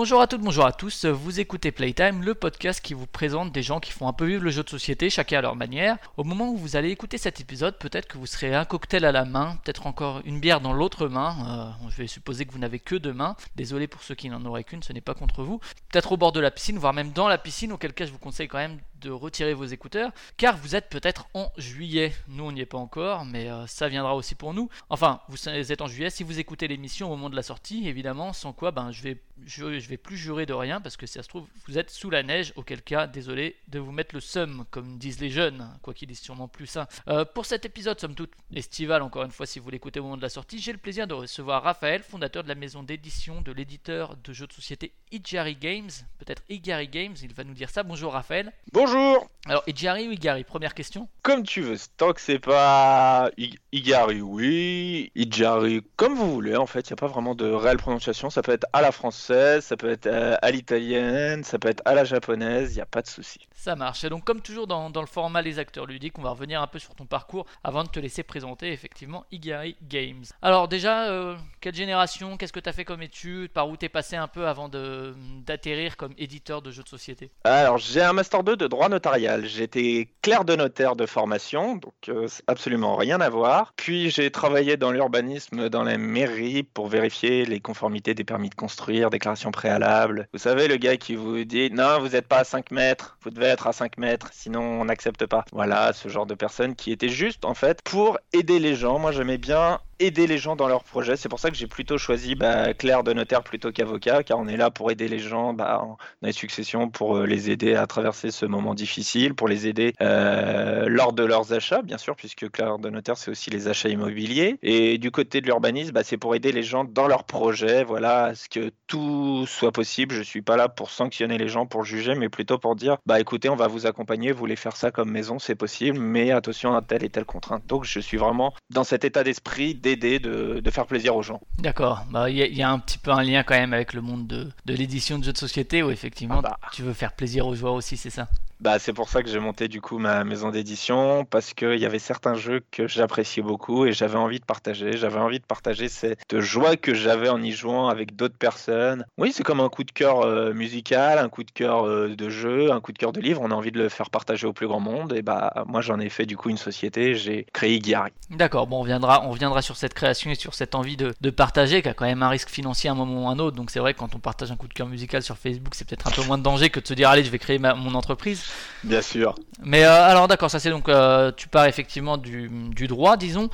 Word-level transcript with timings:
Bonjour 0.00 0.20
à 0.20 0.28
toutes, 0.28 0.42
bonjour 0.42 0.64
à 0.64 0.70
tous, 0.70 1.06
vous 1.06 1.40
écoutez 1.40 1.72
Playtime, 1.72 2.22
le 2.22 2.36
podcast 2.36 2.80
qui 2.80 2.94
vous 2.94 3.08
présente 3.08 3.50
des 3.50 3.64
gens 3.64 3.80
qui 3.80 3.90
font 3.90 4.06
un 4.06 4.12
peu 4.12 4.26
vivre 4.26 4.44
le 4.44 4.50
jeu 4.50 4.62
de 4.62 4.68
société, 4.68 5.10
chacun 5.10 5.38
à 5.38 5.40
leur 5.40 5.56
manière. 5.56 5.96
Au 6.16 6.22
moment 6.22 6.50
où 6.50 6.56
vous 6.56 6.76
allez 6.76 6.90
écouter 6.90 7.18
cet 7.18 7.40
épisode, 7.40 7.76
peut-être 7.78 8.06
que 8.06 8.16
vous 8.16 8.26
serez 8.26 8.54
un 8.54 8.64
cocktail 8.64 9.04
à 9.04 9.10
la 9.10 9.24
main, 9.24 9.58
peut-être 9.64 9.88
encore 9.88 10.20
une 10.24 10.38
bière 10.38 10.60
dans 10.60 10.72
l'autre 10.72 11.08
main, 11.08 11.74
euh, 11.82 11.88
je 11.90 11.96
vais 11.96 12.06
supposer 12.06 12.46
que 12.46 12.52
vous 12.52 12.60
n'avez 12.60 12.78
que 12.78 12.94
deux 12.94 13.12
mains, 13.12 13.34
désolé 13.56 13.88
pour 13.88 14.04
ceux 14.04 14.14
qui 14.14 14.28
n'en 14.28 14.44
auraient 14.44 14.62
qu'une, 14.62 14.84
ce 14.84 14.92
n'est 14.92 15.00
pas 15.00 15.14
contre 15.14 15.42
vous. 15.42 15.58
Peut-être 15.90 16.12
au 16.12 16.16
bord 16.16 16.30
de 16.30 16.38
la 16.38 16.52
piscine, 16.52 16.78
voire 16.78 16.94
même 16.94 17.10
dans 17.10 17.26
la 17.26 17.36
piscine, 17.36 17.72
auquel 17.72 17.92
cas 17.92 18.06
je 18.06 18.12
vous 18.12 18.20
conseille 18.20 18.46
quand 18.46 18.58
même 18.58 18.78
de 19.00 19.10
retirer 19.10 19.54
vos 19.54 19.64
écouteurs, 19.64 20.12
car 20.36 20.56
vous 20.56 20.76
êtes 20.76 20.88
peut-être 20.90 21.26
en 21.34 21.50
juillet. 21.56 22.12
Nous, 22.28 22.44
on 22.44 22.52
n'y 22.52 22.60
est 22.60 22.66
pas 22.66 22.78
encore, 22.78 23.24
mais 23.24 23.50
euh, 23.50 23.66
ça 23.66 23.88
viendra 23.88 24.14
aussi 24.14 24.36
pour 24.36 24.54
nous. 24.54 24.68
Enfin, 24.90 25.20
vous 25.28 25.48
êtes 25.48 25.82
en 25.82 25.88
juillet 25.88 26.10
si 26.10 26.22
vous 26.22 26.38
écoutez 26.38 26.68
l'émission 26.68 27.08
au 27.08 27.16
moment 27.16 27.30
de 27.30 27.36
la 27.36 27.42
sortie, 27.42 27.88
évidemment, 27.88 28.32
sans 28.32 28.52
quoi, 28.52 28.70
ben, 28.70 28.92
je 28.92 29.02
vais, 29.02 29.20
je, 29.46 29.78
je 29.78 29.88
vais 29.88 29.96
plus 29.96 30.16
jurer 30.16 30.46
de 30.46 30.52
rien, 30.52 30.80
parce 30.80 30.96
que 30.96 31.06
si 31.06 31.14
ça 31.14 31.22
se 31.22 31.28
trouve, 31.28 31.46
vous 31.66 31.78
êtes 31.78 31.90
sous 31.90 32.10
la 32.10 32.22
neige, 32.22 32.52
auquel 32.56 32.82
cas, 32.82 33.06
désolé 33.06 33.56
de 33.68 33.78
vous 33.78 33.92
mettre 33.92 34.14
le 34.14 34.20
seum, 34.20 34.64
comme 34.70 34.98
disent 34.98 35.20
les 35.20 35.30
jeunes, 35.30 35.68
quoi 35.82 35.94
qu'il 35.94 36.10
est 36.10 36.14
sûrement 36.22 36.48
plus 36.48 36.66
sain. 36.66 36.86
Euh, 37.08 37.24
pour 37.24 37.46
cet 37.46 37.64
épisode, 37.64 37.98
somme 38.00 38.14
toute 38.14 38.32
estival, 38.54 39.02
encore 39.02 39.24
une 39.24 39.30
fois, 39.30 39.46
si 39.46 39.58
vous 39.58 39.70
l'écoutez 39.70 40.00
au 40.00 40.04
moment 40.04 40.16
de 40.16 40.22
la 40.22 40.28
sortie, 40.28 40.58
j'ai 40.58 40.72
le 40.72 40.78
plaisir 40.78 41.06
de 41.06 41.14
recevoir 41.14 41.62
Raphaël, 41.62 42.02
fondateur 42.02 42.42
de 42.42 42.48
la 42.48 42.54
maison 42.54 42.82
d'édition 42.82 43.40
de 43.40 43.52
l'éditeur 43.52 44.16
de 44.16 44.32
jeux 44.32 44.46
de 44.46 44.52
société 44.52 44.92
Igari 45.12 45.56
Games, 45.56 45.90
peut-être 46.18 46.42
Igari 46.48 46.88
Games, 46.88 47.14
il 47.22 47.32
va 47.34 47.44
nous 47.44 47.54
dire 47.54 47.70
ça. 47.70 47.82
Bonjour 47.82 48.12
Raphaël. 48.12 48.52
Bonjour, 48.72 49.28
Alors, 49.46 49.62
Igari 49.66 50.08
ou 50.08 50.12
Igari 50.12 50.44
Première 50.44 50.74
question. 50.74 51.08
comme 51.22 51.42
tu 51.42 51.62
veux, 51.62 51.76
tant 51.96 52.12
que 52.12 52.20
c'est 52.20 52.38
pas 52.38 53.30
Igari, 53.72 54.20
oui, 54.20 55.10
Ijari, 55.14 55.82
comme 55.96 56.14
vous 56.14 56.32
voulez, 56.32 56.56
en 56.56 56.66
fait, 56.66 56.88
il 56.88 56.92
n'y 56.92 56.94
a 56.94 56.96
pas 56.96 57.06
vraiment 57.06 57.34
de 57.34 57.46
réelle 57.50 57.76
prononciation, 57.78 58.30
ça 58.30 58.42
peut 58.42 58.52
être 58.52 58.66
à 58.72 58.80
la 58.82 58.92
française, 58.92 59.27
ça 59.60 59.76
peut 59.76 59.90
être 59.90 60.06
euh, 60.06 60.36
à 60.42 60.50
l'italienne, 60.50 61.44
ça 61.44 61.58
peut 61.58 61.68
être 61.68 61.82
à 61.84 61.94
la 61.94 62.04
japonaise, 62.04 62.72
il 62.72 62.76
n'y 62.76 62.80
a 62.82 62.86
pas 62.86 63.02
de 63.02 63.08
souci. 63.08 63.47
Ça 63.58 63.74
marche. 63.74 64.04
Et 64.04 64.08
donc, 64.08 64.22
comme 64.22 64.40
toujours 64.40 64.68
dans, 64.68 64.88
dans 64.88 65.00
le 65.00 65.08
format 65.08 65.42
Les 65.42 65.58
acteurs 65.58 65.84
ludiques, 65.84 66.16
on 66.16 66.22
va 66.22 66.30
revenir 66.30 66.62
un 66.62 66.68
peu 66.68 66.78
sur 66.78 66.94
ton 66.94 67.06
parcours 67.06 67.44
avant 67.64 67.82
de 67.82 67.88
te 67.88 67.98
laisser 67.98 68.22
présenter 68.22 68.70
effectivement 68.70 69.24
Igari 69.32 69.76
Games. 69.82 70.22
Alors, 70.42 70.68
déjà, 70.68 71.08
euh, 71.08 71.36
quelle 71.60 71.74
génération 71.74 72.36
Qu'est-ce 72.36 72.52
que 72.52 72.60
tu 72.60 72.68
as 72.68 72.72
fait 72.72 72.84
comme 72.84 73.02
études 73.02 73.50
Par 73.50 73.68
où 73.68 73.76
t'es 73.76 73.88
passé 73.88 74.14
un 74.14 74.28
peu 74.28 74.46
avant 74.46 74.68
d'atterrir 74.68 75.96
comme 75.96 76.14
éditeur 76.18 76.62
de 76.62 76.70
jeux 76.70 76.84
de 76.84 76.88
société? 76.88 77.32
Alors, 77.42 77.78
j'ai 77.78 78.00
un 78.00 78.12
Master 78.12 78.44
2 78.44 78.56
de 78.56 78.68
droit 78.68 78.88
notarial, 78.88 79.44
j'étais 79.46 80.08
clerc 80.22 80.44
de 80.44 80.54
notaire 80.54 80.94
de 80.94 81.06
formation, 81.06 81.74
donc 81.74 81.94
euh, 82.08 82.28
absolument 82.46 82.94
rien 82.94 83.20
à 83.20 83.28
voir. 83.28 83.72
Puis 83.74 84.10
j'ai 84.10 84.30
travaillé 84.30 84.76
dans 84.76 84.92
l'urbanisme 84.92 85.68
dans 85.68 85.82
la 85.82 85.98
mairie 85.98 86.62
pour 86.62 86.86
vérifier 86.86 87.44
les 87.44 87.58
conformités 87.58 88.14
des 88.14 88.24
permis 88.24 88.50
de 88.50 88.54
construire, 88.54 89.10
déclaration 89.10 89.50
préalable. 89.50 90.28
Vous 90.32 90.38
savez, 90.38 90.68
le 90.68 90.76
gars 90.76 90.96
qui 90.96 91.16
vous 91.16 91.42
dit 91.42 91.70
non, 91.72 91.98
vous 91.98 92.10
n'êtes 92.10 92.28
pas 92.28 92.38
à 92.38 92.44
5 92.44 92.70
mètres, 92.70 93.18
vous 93.22 93.30
devez 93.30 93.47
à 93.48 93.72
5 93.72 93.98
mètres, 93.98 94.28
sinon 94.32 94.60
on 94.60 94.84
n'accepte 94.84 95.26
pas. 95.26 95.44
Voilà, 95.52 95.92
ce 95.92 96.08
genre 96.08 96.26
de 96.26 96.34
personne 96.34 96.74
qui 96.74 96.92
était 96.92 97.08
juste 97.08 97.44
en 97.44 97.54
fait 97.54 97.82
pour 97.82 98.18
aider 98.32 98.58
les 98.58 98.74
gens. 98.74 98.98
Moi 98.98 99.12
j'aimais 99.12 99.38
bien 99.38 99.80
aider 100.00 100.26
les 100.26 100.38
gens 100.38 100.56
dans 100.56 100.68
leurs 100.68 100.84
projets. 100.84 101.16
C'est 101.16 101.28
pour 101.28 101.40
ça 101.40 101.50
que 101.50 101.56
j'ai 101.56 101.66
plutôt 101.66 101.98
choisi 101.98 102.34
bah, 102.34 102.74
clerc 102.74 103.02
de 103.04 103.12
notaire 103.12 103.42
plutôt 103.42 103.72
qu'avocat, 103.72 104.22
car 104.22 104.38
on 104.38 104.48
est 104.48 104.56
là 104.56 104.70
pour 104.70 104.90
aider 104.90 105.08
les 105.08 105.18
gens 105.18 105.52
bah, 105.52 105.82
dans 106.22 106.26
les 106.26 106.32
successions, 106.32 106.88
pour 106.88 107.16
euh, 107.16 107.26
les 107.26 107.50
aider 107.50 107.74
à 107.74 107.86
traverser 107.86 108.30
ce 108.30 108.46
moment 108.46 108.74
difficile, 108.74 109.34
pour 109.34 109.48
les 109.48 109.66
aider 109.66 109.94
euh, 110.00 110.86
lors 110.88 111.12
de 111.12 111.24
leurs 111.24 111.52
achats, 111.52 111.82
bien 111.82 111.98
sûr, 111.98 112.16
puisque 112.16 112.50
clerc 112.50 112.78
de 112.78 112.90
notaire, 112.90 113.16
c'est 113.16 113.30
aussi 113.30 113.50
les 113.50 113.68
achats 113.68 113.88
immobiliers. 113.88 114.58
Et 114.62 114.98
du 114.98 115.10
côté 115.10 115.40
de 115.40 115.46
l'urbanisme, 115.46 115.92
bah, 115.92 116.04
c'est 116.04 116.16
pour 116.16 116.34
aider 116.34 116.52
les 116.52 116.62
gens 116.62 116.84
dans 116.84 117.08
leurs 117.08 117.24
projets, 117.24 117.84
voilà, 117.84 118.24
à 118.26 118.34
ce 118.34 118.48
que 118.48 118.70
tout 118.86 119.46
soit 119.46 119.72
possible. 119.72 120.14
Je 120.14 120.22
suis 120.22 120.42
pas 120.42 120.56
là 120.56 120.68
pour 120.68 120.90
sanctionner 120.90 121.38
les 121.38 121.48
gens, 121.48 121.66
pour 121.66 121.84
juger, 121.84 122.14
mais 122.14 122.28
plutôt 122.28 122.58
pour 122.58 122.76
dire, 122.76 122.98
bah 123.06 123.20
écoutez, 123.20 123.48
on 123.48 123.56
va 123.56 123.66
vous 123.66 123.86
accompagner, 123.86 124.32
vous 124.32 124.38
voulez 124.38 124.56
faire 124.56 124.76
ça 124.76 124.90
comme 124.90 125.10
maison, 125.10 125.38
c'est 125.38 125.54
possible, 125.54 125.98
mais 125.98 126.30
attention 126.30 126.74
à 126.74 126.82
telle 126.82 127.04
et 127.04 127.10
telle 127.10 127.24
contrainte. 127.24 127.66
Donc 127.66 127.84
je 127.84 128.00
suis 128.00 128.16
vraiment 128.16 128.54
dans 128.70 128.84
cet 128.84 129.04
état 129.04 129.24
d'esprit 129.24 129.74
d'aider, 129.96 130.18
de, 130.18 130.60
de 130.60 130.70
faire 130.70 130.86
plaisir 130.86 131.16
aux 131.16 131.22
gens. 131.22 131.40
D'accord. 131.58 132.04
Bah, 132.10 132.28
Il 132.30 132.36
y, 132.36 132.42
a- 132.42 132.46
il 132.46 132.56
y 132.56 132.62
a 132.62 132.70
un 132.70 132.78
petit 132.78 132.98
peu 132.98 133.10
un 133.10 133.22
lien 133.22 133.42
quand 133.42 133.54
même 133.54 133.72
avec 133.72 133.92
le 133.94 134.00
monde 134.00 134.26
de, 134.26 134.48
de 134.66 134.74
l'édition 134.74 135.18
de 135.18 135.24
jeux 135.24 135.32
de 135.32 135.38
société 135.38 135.82
où 135.82 135.90
effectivement 135.90 136.36
Ah 136.38 136.42
bah. 136.42 136.58
tu 136.72 136.82
veux 136.82 136.92
faire 136.92 137.12
plaisir 137.12 137.46
aux 137.46 137.54
joueurs 137.54 137.74
aussi, 137.74 137.96
c'est 137.96 138.10
ça? 138.10 138.28
Bah, 138.60 138.78
c'est 138.78 138.92
pour 138.92 139.08
ça 139.08 139.22
que 139.22 139.28
j'ai 139.28 139.38
monté 139.38 139.68
du 139.68 139.80
coup 139.80 139.98
ma 139.98 140.24
maison 140.24 140.50
d'édition 140.50 141.24
parce 141.24 141.54
qu'il 141.54 141.78
y 141.78 141.86
avait 141.86 141.98
certains 141.98 142.34
jeux 142.34 142.60
que 142.70 142.88
j'appréciais 142.88 143.42
beaucoup 143.42 143.86
et 143.86 143.92
j'avais 143.92 144.16
envie 144.16 144.40
de 144.40 144.44
partager. 144.44 144.96
J'avais 144.96 145.20
envie 145.20 145.38
de 145.38 145.44
partager 145.44 145.88
cette 145.88 146.40
joie 146.40 146.76
que 146.76 146.94
j'avais 146.94 147.28
en 147.28 147.42
y 147.42 147.52
jouant 147.52 147.88
avec 147.88 148.16
d'autres 148.16 148.36
personnes. 148.36 149.04
Oui, 149.16 149.32
c'est 149.32 149.44
comme 149.44 149.60
un 149.60 149.68
coup 149.68 149.84
de 149.84 149.92
cœur 149.92 150.22
euh, 150.22 150.52
musical, 150.52 151.18
un 151.18 151.28
coup 151.28 151.44
de 151.44 151.50
cœur 151.50 151.86
euh, 151.86 152.14
de 152.16 152.28
jeu, 152.28 152.72
un 152.72 152.80
coup 152.80 152.92
de 152.92 152.98
cœur 152.98 153.12
de 153.12 153.20
livre. 153.20 153.40
On 153.44 153.50
a 153.50 153.54
envie 153.54 153.72
de 153.72 153.78
le 153.78 153.88
faire 153.88 154.10
partager 154.10 154.46
au 154.46 154.52
plus 154.52 154.66
grand 154.66 154.80
monde 154.80 155.12
et 155.12 155.22
bah 155.22 155.64
moi 155.66 155.80
j'en 155.80 156.00
ai 156.00 156.08
fait 156.08 156.26
du 156.26 156.36
coup 156.36 156.50
une 156.50 156.56
société. 156.56 157.14
J'ai 157.14 157.46
créé 157.52 157.78
Guiari. 157.78 158.10
D'accord, 158.30 158.66
bon, 158.66 158.78
on 158.78 158.82
reviendra, 158.82 159.24
on 159.24 159.60
sur 159.60 159.76
cette 159.76 159.94
création 159.94 160.30
et 160.30 160.34
sur 160.34 160.54
cette 160.54 160.74
envie 160.74 160.96
de, 160.96 161.14
de 161.20 161.30
partager, 161.30 161.82
qui 161.82 161.88
a 161.88 161.94
quand 161.94 162.04
même 162.04 162.22
un 162.22 162.28
risque 162.28 162.48
financier 162.48 162.90
à 162.90 162.92
un 162.92 162.96
moment 162.96 163.24
ou 163.24 163.28
à 163.28 163.32
un 163.32 163.38
autre. 163.38 163.56
Donc 163.56 163.70
c'est 163.70 163.80
vrai 163.80 163.94
que 163.94 163.98
quand 163.98 164.14
on 164.14 164.18
partage 164.18 164.50
un 164.50 164.56
coup 164.56 164.68
de 164.68 164.74
cœur 164.74 164.86
musical 164.86 165.22
sur 165.22 165.36
Facebook, 165.36 165.74
c'est 165.74 165.86
peut-être 165.86 166.06
un 166.06 166.10
peu 166.10 166.22
moins 166.24 166.38
de 166.38 166.42
danger 166.42 166.70
que 166.70 166.80
de 166.80 166.86
se 166.86 166.94
dire 166.94 167.08
allez, 167.08 167.24
je 167.24 167.30
vais 167.30 167.38
créer 167.38 167.58
mon 167.58 167.94
entreprise. 167.94 168.47
Bien 168.84 169.02
sûr. 169.02 169.34
Mais 169.62 169.84
euh, 169.84 170.04
alors 170.04 170.28
d'accord, 170.28 170.50
ça 170.50 170.60
c'est 170.60 170.70
donc 170.70 170.88
euh, 170.88 171.32
tu 171.36 171.48
pars 171.48 171.66
effectivement 171.66 172.16
du, 172.16 172.48
du 172.48 172.86
droit, 172.86 173.16
disons. 173.16 173.50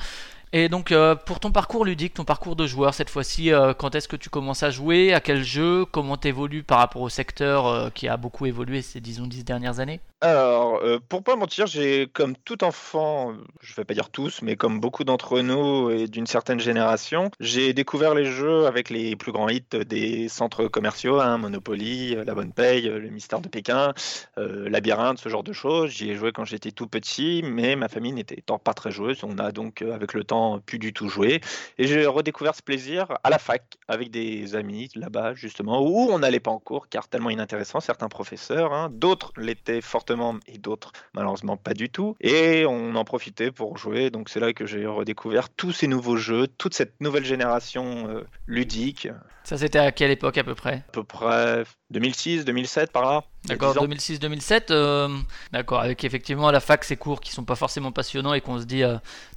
Et 0.53 0.69
donc 0.69 0.91
euh, 0.91 1.15
pour 1.15 1.39
ton 1.39 1.51
parcours 1.51 1.85
ludique, 1.85 2.13
ton 2.13 2.23
parcours 2.23 2.55
de 2.55 2.65
joueur 2.65 2.93
cette 2.93 3.09
fois-ci, 3.09 3.51
euh, 3.51 3.73
quand 3.73 3.93
est-ce 3.95 4.07
que 4.07 4.15
tu 4.15 4.29
commences 4.29 4.63
à 4.63 4.69
jouer, 4.69 5.13
à 5.13 5.19
quel 5.19 5.43
jeu, 5.43 5.85
comment 5.85 6.17
t'évolues 6.17 6.63
par 6.63 6.77
rapport 6.79 7.01
au 7.01 7.09
secteur 7.09 7.67
euh, 7.67 7.89
qui 7.89 8.07
a 8.07 8.15
beaucoup 8.17 8.45
évolué 8.45 8.81
ces 8.81 9.01
disons 9.01 9.27
dix 9.27 9.43
dernières 9.43 9.79
années? 9.79 9.99
Alors, 10.21 10.81
pour 11.07 11.23
pas 11.23 11.35
mentir, 11.35 11.67
j'ai 11.67 12.07
comme 12.07 12.35
tout 12.35 12.63
enfant, 12.63 13.33
je 13.61 13.75
vais 13.75 13.83
pas 13.83 13.93
dire 13.93 14.09
tous, 14.09 14.41
mais 14.41 14.55
comme 14.55 14.79
beaucoup 14.79 15.03
d'entre 15.03 15.41
nous 15.41 15.91
et 15.91 16.07
d'une 16.07 16.25
certaine 16.25 16.59
génération, 16.59 17.29
j'ai 17.39 17.73
découvert 17.73 18.15
les 18.15 18.25
jeux 18.25 18.65
avec 18.65 18.89
les 18.89 19.15
plus 19.15 19.31
grands 19.31 19.49
hits 19.49 19.61
des 19.85 20.27
centres 20.27 20.67
commerciaux, 20.67 21.19
hein, 21.19 21.37
Monopoly, 21.37 22.15
La 22.25 22.33
Bonne 22.33 22.53
Paye, 22.53 22.83
Le 22.83 23.09
Mystère 23.09 23.39
de 23.39 23.49
Pékin, 23.49 23.93
Labyrinthe, 24.37 25.19
ce 25.19 25.29
genre 25.29 25.43
de 25.43 25.53
choses. 25.53 25.91
J'y 25.91 26.09
ai 26.09 26.15
joué 26.15 26.31
quand 26.31 26.45
j'étais 26.45 26.71
tout 26.71 26.87
petit, 26.87 27.43
mais 27.45 27.75
ma 27.75 27.89
famille 27.89 28.13
n'était 28.13 28.41
pas 28.63 28.73
très 28.73 28.89
joueuse. 28.89 29.19
On 29.23 29.37
a 29.37 29.51
donc, 29.51 29.83
avec 29.83 30.13
le 30.13 30.23
temps, 30.23 30.34
plus 30.65 30.79
du 30.79 30.93
tout 30.93 31.09
joué. 31.09 31.41
Et 31.77 31.87
j'ai 31.87 32.05
redécouvert 32.05 32.55
ce 32.55 32.61
plaisir 32.61 33.17
à 33.23 33.29
la 33.29 33.39
fac, 33.39 33.63
avec 33.87 34.11
des 34.11 34.55
amis 34.55 34.89
là-bas, 34.95 35.33
justement, 35.33 35.81
où 35.81 36.09
on 36.11 36.19
n'allait 36.19 36.39
pas 36.39 36.51
en 36.51 36.59
cours, 36.59 36.87
car 36.89 37.07
tellement 37.07 37.29
inintéressant, 37.29 37.79
certains 37.79 38.09
professeurs, 38.09 38.73
hein, 38.73 38.89
d'autres 38.91 39.31
l'étaient 39.37 39.81
fortement 39.81 40.35
et 40.47 40.57
d'autres 40.57 40.91
malheureusement 41.13 41.57
pas 41.57 41.73
du 41.73 41.89
tout. 41.89 42.15
Et 42.21 42.65
on 42.65 42.95
en 42.95 43.03
profitait 43.03 43.51
pour 43.51 43.77
jouer, 43.77 44.09
donc 44.09 44.29
c'est 44.29 44.39
là 44.39 44.53
que 44.53 44.65
j'ai 44.65 44.85
redécouvert 44.85 45.49
tous 45.49 45.71
ces 45.71 45.87
nouveaux 45.87 46.17
jeux, 46.17 46.47
toute 46.47 46.73
cette 46.73 46.99
nouvelle 47.01 47.25
génération 47.25 48.07
euh, 48.09 48.25
ludique, 48.47 49.07
Ça 49.43 49.57
c'était 49.57 49.79
à 49.79 49.91
quelle 49.91 50.11
époque 50.11 50.37
à 50.37 50.43
peu 50.43 50.55
près? 50.55 50.83
À 50.87 50.91
peu 50.91 51.03
près 51.03 51.63
2006, 51.91 52.45
2007 52.45 52.91
par 52.91 53.03
là. 53.03 53.23
D'accord, 53.47 53.73
10 53.73 53.79
ans. 53.79 53.85
2006-2007, 53.87 54.71
euh, 54.71 55.09
d'accord, 55.51 55.81
avec 55.81 56.03
effectivement 56.03 56.47
à 56.47 56.51
la 56.51 56.59
fac 56.59 56.83
ces 56.83 56.97
cours 56.97 57.21
qui 57.21 57.31
sont 57.31 57.43
pas 57.43 57.55
forcément 57.55 57.91
passionnants 57.91 58.33
et 58.33 58.41
qu'on 58.41 58.59
se 58.59 58.65
dit 58.65 58.83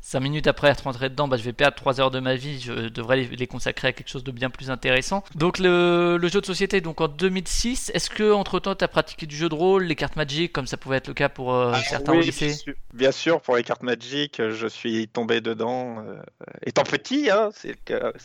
5 0.02 0.20
minutes 0.20 0.46
après 0.46 0.68
être 0.68 0.82
rentré 0.84 1.08
dedans, 1.10 1.28
bah, 1.28 1.36
je 1.36 1.42
vais 1.42 1.52
perdre 1.52 1.76
3 1.76 2.00
heures 2.00 2.10
de 2.10 2.20
ma 2.20 2.34
vie, 2.36 2.60
je 2.60 2.88
devrais 2.88 3.16
les, 3.16 3.26
les 3.36 3.46
consacrer 3.46 3.88
à 3.88 3.92
quelque 3.92 4.08
chose 4.08 4.24
de 4.24 4.30
bien 4.30 4.50
plus 4.50 4.70
intéressant. 4.70 5.22
Donc 5.34 5.58
le, 5.58 6.16
le 6.16 6.28
jeu 6.28 6.40
de 6.40 6.46
société, 6.46 6.80
donc 6.80 7.00
en 7.00 7.08
2006, 7.08 7.90
est-ce 7.94 8.10
que 8.10 8.32
entre 8.32 8.58
temps 8.60 8.74
tu 8.74 8.84
as 8.84 8.88
pratiqué 8.88 9.26
du 9.26 9.36
jeu 9.36 9.48
de 9.48 9.54
rôle, 9.54 9.84
les 9.84 9.94
cartes 9.96 10.16
Magic, 10.16 10.52
comme 10.52 10.66
ça 10.66 10.76
pouvait 10.76 10.96
être 10.96 11.08
le 11.08 11.14
cas 11.14 11.28
pour 11.28 11.54
euh, 11.54 11.74
certains 11.88 12.12
Ah 12.12 12.16
Oui, 12.16 12.18
au 12.18 12.22
lycée 12.22 12.46
bien 12.46 12.54
sûr- 12.56 12.74
Bien 12.94 13.12
sûr, 13.12 13.40
pour 13.40 13.56
les 13.56 13.62
cartes 13.62 13.82
Magic, 13.82 14.40
euh, 14.40 14.52
je 14.52 14.66
suis 14.66 15.06
tombé 15.08 15.40
dedans. 15.40 15.98
euh, 16.06 16.14
étant 16.64 16.82
petit, 16.84 17.30
hein, 17.30 17.50
c'est 17.54 17.76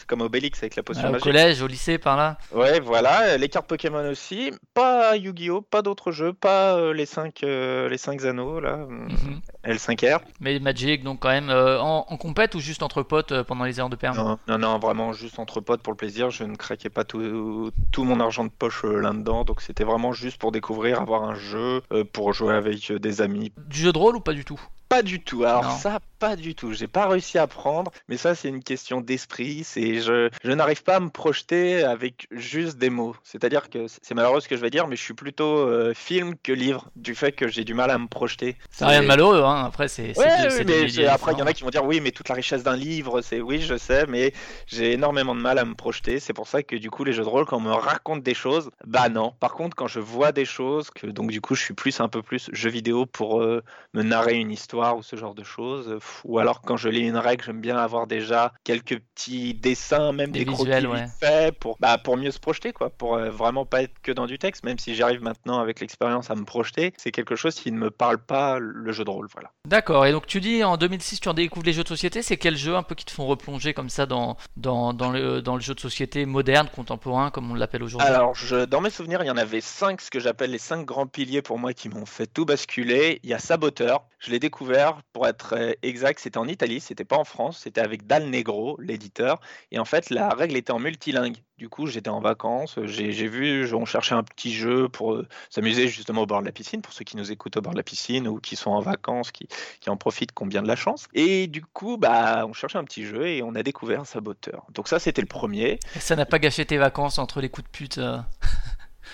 comme 0.07 0.21
Obélix 0.21 0.59
avec 0.59 0.75
la 0.75 0.83
potion 0.83 1.03
Ah, 1.05 1.09
Au 1.09 1.11
magique. 1.13 1.23
collège, 1.25 1.61
au 1.61 1.67
lycée, 1.67 1.97
par 1.97 2.15
là 2.17 2.37
Ouais, 2.51 2.79
voilà, 2.79 3.23
euh, 3.33 3.37
les 3.37 3.49
cartes 3.49 3.67
Pokémon 3.67 4.09
aussi. 4.09 4.51
Pas 4.73 5.15
Yu-Gi-Oh! 5.17 5.61
Pas 5.73 5.81
d'autres 5.81 6.11
jeux, 6.11 6.33
pas 6.33 6.75
euh, 6.77 6.93
les 6.93 7.07
5 7.07 7.41
les 7.41 7.97
cinq 7.97 8.23
anneaux 8.25 8.59
là, 8.59 8.85
Mhm. 8.87 9.41
L5R. 9.65 10.19
Mais 10.39 10.59
Magic, 10.59 11.03
donc 11.03 11.19
quand 11.21 11.29
même 11.29 11.49
euh, 11.49 11.79
en, 11.81 12.05
en 12.07 12.17
compète 12.17 12.53
ou 12.53 12.59
juste 12.59 12.83
entre 12.83 13.01
potes 13.01 13.31
euh, 13.31 13.43
pendant 13.43 13.63
les 13.65 13.79
heures 13.79 13.89
de 13.89 13.95
perm? 13.95 14.15
Non, 14.15 14.37
non, 14.47 14.57
non, 14.59 14.77
vraiment 14.77 15.13
juste 15.13 15.39
entre 15.39 15.61
potes 15.61 15.81
pour 15.81 15.91
le 15.93 15.97
plaisir. 15.97 16.29
Je 16.29 16.43
ne 16.43 16.55
craquais 16.55 16.91
pas 16.91 17.05
tout, 17.05 17.71
tout 17.91 18.03
mon 18.03 18.19
argent 18.19 18.43
de 18.43 18.51
poche 18.51 18.85
euh, 18.85 18.99
là-dedans, 18.99 19.45
donc 19.45 19.61
c'était 19.61 19.83
vraiment 19.83 20.13
juste 20.13 20.37
pour 20.37 20.51
découvrir, 20.51 21.01
avoir 21.01 21.23
un 21.23 21.33
jeu, 21.35 21.81
euh, 21.91 22.03
pour 22.03 22.33
jouer 22.33 22.53
avec 22.53 22.91
euh, 22.91 22.99
des 22.99 23.21
amis. 23.21 23.51
Du 23.67 23.79
jeu 23.79 23.91
de 23.91 23.97
rôle 23.97 24.15
ou 24.17 24.19
pas 24.19 24.33
du 24.33 24.45
tout? 24.45 24.61
Pas 24.93 25.01
du 25.01 25.19
tout. 25.19 25.43
Alors 25.43 25.63
Non. 25.63 25.77
ça, 25.77 25.99
pas 26.19 26.35
du 26.35 26.53
tout. 26.53 26.71
J'ai 26.71 26.85
pas 26.87 27.07
réussi 27.07 27.39
à 27.39 27.47
prendre, 27.47 27.91
mais 28.07 28.15
ça 28.15 28.35
c'est 28.35 28.47
une 28.47 28.61
question 28.61 29.01
d'esprit. 29.01 29.63
C'est 29.63 30.01
je, 30.01 30.29
je 30.43 30.51
n'arrive 30.51 30.83
pas 30.83 30.97
à 30.97 30.99
me 30.99 31.09
projeter 31.09 31.83
avec 31.83 32.27
juste 32.29 32.77
des 32.77 32.91
mots. 32.91 33.15
C'est-à-dire 33.23 33.71
que 33.71 33.87
c'est 33.87 34.13
malheureux 34.13 34.39
ce 34.39 34.47
que 34.47 34.55
je 34.55 34.61
vais 34.61 34.69
dire, 34.69 34.85
mais 34.87 34.95
je 34.95 35.01
suis 35.01 35.15
plutôt 35.15 35.57
euh, 35.57 35.95
film 35.95 36.35
que 36.43 36.51
livre, 36.51 36.89
du 36.95 37.15
fait 37.15 37.31
que 37.31 37.47
j'ai 37.47 37.63
du 37.63 37.73
mal 37.73 37.89
à 37.89 37.97
me 37.97 38.05
projeter. 38.05 38.55
C'est 38.69 38.85
rien 38.85 39.01
de 39.01 39.07
malheureux, 39.07 39.41
hein. 39.41 39.63
après 39.65 39.87
c'est. 39.87 40.15
Ouais, 40.15 40.27
oui, 40.59 40.63
des 40.63 41.07
après 41.07 41.33
il 41.33 41.39
y 41.39 41.41
en 41.41 41.47
a 41.47 41.53
qui 41.53 41.63
vont 41.63 41.71
dire 41.71 41.83
oui, 41.83 41.99
mais 41.99 42.11
toute 42.11 42.29
la 42.29 42.35
richesse 42.35 42.61
d'un 42.61 42.77
livre, 42.77 43.21
c'est 43.21 43.41
oui, 43.41 43.61
je 43.61 43.75
sais, 43.75 44.05
mais 44.05 44.31
j'ai 44.67 44.91
énormément 44.91 45.33
de 45.33 45.41
mal 45.41 45.57
à 45.57 45.65
me 45.65 45.73
projeter. 45.73 46.19
C'est 46.19 46.33
pour 46.33 46.47
ça 46.47 46.61
que 46.61 46.75
du 46.75 46.91
coup 46.91 47.03
les 47.03 47.13
jeux 47.13 47.23
de 47.23 47.27
rôle, 47.29 47.45
quand 47.45 47.57
on 47.57 47.61
me 47.61 47.73
raconte 47.73 48.21
des 48.21 48.35
choses, 48.35 48.69
bah 48.85 49.09
non. 49.09 49.33
Par 49.39 49.53
contre, 49.53 49.75
quand 49.75 49.87
je 49.87 49.99
vois 49.99 50.31
des 50.31 50.45
choses, 50.45 50.91
que 50.91 51.07
donc 51.07 51.31
du 51.31 51.41
coup 51.41 51.55
je 51.55 51.63
suis 51.63 51.73
plus 51.73 51.99
un 51.99 52.09
peu 52.09 52.21
plus 52.21 52.51
jeu 52.53 52.69
vidéo 52.69 53.07
pour 53.07 53.41
euh, 53.41 53.63
me 53.95 54.03
narrer 54.03 54.35
une 54.35 54.51
histoire 54.51 54.82
ou 54.91 55.03
ce 55.03 55.15
genre 55.15 55.35
de 55.35 55.43
choses, 55.43 55.97
ou 56.23 56.39
alors 56.39 56.61
quand 56.61 56.77
je 56.77 56.89
lis 56.89 57.07
une 57.07 57.17
règle, 57.17 57.43
j'aime 57.45 57.61
bien 57.61 57.77
avoir 57.77 58.07
déjà 58.07 58.53
quelques 58.63 58.99
petits 58.99 59.53
dessins, 59.53 60.11
même 60.11 60.31
Des 60.31 60.45
des, 60.45 60.51
visuels, 60.51 60.85
croquis 60.85 61.01
ouais. 61.01 61.07
faits 61.19 61.59
pour 61.59 61.77
bah, 61.79 61.97
pour 61.97 62.17
mieux 62.17 62.31
se 62.31 62.39
projeter 62.39 62.73
quoi, 62.73 62.89
pour 62.89 63.15
euh, 63.15 63.29
vraiment 63.29 63.65
pas 63.65 63.83
être 63.83 63.93
que 64.01 64.11
dans 64.11 64.25
du 64.25 64.37
texte. 64.37 64.63
Même 64.63 64.79
si 64.79 64.95
j'arrive 64.95 65.21
maintenant 65.21 65.59
avec 65.59 65.79
l'expérience 65.79 66.29
à 66.29 66.35
me 66.35 66.43
projeter, 66.43 66.93
c'est 66.97 67.11
quelque 67.11 67.35
chose 67.35 67.55
qui 67.55 67.71
ne 67.71 67.77
me 67.77 67.89
parle 67.89 68.17
pas 68.17 68.59
le 68.59 68.91
jeu 68.91 69.03
de 69.03 69.09
rôle, 69.09 69.27
voilà. 69.31 69.51
D'accord, 69.67 70.05
et 70.05 70.11
donc 70.11 70.27
tu 70.27 70.39
dis 70.39 70.63
en 70.63 70.77
2006 70.77 71.21
tu 71.21 71.29
en 71.29 71.33
découvres 71.33 71.65
les 71.65 71.73
jeux 71.73 71.83
de 71.83 71.87
société, 71.87 72.21
c'est 72.21 72.37
quels 72.37 72.57
jeux 72.57 72.75
un 72.75 72.83
peu 72.83 72.95
qui 72.95 73.05
te 73.05 73.11
font 73.11 73.25
replonger 73.25 73.73
comme 73.73 73.89
ça 73.89 74.05
dans, 74.05 74.37
dans, 74.57 74.93
dans, 74.93 75.11
le, 75.11 75.41
dans 75.41 75.55
le 75.55 75.61
jeu 75.61 75.73
de 75.73 75.79
société 75.79 76.25
moderne, 76.25 76.67
contemporain, 76.73 77.31
comme 77.31 77.51
on 77.51 77.55
l'appelle 77.55 77.83
aujourd'hui? 77.83 78.07
Alors, 78.07 78.35
je, 78.35 78.65
dans 78.65 78.81
mes 78.81 78.89
souvenirs, 78.89 79.23
il 79.23 79.27
y 79.27 79.31
en 79.31 79.37
avait 79.37 79.61
cinq, 79.61 80.01
ce 80.01 80.11
que 80.11 80.19
j'appelle 80.19 80.51
les 80.51 80.57
cinq 80.57 80.85
grands 80.85 81.07
piliers 81.07 81.41
pour 81.41 81.59
moi 81.59 81.73
qui 81.73 81.89
m'ont 81.89 82.05
fait 82.05 82.27
tout 82.27 82.45
basculer. 82.45 83.19
Il 83.23 83.29
y 83.29 83.33
a 83.33 83.39
Saboteur, 83.39 84.05
je 84.23 84.31
l'ai 84.31 84.39
découvert, 84.39 85.01
pour 85.11 85.27
être 85.27 85.53
euh, 85.57 85.73
exact, 85.81 86.19
c'était 86.19 86.37
en 86.37 86.47
Italie, 86.47 86.79
c'était 86.79 87.03
pas 87.03 87.17
en 87.17 87.25
France, 87.25 87.59
c'était 87.63 87.81
avec 87.81 88.07
Dal 88.07 88.29
Negro, 88.29 88.77
l'éditeur. 88.79 89.41
Et 89.71 89.79
en 89.79 89.85
fait, 89.85 90.09
la 90.09 90.29
règle 90.29 90.55
était 90.55 90.71
en 90.71 90.79
multilingue. 90.79 91.37
Du 91.57 91.69
coup, 91.69 91.87
j'étais 91.87 92.09
en 92.09 92.19
vacances, 92.19 92.79
j'ai 92.85 93.27
vu, 93.27 93.71
on 93.73 93.85
cherchait 93.85 94.15
un 94.15 94.23
petit 94.23 94.53
jeu 94.53 94.89
pour 94.89 95.13
euh, 95.13 95.27
s'amuser 95.49 95.87
justement 95.87 96.21
au 96.21 96.25
bord 96.25 96.41
de 96.41 96.45
la 96.45 96.51
piscine, 96.51 96.81
pour 96.81 96.93
ceux 96.93 97.03
qui 97.03 97.15
nous 97.15 97.31
écoutent 97.31 97.57
au 97.57 97.61
bord 97.61 97.73
de 97.73 97.77
la 97.77 97.83
piscine 97.83 98.27
ou 98.27 98.39
qui 98.39 98.55
sont 98.55 98.71
en 98.71 98.79
vacances, 98.79 99.31
qui, 99.31 99.47
en 99.87 99.97
profitent, 99.97 100.31
qui 100.31 100.41
ont 100.41 100.47
bien 100.47 100.61
de 100.61 100.67
la 100.67 100.75
chance. 100.75 101.07
Et 101.13 101.47
du 101.47 101.61
coup, 101.61 101.97
bah, 101.97 102.45
on 102.47 102.53
cherchait 102.53 102.77
un 102.77 102.83
petit 102.85 103.05
jeu 103.05 103.27
et 103.27 103.43
on 103.43 103.55
a 103.55 103.63
découvert 103.63 104.05
Saboteur. 104.05 104.65
Donc 104.73 104.87
ça, 104.87 104.99
c'était 104.99 105.21
le 105.21 105.27
premier. 105.27 105.79
Et 105.95 105.99
Ça 105.99 106.15
n'a 106.15 106.25
pas 106.25 106.39
gâché 106.39 106.65
tes 106.65 106.77
vacances 106.77 107.19
entre 107.19 107.39
les 107.41 107.49
coups 107.49 107.65
de 107.65 107.71
pute 107.71 107.97
euh. 107.97 108.17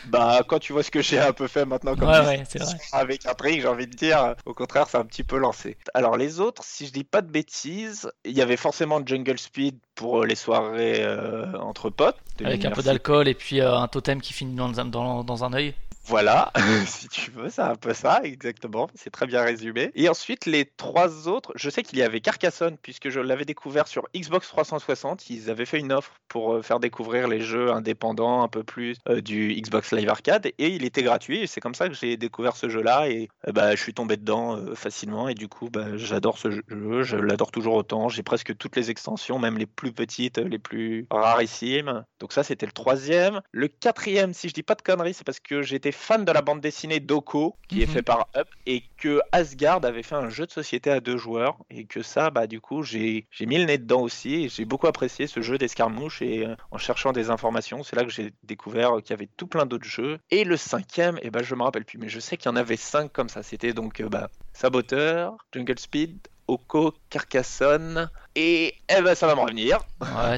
Bah, 0.06 0.42
quand 0.48 0.60
tu 0.60 0.74
vois 0.74 0.84
ce 0.84 0.92
que 0.92 1.02
j'ai 1.02 1.20
un 1.20 1.34
peu 1.34 1.48
fait 1.48 1.66
maintenant 1.66 1.96
comme 1.96 2.10
Ouais, 2.10 2.22
dis- 2.22 2.28
ouais, 2.28 2.44
c'est 2.48 2.60
vrai. 2.64 2.76
avec 2.92 3.26
intrigue, 3.26 3.62
j'ai 3.62 3.68
envie 3.68 3.88
de 3.88 3.96
dire, 3.96 4.36
au 4.46 4.54
contraire, 4.54 4.88
c'est 4.90 4.98
un 4.98 5.06
petit 5.06 5.24
peu 5.24 5.38
lancé. 5.38 5.78
Alors, 5.94 6.18
les 6.18 6.40
autres, 6.40 6.64
si 6.64 6.86
je 6.88 6.92
dis 6.94 7.04
pas 7.04 7.22
de 7.22 7.30
bêtises, 7.30 8.12
il 8.26 8.32
y 8.38 8.42
avait 8.42 8.58
forcément 8.58 9.02
Jungle 9.06 9.38
Speed 9.40 9.78
pour 9.96 10.22
euh, 10.22 10.26
les 10.26 10.36
soirées 10.36 11.04
euh, 11.04 11.58
entre 11.60 11.90
potes. 11.90 12.18
Avec 12.44 12.64
un 12.66 12.72
peu 12.72 12.82
d'alcool 12.84 13.28
et 13.28 13.34
puis 13.34 13.60
euh, 13.62 13.76
un 13.76 13.88
totem 13.88 14.22
qui 14.22 14.34
finit 14.34 14.56
dans, 14.56 14.80
un- 14.80 14.86
dans, 14.86 15.24
dans 15.24 15.44
un 15.44 15.54
œil. 15.54 15.74
Voilà, 16.06 16.52
si 16.88 17.08
tu 17.08 17.30
veux, 17.32 17.50
c'est 17.50 17.62
un 17.62 17.76
peu 17.76 17.94
ça, 17.94 18.22
exactement. 18.24 18.90
C'est 18.96 19.12
très 19.12 19.28
bien 19.28 19.44
résumé. 19.44 19.92
Et 19.94 20.10
ensuite, 20.10 20.46
les 20.46 20.66
trois 20.66 21.28
autres, 21.28 21.52
je 21.56 21.70
sais 21.70 21.84
qu'il 21.84 22.00
y 22.00 22.02
avait 22.02 22.20
Carcassonne, 22.20 22.78
puisque 22.82 23.10
je 23.10 23.20
l'avais 23.20 23.46
découvert 23.46 23.88
sur 23.88 24.08
Xbox 24.16 24.48
360. 24.48 25.30
Ils 25.30 25.50
avaient 25.50 25.66
fait 25.66 25.80
une 25.80 25.92
offre 25.92 26.16
pour 26.28 26.54
euh, 26.54 26.62
faire 26.62 26.80
découvrir 26.80 27.28
les 27.28 27.42
jeux 27.42 27.72
indépendants 27.72 28.42
un 28.42 28.48
peu 28.48 28.64
plus 28.64 28.98
euh, 29.08 29.22
du 29.22 29.54
Xbox 29.54 29.92
Live 29.94 30.10
Arcade, 30.10 30.48
et 30.48 30.70
il 30.70 30.84
était 30.84 31.04
gratuit. 31.04 31.48
C'est 31.48 31.62
comme 31.62 31.76
ça 31.76 31.88
que 31.88 31.94
j'ai 31.94 32.18
découvert 32.18 32.56
ce 32.56 32.70
jeu-là, 32.70 33.08
et 33.10 33.30
euh, 33.48 33.52
bah, 33.52 33.76
je 33.76 33.82
suis 33.82 33.94
tombé 33.94 34.18
dedans 34.18 34.74
facilement. 34.76 35.28
Et 35.28 35.36
du 35.36 35.48
coup, 35.48 35.70
bah, 35.70 35.96
j'adore 35.96 36.40
ce 36.40 36.50
jeu, 36.50 36.64
je 37.04 37.18
l'adore 37.18 37.52
toujours 37.52 37.76
autant. 37.76 38.10
J'ai 38.10 38.24
presque 38.24 38.58
toutes 38.58 38.76
les 38.76 38.90
extensions, 38.90 39.38
même 39.38 39.58
les 39.58 39.68
plus 39.68 39.92
petites, 39.92 40.40
les 40.40 40.60
plus 40.60 41.06
rarissimes. 41.12 42.04
Donc 42.20 42.34
ça, 42.34 42.44
c'était 42.44 42.66
le 42.66 42.72
troisième. 42.72 43.42
Le 43.52 43.68
quatrième, 43.68 44.34
si 44.34 44.50
je 44.50 44.54
dis 44.54 44.64
pas 44.64 44.76
de 44.76 44.82
conneries, 44.82 45.14
c'est 45.14 45.24
parce 45.24 45.40
que 45.40 45.62
j'étais 45.62 45.89
fan 45.92 46.26
de 46.26 46.32
la 46.32 46.42
bande 46.42 46.62
dessinée 46.62 47.00
Doko, 47.00 47.58
qui 47.68 47.82
est 47.82 47.86
Mhm. 47.86 47.92
fait 47.94 48.02
par 48.02 48.30
Up, 48.36 48.48
et 48.66 48.84
que 48.98 49.22
Asgard 49.32 49.84
avait 49.86 50.04
fait 50.04 50.16
un 50.16 50.30
jeu 50.30 50.46
de 50.46 50.52
société 50.52 50.90
à 50.92 51.00
deux 51.00 51.18
joueurs, 51.18 51.58
et 51.70 51.86
que 51.86 52.02
ça, 52.04 52.30
bah 52.30 52.48
du 52.48 52.60
coup, 52.62 52.84
j'ai 52.84 53.28
j'ai 53.32 53.46
mis 53.46 53.58
le 53.58 53.66
nez 53.66 53.78
dedans 53.78 54.02
aussi, 54.02 54.46
et 54.46 54.50
j'ai 54.50 54.66
beaucoup 54.66 54.88
apprécié 54.88 55.28
ce 55.28 55.42
jeu 55.42 55.58
d'escarmouche, 55.58 56.22
et 56.22 56.46
euh, 56.46 56.56
en 56.72 56.78
cherchant 56.78 57.12
des 57.12 57.30
informations, 57.30 57.84
c'est 57.84 57.96
là 57.96 58.04
que 58.04 58.10
j'ai 58.12 58.34
découvert 58.44 58.98
qu'il 58.98 59.12
y 59.12 59.14
avait 59.14 59.30
tout 59.38 59.48
plein 59.48 59.66
d'autres 59.66 59.86
jeux. 59.88 60.20
Et 60.32 60.44
le 60.44 60.58
cinquième, 60.58 61.20
et 61.22 61.30
ben 61.32 61.44
je 61.44 61.56
me 61.56 61.64
rappelle 61.64 61.86
plus, 61.86 61.98
mais 62.00 62.10
je 62.10 62.20
sais 62.20 62.38
qu'il 62.38 62.50
y 62.50 62.54
en 62.54 62.56
avait 62.56 62.78
cinq 62.78 63.12
comme 63.12 63.30
ça. 63.30 63.44
C'était 63.44 63.74
donc 63.74 64.02
euh, 64.02 64.10
bah, 64.10 64.30
Saboteur, 64.54 65.36
Jungle 65.54 65.80
Speed, 65.80 66.20
Oko, 66.48 66.94
Carcassonne, 67.10 68.10
et 68.40 68.76
eh 68.88 69.02
ben 69.02 69.16
ça 69.16 69.28
va 69.28 69.36
me 69.36 69.42
revenir. 69.42 69.80
Ouais, 70.02 70.38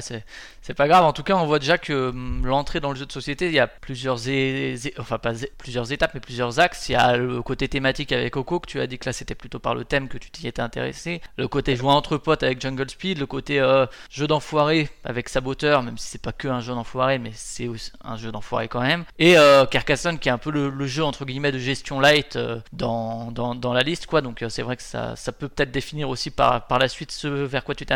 c'est 0.60 0.74
pas 0.74 0.88
grave. 0.88 1.04
En 1.04 1.12
tout 1.12 1.22
cas, 1.22 1.36
on 1.36 1.46
voit 1.46 1.60
déjà 1.60 1.78
que 1.78 2.08
hum, 2.10 2.44
l'entrée 2.44 2.80
dans 2.80 2.90
le 2.90 2.96
jeu 2.96 3.06
de 3.06 3.12
société, 3.12 3.46
il 3.46 3.52
y 3.52 3.60
a 3.60 3.68
plusieurs, 3.68 4.28
é- 4.28 4.76
enfin 4.98 5.18
pas 5.18 5.32
plusieurs 5.56 5.92
étapes, 5.92 6.10
mais 6.14 6.20
plusieurs 6.20 6.58
axes. 6.58 6.88
Il 6.88 6.92
y 6.92 6.96
a 6.96 7.16
le 7.16 7.42
côté 7.42 7.68
thématique 7.68 8.10
avec 8.10 8.32
Coco, 8.32 8.58
que 8.58 8.66
tu 8.66 8.80
as 8.80 8.88
dit 8.88 8.98
que 8.98 9.06
là 9.06 9.12
c'était 9.12 9.36
plutôt 9.36 9.60
par 9.60 9.76
le 9.76 9.84
thème 9.84 10.08
que 10.08 10.18
tu 10.18 10.30
t'y 10.30 10.48
étais 10.48 10.62
intéressé. 10.62 11.20
Le 11.36 11.46
côté 11.46 11.76
jouer 11.76 11.90
entre 11.90 12.16
potes 12.16 12.42
avec 12.42 12.60
Jungle 12.60 12.90
Speed, 12.90 13.18
le 13.18 13.26
côté 13.26 13.60
euh, 13.60 13.86
jeu 14.10 14.26
d'enfoiré 14.26 14.88
avec 15.04 15.28
Saboteur, 15.28 15.84
même 15.84 15.96
si 15.96 16.08
c'est 16.08 16.22
pas 16.22 16.32
que 16.32 16.48
un 16.48 16.60
jeu 16.60 16.74
d'enfoiré, 16.74 17.20
mais 17.20 17.30
c'est 17.34 17.70
un 18.04 18.16
jeu 18.16 18.32
d'enfoiré 18.32 18.66
quand 18.66 18.82
même. 18.82 19.04
Et 19.20 19.38
euh, 19.38 19.64
Carcassonne, 19.64 20.18
qui 20.18 20.28
est 20.28 20.32
un 20.32 20.38
peu 20.38 20.50
le, 20.50 20.86
jeu 20.86 21.04
entre 21.04 21.24
guillemets 21.24 21.52
de 21.52 21.58
gestion 21.58 22.00
light 22.00 22.34
euh, 22.34 22.58
dans, 22.72 23.30
dans, 23.30 23.54
dans 23.54 23.72
la 23.72 23.82
liste, 23.82 24.06
quoi. 24.06 24.20
Donc 24.20 24.44
c'est 24.48 24.62
vrai 24.62 24.76
que 24.76 24.82
ça, 24.82 25.14
ça 25.14 25.30
peut 25.30 25.48
peut-être 25.48 25.70
définir 25.70 26.08
aussi 26.08 26.30
par, 26.30 26.66
par 26.66 26.80
la 26.80 26.88
suite 26.88 27.12
ce 27.12 27.28
vers 27.28 27.62
quoi 27.62 27.74
tu 27.74 27.86
t'es 27.86 27.91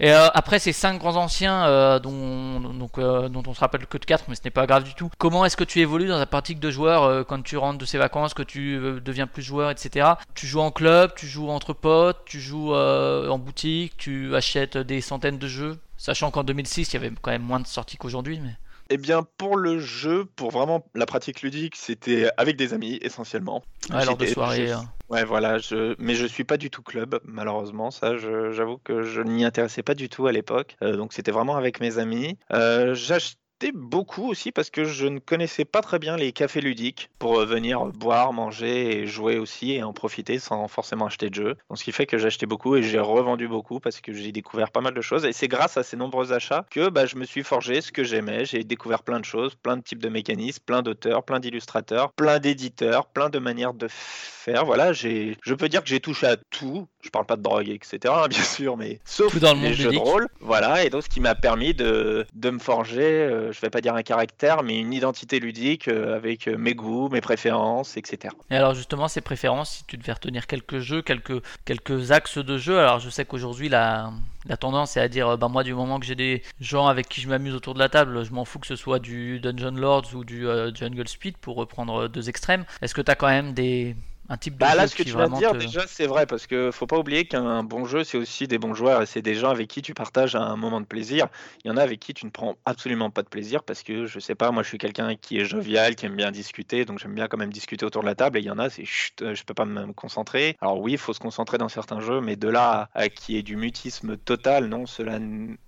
Et 0.00 0.12
euh, 0.12 0.28
après 0.34 0.58
ces 0.58 0.72
cinq 0.72 0.98
grands 0.98 1.16
anciens 1.16 1.66
euh, 1.66 1.98
euh, 1.98 3.28
dont 3.28 3.42
on 3.46 3.54
se 3.54 3.60
rappelle 3.60 3.86
que 3.86 3.98
de 3.98 4.04
4 4.04 4.24
mais 4.28 4.34
ce 4.34 4.40
n'est 4.44 4.50
pas 4.50 4.66
grave 4.66 4.84
du 4.84 4.94
tout. 4.94 5.10
Comment 5.18 5.44
est-ce 5.44 5.56
que 5.56 5.64
tu 5.64 5.80
évolues 5.80 6.08
dans 6.08 6.18
ta 6.18 6.26
pratique 6.26 6.60
de 6.60 6.70
joueur 6.70 7.26
quand 7.26 7.42
tu 7.42 7.56
rentres 7.56 7.78
de 7.78 7.84
ces 7.84 7.98
vacances, 7.98 8.34
que 8.34 8.42
tu 8.42 8.78
deviens 9.02 9.26
plus 9.26 9.42
joueur, 9.42 9.70
etc. 9.70 10.10
Tu 10.34 10.46
joues 10.46 10.60
en 10.60 10.70
club, 10.70 11.12
tu 11.16 11.26
joues 11.26 11.50
entre 11.50 11.72
potes, 11.72 12.22
tu 12.26 12.40
joues 12.40 12.74
en 12.74 13.38
boutique, 13.38 13.96
tu 13.96 14.34
achètes 14.34 14.78
des 14.78 15.00
centaines 15.00 15.38
de 15.38 15.48
jeux? 15.48 15.78
Sachant 15.96 16.30
qu'en 16.30 16.44
2006, 16.44 16.92
il 16.92 16.94
y 16.94 16.96
avait 16.96 17.12
quand 17.20 17.30
même 17.30 17.42
moins 17.42 17.60
de 17.60 17.66
sorties 17.66 17.96
qu'aujourd'hui. 17.96 18.40
Mais... 18.42 18.54
Eh 18.92 18.96
bien, 18.96 19.22
pour 19.38 19.56
le 19.56 19.78
jeu, 19.78 20.24
pour 20.24 20.50
vraiment 20.50 20.84
la 20.94 21.06
pratique 21.06 21.42
ludique, 21.42 21.76
c'était 21.76 22.28
avec 22.36 22.56
des 22.56 22.74
amis 22.74 22.98
essentiellement. 23.02 23.62
Ouais, 23.92 24.04
lors 24.04 24.16
de 24.16 24.26
soirée. 24.26 24.66
je- 24.66 24.72
euh. 24.74 24.78
Ouais, 25.08 25.24
voilà, 25.24 25.58
je... 25.58 25.94
mais 25.98 26.14
je 26.14 26.26
suis 26.26 26.44
pas 26.44 26.56
du 26.56 26.70
tout 26.70 26.82
club, 26.82 27.20
malheureusement. 27.24 27.90
Ça, 27.90 28.16
je- 28.16 28.50
j'avoue 28.52 28.78
que 28.78 29.02
je 29.02 29.20
n'y 29.22 29.44
intéressais 29.44 29.82
pas 29.82 29.94
du 29.94 30.08
tout 30.08 30.26
à 30.26 30.32
l'époque. 30.32 30.76
Euh, 30.82 30.96
donc, 30.96 31.12
c'était 31.12 31.32
vraiment 31.32 31.56
avec 31.56 31.80
mes 31.80 31.98
amis. 31.98 32.38
Euh, 32.52 32.94
J'achetais 32.94 33.36
beaucoup 33.72 34.28
aussi 34.28 34.52
parce 34.52 34.70
que 34.70 34.84
je 34.84 35.06
ne 35.06 35.18
connaissais 35.18 35.64
pas 35.64 35.82
très 35.82 35.98
bien 35.98 36.16
les 36.16 36.32
cafés 36.32 36.60
ludiques 36.60 37.10
pour 37.18 37.38
euh, 37.40 37.44
venir 37.44 37.84
boire, 37.86 38.32
manger 38.32 39.02
et 39.02 39.06
jouer 39.06 39.38
aussi 39.38 39.72
et 39.72 39.82
en 39.82 39.92
profiter 39.92 40.38
sans 40.38 40.66
forcément 40.68 41.06
acheter 41.06 41.28
de 41.30 41.34
jeux. 41.34 41.56
Donc, 41.68 41.78
ce 41.78 41.84
qui 41.84 41.92
fait 41.92 42.06
que 42.06 42.18
j'achetais 42.18 42.46
beaucoup 42.46 42.76
et 42.76 42.82
j'ai 42.82 42.98
revendu 42.98 43.48
beaucoup 43.48 43.80
parce 43.80 44.00
que 44.00 44.12
j'ai 44.12 44.32
découvert 44.32 44.70
pas 44.70 44.80
mal 44.80 44.94
de 44.94 45.00
choses. 45.00 45.24
Et 45.24 45.32
c'est 45.32 45.48
grâce 45.48 45.76
à 45.76 45.82
ces 45.82 45.96
nombreux 45.96 46.32
achats 46.32 46.64
que 46.70 46.88
bah, 46.88 47.06
je 47.06 47.16
me 47.16 47.24
suis 47.24 47.42
forgé 47.42 47.80
ce 47.80 47.92
que 47.92 48.04
j'aimais. 48.04 48.44
J'ai 48.44 48.64
découvert 48.64 49.02
plein 49.02 49.20
de 49.20 49.24
choses, 49.24 49.54
plein 49.54 49.76
de 49.76 49.82
types 49.82 50.02
de 50.02 50.08
mécanismes, 50.08 50.62
plein 50.64 50.82
d'auteurs, 50.82 51.22
plein 51.22 51.40
d'illustrateurs, 51.40 52.12
plein 52.12 52.38
d'éditeurs, 52.38 53.06
plein 53.06 53.28
de 53.28 53.38
manières 53.38 53.74
de 53.74 53.86
faire. 53.88 54.64
Voilà, 54.64 54.92
j'ai, 54.92 55.36
je 55.42 55.54
peux 55.54 55.68
dire 55.68 55.82
que 55.82 55.88
j'ai 55.88 56.00
touché 56.00 56.26
à 56.26 56.36
tout. 56.36 56.88
Je 57.02 57.10
parle 57.10 57.26
pas 57.26 57.36
de 57.36 57.42
drogue, 57.42 57.68
etc. 57.68 57.98
bien 58.28 58.42
sûr, 58.42 58.76
mais 58.76 59.00
sauf 59.04 59.32
Tout 59.32 59.38
dans 59.40 59.54
le 59.54 59.60
les 59.60 59.68
monde 59.68 59.76
jeux 59.76 59.84
ludique. 59.90 60.04
de 60.04 60.08
rôle. 60.08 60.28
Voilà, 60.40 60.84
et 60.84 60.90
donc 60.90 61.02
ce 61.02 61.08
qui 61.08 61.20
m'a 61.20 61.34
permis 61.34 61.74
de, 61.74 62.26
de 62.34 62.50
me 62.50 62.58
forger, 62.58 63.02
euh, 63.02 63.49
je 63.52 63.60
vais 63.60 63.70
pas 63.70 63.80
dire 63.80 63.94
un 63.94 64.02
caractère, 64.02 64.62
mais 64.62 64.78
une 64.78 64.92
identité 64.92 65.40
ludique 65.40 65.88
euh, 65.88 66.16
avec 66.16 66.48
euh, 66.48 66.56
mes 66.56 66.74
goûts, 66.74 67.08
mes 67.08 67.20
préférences, 67.20 67.96
etc. 67.96 68.34
Et 68.50 68.56
alors 68.56 68.74
justement, 68.74 69.08
ces 69.08 69.20
préférences, 69.20 69.70
si 69.70 69.84
tu 69.84 69.96
devais 69.96 70.12
retenir 70.12 70.46
quelques 70.46 70.78
jeux, 70.78 71.02
quelques, 71.02 71.42
quelques 71.64 72.12
axes 72.12 72.38
de 72.38 72.58
jeu, 72.58 72.78
alors 72.78 73.00
je 73.00 73.10
sais 73.10 73.24
qu'aujourd'hui 73.24 73.68
la, 73.68 74.12
la 74.46 74.56
tendance 74.56 74.96
est 74.96 75.00
à 75.00 75.08
dire, 75.08 75.38
bah 75.38 75.48
moi 75.48 75.62
du 75.62 75.74
moment 75.74 76.00
que 76.00 76.06
j'ai 76.06 76.14
des 76.14 76.42
gens 76.60 76.86
avec 76.86 77.08
qui 77.08 77.20
je 77.20 77.28
m'amuse 77.28 77.54
autour 77.54 77.74
de 77.74 77.78
la 77.78 77.88
table, 77.88 78.24
je 78.24 78.32
m'en 78.32 78.44
fous 78.44 78.58
que 78.58 78.66
ce 78.66 78.76
soit 78.76 78.98
du 78.98 79.40
Dungeon 79.40 79.72
Lords 79.72 80.14
ou 80.14 80.24
du 80.24 80.46
Jungle 80.74 81.08
Speed 81.08 81.36
pour 81.36 81.56
reprendre 81.56 82.08
deux 82.08 82.28
extrêmes. 82.28 82.64
Est-ce 82.82 82.94
que 82.94 83.02
tu 83.02 83.10
quand 83.16 83.28
même 83.28 83.52
des 83.52 83.96
Un 84.30 84.36
type 84.36 84.54
de 84.54 84.60
Bah 84.60 84.70
jeu 84.70 84.76
là, 84.76 84.86
ce 84.86 84.94
que 84.94 85.02
qui 85.02 85.10
tu 85.10 85.16
viens 85.16 85.28
de 85.28 85.34
dire, 85.34 85.52
te- 85.52 85.56
déjà, 85.58 85.86
c'est 85.88 86.06
vrai, 86.06 86.24
parce 86.24 86.46
que 86.46 86.70
faut 86.70 86.86
pas 86.86 86.98
oublier 86.98 87.26
qu'un 87.26 87.64
bon 87.64 87.84
jeu, 87.84 88.04
c'est 88.04 88.16
aussi 88.16 88.46
des 88.46 88.58
bons 88.58 88.74
joueurs 88.74 89.02
et 89.02 89.06
c'est 89.06 89.22
des 89.22 89.34
gens 89.34 89.50
avec 89.50 89.66
qui 89.68 89.82
tu 89.82 89.92
partages 89.92 90.36
un 90.36 90.54
moment 90.56 90.80
de 90.80 90.86
plaisir. 90.86 91.26
Il 91.64 91.68
y 91.68 91.70
en 91.72 91.76
a 91.76 91.82
avec 91.82 91.98
qui 91.98 92.14
tu 92.14 92.26
ne 92.26 92.30
prends 92.30 92.56
absolument 92.64 93.10
pas 93.10 93.22
de 93.22 93.28
plaisir 93.28 93.64
parce 93.64 93.82
que, 93.82 94.06
je 94.06 94.20
sais 94.20 94.36
pas, 94.36 94.52
moi, 94.52 94.62
je 94.62 94.68
suis 94.68 94.78
quelqu'un 94.78 95.16
qui 95.16 95.38
est 95.40 95.44
jovial, 95.44 95.96
qui 95.96 96.06
aime 96.06 96.14
bien 96.14 96.30
discuter, 96.30 96.84
donc 96.84 97.00
j'aime 97.00 97.14
bien 97.14 97.26
quand 97.26 97.38
même 97.38 97.52
discuter 97.52 97.84
autour 97.84 98.02
de 98.02 98.06
la 98.06 98.14
table. 98.14 98.38
Et 98.38 98.40
il 98.42 98.46
y 98.46 98.50
en 98.52 98.58
a, 98.60 98.70
c'est 98.70 98.84
chut, 98.84 99.20
euh, 99.22 99.34
je 99.34 99.42
peux 99.42 99.52
pas 99.54 99.64
me 99.64 99.92
concentrer. 99.92 100.56
Alors 100.60 100.80
oui, 100.80 100.92
il 100.92 100.98
faut 100.98 101.12
se 101.12 101.18
concentrer 101.18 101.58
dans 101.58 101.68
certains 101.68 102.00
jeux, 102.00 102.20
mais 102.20 102.36
de 102.36 102.48
là 102.48 102.88
à, 102.94 103.00
à 103.02 103.08
qu'il 103.08 103.34
y 103.34 103.38
ait 103.38 103.42
du 103.42 103.56
mutisme 103.56 104.16
total, 104.16 104.66
non, 104.66 104.86
cela 104.86 105.18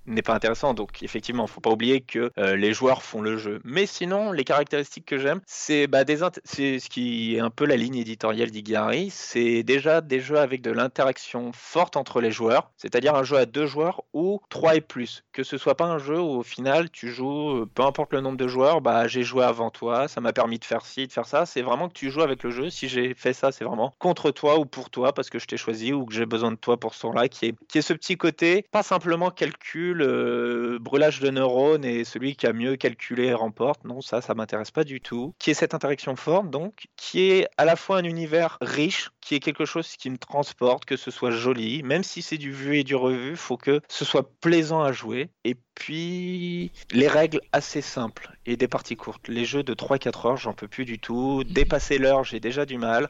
n'est 0.06 0.22
pas 0.22 0.34
intéressant. 0.34 0.72
Donc 0.72 1.02
effectivement, 1.02 1.48
faut 1.48 1.60
pas 1.60 1.70
oublier 1.70 2.00
que 2.00 2.30
euh, 2.38 2.54
les 2.54 2.72
joueurs 2.72 3.02
font 3.02 3.22
le 3.22 3.38
jeu. 3.38 3.60
Mais 3.64 3.86
sinon, 3.86 4.30
les 4.30 4.44
caractéristiques 4.44 5.06
que 5.06 5.18
j'aime, 5.18 5.40
c'est 5.46 5.88
bah, 5.88 6.04
des 6.04 6.22
int- 6.22 6.38
c'est 6.44 6.78
ce 6.78 6.88
qui 6.88 7.34
est 7.34 7.40
un 7.40 7.50
peu 7.50 7.64
la 7.66 7.76
ligne 7.76 7.96
éditoriale 7.96 8.50
d'Igari, 8.52 9.10
c'est 9.10 9.62
déjà 9.64 10.00
des 10.00 10.20
jeux 10.20 10.38
avec 10.38 10.62
de 10.62 10.70
l'interaction 10.70 11.50
forte 11.52 11.96
entre 11.96 12.20
les 12.20 12.30
joueurs, 12.30 12.70
c'est-à-dire 12.76 13.14
un 13.14 13.24
jeu 13.24 13.36
à 13.36 13.46
deux 13.46 13.66
joueurs 13.66 14.04
ou 14.12 14.40
trois 14.48 14.76
et 14.76 14.80
plus. 14.80 15.24
Que 15.32 15.42
ce 15.42 15.58
soit 15.58 15.76
pas 15.76 15.86
un 15.86 15.98
jeu 15.98 16.20
où 16.20 16.38
au 16.38 16.42
final 16.42 16.90
tu 16.90 17.10
joues, 17.10 17.62
euh, 17.62 17.70
peu 17.74 17.82
importe 17.82 18.12
le 18.12 18.20
nombre 18.20 18.36
de 18.36 18.46
joueurs, 18.48 18.80
bah 18.80 19.08
j'ai 19.08 19.22
joué 19.22 19.44
avant 19.44 19.70
toi, 19.70 20.08
ça 20.08 20.20
m'a 20.20 20.32
permis 20.32 20.58
de 20.58 20.64
faire 20.64 20.86
ci, 20.86 21.06
de 21.06 21.12
faire 21.12 21.26
ça. 21.26 21.46
C'est 21.46 21.62
vraiment 21.62 21.88
que 21.88 21.94
tu 21.94 22.10
joues 22.10 22.22
avec 22.22 22.42
le 22.42 22.50
jeu. 22.50 22.70
Si 22.70 22.88
j'ai 22.88 23.14
fait 23.14 23.32
ça, 23.32 23.52
c'est 23.52 23.64
vraiment 23.64 23.94
contre 23.98 24.30
toi 24.30 24.58
ou 24.58 24.64
pour 24.64 24.90
toi 24.90 25.12
parce 25.12 25.30
que 25.30 25.38
je 25.38 25.46
t'ai 25.46 25.56
choisi 25.56 25.92
ou 25.92 26.06
que 26.06 26.14
j'ai 26.14 26.26
besoin 26.26 26.52
de 26.52 26.56
toi 26.56 26.78
pour 26.78 26.94
ce 26.94 27.02
là 27.12 27.28
qui 27.28 27.46
est, 27.46 27.54
qui 27.68 27.78
est 27.78 27.82
ce 27.82 27.92
petit 27.92 28.16
côté, 28.16 28.64
pas 28.70 28.82
simplement 28.82 29.30
calcul, 29.30 30.02
euh, 30.02 30.78
brûlage 30.80 31.20
de 31.20 31.30
neurones 31.30 31.84
et 31.84 32.04
celui 32.04 32.36
qui 32.36 32.46
a 32.46 32.52
mieux 32.52 32.76
calculé 32.76 33.32
remporte. 33.34 33.84
Non, 33.84 34.00
ça, 34.00 34.20
ça 34.20 34.34
m'intéresse 34.34 34.70
pas 34.70 34.84
du 34.84 35.00
tout. 35.00 35.34
Qui 35.38 35.50
est 35.50 35.54
cette 35.54 35.74
interaction 35.74 36.16
forte, 36.16 36.50
donc, 36.50 36.86
qui 36.96 37.30
est 37.30 37.48
à 37.56 37.64
la 37.64 37.76
fois 37.76 37.98
un 37.98 38.04
univers 38.04 38.41
riche, 38.60 39.10
qui 39.20 39.34
est 39.34 39.40
quelque 39.40 39.64
chose 39.64 39.96
qui 39.96 40.10
me 40.10 40.18
transporte, 40.18 40.84
que 40.84 40.96
ce 40.96 41.10
soit 41.10 41.30
joli, 41.30 41.82
même 41.82 42.02
si 42.02 42.22
c'est 42.22 42.38
du 42.38 42.52
vu 42.52 42.78
et 42.78 42.84
du 42.84 42.94
revu, 42.94 43.36
faut 43.36 43.56
que 43.56 43.80
ce 43.88 44.04
soit 44.04 44.30
plaisant 44.40 44.82
à 44.82 44.92
jouer. 44.92 45.30
Et 45.44 45.56
puis, 45.74 46.72
les 46.92 47.08
règles 47.08 47.40
assez 47.52 47.80
simples 47.80 48.32
et 48.44 48.56
des 48.56 48.68
parties 48.68 48.96
courtes. 48.96 49.28
Les 49.28 49.44
jeux 49.44 49.62
de 49.62 49.74
3-4 49.74 50.26
heures, 50.28 50.36
j'en 50.36 50.52
peux 50.52 50.68
plus 50.68 50.84
du 50.84 50.98
tout. 50.98 51.44
Dépasser 51.44 51.98
l'heure, 51.98 52.24
j'ai 52.24 52.40
déjà 52.40 52.66
du 52.66 52.78
mal. 52.78 53.08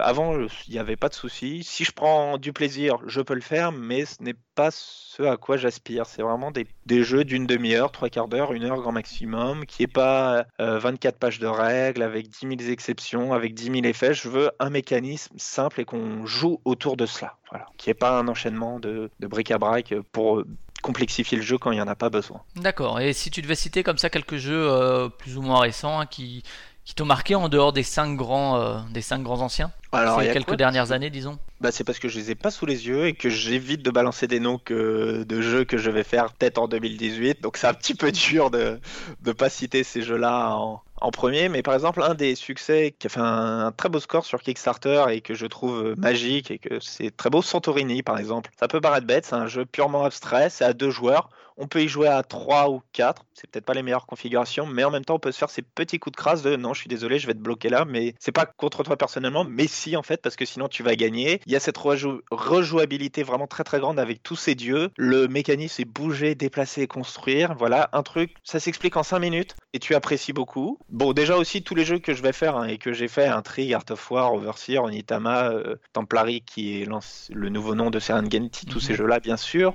Avant, 0.00 0.38
il 0.38 0.72
n'y 0.72 0.78
avait 0.78 0.96
pas 0.96 1.08
de 1.08 1.14
souci. 1.14 1.64
Si 1.64 1.84
je 1.84 1.92
prends 1.92 2.38
du 2.38 2.52
plaisir, 2.52 2.98
je 3.06 3.20
peux 3.20 3.34
le 3.34 3.40
faire, 3.40 3.72
mais 3.72 4.04
ce 4.04 4.22
n'est 4.22 4.36
pas 4.54 4.70
ce 4.70 5.22
à 5.22 5.36
quoi 5.36 5.56
j'aspire. 5.56 6.06
C'est 6.06 6.22
vraiment 6.22 6.50
des, 6.50 6.66
des 6.86 7.02
jeux 7.02 7.24
d'une 7.24 7.46
demi-heure, 7.46 7.92
trois 7.92 8.08
quarts 8.08 8.28
d'heure, 8.28 8.52
une 8.52 8.64
heure 8.64 8.76
grand 8.76 8.92
maximum, 8.92 9.64
qui 9.66 9.84
est 9.84 9.92
pas 9.92 10.46
euh, 10.60 10.78
24 10.78 11.18
pages 11.18 11.38
de 11.38 11.46
règles, 11.46 12.02
avec 12.02 12.28
10 12.28 12.58
000 12.58 12.70
exceptions, 12.70 13.32
avec 13.32 13.54
10 13.54 13.64
000 13.64 13.76
effets. 13.84 14.14
Je 14.14 14.28
veux 14.28 14.50
un 14.60 14.70
mécanisme 14.74 15.34
simple 15.38 15.80
et 15.80 15.84
qu'on 15.84 16.26
joue 16.26 16.60
autour 16.64 16.96
de 16.96 17.06
cela. 17.06 17.36
Voilà. 17.50 17.66
Qui 17.78 17.88
n'est 17.88 17.94
pas 17.94 18.18
un 18.18 18.28
enchaînement 18.28 18.78
de, 18.78 19.10
de 19.18 19.26
bric-à-brac 19.26 19.94
pour 20.12 20.44
complexifier 20.82 21.38
le 21.38 21.42
jeu 21.42 21.56
quand 21.56 21.72
il 21.72 21.76
n'y 21.76 21.80
en 21.80 21.88
a 21.88 21.94
pas 21.96 22.10
besoin. 22.10 22.42
D'accord. 22.56 23.00
Et 23.00 23.14
si 23.14 23.30
tu 23.30 23.40
devais 23.40 23.54
citer 23.54 23.82
comme 23.82 23.96
ça 23.96 24.10
quelques 24.10 24.36
jeux 24.36 24.70
euh, 24.70 25.08
plus 25.08 25.38
ou 25.38 25.42
moins 25.42 25.60
récents 25.60 26.00
hein, 26.00 26.06
qui, 26.06 26.42
qui 26.84 26.94
t'ont 26.94 27.06
marqué 27.06 27.34
en 27.34 27.48
dehors 27.48 27.72
des 27.72 27.82
cinq 27.82 28.16
grands, 28.16 28.60
euh, 28.60 28.78
des 28.92 29.00
cinq 29.00 29.22
grands 29.22 29.40
anciens 29.40 29.72
Alors, 29.92 30.20
Ces 30.20 30.30
quelques 30.32 30.48
quoi 30.48 30.56
dernières 30.56 30.92
années, 30.92 31.08
disons? 31.08 31.38
Bah, 31.60 31.70
c'est 31.72 31.84
parce 31.84 31.98
que 31.98 32.08
je 32.08 32.18
les 32.18 32.30
ai 32.32 32.34
pas 32.34 32.50
sous 32.50 32.66
les 32.66 32.86
yeux 32.86 33.06
et 33.06 33.14
que 33.14 33.30
j'évite 33.30 33.82
de 33.82 33.90
balancer 33.90 34.26
des 34.26 34.40
noms 34.40 34.58
que, 34.58 35.24
de 35.26 35.40
jeux 35.40 35.64
que 35.64 35.78
je 35.78 35.90
vais 35.90 36.04
faire 36.04 36.30
peut-être 36.34 36.58
en 36.58 36.68
2018. 36.68 37.40
Donc 37.40 37.56
c'est 37.56 37.66
un 37.66 37.74
petit 37.74 37.94
peu 37.94 38.12
dur 38.12 38.50
de 38.50 38.78
ne 39.24 39.32
pas 39.32 39.48
citer 39.48 39.82
ces 39.84 40.02
jeux-là 40.02 40.54
en, 40.56 40.82
en 41.04 41.10
premier. 41.10 41.48
Mais 41.48 41.62
par 41.62 41.74
exemple, 41.74 42.02
un 42.02 42.14
des 42.14 42.34
succès 42.34 42.94
qui 42.98 43.06
a 43.06 43.10
fait 43.10 43.20
un, 43.20 43.72
très 43.72 43.88
beau 43.88 44.00
score 44.00 44.24
sur 44.24 44.42
Kickstarter 44.42 45.04
et 45.10 45.20
que 45.20 45.34
je 45.34 45.46
trouve 45.46 45.94
magique 45.98 46.50
et 46.50 46.58
que 46.58 46.80
c'est 46.80 47.14
très 47.16 47.30
beau, 47.30 47.42
Santorini 47.42 48.02
par 48.02 48.18
exemple. 48.18 48.50
Ça 48.58 48.68
peut 48.68 48.80
paraître 48.80 49.06
bête, 49.06 49.26
c'est 49.26 49.34
un 49.34 49.46
jeu 49.46 49.64
purement 49.66 50.04
abstrait, 50.04 50.50
c'est 50.50 50.64
à 50.64 50.72
deux 50.72 50.90
joueurs. 50.90 51.28
On 51.56 51.68
peut 51.68 51.82
y 51.82 51.88
jouer 51.88 52.08
à 52.08 52.22
3 52.24 52.68
ou 52.70 52.82
4, 52.92 53.24
c'est 53.32 53.48
peut-être 53.48 53.64
pas 53.64 53.74
les 53.74 53.82
meilleures 53.82 54.06
configurations, 54.06 54.66
mais 54.66 54.82
en 54.82 54.90
même 54.90 55.04
temps 55.04 55.14
on 55.14 55.18
peut 55.20 55.30
se 55.30 55.38
faire 55.38 55.50
ces 55.50 55.62
petits 55.62 55.98
coups 56.00 56.12
de 56.12 56.16
crasse 56.16 56.42
de 56.42 56.56
non, 56.56 56.74
je 56.74 56.80
suis 56.80 56.88
désolé, 56.88 57.18
je 57.20 57.26
vais 57.28 57.34
te 57.34 57.38
bloquer 57.38 57.68
là, 57.68 57.84
mais 57.84 58.14
c'est 58.18 58.32
pas 58.32 58.44
contre 58.46 58.82
toi 58.82 58.96
personnellement, 58.96 59.44
mais 59.44 59.68
si 59.68 59.96
en 59.96 60.02
fait, 60.02 60.20
parce 60.20 60.34
que 60.34 60.44
sinon 60.44 60.66
tu 60.68 60.82
vas 60.82 60.96
gagner. 60.96 61.40
Il 61.46 61.52
y 61.52 61.56
a 61.56 61.60
cette 61.60 61.78
rejou- 61.78 62.20
rejouabilité 62.32 63.22
vraiment 63.22 63.46
très 63.46 63.62
très 63.64 63.78
grande 63.78 63.98
avec 64.00 64.22
tous 64.22 64.36
ces 64.36 64.54
dieux. 64.56 64.90
Le 64.96 65.28
mécanisme 65.28 65.74
c'est 65.76 65.84
bouger, 65.84 66.34
déplacer 66.34 66.86
construire. 66.88 67.54
Voilà, 67.56 67.88
un 67.92 68.02
truc, 68.02 68.34
ça 68.42 68.58
s'explique 68.58 68.96
en 68.96 69.02
5 69.04 69.20
minutes 69.20 69.54
et 69.72 69.78
tu 69.78 69.94
apprécies 69.94 70.32
beaucoup. 70.32 70.78
Bon, 70.88 71.12
déjà 71.12 71.36
aussi 71.36 71.62
tous 71.62 71.74
les 71.76 71.84
jeux 71.84 71.98
que 72.00 72.14
je 72.14 72.22
vais 72.22 72.32
faire 72.32 72.56
hein, 72.56 72.66
et 72.66 72.78
que 72.78 72.92
j'ai 72.92 73.08
fait, 73.08 73.26
Intrigue, 73.26 73.72
Art 73.74 73.84
of 73.90 74.10
War, 74.10 74.34
Overseer, 74.34 74.82
Onitama, 74.82 75.50
euh, 75.50 75.76
Templari 75.92 76.42
qui 76.42 76.82
est 76.82 76.88
le 77.30 77.48
nouveau 77.48 77.74
nom 77.76 77.90
de 77.90 77.98
Serengeti, 78.00 78.66
tous 78.66 78.76
Mhm. 78.76 78.80
ces 78.80 78.94
jeux-là 78.94 79.20
bien 79.20 79.36
sûr. 79.36 79.72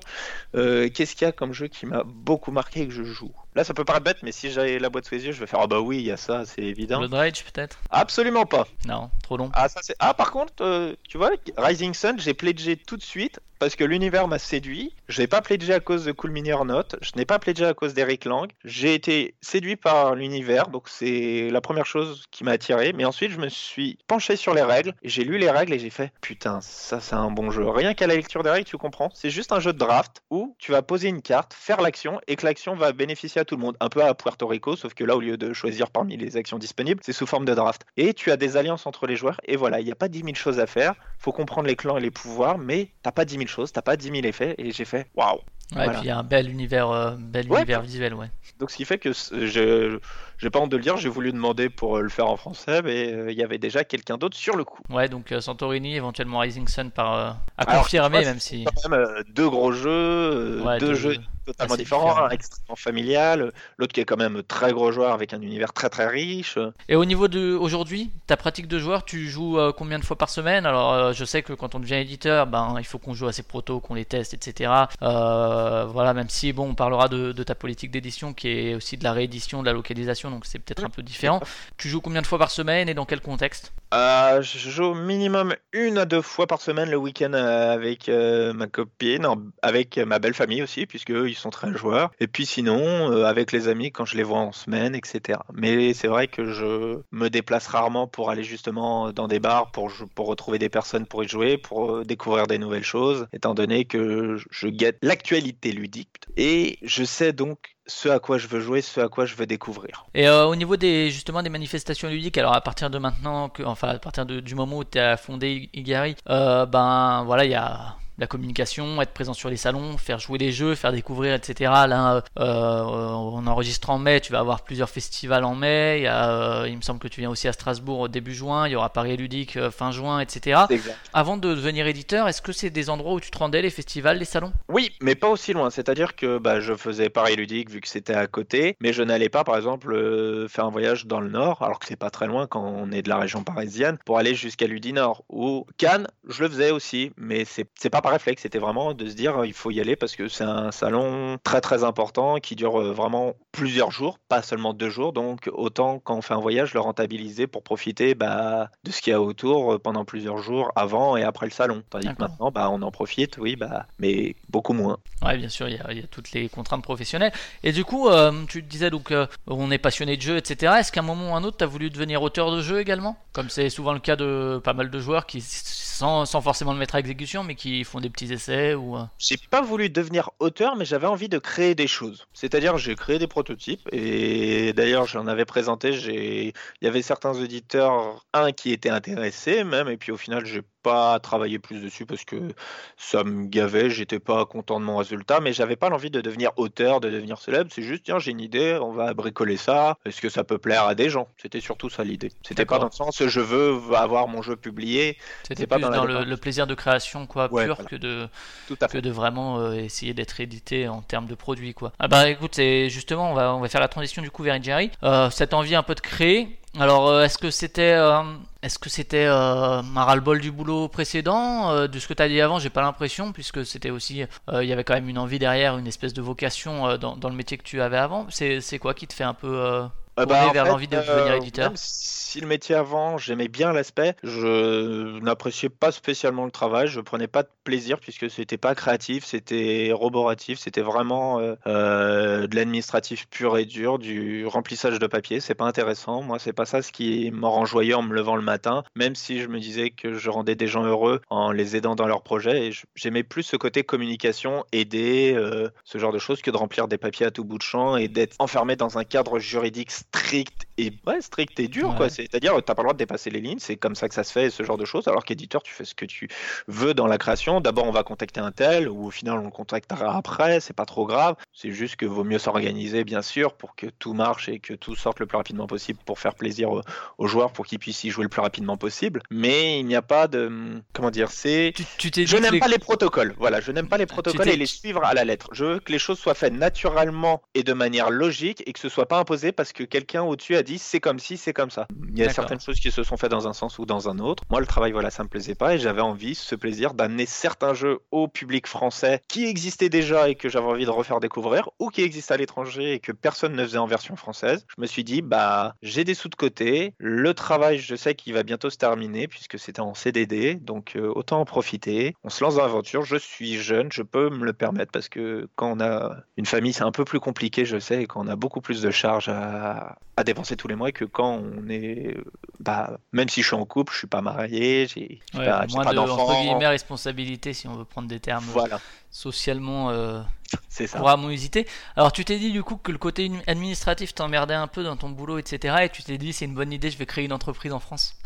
Euh, 0.56 0.90
Qu'est-ce 0.94 1.16
qu'il 1.16 1.26
y 1.26 1.30
a 1.30 1.32
comme 1.32 1.54
jeu 1.54 1.69
qui 1.70 1.86
m'a 1.86 2.04
beaucoup 2.04 2.52
marqué 2.52 2.88
que 2.88 2.94
je 2.94 3.04
joue 3.04 3.34
Là, 3.60 3.66
ça 3.66 3.74
peut 3.74 3.84
paraître 3.84 4.06
bête, 4.06 4.24
mais 4.24 4.32
si 4.32 4.52
j'avais 4.52 4.80
la 4.80 4.90
boîte 4.90 5.06
sous 5.06 5.16
les 5.16 5.26
yeux, 5.26 5.32
je 5.34 5.40
vais 5.42 5.46
faire 5.46 5.60
Ah 5.60 5.68
bah 5.68 5.82
oui, 5.82 5.98
il 5.98 6.06
y 6.06 6.12
a 6.12 6.16
ça, 6.16 6.46
c'est 6.46 6.62
évident. 6.62 7.00
Blood 7.00 7.14
Rage 7.14 7.44
peut-être? 7.44 7.78
Absolument 7.90 8.46
pas. 8.46 8.66
Non, 8.86 9.10
trop 9.22 9.36
long. 9.36 9.52
Ah, 9.54 9.68
ça 9.68 9.82
c'est. 9.84 9.98
Ah, 10.00 10.14
par 10.14 10.32
contre, 10.32 10.54
euh, 10.62 10.96
tu 11.10 11.18
vois, 11.18 11.32
Rising 11.58 11.94
Sun, 11.94 12.18
j'ai 12.22 12.34
pledgé 12.34 12.78
tout 12.78 12.96
de 12.96 13.04
suite 13.04 13.42
parce 13.60 13.76
que 13.76 13.84
l'univers 13.84 14.28
m'a 14.28 14.40
séduit. 14.40 14.96
Je 15.10 15.22
n'ai 15.22 15.28
pas 15.28 15.42
pledgé 15.42 15.74
à 15.74 15.82
cause 15.82 16.06
de 16.06 16.14
Cool 16.14 16.32
Mini 16.32 16.54
or 16.54 16.66
Not. 16.66 16.96
Je 17.02 17.12
n'ai 17.18 17.26
pas 17.26 17.40
pledgé 17.40 17.66
à 17.66 17.74
cause 17.74 17.94
d'Eric 17.94 18.26
Lang. 18.26 18.50
J'ai 18.64 18.96
été 18.96 19.36
séduit 19.42 19.76
par 19.76 20.16
l'univers, 20.16 20.70
donc 20.70 20.88
c'est 20.88 21.50
la 21.52 21.60
première 21.60 21.86
chose 21.86 22.24
qui 22.32 22.46
m'a 22.46 22.52
attiré. 22.52 22.94
Mais 22.94 23.06
ensuite, 23.06 23.32
je 23.32 23.38
me 23.38 23.50
suis 23.50 23.98
penché 24.08 24.38
sur 24.38 24.54
les 24.54 24.62
règles 24.62 24.94
et 25.04 25.10
j'ai 25.10 25.26
lu 25.26 25.38
les 25.38 25.52
règles 25.52 25.74
et 25.74 25.80
j'ai 25.80 25.90
fait 25.90 26.14
putain, 26.22 26.62
ça 26.62 27.02
c'est 27.02 27.16
un 27.16 27.30
bon 27.30 27.52
jeu. 27.52 27.68
Rien 27.68 27.94
qu'à 27.94 28.08
la 28.08 28.16
lecture 28.16 28.44
des 28.44 28.50
règles, 28.50 28.66
tu 28.66 28.78
comprends. 28.78 29.12
C'est 29.14 29.30
juste 29.30 29.52
un 29.52 29.60
jeu 29.60 29.74
de 29.74 29.78
draft 29.78 30.24
où 30.30 30.56
tu 30.58 30.72
vas 30.72 30.82
poser 30.82 31.10
une 31.10 31.22
carte, 31.22 31.54
faire 31.54 31.82
l'action 31.82 32.22
et 32.28 32.38
que 32.38 32.46
l'action 32.46 32.76
va 32.76 32.94
bénéficier 32.94 33.42
à 33.42 33.46
tout 33.50 33.56
le 33.56 33.62
monde. 33.62 33.76
Un 33.80 33.90
peu 33.90 34.04
à 34.04 34.14
Puerto 34.14 34.48
Rico, 34.48 34.76
sauf 34.76 34.94
que 34.94 35.04
là, 35.04 35.18
au 35.18 35.20
lieu 35.20 35.36
de 35.36 35.54
choisir 35.54 35.90
parmi 35.90 36.16
les 36.16 36.38
actions 36.38 36.60
disponibles, 36.60 37.02
c'est 37.04 37.14
sous 37.14 37.26
forme 37.26 37.46
de 37.46 37.56
draft. 37.56 37.84
Et 37.98 38.14
tu 38.14 38.32
as 38.32 38.38
des 38.38 38.58
alliances 38.58 38.86
entre 38.86 39.08
les 39.08 39.16
joueurs 39.16 39.42
et 39.44 39.56
voilà, 39.56 39.80
il 39.80 39.86
n'y 39.86 39.92
a 39.92 39.96
pas 39.96 40.08
10 40.08 40.20
000 40.20 40.36
choses 40.36 40.60
à 40.60 40.68
faire. 40.68 40.94
Faut 41.18 41.32
comprendre 41.32 41.68
les 41.68 41.76
clans 41.76 41.98
et 41.98 42.02
les 42.02 42.12
pouvoirs, 42.12 42.60
mais 42.60 42.90
t'as 43.02 43.12
pas 43.12 43.26
10 43.26 43.38
000 43.38 43.48
choses, 43.48 43.72
t'as 43.72 43.82
pas 43.82 43.98
10 43.98 44.12
000 44.12 44.18
effets. 44.26 44.54
Et 44.60 44.72
j'ai 44.72 44.86
fait 44.86 45.08
waouh. 45.16 45.40
Ouais, 45.76 45.84
Voilà. 45.84 45.92
et 45.92 45.96
puis 45.98 46.06
il 46.06 46.08
y 46.08 46.12
a 46.12 46.18
un 46.18 46.24
bel 46.24 46.50
univers, 46.50 46.90
euh, 46.90 47.12
bel 47.18 47.48
Ouais. 47.50 47.60
univers 47.60 47.82
visuel, 47.82 48.14
ouais. 48.16 48.32
Donc 48.60 48.72
ce 48.72 48.76
qui 48.78 48.86
fait 48.86 48.98
que 48.98 49.12
je 49.14 50.00
j'ai 50.40 50.50
pas 50.50 50.60
honte 50.60 50.72
de 50.72 50.78
le 50.78 50.84
dire, 50.84 50.96
j'ai 50.96 51.10
voulu 51.10 51.34
demander 51.34 51.70
pour 51.70 51.98
euh, 51.98 52.02
le 52.02 52.08
faire 52.08 52.28
en 52.28 52.38
français, 52.38 52.82
mais 52.82 53.12
euh, 53.12 53.32
il 53.32 53.38
y 53.38 53.44
avait 53.44 53.58
déjà 53.58 53.84
quelqu'un 53.84 54.18
d'autre 54.18 54.38
sur 54.38 54.56
le 54.56 54.64
coup. 54.64 54.82
Ouais, 54.90 55.10
donc 55.10 55.34
euh, 55.34 55.42
Santorini, 55.42 55.96
éventuellement 55.98 56.40
Rising 56.40 56.68
Sun 56.68 56.92
par, 56.92 57.38
à 57.58 57.66
confirmer, 57.66 58.20
vois, 58.22 58.28
même 58.30 58.40
si. 58.40 58.66
Quand 58.84 58.90
même 58.90 59.06
deux 59.34 59.50
gros 59.50 59.74
jeux, 59.74 60.62
Ouais, 60.64 60.78
deux 60.80 60.88
deux 60.88 60.94
jeux 60.96 61.16
totalement 61.46 61.76
différents, 61.76 62.16
un 62.26 62.30
extrêmement 62.30 62.76
familial, 62.78 63.52
l'autre 63.78 63.92
qui 63.94 64.00
est 64.00 64.06
quand 64.06 64.18
même 64.18 64.42
très 64.44 64.72
gros 64.72 64.92
joueur 64.92 65.14
avec 65.14 65.34
un 65.34 65.42
univers 65.42 65.74
très 65.74 65.90
très 65.90 66.08
riche. 66.08 66.58
Et 66.88 66.96
au 66.96 67.04
niveau 67.06 67.28
de 67.28 67.56
aujourd'hui, 67.56 68.12
ta 68.28 68.38
pratique 68.38 68.68
de 68.68 68.80
joueur, 68.80 69.04
tu 69.04 69.28
joues 69.28 69.58
combien 69.76 70.00
de 70.00 70.06
fois 70.06 70.18
par 70.18 70.30
semaine? 70.30 70.66
Alors, 70.66 71.12
je 71.12 71.26
sais 71.26 71.42
que 71.42 71.52
quand 71.54 71.76
on 71.76 71.80
devient 71.80 71.96
éditeur, 71.96 72.48
ben 72.48 72.76
il 72.78 72.86
faut 72.86 72.98
qu'on 73.00 73.14
joue 73.14 73.28
à 73.28 73.34
ces 73.34 73.44
protos, 73.44 73.80
qu'on 73.82 73.96
les 73.96 74.06
teste, 74.06 74.34
etc. 74.34 74.72
Euh, 75.02 75.59
voilà, 75.92 76.14
même 76.14 76.30
si 76.30 76.54
bon, 76.54 76.70
on 76.70 76.76
parlera 76.76 77.08
de, 77.08 77.32
de 77.32 77.44
ta 77.44 77.56
politique 77.56 77.92
d'édition 77.92 78.34
qui 78.34 78.50
est 78.50 78.76
aussi 78.76 78.98
de 78.98 79.04
la 79.04 79.14
réédition, 79.14 79.62
de 79.62 79.68
la 79.68 79.74
localisation, 79.74 80.32
donc 80.32 80.46
c'est 80.46 80.60
peut-être 80.60 80.84
un 80.84 80.90
peu 80.90 81.02
différent. 81.02 81.42
Tu 81.78 81.90
joues 81.90 82.02
combien 82.02 82.22
de 82.22 82.28
fois 82.28 82.38
par 82.38 82.52
semaine 82.52 82.90
et 82.90 82.94
dans 82.94 83.06
quel 83.06 83.22
contexte? 83.22 83.74
Euh, 83.94 84.42
je 84.44 84.70
joue 84.70 84.84
au 84.84 84.94
minimum 84.94 85.56
une 85.74 85.98
à 85.98 86.06
deux 86.06 86.22
fois 86.22 86.46
par 86.46 86.62
semaine 86.62 86.92
le 86.92 86.98
week-end 86.98 87.34
euh, 87.34 87.74
avec 87.74 88.08
euh, 88.08 88.54
ma 88.54 88.68
copine, 88.68 89.26
avec 89.64 89.98
ma 89.98 90.20
belle 90.20 90.36
famille 90.36 90.62
aussi, 90.62 90.86
puisque 90.86 91.12
eux, 91.12 91.28
ils 91.28 91.36
sont 91.36 91.50
très 91.50 91.74
joueurs. 91.76 92.12
Et 92.20 92.28
puis 92.28 92.46
sinon, 92.46 93.12
euh, 93.12 93.24
avec 93.26 93.52
les 93.52 93.68
amis 93.68 93.92
quand 93.92 94.06
je 94.06 94.16
les 94.16 94.24
vois 94.24 94.40
en 94.40 94.52
semaine, 94.52 94.94
etc. 94.94 95.40
Mais 95.54 95.94
c'est 95.94 96.08
vrai 96.08 96.28
que 96.28 96.52
je 96.52 97.00
me 97.12 97.30
déplace 97.30 97.68
rarement 97.68 98.06
pour 98.06 98.30
aller 98.30 98.44
justement 98.44 99.12
dans 99.12 99.28
des 99.28 99.40
bars, 99.40 99.72
pour, 99.72 99.92
pour 100.14 100.28
retrouver 100.28 100.60
des 100.60 100.70
personnes 100.70 101.06
pour 101.06 101.24
y 101.24 101.28
jouer, 101.28 101.58
pour 101.58 101.92
euh, 101.92 102.04
découvrir 102.04 102.48
des 102.48 102.58
nouvelles 102.60 102.84
choses, 102.84 103.28
étant 103.34 103.54
donné 103.54 103.86
que 103.86 104.38
je 104.52 104.68
guette 104.68 104.98
l'actualité 105.02 105.49
ludique. 105.64 106.10
Et 106.38 106.78
je 106.82 107.04
sais 107.04 107.34
donc 107.34 107.76
ce 107.88 108.08
à 108.10 108.20
quoi 108.20 108.38
je 108.38 108.48
veux 108.48 108.60
jouer, 108.60 108.82
ce 108.82 109.00
à 109.02 109.08
quoi 109.10 109.26
je 109.26 109.36
veux 109.36 109.46
découvrir. 109.48 110.06
Et 110.14 110.28
euh, 110.28 110.46
au 110.46 110.56
niveau 110.56 110.78
des 110.78 111.10
justement 111.10 111.42
des 111.42 111.50
manifestations 111.50 112.08
ludiques, 112.10 112.38
alors 112.38 112.54
à 112.54 112.62
partir 112.62 112.90
de 112.90 112.98
maintenant, 113.00 113.50
que, 113.50 113.64
enfin 113.64 113.90
à 113.90 114.00
partir 114.00 114.26
de- 114.26 114.40
du 114.40 114.56
moment 114.56 114.78
où 114.80 114.84
tu 114.84 115.00
as 115.00 115.18
fondé 115.18 115.70
Igari, 115.74 116.16
euh, 116.30 116.66
ben 116.66 117.24
voilà, 117.26 117.46
il 117.46 117.52
y 117.52 117.56
a 117.56 117.96
la 118.20 118.28
communication, 118.28 119.02
être 119.02 119.14
présent 119.14 119.34
sur 119.34 119.50
les 119.50 119.58
salons, 119.58 119.98
faire 119.98 120.20
jouer 120.20 120.38
les 120.38 120.52
jeux, 120.52 120.76
faire 120.76 120.92
découvrir, 120.92 121.34
etc. 121.34 121.72
Là, 121.88 122.16
euh, 122.16 122.22
euh, 122.38 122.84
on 122.84 123.48
enregistre 123.48 123.90
en 123.90 123.98
mai, 123.98 124.20
tu 124.22 124.32
vas 124.32 124.40
avoir 124.40 124.64
plusieurs 124.64 124.90
festivals 124.90 125.44
en 125.44 125.56
mai. 125.56 126.00
Il, 126.00 126.04
y 126.04 126.08
a, 126.08 126.30
euh, 126.30 126.68
il 126.68 126.76
me 126.76 126.82
semble 126.82 127.00
que 127.00 127.08
tu 127.08 127.22
viens 127.22 127.30
aussi 127.30 127.48
à 127.48 127.54
Strasbourg 127.54 128.00
au 128.00 128.08
début 128.08 128.34
juin. 128.34 128.68
Il 128.68 128.72
y 128.72 128.76
aura 128.76 128.90
Paris 128.90 129.16
Ludique 129.18 129.58
euh, 129.58 129.72
fin 129.72 129.92
juin, 129.92 130.20
etc. 130.20 130.62
Exact. 130.70 130.98
Avant 131.14 131.38
de 131.38 131.50
devenir 131.54 131.88
éditeur, 131.88 132.28
est-ce 132.28 132.42
que 132.42 132.52
c'est 132.52 132.70
des 132.70 132.90
endroits 132.90 133.14
où 133.14 133.20
tu 133.20 133.32
te 133.32 133.38
rendais, 133.38 133.62
les 133.62 133.70
festivals, 133.70 134.18
les 134.18 134.26
salons? 134.26 134.52
Oui, 134.68 134.92
mais 135.02 135.16
pas 135.16 135.30
aussi 135.30 135.54
loin. 135.54 135.70
C'est-à-dire 135.70 136.16
que 136.16 136.38
bah, 136.38 136.60
je 136.60 136.74
faisais 136.74 137.10
Paris 137.10 137.36
Ludique 137.36 137.70
vu 137.70 137.82
que 137.82 137.88
c'était 137.88 138.14
à 138.14 138.28
côté, 138.28 138.76
mais 138.82 138.94
je 138.94 139.04
n'allais 139.04 139.30
pas, 139.30 139.44
par 139.44 139.56
exemple, 139.56 139.94
euh, 139.94 140.48
faire 140.48 140.66
un 140.66 140.72
voyage 140.72 141.06
dans 141.06 141.22
le 141.22 141.30
Nord, 141.30 141.62
alors 141.62 141.80
que 141.80 141.86
c'est 141.86 141.96
pas 141.96 142.10
très 142.10 142.28
loin 142.28 142.48
quand 142.48 142.64
on 142.64 142.92
est 142.92 143.02
de 143.02 143.10
la 143.10 143.18
région 143.18 143.44
parisienne, 143.44 143.98
pour 144.06 144.18
aller 144.18 144.36
jusqu'à 144.36 144.68
Ludinor. 144.68 145.24
Ou 145.30 145.66
Cannes, 145.78 146.08
je 146.28 146.44
le 146.44 146.50
faisais 146.50 146.72
aussi, 146.72 147.12
mais 147.18 147.46
c'est 147.46 147.68
c'est 147.76 147.90
pas 147.90 148.02
réflexe. 148.10 148.42
C'était 148.44 148.60
vraiment 148.60 148.94
de 148.94 149.08
se 149.08 149.16
dire 149.16 149.46
il 149.46 149.54
faut 149.54 149.72
y 149.72 149.80
aller 149.80 149.96
parce 149.96 150.16
que 150.16 150.28
c'est 150.28 150.44
un 150.44 150.72
salon 150.72 151.38
très 151.44 151.62
très 151.62 151.84
important 151.84 152.38
qui 152.38 152.56
dure 152.56 152.80
euh, 152.80 152.92
vraiment 152.92 153.34
plusieurs 153.52 153.92
jours, 153.92 154.20
pas 154.28 154.42
seulement 154.42 154.74
deux 154.74 154.90
jours. 154.90 155.14
Donc 155.14 155.50
autant 155.54 156.00
quand 156.00 156.16
on 156.16 156.22
fait 156.22 156.34
un 156.34 156.40
voyage, 156.40 156.74
le 156.74 156.80
rentabiliser 156.80 157.48
pour 157.48 157.64
profiter 157.64 158.16
bah, 158.16 158.70
de 158.84 158.92
ce 158.92 159.02
qu'il 159.02 159.12
y 159.12 159.16
a 159.16 159.22
autour 159.22 159.74
euh, 159.74 159.80
pendant 159.80 160.06
plusieurs 160.06 160.38
jours 160.38 160.72
avant 160.76 161.18
et 161.18 161.24
après 161.24 161.46
le 161.46 161.52
salon. 161.52 161.84
Tandis 161.90 162.08
que 162.08 162.22
maintenant, 162.22 162.52
bah, 162.52 162.70
on 162.72 162.82
en 162.82 162.92
profite, 162.92 163.38
oui, 163.38 163.56
bah, 163.56 163.86
mais 164.00 164.36
beaucoup 164.50 164.74
moins. 164.74 164.98
Ouais, 165.24 165.38
bien 165.38 165.50
sûr, 165.50 165.68
il 165.68 165.76
y, 165.76 165.80
a, 165.80 165.92
il 165.92 166.00
y 166.00 166.04
a 166.04 166.08
toutes 166.08 166.32
les 166.32 166.50
contraintes 166.50 166.84
professionnelles. 166.84 167.32
Et 167.64 167.72
du 167.72 167.84
coup, 167.84 168.08
euh, 168.10 168.32
tu 168.48 168.62
disais 168.62 168.90
donc, 168.90 169.12
euh, 169.12 169.28
on 169.48 169.72
est 169.72 169.78
passionné 169.78 170.18
de 170.18 170.22
jeux, 170.22 170.38
etc. 170.38 170.74
Est-ce 170.80 170.92
qu'à 170.92 171.02
un 171.02 171.04
moment 171.04 171.32
ou 171.32 171.36
un 171.36 171.44
autre, 171.44 171.58
tu 171.58 171.64
as 171.64 171.68
voulu 171.68 171.90
devenir 171.90 172.22
auteur 172.22 172.52
de 172.52 172.62
jeux 172.62 172.80
également? 172.80 173.18
Comme 173.34 173.50
c'est 173.50 173.70
souvent 173.70 173.94
le 173.94 174.00
cas 174.00 174.16
de 174.16 174.62
pas 174.64 174.74
mal 174.74 174.90
de 174.90 175.00
joueurs 175.00 175.26
qui, 175.26 175.42
sans, 175.42 176.26
sans 176.26 176.42
forcément 176.42 176.74
le 176.74 176.80
mettre 176.80 176.96
à 176.96 177.00
exécution, 177.00 177.44
mais 177.44 177.56
qui 177.56 177.84
font 177.84 177.99
des 178.00 178.10
petits 178.10 178.32
essais 178.34 178.74
ou. 178.74 178.98
euh, 178.98 179.04
J'ai 179.18 179.38
pas 179.50 179.62
voulu 179.62 179.90
devenir 179.90 180.32
auteur, 180.40 180.76
mais 180.76 180.86
j'avais 180.86 181.08
envie 181.08 181.30
de 181.30 181.38
créer 181.40 181.76
des 181.76 181.88
choses. 181.88 182.28
C'est-à-dire, 182.34 182.78
j'ai 182.78 182.96
créé 182.96 183.20
des 183.20 183.28
prototypes 183.28 183.88
et 183.92 184.74
d'ailleurs, 184.74 185.06
j'en 185.08 185.28
avais 185.28 185.46
présenté. 185.46 185.92
Il 185.92 186.54
y 186.82 186.88
avait 186.88 187.02
certains 187.02 187.34
éditeurs, 187.34 188.26
un 188.34 188.52
qui 188.52 188.72
était 188.72 188.90
intéressé 188.90 189.64
même, 189.64 189.88
et 189.90 189.98
puis 189.98 190.12
au 190.12 190.18
final, 190.18 190.46
j'ai 190.46 190.62
pas 190.82 191.20
travaillé 191.20 191.60
plus 191.60 191.82
dessus 191.82 192.06
parce 192.06 192.24
que 192.26 192.54
ça 192.98 193.24
me 193.24 193.46
gavait. 193.48 193.90
J'étais 193.90 194.20
pas 194.20 194.46
content 194.46 194.80
de 194.80 194.86
mon 194.86 194.98
résultat, 194.98 195.40
mais 195.40 195.54
j'avais 195.54 195.76
pas 195.76 195.90
l'envie 195.90 196.10
de 196.10 196.22
devenir 196.22 196.52
auteur, 196.58 197.00
de 197.00 197.10
devenir 197.10 197.38
célèbre. 197.40 197.70
C'est 197.74 197.84
juste, 197.84 198.04
tiens, 198.04 198.20
j'ai 198.20 198.32
une 198.32 198.40
idée, 198.40 198.78
on 198.82 198.92
va 198.92 199.14
bricoler 199.14 199.58
ça. 199.58 199.98
Est-ce 200.06 200.22
que 200.22 200.30
ça 200.30 200.44
peut 200.44 200.58
plaire 200.58 200.86
à 200.86 200.96
des 200.96 201.10
gens? 201.10 201.28
C'était 201.38 201.62
surtout 201.62 201.90
ça 201.90 202.04
l'idée. 202.04 202.32
C'était 202.44 202.66
pas 202.66 202.80
dans 202.80 202.86
le 202.86 202.92
sens, 202.92 203.24
je 203.26 203.40
veux 203.40 203.80
avoir 203.96 204.28
mon 204.28 204.42
jeu 204.42 204.56
publié. 204.56 205.18
C'était 205.48 205.68
pas 205.68 205.76
plus 205.78 205.90
dans 205.90 206.06
le, 206.06 206.38
plaisir 206.38 206.68
de 206.68 206.76
création, 206.76 207.26
quoi, 207.28 207.52
Ouais, 207.52 207.66
pur 207.66 207.76
voilà. 207.76 207.90
que 207.90 207.96
de 207.96 208.28
Tout 208.68 208.78
à 208.82 208.88
que 208.88 208.94
fait. 208.94 209.02
de 209.02 209.10
vraiment 209.10 209.60
euh, 209.60 209.74
essayer 209.74 210.14
d'être 210.14 210.40
édité 210.40 210.88
en 210.88 211.02
termes 211.02 211.26
de 211.28 211.36
produits 211.36 211.74
quoi. 211.74 211.92
Ah 212.00 212.08
bah 212.08 212.30
écoute, 212.30 212.56
justement 212.56 213.32
on 213.32 213.34
va 213.34 213.54
on 213.56 213.60
va 213.60 213.68
faire 213.70 213.82
la 213.82 213.88
transition 213.88 214.22
du 214.22 214.32
coup 214.32 214.44
vers 214.44 214.62
Jerry. 214.62 214.92
Euh, 215.04 215.30
cette 215.30 215.54
envie 215.54 215.76
un 215.76 215.84
peu 215.84 215.96
de 215.96 216.00
créer. 216.02 216.59
Alors 216.78 217.08
euh, 217.08 217.24
est-ce 217.24 217.38
que 217.38 217.50
c'était 217.50 217.94
euh, 217.94 218.22
est-ce 218.62 218.78
que 218.78 218.90
c'était 218.90 219.26
euh, 219.26 219.82
un 219.82 220.04
ras-le-bol 220.04 220.40
du 220.40 220.52
boulot 220.52 220.88
précédent 220.88 221.88
de 221.88 222.00
ce 222.00 222.08
que 222.08 222.14
tu 222.14 222.22
as 222.22 222.28
dit 222.28 222.42
avant, 222.42 222.60
j'ai 222.60 222.70
pas 222.70 222.82
l'impression 222.82 223.32
puisque 223.32 223.66
c'était 223.66 223.90
aussi 223.90 224.24
il 224.52 224.64
y 224.66 224.74
avait 224.74 224.84
quand 224.84 224.94
même 224.94 225.10
une 225.10 225.18
envie 225.18 225.40
derrière, 225.40 225.78
une 225.78 225.88
espèce 225.88 226.14
de 226.14 226.22
vocation 226.22 226.98
dans, 226.98 227.30
le 227.30 227.36
métier 227.36 227.58
que 227.58 227.64
tu 227.64 227.82
avais 227.82 227.98
avant. 227.98 228.28
C'est 228.30 228.80
quoi 228.80 228.94
qui 228.94 229.08
te 229.08 229.14
fait 229.14 229.24
un 229.24 229.34
peu 229.34 229.82
euh, 230.18 230.26
Euh, 230.26 230.52
vers 230.52 230.66
l'envie 230.66 230.88
de 230.88 230.96
devenir 230.96 231.34
éditeur 231.34 231.70
Même 231.70 231.78
si 231.78 232.42
le 232.42 232.48
métier 232.48 232.76
avant, 232.76 233.18
j'aimais 233.18 233.48
bien 233.48 233.74
l'aspect, 233.74 234.16
je 234.22 235.20
n'appréciais 235.20 235.70
pas 235.70 235.92
spécialement 235.92 236.46
le 236.46 236.52
travail, 236.52 236.88
je 236.88 237.00
prenais 237.00 237.28
pas 237.28 237.42
de 237.42 237.50
plaisir 237.64 238.00
puisque 238.00 238.30
c'était 238.30 238.58
pas 238.58 238.76
créatif, 238.76 239.26
c'était 239.26 239.92
roboratif, 239.92 240.60
c'était 240.60 240.82
vraiment 240.82 241.40
euh, 241.40 241.56
euh, 241.66 242.46
de 242.46 242.56
l'administratif 242.56 243.28
pur 243.30 243.58
et 243.58 243.66
dur, 243.66 243.98
du 243.98 244.46
remplissage 244.46 245.00
de 245.00 245.08
papier, 245.08 245.40
c'est 245.40 245.56
pas 245.56 245.66
intéressant. 245.66 246.22
Moi, 246.22 246.38
c'est 246.38 246.54
pas 246.54 246.66
ça 246.66 246.84
ce 246.84 246.92
qui 246.92 247.32
me 247.32 247.48
rend 247.48 247.66
joyeux 247.66 247.96
en 247.96 248.04
me 248.04 248.14
levant 248.14 248.36
le 248.36 248.44
matin, 248.44 248.84
même 248.96 249.16
si 249.16 249.40
je 249.42 249.48
me 249.48 249.60
disais 249.60 249.90
que 249.90 250.14
je 250.14 250.30
rendais 250.30 250.56
des 250.56 250.68
gens 250.68 250.84
heureux 250.84 251.22
en 251.32 251.52
les 251.52 251.76
aidant 251.76 251.96
dans 251.96 252.06
leurs 252.06 252.22
projets. 252.22 252.68
Et 252.68 252.72
j'aimais 252.94 253.24
plus 253.24 253.42
ce 253.42 253.56
côté 253.56 253.84
communication, 253.84 254.66
aider, 254.72 255.34
euh, 255.36 255.70
ce 255.84 255.98
genre 255.98 256.14
de 256.14 256.20
choses 256.20 256.44
que 256.44 256.52
de 256.52 256.58
remplir 256.58 256.88
des 256.88 257.00
papiers 257.00 257.26
à 257.26 257.32
tout 257.32 257.44
bout 257.44 257.58
de 257.58 257.64
champ 257.64 257.96
et 257.96 258.08
d'être 258.08 258.36
enfermé 258.38 258.76
dans 258.76 259.00
un 259.00 259.04
cadre 259.04 259.40
juridique 259.40 259.90
strict 260.16 260.66
et 260.86 260.94
ouais, 261.08 261.22
strict 261.22 261.60
et 261.60 261.68
dur, 261.68 261.90
Ouais. 261.90 261.96
quoi. 261.98 262.10
C'est-à-dire, 262.10 262.54
t'as 262.66 262.76
pas 262.76 262.82
le 262.82 262.88
droit 262.88 262.94
de 262.94 262.98
dépasser 263.00 263.30
les 263.30 263.40
lignes, 263.42 263.60
c'est 263.60 263.76
comme 263.76 263.96
ça 263.96 264.08
que 264.08 264.16
ça 264.16 264.24
se 264.24 264.32
fait, 264.32 264.50
ce 264.50 264.64
genre 264.64 264.78
de 264.78 264.86
choses. 264.86 265.08
Alors 265.08 265.24
qu'éditeur, 265.26 265.62
tu 265.64 265.74
fais 265.74 265.86
ce 265.86 265.96
que 265.96 266.06
tu 266.06 266.28
veux 266.68 266.94
dans 266.94 267.08
la 267.08 267.18
création. 267.18 267.62
D'abord, 267.62 267.86
on 267.86 267.92
va 267.92 268.04
contacter 268.04 268.40
un 268.40 268.52
tel, 268.52 268.88
ou 268.90 269.06
au 269.08 269.12
final, 269.12 269.40
on 269.40 269.46
le 269.46 269.52
contactera 269.52 270.16
après, 270.18 270.60
c'est 270.60 270.74
pas 270.76 270.86
trop 270.86 271.06
grave. 271.06 271.36
C'est 271.54 271.72
juste 271.72 271.96
que 271.96 272.06
vaut 272.06 272.24
mieux 272.24 272.40
s'organiser, 272.40 273.04
bien 273.04 273.22
sûr, 273.22 273.54
pour 273.54 273.76
que 273.76 273.88
tout 273.88 274.14
marche 274.14 274.50
et 274.50 274.60
que 274.60 274.74
tout 274.74 274.96
sorte 274.96 275.20
le 275.20 275.26
plus 275.26 275.38
rapidement 275.38 275.68
possible 275.68 276.00
pour 276.06 276.20
faire 276.20 276.36
plaisir 276.36 276.70
aux, 276.72 276.82
aux 277.18 277.28
joueurs, 277.28 277.52
pour 277.52 277.66
qu'ils 277.66 277.80
puissent 277.80 278.04
y 278.04 278.10
jouer 278.10 278.24
le 278.24 278.30
plus 278.30 278.42
rapidement 278.42 278.78
possible. 278.78 279.22
Mais 279.32 279.80
il 279.80 279.86
n'y 279.86 279.96
a 279.96 280.02
pas 280.02 280.28
de. 280.28 280.52
Comment 280.94 281.12
dire 281.12 281.32
C'est. 281.32 281.74
Tu 281.98 282.12
tu 282.12 282.26
Je 282.28 282.38
n'aime 282.38 282.54
les- 282.54 282.60
pas 282.60 282.68
les 282.68 282.80
protocoles. 282.80 283.34
Voilà, 283.38 283.60
je 283.62 283.72
n'aime 283.72 283.88
pas 283.88 283.98
les 283.98 284.06
protocoles 284.06 284.48
et 284.50 284.56
les 284.56 284.66
suivre 284.66 285.04
à 285.04 285.14
la 285.14 285.26
lettre. 285.26 285.50
Je 285.54 285.66
veux 285.66 285.80
que 285.80 285.92
les 285.92 286.00
choses 286.00 286.20
soient 286.20 286.34
faites 286.36 286.54
naturellement 286.54 287.42
et 287.56 287.64
de 287.64 287.74
manière 287.74 288.10
logique 288.10 288.64
et 288.66 288.74
que 288.74 288.80
ce 288.80 288.90
soit 288.90 289.08
pas 289.08 289.18
imposé 289.18 289.52
parce 289.52 289.74
que 289.74 289.84
quelqu'un 289.84 290.22
au-dessus 290.24 290.56
a 290.56 290.64
dit 290.64 290.69
c'est 290.78 291.00
comme 291.00 291.20
si, 291.20 291.38
c'est 291.38 291.54
comme 291.54 291.70
ça. 291.70 291.88
Il 292.12 292.20
y 292.20 292.24
a 292.24 292.30
certaines 292.30 292.60
choses 292.60 292.80
qui 292.80 292.92
se 292.92 293.04
sont 293.04 293.18
faites 293.18 293.32
dans 293.32 293.48
un 293.48 293.54
sens 293.54 293.80
ou 293.80 293.86
dans 293.86 294.10
un 294.10 294.20
autre. 294.20 294.44
Moi, 294.50 294.60
le 294.60 294.66
travail, 294.66 294.92
voilà, 294.92 295.10
ça 295.10 295.24
me 295.24 295.30
plaisait 295.30 295.56
pas 295.56 295.76
et 295.76 295.80
j'avais 295.80 296.02
envie, 296.02 296.36
ce 296.36 296.56
plaisir, 296.56 296.94
d'amener 296.94 297.26
certains 297.26 297.74
jeux 297.74 298.00
au 298.12 298.28
public 298.28 298.68
français 298.68 299.22
qui 299.28 299.46
existaient 299.46 299.90
déjà 299.90 300.30
et 300.30 300.36
que 300.36 300.50
j'avais 300.50 300.68
envie 300.68 300.86
de 300.86 300.90
refaire 300.90 301.20
découvrir 301.20 301.70
ou 301.80 301.90
qui 301.90 302.02
existent 302.02 302.34
à 302.34 302.38
l'étranger 302.38 302.94
et 302.94 303.00
que 303.00 303.12
personne 303.12 303.54
ne 303.54 303.64
faisait 303.64 303.78
en 303.78 303.88
version 303.88 304.16
française. 304.16 304.66
Je 304.76 304.82
me 304.82 304.88
suis 304.88 305.04
dit, 305.04 305.22
bah, 305.22 305.76
j'ai 305.82 306.04
des 306.04 306.14
sous 306.14 306.30
de 306.30 306.36
côté. 306.36 306.94
Le 306.98 307.34
travail, 307.34 307.80
je 307.80 307.96
sais 307.96 308.16
qu'il 308.16 308.34
va 308.34 308.44
bientôt 308.44 308.70
se 308.70 308.78
terminer 308.78 309.28
puisque 309.28 309.58
c'était 309.58 309.80
en 309.80 309.94
CDD, 309.94 310.56
donc 310.56 310.96
euh, 310.96 311.12
autant 311.16 311.40
en 311.40 311.46
profiter. 311.46 312.16
On 312.24 312.30
se 312.30 312.44
lance 312.44 312.56
dans 312.56 312.62
l'aventure. 312.62 313.04
Je 313.04 313.16
suis 313.16 313.58
jeune, 313.58 313.92
je 313.92 314.04
peux 314.04 314.30
me 314.30 314.46
le 314.46 314.54
permettre 314.54 314.92
parce 314.92 315.10
que 315.10 315.48
quand 315.56 315.78
on 315.78 315.80
a 315.80 316.18
une 316.38 316.46
famille, 316.46 316.74
c'est 316.74 316.84
un 316.84 316.92
peu 316.92 317.06
plus 317.06 317.20
compliqué, 317.20 317.66
je 317.66 317.80
sais, 317.80 318.04
et 318.04 318.08
qu'on 318.08 318.28
a 318.28 318.36
beaucoup 318.36 318.62
plus 318.62 318.82
de 318.82 318.92
charges 318.92 319.30
à, 319.30 319.98
à 320.18 320.24
dépenser 320.24 320.56
tous 320.60 320.68
les 320.68 320.76
mois 320.76 320.92
que 320.92 321.06
quand 321.06 321.42
on 321.42 321.68
est, 321.70 322.16
euh, 322.16 322.24
bah, 322.60 323.00
même 323.14 323.30
si 323.30 323.42
je 323.42 323.48
suis 323.48 323.56
en 323.56 323.66
couple, 323.66 323.92
je 323.94 323.98
suis 324.00 324.08
pas 324.08 324.22
marié, 324.22 324.86
j'ai 324.88 325.20
Ouais, 325.34 325.46
pas, 325.46 325.66
moins 325.72 325.84
pas 325.84 325.94
de 325.94 325.98
entre 326.00 326.42
guillemets 326.42 326.68
responsabilité 326.68 327.54
si 327.54 327.68
on 327.68 327.74
veut 327.76 327.86
prendre 327.86 328.08
des 328.08 328.20
termes 328.20 328.44
Voilà, 328.50 328.80
socialement 329.10 329.90
euh, 329.90 330.22
c'est 330.70 330.86
ça. 330.88 331.00
couramment 331.00 331.30
usités. 331.30 331.66
Alors 331.96 332.12
tu 332.12 332.26
t'es 332.26 332.38
dit 332.38 332.52
du 332.52 332.62
coup 332.62 332.76
que 332.78 332.92
le 332.92 332.98
côté 332.98 333.32
administratif 333.48 334.14
t'emmerdait 334.14 334.54
un 334.54 334.68
peu 334.68 334.84
dans 334.84 334.98
ton 334.98 335.10
boulot, 335.10 335.38
etc. 335.40 335.78
Et 335.84 335.90
tu 335.90 336.04
t'es 336.04 336.18
dit 336.18 336.34
c'est 336.34 336.46
une 336.46 336.54
bonne 336.56 336.74
idée, 336.74 336.92
je 336.92 336.98
vais 336.98 337.06
créer 337.06 337.26
une 337.26 337.34
entreprise 337.34 337.72
en 337.74 337.80
France. 337.80 338.16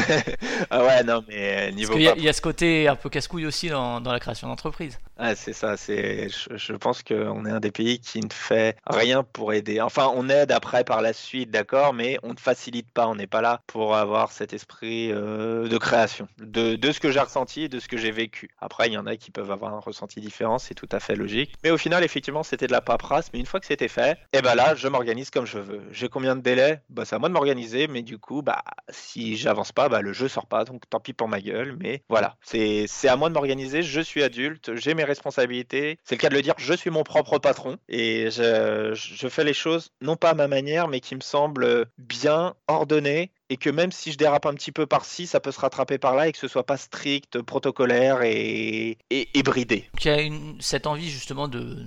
ah 0.71 0.83
ouais, 0.85 1.05
non, 1.05 1.23
mais 1.29 1.67
Parce 1.67 1.77
niveau 1.77 1.93
qu'il 1.93 2.03
y, 2.03 2.09
a- 2.09 2.13
pas- 2.13 2.19
il 2.19 2.25
y 2.25 2.29
a 2.29 2.33
ce 2.33 2.41
côté 2.41 2.89
un 2.89 2.97
peu 2.97 3.11
casse-couille 3.11 3.45
aussi 3.47 3.69
dans, 3.69 4.01
dans 4.01 4.13
la 4.13 4.19
création 4.21 4.49
d'entreprise. 4.49 4.99
Ah, 5.21 5.35
c'est 5.35 5.53
ça, 5.53 5.77
c'est, 5.77 6.29
je, 6.29 6.57
je 6.57 6.73
pense 6.75 7.03
qu'on 7.03 7.45
est 7.45 7.51
un 7.51 7.59
des 7.59 7.73
pays 7.73 7.99
qui 7.99 8.21
ne 8.21 8.29
fait 8.33 8.77
rien 8.87 9.25
pour 9.25 9.53
aider. 9.53 9.81
Enfin, 9.81 10.13
on 10.15 10.29
aide 10.29 10.53
après 10.53 10.85
par 10.85 11.03
la 11.03 11.13
suite, 11.13 11.51
d'accord, 11.51 11.93
mais 11.93 12.19
on 12.23 12.35
ne 12.35 12.39
facilite 12.39 12.89
pas, 12.93 13.09
on 13.09 13.17
n'est 13.17 13.27
pas 13.27 13.41
là 13.41 13.61
pour 13.67 13.97
avoir 13.97 14.31
cet 14.31 14.53
esprit 14.53 15.11
euh, 15.11 15.67
de 15.67 15.77
création, 15.77 16.29
de, 16.39 16.77
de 16.77 16.93
ce 16.93 17.01
que 17.01 17.11
j'ai 17.11 17.19
ressenti 17.19 17.63
et 17.65 17.69
de 17.69 17.81
ce 17.81 17.89
que 17.89 17.97
j'ai 17.97 18.13
vécu. 18.13 18.51
Après, 18.59 18.87
il 18.87 18.93
y 18.93 18.97
en 18.97 19.07
a 19.07 19.17
qui 19.17 19.33
peuvent 19.33 19.51
avoir 19.51 19.75
un 19.75 19.81
ressenti 19.81 20.21
différent, 20.21 20.61
c'est 20.61 20.75
tout 20.75 20.89
à 20.93 21.01
fait 21.01 21.17
logique. 21.17 21.53
Mais 21.65 21.71
au 21.73 21.79
final, 21.79 22.05
effectivement, 22.05 22.45
c'était 22.45 22.69
de 22.69 22.73
la 22.73 22.81
paperasse, 22.81 23.33
mais 23.33 23.41
une 23.41 23.47
fois 23.47 23.59
que 23.59 23.67
c'était 23.67 23.89
fait, 23.89 24.21
et 24.33 24.41
ben 24.41 24.55
là, 24.55 24.77
je 24.77 24.87
m'organise 24.87 25.31
comme 25.31 25.47
je 25.47 25.59
veux. 25.59 25.83
J'ai 25.91 26.09
combien 26.09 26.37
de 26.37 26.43
délais? 26.43 26.81
Bah, 26.91 27.05
c'est 27.05 27.17
à 27.17 27.19
moi 27.19 27.29
de 27.29 27.35
m'organiser, 27.35 27.89
mais 27.89 28.03
du 28.03 28.19
coup, 28.19 28.43
bah, 28.43 28.63
si 28.89 29.37
j'avance 29.37 29.73
pas, 29.73 29.89
bah, 29.89 30.01
le 30.01 30.13
jeu 30.13 30.29
sort 30.29 30.47
pas, 30.47 30.65
donc 30.65 30.89
tant 30.89 31.01
pis 31.01 31.13
pour 31.13 31.27
ma 31.27 31.41
gueule, 31.41 31.77
mais 31.81 32.05
voilà, 32.09 32.37
c'est 32.41 32.85
c'est 32.87 33.09
à 33.09 33.17
moi 33.17 33.29
de 33.31 33.35
m'organiser, 33.35 33.83
je 33.83 34.01
suis 34.01 34.23
adulte, 34.23 34.77
j'ai 34.77 34.95
mes 34.95 35.08
responsabilités, 35.09 35.99
c'est 36.05 36.15
le 36.15 36.21
cas 36.21 36.29
de 36.29 36.35
le 36.35 36.43
dire, 36.43 36.55
je 36.59 36.75
suis 36.75 36.91
mon 36.91 37.03
propre 37.03 37.39
patron, 37.39 37.79
et 37.89 38.31
je, 38.31 38.93
je 38.95 39.29
fais 39.29 39.45
les 39.45 39.55
choses, 39.55 39.91
non 40.01 40.17
pas 40.17 40.31
à 40.31 40.35
ma 40.35 40.49
manière, 40.49 40.89
mais 40.89 41.01
qui 41.01 41.17
me 41.17 41.21
semblent 41.21 41.87
bien 41.99 42.55
ordonnées, 42.69 43.33
et 43.51 43.57
que 43.57 43.71
même 43.71 43.93
si 43.93 44.13
je 44.13 44.19
dérape 44.19 44.47
un 44.47 44.55
petit 44.55 44.73
peu 44.73 44.87
par-ci, 44.87 45.27
ça 45.27 45.41
peut 45.41 45.53
se 45.53 45.61
rattraper 45.61 45.99
par-là, 45.99 46.29
et 46.29 46.33
que 46.33 46.39
ce 46.39 46.49
soit 46.49 46.67
pas 46.67 46.77
strict, 46.77 47.41
protocolaire 47.43 48.23
et, 48.23 48.99
et, 49.11 49.29
et 49.39 49.43
bridé. 49.43 49.89
Donc 49.95 50.05
il 50.05 50.09
y 50.09 50.11
a 50.11 50.21
une, 50.21 50.57
cette 50.61 50.87
envie 50.87 51.11
justement 51.11 51.49
de, 51.49 51.79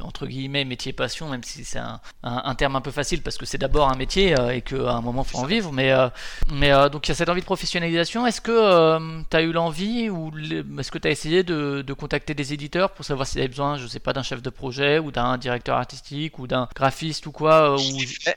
entre 0.00 0.26
guillemets 0.26 0.64
métier 0.64 0.92
passion, 0.94 1.28
même 1.28 1.42
si 1.42 1.64
c'est 1.64 1.78
un, 1.78 2.00
un- 2.22 2.42
un 2.44 2.54
terme 2.54 2.76
un 2.76 2.80
peu 2.80 2.90
facile 2.90 3.22
parce 3.22 3.36
que 3.36 3.44
c'est 3.44 3.58
d'abord 3.58 3.90
un 3.90 3.96
métier 3.96 4.38
euh, 4.38 4.50
et 4.54 4.62
qu'à 4.62 4.92
un 4.92 5.00
moment 5.02 5.22
faut 5.22 5.38
en 5.38 5.44
vivre. 5.44 5.70
Mais, 5.72 5.92
euh, 5.92 6.08
mais 6.50 6.72
euh, 6.72 6.88
donc 6.88 7.06
il 7.06 7.10
y 7.10 7.12
a 7.12 7.14
cette 7.14 7.28
envie 7.28 7.40
de 7.42 7.46
professionnalisation. 7.46 8.26
Est-ce 8.26 8.40
que 8.40 9.22
tu 9.28 9.36
as 9.36 9.42
eu 9.42 9.52
l'envie 9.52 10.08
ou 10.08 10.30
est-ce 10.78 10.90
que 10.90 10.98
tu 10.98 11.08
as 11.08 11.10
essayé 11.10 11.42
de, 11.42 11.82
de 11.82 11.92
contacter 11.92 12.32
des 12.34 12.52
éditeurs 12.54 12.92
pour 12.92 13.04
savoir 13.04 13.26
s'ils 13.26 13.40
avaient 13.40 13.48
besoin, 13.48 13.76
je 13.76 13.86
sais 13.86 14.00
pas, 14.00 14.12
d'un 14.14 14.22
chef 14.22 14.40
de 14.40 14.50
projet 14.50 14.98
ou 14.98 15.10
d'un 15.10 15.36
directeur 15.36 15.76
artistique 15.76 16.38
ou 16.38 16.46
d'un 16.46 16.68
graphiste 16.74 17.26
ou 17.26 17.32
quoi 17.32 17.76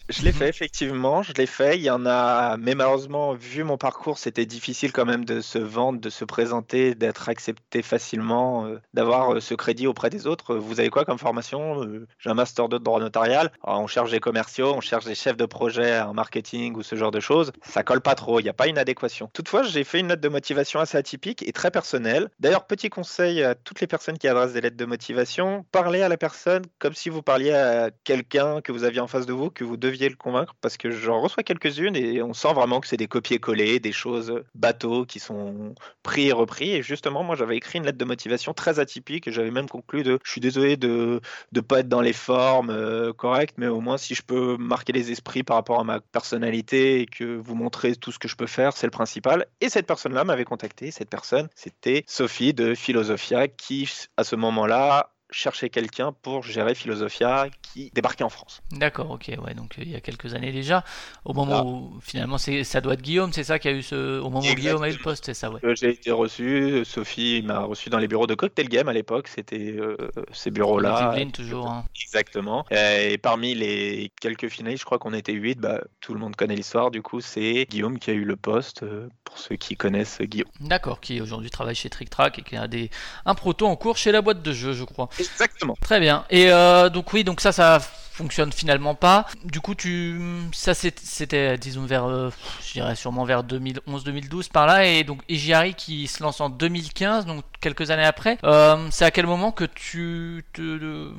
Je 0.10 0.24
l'ai 0.24 0.32
fait, 0.34 0.50
effectivement, 0.50 1.24
je 1.24 1.34
l'ai 1.34 1.46
fait. 1.46 1.78
Il 1.78 1.84
y 1.84 1.90
en 1.90 2.06
a, 2.06 2.49
mais 2.58 2.76
malheureusement, 2.76 3.34
vu 3.34 3.64
mon 3.64 3.78
parcours, 3.78 4.18
c'était 4.18 4.46
difficile 4.46 4.92
quand 4.92 5.06
même 5.06 5.26
de 5.26 5.42
se 5.42 5.58
vendre, 5.58 6.00
de 6.00 6.10
se 6.10 6.26
présenter, 6.26 6.96
d'être 6.96 7.30
accepté 7.30 7.82
facilement, 7.82 8.66
euh, 8.66 8.82
d'avoir 8.94 9.34
euh, 9.36 9.40
ce 9.40 9.54
crédit 9.54 9.88
auprès 9.88 10.10
des 10.10 10.28
autres. 10.28 10.56
Vous 10.56 10.80
avez 10.80 10.90
quoi 10.90 11.06
comme 11.06 11.18
formation 11.18 11.84
Euh, 11.84 12.08
J'ai 12.20 12.30
un 12.30 12.34
master 12.34 12.70
2 12.70 12.80
de 12.80 12.84
droit 12.84 13.00
notarial. 13.00 13.52
On 13.64 13.88
cherche 13.88 14.12
des 14.12 14.20
commerciaux, 14.20 14.74
on 14.74 14.82
cherche 14.82 15.06
des 15.06 15.16
chefs 15.16 15.38
de 15.38 15.46
projet 15.46 16.00
en 16.00 16.14
marketing 16.14 16.76
ou 16.76 16.84
ce 16.84 16.96
genre 16.96 17.12
de 17.12 17.20
choses. 17.20 17.52
Ça 17.64 17.84
colle 17.84 18.02
pas 18.02 18.16
trop, 18.16 18.40
il 18.40 18.44
n'y 18.44 18.50
a 18.50 18.54
pas 18.54 18.68
une 18.68 18.78
adéquation. 18.78 19.30
Toutefois, 19.34 19.64
j'ai 19.64 19.84
fait 19.84 20.00
une 20.00 20.08
note 20.08 20.22
de 20.22 20.30
motivation 20.30 20.80
assez 20.80 20.98
atypique 20.98 21.48
et 21.48 21.52
très 21.52 21.72
personnelle. 21.72 22.30
D'ailleurs, 22.40 22.66
petit 22.66 22.90
conseil 22.90 23.44
à 23.44 23.56
toutes 23.56 23.82
les 23.82 23.88
personnes 23.88 24.18
qui 24.18 24.28
adressent 24.28 24.54
des 24.54 24.62
lettres 24.62 24.78
de 24.78 24.86
motivation, 24.86 25.66
parlez 25.72 26.02
à 26.02 26.10
la 26.10 26.18
personne 26.18 26.64
comme 26.80 26.94
si 26.94 27.10
vous 27.10 27.22
parliez 27.22 27.52
à 27.52 27.92
quelqu'un 28.04 28.62
que 28.62 28.72
vous 28.72 28.84
aviez 28.84 29.02
en 29.02 29.08
face 29.08 29.26
de 29.26 29.34
vous, 29.34 29.50
que 29.50 29.64
vous 29.64 29.78
deviez 29.78 30.10
le 30.10 30.16
convaincre, 30.16 30.56
parce 30.62 30.78
que 30.78 30.92
j'en 30.92 31.22
reçois 31.22 31.44
quelques-unes 31.44 31.96
et 31.96 32.22
on 32.22 32.34
sent 32.40 32.54
vraiment 32.54 32.80
que 32.80 32.88
c'est 32.88 32.98
des 32.98 33.08
copier-coller, 33.08 33.80
des 33.80 33.92
choses 33.92 34.44
bateaux 34.56 35.06
qui 35.06 35.20
sont 35.20 35.76
pris 36.04 36.28
et 36.28 36.32
repris. 36.32 36.72
Et 36.72 36.82
justement, 36.82 37.24
moi, 37.24 37.36
j'avais 37.36 37.58
écrit 37.58 37.80
une 37.80 37.86
lettre 37.86 37.98
de 37.98 38.06
motivation 38.06 38.54
très 38.54 38.80
atypique 38.80 39.28
et 39.28 39.32
j'avais 39.32 39.52
même 39.52 39.70
conclu 39.70 40.04
de 40.04 40.20
je 40.24 40.32
suis 40.32 40.42
désolé 40.42 40.78
de 40.78 41.22
ne 41.54 41.62
pas 41.62 41.80
être 41.80 41.90
dans 41.90 42.02
les 42.02 42.14
formes 42.14 42.70
euh, 42.70 43.14
correctes, 43.14 43.56
mais 43.58 43.68
au 43.68 43.82
moins 43.82 43.98
si 43.98 44.16
je 44.16 44.22
peux 44.22 44.58
marquer 44.58 44.94
les 44.94 45.12
esprits 45.12 45.44
par 45.44 45.58
rapport 45.58 45.80
à 45.80 45.84
ma 45.84 46.00
personnalité 46.00 47.02
et 47.02 47.06
que 47.06 47.38
vous 47.38 47.56
montrez 47.56 47.96
tout 47.96 48.12
ce 48.12 48.20
que 48.20 48.28
je 48.28 48.36
peux 48.36 48.48
faire, 48.48 48.74
c'est 48.74 48.88
le 48.88 48.92
principal. 48.92 49.46
Et 49.62 49.70
cette 49.70 49.88
personne-là 49.88 50.24
m'avait 50.24 50.46
contacté. 50.46 50.92
Cette 50.92 51.10
personne, 51.10 51.50
c'était 51.56 52.04
Sophie 52.08 52.54
de 52.54 52.74
Philosophia 52.76 53.48
qui, 53.48 53.90
à 54.18 54.24
ce 54.24 54.36
moment-là, 54.36 55.12
cherchait 55.32 55.70
quelqu'un 55.70 56.12
pour 56.12 56.44
gérer 56.44 56.74
Philosophia 56.76 57.48
qui 57.62 57.92
débarquait 57.94 58.24
en 58.24 58.30
France. 58.30 58.62
D'accord, 58.72 59.12
ok, 59.12 59.32
ouais, 59.46 59.54
donc 59.54 59.76
euh, 59.78 59.84
il 59.84 59.92
y 59.92 59.96
a 59.96 60.02
quelques 60.02 60.34
années 60.34 60.52
déjà, 60.52 60.84
au 61.24 61.34
moment 61.34 61.66
où 61.66 62.00
finalement 62.02 62.38
ça 62.38 62.82
doit 62.82 62.94
être 62.94 63.02
Guillaume, 63.02 63.32
c'est 63.32 63.44
ça 63.44 63.60
qui 63.60 63.68
a 63.68 63.72
eu 63.72 63.84
ce 63.84 64.20
au 64.20 64.30
moment 64.30 64.40
où 64.40 64.56
Guillaume 64.56 64.82
a 64.84 64.90
eu 64.90 64.94
le 64.94 64.98
poste, 64.98 65.26
c'est 65.26 65.34
ça, 65.34 65.52
ouais. 65.52 65.60
Euh, 65.64 65.76
J'ai 65.76 65.90
été 65.92 66.12
reçu, 66.12 66.84
Sophie 66.84 67.44
m'a 67.46 67.60
reçu 67.60 67.90
dans 67.90 68.00
les 68.00 68.08
bureaux 68.08 68.28
de 68.28 68.34
Cocktail 68.36 68.70
Game 68.70 68.88
à 68.90 68.94
l'époque, 68.94 69.28
c'était 69.28 69.76
euh, 69.78 69.96
ces 70.32 70.52
bureaux-là. 70.52 71.16
Toujours. 71.34 71.68
hein. 71.70 71.86
Exactement. 72.04 72.66
Et 72.72 73.18
parmi 73.20 73.54
les 73.54 74.12
quelques 74.20 74.50
finalistes, 74.50 74.82
je 74.82 74.86
crois 74.86 74.98
qu'on 75.00 75.14
était 75.14 75.34
8, 75.34 75.60
bah, 75.60 75.82
tout 76.02 76.14
le 76.14 76.20
monde 76.20 76.36
connaît 76.36 76.56
l'histoire, 76.56 76.90
du 76.92 77.02
coup 77.04 77.22
c'est 77.22 77.68
Guillaume 77.70 78.00
qui 78.00 78.10
a 78.10 78.14
eu 78.14 78.24
le 78.26 78.36
poste, 78.36 78.84
pour 79.24 79.38
ceux 79.38 79.56
qui 79.58 79.76
connaissent 79.76 80.22
Guillaume. 80.22 80.50
D'accord, 80.60 81.00
qui 81.02 81.22
aujourd'hui 81.22 81.52
travaille 81.52 81.76
chez 81.76 81.90
Trick 81.90 82.10
Track 82.10 82.40
et 82.40 82.42
qui 82.42 82.56
a 82.56 82.68
des 82.68 82.90
un 83.26 83.36
proto 83.36 83.68
en 83.68 83.76
cours 83.76 83.98
chez 83.98 84.12
la 84.12 84.22
boîte 84.24 84.42
de 84.42 84.52
jeu, 84.54 84.74
je 84.74 84.84
crois. 84.84 85.08
Exactement. 85.20 85.76
Très 85.82 86.00
bien. 86.00 86.26
Et 86.30 86.52
euh, 86.52 86.90
donc 86.90 87.14
oui, 87.14 87.24
donc 87.24 87.42
ça, 87.42 87.52
ça 87.52 87.80
fonctionne 87.80 88.52
finalement 88.52 88.96
pas. 88.96 89.28
Du 89.46 89.62
coup, 89.62 89.76
tu, 89.76 90.20
ça 90.52 90.74
c'était, 90.74 91.58
disons 91.58 91.86
vers, 91.86 92.06
euh, 92.06 92.30
je 92.68 92.74
dirais 92.74 92.96
sûrement 92.96 93.24
vers 93.24 93.44
2011-2012 93.44 94.50
par 94.52 94.68
là, 94.68 94.86
et 94.86 95.04
donc 95.04 95.22
Ejiari 95.30 95.74
qui 95.74 96.08
se 96.08 96.22
lance 96.22 96.42
en 96.42 96.50
2015, 96.50 97.26
donc 97.26 97.44
quelques 97.62 97.92
années 97.92 98.06
après. 98.06 98.38
Euh, 98.44 98.88
c'est 98.92 99.06
à 99.06 99.12
quel 99.12 99.26
moment 99.26 99.52
que 99.52 99.64
tu 99.64 100.44
te 100.54 101.12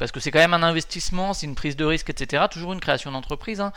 parce 0.00 0.10
que 0.10 0.18
c'est 0.18 0.32
quand 0.32 0.40
même 0.40 0.54
un 0.54 0.64
investissement, 0.64 1.32
c'est 1.34 1.46
une 1.46 1.54
prise 1.54 1.76
de 1.76 1.84
risque, 1.84 2.10
etc. 2.10 2.46
Toujours 2.50 2.72
une 2.72 2.80
création 2.80 3.12
d'entreprise. 3.12 3.60
hein. 3.60 3.72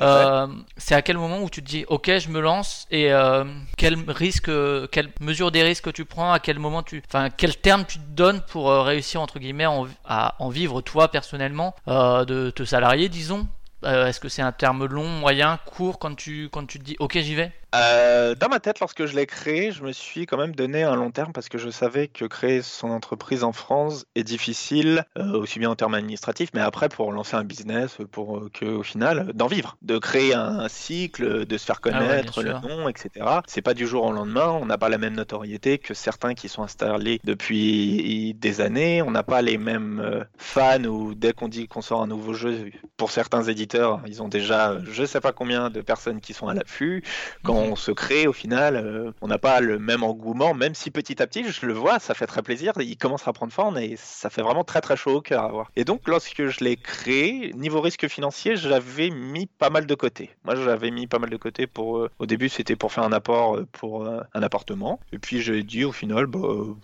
Euh, 0.00 0.48
c'est 0.76 0.96
à 0.96 1.02
quel 1.02 1.16
moment 1.18 1.40
où 1.42 1.48
tu 1.48 1.62
te 1.62 1.68
dis, 1.68 1.84
ok, 1.86 2.18
je 2.18 2.28
me 2.28 2.40
lance 2.40 2.86
et 2.90 3.12
euh, 3.12 3.44
quel 3.76 3.96
risque, 4.08 4.48
euh, 4.48 4.88
quelle 4.88 5.10
mesure 5.20 5.52
des 5.52 5.62
risques 5.62 5.92
tu 5.92 6.04
prends, 6.04 6.32
à 6.32 6.40
quel 6.40 6.58
moment 6.58 6.82
tu, 6.82 7.00
enfin, 7.06 7.30
quel 7.30 7.56
terme 7.56 7.84
tu 7.86 7.98
te 7.98 8.04
donnes 8.08 8.40
pour 8.40 8.70
euh, 8.70 8.82
réussir 8.82 9.20
entre 9.20 9.38
guillemets 9.38 9.66
en- 9.66 9.86
à 10.04 10.34
en 10.40 10.48
vivre 10.48 10.80
toi 10.80 11.08
personnellement, 11.08 11.74
de 11.86 12.50
te 12.50 12.64
salarier, 12.64 13.08
disons? 13.08 13.46
Est-ce 13.84 14.18
que 14.18 14.28
c'est 14.28 14.42
un 14.42 14.50
terme 14.52 14.86
long, 14.86 15.06
moyen, 15.06 15.58
court 15.64 15.98
quand 16.00 16.16
tu 16.16 16.48
quand 16.50 16.66
tu 16.66 16.78
te 16.80 16.84
dis, 16.84 16.96
ok, 16.98 17.18
j'y 17.18 17.34
vais? 17.36 17.52
Euh, 17.76 18.34
dans 18.34 18.48
ma 18.48 18.60
tête, 18.60 18.80
lorsque 18.80 19.04
je 19.04 19.14
l'ai 19.14 19.26
créé, 19.26 19.70
je 19.70 19.82
me 19.82 19.92
suis 19.92 20.24
quand 20.26 20.38
même 20.38 20.54
donné 20.54 20.82
un 20.82 20.96
long 20.96 21.10
terme 21.10 21.32
parce 21.32 21.48
que 21.48 21.58
je 21.58 21.68
savais 21.68 22.08
que 22.08 22.24
créer 22.24 22.62
son 22.62 22.90
entreprise 22.90 23.44
en 23.44 23.52
France 23.52 24.06
est 24.14 24.24
difficile, 24.24 25.04
euh, 25.18 25.38
aussi 25.38 25.58
bien 25.58 25.70
en 25.70 25.76
termes 25.76 25.94
administratifs, 25.94 26.50
mais 26.54 26.60
après 26.60 26.88
pour 26.88 27.12
lancer 27.12 27.36
un 27.36 27.44
business, 27.44 27.98
pour 28.12 28.38
euh, 28.38 28.50
que 28.52 28.64
au 28.64 28.82
final, 28.82 29.18
euh, 29.28 29.32
d'en 29.34 29.46
vivre, 29.46 29.76
de 29.82 29.98
créer 29.98 30.32
un 30.32 30.68
cycle, 30.68 31.44
de 31.44 31.58
se 31.58 31.66
faire 31.66 31.80
Ah 31.84 31.88
ouais, 31.88 31.92
connaître, 31.92 32.42
le 32.42 32.52
nom, 32.52 32.88
etc. 32.88 33.10
C'est 33.46 33.62
pas 33.62 33.74
du 33.74 33.86
jour 33.86 34.04
au 34.04 34.12
lendemain. 34.12 34.48
On 34.48 34.66
n'a 34.66 34.78
pas 34.78 34.88
la 34.88 34.98
même 34.98 35.14
notoriété 35.14 35.78
que 35.78 35.92
certains 35.92 36.34
qui 36.34 36.48
sont 36.48 36.62
installés 36.62 37.20
depuis 37.24 38.34
des 38.34 38.60
années. 38.60 39.02
On 39.02 39.10
n'a 39.10 39.22
pas 39.22 39.42
les 39.42 39.58
mêmes 39.58 40.24
fans 40.38 40.84
ou 40.84 41.14
dès 41.14 41.32
qu'on 41.32 41.48
dit 41.48 41.68
qu'on 41.68 41.82
sort 41.82 42.02
un 42.02 42.06
nouveau 42.06 42.32
jeu, 42.32 42.70
pour 42.96 43.10
certains 43.10 43.42
éditeurs, 43.42 44.00
ils 44.06 44.22
ont 44.22 44.28
déjà, 44.28 44.78
je 44.90 45.04
sais 45.04 45.20
pas 45.20 45.32
combien 45.32 45.68
de 45.68 45.80
personnes 45.80 46.20
qui 46.20 46.32
sont 46.32 46.48
à 46.48 46.54
l'affût 46.54 47.02
quand. 47.42 47.65
On 47.66 47.76
se 47.76 47.90
crée, 47.92 48.26
au 48.26 48.32
final, 48.32 48.76
euh, 48.76 49.12
on 49.20 49.28
n'a 49.28 49.38
pas 49.38 49.60
le 49.60 49.78
même 49.78 50.02
engouement, 50.02 50.54
même 50.54 50.74
si 50.74 50.90
petit 50.90 51.22
à 51.22 51.26
petit, 51.26 51.44
je 51.44 51.66
le 51.66 51.72
vois, 51.72 51.98
ça 51.98 52.14
fait 52.14 52.26
très 52.26 52.42
plaisir, 52.42 52.72
il 52.78 52.96
commence 52.96 53.26
à 53.28 53.32
prendre 53.32 53.52
forme 53.52 53.78
et 53.78 53.94
ça 53.96 54.30
fait 54.30 54.42
vraiment 54.42 54.64
très 54.64 54.80
très 54.80 54.96
chaud 54.96 55.16
au 55.16 55.20
cœur 55.20 55.44
à 55.44 55.48
voir. 55.48 55.70
Et 55.76 55.84
donc, 55.84 56.02
lorsque 56.06 56.46
je 56.46 56.64
l'ai 56.64 56.76
créé, 56.76 57.52
niveau 57.54 57.80
risque 57.80 58.08
financier, 58.08 58.56
j'avais 58.56 59.10
mis 59.10 59.46
pas 59.46 59.70
mal 59.70 59.86
de 59.86 59.94
côté. 59.94 60.30
Moi, 60.44 60.54
j'avais 60.56 60.90
mis 60.90 61.06
pas 61.06 61.18
mal 61.18 61.30
de 61.30 61.36
côté 61.36 61.66
pour. 61.66 61.98
euh, 61.98 62.10
au 62.18 62.26
début, 62.26 62.48
c'était 62.48 62.76
pour 62.76 62.92
faire 62.92 63.04
un 63.04 63.12
apport 63.12 63.56
euh, 63.56 63.66
pour 63.72 64.06
un 64.06 64.42
appartement. 64.42 65.00
Et 65.12 65.18
puis, 65.18 65.40
j'ai 65.42 65.62
dit 65.62 65.84
au 65.84 65.92
final, 65.92 66.26
bah, 66.26 66.40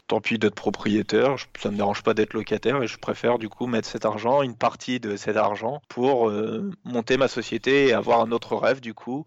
tant 0.09 0.21
pis 0.21 0.39
d'être 0.39 0.55
propriétaire, 0.55 1.37
je- 1.37 1.47
ça 1.59 1.71
me 1.71 1.77
dérange 1.77 2.03
pas 2.03 2.15
d'être 2.15 2.35
locataire 2.35 2.83
et 2.83 2.87
je 2.87 2.99
préfère 2.99 3.39
du 3.39 3.49
coup 3.49 3.67
mettre 3.67 3.89
cet 3.89 4.05
argent, 4.05 4.43
une 4.43 4.57
partie 4.57 5.01
de 5.01 5.17
cet 5.17 5.37
argent, 5.37 5.81
pour 5.89 6.31
monter 6.85 7.17
ma 7.17 7.29
société 7.29 7.87
et 7.89 7.93
avoir 7.93 8.21
un 8.21 8.33
autre 8.33 8.57
rêve 8.57 8.81
du 8.81 8.95
coup 8.95 9.25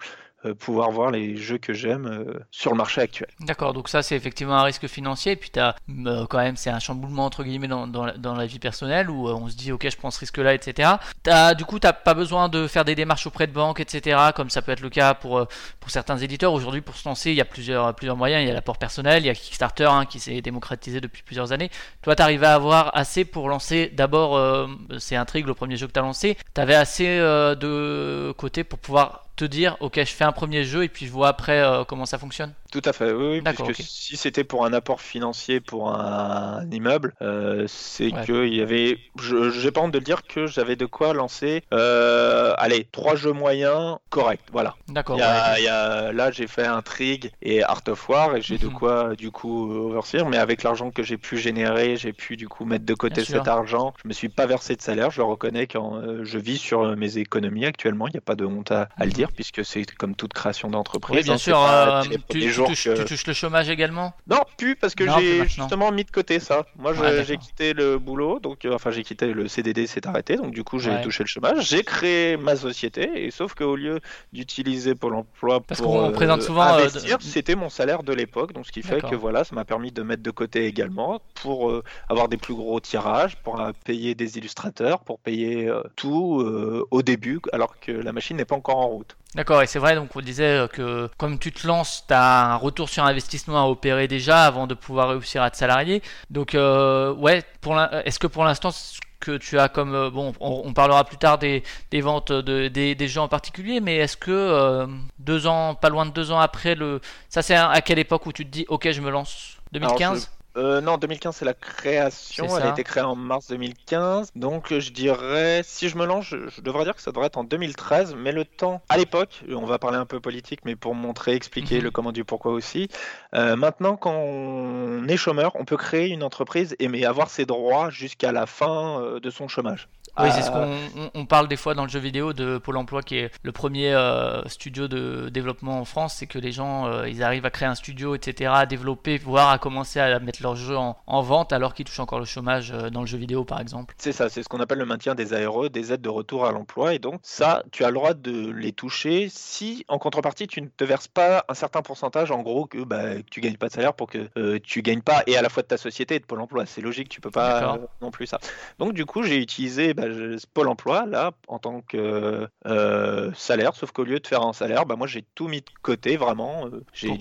pouvoir 0.54 0.92
voir 0.92 1.12
les 1.12 1.36
jeux 1.36 1.58
que 1.58 1.74
j'aime 1.74 2.06
euh, 2.06 2.40
sur 2.52 2.72
le 2.72 2.78
marché 2.78 3.02
actuel. 3.02 3.30
D'accord, 3.40 3.74
donc 3.74 3.90
ça 3.90 4.02
c'est 4.02 4.16
effectivement 4.16 4.56
un 4.56 4.64
risque 4.64 4.88
financier, 4.88 5.34
et 5.34 5.36
puis 5.36 5.50
t'as 5.50 5.76
euh, 5.90 6.26
quand 6.28 6.38
même 6.38 6.56
c'est 6.56 6.70
un 6.70 6.80
chamboulement 6.80 7.26
entre 7.26 7.44
guillemets 7.44 7.68
dans, 7.68 7.88
dans, 7.88 8.34
la, 8.36 8.46
vie 8.46 8.60
personnelle 8.60 9.10
où 9.10 9.28
euh, 9.28 9.34
on 9.34 9.48
se 9.48 9.56
dit 9.56 9.72
ok 9.72 9.90
je 9.90 9.98
prends 9.98 10.12
ce 10.12 10.20
risque-là, 10.20 10.54
etc. 10.54 10.94
As, 11.28 11.56
du 11.56 11.66
coup 11.66 11.80
t'as 11.80 11.94
pas 11.94 12.14
besoin 12.14 12.50
de 12.50 12.68
faire 12.68 12.86
des 12.86 12.96
démarches 12.96 13.28
auprès 13.28 13.48
de 13.48 13.52
banques, 13.52 13.80
etc. 13.80 14.18
Comme 14.36 14.50
ça 14.50 14.62
peut 14.62 14.72
être 14.72 14.82
le 14.82 14.90
cas 14.90 15.14
pour, 15.14 15.40
euh, 15.40 15.46
pour 15.80 15.92
certains 15.92 16.18
éditeurs. 16.18 16.54
Aujourd'hui 16.54 16.82
pour 16.82 16.96
se 16.96 17.08
lancer 17.08 17.32
il 17.32 17.38
y 17.38 17.42
a 17.42 17.46
plusieurs, 17.46 17.94
plusieurs 17.96 18.18
moyens, 18.18 18.44
il 18.44 18.48
y 18.48 18.52
a 18.52 18.54
l'apport 18.54 18.78
personnel, 18.78 19.24
il 19.24 19.28
y 19.28 19.30
a 19.30 19.36
Kickstarter 19.36 19.86
hein, 19.86 20.06
qui 20.06 20.20
s'est 20.20 20.42
démocratisé 20.42 21.02
depuis 21.02 21.24
plusieurs 21.24 21.52
années. 21.52 21.70
Toi 22.02 22.16
t'arrives 22.16 22.44
à 22.44 22.54
avoir 22.54 22.96
assez 22.96 23.26
pour 23.26 23.50
lancer 23.50 23.92
d'abord, 23.94 24.36
euh, 24.36 24.68
c'est 25.00 25.16
Intrigue 25.16 25.48
le 25.48 25.54
premier 25.54 25.78
jeu 25.78 25.88
que 25.88 25.92
t'as 25.92 26.02
lancé, 26.02 26.38
t'avais 26.54 26.76
assez 26.76 27.08
euh, 27.08 27.56
de 27.56 28.34
côté 28.38 28.64
pour 28.64 28.80
pouvoir 28.80 29.25
te 29.36 29.46
dire 29.46 29.78
ok 29.80 30.00
je 30.00 30.06
fais 30.06 30.24
un 30.24 30.32
premier 30.32 30.64
jeu 30.64 30.84
et 30.84 30.90
puis 30.90 31.06
je 31.06 31.12
vois 31.12 31.28
après 31.28 31.60
euh, 31.60 31.84
comment 31.84 32.06
ça 32.06 32.18
fonctionne. 32.18 32.54
Tout 32.76 32.82
à 32.90 32.92
fait, 32.92 33.14
oui, 33.14 33.42
puisque 33.42 33.74
si 33.74 34.18
c'était 34.18 34.44
pour 34.44 34.66
un 34.66 34.74
apport 34.74 35.00
financier 35.00 35.62
pour 35.62 35.94
un, 35.94 36.60
un 36.60 36.72
immeuble, 36.72 37.14
euh, 37.22 37.64
c'est 37.70 38.12
Ouais. 38.12 38.26
que 38.26 38.46
il 38.46 38.54
y 38.54 38.62
avait, 38.62 39.00
je 39.18 39.50
j'ai 39.50 39.72
pas 39.72 39.80
honte 39.80 39.94
de 39.94 39.98
le 40.00 40.04
dire 40.04 40.28
que 40.28 40.46
j'avais 40.46 40.76
de 40.76 40.86
quoi 40.86 41.14
lancer, 41.14 41.64
euh, 41.74 42.54
allez, 42.58 42.84
trois 42.92 43.16
jeux 43.16 43.32
moyens 43.32 43.98
corrects, 44.10 44.42
voilà. 44.52 44.76
D'accord. 44.90 45.18
Là, 45.18 46.32
j'ai 46.32 46.48
fait 46.48 46.66
Intrigue 46.66 47.32
et 47.42 47.64
Art 47.64 47.82
of 47.88 48.10
War 48.10 48.36
et 48.36 48.42
j'ai 48.42 48.58
de 48.58 48.68
Mhm. 48.68 48.74
quoi 48.74 49.16
du 49.16 49.32
coup 49.32 49.72
overseer, 49.72 50.28
mais 50.28 50.38
avec 50.38 50.64
l'argent 50.64 50.92
que 50.92 51.02
j'ai 51.02 51.18
pu 51.18 51.38
générer, 51.38 51.96
j'ai 51.96 52.12
pu 52.12 52.36
du 52.36 52.50
coup 52.50 52.66
mettre 52.66 52.86
de 52.86 52.94
côté 52.94 53.16
Bien 53.16 53.24
sûr. 53.24 53.38
cet 53.38 53.48
argent. 53.48 53.94
Je 54.04 54.08
me 54.10 54.14
suis 54.14 54.30
pas 54.30 54.46
versé 54.48 54.76
de 54.76 54.82
salaire, 54.82 55.12
je 55.12 55.18
le 55.22 55.24
reconnais 55.26 55.68
quand 55.68 55.96
euh, 55.96 56.24
je 56.24 56.38
vis 56.38 56.58
sur 56.58 56.96
mes 56.98 57.18
économies 57.20 57.66
actuellement. 57.66 58.08
Il 58.08 58.12
n'y 58.12 58.18
a 58.18 58.22
pas 58.22 58.36
de 58.36 58.46
honte 58.46 58.72
à, 58.72 58.90
à 58.98 59.06
le 59.06 59.12
Mhm. 59.12 59.14
dire 59.14 59.32
puisque 59.32 59.64
c'est 59.64 59.86
comme 59.96 60.16
toute 60.16 60.34
création 60.34 60.70
d'entreprise. 60.70 61.16
Oui, 61.18 61.24
bien 61.24 61.34
hein, 61.34 61.38
sûr. 61.38 61.56
pas 61.56 62.04
les 62.10 62.18
tu, 62.30 62.52
touches, 62.68 62.84
que- 62.86 62.98
tu 62.98 63.06
touches 63.06 63.28
le 63.28 63.34
chômage 63.34 63.70
également? 63.70 64.14
Non, 64.28 64.42
plus 64.58 64.76
parce 64.76 64.96
que 64.96 65.08
j'ai 65.08 65.44
justement 65.48 65.92
mis 65.92 66.04
de 66.04 66.12
côté 66.12 66.40
ça. 66.40 66.66
Moi, 66.78 66.92
Ouais, 66.94 66.98
d'accord. 67.12 67.26
j'ai 67.26 67.38
quitté 67.38 67.74
le 67.74 67.98
boulot, 68.00 68.40
donc 68.40 68.66
euh, 68.66 68.74
enfin 68.74 68.92
j'ai 68.92 69.04
quitté 69.04 69.34
le 69.34 69.48
CDD, 69.48 69.88
s'est 69.88 70.08
arrêté, 70.08 70.38
donc 70.38 70.52
du 70.52 70.64
coup 70.64 70.80
j'ai 70.80 70.92
Ouais. 70.92 71.02
touché 71.02 71.24
le 71.24 71.28
chômage. 71.28 71.68
J'ai 71.68 71.84
créé 71.84 72.38
ma 72.38 72.56
société 72.56 73.26
et 73.26 73.32
sauf 73.32 73.54
qu'au 73.54 73.76
lieu 73.76 74.00
d'utiliser 74.34 74.96
Pôle 74.96 75.16
Emploi 75.16 75.62
Parce 75.62 75.82
pour 75.82 76.12
présente 76.14 76.42
souvent, 76.42 76.64
euh, 76.64 76.74
investir, 76.86 77.18
c'était 77.22 77.56
mon 77.56 77.70
salaire 77.70 78.04
de 78.04 78.14
l'époque, 78.14 78.54
donc 78.54 78.66
ce 78.66 78.72
qui 78.72 78.82
fait 78.82 79.02
que 79.02 79.16
voilà, 79.16 79.44
ça 79.44 79.56
m'a 79.56 79.66
permis 79.66 79.92
de 79.92 80.02
mettre 80.04 80.24
de 80.24 80.32
côté 80.32 80.66
également 80.66 81.22
pour 81.36 81.70
euh, 81.72 81.84
avoir 82.10 82.28
des 82.30 82.38
plus 82.38 82.54
gros 82.56 82.80
tirages, 82.80 83.36
pour 83.38 83.60
euh, 83.60 83.72
payer 83.86 84.16
des 84.16 84.38
illustrateurs, 84.38 85.00
pour 85.00 85.20
payer 85.20 85.68
euh, 85.68 85.82
tout 85.96 86.42
euh, 86.42 86.86
au 86.92 87.02
début, 87.02 87.40
alors 87.54 87.80
que 87.80 87.92
la 87.92 88.12
machine 88.12 88.38
n'est 88.38 88.46
pas 88.46 88.56
encore 88.56 88.78
en 88.78 88.88
route. 88.88 89.16
D'accord, 89.36 89.62
et 89.62 89.68
c'est 89.68 89.80
vrai, 89.80 89.96
donc 89.96 90.16
on 90.16 90.22
disait 90.22 90.44
euh, 90.60 90.68
que 90.70 91.10
comme 91.18 91.38
tu 91.40 91.52
te 91.52 91.68
lances, 91.68 92.06
tu 92.08 92.14
as 92.14 92.54
un 92.54 92.56
retour 92.56 92.88
sur 92.88 93.04
investissement 93.04 93.62
à 93.66 93.68
opérer 93.68 94.08
déjà 94.08 94.46
avant 94.46 94.66
de 94.66 94.74
pouvoir 94.74 95.10
réussir 95.10 95.44
à 95.44 95.52
te 95.52 95.58
salarier. 95.58 96.02
Donc, 96.30 96.56
euh, 96.56 97.14
ouais, 97.16 97.44
l'in- 97.68 97.90
est-ce 98.06 98.18
que 98.18 98.28
pour 98.28 98.46
l'instant, 98.46 98.72
ce 98.72 98.98
que 99.20 99.36
tu 99.38 99.60
as 99.60 99.68
comme 99.68 99.94
euh, 99.94 100.10
bon, 100.10 100.34
on, 100.40 100.62
on 100.66 100.74
parlera 100.74 101.04
plus 101.04 101.18
tard 101.18 101.38
des, 101.38 101.64
des 101.92 102.00
ventes 102.00 102.32
de, 102.32 102.70
des, 102.70 102.96
des 102.96 103.08
jeux 103.10 103.20
en 103.20 103.28
particulier, 103.28 103.82
mais 103.82 103.98
est-ce 103.98 104.16
que 104.16 104.32
euh, 104.32 104.88
deux 105.20 105.48
ans, 105.48 105.76
pas 105.76 105.90
loin 105.90 106.06
de 106.06 106.12
deux 106.12 106.32
ans 106.32 106.40
après 106.40 106.76
le, 106.76 107.02
ça 107.28 107.42
c'est 107.42 107.56
à 107.56 107.82
quelle 107.82 108.00
époque 108.00 108.26
où 108.28 108.32
tu 108.32 108.46
te 108.46 108.52
dis 108.52 108.66
ok 108.70 108.90
je 108.92 109.02
me 109.02 109.10
lance? 109.10 109.58
2015 109.74 110.32
Euh, 110.58 110.80
non, 110.80 110.98
2015 110.98 111.36
c'est 111.36 111.46
la 111.46 111.54
création, 111.54 112.46
elle 112.58 112.64
a 112.64 112.70
été 112.72 112.84
créée 112.84 113.04
en 113.04 113.16
mars 113.16 113.48
2015, 113.50 114.32
donc 114.36 114.72
euh, 114.72 114.80
je 114.80 114.92
dirais, 114.92 115.62
si 115.66 115.90
je 115.90 115.98
me 115.98 116.06
lance, 116.06 116.26
je, 116.26 116.48
je 116.50 116.62
devrais 116.62 116.86
dire 116.86 116.96
que 116.96 117.02
ça 117.02 117.12
devrait 117.12 117.28
être 117.28 117.38
en 117.38 117.44
2013, 117.44 118.16
mais 118.18 118.32
le 118.32 118.46
temps, 118.46 118.82
à 118.90 118.98
l'époque, 118.98 119.44
on 119.54 119.66
va 119.66 119.80
parler 119.80 119.98
un 119.98 120.06
peu 120.06 120.20
politique, 120.20 120.62
mais 120.64 120.76
pour 120.76 120.96
montrer, 120.96 121.34
expliquer 121.36 121.78
Mhm. 121.80 121.84
le 121.84 121.92
comment 121.92 122.12
du 122.14 122.24
pourquoi 122.24 122.54
aussi, 122.54 122.88
euh, 123.34 123.56
maintenant 123.58 123.98
quand 123.98 124.16
on 124.16 125.06
est 125.08 125.18
chômeur, 125.18 125.52
on 125.56 125.66
peut 125.66 125.78
créer 125.78 126.10
une 126.10 126.24
entreprise 126.24 126.76
et 126.80 126.88
mais 126.88 127.04
avoir 127.06 127.30
ses 127.30 127.46
droits 127.46 127.90
jusqu'à 127.90 128.32
la 128.32 128.46
fin 128.46 129.20
de 129.22 129.30
son 129.30 129.48
chômage. 129.48 129.88
Oui, 130.18 130.30
c'est 130.32 130.44
ce 130.44 130.50
qu'on 130.52 130.62
on- 130.98 131.12
on 131.14 131.26
parle 131.26 131.50
des 131.50 131.58
fois 131.58 131.74
dans 131.74 131.84
le 131.84 131.90
jeu 131.90 132.00
vidéo 132.00 132.32
de 132.32 132.58
Pôle 132.58 132.78
Emploi, 132.78 133.02
qui 133.04 133.18
est 133.18 133.32
le 133.44 133.52
premier 133.52 133.94
euh, 133.94 134.42
studio 134.48 134.88
de 134.88 135.28
développement 135.28 135.78
en 135.80 135.84
France. 135.84 136.16
C'est 136.18 136.26
que 136.28 136.40
les 136.40 136.54
gens, 136.54 136.86
euh, 136.88 137.10
ils 137.10 137.22
arrivent 137.22 137.46
à 137.46 137.50
créer 137.50 137.68
un 137.68 137.76
studio, 137.76 138.16
etc., 138.16 138.50
à 138.56 138.66
développer, 138.66 139.18
voire 139.18 139.50
à 139.50 139.58
commencer 139.58 140.00
à 140.00 140.18
mettre 140.20 140.42
leur 140.46 140.56
jeu 140.56 140.78
en, 140.78 140.96
en 141.08 141.22
vente 141.22 141.52
alors 141.54 141.74
qu'ils 141.74 141.86
touchent 141.86 142.00
encore 142.00 142.20
le 142.20 142.26
chômage 142.26 142.72
euh, 142.72 142.90
dans 142.92 143.02
le 143.02 143.08
jeu 143.08 143.18
vidéo, 143.18 143.44
par 143.44 143.60
exemple. 143.60 143.96
C'est 143.98 144.12
ça, 144.12 144.30
c'est 144.30 144.44
ce 144.44 144.48
qu'on 144.50 144.60
appelle 144.60 144.78
le 144.78 144.86
maintien 144.86 145.16
des 145.16 145.34
ARE, 145.34 145.70
des 145.72 145.92
aides 145.92 146.02
de 146.02 146.10
retour 146.10 146.46
à 146.46 146.52
l'emploi. 146.52 146.94
Et 146.94 147.00
donc, 147.00 147.20
ça, 147.24 147.64
tu 147.72 147.84
as 147.84 147.88
le 147.90 147.96
droit 147.96 148.14
de 148.14 148.52
les 148.52 148.72
toucher 148.72 149.28
si, 149.30 149.84
en 149.88 149.98
contrepartie, 149.98 150.48
tu 150.48 150.62
ne 150.62 150.68
te 150.68 150.84
verses 150.84 151.08
pas 151.08 151.44
un 151.50 151.54
certain 151.56 151.82
pourcentage, 151.82 152.30
en 152.32 152.42
gros, 152.44 152.66
que 152.68 152.84
bah, 152.84 153.22
tu 153.32 153.42
gagnes 153.42 153.58
pas 153.58 153.68
de 153.68 153.74
salaire 153.74 153.94
pour 153.96 154.08
que 154.08 154.30
euh, 154.38 154.60
tu 154.64 154.82
gagnes 154.84 155.02
pas, 155.02 155.24
et 155.28 155.36
à 155.36 155.42
la 155.42 155.50
fois 155.50 155.64
de 155.64 155.68
ta 155.68 155.78
société 155.78 156.16
et 156.16 156.20
de 156.20 156.26
Pôle 156.26 156.42
emploi. 156.42 156.66
C'est 156.68 156.82
logique, 156.82 157.10
tu 157.10 157.22
peux 157.22 157.32
pas 157.32 157.76
euh, 157.76 157.78
non 158.02 158.12
plus 158.12 158.28
ça. 158.28 158.40
Donc, 158.78 158.94
du 158.94 159.06
coup, 159.06 159.24
j'ai 159.24 159.38
utilisé 159.38 159.94
bah, 159.94 160.10
je- 160.12 160.38
Pôle 160.54 160.68
emploi, 160.68 161.06
là, 161.08 161.32
en 161.48 161.58
tant 161.60 161.82
que 161.82 162.48
euh, 162.68 163.32
salaire, 163.34 163.76
sauf 163.76 163.92
qu'au 163.92 164.04
lieu 164.04 164.20
de 164.20 164.28
faire 164.28 164.44
un 164.44 164.54
salaire, 164.54 164.86
bah, 164.86 164.96
moi, 164.96 165.08
j'ai 165.08 165.24
tout 165.34 165.48
mis 165.48 165.62
de 165.62 165.70
côté, 165.82 166.18
vraiment. 166.18 166.70
j'ai 166.94 167.18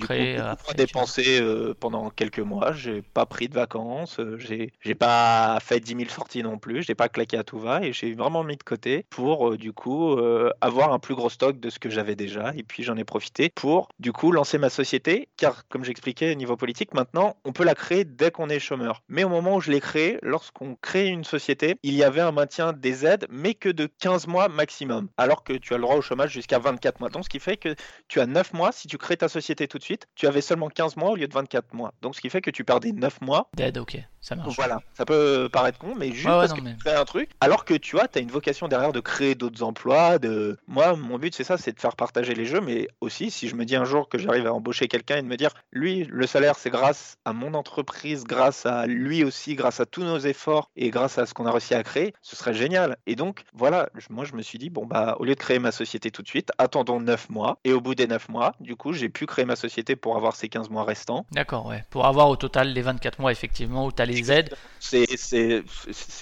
dépensé 0.76 1.42
pendant 1.80 2.10
quelques 2.10 2.40
mois. 2.40 2.72
J'ai 2.72 3.02
pas 3.14 3.26
pris 3.26 3.48
de 3.48 3.54
vacances, 3.54 4.18
euh, 4.18 4.36
j'ai 4.38 4.72
j'ai 4.80 4.94
pas 4.94 5.58
fait 5.60 5.80
10 5.80 5.96
000 5.96 6.10
sorties 6.10 6.42
non 6.42 6.58
plus, 6.58 6.82
j'ai 6.82 6.96
pas 6.96 7.08
claqué 7.08 7.38
à 7.38 7.44
tout 7.44 7.58
va 7.58 7.82
et 7.82 7.92
j'ai 7.92 8.12
vraiment 8.14 8.42
mis 8.44 8.56
de 8.56 8.62
côté 8.62 9.06
pour 9.08 9.50
euh, 9.50 9.56
du 9.56 9.72
coup 9.72 10.12
euh, 10.12 10.50
avoir 10.60 10.92
un 10.92 10.98
plus 10.98 11.14
gros 11.14 11.30
stock 11.30 11.60
de 11.60 11.70
ce 11.70 11.78
que 11.78 11.88
j'avais 11.88 12.16
déjà 12.16 12.52
et 12.56 12.64
puis 12.64 12.82
j'en 12.82 12.96
ai 12.96 13.04
profité 13.04 13.50
pour 13.54 13.88
du 14.00 14.12
coup 14.12 14.32
lancer 14.32 14.58
ma 14.58 14.68
société 14.68 15.28
car 15.36 15.66
comme 15.68 15.84
j'expliquais 15.84 16.32
au 16.32 16.34
niveau 16.34 16.56
politique 16.56 16.92
maintenant 16.92 17.36
on 17.44 17.52
peut 17.52 17.64
la 17.64 17.74
créer 17.74 18.04
dès 18.04 18.30
qu'on 18.30 18.48
est 18.48 18.58
chômeur. 18.58 19.02
Mais 19.08 19.22
au 19.22 19.28
moment 19.28 19.56
où 19.56 19.60
je 19.60 19.70
l'ai 19.70 19.80
créée, 19.80 20.18
lorsqu'on 20.22 20.74
crée 20.74 21.06
une 21.06 21.24
société, 21.24 21.76
il 21.82 21.94
y 21.94 22.02
avait 22.02 22.20
un 22.20 22.32
maintien 22.32 22.72
des 22.72 23.06
aides 23.06 23.26
mais 23.30 23.54
que 23.54 23.68
de 23.68 23.86
15 23.86 24.26
mois 24.26 24.48
maximum 24.48 25.08
alors 25.16 25.44
que 25.44 25.52
tu 25.52 25.72
as 25.72 25.76
le 25.76 25.82
droit 25.82 25.96
au 25.96 26.02
chômage 26.02 26.32
jusqu'à 26.32 26.58
24 26.58 26.98
mois. 26.98 27.10
Donc 27.10 27.24
ce 27.24 27.28
qui 27.28 27.38
fait 27.38 27.56
que 27.56 27.76
tu 28.08 28.20
as 28.20 28.26
9 28.26 28.52
mois 28.54 28.72
si 28.72 28.88
tu 28.88 28.98
crées 28.98 29.16
ta 29.16 29.28
société 29.28 29.68
tout 29.68 29.78
de 29.78 29.84
suite, 29.84 30.08
tu 30.16 30.26
avais 30.26 30.40
seulement 30.40 30.68
15 30.68 30.96
mois 30.96 31.10
au 31.10 31.16
lieu 31.16 31.28
de 31.28 31.34
24 31.34 31.74
mois. 31.74 31.94
Donc 32.02 32.16
ce 32.16 32.20
qui 32.20 32.28
fait 32.28 32.40
que 32.40 32.50
tu 32.50 32.64
perdais 32.64 32.92
9 32.92 33.03
mois 33.20 33.48
Dead, 33.56 33.76
ok, 33.78 33.98
ça 34.20 34.36
marche. 34.36 34.54
voilà, 34.56 34.80
ça 34.94 35.04
peut 35.04 35.48
paraître 35.52 35.78
con, 35.78 35.94
mais 35.96 36.12
juste 36.12 36.26
Ouais, 36.26 36.32
ouais, 36.32 36.38
parce 36.40 36.50
non, 36.50 36.56
que 36.56 36.62
mais- 36.62 36.72
tu 36.74 36.84
crées 36.84 36.94
un 36.94 37.04
truc, 37.04 37.30
alors 37.40 37.64
que 37.64 37.74
tu 37.74 37.96
vois, 37.96 38.08
tu 38.08 38.18
as 38.18 38.22
une 38.22 38.30
vocation 38.30 38.68
derrière 38.68 38.92
de 38.92 39.00
créer 39.00 39.34
d'autres 39.34 39.62
emplois. 39.62 40.18
De... 40.18 40.56
Moi, 40.66 40.94
mon 40.96 41.18
but, 41.18 41.34
c'est 41.34 41.44
ça, 41.44 41.58
c'est 41.58 41.72
de 41.72 41.80
faire 41.80 41.96
partager 41.96 42.34
les 42.34 42.44
jeux, 42.46 42.60
mais 42.60 42.88
aussi, 43.00 43.30
si 43.30 43.48
je 43.48 43.54
me 43.56 43.64
dis 43.64 43.76
un 43.76 43.84
jour 43.84 44.08
que 44.08 44.18
j'arrive 44.18 44.46
à 44.46 44.52
embaucher 44.54 44.88
quelqu'un 44.88 45.16
et 45.18 45.22
de 45.22 45.26
me 45.26 45.36
dire, 45.36 45.50
lui, 45.72 46.04
le 46.10 46.26
salaire, 46.26 46.56
c'est 46.56 46.70
grâce 46.70 47.16
à 47.24 47.32
mon 47.32 47.54
entreprise, 47.54 48.24
grâce 48.24 48.66
à 48.66 48.86
lui 48.86 49.24
aussi, 49.24 49.54
grâce 49.54 49.80
à 49.80 49.86
tous 49.86 50.02
nos 50.04 50.18
efforts 50.18 50.70
et 50.76 50.90
grâce 50.90 51.18
à 51.18 51.26
ce 51.26 51.34
qu'on 51.34 51.46
a 51.46 51.50
réussi 51.50 51.74
à 51.74 51.82
créer, 51.82 52.14
ce 52.22 52.36
serait 52.36 52.54
génial. 52.54 52.96
Et 53.06 53.16
donc, 53.16 53.42
voilà, 53.52 53.88
moi, 54.10 54.24
je 54.24 54.34
me 54.34 54.42
suis 54.42 54.58
dit, 54.58 54.70
bon, 54.70 54.86
bah, 54.86 55.16
au 55.18 55.24
lieu 55.24 55.34
de 55.34 55.40
créer 55.40 55.58
ma 55.58 55.72
société 55.72 56.10
tout 56.10 56.22
de 56.22 56.28
suite, 56.28 56.50
attendons 56.58 57.00
9 57.00 57.28
mois. 57.30 57.58
Et 57.64 57.72
au 57.72 57.80
bout 57.80 57.94
des 57.94 58.06
9 58.06 58.28
mois, 58.28 58.54
du 58.60 58.76
coup, 58.76 58.92
j'ai 58.92 59.08
pu 59.08 59.26
créer 59.26 59.44
ma 59.44 59.56
société 59.56 59.96
pour 59.96 60.16
avoir 60.16 60.36
ces 60.36 60.48
15 60.48 60.70
mois 60.70 60.84
restants. 60.84 61.26
D'accord, 61.32 61.66
ouais. 61.66 61.84
Pour 61.90 62.06
avoir 62.06 62.28
au 62.28 62.36
total 62.36 62.68
les 62.72 62.82
24 62.82 62.93
mois, 63.18 63.32
effectivement, 63.32 63.86
où 63.86 63.92
tu 63.92 64.02
as 64.02 64.06
les 64.06 64.30
aides. 64.32 64.54
C'est 64.80 65.06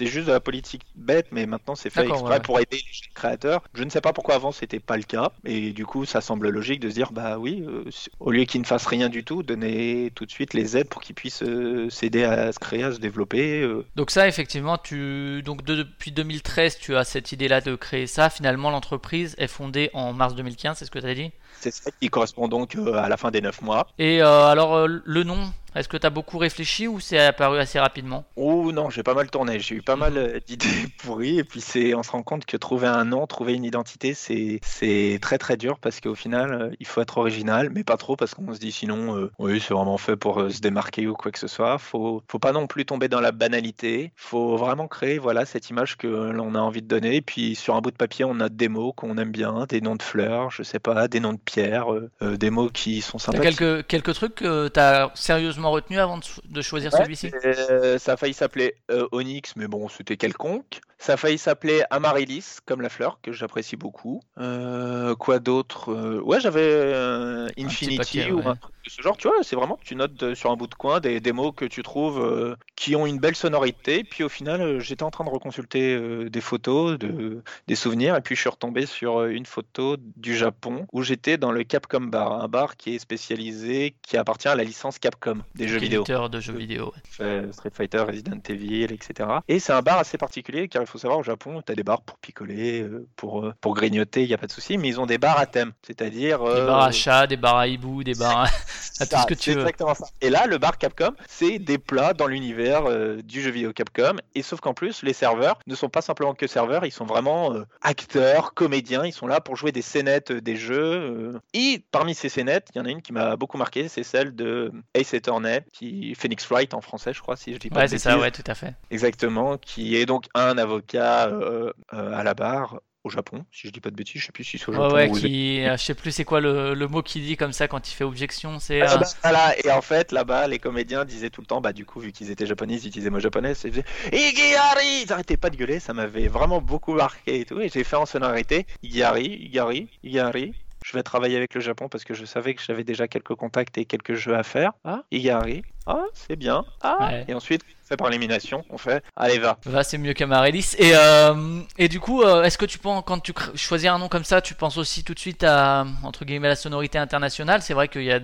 juste 0.05 0.27
de 0.27 0.31
la 0.31 0.39
politique 0.39 0.83
bête, 0.95 1.27
mais 1.31 1.45
maintenant 1.45 1.75
c'est 1.75 1.89
fait 1.89 2.07
exprès 2.07 2.33
ouais. 2.35 2.39
pour 2.39 2.59
aider 2.59 2.77
les 2.77 3.13
créateurs. 3.13 3.61
Je 3.73 3.83
ne 3.83 3.89
sais 3.89 4.01
pas 4.01 4.13
pourquoi 4.13 4.35
avant 4.35 4.51
c'était 4.51 4.79
pas 4.79 4.97
le 4.97 5.03
cas, 5.03 5.31
et 5.45 5.71
du 5.71 5.85
coup 5.85 6.05
ça 6.05 6.21
semble 6.21 6.49
logique 6.49 6.79
de 6.79 6.89
se 6.89 6.93
dire 6.95 7.11
bah 7.11 7.37
oui, 7.37 7.63
euh, 7.67 7.83
au 8.19 8.31
lieu 8.31 8.45
qu'ils 8.45 8.61
ne 8.61 8.65
fassent 8.65 8.85
rien 8.85 9.09
du 9.09 9.23
tout, 9.23 9.43
donner 9.43 10.11
tout 10.15 10.25
de 10.25 10.31
suite 10.31 10.53
les 10.53 10.77
aides 10.77 10.87
pour 10.87 11.01
qu'ils 11.01 11.15
puissent 11.15 11.43
euh, 11.43 11.89
s'aider 11.89 12.23
à 12.23 12.51
se 12.51 12.59
créer, 12.59 12.83
à 12.83 12.91
se 12.91 12.99
développer. 12.99 13.61
euh. 13.61 13.85
Donc 13.95 14.11
ça, 14.11 14.27
effectivement, 14.27 14.77
tu 14.77 15.41
donc 15.43 15.63
de- 15.63 15.75
depuis 15.75 16.11
2013, 16.11 16.77
tu 16.79 16.95
as 16.95 17.03
cette 17.03 17.31
idée-là 17.31 17.61
de 17.61 17.75
créer 17.75 18.07
ça. 18.07 18.29
Finalement, 18.29 18.69
l'entreprise 18.71 19.35
est 19.37 19.47
fondée 19.47 19.89
en 19.93 20.13
mars 20.13 20.35
2015, 20.35 20.77
c'est 20.77 20.85
ce 20.85 20.91
que 20.91 20.99
tu 20.99 21.05
as 21.05 21.15
dit? 21.15 21.31
C'est 21.59 21.71
ça 21.73 21.91
qui 21.91 22.09
correspond 22.09 22.47
donc 22.47 22.75
à 22.75 23.07
la 23.07 23.17
fin 23.17 23.31
des 23.31 23.41
9 23.41 23.61
mois. 23.61 23.87
Et 23.99 24.21
alors, 24.21 24.87
le 24.87 25.23
nom, 25.23 25.53
est-ce 25.75 25.87
que 25.87 25.97
tu 25.97 26.05
as 26.05 26.09
beaucoup 26.09 26.37
réfléchi 26.37 26.87
ou 26.87 26.99
c'est 26.99 27.19
apparu 27.19 27.59
assez 27.59 27.79
rapidement 27.79 28.25
Oh 28.35 28.71
non, 28.71 28.89
j'ai 28.89 29.03
pas 29.03 29.13
mal 29.13 29.29
tourné, 29.29 29.59
j'ai 29.59 29.75
eu 29.75 29.81
pas 29.81 29.95
mal 29.97 30.17
euh, 30.17 30.39
d'idées 30.45 30.67
pourries, 30.99 31.39
et 31.39 31.43
puis 31.43 31.61
c'est, 31.61 31.93
on 31.95 32.03
se 32.03 32.11
rend 32.11 32.23
compte 32.23 32.45
que 32.45 32.57
trouver 32.57 32.87
un 32.87 33.05
nom, 33.05 33.27
trouver 33.27 33.53
une 33.53 33.65
identité, 33.65 34.13
c'est, 34.13 34.59
c'est 34.63 35.19
très 35.21 35.37
très 35.37 35.57
dur 35.57 35.79
parce 35.79 35.99
qu'au 35.99 36.15
final, 36.15 36.53
euh, 36.53 36.69
il 36.79 36.85
faut 36.85 37.01
être 37.01 37.17
original, 37.17 37.69
mais 37.73 37.83
pas 37.83 37.97
trop 37.97 38.15
parce 38.15 38.33
qu'on 38.33 38.53
se 38.53 38.59
dit 38.59 38.71
sinon, 38.71 39.17
euh, 39.17 39.31
oui, 39.39 39.59
c'est 39.59 39.73
vraiment 39.73 39.97
fait 39.97 40.15
pour 40.15 40.39
euh, 40.39 40.49
se 40.49 40.59
démarquer 40.59 41.07
ou 41.07 41.13
quoi 41.13 41.31
que 41.31 41.39
ce 41.39 41.47
soit. 41.47 41.77
Faut, 41.77 42.23
faut 42.27 42.39
pas 42.39 42.51
non 42.51 42.67
plus 42.67 42.85
tomber 42.85 43.07
dans 43.07 43.21
la 43.21 43.31
banalité. 43.31 44.11
Faut 44.15 44.57
vraiment 44.57 44.87
créer, 44.87 45.17
voilà, 45.17 45.45
cette 45.45 45.69
image 45.69 45.97
que 45.97 46.07
l'on 46.07 46.55
a 46.55 46.59
envie 46.59 46.81
de 46.81 46.87
donner. 46.87 47.17
Et 47.17 47.21
puis 47.21 47.55
sur 47.55 47.75
un 47.75 47.81
bout 47.81 47.91
de 47.91 47.97
papier, 47.97 48.25
on 48.25 48.39
a 48.39 48.49
des 48.49 48.67
mots 48.67 48.93
qu'on 48.93 49.17
aime 49.17 49.31
bien, 49.31 49.65
des 49.69 49.81
noms 49.81 49.95
de 49.95 50.03
fleurs, 50.03 50.51
je 50.51 50.63
sais 50.63 50.79
pas, 50.79 51.07
des 51.07 51.19
noms 51.19 51.33
de 51.33 51.39
pierres, 51.39 51.93
euh, 51.93 52.37
des 52.37 52.49
mots 52.49 52.69
qui 52.69 53.01
sont 53.01 53.17
sympathiques. 53.17 53.57
quelques, 53.57 53.87
quelques 53.87 54.13
trucs 54.13 54.35
que 54.35 54.67
tu 54.67 54.79
as 54.79 55.11
sérieusement 55.15 55.62
retenu 55.71 55.99
avant 55.99 56.17
de, 56.17 56.23
de 56.45 56.61
choisir 56.61 56.91
Ouais, 56.91 56.99
celui-ci? 56.99 57.31
euh, 57.45 57.97
ça 57.97 58.13
a 58.13 58.17
failli 58.17 58.33
s'appeler 58.33 58.75
euh, 58.91 59.07
Onyx, 59.11 59.55
mais 59.55 59.67
bon, 59.67 59.89
c'était 59.89 60.17
quelconque. 60.17 60.81
Ça 61.03 61.13
a 61.13 61.17
failli 61.17 61.37
s'appeler 61.37 61.83
Amaryllis, 61.89 62.59
comme 62.65 62.79
la 62.79 62.87
fleur, 62.87 63.19
que 63.21 63.33
j'apprécie 63.33 63.75
beaucoup. 63.75 64.21
Euh, 64.37 65.15
quoi 65.15 65.39
d'autre 65.39 65.91
Euh, 65.91 66.21
Ouais, 66.21 66.39
j'avais 66.39 66.61
euh, 66.63 67.49
Infinity 67.59 67.97
paquet, 67.97 68.31
ou 68.31 68.37
ouais. 68.37 68.45
un 68.47 68.55
truc 68.55 68.73
de 68.85 68.89
ce 68.89 69.01
genre. 69.01 69.17
Tu 69.17 69.27
vois, 69.27 69.35
c'est 69.41 69.57
vraiment, 69.57 69.77
tu 69.83 69.97
notes 69.97 70.23
euh, 70.23 70.33
sur 70.33 70.49
un 70.51 70.55
bout 70.55 70.67
de 70.67 70.75
coin 70.75 71.01
des, 71.01 71.19
des 71.19 71.33
mots 71.33 71.51
que 71.51 71.65
tu 71.65 71.83
trouves 71.83 72.21
euh, 72.23 72.55
qui 72.77 72.95
ont 72.95 73.05
une 73.05 73.19
belle 73.19 73.35
sonorité. 73.35 74.05
Puis 74.05 74.23
au 74.23 74.29
final, 74.29 74.79
j'étais 74.79 75.03
en 75.03 75.11
train 75.11 75.25
de 75.25 75.29
reconsulter 75.29 76.29
des 76.29 76.41
photos, 76.41 76.97
de, 76.97 77.43
des 77.67 77.75
souvenirs, 77.75 78.15
et 78.15 78.21
puis 78.21 78.35
je 78.35 78.39
suis 78.41 78.49
retombé 78.49 78.85
sur 78.85 79.25
une 79.25 79.45
photo 79.45 79.97
du 80.15 80.37
Japon 80.37 80.87
où 80.93 81.03
j'étais 81.03 81.35
dans 81.37 81.51
le 81.51 81.65
Capcom 81.65 81.99
Bar, 81.99 82.41
un 82.41 82.47
bar 82.47 82.77
qui 82.77 82.95
est 82.95 82.99
spécialisé, 82.99 83.93
qui 84.03 84.15
appartient 84.15 84.47
à 84.47 84.55
la 84.55 84.63
licence 84.63 84.99
Capcom 84.99 85.39
des 85.55 85.67
jeux 85.67 85.79
vidéo 85.79 86.05
de 86.05 86.39
jeux 86.39 86.53
vidéo. 86.53 86.93
ouais. 87.19 87.51
Street 87.51 87.71
Fighter, 87.73 87.99
Resident 87.99 88.39
Evil, 88.47 88.85
etc. 88.93 89.29
Et 89.49 89.59
c'est 89.59 89.73
un 89.73 89.81
bar 89.81 89.99
assez 89.99 90.17
particulier 90.17 90.67
car 90.69 90.81
il 90.81 90.87
faut 90.87 90.92
savoir 90.99 91.19
au 91.19 91.23
Japon, 91.23 91.61
tu 91.65 91.71
as 91.71 91.75
des 91.75 91.83
bars 91.83 92.01
pour 92.01 92.17
picoler, 92.17 92.81
euh, 92.81 93.07
pour, 93.15 93.45
euh, 93.45 93.53
pour 93.61 93.73
grignoter, 93.73 94.23
il 94.23 94.27
n'y 94.27 94.33
a 94.33 94.37
pas 94.37 94.47
de 94.47 94.51
souci, 94.51 94.77
mais 94.77 94.87
ils 94.87 94.99
ont 94.99 95.05
des 95.05 95.17
bars 95.17 95.37
à 95.37 95.45
thème, 95.45 95.73
c'est-à-dire... 95.85 96.43
Des 96.43 96.49
euh, 96.49 96.67
bars 96.67 96.83
à 96.83 96.91
chat, 96.91 97.27
des 97.27 97.37
bars 97.37 97.57
à 97.57 97.67
hibou, 97.67 98.03
des 98.03 98.15
bars 98.15 98.41
à... 98.41 98.45
à 98.99 99.05
tout 99.05 99.15
ça, 99.15 99.21
ce 99.21 99.27
que 99.27 99.33
tu 99.33 99.51
veux. 99.51 99.61
exactement 99.61 99.93
ça. 99.93 100.05
Et 100.21 100.29
là, 100.29 100.45
le 100.47 100.57
bar 100.57 100.77
Capcom, 100.77 101.13
c'est 101.27 101.59
des 101.59 101.77
plats 101.77 102.13
dans 102.13 102.27
l'univers 102.27 102.83
euh, 102.85 103.21
du 103.23 103.41
jeu 103.41 103.51
vidéo 103.51 103.73
Capcom. 103.73 104.17
Et 104.35 104.41
sauf 104.41 104.59
qu'en 104.59 104.73
plus, 104.73 105.03
les 105.03 105.13
serveurs 105.13 105.59
ne 105.67 105.75
sont 105.75 105.89
pas 105.89 106.01
simplement 106.01 106.33
que 106.33 106.47
serveurs, 106.47 106.85
ils 106.85 106.91
sont 106.91 107.05
vraiment 107.05 107.53
euh, 107.53 107.65
acteurs, 107.81 108.53
comédiens. 108.53 109.05
Ils 109.05 109.13
sont 109.13 109.27
là 109.27 109.41
pour 109.41 109.55
jouer 109.55 109.71
des 109.71 109.81
scénettes 109.81 110.31
des 110.31 110.55
jeux. 110.55 111.39
Et 111.53 111.83
parmi 111.91 112.15
ces 112.15 112.29
scénettes, 112.29 112.69
il 112.73 112.77
y 112.77 112.81
en 112.81 112.85
a 112.85 112.89
une 112.89 113.01
qui 113.01 113.13
m'a 113.13 113.35
beaucoup 113.35 113.57
marqué, 113.57 113.87
c'est 113.87 114.03
celle 114.03 114.35
de 114.35 114.71
Ace 114.93 115.13
Attorney, 115.13 115.61
qui 115.71 116.15
Phoenix 116.15 116.45
Wright 116.47 116.73
en 116.73 116.81
français, 116.81 117.13
je 117.13 117.21
crois, 117.21 117.35
si 117.35 117.53
je 117.53 117.59
dis 117.59 117.69
pas 117.69 117.81
Ouais, 117.81 117.87
c'est 117.87 117.97
ça, 117.97 118.17
ouais, 118.17 118.31
tout 118.31 118.43
à 118.47 118.55
fait. 118.55 118.75
Exactement, 118.91 119.57
qui 119.57 119.95
est 119.95 120.05
donc 120.05 120.27
un 120.33 120.57
avocat 120.57 120.82
euh, 120.95 121.71
euh, 121.93 122.13
à 122.13 122.23
la 122.23 122.33
barre 122.33 122.79
au 123.03 123.09
Japon, 123.09 123.45
si 123.51 123.67
je 123.67 123.73
dis 123.73 123.81
pas 123.81 123.89
de 123.89 123.95
bêtises, 123.95 124.21
je 124.21 124.27
sais 124.27 124.31
plus 124.31 124.45
si 124.45 124.57
c'est 124.57 124.69
au 124.69 124.71
Ouais, 124.71 124.77
Japon 124.77 124.93
ouais, 124.95 125.09
ou 125.09 125.11
aux 125.11 125.17
qui... 125.19 125.61
euh, 125.65 125.75
Je 125.75 125.83
sais 125.83 125.93
plus 125.93 126.11
c'est 126.11 126.23
quoi 126.23 126.39
le, 126.39 126.73
le 126.73 126.87
mot 126.87 127.01
qu'il 127.01 127.21
dit 127.23 127.35
comme 127.35 127.51
ça 127.51 127.67
quand 127.67 127.89
il 127.89 127.93
fait 127.93 128.05
objection, 128.05 128.59
c'est... 128.59 128.81
Ah 128.81 128.97
bah, 128.97 129.05
voilà, 129.23 129.59
et 129.59 129.69
en 129.71 129.81
fait, 129.81 130.13
là-bas, 130.13 130.47
les 130.47 130.57
comédiens 130.59 131.03
disaient 131.03 131.29
tout 131.29 131.41
le 131.41 131.47
temps, 131.47 131.59
bah 131.59 131.73
du 131.73 131.85
coup, 131.85 131.99
vu 131.99 132.13
qu'ils 132.13 132.31
étaient 132.31 132.45
japonais, 132.45 132.75
ils 132.75 132.87
utilisaient 132.87 133.09
le 133.09 133.15
mot 133.15 133.19
japonais, 133.19 133.53
ils 133.63 133.71
disaient 133.71 133.83
Igihari 134.13 135.03
Ils 135.05 135.11
arrêtaient 135.11 135.35
pas 135.37 135.49
de 135.49 135.57
gueuler, 135.57 135.79
ça 135.81 135.93
m'avait 135.93 136.29
vraiment 136.29 136.61
beaucoup 136.61 136.93
marqué 136.93 137.41
et 137.41 137.45
tout, 137.45 137.59
et 137.59 137.67
j'ai 137.67 137.83
fait 137.83 137.97
en 137.97 138.05
sonorité 138.05 138.65
Igihari, 138.83 139.25
Igihari, 139.25 139.89
Igihari. 140.03 140.53
Je 140.85 140.91
vais 140.97 141.03
travailler 141.03 141.37
avec 141.37 141.53
le 141.55 141.61
Japon 141.61 141.87
parce 141.87 142.03
que 142.03 142.13
je 142.13 142.25
savais 142.25 142.53
que 142.55 142.61
j'avais 142.61 142.83
déjà 142.83 143.07
quelques 143.07 143.35
contacts 143.35 143.77
et 143.77 143.85
quelques 143.85 144.15
jeux 144.15 144.35
à 144.35 144.43
faire. 144.43 144.73
Ah, 144.83 145.03
Igihari. 145.11 145.63
Ah, 145.85 146.03
c'est 146.13 146.35
bien. 146.35 146.65
Ah, 146.81 146.97
Ouais. 147.09 147.25
et 147.27 147.33
ensuite, 147.33 147.61
fait 147.85 147.97
par 147.97 148.07
élimination, 148.07 148.63
on 148.69 148.77
fait, 148.77 149.03
allez, 149.15 149.39
va. 149.39 149.57
Va, 149.65 149.83
c'est 149.83 149.97
mieux 149.97 150.13
qu'Amarellis. 150.13 150.73
Et, 150.77 150.91
euh, 150.95 151.59
et 151.77 151.89
du 151.89 151.99
coup, 151.99 152.21
euh, 152.23 152.43
est-ce 152.43 152.57
que 152.57 152.65
tu 152.65 152.77
penses, 152.79 153.03
quand 153.05 153.19
tu 153.19 153.33
choisis 153.55 153.89
un 153.89 153.99
nom 153.99 154.07
comme 154.07 154.23
ça, 154.23 154.41
tu 154.41 154.53
penses 154.55 154.77
aussi 154.77 155.03
tout 155.03 155.13
de 155.13 155.19
suite 155.19 155.43
à, 155.43 155.85
entre 156.03 156.23
guillemets, 156.23 156.47
la 156.47 156.55
sonorité 156.55 156.97
internationale? 156.97 157.61
C'est 157.61 157.73
vrai 157.73 157.89
qu'il 157.89 158.03
y 158.03 158.11
a 158.13 158.21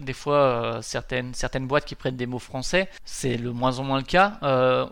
des 0.00 0.12
fois 0.14 0.36
euh, 0.36 0.82
certaines, 0.82 1.34
certaines 1.34 1.66
boîtes 1.66 1.84
qui 1.84 1.94
prennent 1.96 2.16
des 2.16 2.26
mots 2.26 2.38
français. 2.38 2.88
C'est 3.04 3.36
le 3.36 3.52
moins 3.52 3.78
en 3.78 3.84
moins 3.84 3.98
le 3.98 4.04
cas. 4.04 4.38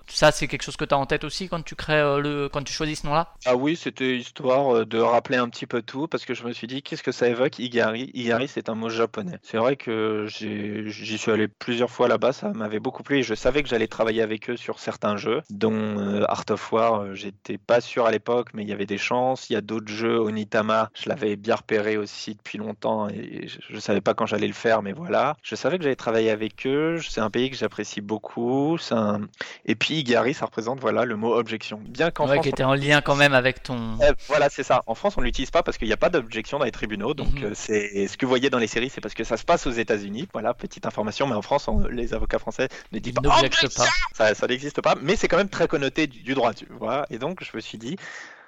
Ça, 0.09 0.31
c'est 0.31 0.47
quelque 0.47 0.63
chose 0.63 0.77
que 0.77 0.85
tu 0.85 0.95
as 0.95 0.99
en 0.99 1.07
tête 1.07 1.25
aussi 1.25 1.49
quand 1.49 1.63
tu 1.65 1.75
crées 1.75 2.03
le, 2.21 2.49
quand 2.53 2.63
tu 2.63 2.73
choisis 2.75 3.01
ce 3.01 3.07
nom-là? 3.07 3.33
Ah 3.47 3.57
oui, 3.57 3.77
c'était 3.77 4.17
histoire 4.19 4.85
de 4.85 4.99
rappeler 4.99 5.39
un 5.39 5.49
petit 5.49 5.67
peu 5.67 5.81
tout, 5.81 6.07
parce 6.07 6.27
que 6.27 6.35
je 6.35 6.45
me 6.45 6.53
suis 6.53 6.67
dit, 6.67 6.83
qu'est-ce 6.83 7.03
que 7.03 7.13
ça 7.13 7.29
évoque? 7.29 7.59
Igari 7.59 8.11
Igari, 8.13 8.47
c'est 8.49 8.69
un 8.69 8.75
mot 8.75 8.91
japonais. 8.91 9.39
C'est 9.43 9.57
vrai 9.57 9.77
que 9.77 10.27
j'y 10.29 11.17
suis 11.19 11.31
allé 11.31 11.49
plusieurs 11.49 11.91
fois 11.91 12.02
là-bas, 12.09 12.33
ça 12.33 12.49
m'avait 12.53 12.81
beaucoup 12.81 13.03
plu, 13.03 13.19
et 13.19 13.23
je 13.23 13.35
savais 13.35 13.63
que 13.63 13.69
j'allais 13.69 13.87
travailler 13.89 14.23
avec 14.23 14.51
eux 14.51 14.57
sur 14.57 14.79
certains 14.79 15.17
jeux, 15.17 15.43
dont 15.51 15.73
euh, 15.73 16.25
Art 16.29 16.45
of 16.51 16.73
War, 16.73 17.01
euh, 17.03 17.15
j'étais 17.15 17.59
pas 17.59 17.81
sûr 17.81 18.07
à 18.07 18.11
l'époque, 18.11 18.49
mais 18.55 18.63
il 18.63 18.69
y 18.69 18.73
avait 18.73 18.87
des 18.87 18.99
chances. 18.99 19.49
Il 19.51 19.55
y 19.55 19.57
a 19.57 19.61
d'autres 19.61 19.89
jeux, 19.93 20.21
Onitama, 20.21 20.91
je 20.95 21.09
l'avais 21.09 21.37
bien 21.37 21.55
repéré 21.57 21.97
aussi 21.97 22.35
depuis 22.35 22.59
longtemps, 22.59 23.09
et 23.09 23.47
je, 23.49 23.59
je 23.69 23.79
savais 23.79 24.01
pas 24.01 24.15
quand 24.15 24.27
j'allais 24.27 24.47
le 24.47 24.53
faire, 24.53 24.83
mais 24.83 24.93
voilà. 24.93 25.37
Je 25.43 25.55
savais 25.55 25.79
que 25.79 25.85
j'allais 25.85 25.97
travailler 25.97 26.31
avec 26.31 26.67
eux, 26.67 26.99
c'est 27.09 27.21
un 27.21 27.31
pays 27.31 27.51
que 27.51 27.57
j'apprécie 27.57 28.01
beaucoup, 28.01 28.77
un... 28.91 29.21
et 29.67 29.75
puis 29.75 29.95
Igari, 29.97 30.35
ça 30.35 30.47
représente, 30.47 30.81
voilà, 30.81 31.05
le 31.05 31.17
mot 31.17 31.35
objection. 31.35 31.81
Bien 31.87 32.11
qu'en 32.11 32.25
Ouais, 32.27 32.35
France, 32.35 32.43
qui 32.45 32.49
était 32.51 32.65
en 32.65 32.75
lien 32.75 33.01
quand 33.01 33.17
même 33.17 33.35
avec 33.35 33.63
ton. 33.63 33.99
euh, 34.03 34.13
voilà, 34.29 34.49
c'est 34.49 34.63
ça. 34.63 34.83
En 34.87 34.95
France, 34.95 35.15
on 35.17 35.21
l'utilise 35.21 35.51
pas 35.51 35.63
parce 35.63 35.79
qu'il 35.79 35.87
n'y 35.89 35.93
a 35.95 35.97
pas 35.99 36.11
d'objection 36.11 36.59
dans 36.59 36.65
les 36.65 36.71
tribunaux. 36.71 37.15
Donc, 37.15 37.35
Mhm. 37.41 37.45
euh, 37.45 37.51
c'est 37.55 38.07
ce 38.07 38.17
que 38.17 38.27
vous 38.27 38.31
voyez 38.31 38.51
dans 38.51 38.59
les 38.59 38.67
séries, 38.67 38.91
c'est 38.91 39.01
parce 39.01 39.15
que 39.15 39.25
ça 39.25 39.37
se 39.37 39.45
passe 39.45 39.67
aux 39.67 39.71
États-Unis. 39.71 40.29
Voilà, 40.33 40.55
petite 40.55 40.87
information. 40.87 41.27
Mais 41.27 41.35
en 41.35 41.43
France, 41.43 41.69
on- 41.69 41.81
les 41.93 42.15
avocats 42.15 42.39
français 42.39 42.69
ne 42.93 42.99
disent 42.99 43.15
pas. 43.15 43.37
Objection 43.37 43.69
pas. 43.77 43.89
Ça, 44.15 44.35
ça 44.35 44.47
n'existe 44.47 44.81
pas. 44.81 44.95
Mais 45.01 45.17
c'est 45.17 45.29
quand 45.29 45.37
même 45.37 45.49
très 45.49 45.69
connoté 45.69 46.07
du, 46.07 46.23
du 46.23 46.35
droit. 46.35 46.53
Tu 46.55 46.67
vois. 46.79 47.07
Et 47.11 47.19
donc, 47.19 47.43
je 47.45 47.57
me 47.57 47.61
suis 47.61 47.79
dit, 47.79 47.97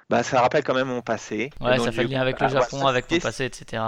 bah, 0.09 0.23
ça 0.23 0.41
rappelle 0.41 0.63
quand 0.63 0.75
même 0.75 0.87
mon 0.87 1.01
passé. 1.01 1.49
Ouais, 1.61 1.79
ça 1.79 1.91
fait 1.91 2.03
le 2.03 2.09
lien 2.09 2.21
avec 2.21 2.39
le 2.39 2.47
bah, 2.47 2.53
Japon, 2.61 2.85
avec 2.85 3.07
ton 3.07 3.19
passé, 3.19 3.45
etc. 3.45 3.81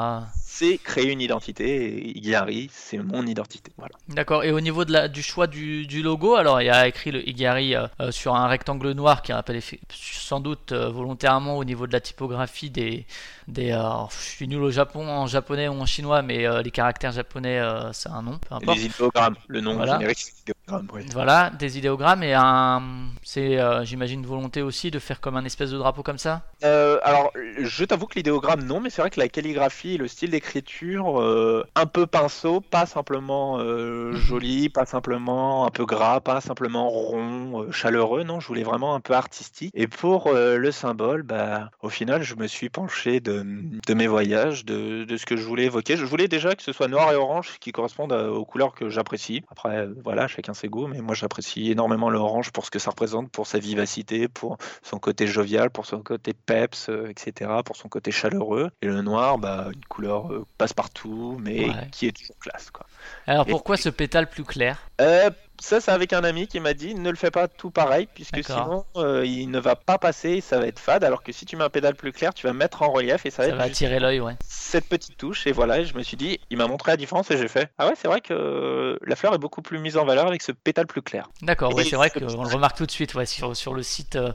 C'est 0.59 0.79
créer 0.79 1.11
une 1.11 1.21
identité. 1.21 1.85
Et 1.85 2.17
Igari, 2.17 2.67
c'est 2.73 2.97
mon 2.97 3.27
identité. 3.27 3.71
Voilà. 3.77 3.93
D'accord. 4.09 4.43
Et 4.43 4.51
au 4.51 4.59
niveau 4.59 4.85
de 4.85 4.91
la, 4.91 5.07
du 5.07 5.21
choix 5.21 5.45
du, 5.45 5.85
du 5.85 6.01
logo, 6.01 6.33
alors 6.33 6.63
il 6.63 6.65
y 6.65 6.69
a 6.71 6.87
écrit 6.87 7.11
le 7.11 7.27
Igari 7.29 7.75
euh, 7.75 7.85
euh, 8.01 8.09
sur 8.09 8.35
un 8.35 8.47
rectangle 8.47 8.91
noir 8.93 9.21
qui 9.21 9.33
rappelle 9.33 9.61
sans 9.91 10.39
doute 10.39 10.71
euh, 10.71 10.89
volontairement 10.89 11.59
au 11.59 11.63
niveau 11.63 11.85
de 11.85 11.93
la 11.93 12.01
typographie 12.01 12.71
des. 12.71 13.05
des 13.47 13.69
euh, 13.71 13.83
je 14.09 14.29
suis 14.29 14.47
nul 14.47 14.63
au 14.63 14.71
Japon, 14.71 15.07
en 15.07 15.27
japonais 15.27 15.67
ou 15.67 15.73
en 15.73 15.85
chinois, 15.85 16.23
mais 16.23 16.47
les 16.63 16.71
caractères 16.71 17.11
japonais, 17.11 17.61
c'est 17.93 18.09
un 18.09 18.23
nom, 18.23 18.39
peu 18.39 18.55
importe. 18.55 18.77
les 18.77 18.85
idéogrammes. 18.87 19.35
Le 19.47 19.61
nom 19.61 19.75
Voilà. 19.75 19.93
générique, 19.93 20.17
c'est 20.19 20.41
idéogramme. 20.41 20.87
oui. 20.91 21.05
Voilà, 21.13 21.51
des 21.51 21.77
idéogrammes 21.77 22.23
et 22.23 22.33
un. 22.33 22.81
C'est, 23.21 23.59
j'imagine, 23.83 24.21
une 24.21 24.25
volonté 24.25 24.63
aussi 24.63 24.89
de 24.89 24.97
faire 24.97 25.21
comme 25.21 25.37
un 25.37 25.45
espèce 25.45 25.69
de 25.69 25.77
drapeau 25.77 26.01
comme 26.01 26.17
ça? 26.17 26.41
Alors, 26.63 27.31
je 27.61 27.85
t'avoue 27.85 28.07
que 28.07 28.15
l'idéogramme, 28.15 28.63
non, 28.63 28.79
mais 28.79 28.89
c'est 28.89 29.01
vrai 29.01 29.11
que 29.11 29.19
la 29.19 29.29
calligraphie 29.29 29.93
et 29.93 29.97
le 29.97 30.07
style 30.07 30.31
d'écriture, 30.31 30.46
euh, 30.55 31.63
un 31.75 31.85
peu 31.85 32.07
pinceau, 32.07 32.61
pas 32.61 32.85
simplement 32.85 33.59
euh, 33.59 34.11
Mhm. 34.11 34.15
joli, 34.15 34.69
pas 34.69 34.85
simplement 34.85 35.65
un 35.65 35.69
peu 35.69 35.85
gras, 35.85 36.19
pas 36.19 36.41
simplement 36.41 36.89
rond, 36.89 37.63
euh, 37.63 37.71
chaleureux, 37.71 38.23
non, 38.23 38.39
je 38.39 38.47
voulais 38.47 38.63
vraiment 38.63 38.95
un 38.95 38.99
peu 38.99 39.13
artistique. 39.13 39.71
Et 39.75 39.87
pour 39.87 40.31
le 40.33 40.71
symbole, 40.71 41.23
bah, 41.23 41.69
au 41.81 41.89
final, 41.89 42.23
je 42.23 42.35
me 42.35 42.47
suis 42.47 42.69
penché 42.69 43.19
de, 43.19 43.45
de 43.85 43.93
mes 43.93 44.07
voyages, 44.07 44.65
de, 44.65 45.03
de 45.03 45.17
ce 45.17 45.25
que 45.25 45.35
je 45.37 45.43
voulais 45.43 45.65
évoquer. 45.65 45.97
Je 45.97 46.05
voulais 46.05 46.27
déjà 46.27 46.55
que 46.55 46.63
ce 46.63 46.71
soit 46.71 46.87
noir 46.87 47.11
et 47.11 47.15
orange 47.15 47.57
qui 47.59 47.71
correspondent 47.71 48.13
aux 48.13 48.45
couleurs 48.45 48.73
que 48.73 48.89
j'apprécie. 48.89 49.43
Après, 49.49 49.87
voilà, 50.03 50.27
chacun 50.27 50.53
ses 50.53 50.67
goûts, 50.69 50.87
mais 50.87 51.01
moi 51.01 51.15
j'apprécie 51.15 51.71
énormément 51.71 52.09
l'orange 52.09 52.51
pour 52.51 52.65
ce 52.65 52.71
que 52.71 52.79
ça 52.79 52.91
représente, 52.91 53.29
pour 53.31 53.47
sa 53.47 53.59
vivacité, 53.59 54.27
pour 54.27 54.57
son 54.81 54.99
côté 54.99 55.27
jovial, 55.27 55.69
pour 55.69 55.85
son 55.85 56.01
côté 56.01 56.33
peps, 56.33 56.89
etc., 57.09 57.51
pour 57.65 57.75
son 57.75 57.89
côté 57.89 58.11
chaleureux. 58.11 58.69
Et 58.81 58.87
le 58.87 59.01
noir, 59.01 59.37
bah, 59.37 59.67
une 59.73 59.85
couleur 59.85 60.29
passe-partout, 60.57 61.37
mais 61.41 61.69
Ouais. 61.69 61.89
qui 61.91 62.07
est 62.07 62.11
toujours 62.11 62.37
classe. 62.39 62.69
Quoi. 62.71 62.85
Alors 63.27 63.47
Et- 63.47 63.51
pourquoi 63.51 63.77
ce 63.77 63.89
pétale 63.89 64.29
plus 64.29 64.43
clair 64.43 64.77
Euh, 65.01 65.29
ça, 65.59 65.81
c'est 65.81 65.91
avec 65.91 66.13
un 66.13 66.23
ami 66.23 66.47
qui 66.47 66.59
m'a 66.59 66.73
dit 66.73 66.93
ne 66.93 67.09
le 67.09 67.15
fais 67.15 67.31
pas 67.31 67.47
tout 67.47 67.71
pareil, 67.71 68.07
puisque 68.13 68.43
sinon 68.43 68.85
euh, 68.95 69.25
il 69.25 69.49
ne 69.49 69.59
va 69.59 69.75
pas 69.75 69.97
passer, 69.97 70.39
ça 70.41 70.59
va 70.59 70.67
être 70.67 70.79
fade. 70.79 71.03
Alors 71.03 71.23
que 71.23 71.31
si 71.31 71.45
tu 71.45 71.55
mets 71.55 71.63
un 71.63 71.69
pédale 71.69 71.95
plus 71.95 72.11
clair, 72.11 72.33
tu 72.33 72.45
vas 72.45 72.53
mettre 72.53 72.81
en 72.83 72.91
relief 72.91 73.25
et 73.25 73.31
ça 73.31 73.41
va 73.43 73.47
Ça 73.47 73.49
être 73.53 73.57
va 73.57 73.67
juste 73.67 73.81
attirer 73.81 73.99
l'œil, 73.99 74.19
ouais. 74.19 74.35
cette 74.47 74.87
petite 74.87 75.17
touche. 75.17 75.47
Et 75.47 75.51
voilà, 75.51 75.79
et 75.79 75.85
je 75.85 75.95
me 75.95 76.03
suis 76.03 76.17
dit, 76.17 76.39
il 76.49 76.57
m'a 76.57 76.67
montré 76.67 76.91
la 76.91 76.97
différence 76.97 77.31
et 77.31 77.37
j'ai 77.37 77.47
fait 77.47 77.69
ah 77.79 77.87
ouais, 77.87 77.93
c'est 77.99 78.07
vrai 78.07 78.21
que 78.21 78.99
la 79.05 79.15
fleur 79.15 79.33
est 79.33 79.39
beaucoup 79.39 79.61
plus 79.61 79.79
mise 79.79 79.97
en 79.97 80.05
valeur 80.05 80.27
avec 80.27 80.41
ce 80.43 80.51
pétale 80.51 80.85
plus 80.87 81.01
clair. 81.01 81.27
D'accord, 81.41 81.73
ouais, 81.75 81.85
Et 81.85 81.89
c'est 81.89 81.95
vrai 81.95 82.09
qu'on 82.11 82.19
le 82.21 82.53
remarque 82.53 82.77
tout 82.77 82.85
de 82.85 82.91
suite 82.91 83.15
ouais, 83.15 83.25
sur, 83.25 83.55
sur 83.55 83.73
le 83.73 83.81
site. 83.83 84.15
euh, 84.15 84.31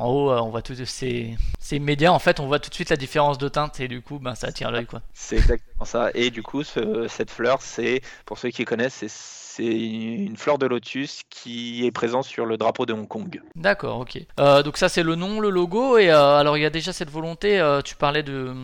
en 0.00 0.10
haut, 0.10 0.30
on 0.30 0.48
voit 0.50 0.62
tout 0.62 0.76
ces, 0.84 1.36
ces 1.58 1.78
médias. 1.80 2.12
En 2.12 2.20
fait, 2.20 2.38
on 2.38 2.46
voit 2.46 2.60
tout 2.60 2.70
de 2.70 2.74
suite 2.74 2.90
la 2.90 2.96
différence 2.96 3.36
de 3.36 3.48
teinte 3.48 3.80
et 3.80 3.88
du 3.88 4.00
coup, 4.00 4.20
ben, 4.20 4.36
ça 4.36 4.46
attire 4.46 4.70
l'œil, 4.70 4.86
quoi. 4.86 5.02
C'est 5.12 5.34
exactement 5.38 5.77
ça. 5.86 6.10
Et 6.14 6.30
du 6.30 6.42
coup, 6.42 6.62
ce- 6.64 7.06
cette 7.08 7.30
fleur, 7.30 7.58
c'est, 7.62 8.00
pour 8.26 8.38
ceux 8.38 8.50
qui 8.50 8.64
connaissent, 8.64 9.04
c'est, 9.06 9.66
une 9.66 10.36
fleur 10.36 10.56
de 10.56 10.66
lotus 10.66 11.22
qui 11.30 11.84
est 11.84 11.90
présente 11.90 12.22
sur 12.24 12.46
le 12.46 12.56
drapeau 12.56 12.86
de 12.86 12.92
Hong 12.92 13.08
Kong. 13.08 13.42
D'accord, 13.56 13.98
ok. 13.98 14.16
Euh, 14.38 14.62
donc 14.62 14.76
ça, 14.76 14.88
c'est 14.88 15.02
le 15.02 15.16
nom, 15.16 15.40
le 15.40 15.50
logo. 15.50 15.98
Et 15.98 16.10
euh, 16.12 16.36
alors, 16.38 16.56
il 16.56 16.60
y 16.62 16.64
a 16.64 16.70
déjà 16.70 16.92
cette 16.92 17.10
volonté. 17.10 17.58
euh, 17.58 17.80
tu 17.82 17.96
parlais 17.96 18.22
de, 18.22 18.54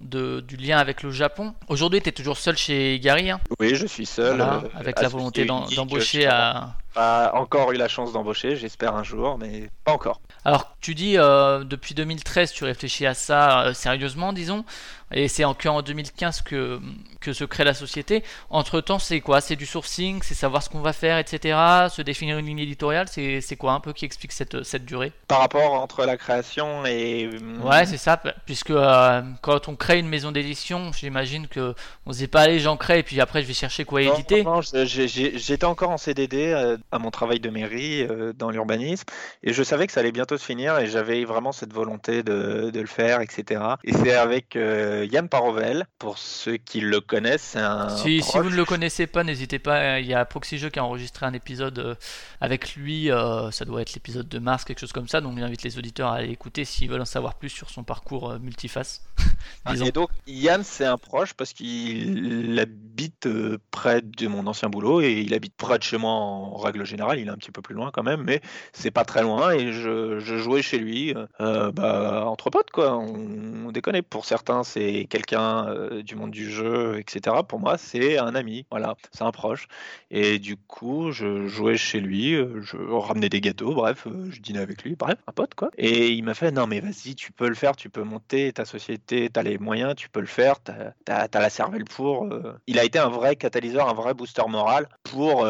de- 0.00 0.38
du 0.40 0.56
lien 0.56 0.78
avec 0.78 1.02
le 1.02 1.10
Japon. 1.10 1.52
Aujourd'hui, 1.68 2.00
tu 2.00 2.10
es 2.10 2.12
toujours 2.12 2.38
seul 2.38 2.56
chez 2.56 3.00
Gary, 3.00 3.28
hein, 3.30 3.40
Oui, 3.58 3.74
je 3.74 3.86
suis 3.88 4.06
seul. 4.06 4.36
voilà, 4.36 4.62
avec 4.76 5.00
la 5.00 5.08
volonté 5.08 5.44
d'embaucher 5.44 6.26
à. 6.26 6.74
Pas 6.94 7.30
encore 7.34 7.70
eu 7.70 7.76
la 7.76 7.86
chance 7.86 8.12
d'embaucher, 8.12 8.56
j'espère 8.56 8.96
un 8.96 9.04
jour, 9.04 9.38
mais 9.38 9.68
pas 9.84 9.92
encore. 9.92 10.20
Alors, 10.44 10.76
tu 10.80 10.94
dis 10.96 11.18
euh, 11.18 11.62
depuis 11.62 11.94
2013, 11.94 12.52
tu 12.52 12.64
réfléchis 12.64 13.06
à 13.06 13.14
ça 13.14 13.62
euh, 13.66 13.72
sérieusement, 13.74 14.32
disons, 14.32 14.64
et 15.12 15.28
c'est 15.28 15.44
en, 15.44 15.54
qu'en 15.54 15.82
2015 15.82 16.42
que, 16.42 16.80
que 17.20 17.32
se 17.32 17.44
crée 17.44 17.64
la 17.64 17.74
société. 17.74 18.22
Entre 18.48 18.80
temps, 18.80 18.98
c'est 18.98 19.20
quoi? 19.20 19.40
C'est 19.40 19.56
du 19.56 19.66
sourcing, 19.66 20.20
c'est 20.22 20.34
savoir 20.34 20.62
ce 20.62 20.68
qu'on 20.68 20.80
va 20.80 20.92
faire, 20.92 21.18
etc. 21.18 21.58
Se 21.90 22.02
définir 22.02 22.38
une 22.38 22.46
ligne 22.46 22.58
éditoriale, 22.60 23.06
c'est 23.08 23.56
quoi 23.56 23.72
un 23.72 23.80
peu 23.80 23.92
qui 23.92 24.04
explique 24.04 24.32
cette, 24.32 24.62
cette 24.62 24.84
durée? 24.84 25.12
Par 25.28 25.40
rapport 25.40 25.72
entre 25.74 26.04
la 26.04 26.16
création 26.16 26.84
et. 26.86 27.28
hum, 27.28 27.60
Ouais, 27.64 27.86
c'est 27.86 27.96
ça, 27.98 28.20
puisque 28.46 28.70
euh, 28.70 29.22
quand 29.42 29.68
on 29.68 29.76
crée 29.76 29.98
une 29.98 30.08
maison 30.08 30.32
d'édition, 30.32 30.92
j'imagine 30.92 31.46
que 31.48 31.74
on 32.06 32.12
se 32.12 32.18
dit 32.18 32.28
pas 32.28 32.42
allez, 32.42 32.58
j'en 32.60 32.76
crée, 32.76 33.00
et 33.00 33.02
puis 33.02 33.20
après 33.20 33.42
je 33.42 33.46
vais 33.46 33.54
chercher 33.54 33.84
quoi 33.84 34.02
Non, 34.02 34.14
éditer. 34.14 34.42
non, 34.44 34.60
j'étais 34.62 35.64
encore 35.64 35.90
en 35.90 35.98
CDD 35.98 36.52
euh, 36.52 36.76
à 36.92 36.98
mon 36.98 37.10
travail 37.10 37.40
de 37.40 37.50
mairie 37.50 38.02
euh, 38.02 38.32
dans 38.32 38.50
l'urbanisme 38.50 39.04
et 39.42 39.52
je 39.52 39.62
savais 39.62 39.86
que 39.86 39.92
ça 39.92 40.00
allait 40.00 40.12
bientôt 40.12 40.36
se 40.38 40.44
finir 40.44 40.78
et 40.78 40.86
j'avais 40.86 41.24
vraiment 41.24 41.52
cette 41.52 41.72
volonté 41.72 42.22
de, 42.22 42.70
de 42.70 42.80
le 42.80 42.86
faire, 42.86 43.20
etc. 43.20 43.60
Et 43.84 43.92
c'est 43.92 44.14
avec 44.14 44.56
euh, 45.00 45.06
Yann 45.06 45.28
Parovel, 45.28 45.86
pour 45.98 46.18
ceux 46.18 46.56
qui 46.56 46.80
le 46.80 47.00
connaissent, 47.00 47.42
c'est 47.52 47.58
un. 47.60 47.88
Si, 47.96 48.22
si 48.22 48.38
vous 48.38 48.50
ne 48.50 48.56
le 48.56 48.64
connaissez 48.64 49.06
pas, 49.06 49.24
n'hésitez 49.24 49.58
pas. 49.58 50.00
Il 50.00 50.06
y 50.06 50.14
a 50.14 50.24
Proxy 50.24 50.58
Jeux 50.58 50.70
qui 50.70 50.78
a 50.78 50.84
enregistré 50.84 51.26
un 51.26 51.32
épisode 51.32 51.78
euh, 51.78 51.94
avec 52.40 52.74
lui. 52.76 53.10
euh, 53.10 53.50
ça 53.50 53.64
doit 53.64 53.82
être 53.82 53.94
l'épisode 53.94 54.28
de 54.28 54.38
mars, 54.38 54.64
quelque 54.64 54.78
chose 54.80 54.92
comme 54.92 55.08
ça. 55.08 55.20
Donc 55.20 55.38
j'invite 55.38 55.62
les 55.62 55.78
auditeurs 55.78 56.10
à 56.10 56.16
aller 56.16 56.30
écouter 56.30 56.64
s'ils 56.64 56.88
veulent 56.90 57.00
en 57.00 57.04
savoir 57.06 57.34
plus 57.34 57.48
sur 57.50 57.70
son 57.70 57.82
parcours 57.84 58.30
euh, 58.30 58.38
multiface. 58.38 59.02
Ah, 59.64 59.72
Disons. 59.72 59.86
Et 59.86 59.92
donc 59.92 60.10
Yann, 60.26 60.62
c'est 60.64 60.84
un 60.84 60.96
proche 60.98 61.34
parce 61.34 61.52
qu'il 61.54 62.58
habite 62.58 63.28
près 63.70 64.00
de 64.02 64.26
mon 64.26 64.46
ancien 64.46 64.68
boulot 64.68 65.00
et 65.02 65.20
il 65.20 65.34
habite 65.34 65.54
près 65.56 65.78
de 65.78 65.82
chez 65.82 65.98
moi 65.98 66.12
en 66.12 66.56
règle 66.56 66.84
générale. 66.84 67.18
Il 67.18 67.26
est 67.28 67.30
un 67.30 67.36
petit 67.36 67.50
peu 67.50 67.60
plus 67.62 67.74
loin 67.74 67.90
quand 67.90 68.02
même, 68.02 68.22
mais 68.22 68.40
c'est 68.72 68.90
pas 68.90 69.04
très 69.04 69.22
loin 69.22 69.50
et 69.52 69.72
je, 69.72 70.18
je 70.20 70.36
jouais 70.38 70.62
chez 70.62 70.78
lui, 70.78 71.14
euh, 71.40 71.72
bah, 71.72 72.24
entre 72.26 72.48
potes 72.50 72.70
quoi. 72.70 72.96
On, 72.96 73.66
on 73.66 73.72
déconne. 73.72 74.00
Pour 74.02 74.24
certains, 74.24 74.62
c'est 74.62 74.89
quelqu'un 75.08 75.68
euh, 75.68 76.02
du 76.02 76.14
monde 76.16 76.30
du 76.30 76.50
jeu, 76.50 76.98
etc. 76.98 77.36
Pour 77.46 77.60
moi, 77.60 77.78
c'est 77.78 78.18
un 78.18 78.34
ami. 78.34 78.66
Voilà, 78.70 78.94
c'est 79.12 79.24
un 79.24 79.30
proche. 79.30 79.68
Et 80.10 80.38
du 80.38 80.56
coup, 80.56 81.12
je 81.12 81.46
jouais 81.46 81.76
chez 81.76 82.00
lui, 82.00 82.34
euh, 82.34 82.60
je 82.62 82.76
ramenais 82.76 83.28
des 83.28 83.40
gâteaux, 83.40 83.74
bref, 83.74 84.06
euh, 84.06 84.30
je 84.30 84.40
dînais 84.40 84.60
avec 84.60 84.82
lui, 84.82 84.96
bref, 84.96 85.18
un 85.26 85.32
pote 85.32 85.54
quoi. 85.54 85.70
Et 85.78 86.10
il 86.10 86.22
m'a 86.24 86.34
fait 86.34 86.50
non 86.50 86.66
mais 86.66 86.80
vas-y, 86.80 87.14
tu 87.14 87.32
peux 87.32 87.48
le 87.48 87.54
faire, 87.54 87.76
tu 87.76 87.90
peux 87.90 88.02
monter 88.02 88.52
ta 88.52 88.64
société, 88.64 89.30
t'as 89.30 89.42
les 89.42 89.58
moyens, 89.58 89.94
tu 89.96 90.08
peux 90.08 90.20
le 90.20 90.26
faire, 90.26 90.56
t'as 90.60 91.28
t'as 91.28 91.40
la 91.40 91.50
cervelle 91.50 91.84
pour. 91.84 92.28
Il 92.66 92.78
a 92.78 92.84
été 92.84 92.98
un 92.98 93.08
vrai 93.08 93.36
catalyseur, 93.36 93.88
un 93.88 93.94
vrai 93.94 94.14
booster 94.14 94.42
moral 94.48 94.88
pour 95.02 95.46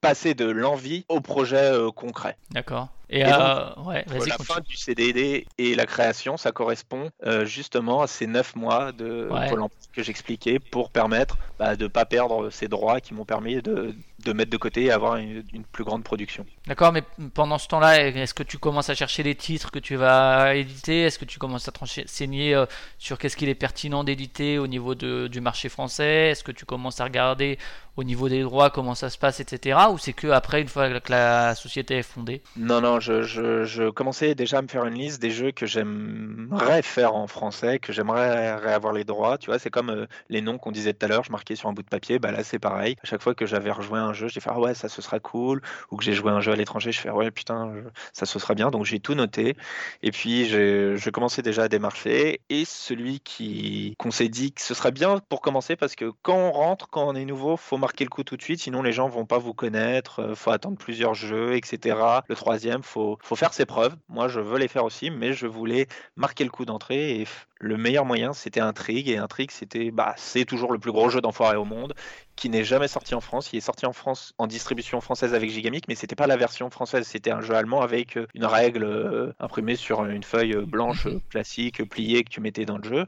passer 0.00 0.34
de 0.34 0.46
l'envie 0.46 1.04
au 1.08 1.20
projet 1.20 1.72
concret. 1.94 2.36
D'accord. 2.50 2.88
Et, 3.10 3.24
Et 3.24 3.34
donc, 3.34 3.54
ouais, 3.76 4.04
Entre 4.06 4.06
vas-y, 4.08 4.28
la 4.28 4.36
continue. 4.36 4.56
fin 4.56 4.60
du 4.60 4.76
CDD 4.76 5.50
et 5.58 5.74
la 5.74 5.86
création, 5.86 6.36
ça 6.36 6.52
correspond 6.52 7.10
euh, 7.24 7.44
justement 7.44 8.02
à 8.02 8.06
ces 8.06 8.26
neuf 8.26 8.54
mois 8.56 8.92
de 8.92 9.28
Ouais. 9.28 9.58
Que 9.92 10.02
j'expliquais 10.02 10.60
pour 10.60 10.90
permettre 10.92 11.38
bah, 11.58 11.74
de 11.76 11.84
ne 11.84 11.88
pas 11.88 12.06
perdre 12.06 12.50
ces 12.50 12.68
droits 12.68 13.00
qui 13.00 13.14
m'ont 13.14 13.24
permis 13.24 13.62
de, 13.62 13.96
de 14.24 14.32
mettre 14.32 14.50
de 14.50 14.56
côté 14.56 14.84
et 14.84 14.90
avoir 14.90 15.16
une, 15.16 15.44
une 15.52 15.64
plus 15.64 15.84
grande 15.84 16.02
production. 16.04 16.44
D'accord, 16.66 16.92
mais 16.92 17.02
pendant 17.34 17.58
ce 17.58 17.68
temps-là, 17.68 18.08
est-ce 18.08 18.34
que 18.34 18.42
tu 18.42 18.58
commences 18.58 18.90
à 18.90 18.94
chercher 18.94 19.22
les 19.22 19.34
titres 19.34 19.70
que 19.70 19.78
tu 19.78 19.96
vas 19.96 20.54
éditer? 20.54 21.02
Est-ce 21.02 21.18
que 21.18 21.24
tu 21.24 21.38
commences 21.38 21.68
à 21.68 21.72
te 21.72 21.78
renseigner 21.78 22.54
euh, 22.54 22.66
sur 22.98 23.18
qu'est-ce 23.18 23.36
qu'il 23.36 23.48
est 23.48 23.54
pertinent 23.54 24.04
d'éditer 24.04 24.58
au 24.58 24.66
niveau 24.66 24.94
de- 24.94 25.28
du 25.28 25.40
marché 25.40 25.68
français? 25.68 26.30
Est-ce 26.30 26.42
que 26.44 26.52
tu 26.52 26.64
commences 26.64 27.00
à 27.00 27.04
regarder 27.04 27.58
au 27.96 28.04
niveau 28.04 28.28
des 28.28 28.42
droits 28.42 28.70
comment 28.70 28.94
ça 28.94 29.10
se 29.10 29.18
passe, 29.18 29.40
etc. 29.40 29.78
Ou 29.92 29.98
c'est 29.98 30.12
que 30.12 30.28
après, 30.28 30.60
une 30.62 30.68
fois 30.68 31.00
que 31.00 31.10
la 31.10 31.54
société 31.56 31.96
est 31.98 32.02
fondée? 32.02 32.42
Non, 32.56 32.80
non, 32.80 33.00
je, 33.00 33.22
je, 33.22 33.64
je 33.64 33.90
commençais 33.90 34.34
déjà 34.36 34.58
à 34.58 34.62
me 34.62 34.68
faire 34.68 34.84
une 34.84 34.94
liste 34.94 35.20
des 35.20 35.30
jeux 35.30 35.50
que 35.50 35.66
j'aimerais 35.66 36.82
faire 36.82 37.14
en 37.14 37.26
français, 37.26 37.78
que 37.78 37.92
j'aimerais 37.92 38.46
avoir 38.72 38.92
les 38.92 39.04
droits. 39.04 39.38
Tu 39.38 39.46
vois, 39.46 39.58
c'est 39.58 39.70
comme 39.70 39.90
euh, 39.90 40.06
les 40.28 40.40
noms 40.42 40.58
qu'on 40.58 40.70
disait 40.72 40.92
tout 40.92 41.06
à 41.06 41.08
l'heure, 41.08 41.24
je 41.24 41.32
marquais 41.32 41.56
sur 41.56 41.68
un 41.68 41.72
bout 41.72 41.82
de 41.82 41.88
papier. 41.88 42.18
Bah 42.18 42.30
là, 42.30 42.44
c'est 42.44 42.58
pareil. 42.60 42.96
À 43.02 43.06
chaque 43.06 43.22
fois 43.22 43.34
que 43.34 43.46
j'avais 43.46 43.70
rejoué 43.70 43.98
un 44.08 44.12
jeu, 44.12 44.28
j'ai 44.28 44.40
ah 44.46 44.58
ouais, 44.60 44.74
ça 44.74 44.88
ce 44.88 45.02
sera 45.02 45.20
cool. 45.20 45.60
Ou 45.90 45.96
que 45.96 46.04
j'ai 46.04 46.12
joué 46.14 46.30
un 46.32 46.40
jeu 46.40 46.52
à 46.52 46.56
l'étranger, 46.56 46.92
je 46.92 47.00
fais 47.00 47.10
ouais, 47.10 47.30
putain, 47.30 47.72
ça 48.12 48.26
ce 48.26 48.38
sera 48.38 48.54
bien. 48.54 48.70
Donc 48.70 48.84
j'ai 48.84 49.00
tout 49.00 49.14
noté. 49.14 49.56
Et 50.02 50.10
puis 50.10 50.46
je 50.46 51.10
commençais 51.10 51.42
déjà 51.42 51.64
à 51.64 51.68
démarcher. 51.68 52.40
Et 52.48 52.64
celui 52.64 53.20
qui 53.20 53.94
qu'on 53.98 54.10
s'est 54.10 54.28
dit 54.28 54.52
que 54.52 54.60
ce 54.62 54.74
serait 54.74 54.92
bien 54.92 55.18
pour 55.28 55.40
commencer 55.40 55.76
parce 55.76 55.94
que 55.96 56.12
quand 56.22 56.36
on 56.36 56.52
rentre, 56.52 56.88
quand 56.90 57.06
on 57.08 57.14
est 57.14 57.24
nouveau, 57.24 57.56
faut 57.56 57.76
marquer 57.78 58.04
le 58.04 58.10
coup 58.10 58.24
tout 58.24 58.36
de 58.36 58.42
suite. 58.42 58.60
Sinon 58.60 58.82
les 58.82 58.92
gens 58.92 59.08
vont 59.08 59.26
pas 59.26 59.38
vous 59.38 59.54
connaître. 59.54 60.20
euh, 60.20 60.34
Faut 60.34 60.50
attendre 60.50 60.76
plusieurs 60.78 61.14
jeux, 61.14 61.56
etc. 61.56 62.22
Le 62.28 62.34
troisième, 62.34 62.82
faut 62.82 63.18
faut 63.22 63.36
faire 63.36 63.52
ses 63.54 63.66
preuves. 63.66 63.96
Moi, 64.08 64.28
je 64.28 64.40
veux 64.40 64.58
les 64.58 64.68
faire 64.68 64.84
aussi, 64.84 65.10
mais 65.10 65.32
je 65.32 65.46
voulais 65.46 65.86
marquer 66.16 66.44
le 66.44 66.50
coup 66.50 66.64
d'entrée 66.64 67.20
et 67.20 67.26
le 67.60 67.76
meilleur 67.76 68.04
moyen 68.04 68.32
c'était 68.32 68.60
Intrigue 68.60 69.08
et 69.08 69.16
Intrigue 69.16 69.50
c'était 69.50 69.90
bah 69.90 70.14
c'est 70.16 70.44
toujours 70.44 70.72
le 70.72 70.78
plus 70.78 70.92
gros 70.92 71.08
jeu 71.10 71.20
d'enfoiré 71.20 71.56
au 71.56 71.64
monde 71.64 71.94
qui 72.36 72.50
n'est 72.50 72.62
jamais 72.62 72.86
sorti 72.86 73.16
en 73.16 73.20
France. 73.20 73.52
Il 73.52 73.56
est 73.56 73.60
sorti 73.60 73.84
en 73.84 73.92
France 73.92 74.32
en 74.38 74.46
distribution 74.46 75.00
française 75.00 75.34
avec 75.34 75.50
Gigamic 75.50 75.88
mais 75.88 75.96
c'était 75.96 76.14
pas 76.14 76.28
la 76.28 76.36
version 76.36 76.70
française 76.70 77.04
c'était 77.06 77.32
un 77.32 77.40
jeu 77.40 77.54
allemand 77.54 77.80
avec 77.80 78.16
euh, 78.16 78.26
une 78.34 78.44
règle 78.44 78.84
euh, 78.84 79.32
imprimée 79.40 79.74
sur 79.74 80.04
une 80.04 80.22
feuille 80.22 80.54
blanche 80.54 81.06
Mhm. 81.06 81.20
classique 81.30 81.88
pliée 81.88 82.22
que 82.24 82.30
tu 82.30 82.40
mettais 82.40 82.64
dans 82.64 82.78
le 82.78 82.84
jeu. 82.84 83.06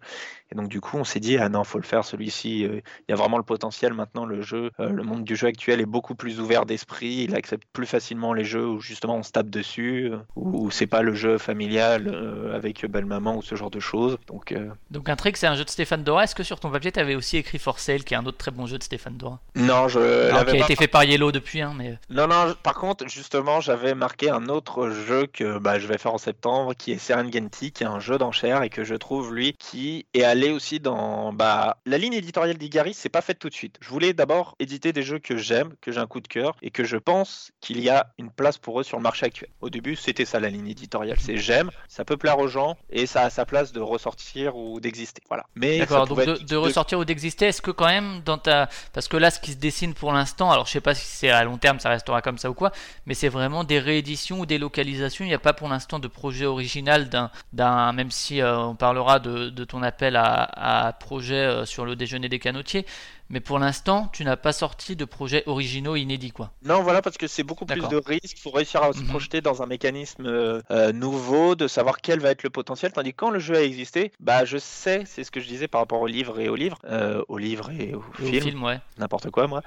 Et 0.50 0.56
donc 0.56 0.68
du 0.68 0.80
coup 0.80 0.96
on 0.96 1.04
s'est 1.04 1.20
dit 1.20 1.38
ah 1.38 1.48
non 1.48 1.62
faut 1.62 1.78
le 1.78 1.84
faire 1.84 2.04
celui-ci 2.04 2.64
euh, 2.64 2.80
il 3.08 3.10
y 3.10 3.12
a 3.12 3.16
vraiment 3.16 3.38
le 3.38 3.44
potentiel 3.44 3.94
maintenant 3.94 4.26
le 4.26 4.42
jeu 4.42 4.72
le 4.78 5.02
monde 5.04 5.22
du 5.22 5.36
jeu 5.36 5.46
actuel 5.46 5.80
est 5.80 5.86
beaucoup 5.86 6.16
plus 6.16 6.40
ouvert 6.40 6.66
d'esprit 6.66 7.24
il 7.28 7.36
accepte 7.36 7.64
plus 7.72 7.86
facilement 7.86 8.32
les 8.32 8.44
jeux 8.44 8.66
où 8.66 8.80
justement 8.80 9.16
on 9.16 9.22
se 9.22 9.30
tape 9.30 9.48
dessus 9.48 10.10
où 10.34 10.70
c'est 10.72 10.88
pas 10.88 11.02
le 11.02 11.14
jeu 11.14 11.38
familial 11.38 12.52
avec 12.52 12.84
belle 12.86 13.06
maman 13.06 13.36
ou 13.36 13.42
ce 13.42 13.54
genre 13.54 13.70
de 13.70 13.80
choses. 13.80 14.18
Donc 14.26 14.39
euh, 14.52 14.70
Donc 14.90 15.08
Intrigue, 15.08 15.36
c'est 15.36 15.46
un 15.46 15.54
jeu 15.54 15.64
de 15.64 15.70
Stéphane 15.70 16.02
Dora. 16.02 16.24
Est-ce 16.24 16.34
que 16.34 16.42
sur 16.42 16.60
ton 16.60 16.70
papier, 16.70 16.92
tu 16.92 17.00
avais 17.00 17.14
aussi 17.14 17.36
écrit 17.36 17.58
For 17.58 17.78
Sale, 17.78 18.04
qui 18.04 18.14
est 18.14 18.16
un 18.16 18.26
autre 18.26 18.38
très 18.38 18.50
bon 18.50 18.66
jeu 18.66 18.78
de 18.78 18.82
Stéphane 18.82 19.16
Dora 19.16 19.40
non 19.54 19.88
je 19.88 19.98
Alors, 19.98 20.38
l'avais 20.38 20.52
Qui 20.52 20.56
a 20.56 20.60
pas 20.60 20.64
été 20.66 20.76
fait 20.76 20.88
par 20.88 21.04
Yellow 21.04 21.32
depuis, 21.32 21.60
hein, 21.60 21.74
mais... 21.76 21.98
Non, 22.08 22.26
non, 22.26 22.54
par 22.62 22.74
contre, 22.74 23.08
justement, 23.08 23.60
j'avais 23.60 23.94
marqué 23.94 24.30
un 24.30 24.46
autre 24.46 24.90
jeu 24.90 25.26
que 25.26 25.58
bah, 25.58 25.78
je 25.78 25.86
vais 25.86 25.98
faire 25.98 26.14
en 26.14 26.18
septembre, 26.18 26.74
qui 26.74 26.92
est 26.92 26.98
Serengeti, 26.98 27.72
qui 27.72 27.82
est 27.82 27.86
un 27.86 28.00
jeu 28.00 28.18
d'enchères 28.18 28.62
et 28.62 28.70
que 28.70 28.84
je 28.84 28.94
trouve, 28.94 29.34
lui, 29.34 29.54
qui 29.54 30.06
est 30.14 30.24
allé 30.24 30.50
aussi 30.50 30.80
dans... 30.80 31.32
Bah, 31.32 31.78
la 31.86 31.98
ligne 31.98 32.14
éditoriale 32.14 32.58
d'Igari, 32.58 32.94
c'est 32.94 33.08
pas 33.08 33.22
faite 33.22 33.38
tout 33.38 33.48
de 33.48 33.54
suite. 33.54 33.76
Je 33.80 33.88
voulais 33.88 34.12
d'abord 34.12 34.54
éditer 34.58 34.92
des 34.92 35.02
jeux 35.02 35.18
que 35.18 35.36
j'aime, 35.36 35.72
que 35.80 35.92
j'ai 35.92 36.00
un 36.00 36.06
coup 36.06 36.20
de 36.20 36.28
cœur, 36.28 36.56
et 36.62 36.70
que 36.70 36.84
je 36.84 36.96
pense 36.96 37.50
qu'il 37.60 37.80
y 37.80 37.88
a 37.88 38.12
une 38.18 38.30
place 38.30 38.58
pour 38.58 38.80
eux 38.80 38.84
sur 38.84 38.96
le 38.96 39.02
marché 39.02 39.26
actuel. 39.26 39.50
Au 39.60 39.70
début, 39.70 39.96
c'était 39.96 40.24
ça 40.24 40.40
la 40.40 40.48
ligne 40.48 40.68
éditoriale, 40.68 41.18
c'est 41.20 41.36
j'aime, 41.36 41.70
ça 41.88 42.04
peut 42.04 42.16
plaire 42.16 42.38
aux 42.38 42.48
gens, 42.48 42.76
et 42.90 43.06
ça 43.06 43.22
a 43.22 43.30
sa 43.30 43.44
place 43.44 43.72
de 43.72 43.80
ressortir 43.80 44.29
ou 44.56 44.80
d'exister. 44.80 45.22
Voilà. 45.28 45.44
Mais 45.54 45.78
D'accord, 45.78 46.06
donc 46.06 46.18
de, 46.18 46.32
être 46.32 46.44
de 46.44 46.56
ressortir 46.56 46.98
ou 46.98 47.04
d'exister, 47.04 47.46
est-ce 47.46 47.62
que 47.62 47.70
quand 47.70 47.86
même 47.86 48.20
dans 48.24 48.38
ta... 48.38 48.68
Parce 48.92 49.08
que 49.08 49.16
là, 49.16 49.30
ce 49.30 49.40
qui 49.40 49.52
se 49.52 49.56
dessine 49.56 49.94
pour 49.94 50.12
l'instant, 50.12 50.50
alors 50.50 50.66
je 50.66 50.72
sais 50.72 50.80
pas 50.80 50.94
si 50.94 51.04
c'est 51.06 51.30
à 51.30 51.44
long 51.44 51.58
terme, 51.58 51.80
ça 51.80 51.88
restera 51.88 52.22
comme 52.22 52.38
ça 52.38 52.50
ou 52.50 52.54
quoi, 52.54 52.72
mais 53.06 53.14
c'est 53.14 53.28
vraiment 53.28 53.64
des 53.64 53.78
rééditions 53.78 54.40
ou 54.40 54.46
des 54.46 54.58
localisations. 54.58 55.24
Il 55.24 55.28
n'y 55.28 55.34
a 55.34 55.38
pas 55.38 55.52
pour 55.52 55.68
l'instant 55.68 55.98
de 55.98 56.08
projet 56.08 56.46
original 56.46 57.08
d'un... 57.08 57.30
d'un 57.52 57.92
même 57.92 58.10
si 58.10 58.40
euh, 58.40 58.58
on 58.58 58.74
parlera 58.74 59.18
de, 59.18 59.50
de 59.50 59.64
ton 59.64 59.82
appel 59.82 60.16
à, 60.16 60.86
à 60.86 60.92
projet 60.92 61.34
euh, 61.34 61.64
sur 61.64 61.84
le 61.84 61.96
déjeuner 61.96 62.28
des 62.28 62.38
canotiers, 62.38 62.86
mais 63.30 63.40
pour 63.40 63.58
l'instant, 63.58 64.08
tu 64.12 64.24
n'as 64.24 64.36
pas 64.36 64.52
sorti 64.52 64.96
de 64.96 65.04
projet 65.04 65.42
originaux 65.46 65.96
inédits, 65.96 66.32
quoi. 66.32 66.50
Non, 66.64 66.82
voilà, 66.82 67.00
parce 67.00 67.16
que 67.16 67.26
c'est 67.26 67.42
beaucoup 67.44 67.64
plus 67.64 67.80
de 67.88 67.96
risques. 67.96 68.36
Il 68.36 68.40
faut 68.40 68.50
réussir 68.50 68.82
à 68.82 68.92
se 68.92 68.98
Mhm. 69.00 69.06
projeter 69.06 69.40
dans 69.40 69.62
un 69.62 69.66
mécanisme 69.66 70.26
euh, 70.26 70.60
euh, 70.70 70.92
nouveau, 70.92 71.54
de 71.54 71.66
savoir 71.68 72.00
quel 72.00 72.20
va 72.20 72.30
être 72.30 72.42
le 72.42 72.50
potentiel. 72.50 72.92
Tandis 72.92 73.12
que 73.12 73.16
quand 73.16 73.30
le 73.30 73.38
jeu 73.38 73.56
a 73.56 73.62
existé, 73.62 74.12
bah, 74.20 74.44
je 74.44 74.58
sais, 74.58 75.04
c'est 75.06 75.24
ce 75.24 75.30
que 75.30 75.40
je 75.40 75.46
disais 75.46 75.68
par 75.68 75.80
rapport 75.80 76.00
au 76.00 76.06
livre 76.06 76.40
et 76.40 76.48
au 76.48 76.56
livre, 76.56 76.78
euh, 76.84 77.22
au 77.28 77.38
livre 77.38 77.70
et 77.70 77.94
au 77.94 78.02
Et 78.20 78.24
film, 78.30 78.42
film, 78.42 78.62
ouais. 78.64 78.80
n'importe 78.98 79.30
quoi, 79.30 79.46
moi. 79.46 79.62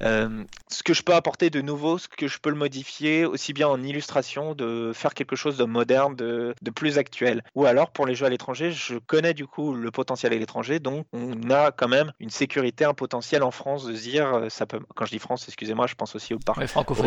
Euh, 0.00 0.44
ce 0.68 0.82
que 0.82 0.92
je 0.92 1.02
peux 1.02 1.14
apporter 1.14 1.48
de 1.48 1.62
nouveau, 1.62 1.96
ce 1.98 2.08
que 2.08 2.28
je 2.28 2.38
peux 2.38 2.50
le 2.50 2.56
modifier, 2.56 3.24
aussi 3.24 3.52
bien 3.54 3.66
en 3.68 3.82
illustration, 3.82 4.54
de 4.54 4.92
faire 4.94 5.14
quelque 5.14 5.36
chose 5.36 5.56
de 5.56 5.64
moderne, 5.64 6.14
de, 6.16 6.54
de 6.60 6.70
plus 6.70 6.98
actuel. 6.98 7.42
Ou 7.54 7.64
alors, 7.64 7.90
pour 7.90 8.06
les 8.06 8.14
jeux 8.14 8.26
à 8.26 8.28
l'étranger, 8.28 8.72
je 8.72 8.98
connais 8.98 9.32
du 9.32 9.46
coup 9.46 9.72
le 9.74 9.90
potentiel 9.90 10.34
à 10.34 10.36
l'étranger, 10.36 10.80
donc 10.80 11.06
on 11.14 11.50
a 11.50 11.70
quand 11.72 11.88
même 11.88 12.12
une 12.20 12.28
sécurité, 12.30 12.84
un 12.84 12.92
potentiel 13.06 13.42
en 13.44 13.52
France 13.52 13.84
de 13.84 13.94
se 13.94 14.02
dire, 14.02 14.26
euh, 14.34 14.48
ça 14.48 14.66
peut, 14.66 14.80
quand 14.96 15.04
je 15.06 15.12
dis 15.12 15.18
France, 15.20 15.44
excusez-moi, 15.46 15.86
je 15.86 15.94
pense 15.94 16.16
aussi 16.16 16.34
au 16.34 16.38
parc 16.40 16.58
Ouais, 16.58 16.66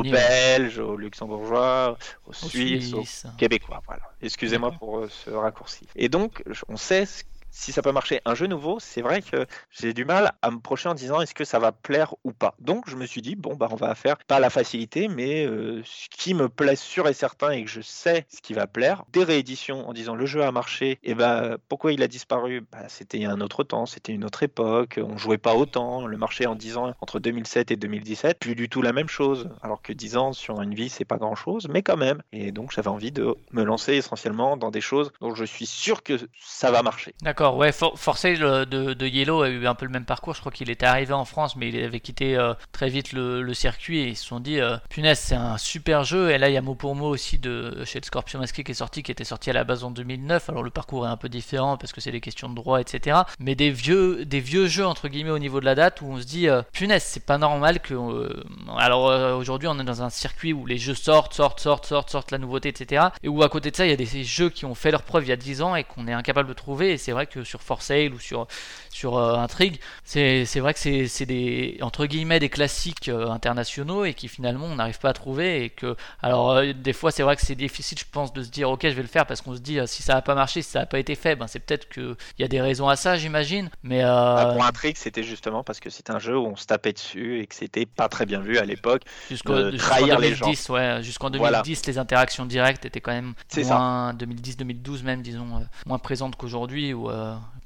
aux. 0.10 0.12
Belges, 0.12 0.80
aux 0.80 0.96
Luxembourgeois, 0.96 1.98
aux 2.26 2.30
Aux 2.30 2.34
Suisses, 2.34 2.94
aux 2.94 2.98
Suisses. 3.04 3.26
Québécois. 3.38 3.82
Voilà. 3.86 4.04
Excusez-moi 4.22 4.72
pour 4.72 5.00
euh, 5.00 5.10
ce 5.10 5.30
raccourci. 5.32 5.88
Et 5.98 6.08
donc, 6.08 6.44
on 6.70 6.78
sait 6.78 7.06
ce- 7.06 7.24
si 7.52 7.72
ça 7.72 7.82
peut 7.82 7.92
marcher. 7.92 8.22
Un 8.26 8.36
jeu 8.36 8.48
nouveau, 8.48 8.80
c'est 8.80 9.02
vrai 9.02 9.22
que 9.22 9.46
j'ai 9.72 9.94
du 9.94 10.06
mal 10.06 10.34
à 10.42 10.52
me 10.52 10.60
projeter 10.60 10.90
en 10.90 10.94
disant 10.94 11.22
est-ce 11.22 11.34
que 11.34 11.46
ça 11.46 11.60
va 11.60 11.72
plaire 11.72 12.16
ou 12.24 12.32
pas. 12.32 12.56
Donc, 12.60 12.90
je 12.90 12.96
me 12.96 13.06
suis 13.06 13.22
dit 13.22 13.36
bon 13.36 13.56
bah 13.56 13.68
on 13.72 13.76
va 13.76 13.96
faire 13.96 14.18
pas 14.28 14.40
la 14.40 14.50
facilité, 14.50 15.08
mais 15.08 15.46
euh, 15.46 15.82
ce 15.84 16.10
qui 16.10 16.34
me 16.34 16.50
plaît 16.50 16.76
sûr 16.76 17.08
et 17.08 17.14
certain 17.14 17.52
et 17.52 17.64
que 17.64 17.70
je 17.70 17.82
sais 17.82 18.26
ce 18.30 18.42
qui 18.42 18.54
va 18.54 18.68
plaire. 18.68 19.04
Des 19.14 19.24
rééditions 19.24 19.88
en 19.88 19.94
disant 19.94 20.16
le 20.16 20.26
jeu 20.26 20.44
a 20.44 20.52
marché. 20.52 21.00
Et 21.04 21.16
ben 21.16 21.58
pourquoi 21.68 21.94
il 21.94 22.04
a 22.04 22.08
disparu? 22.08 22.66
Bah, 22.72 22.88
C'était 22.88 23.26
un 23.26 23.42
autre 23.42 23.64
temps, 23.64 23.86
c'était 23.86 24.14
une 24.14 24.26
autre 24.26 24.44
époque. 24.44 25.00
On 25.02 25.18
jouait 25.18 25.38
pas 25.38 25.56
autant. 25.56 26.06
Le 26.06 26.18
marché 26.18 26.46
en 26.46 26.56
10 26.56 26.78
ans 26.78 26.94
entre 27.02 27.20
2007 27.20 27.72
et 27.72 27.76
2017, 27.76 28.40
plus 28.40 28.56
du 28.56 28.70
tout 28.70 28.82
la 28.82 28.94
même 28.94 29.10
chose. 29.10 29.50
Alors 29.62 29.82
que 29.82 29.94
10 29.94 30.18
ans 30.18 30.34
sur 30.34 30.62
une 30.62 30.74
vie, 30.74 30.90
c'est 30.90 31.06
pas 31.06 31.18
grand 31.18 31.36
chose, 31.36 31.68
mais 31.70 31.82
quand 31.82 31.98
même. 31.98 32.22
Et 32.32 32.52
donc 32.52 32.72
j'avais 32.72 32.90
envie 32.90 33.12
de 33.12 33.36
me 33.52 33.64
lancer 33.64 33.94
essentiellement 33.94 34.58
dans 34.58 34.72
des 34.72 34.82
choses 34.82 35.12
dont 35.22 35.34
je 35.34 35.46
suis 35.46 35.66
sûr 35.66 36.04
que 36.04 36.20
ça 36.40 36.72
va 36.72 36.84
marcher. 36.84 37.14
D'accord, 37.22 37.39
ouais, 37.42 37.72
For, 37.72 37.98
For 37.98 38.18
Sale, 38.18 38.44
euh, 38.44 38.66
de, 38.66 39.08
Yellow 39.08 39.42
a 39.42 39.50
eu 39.50 39.66
un 39.68 39.76
peu 39.76 39.86
le 39.86 39.92
même 39.92 40.06
parcours. 40.06 40.34
Je 40.36 40.40
crois 40.40 40.52
qu'il 40.52 40.70
était 40.70 40.86
arrivé 40.86 41.14
en 41.14 41.26
France, 41.26 41.56
mais 41.56 41.70
il 41.70 41.84
avait 41.84 42.00
quitté 42.00 42.36
euh, 42.36 42.54
très 42.72 42.90
vite 42.90 43.14
le, 43.14 43.42
le 43.42 43.54
circuit 43.54 44.00
et 44.00 44.08
ils 44.10 44.16
se 44.16 44.26
sont 44.26 44.40
dit, 44.40 44.60
euh, 44.60 44.78
punaise, 44.90 45.20
c'est 45.20 45.36
un 45.36 45.58
super 45.58 46.04
jeu. 46.04 46.32
Et 46.32 46.38
là, 46.38 46.50
il 46.50 46.54
y 46.54 46.58
a 46.58 46.62
mot 46.62 46.76
pour 46.76 46.96
mot 46.96 47.08
aussi 47.08 47.38
de 47.40 47.84
chez 47.86 48.00
le 48.00 48.06
Scorpion 48.06 48.40
Masqué 48.40 48.64
qui 48.64 48.72
est 48.72 48.76
sorti, 48.76 49.04
qui 49.04 49.12
était 49.12 49.24
sorti 49.24 49.50
à 49.50 49.54
la 49.54 49.64
base 49.64 49.84
en 49.84 49.92
2009. 49.92 50.50
Alors 50.50 50.64
le 50.64 50.70
parcours 50.70 51.06
est 51.06 51.10
un 51.10 51.18
peu 51.18 51.30
différent 51.30 51.78
parce 51.78 51.94
que 51.94 52.02
c'est 52.02 52.12
des 52.12 52.22
questions 52.22 52.50
de 52.50 52.56
droit, 52.56 52.82
etc. 52.82 53.20
Mais 53.40 53.56
des 53.56 53.72
vieux, 53.72 54.26
des 54.26 54.40
vieux 54.40 54.68
jeux 54.68 54.86
entre 54.86 55.08
guillemets 55.08 55.30
au 55.30 55.40
niveau 55.40 55.60
de 55.60 55.66
la 55.66 55.76
date 55.76 56.02
où 56.02 56.06
on 56.06 56.20
se 56.20 56.26
dit, 56.26 56.48
euh, 56.50 56.62
punaise, 56.74 57.04
c'est 57.04 57.26
pas 57.26 57.38
normal 57.38 57.80
que. 57.80 57.94
euh, 57.94 58.44
alors 58.78 59.10
euh, 59.10 59.36
aujourd'hui, 59.36 59.68
on 59.68 59.80
est 59.80 59.84
dans 59.84 60.02
un 60.02 60.10
circuit 60.10 60.54
où 60.54 60.66
les 60.66 60.78
jeux 60.78 60.96
sortent, 60.96 61.34
sortent, 61.34 61.60
sortent, 61.60 61.86
sortent, 61.86 62.10
sortent 62.10 62.32
la 62.32 62.38
nouveauté, 62.38 62.70
etc. 62.70 63.08
Et 63.24 63.28
où 63.30 63.44
à 63.44 63.50
côté 63.50 63.72
de 63.72 63.76
ça, 63.76 63.86
il 63.86 63.90
y 63.90 63.94
a 63.94 63.98
des 63.98 64.24
jeux 64.24 64.50
qui 64.50 64.66
ont 64.66 64.76
fait 64.76 64.92
leur 64.92 65.04
preuve 65.04 65.26
il 65.26 65.30
y 65.30 65.34
a 65.34 65.38
10 65.38 65.62
ans 65.62 65.76
et 65.76 65.84
qu'on 65.84 66.08
est 66.08 66.14
incapable 66.14 66.50
de 66.50 66.54
trouver. 66.54 66.94
Et 66.94 66.98
c'est 66.98 67.12
vrai 67.12 67.28
que 67.28 67.29
sur 67.44 67.62
For 67.62 67.82
Sale 67.82 68.14
ou 68.14 68.20
sur, 68.20 68.48
sur 68.90 69.18
euh, 69.18 69.36
Intrigue, 69.36 69.80
c'est 70.04 70.46
c'est 70.46 70.60
vrai 70.60 70.74
que 70.74 70.80
c'est 70.80 71.08
c'est 71.08 71.26
des, 71.26 71.78
entre 71.82 72.06
guillemets, 72.06 72.40
des 72.40 72.50
classiques 72.50 73.10
euh, 73.10 73.30
internationaux 73.30 74.06
et 74.06 74.14
qui 74.14 74.28
finalement 74.28 74.66
on 74.66 74.76
n'arrive 74.76 75.00
pas 75.00 75.10
à 75.10 75.14
trouver. 75.14 75.64
Et 75.64 75.70
que, 75.70 75.96
alors, 76.22 76.52
euh, 76.52 76.74
des 76.74 76.94
fois, 76.94 77.12
c'est 77.12 77.24
vrai 77.24 77.36
que 77.36 77.42
c'est 77.42 77.56
difficile, 77.56 77.98
je 77.98 78.06
pense, 78.12 78.34
de 78.34 78.44
se 78.44 78.50
dire, 78.50 78.70
ok, 78.70 78.82
je 78.84 78.90
vais 78.90 79.02
le 79.02 79.08
faire 79.08 79.26
parce 79.26 79.42
qu'on 79.42 79.56
se 79.56 79.62
dit, 79.62 79.80
si 79.86 80.04
ça 80.04 80.14
n'a 80.16 80.22
pas 80.22 80.36
marché, 80.36 80.62
si 80.62 80.72
ça 80.72 80.80
n'a 80.80 80.86
pas 80.86 81.00
été 81.00 81.16
fait, 81.16 81.36
ben, 81.36 81.48
c'est 81.48 81.60
peut-être 81.60 81.90
qu'il 81.90 82.16
y 82.40 82.44
a 82.44 82.48
des 82.48 82.62
raisons 82.62 82.90
à 82.90 82.96
ça, 82.96 83.18
j'imagine. 83.18 83.70
Mais. 83.84 84.02
Ah, 84.04 84.52
Pour 84.54 84.64
un 84.64 84.72
trick, 84.72 84.98
c'était 84.98 85.24
justement 85.24 85.64
parce 85.64 85.80
que 85.80 85.90
c'était 85.90 86.12
un 86.12 86.20
jeu 86.20 86.38
où 86.38 86.46
on 86.46 86.56
se 86.56 86.66
tapait 86.66 86.94
dessus 86.94 87.40
et 87.40 87.48
que 87.48 87.56
c'était 87.56 87.86
pas 87.86 88.10
très 88.10 88.26
bien 88.26 88.40
vu 88.40 88.58
à 88.58 88.66
l'époque. 88.66 89.04
Jusqu'en 89.30 89.72
trahir 89.78 90.20
les 90.20 90.32
2010, 90.32 90.70
ouais, 90.70 91.04
jusqu'en 91.04 91.30
Voilà. 91.30 91.62
2010, 91.62 91.86
les 91.88 91.98
interactions 91.98 92.46
directes 92.46 92.86
étaient 92.86 93.02
quand 93.02 93.12
même 93.12 93.34
C'est 93.48 93.64
moins 93.64 94.14
2010-2012 94.14 95.04
même, 95.04 95.22
disons, 95.22 95.46
moins 95.86 96.00
présentes 96.00 96.36
qu'aujourd'hui. 96.36 96.94
Ou 96.94 97.10
euh, 97.10 97.19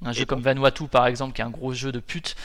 un 0.05 0.11
jeu 0.11 0.25
comme 0.25 0.41
Vanuatu 0.41 0.87
par 0.87 1.07
exemple, 1.07 1.33
qui 1.33 1.41
est 1.41 1.45
un 1.45 1.49
gros 1.49 1.73
jeu 1.73 1.91
de 1.91 1.99
pute. 1.99 2.35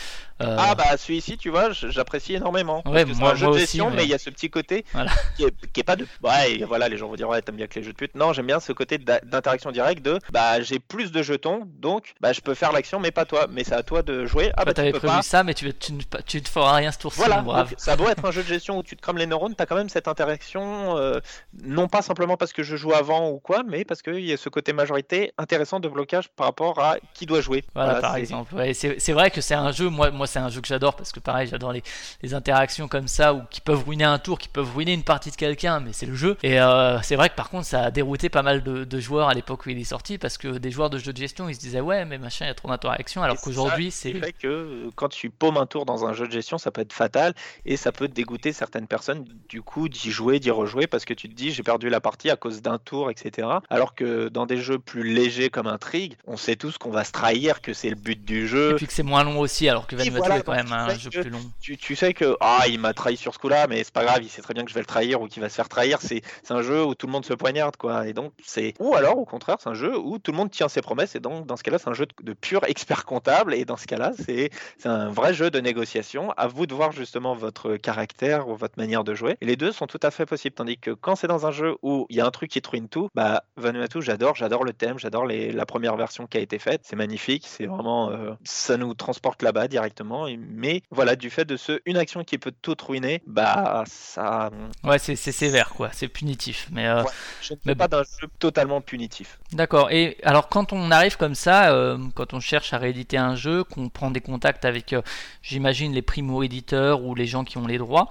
Euh, 0.42 0.56
Ah 0.58 0.74
bah 0.74 0.96
celui-ci, 0.96 1.36
tu 1.38 1.50
vois, 1.50 1.70
j'apprécie 1.72 2.34
énormément. 2.34 2.82
Ouais, 2.86 3.04
Parce 3.04 3.04
que 3.04 3.12
c'est 3.14 3.20
moi- 3.20 3.30
un 3.32 3.34
jeu 3.34 3.46
moi 3.46 3.50
de 3.54 3.56
aussi, 3.56 3.66
gestion, 3.66 3.90
mais- 3.90 3.96
mais 3.96 4.04
il 4.04 4.10
y 4.10 4.14
a 4.14 4.18
ce 4.18 4.30
petit 4.30 4.50
côté 4.50 4.84
Voilà. 4.92 5.10
qui, 5.36 5.44
est, 5.44 5.72
qui 5.72 5.80
est 5.80 5.84
pas 5.84 5.96
de. 5.96 6.06
Ouais, 6.22 6.62
voilà, 6.66 6.88
les 6.88 6.96
gens 6.96 7.08
vont 7.08 7.14
dire 7.16 7.28
ouais, 7.28 7.40
t'aimes 7.42 7.56
bien 7.56 7.66
que 7.66 7.78
les 7.78 7.84
jeux 7.84 7.92
de 7.92 7.96
pute. 7.96 8.14
Non, 8.14 8.32
j'aime 8.32 8.46
bien 8.46 8.60
ce 8.60 8.72
côté 8.72 8.98
d'interaction 8.98 9.70
directe 9.72 10.02
de 10.04 10.18
bah 10.30 10.60
j'ai 10.60 10.78
plus 10.78 11.12
de 11.12 11.22
jetons, 11.22 11.62
donc 11.80 12.14
bah 12.20 12.32
je 12.32 12.40
peux 12.40 12.54
faire 12.54 12.72
l'action, 12.72 13.00
mais 13.00 13.10
pas 13.10 13.24
toi. 13.24 13.46
Mais 13.50 13.64
c'est 13.64 13.74
à 13.74 13.82
toi 13.82 14.02
de 14.02 14.26
jouer. 14.26 14.52
Ah 14.56 14.64
bah 14.64 14.74
t'avais 14.74 14.90
prévu 14.92 15.06
pas. 15.06 15.22
ça, 15.22 15.42
mais 15.44 15.54
tu, 15.54 15.72
tu, 15.74 15.92
ne- 15.92 16.00
tu 16.26 16.40
ne 16.40 16.46
feras 16.46 16.74
rien 16.74 16.92
ce 16.92 16.98
tour-ci, 16.98 17.18
Voilà, 17.18 17.36
mon 17.38 17.42
brave. 17.44 17.70
donc, 17.70 17.78
ça 17.80 17.96
doit 17.96 18.12
être 18.12 18.24
un 18.24 18.30
jeu 18.30 18.42
de 18.42 18.48
gestion 18.48 18.78
où 18.78 18.82
tu 18.82 18.96
te 18.96 19.02
crames 19.02 19.18
les 19.18 19.26
neurones, 19.26 19.54
t'as 19.54 19.66
quand 19.66 19.76
même 19.76 19.88
cette 19.88 20.08
interaction, 20.08 20.96
euh, 20.96 21.20
non 21.64 21.88
pas 21.88 22.02
simplement 22.02 22.36
parce 22.36 22.52
que 22.52 22.62
je 22.62 22.76
joue 22.76 22.92
avant 22.92 23.30
ou 23.30 23.38
quoi, 23.40 23.62
mais 23.66 23.84
parce 23.84 24.02
qu'il 24.02 24.20
y 24.20 24.32
a 24.32 24.36
ce 24.36 24.48
côté 24.48 24.72
majorité 24.72 25.32
intéressant 25.38 25.80
de 25.80 25.88
blocage 25.88 26.28
par 26.28 26.46
rapport 26.46 26.78
à 26.80 26.96
qui 27.14 27.26
doit 27.26 27.40
jouer. 27.40 27.64
Voilà, 27.74 27.96
par 28.00 28.16
exemple. 28.16 28.54
Ouais, 28.54 28.74
c'est 28.74 28.98
c'est 29.00 29.12
vrai 29.12 29.30
que 29.30 29.40
c'est 29.40 29.54
un 29.54 29.72
jeu, 29.72 29.88
moi, 29.88 30.10
moi 30.10 30.26
c'est 30.28 30.38
un 30.38 30.48
jeu 30.48 30.60
que 30.60 30.68
j'adore 30.68 30.94
parce 30.94 31.10
que 31.12 31.20
pareil, 31.20 31.48
j'adore 31.48 31.72
les, 31.72 31.82
les 32.22 32.34
interactions 32.34 32.86
comme 32.88 33.08
ça 33.08 33.34
ou 33.34 33.42
qui 33.50 33.60
peuvent 33.60 33.82
ruiner 33.84 34.04
un 34.04 34.18
tour, 34.18 34.38
qui 34.38 34.48
peuvent 34.48 34.72
ruiner 34.74 34.92
une 34.92 35.02
partie 35.02 35.30
de 35.30 35.36
quelqu'un, 35.36 35.80
mais 35.80 35.92
c'est 35.92 36.06
le 36.06 36.14
jeu. 36.14 36.36
Et 36.42 36.60
euh, 36.60 37.00
c'est 37.02 37.16
vrai 37.16 37.28
que 37.30 37.34
par 37.34 37.50
contre, 37.50 37.66
ça 37.66 37.82
a 37.84 37.90
dérouté 37.90 38.28
pas 38.28 38.42
mal 38.42 38.62
de, 38.62 38.84
de 38.84 39.00
joueurs 39.00 39.28
à 39.28 39.34
l'époque 39.34 39.66
où 39.66 39.70
il 39.70 39.78
est 39.78 39.84
sorti 39.84 40.18
parce 40.18 40.38
que 40.38 40.58
des 40.58 40.70
joueurs 40.70 40.90
de 40.90 40.98
jeux 40.98 41.12
de 41.12 41.18
gestion, 41.18 41.48
ils 41.48 41.54
se 41.54 41.60
disaient 41.60 41.80
ouais, 41.80 42.04
mais 42.04 42.18
machin, 42.18 42.44
il 42.44 42.48
y 42.48 42.50
a 42.50 42.54
trop 42.54 42.68
d'interactions, 42.68 43.22
alors 43.22 43.36
Et 43.36 43.40
qu'aujourd'hui, 43.42 43.90
c'est. 43.90 44.12
fait 44.14 44.32
que 44.32 44.90
quand 44.94 45.08
tu 45.08 45.30
paumes 45.30 45.56
un 45.56 45.66
tour 45.66 45.84
dans 45.86 46.04
un 46.06 46.12
jeu 46.12 46.26
de 46.26 46.32
gestion, 46.32 46.58
ça 46.58 46.70
peut 46.70 46.80
être 46.82 46.92
fatal 46.92 47.34
et 47.66 47.76
ça 47.76 47.92
peut 47.92 48.08
dégoûter 48.08 48.52
certaines 48.52 48.86
personnes 48.86 49.24
du 49.48 49.62
coup 49.62 49.88
d'y 49.88 50.10
jouer, 50.10 50.38
d'y 50.40 50.50
rejouer 50.50 50.86
parce 50.86 51.04
que 51.04 51.14
tu 51.14 51.28
te 51.28 51.34
dis 51.34 51.50
j'ai 51.52 51.62
perdu 51.62 51.88
la 51.88 52.00
partie 52.00 52.30
à 52.30 52.36
cause 52.36 52.62
d'un 52.62 52.78
tour, 52.78 53.10
etc. 53.10 53.48
Alors 53.70 53.94
que 53.94 54.28
dans 54.28 54.46
des 54.46 54.58
jeux 54.58 54.78
plus 54.78 55.02
légers 55.02 55.50
comme 55.50 55.66
Intrigue, 55.66 56.16
on 56.26 56.36
sait 56.36 56.56
tous 56.56 56.78
qu'on 56.78 56.90
va 56.90 57.04
se 57.04 57.12
trahir, 57.12 57.60
que 57.62 57.72
c'est 57.72 57.88
le 57.90 57.96
but 57.96 58.22
du 58.24 58.44
Et 58.44 58.46
jeu. 58.46 58.74
puis 58.76 58.86
que 58.86 58.92
c'est 58.92 59.02
moins 59.02 59.24
long 59.24 59.38
aussi, 59.40 59.68
alors 59.68 59.86
que 59.86 59.96
Vanuatu 59.96 60.17
voilà, 60.18 60.42
quand 60.42 60.52
même 60.54 60.66
tu 60.66 60.72
un 60.72 60.88
sais 60.90 60.98
jeu 60.98 61.10
que- 61.10 61.20
plus 61.20 61.30
long. 61.30 61.40
Tu, 61.60 61.76
tu 61.76 61.96
sais 61.96 62.14
que 62.14 62.36
ah 62.40 62.64
il 62.68 62.78
m'a 62.80 62.92
trahi 62.94 63.16
sur 63.16 63.34
ce 63.34 63.38
coup-là, 63.38 63.66
mais 63.68 63.82
c'est 63.84 63.92
pas 63.92 64.04
grave, 64.04 64.20
il 64.22 64.28
sait 64.28 64.42
très 64.42 64.54
bien 64.54 64.64
que 64.64 64.70
je 64.70 64.74
vais 64.74 64.80
le 64.80 64.86
trahir 64.86 65.20
ou 65.20 65.26
qu'il 65.28 65.42
va 65.42 65.48
se 65.48 65.54
faire 65.54 65.68
trahir. 65.68 65.98
C'est 66.00 66.22
un 66.50 66.62
jeu 66.62 66.84
où 66.84 66.94
tout 66.94 67.06
le 67.06 67.12
monde 67.12 67.24
se 67.24 67.34
poignarde 67.34 67.76
quoi. 67.76 68.06
Et 68.06 68.12
donc 68.12 68.32
c'est 68.44 68.74
ou 68.80 68.94
alors 68.94 69.18
au 69.18 69.24
contraire 69.24 69.56
c'est 69.60 69.68
un 69.68 69.74
jeu 69.74 69.96
où 69.98 70.18
tout 70.18 70.30
le 70.32 70.36
monde 70.36 70.50
tient 70.50 70.68
ses 70.68 70.80
promesses 70.82 71.14
et 71.14 71.20
donc 71.20 71.46
dans 71.46 71.56
ce 71.56 71.62
cas-là 71.62 71.78
c'est 71.78 71.88
un 71.88 71.94
jeu 71.94 72.06
de, 72.06 72.12
de 72.22 72.32
pur 72.32 72.64
expert 72.64 73.04
comptable 73.04 73.54
et 73.54 73.64
dans 73.64 73.76
ce 73.76 73.86
cas-là 73.86 74.12
c'est 74.24 74.50
un 74.84 75.08
vrai 75.10 75.34
jeu 75.34 75.50
de 75.50 75.60
négociation. 75.60 76.32
À 76.36 76.46
vous 76.46 76.66
de 76.66 76.74
voir 76.74 76.92
justement 76.92 77.34
votre 77.34 77.76
caractère 77.76 78.48
ou 78.48 78.56
votre 78.56 78.78
manière 78.78 79.04
de 79.04 79.14
jouer. 79.14 79.36
Et 79.40 79.46
les 79.46 79.56
deux 79.56 79.72
sont 79.72 79.86
tout 79.86 80.00
à 80.02 80.10
fait 80.10 80.26
possibles. 80.26 80.54
Tandis 80.54 80.78
que 80.78 80.90
quand 80.92 81.16
c'est 81.16 81.26
dans 81.26 81.46
un 81.46 81.50
jeu 81.52 81.76
où 81.82 82.06
il 82.10 82.16
y 82.16 82.20
a 82.20 82.26
un 82.26 82.30
truc 82.30 82.50
qui 82.50 82.60
te 82.62 82.68
ruine 82.70 82.88
tout, 82.88 83.08
bah 83.14 83.44
Vanuatu 83.56 84.00
j'adore, 84.02 84.34
j'adore 84.36 84.64
le 84.64 84.72
thème, 84.72 84.98
j'adore 84.98 85.26
la 85.26 85.66
première 85.66 85.96
version 85.96 86.26
qui 86.26 86.36
a 86.38 86.40
été 86.40 86.58
faite. 86.58 86.82
C'est 86.84 86.96
magnifique, 86.96 87.44
c'est 87.46 87.66
vraiment 87.66 88.10
euh, 88.10 88.32
ça 88.44 88.76
nous 88.76 88.94
transporte 88.94 89.42
là-bas 89.42 89.68
directement. 89.68 90.07
Mais 90.38 90.82
voilà 90.90 91.16
du 91.16 91.30
fait 91.30 91.44
de 91.44 91.56
ce 91.56 91.80
une 91.86 91.96
action 91.96 92.24
qui 92.24 92.38
peut 92.38 92.52
tout 92.62 92.76
ruiner, 92.86 93.22
bah 93.26 93.84
ça. 93.86 94.50
Ouais, 94.84 94.98
c'est 94.98 95.16
sévère 95.16 95.70
quoi, 95.70 95.90
c'est 95.92 96.08
punitif. 96.08 96.68
Mais 96.72 96.86
euh, 96.86 96.98
Ouais. 97.02 97.10
Je 97.42 97.52
ne 97.54 97.58
Mais 97.66 97.74
pas 97.74 97.88
d'un 97.88 98.02
jeu 98.02 98.28
totalement 98.38 98.80
punitif. 98.80 99.38
D'accord. 99.52 99.90
Et 99.90 100.16
alors, 100.22 100.48
quand 100.48 100.72
on 100.72 100.90
arrive 100.90 101.16
comme 101.16 101.34
ça, 101.34 101.72
euh, 101.72 101.98
quand 102.14 102.34
on 102.34 102.40
cherche 102.40 102.72
à 102.72 102.78
rééditer 102.78 103.16
un 103.16 103.36
jeu, 103.36 103.64
qu'on 103.64 103.88
prend 103.88 104.10
des 104.10 104.20
contacts 104.20 104.64
avec, 104.64 104.92
euh, 104.92 105.02
j'imagine, 105.42 105.92
les 105.92 106.02
primo-éditeurs 106.02 107.02
ou 107.02 107.14
les 107.14 107.26
gens 107.26 107.44
qui 107.44 107.58
ont 107.58 107.66
les 107.66 107.78
droits, 107.78 108.08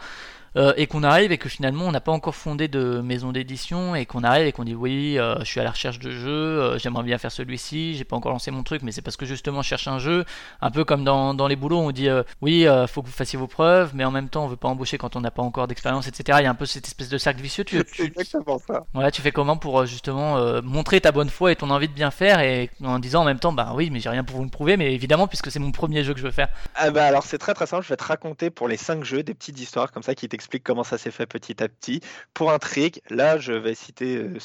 euh, 0.57 0.73
et 0.75 0.87
qu'on 0.87 1.03
arrive 1.03 1.31
et 1.31 1.37
que 1.37 1.49
finalement 1.49 1.85
on 1.85 1.91
n'a 1.91 2.01
pas 2.01 2.11
encore 2.11 2.35
fondé 2.35 2.67
de 2.67 2.99
maison 3.01 3.31
d'édition, 3.31 3.95
et 3.95 4.07
qu'on 4.07 4.23
arrive 4.23 4.47
et 4.47 4.51
qu'on 4.51 4.63
dit 4.63 4.73
oui, 4.73 5.19
euh, 5.19 5.37
je 5.39 5.45
suis 5.45 5.59
à 5.59 5.63
la 5.63 5.71
recherche 5.71 5.99
de 5.99 6.09
jeux, 6.09 6.29
euh, 6.29 6.77
j'aimerais 6.79 7.03
bien 7.03 7.19
faire 7.19 7.31
celui-ci, 7.31 7.95
j'ai 7.95 8.03
pas 8.03 8.15
encore 8.15 8.31
lancé 8.31 8.49
mon 8.49 8.63
truc, 8.63 8.81
mais 8.81 8.91
c'est 8.91 9.03
parce 9.03 9.17
que 9.17 9.25
justement 9.25 9.61
je 9.61 9.67
cherche 9.67 9.87
un 9.87 9.99
jeu, 9.99 10.25
un 10.61 10.71
peu 10.71 10.83
comme 10.83 11.03
dans, 11.03 11.35
dans 11.35 11.47
les 11.47 11.55
boulots, 11.55 11.79
on 11.79 11.91
dit 11.91 12.09
oui, 12.41 12.65
faut 12.87 13.01
que 13.01 13.07
vous 13.07 13.13
fassiez 13.13 13.37
vos 13.37 13.47
preuves, 13.47 13.91
mais 13.93 14.03
en 14.03 14.11
même 14.11 14.29
temps 14.29 14.45
on 14.45 14.47
veut 14.47 14.55
pas 14.55 14.67
embaucher 14.67 14.97
quand 14.97 15.15
on 15.15 15.21
n'a 15.21 15.31
pas 15.31 15.43
encore 15.43 15.67
d'expérience, 15.67 16.07
etc. 16.07 16.39
Il 16.41 16.43
y 16.43 16.47
a 16.47 16.49
un 16.49 16.55
peu 16.55 16.65
cette 16.65 16.87
espèce 16.87 17.09
de 17.09 17.17
cercle 17.17 17.41
vicieux. 17.41 17.63
Tu, 17.63 17.83
tu, 17.85 18.03
exactement 18.03 18.59
ça. 18.59 18.85
voilà, 18.93 19.11
tu 19.11 19.21
fais 19.21 19.31
comment 19.31 19.57
pour 19.57 19.85
justement 19.85 20.61
montrer 20.63 21.01
ta 21.01 21.11
bonne 21.11 21.29
foi 21.29 21.51
et 21.51 21.55
ton 21.55 21.69
envie 21.69 21.87
de 21.87 21.93
bien 21.93 22.09
faire 22.11 22.39
et 22.39 22.71
en 22.83 22.97
disant 22.97 23.21
en 23.21 23.25
même 23.25 23.39
temps, 23.39 23.53
bah 23.53 23.73
oui, 23.75 23.89
mais 23.91 23.99
j'ai 23.99 24.09
rien 24.09 24.23
pour 24.23 24.37
vous 24.37 24.43
le 24.43 24.49
prouver, 24.49 24.75
mais 24.77 24.93
évidemment, 24.93 25.27
puisque 25.27 25.51
c'est 25.51 25.59
mon 25.59 25.71
premier 25.71 26.03
jeu 26.03 26.13
que 26.13 26.19
je 26.19 26.25
veux 26.25 26.31
faire. 26.31 26.49
Ah 26.75 26.89
bah 26.89 27.05
alors 27.05 27.23
c'est 27.23 27.37
très 27.37 27.53
très 27.53 27.67
simple, 27.67 27.83
je 27.83 27.89
vais 27.89 27.97
te 27.97 28.03
raconter 28.03 28.49
pour 28.49 28.67
les 28.67 28.77
5 28.77 29.03
jeux 29.03 29.23
des 29.23 29.33
petites 29.33 29.59
histoires 29.59 29.91
comme 29.91 30.03
ça 30.03 30.15
qui 30.15 30.27
t'expliquent 30.27 30.46
comment 30.63 30.83
ça 30.83 30.97
s'est 30.97 31.11
fait 31.11 31.25
petit 31.27 31.61
à 31.63 31.69
petit. 31.69 32.01
Pour 32.33 32.51
Intrigue, 32.51 33.01
là 33.09 33.37
je 33.37 33.53
vais 33.53 33.75
citer, 33.75 34.17
euh, 34.17 34.39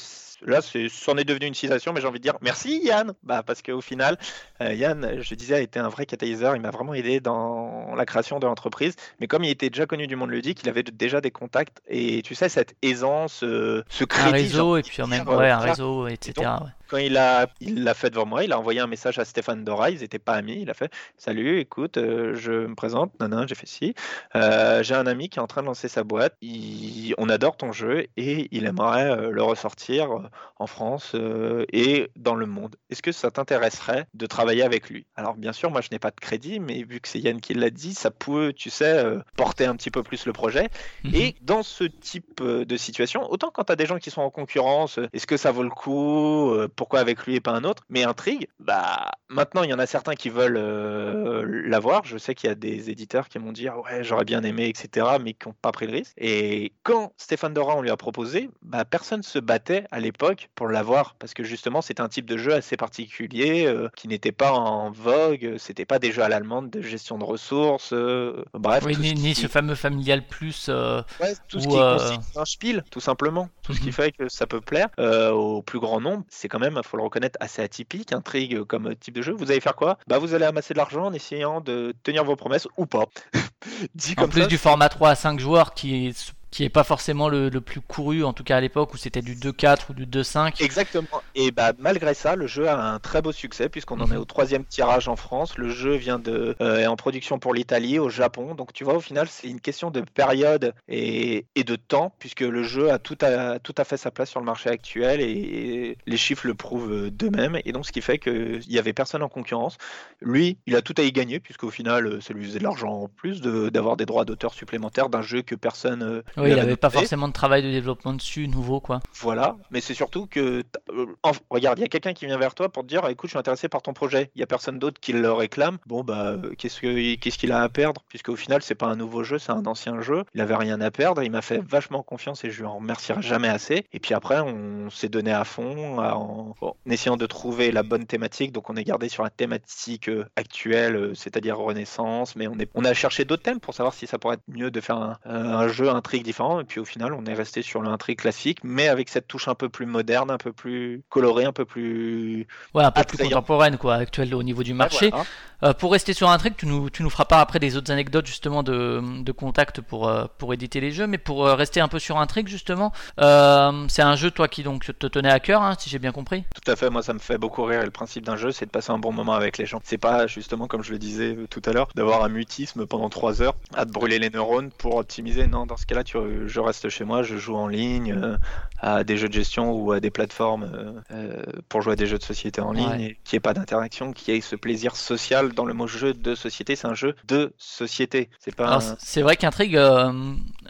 là 0.45 0.59
c'en 0.61 1.17
est 1.17 1.23
devenu 1.23 1.47
une 1.47 1.53
citation 1.53 1.93
mais 1.93 2.01
j'ai 2.01 2.07
envie 2.07 2.19
de 2.19 2.23
dire 2.23 2.35
merci 2.41 2.81
Yann. 2.83 3.13
Bah 3.23 3.43
parce 3.45 3.61
qu'au 3.61 3.81
final, 3.81 4.17
euh, 4.61 4.73
Yann, 4.73 5.21
je 5.21 5.35
disais, 5.35 5.55
a 5.55 5.59
été 5.59 5.79
un 5.79 5.89
vrai 5.89 6.05
catalyseur, 6.05 6.55
il 6.55 6.61
m'a 6.61 6.71
vraiment 6.71 6.93
aidé 6.93 7.19
dans 7.19 7.93
la 7.95 8.05
création 8.05 8.39
de 8.39 8.45
l'entreprise, 8.45 8.95
mais 9.19 9.27
comme 9.27 9.43
il 9.43 9.49
était 9.49 9.69
déjà 9.69 9.85
connu 9.85 10.07
du 10.07 10.15
monde 10.15 10.31
ludique, 10.31 10.61
il 10.63 10.69
avait 10.69 10.83
déjà 10.83 11.21
des 11.21 11.31
contacts. 11.31 11.81
Et 11.87 12.21
tu 12.23 12.35
sais 12.35 12.49
cette 12.49 12.75
aisance, 12.81 13.43
euh, 13.43 13.83
ce 13.89 14.03
crédit... 14.03 14.27
Un 14.29 14.37
j'ai 14.37 14.43
réseau 14.43 14.77
et 14.77 14.81
puis 14.81 15.01
en 15.01 15.07
dire, 15.07 15.25
même 15.25 15.27
euh, 15.33 15.37
ouais, 15.37 15.49
un 15.49 15.59
réseau, 15.59 16.07
etc. 16.07 16.33
ouais. 16.39 16.69
Quand 16.89 16.97
il 16.97 17.13
l'a 17.13 17.93
fait 17.95 18.11
devant 18.11 18.25
moi, 18.27 18.43
il 18.43 18.51
a 18.51 18.59
envoyé 18.59 18.79
un 18.79 18.85
message 18.87 19.17
à 19.17 19.25
Stéphane 19.25 19.63
Dora, 19.63 19.89
ils 19.89 20.01
n'étaient 20.01 20.19
pas 20.19 20.33
amis, 20.33 20.59
il 20.61 20.69
a 20.69 20.75
fait 20.75 20.91
Salut, 21.17 21.59
écoute, 21.59 21.97
euh, 21.97 22.35
je 22.35 22.51
me 22.51 22.75
présente, 22.75 23.11
non, 23.19 23.47
j'ai 23.47 23.55
fait 23.55 23.65
ci. 23.65 23.95
Euh, 24.35 24.83
j'ai 24.83 24.93
un 24.93 25.07
ami 25.07 25.29
qui 25.29 25.39
est 25.39 25.41
en 25.41 25.47
train 25.47 25.61
de 25.61 25.67
lancer 25.67 25.87
sa 25.87 26.03
boîte, 26.03 26.35
il- 26.41 27.15
on 27.17 27.29
adore 27.29 27.57
ton 27.57 27.71
jeu 27.71 28.05
et 28.17 28.47
il 28.51 28.65
aimerait 28.65 29.09
euh, 29.09 29.31
le 29.31 29.41
ressortir 29.41 30.11
euh, 30.11 30.23
en 30.57 30.67
France 30.67 31.11
euh, 31.15 31.65
et 31.71 32.09
dans 32.15 32.35
le 32.35 32.45
monde. 32.45 32.75
Est-ce 32.89 33.01
que 33.01 33.11
ça 33.11 33.31
t'intéresserait 33.31 34.07
de 34.13 34.25
travailler 34.25 34.63
avec 34.63 34.89
lui? 34.89 35.05
Alors 35.15 35.35
bien 35.35 35.53
sûr, 35.53 35.71
moi 35.71 35.81
je 35.81 35.89
n'ai 35.91 35.99
pas 35.99 36.11
de 36.11 36.19
crédit, 36.19 36.59
mais 36.59 36.83
vu 36.83 36.99
que 36.99 37.07
c'est 37.07 37.19
Yann 37.19 37.41
qui 37.41 37.53
l'a 37.53 37.69
dit, 37.69 37.93
ça 37.93 38.11
peut, 38.11 38.53
tu 38.55 38.69
sais, 38.69 38.97
euh, 38.97 39.19
porter 39.35 39.65
un 39.65 39.75
petit 39.75 39.91
peu 39.91 40.03
plus 40.03 40.25
le 40.25 40.33
projet. 40.33 40.69
Mhm. 41.03 41.15
Et 41.15 41.35
dans 41.41 41.63
ce 41.63 41.83
type 41.83 42.41
euh, 42.41 42.65
de 42.65 42.77
situation, 42.77 43.29
autant 43.31 43.51
quand 43.51 43.65
tu 43.65 43.71
as 43.71 43.75
des 43.75 43.85
gens 43.85 43.97
qui 43.97 44.11
sont 44.11 44.21
en 44.21 44.29
concurrence, 44.29 44.99
est-ce 45.11 45.27
que 45.27 45.37
ça 45.37 45.51
vaut 45.51 45.63
le 45.63 45.69
coup 45.69 46.53
Pourquoi 46.75 46.99
avec 46.99 47.25
lui 47.25 47.35
et 47.35 47.39
pas 47.41 47.51
un 47.51 47.63
autre? 47.63 47.83
Mais 47.89 48.03
intrigue, 48.03 48.47
bah 48.59 49.11
maintenant 49.29 49.63
il 49.63 49.69
y 49.69 49.73
en 49.73 49.79
a 49.79 49.85
certains 49.85 50.15
qui 50.15 50.29
veulent 50.29 50.57
euh, 50.57 51.43
l'avoir. 51.67 52.05
Je 52.05 52.17
sais 52.17 52.35
qu'il 52.35 52.49
y 52.49 52.51
a 52.51 52.55
des 52.55 52.89
éditeurs 52.89 53.29
qui 53.29 53.39
m'ont 53.39 53.51
dit 53.51 53.67
Ah 53.67 53.79
ouais 53.79 54.03
j'aurais 54.03 54.25
bien 54.25 54.43
aimé 54.43 54.67
etc. 54.67 55.07
mais 55.21 55.33
qui 55.33 55.47
n'ont 55.47 55.55
pas 55.61 55.71
pris 55.71 55.87
le 55.87 55.93
risque. 55.93 56.13
Et 56.17 56.73
quand 56.83 57.13
Stéphane 57.17 57.53
Dora 57.53 57.75
on 57.75 57.81
lui 57.81 57.89
a 57.89 57.97
proposé, 57.97 58.49
bah 58.61 58.85
personne 58.85 59.23
se 59.23 59.39
battait 59.39 59.85
à 59.91 59.99
l'époque 59.99 60.12
pour 60.55 60.67
l'avoir 60.67 61.15
parce 61.19 61.33
que 61.33 61.43
justement 61.43 61.81
c'était 61.81 62.01
un 62.01 62.07
type 62.09 62.25
de 62.25 62.37
jeu 62.37 62.53
assez 62.53 62.77
particulier 62.77 63.65
euh, 63.65 63.89
qui 63.95 64.07
n'était 64.07 64.31
pas 64.31 64.51
en 64.51 64.91
vogue. 64.91 65.55
C'était 65.57 65.85
pas 65.85 65.99
des 65.99 66.11
jeux 66.11 66.21
à 66.23 66.29
l'allemande 66.29 66.69
de 66.69 66.81
gestion 66.81 67.17
de 67.17 67.23
ressources. 67.23 67.91
euh, 67.93 68.43
bref. 68.53 68.83
Oui, 68.85 68.95
ni, 68.97 69.09
ce 69.09 69.13
ni 69.15 69.33
qui- 69.33 69.41
ce 69.41 69.47
fameux 69.47 69.75
familial 69.75 70.25
plus. 70.25 70.67
euh, 70.69 71.01
Ouais, 71.19 71.33
tout 71.47 71.59
ce 71.59 71.67
qui 71.67 71.77
euh, 71.77 71.97
constitue 71.97 72.37
un 72.39 72.45
spiel, 72.45 72.83
tout 72.91 72.99
simplement. 72.99 73.49
Tout 73.63 73.73
ce 73.73 73.79
qui 73.79 73.87
Mhm. 73.87 73.93
fait 73.93 74.11
que 74.11 74.29
ça 74.29 74.45
peut 74.47 74.61
plaire 74.61 74.89
euh, 74.99 75.31
au 75.31 75.61
plus 75.61 75.79
grand 75.79 75.99
nombre. 76.01 76.23
C'est 76.29 76.47
quand 76.47 76.59
même, 76.59 76.79
il 76.81 76.87
faut 76.87 76.97
le 76.97 77.03
reconnaître, 77.03 77.37
assez 77.41 77.61
atypique, 77.61 78.13
intrigue 78.13 78.63
comme 78.63 78.95
type 78.95 79.13
de 79.15 79.21
jeu. 79.21 79.33
Vous 79.33 79.51
allez 79.51 79.61
faire 79.61 79.75
quoi? 79.75 79.97
Bah, 80.07 80.17
vous 80.19 80.33
allez 80.33 80.45
amasser 80.45 80.73
de 80.73 80.79
l'argent 80.79 81.05
en 81.05 81.13
essayant 81.13 81.61
de 81.61 81.93
tenir 82.03 82.23
vos 82.23 82.35
promesses 82.35 82.67
ou 82.77 82.85
pas. 82.85 83.05
Dit 83.95 84.13
en 84.17 84.21
comme 84.23 84.29
plus 84.31 84.41
ça, 84.41 84.47
du 84.47 84.57
format 84.57 84.89
3 84.89 85.09
à 85.11 85.15
5 85.15 85.39
joueurs 85.39 85.73
qui 85.73 86.13
qui 86.53 86.63
est 86.63 86.69
pas 86.69 86.83
forcément 86.83 87.29
le, 87.29 87.49
le 87.49 87.61
plus 87.61 87.81
couru, 87.81 88.23
en 88.23 88.31
tout 88.31 88.43
cas 88.43 88.57
à 88.57 88.61
l'époque 88.61 88.93
où 88.93 88.97
c'était 88.97 89.23
du 89.23 89.35
2-4 89.35 89.89
ou 89.89 89.93
du 89.93 90.05
2-5. 90.05 90.61
Exactement. 90.63 91.07
Et 91.33 91.49
bah 91.49 91.73
malgré 91.79 92.13
ça, 92.13 92.35
le 92.35 92.45
jeu 92.45 92.67
a 92.69 92.79
un 92.93 92.99
très 92.99 93.23
beau 93.23 93.31
succès 93.31 93.69
puisqu'on 93.69 93.99
en 94.01 94.05
est 94.07 94.13
Mhm. 94.13 94.17
au 94.21 94.25
troisième 94.25 94.63
tirage 94.63 95.07
en 95.07 95.15
France. 95.15 95.57
Le 95.57 95.69
jeu 95.69 95.95
vient 95.95 96.19
de 96.19 96.55
euh, 96.61 96.77
est 96.79 96.85
en 96.85 96.95
production 96.95 97.39
pour 97.39 97.55
l'Italie, 97.55 97.97
au 97.97 98.09
Japon. 98.09 98.53
Donc 98.53 98.71
tu 98.71 98.83
vois, 98.83 98.93
au 98.95 98.99
final, 98.99 99.27
c'est 99.27 99.47
une 99.47 99.61
question 99.61 99.89
de 99.89 100.01
période 100.01 100.73
et, 100.87 101.47
et 101.55 101.63
de 101.63 101.75
temps 101.75 102.13
puisque 102.19 102.41
le 102.41 102.61
jeu 102.63 102.91
a 102.91 102.99
tout 102.99 103.17
à 103.21 103.57
tout 103.59 103.73
à 103.77 103.83
fait 103.83 103.97
sa 103.97 104.11
place 104.11 104.29
sur 104.29 104.39
le 104.39 104.45
marché 104.45 104.69
actuel 104.69 105.21
et, 105.21 105.31
et 105.31 105.97
les 106.05 106.17
chiffres 106.17 106.45
le 106.45 106.53
prouvent 106.53 106.91
euh, 106.93 107.09
d'eux-mêmes. 107.09 107.57
Et 107.65 107.71
donc 107.71 107.85
ce 107.87 107.91
qui 107.91 108.01
fait 108.01 108.19
qu'il 108.19 108.61
y 108.71 108.77
avait 108.77 108.93
personne 108.93 109.23
en 109.23 109.29
concurrence. 109.29 109.77
Lui, 110.21 110.57
il 110.67 110.75
a 110.75 110.81
tout 110.83 110.93
à 110.97 111.01
y 111.01 111.11
gagner 111.11 111.39
puisqu'au 111.39 111.71
final, 111.71 112.05
euh, 112.05 112.21
ça 112.21 112.33
lui 112.33 112.45
faisait 112.45 112.59
de 112.59 112.63
l'argent 112.63 112.91
en 112.91 113.07
plus 113.07 113.41
de- 113.41 113.69
d'avoir 113.69 113.97
des 113.97 114.05
droits 114.05 114.23
d'auteur 114.25 114.53
supplémentaires 114.53 115.09
d'un 115.09 115.23
jeu 115.23 115.41
que 115.41 115.55
personne. 115.55 116.03
euh, 116.03 116.21
Oui, 116.43 116.49
il 116.49 116.53
avait 116.53 116.61
avait 116.61 116.75
pas 116.77 116.89
forcément 116.89 117.27
de 117.27 117.33
travail 117.33 117.63
de 117.63 117.69
développement 117.71 118.13
dessus, 118.13 118.47
nouveau 118.47 118.79
quoi. 118.79 118.99
Voilà, 119.15 119.57
mais 119.71 119.81
c'est 119.81 119.93
surtout 119.93 120.27
que, 120.27 120.63
euh, 120.91 121.05
regarde, 121.49 121.79
il 121.79 121.81
y 121.81 121.85
a 121.85 121.87
quelqu'un 121.87 122.13
qui 122.13 122.25
vient 122.25 122.37
vers 122.37 122.55
toi 122.55 122.69
pour 122.69 122.83
te 122.83 122.87
dire, 122.87 123.07
écoute, 123.09 123.27
je 123.29 123.31
suis 123.33 123.39
intéressé 123.39 123.67
par 123.69 123.81
ton 123.81 123.93
projet. 123.93 124.31
Il 124.35 124.39
y 124.39 124.43
a 124.43 124.47
personne 124.47 124.79
d'autre 124.79 124.99
qui 125.01 125.13
le 125.13 125.31
réclame. 125.31 125.77
Bon 125.85 126.03
bah, 126.03 126.27
euh, 126.31 126.53
qu'est-ce 126.57 126.79
que 126.81 127.15
qu'est-ce 127.15 127.37
qu'il 127.37 127.51
a 127.51 127.61
à 127.61 127.69
perdre? 127.69 128.01
Puisque 128.09 128.29
au 128.29 128.35
final, 128.35 128.61
c'est 128.61 128.75
pas 128.75 128.87
un 128.87 128.95
nouveau 128.95 129.23
jeu, 129.23 129.39
c'est 129.39 129.51
un 129.51 129.65
ancien 129.65 130.01
jeu. 130.01 130.23
Il 130.33 130.41
avait 130.41 130.55
rien 130.55 130.79
à 130.81 130.91
perdre. 130.91 131.23
Il 131.23 131.31
m'a 131.31 131.41
fait 131.41 131.61
vachement 131.67 132.03
confiance 132.03 132.43
et 132.43 132.51
je 132.51 132.59
lui 132.59 132.65
en 132.67 132.77
remercierai 132.77 133.21
jamais 133.21 133.49
assez. 133.49 133.85
Et 133.93 133.99
puis 133.99 134.13
après, 134.13 134.39
on 134.39 134.89
s'est 134.89 135.09
donné 135.09 135.31
à 135.31 135.43
fond 135.43 135.99
à- 135.99 136.15
en, 136.15 136.55
en 136.61 136.75
essayant 136.89 137.17
de 137.17 137.25
trouver 137.25 137.71
la 137.71 137.83
bonne 137.83 138.05
thématique. 138.05 138.51
Donc 138.51 138.69
on 138.69 138.75
est 138.75 138.83
gardé 138.83 139.09
sur 139.09 139.23
la 139.23 139.29
thématique 139.29 140.09
euh, 140.09 140.25
actuelle, 140.35 141.11
c'est-à-dire 141.15 141.57
Renaissance. 141.57 142.35
Mais 142.35 142.47
on 142.47 142.57
est, 142.59 142.69
on 142.75 142.85
a 142.85 142.93
cherché 142.93 143.25
d'autres 143.25 143.43
thèmes 143.43 143.59
pour 143.59 143.73
savoir 143.73 143.93
si 143.93 144.07
ça 144.07 144.17
pourrait 144.17 144.35
être 144.35 144.43
mieux 144.47 144.71
de 144.71 144.81
faire 144.81 144.97
un, 144.97 145.17
un 145.25 145.67
jeu 145.67 145.89
intrigue 145.89 146.27
différent. 146.33 146.59
Et 146.59 146.63
puis 146.63 146.79
au 146.79 146.85
final, 146.85 147.13
on 147.13 147.25
est 147.25 147.33
resté 147.33 147.61
sur 147.61 147.81
l'intrigue 147.81 148.17
classique, 148.17 148.59
mais 148.63 148.87
avec 148.87 149.09
cette 149.09 149.27
touche 149.27 149.47
un 149.47 149.55
peu 149.55 149.69
plus 149.69 149.85
moderne, 149.85 150.31
un 150.31 150.37
peu 150.37 150.51
plus 150.51 151.03
colorée, 151.09 151.45
un 151.45 151.53
peu 151.53 151.65
plus. 151.65 152.47
Ouais, 152.73 152.83
un 152.83 152.91
peu 152.91 153.03
plus 153.03 153.17
contemporaine 153.17 153.77
quoi, 153.77 153.95
actuelle 153.95 154.33
au 154.33 154.43
niveau 154.43 154.63
du 154.63 154.73
marché. 154.73 155.09
Voilà. 155.09 155.25
Euh, 155.63 155.73
pour 155.73 155.93
rester 155.93 156.13
sur 156.13 156.35
truc, 156.37 156.57
tu 156.57 156.65
nous, 156.65 156.89
tu 156.89 157.03
nous 157.03 157.09
feras 157.09 157.25
part 157.25 157.39
après 157.39 157.59
des 157.59 157.77
autres 157.77 157.91
anecdotes 157.91 158.25
justement 158.25 158.63
de, 158.63 159.01
de 159.23 159.31
contact 159.31 159.79
pour, 159.79 160.09
euh, 160.09 160.25
pour 160.37 160.53
éditer 160.53 160.81
les 160.81 160.91
jeux, 160.91 161.07
mais 161.07 161.17
pour 161.17 161.47
euh, 161.47 161.55
rester 161.55 161.79
un 161.79 161.87
peu 161.87 161.99
sur 161.99 162.17
un 162.17 162.25
truc 162.25 162.47
justement, 162.47 162.91
c'est 163.17 164.01
un 164.01 164.15
jeu 164.15 164.31
toi 164.31 164.47
qui 164.47 164.63
donc 164.63 164.91
te 164.99 165.07
tenait 165.07 165.31
à 165.31 165.39
cœur, 165.39 165.61
hein, 165.61 165.75
si 165.79 165.89
j'ai 165.89 165.99
bien 165.99 166.11
compris. 166.11 166.43
Tout 166.53 166.69
à 166.69 166.75
fait, 166.75 166.89
moi 166.89 167.01
ça 167.01 167.13
me 167.13 167.19
fait 167.19 167.37
beaucoup 167.37 167.63
rire. 167.63 167.81
Et 167.81 167.85
le 167.85 167.91
principe 167.91 168.25
d'un 168.25 168.35
jeu, 168.35 168.51
c'est 168.51 168.65
de 168.65 168.71
passer 168.71 168.91
un 168.91 168.97
bon 168.97 169.13
moment 169.13 169.33
avec 169.33 169.57
les 169.57 169.65
gens. 169.65 169.79
C'est 169.83 169.97
pas 169.97 170.27
justement, 170.27 170.67
comme 170.67 170.83
je 170.83 170.91
le 170.91 170.99
disais 170.99 171.37
tout 171.49 171.61
à 171.65 171.71
l'heure, 171.71 171.87
d'avoir 171.95 172.23
un 172.23 172.29
mutisme 172.29 172.85
pendant 172.85 173.09
trois 173.09 173.41
heures 173.41 173.55
à 173.73 173.85
te 173.85 173.91
brûler 173.91 174.19
les 174.19 174.29
neurones 174.29 174.71
pour 174.71 174.95
optimiser. 174.95 175.47
Non, 175.47 175.65
dans 175.65 175.77
ce 175.77 175.85
cas-là, 175.85 176.03
tu, 176.03 176.17
je, 176.27 176.47
je 176.47 176.59
reste 176.59 176.89
chez 176.89 177.03
moi, 177.03 177.23
je 177.23 177.37
joue 177.37 177.55
en 177.55 177.67
ligne 177.67 178.13
euh, 178.13 178.37
à 178.79 179.03
des 179.03 179.17
jeux 179.17 179.27
de 179.29 179.33
gestion 179.33 179.71
ou 179.71 179.91
à 179.91 179.99
des 179.99 180.09
plateformes 180.11 180.63
euh, 180.73 180.91
euh, 181.11 181.43
pour 181.69 181.81
jouer 181.81 181.93
à 181.93 181.95
des 181.95 182.05
jeux 182.05 182.17
de 182.17 182.23
société 182.23 182.61
en 182.61 182.71
ligne, 182.71 182.83
Ouais. 182.89 182.97
n'y 183.31 183.35
ait 183.37 183.39
pas 183.39 183.53
d'interaction, 183.53 184.11
qu'il 184.13 184.33
y 184.33 184.37
ait 184.37 184.41
ce 184.41 184.55
plaisir 184.55 184.95
social 184.95 185.53
dans 185.53 185.65
le 185.65 185.73
mot 185.73 185.87
jeu 185.87 186.13
de 186.13 186.35
société. 186.35 186.75
C'est 186.75 186.87
un 186.87 186.93
jeu 186.93 187.15
de 187.27 187.53
société. 187.57 188.29
C'est 188.39 188.55
pas. 188.55 188.75
Un- 188.75 188.95
c'est 188.99 189.21
vrai 189.21 189.35
qu'Intrigue, 189.37 189.77
euh, 189.77 190.11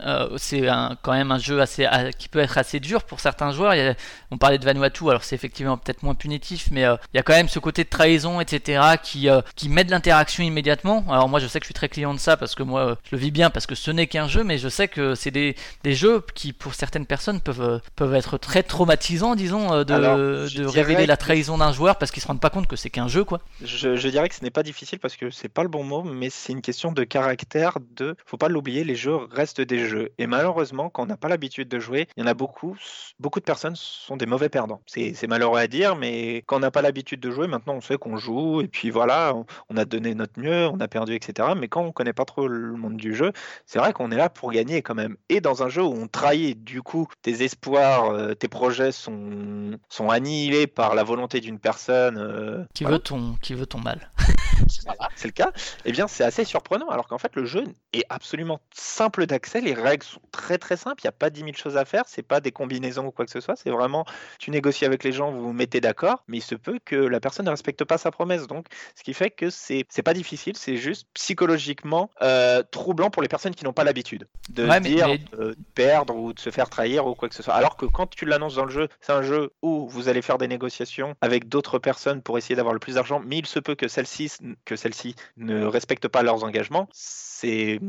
euh, 0.06 0.30
c'est 0.38 0.68
quand 1.02 1.12
même 1.14 1.32
un 1.32 1.38
jeu 1.40 1.60
assez, 1.62 1.86
à- 1.86 2.12
qui 2.12 2.30
peut 2.30 2.40
être 2.40 2.58
assez 2.58 2.80
dur 2.80 3.04
pour 3.04 3.20
certains 3.20 3.52
joueurs. 3.52 3.72
A- 3.72 3.96
on 4.32 4.38
parlait 4.38 4.58
de 4.60 4.66
Vanuatu, 4.66 5.10
alors 5.10 5.24
c'est 5.24 5.36
effectivement 5.36 5.78
peut-être 5.78 6.04
moins 6.04 6.16
punitif, 6.16 6.70
mais 6.72 6.86
euh, 6.86 6.96
il 7.14 7.18
y 7.18 7.20
a 7.20 7.24
quand 7.24 7.34
même 7.34 7.50
ce 7.50 7.60
côté 7.60 7.84
de 7.84 7.90
trahison, 7.90 8.40
etc., 8.40 8.82
qui, 9.02 9.30
euh, 9.30 9.42
qui 9.56 9.70
met 9.70 9.84
de 9.84 9.92
l'interaction 9.92 10.44
immédiatement. 10.44 11.04
Alors 11.10 11.28
moi, 11.30 11.40
je 11.40 11.48
sais 11.48 11.60
que 11.60 11.64
je 11.66 11.68
suis 11.68 11.74
très 11.74 11.90
client 11.90 12.14
de 12.14 12.20
ça 12.20 12.38
parce 12.38 12.56
que 12.56 12.64
moi, 12.64 12.92
euh, 12.92 12.96
je 13.04 13.16
le 13.16 13.22
vis 13.22 13.32
bien 13.32 13.50
parce 13.50 13.66
que 13.66 13.76
ce 13.76 13.92
n'est 13.92 14.08
qu'un 14.08 14.28
jeu, 14.28 14.44
mais 14.44 14.58
je 14.58 14.70
sais 14.70 14.88
que 14.88 15.16
c'est 15.16 15.32
des, 15.32 15.43
des 15.84 15.94
jeux 15.94 16.24
qui, 16.34 16.54
pour 16.54 16.74
certaines 16.74 17.06
personnes, 17.06 17.42
peuvent, 17.42 17.62
euh, 17.62 17.80
peuvent 17.96 18.16
être 18.16 18.38
très 18.38 18.64
traumatisants, 18.64 19.36
disons, 19.36 19.74
euh, 19.74 19.84
de, 19.84 19.94
Alors, 19.94 20.18
de 20.18 20.66
révéler 20.66 21.06
la 21.06 21.18
trahison 21.18 21.58
d'un 21.58 21.72
joueur 21.72 21.98
parce 21.98 22.12
qu'ils 22.12 22.22
se 22.22 22.28
rendent 22.28 22.42
pas 22.42 22.50
compte 22.50 22.68
que 22.68 22.76
c'est 22.76 22.90
qu'un 22.90 23.08
jeu, 23.08 23.24
quoi. 23.24 23.40
Je, 23.62 23.96
je 23.96 24.08
dirais 24.08 24.30
que 24.30 24.36
ce 24.36 24.44
n'est 24.44 24.52
pas 24.52 24.64
difficile 24.64 25.00
parce 25.00 25.16
que 25.16 25.30
c'est 25.30 25.50
pas 25.50 25.64
le 25.64 25.70
bon 25.70 25.84
mot, 25.84 26.04
mais 26.04 26.30
c'est 26.30 26.54
une 26.54 26.62
question 26.62 26.92
de 26.92 27.04
caractère. 27.04 27.78
De, 27.96 28.16
faut 28.26 28.38
pas 28.38 28.50
l'oublier, 28.50 28.84
les 28.84 28.96
jeux 28.96 29.18
restent 29.32 29.62
des 29.62 29.88
jeux. 29.88 30.10
Et 30.18 30.28
malheureusement, 30.28 30.90
quand 30.90 31.04
on 31.04 31.08
n'a 31.08 31.18
pas 31.18 31.30
l'habitude 31.30 31.68
de 31.68 31.80
jouer, 31.80 32.08
il 32.18 32.22
y 32.22 32.24
en 32.24 32.28
a 32.28 32.34
beaucoup. 32.34 32.78
Beaucoup 33.20 33.40
de 33.40 33.46
personnes 33.46 33.76
sont 33.76 34.18
des 34.18 34.26
mauvais 34.26 34.50
perdants. 34.50 34.82
C'est 34.86 35.14
c'est 35.14 35.28
malheureux 35.28 35.60
à 35.60 35.68
dire, 35.68 35.96
mais 35.96 36.44
quand 36.46 36.58
on 36.58 36.60
n'a 36.60 36.72
pas 36.72 36.82
l'habitude 36.82 37.20
de 37.20 37.32
jouer, 37.32 37.48
maintenant 37.48 37.76
on 37.76 37.82
sait 37.82 37.98
qu'on 37.98 38.18
joue 38.18 38.62
et 38.62 38.68
puis 38.68 38.90
voilà, 38.90 39.34
on, 39.36 39.46
on 39.70 39.78
a 39.78 39.86
donné 39.86 40.16
notre 40.16 40.40
mieux, 40.40 40.68
on 40.68 40.80
a 40.80 40.88
perdu, 40.88 41.16
etc. 41.16 41.50
Mais 41.58 41.68
quand 41.68 41.82
on 41.82 41.92
connaît 41.92 42.14
pas 42.14 42.26
trop 42.26 42.48
le 42.48 42.74
monde 42.74 42.98
du 42.98 43.16
jeu, 43.16 43.32
c'est 43.66 43.80
vrai 43.80 43.94
qu'on 43.94 44.12
est 44.12 44.18
là 44.18 44.30
pour 44.30 44.52
gagner 44.52 44.82
quand 44.82 44.96
même. 44.96 45.18
Et 45.34 45.42
dans 45.42 45.64
un 45.64 45.70
jeu 45.70 45.82
où 45.82 45.92
on 45.92 46.08
trahit, 46.08 46.64
du 46.64 46.84
coup, 46.84 47.08
tes 47.24 47.44
espoirs, 47.44 48.12
euh, 48.12 48.36
tes 48.36 48.48
projets 48.48 48.92
sont, 48.92 49.80
sont 49.90 50.10
annihilés 50.12 50.68
par 50.68 50.94
la 50.94 51.04
volonté 51.04 51.42
d'une 51.42 51.58
personne. 51.58 52.18
euh, 52.20 52.64
Qui, 52.76 52.84
voilà. 52.84 52.98
veut 52.98 53.04
ton, 53.04 53.36
qui 53.42 53.56
veut 53.56 53.66
ton 53.66 53.80
mal. 53.80 54.12
voilà, 54.86 55.10
c'est 55.16 55.28
le 55.28 55.34
cas, 55.34 55.52
eh 55.86 55.92
bien 55.92 56.08
c'est 56.08 56.24
assez 56.24 56.46
surprenant 56.46 56.88
alors 56.90 57.08
qu'en 57.08 57.18
fait 57.18 57.36
le 57.36 57.46
jeu 57.46 57.64
est 57.92 58.04
absolument 58.10 58.62
simple 58.74 59.26
d'accès, 59.26 59.60
les 59.62 59.74
règles 59.74 60.04
sont 60.06 60.22
très 60.32 60.58
très 60.58 60.78
simples, 60.78 61.02
il 61.04 61.08
n'y 61.08 61.10
a 61.10 61.14
pas 61.14 61.30
10 61.32 61.40
000 61.42 61.52
choses 61.54 61.76
à 61.76 61.86
faire, 61.86 62.04
c'est 62.08 62.22
pas 62.22 62.40
des 62.40 62.52
combinaisons 62.52 63.08
ou 63.08 63.12
quoi 63.12 63.26
que 63.26 63.32
ce 63.32 63.42
soit, 63.42 63.56
c'est 63.56 63.72
vraiment 63.72 64.06
tu 64.40 64.52
négocies 64.52 64.86
avec 64.86 65.04
les 65.04 65.12
gens, 65.12 65.32
vous 65.32 65.42
vous 65.42 65.54
mettez 65.54 65.82
d'accord, 65.82 66.24
mais 66.28 66.38
il 66.38 66.42
se 66.42 66.56
peut 66.56 66.80
que 66.86 66.96
la 66.96 67.20
personne 67.20 67.46
ne 67.46 67.50
respecte 67.52 67.84
pas 67.84 67.98
sa 67.98 68.12
promesse, 68.12 68.46
donc 68.48 68.68
ce 68.96 69.04
qui 69.04 69.14
fait 69.14 69.32
que 69.32 69.50
c'est 69.50 69.84
pas 70.06 70.14
difficile, 70.14 70.56
c'est 70.56 70.78
juste 70.78 71.08
psychologiquement 71.16 72.10
euh, 72.22 72.62
troublant 72.72 73.10
pour 73.10 73.22
les 73.22 73.28
personnes 73.28 73.56
qui 73.56 73.66
n'ont 73.66 73.74
pas 73.74 73.84
l'habitude 73.84 74.28
de 74.50 74.68
Ouais, 74.68 74.80
dire 74.80 75.08
de 75.18 75.56
perdre 75.76 76.16
ou 76.16 76.34
de 76.34 76.40
se 76.40 76.50
faire 76.50 76.70
trahir 76.70 77.06
ou 77.08 77.16
quoi 77.16 77.30
que 77.30 77.36
ce 77.36 77.44
soit. 77.44 77.54
Alors 77.54 77.76
que 77.78 77.86
quand 77.86 78.08
tu 78.10 78.26
l'annonces 78.26 78.56
dans 78.56 78.66
le 78.66 78.72
jeu, 78.72 78.88
c'est 79.02 79.12
un 79.14 79.22
jeu 79.24 79.52
où 79.62 79.88
vous 79.88 80.10
allez 80.10 80.22
faire 80.22 80.38
des 80.38 80.48
négociations 80.48 81.16
avec 81.22 81.50
d'autres 81.50 81.80
personnes 81.80 82.22
pour 82.22 82.38
essayer 82.38 82.56
d'avoir 82.56 82.74
le 82.74 82.80
plus 82.80 82.96
d'argent, 82.96 83.22
mais 83.26 83.38
il 83.38 83.46
se 83.46 83.60
peut 83.60 83.76
que 83.76 83.88
celles-ci 83.88 84.32
que 84.66 84.76
celles-ci 84.76 85.16
ne 85.38 85.66
respectent 85.66 86.08
pas 86.08 86.24
leurs 86.24 86.44
engagements. 86.44 86.88
C'est 86.92 87.80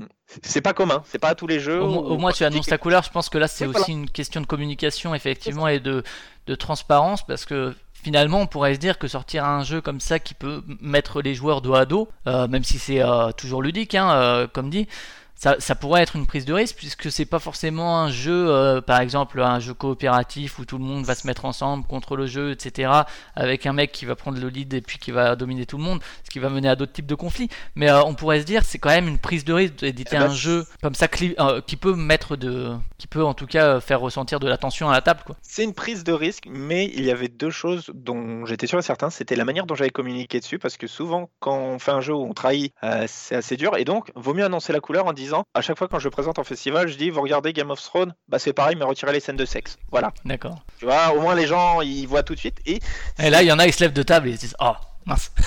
c'est 0.43 0.61
pas 0.63 0.73
commun, 0.73 1.03
c'est 1.07 1.19
pas 1.19 1.29
à 1.29 1.35
tous 1.35 1.47
les 1.47 1.61
jeux. 1.61 1.81
Au, 1.81 1.87
moins- 1.89 2.03
où- 2.03 2.07
au 2.15 2.19
moins, 2.19 2.33
tu 2.33 2.45
annonces 2.45 2.67
ta 2.67 2.79
couleur. 2.79 3.03
Je 3.03 3.11
pense 3.11 3.29
que 3.29 3.39
là, 3.39 3.47
c'est 3.49 3.67
aussi 3.67 3.93
une 3.93 4.11
question 4.11 4.41
de 4.41 4.47
communication, 4.47 5.15
effectivement, 5.15 5.69
et 5.69 5.79
de, 5.81 6.03
de 6.47 6.55
transparence, 6.55 7.25
parce 7.25 7.45
que 7.45 7.75
finalement, 7.93 8.41
on 8.41 8.47
pourrait 8.47 8.75
se 8.75 8.81
dire 8.81 8.99
que 8.99 9.07
sortir 9.09 9.45
un 9.45 9.63
jeu 9.65 9.81
comme 9.81 10.01
ça 10.01 10.19
qui 10.19 10.35
peut 10.35 10.63
mettre 10.81 11.23
les 11.23 11.35
joueurs 11.35 11.63
dos 11.63 11.75
à 11.75 11.87
dos, 11.87 12.09
euh, 12.27 12.49
même 12.49 12.65
si 12.65 12.79
c'est 12.79 13.01
euh, 13.03 13.31
toujours 13.33 13.63
ludique, 13.63 13.95
hein, 13.95 14.11
euh, 14.13 14.47
comme 14.47 14.71
dit. 14.71 14.89
Ça, 15.37 15.57
ça 15.59 15.75
pourrait 15.75 16.03
être 16.03 16.17
une 16.17 16.27
prise 16.27 16.45
de 16.45 16.53
risque 16.53 16.77
puisque 16.77 17.11
c'est 17.11 17.25
pas 17.27 17.39
forcément 17.39 18.01
un 18.01 18.11
jeu, 18.11 18.49
euh, 18.49 18.81
par 18.81 19.01
exemple 19.01 19.41
un 19.41 19.59
jeu 19.59 19.75
coopératif 19.75 20.59
où 20.59 20.65
tout 20.65 20.79
le 20.79 20.85
monde 20.85 21.05
va 21.05 21.15
se 21.15 21.27
mettre 21.27 21.45
ensemble 21.45 21.85
contre 21.87 22.17
le 22.17 22.27
jeu, 22.27 22.53
etc. 22.53 22.91
Avec 23.35 23.67
un 23.67 23.73
mec 23.73 23.93
qui 23.93 24.05
va 24.05 24.15
prendre 24.15 24.41
le 24.41 24.49
lead 24.49 24.73
et 24.73 24.81
puis 24.81 24.99
qui 24.99 25.11
va 25.11 25.37
dominer 25.37 25.67
tout 25.67 25.77
le 25.77 25.83
monde, 25.83 26.01
ce 26.23 26.31
qui 26.31 26.39
va 26.39 26.49
mener 26.51 26.69
à 26.69 26.77
d'autres 26.77 26.93
types 26.93 27.07
de 27.07 27.15
conflits. 27.15 27.49
Mais 27.75 27.91
euh, 27.91 28.03
on 28.05 28.15
pourrait 28.15 28.41
se 28.41 28.47
dire 28.47 28.63
c'est 28.65 28.79
quand 28.79 28.91
même 28.91 29.09
une 29.09 29.19
prise 29.19 29.45
de 29.45 29.53
risque 29.53 29.75
d'éditer 29.77 30.17
Eh 30.17 30.19
ben, 30.19 30.31
un 30.31 30.35
jeu 30.35 30.67
comme 30.83 30.95
ça 30.95 31.09
euh, 31.41 31.61
qui 31.67 31.77
peut 31.77 31.95
mettre 31.95 32.37
de, 32.37 32.73
qui 32.99 33.07
peut 33.07 33.25
en 33.25 33.35
tout 33.35 33.47
cas 33.47 33.81
faire 33.81 34.01
ressentir 34.01 34.41
de 34.41 34.49
la 34.49 34.57
tension 34.57 34.89
à 34.89 34.93
la 34.93 35.03
table 35.03 35.21
quoi. 35.27 35.37
C'est 35.43 35.65
une 35.65 35.75
prise 35.75 36.05
de 36.05 36.13
risque, 36.13 36.47
mais 36.49 36.87
il 36.95 37.05
y 37.05 37.11
avait 37.11 37.29
deux 37.29 37.51
choses 37.51 37.91
dont 37.93 38.47
j'étais 38.47 38.67
sûr 38.67 38.79
et 38.79 38.83
certain. 38.83 39.11
C'était 39.11 39.37
la 39.37 39.45
manière 39.45 39.67
dont 39.67 39.75
j'avais 39.75 39.91
communiqué 39.91 40.39
dessus, 40.41 40.59
parce 40.59 40.77
que 40.77 40.87
souvent, 40.87 41.29
quand 41.41 41.59
on 41.59 41.79
fait 41.79 41.91
un 41.91 42.01
jeu 42.01 42.15
où 42.15 42.23
on 42.23 42.33
trahit, 42.33 42.73
c'est 43.07 43.35
assez 43.35 43.57
dur. 43.57 43.77
Et 43.77 43.85
donc, 43.85 44.11
vaut 44.15 44.35
mieux 44.35 44.45
annoncer 44.45 44.73
la 44.73 44.81
couleur 44.81 45.07
en 45.07 45.13
disant, 45.13 45.24
à 45.55 45.61
chaque 45.61 45.79
fois 45.79 45.89
quand 45.89 45.99
je 45.99 46.09
présente 46.09 46.39
en 46.39 46.45
festival, 46.45 46.89
je 46.89 46.97
dis, 46.97 47.11
vous 47.11 47.21
regardez 47.21 47.53
Game 47.53 47.71
of 47.71 47.81
Thrones, 47.83 48.15
bah 48.29 48.39
c'est 48.39 48.53
pareil, 48.53 48.77
mais 48.77 48.85
retirez 48.85 49.13
les 49.13 49.21
scènes 49.21 49.37
de 49.37 49.45
sexe. 49.45 49.77
Voilà. 49.91 50.13
D'accord. 50.25 50.63
Tu 50.79 50.85
vois, 50.85 51.13
au 51.15 51.21
moins 51.21 51.35
les 51.35 51.47
gens, 51.47 51.81
ils 51.81 52.07
voient 52.07 52.23
tout 52.23 52.35
de 52.35 52.39
suite. 52.39 52.59
Et 52.67 52.81
Et 53.19 53.31
là 53.31 53.43
il 53.43 53.49
y 53.49 53.53
en 53.53 53.59
a 53.59 53.67
ils 53.67 53.73
se 53.73 53.83
lèvent 53.83 53.93
de 53.93 54.03
table 54.03 54.29
et 54.29 54.33
ils 54.33 54.37
se 54.37 54.41
disent 54.41 54.57
oh 54.61 54.73
mince. 55.07 55.33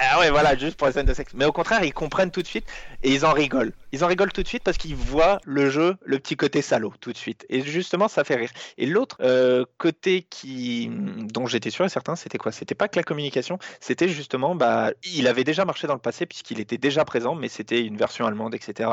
Ah 0.00 0.20
ouais, 0.20 0.30
voilà, 0.30 0.56
juste 0.56 0.76
pour 0.76 0.86
les 0.86 0.92
scènes 0.92 1.06
de 1.06 1.14
sexe. 1.14 1.32
Mais 1.34 1.44
au 1.44 1.52
contraire, 1.52 1.82
ils 1.82 1.92
comprennent 1.92 2.30
tout 2.30 2.42
de 2.42 2.46
suite 2.46 2.66
et 3.02 3.12
ils 3.12 3.24
en 3.24 3.32
rigolent. 3.32 3.72
Ils 3.92 4.04
en 4.04 4.06
rigolent 4.06 4.32
tout 4.32 4.42
de 4.42 4.48
suite 4.48 4.62
parce 4.62 4.76
qu'ils 4.76 4.94
voient 4.94 5.40
le 5.44 5.70
jeu, 5.70 5.96
le 6.04 6.18
petit 6.18 6.36
côté 6.36 6.62
salaud, 6.62 6.92
tout 7.00 7.12
de 7.12 7.16
suite. 7.16 7.46
Et 7.48 7.62
justement, 7.62 8.08
ça 8.08 8.24
fait 8.24 8.36
rire. 8.36 8.50
Et 8.78 8.86
l'autre 8.86 9.16
euh, 9.20 9.64
côté 9.78 10.26
qui, 10.28 10.90
dont 10.90 11.46
j'étais 11.46 11.70
sûr 11.70 11.84
et 11.84 11.88
certain, 11.88 12.16
c'était 12.16 12.38
quoi? 12.38 12.52
C'était 12.52 12.74
pas 12.74 12.88
que 12.88 12.98
la 12.98 13.02
communication, 13.02 13.58
c'était 13.80 14.08
justement, 14.08 14.54
bah, 14.54 14.90
il 15.04 15.26
avait 15.26 15.44
déjà 15.44 15.64
marché 15.64 15.86
dans 15.86 15.94
le 15.94 16.00
passé 16.00 16.26
puisqu'il 16.26 16.60
était 16.60 16.78
déjà 16.78 17.04
présent, 17.04 17.34
mais 17.34 17.48
c'était 17.48 17.82
une 17.82 17.96
version 17.96 18.26
allemande, 18.26 18.54
etc. 18.54 18.90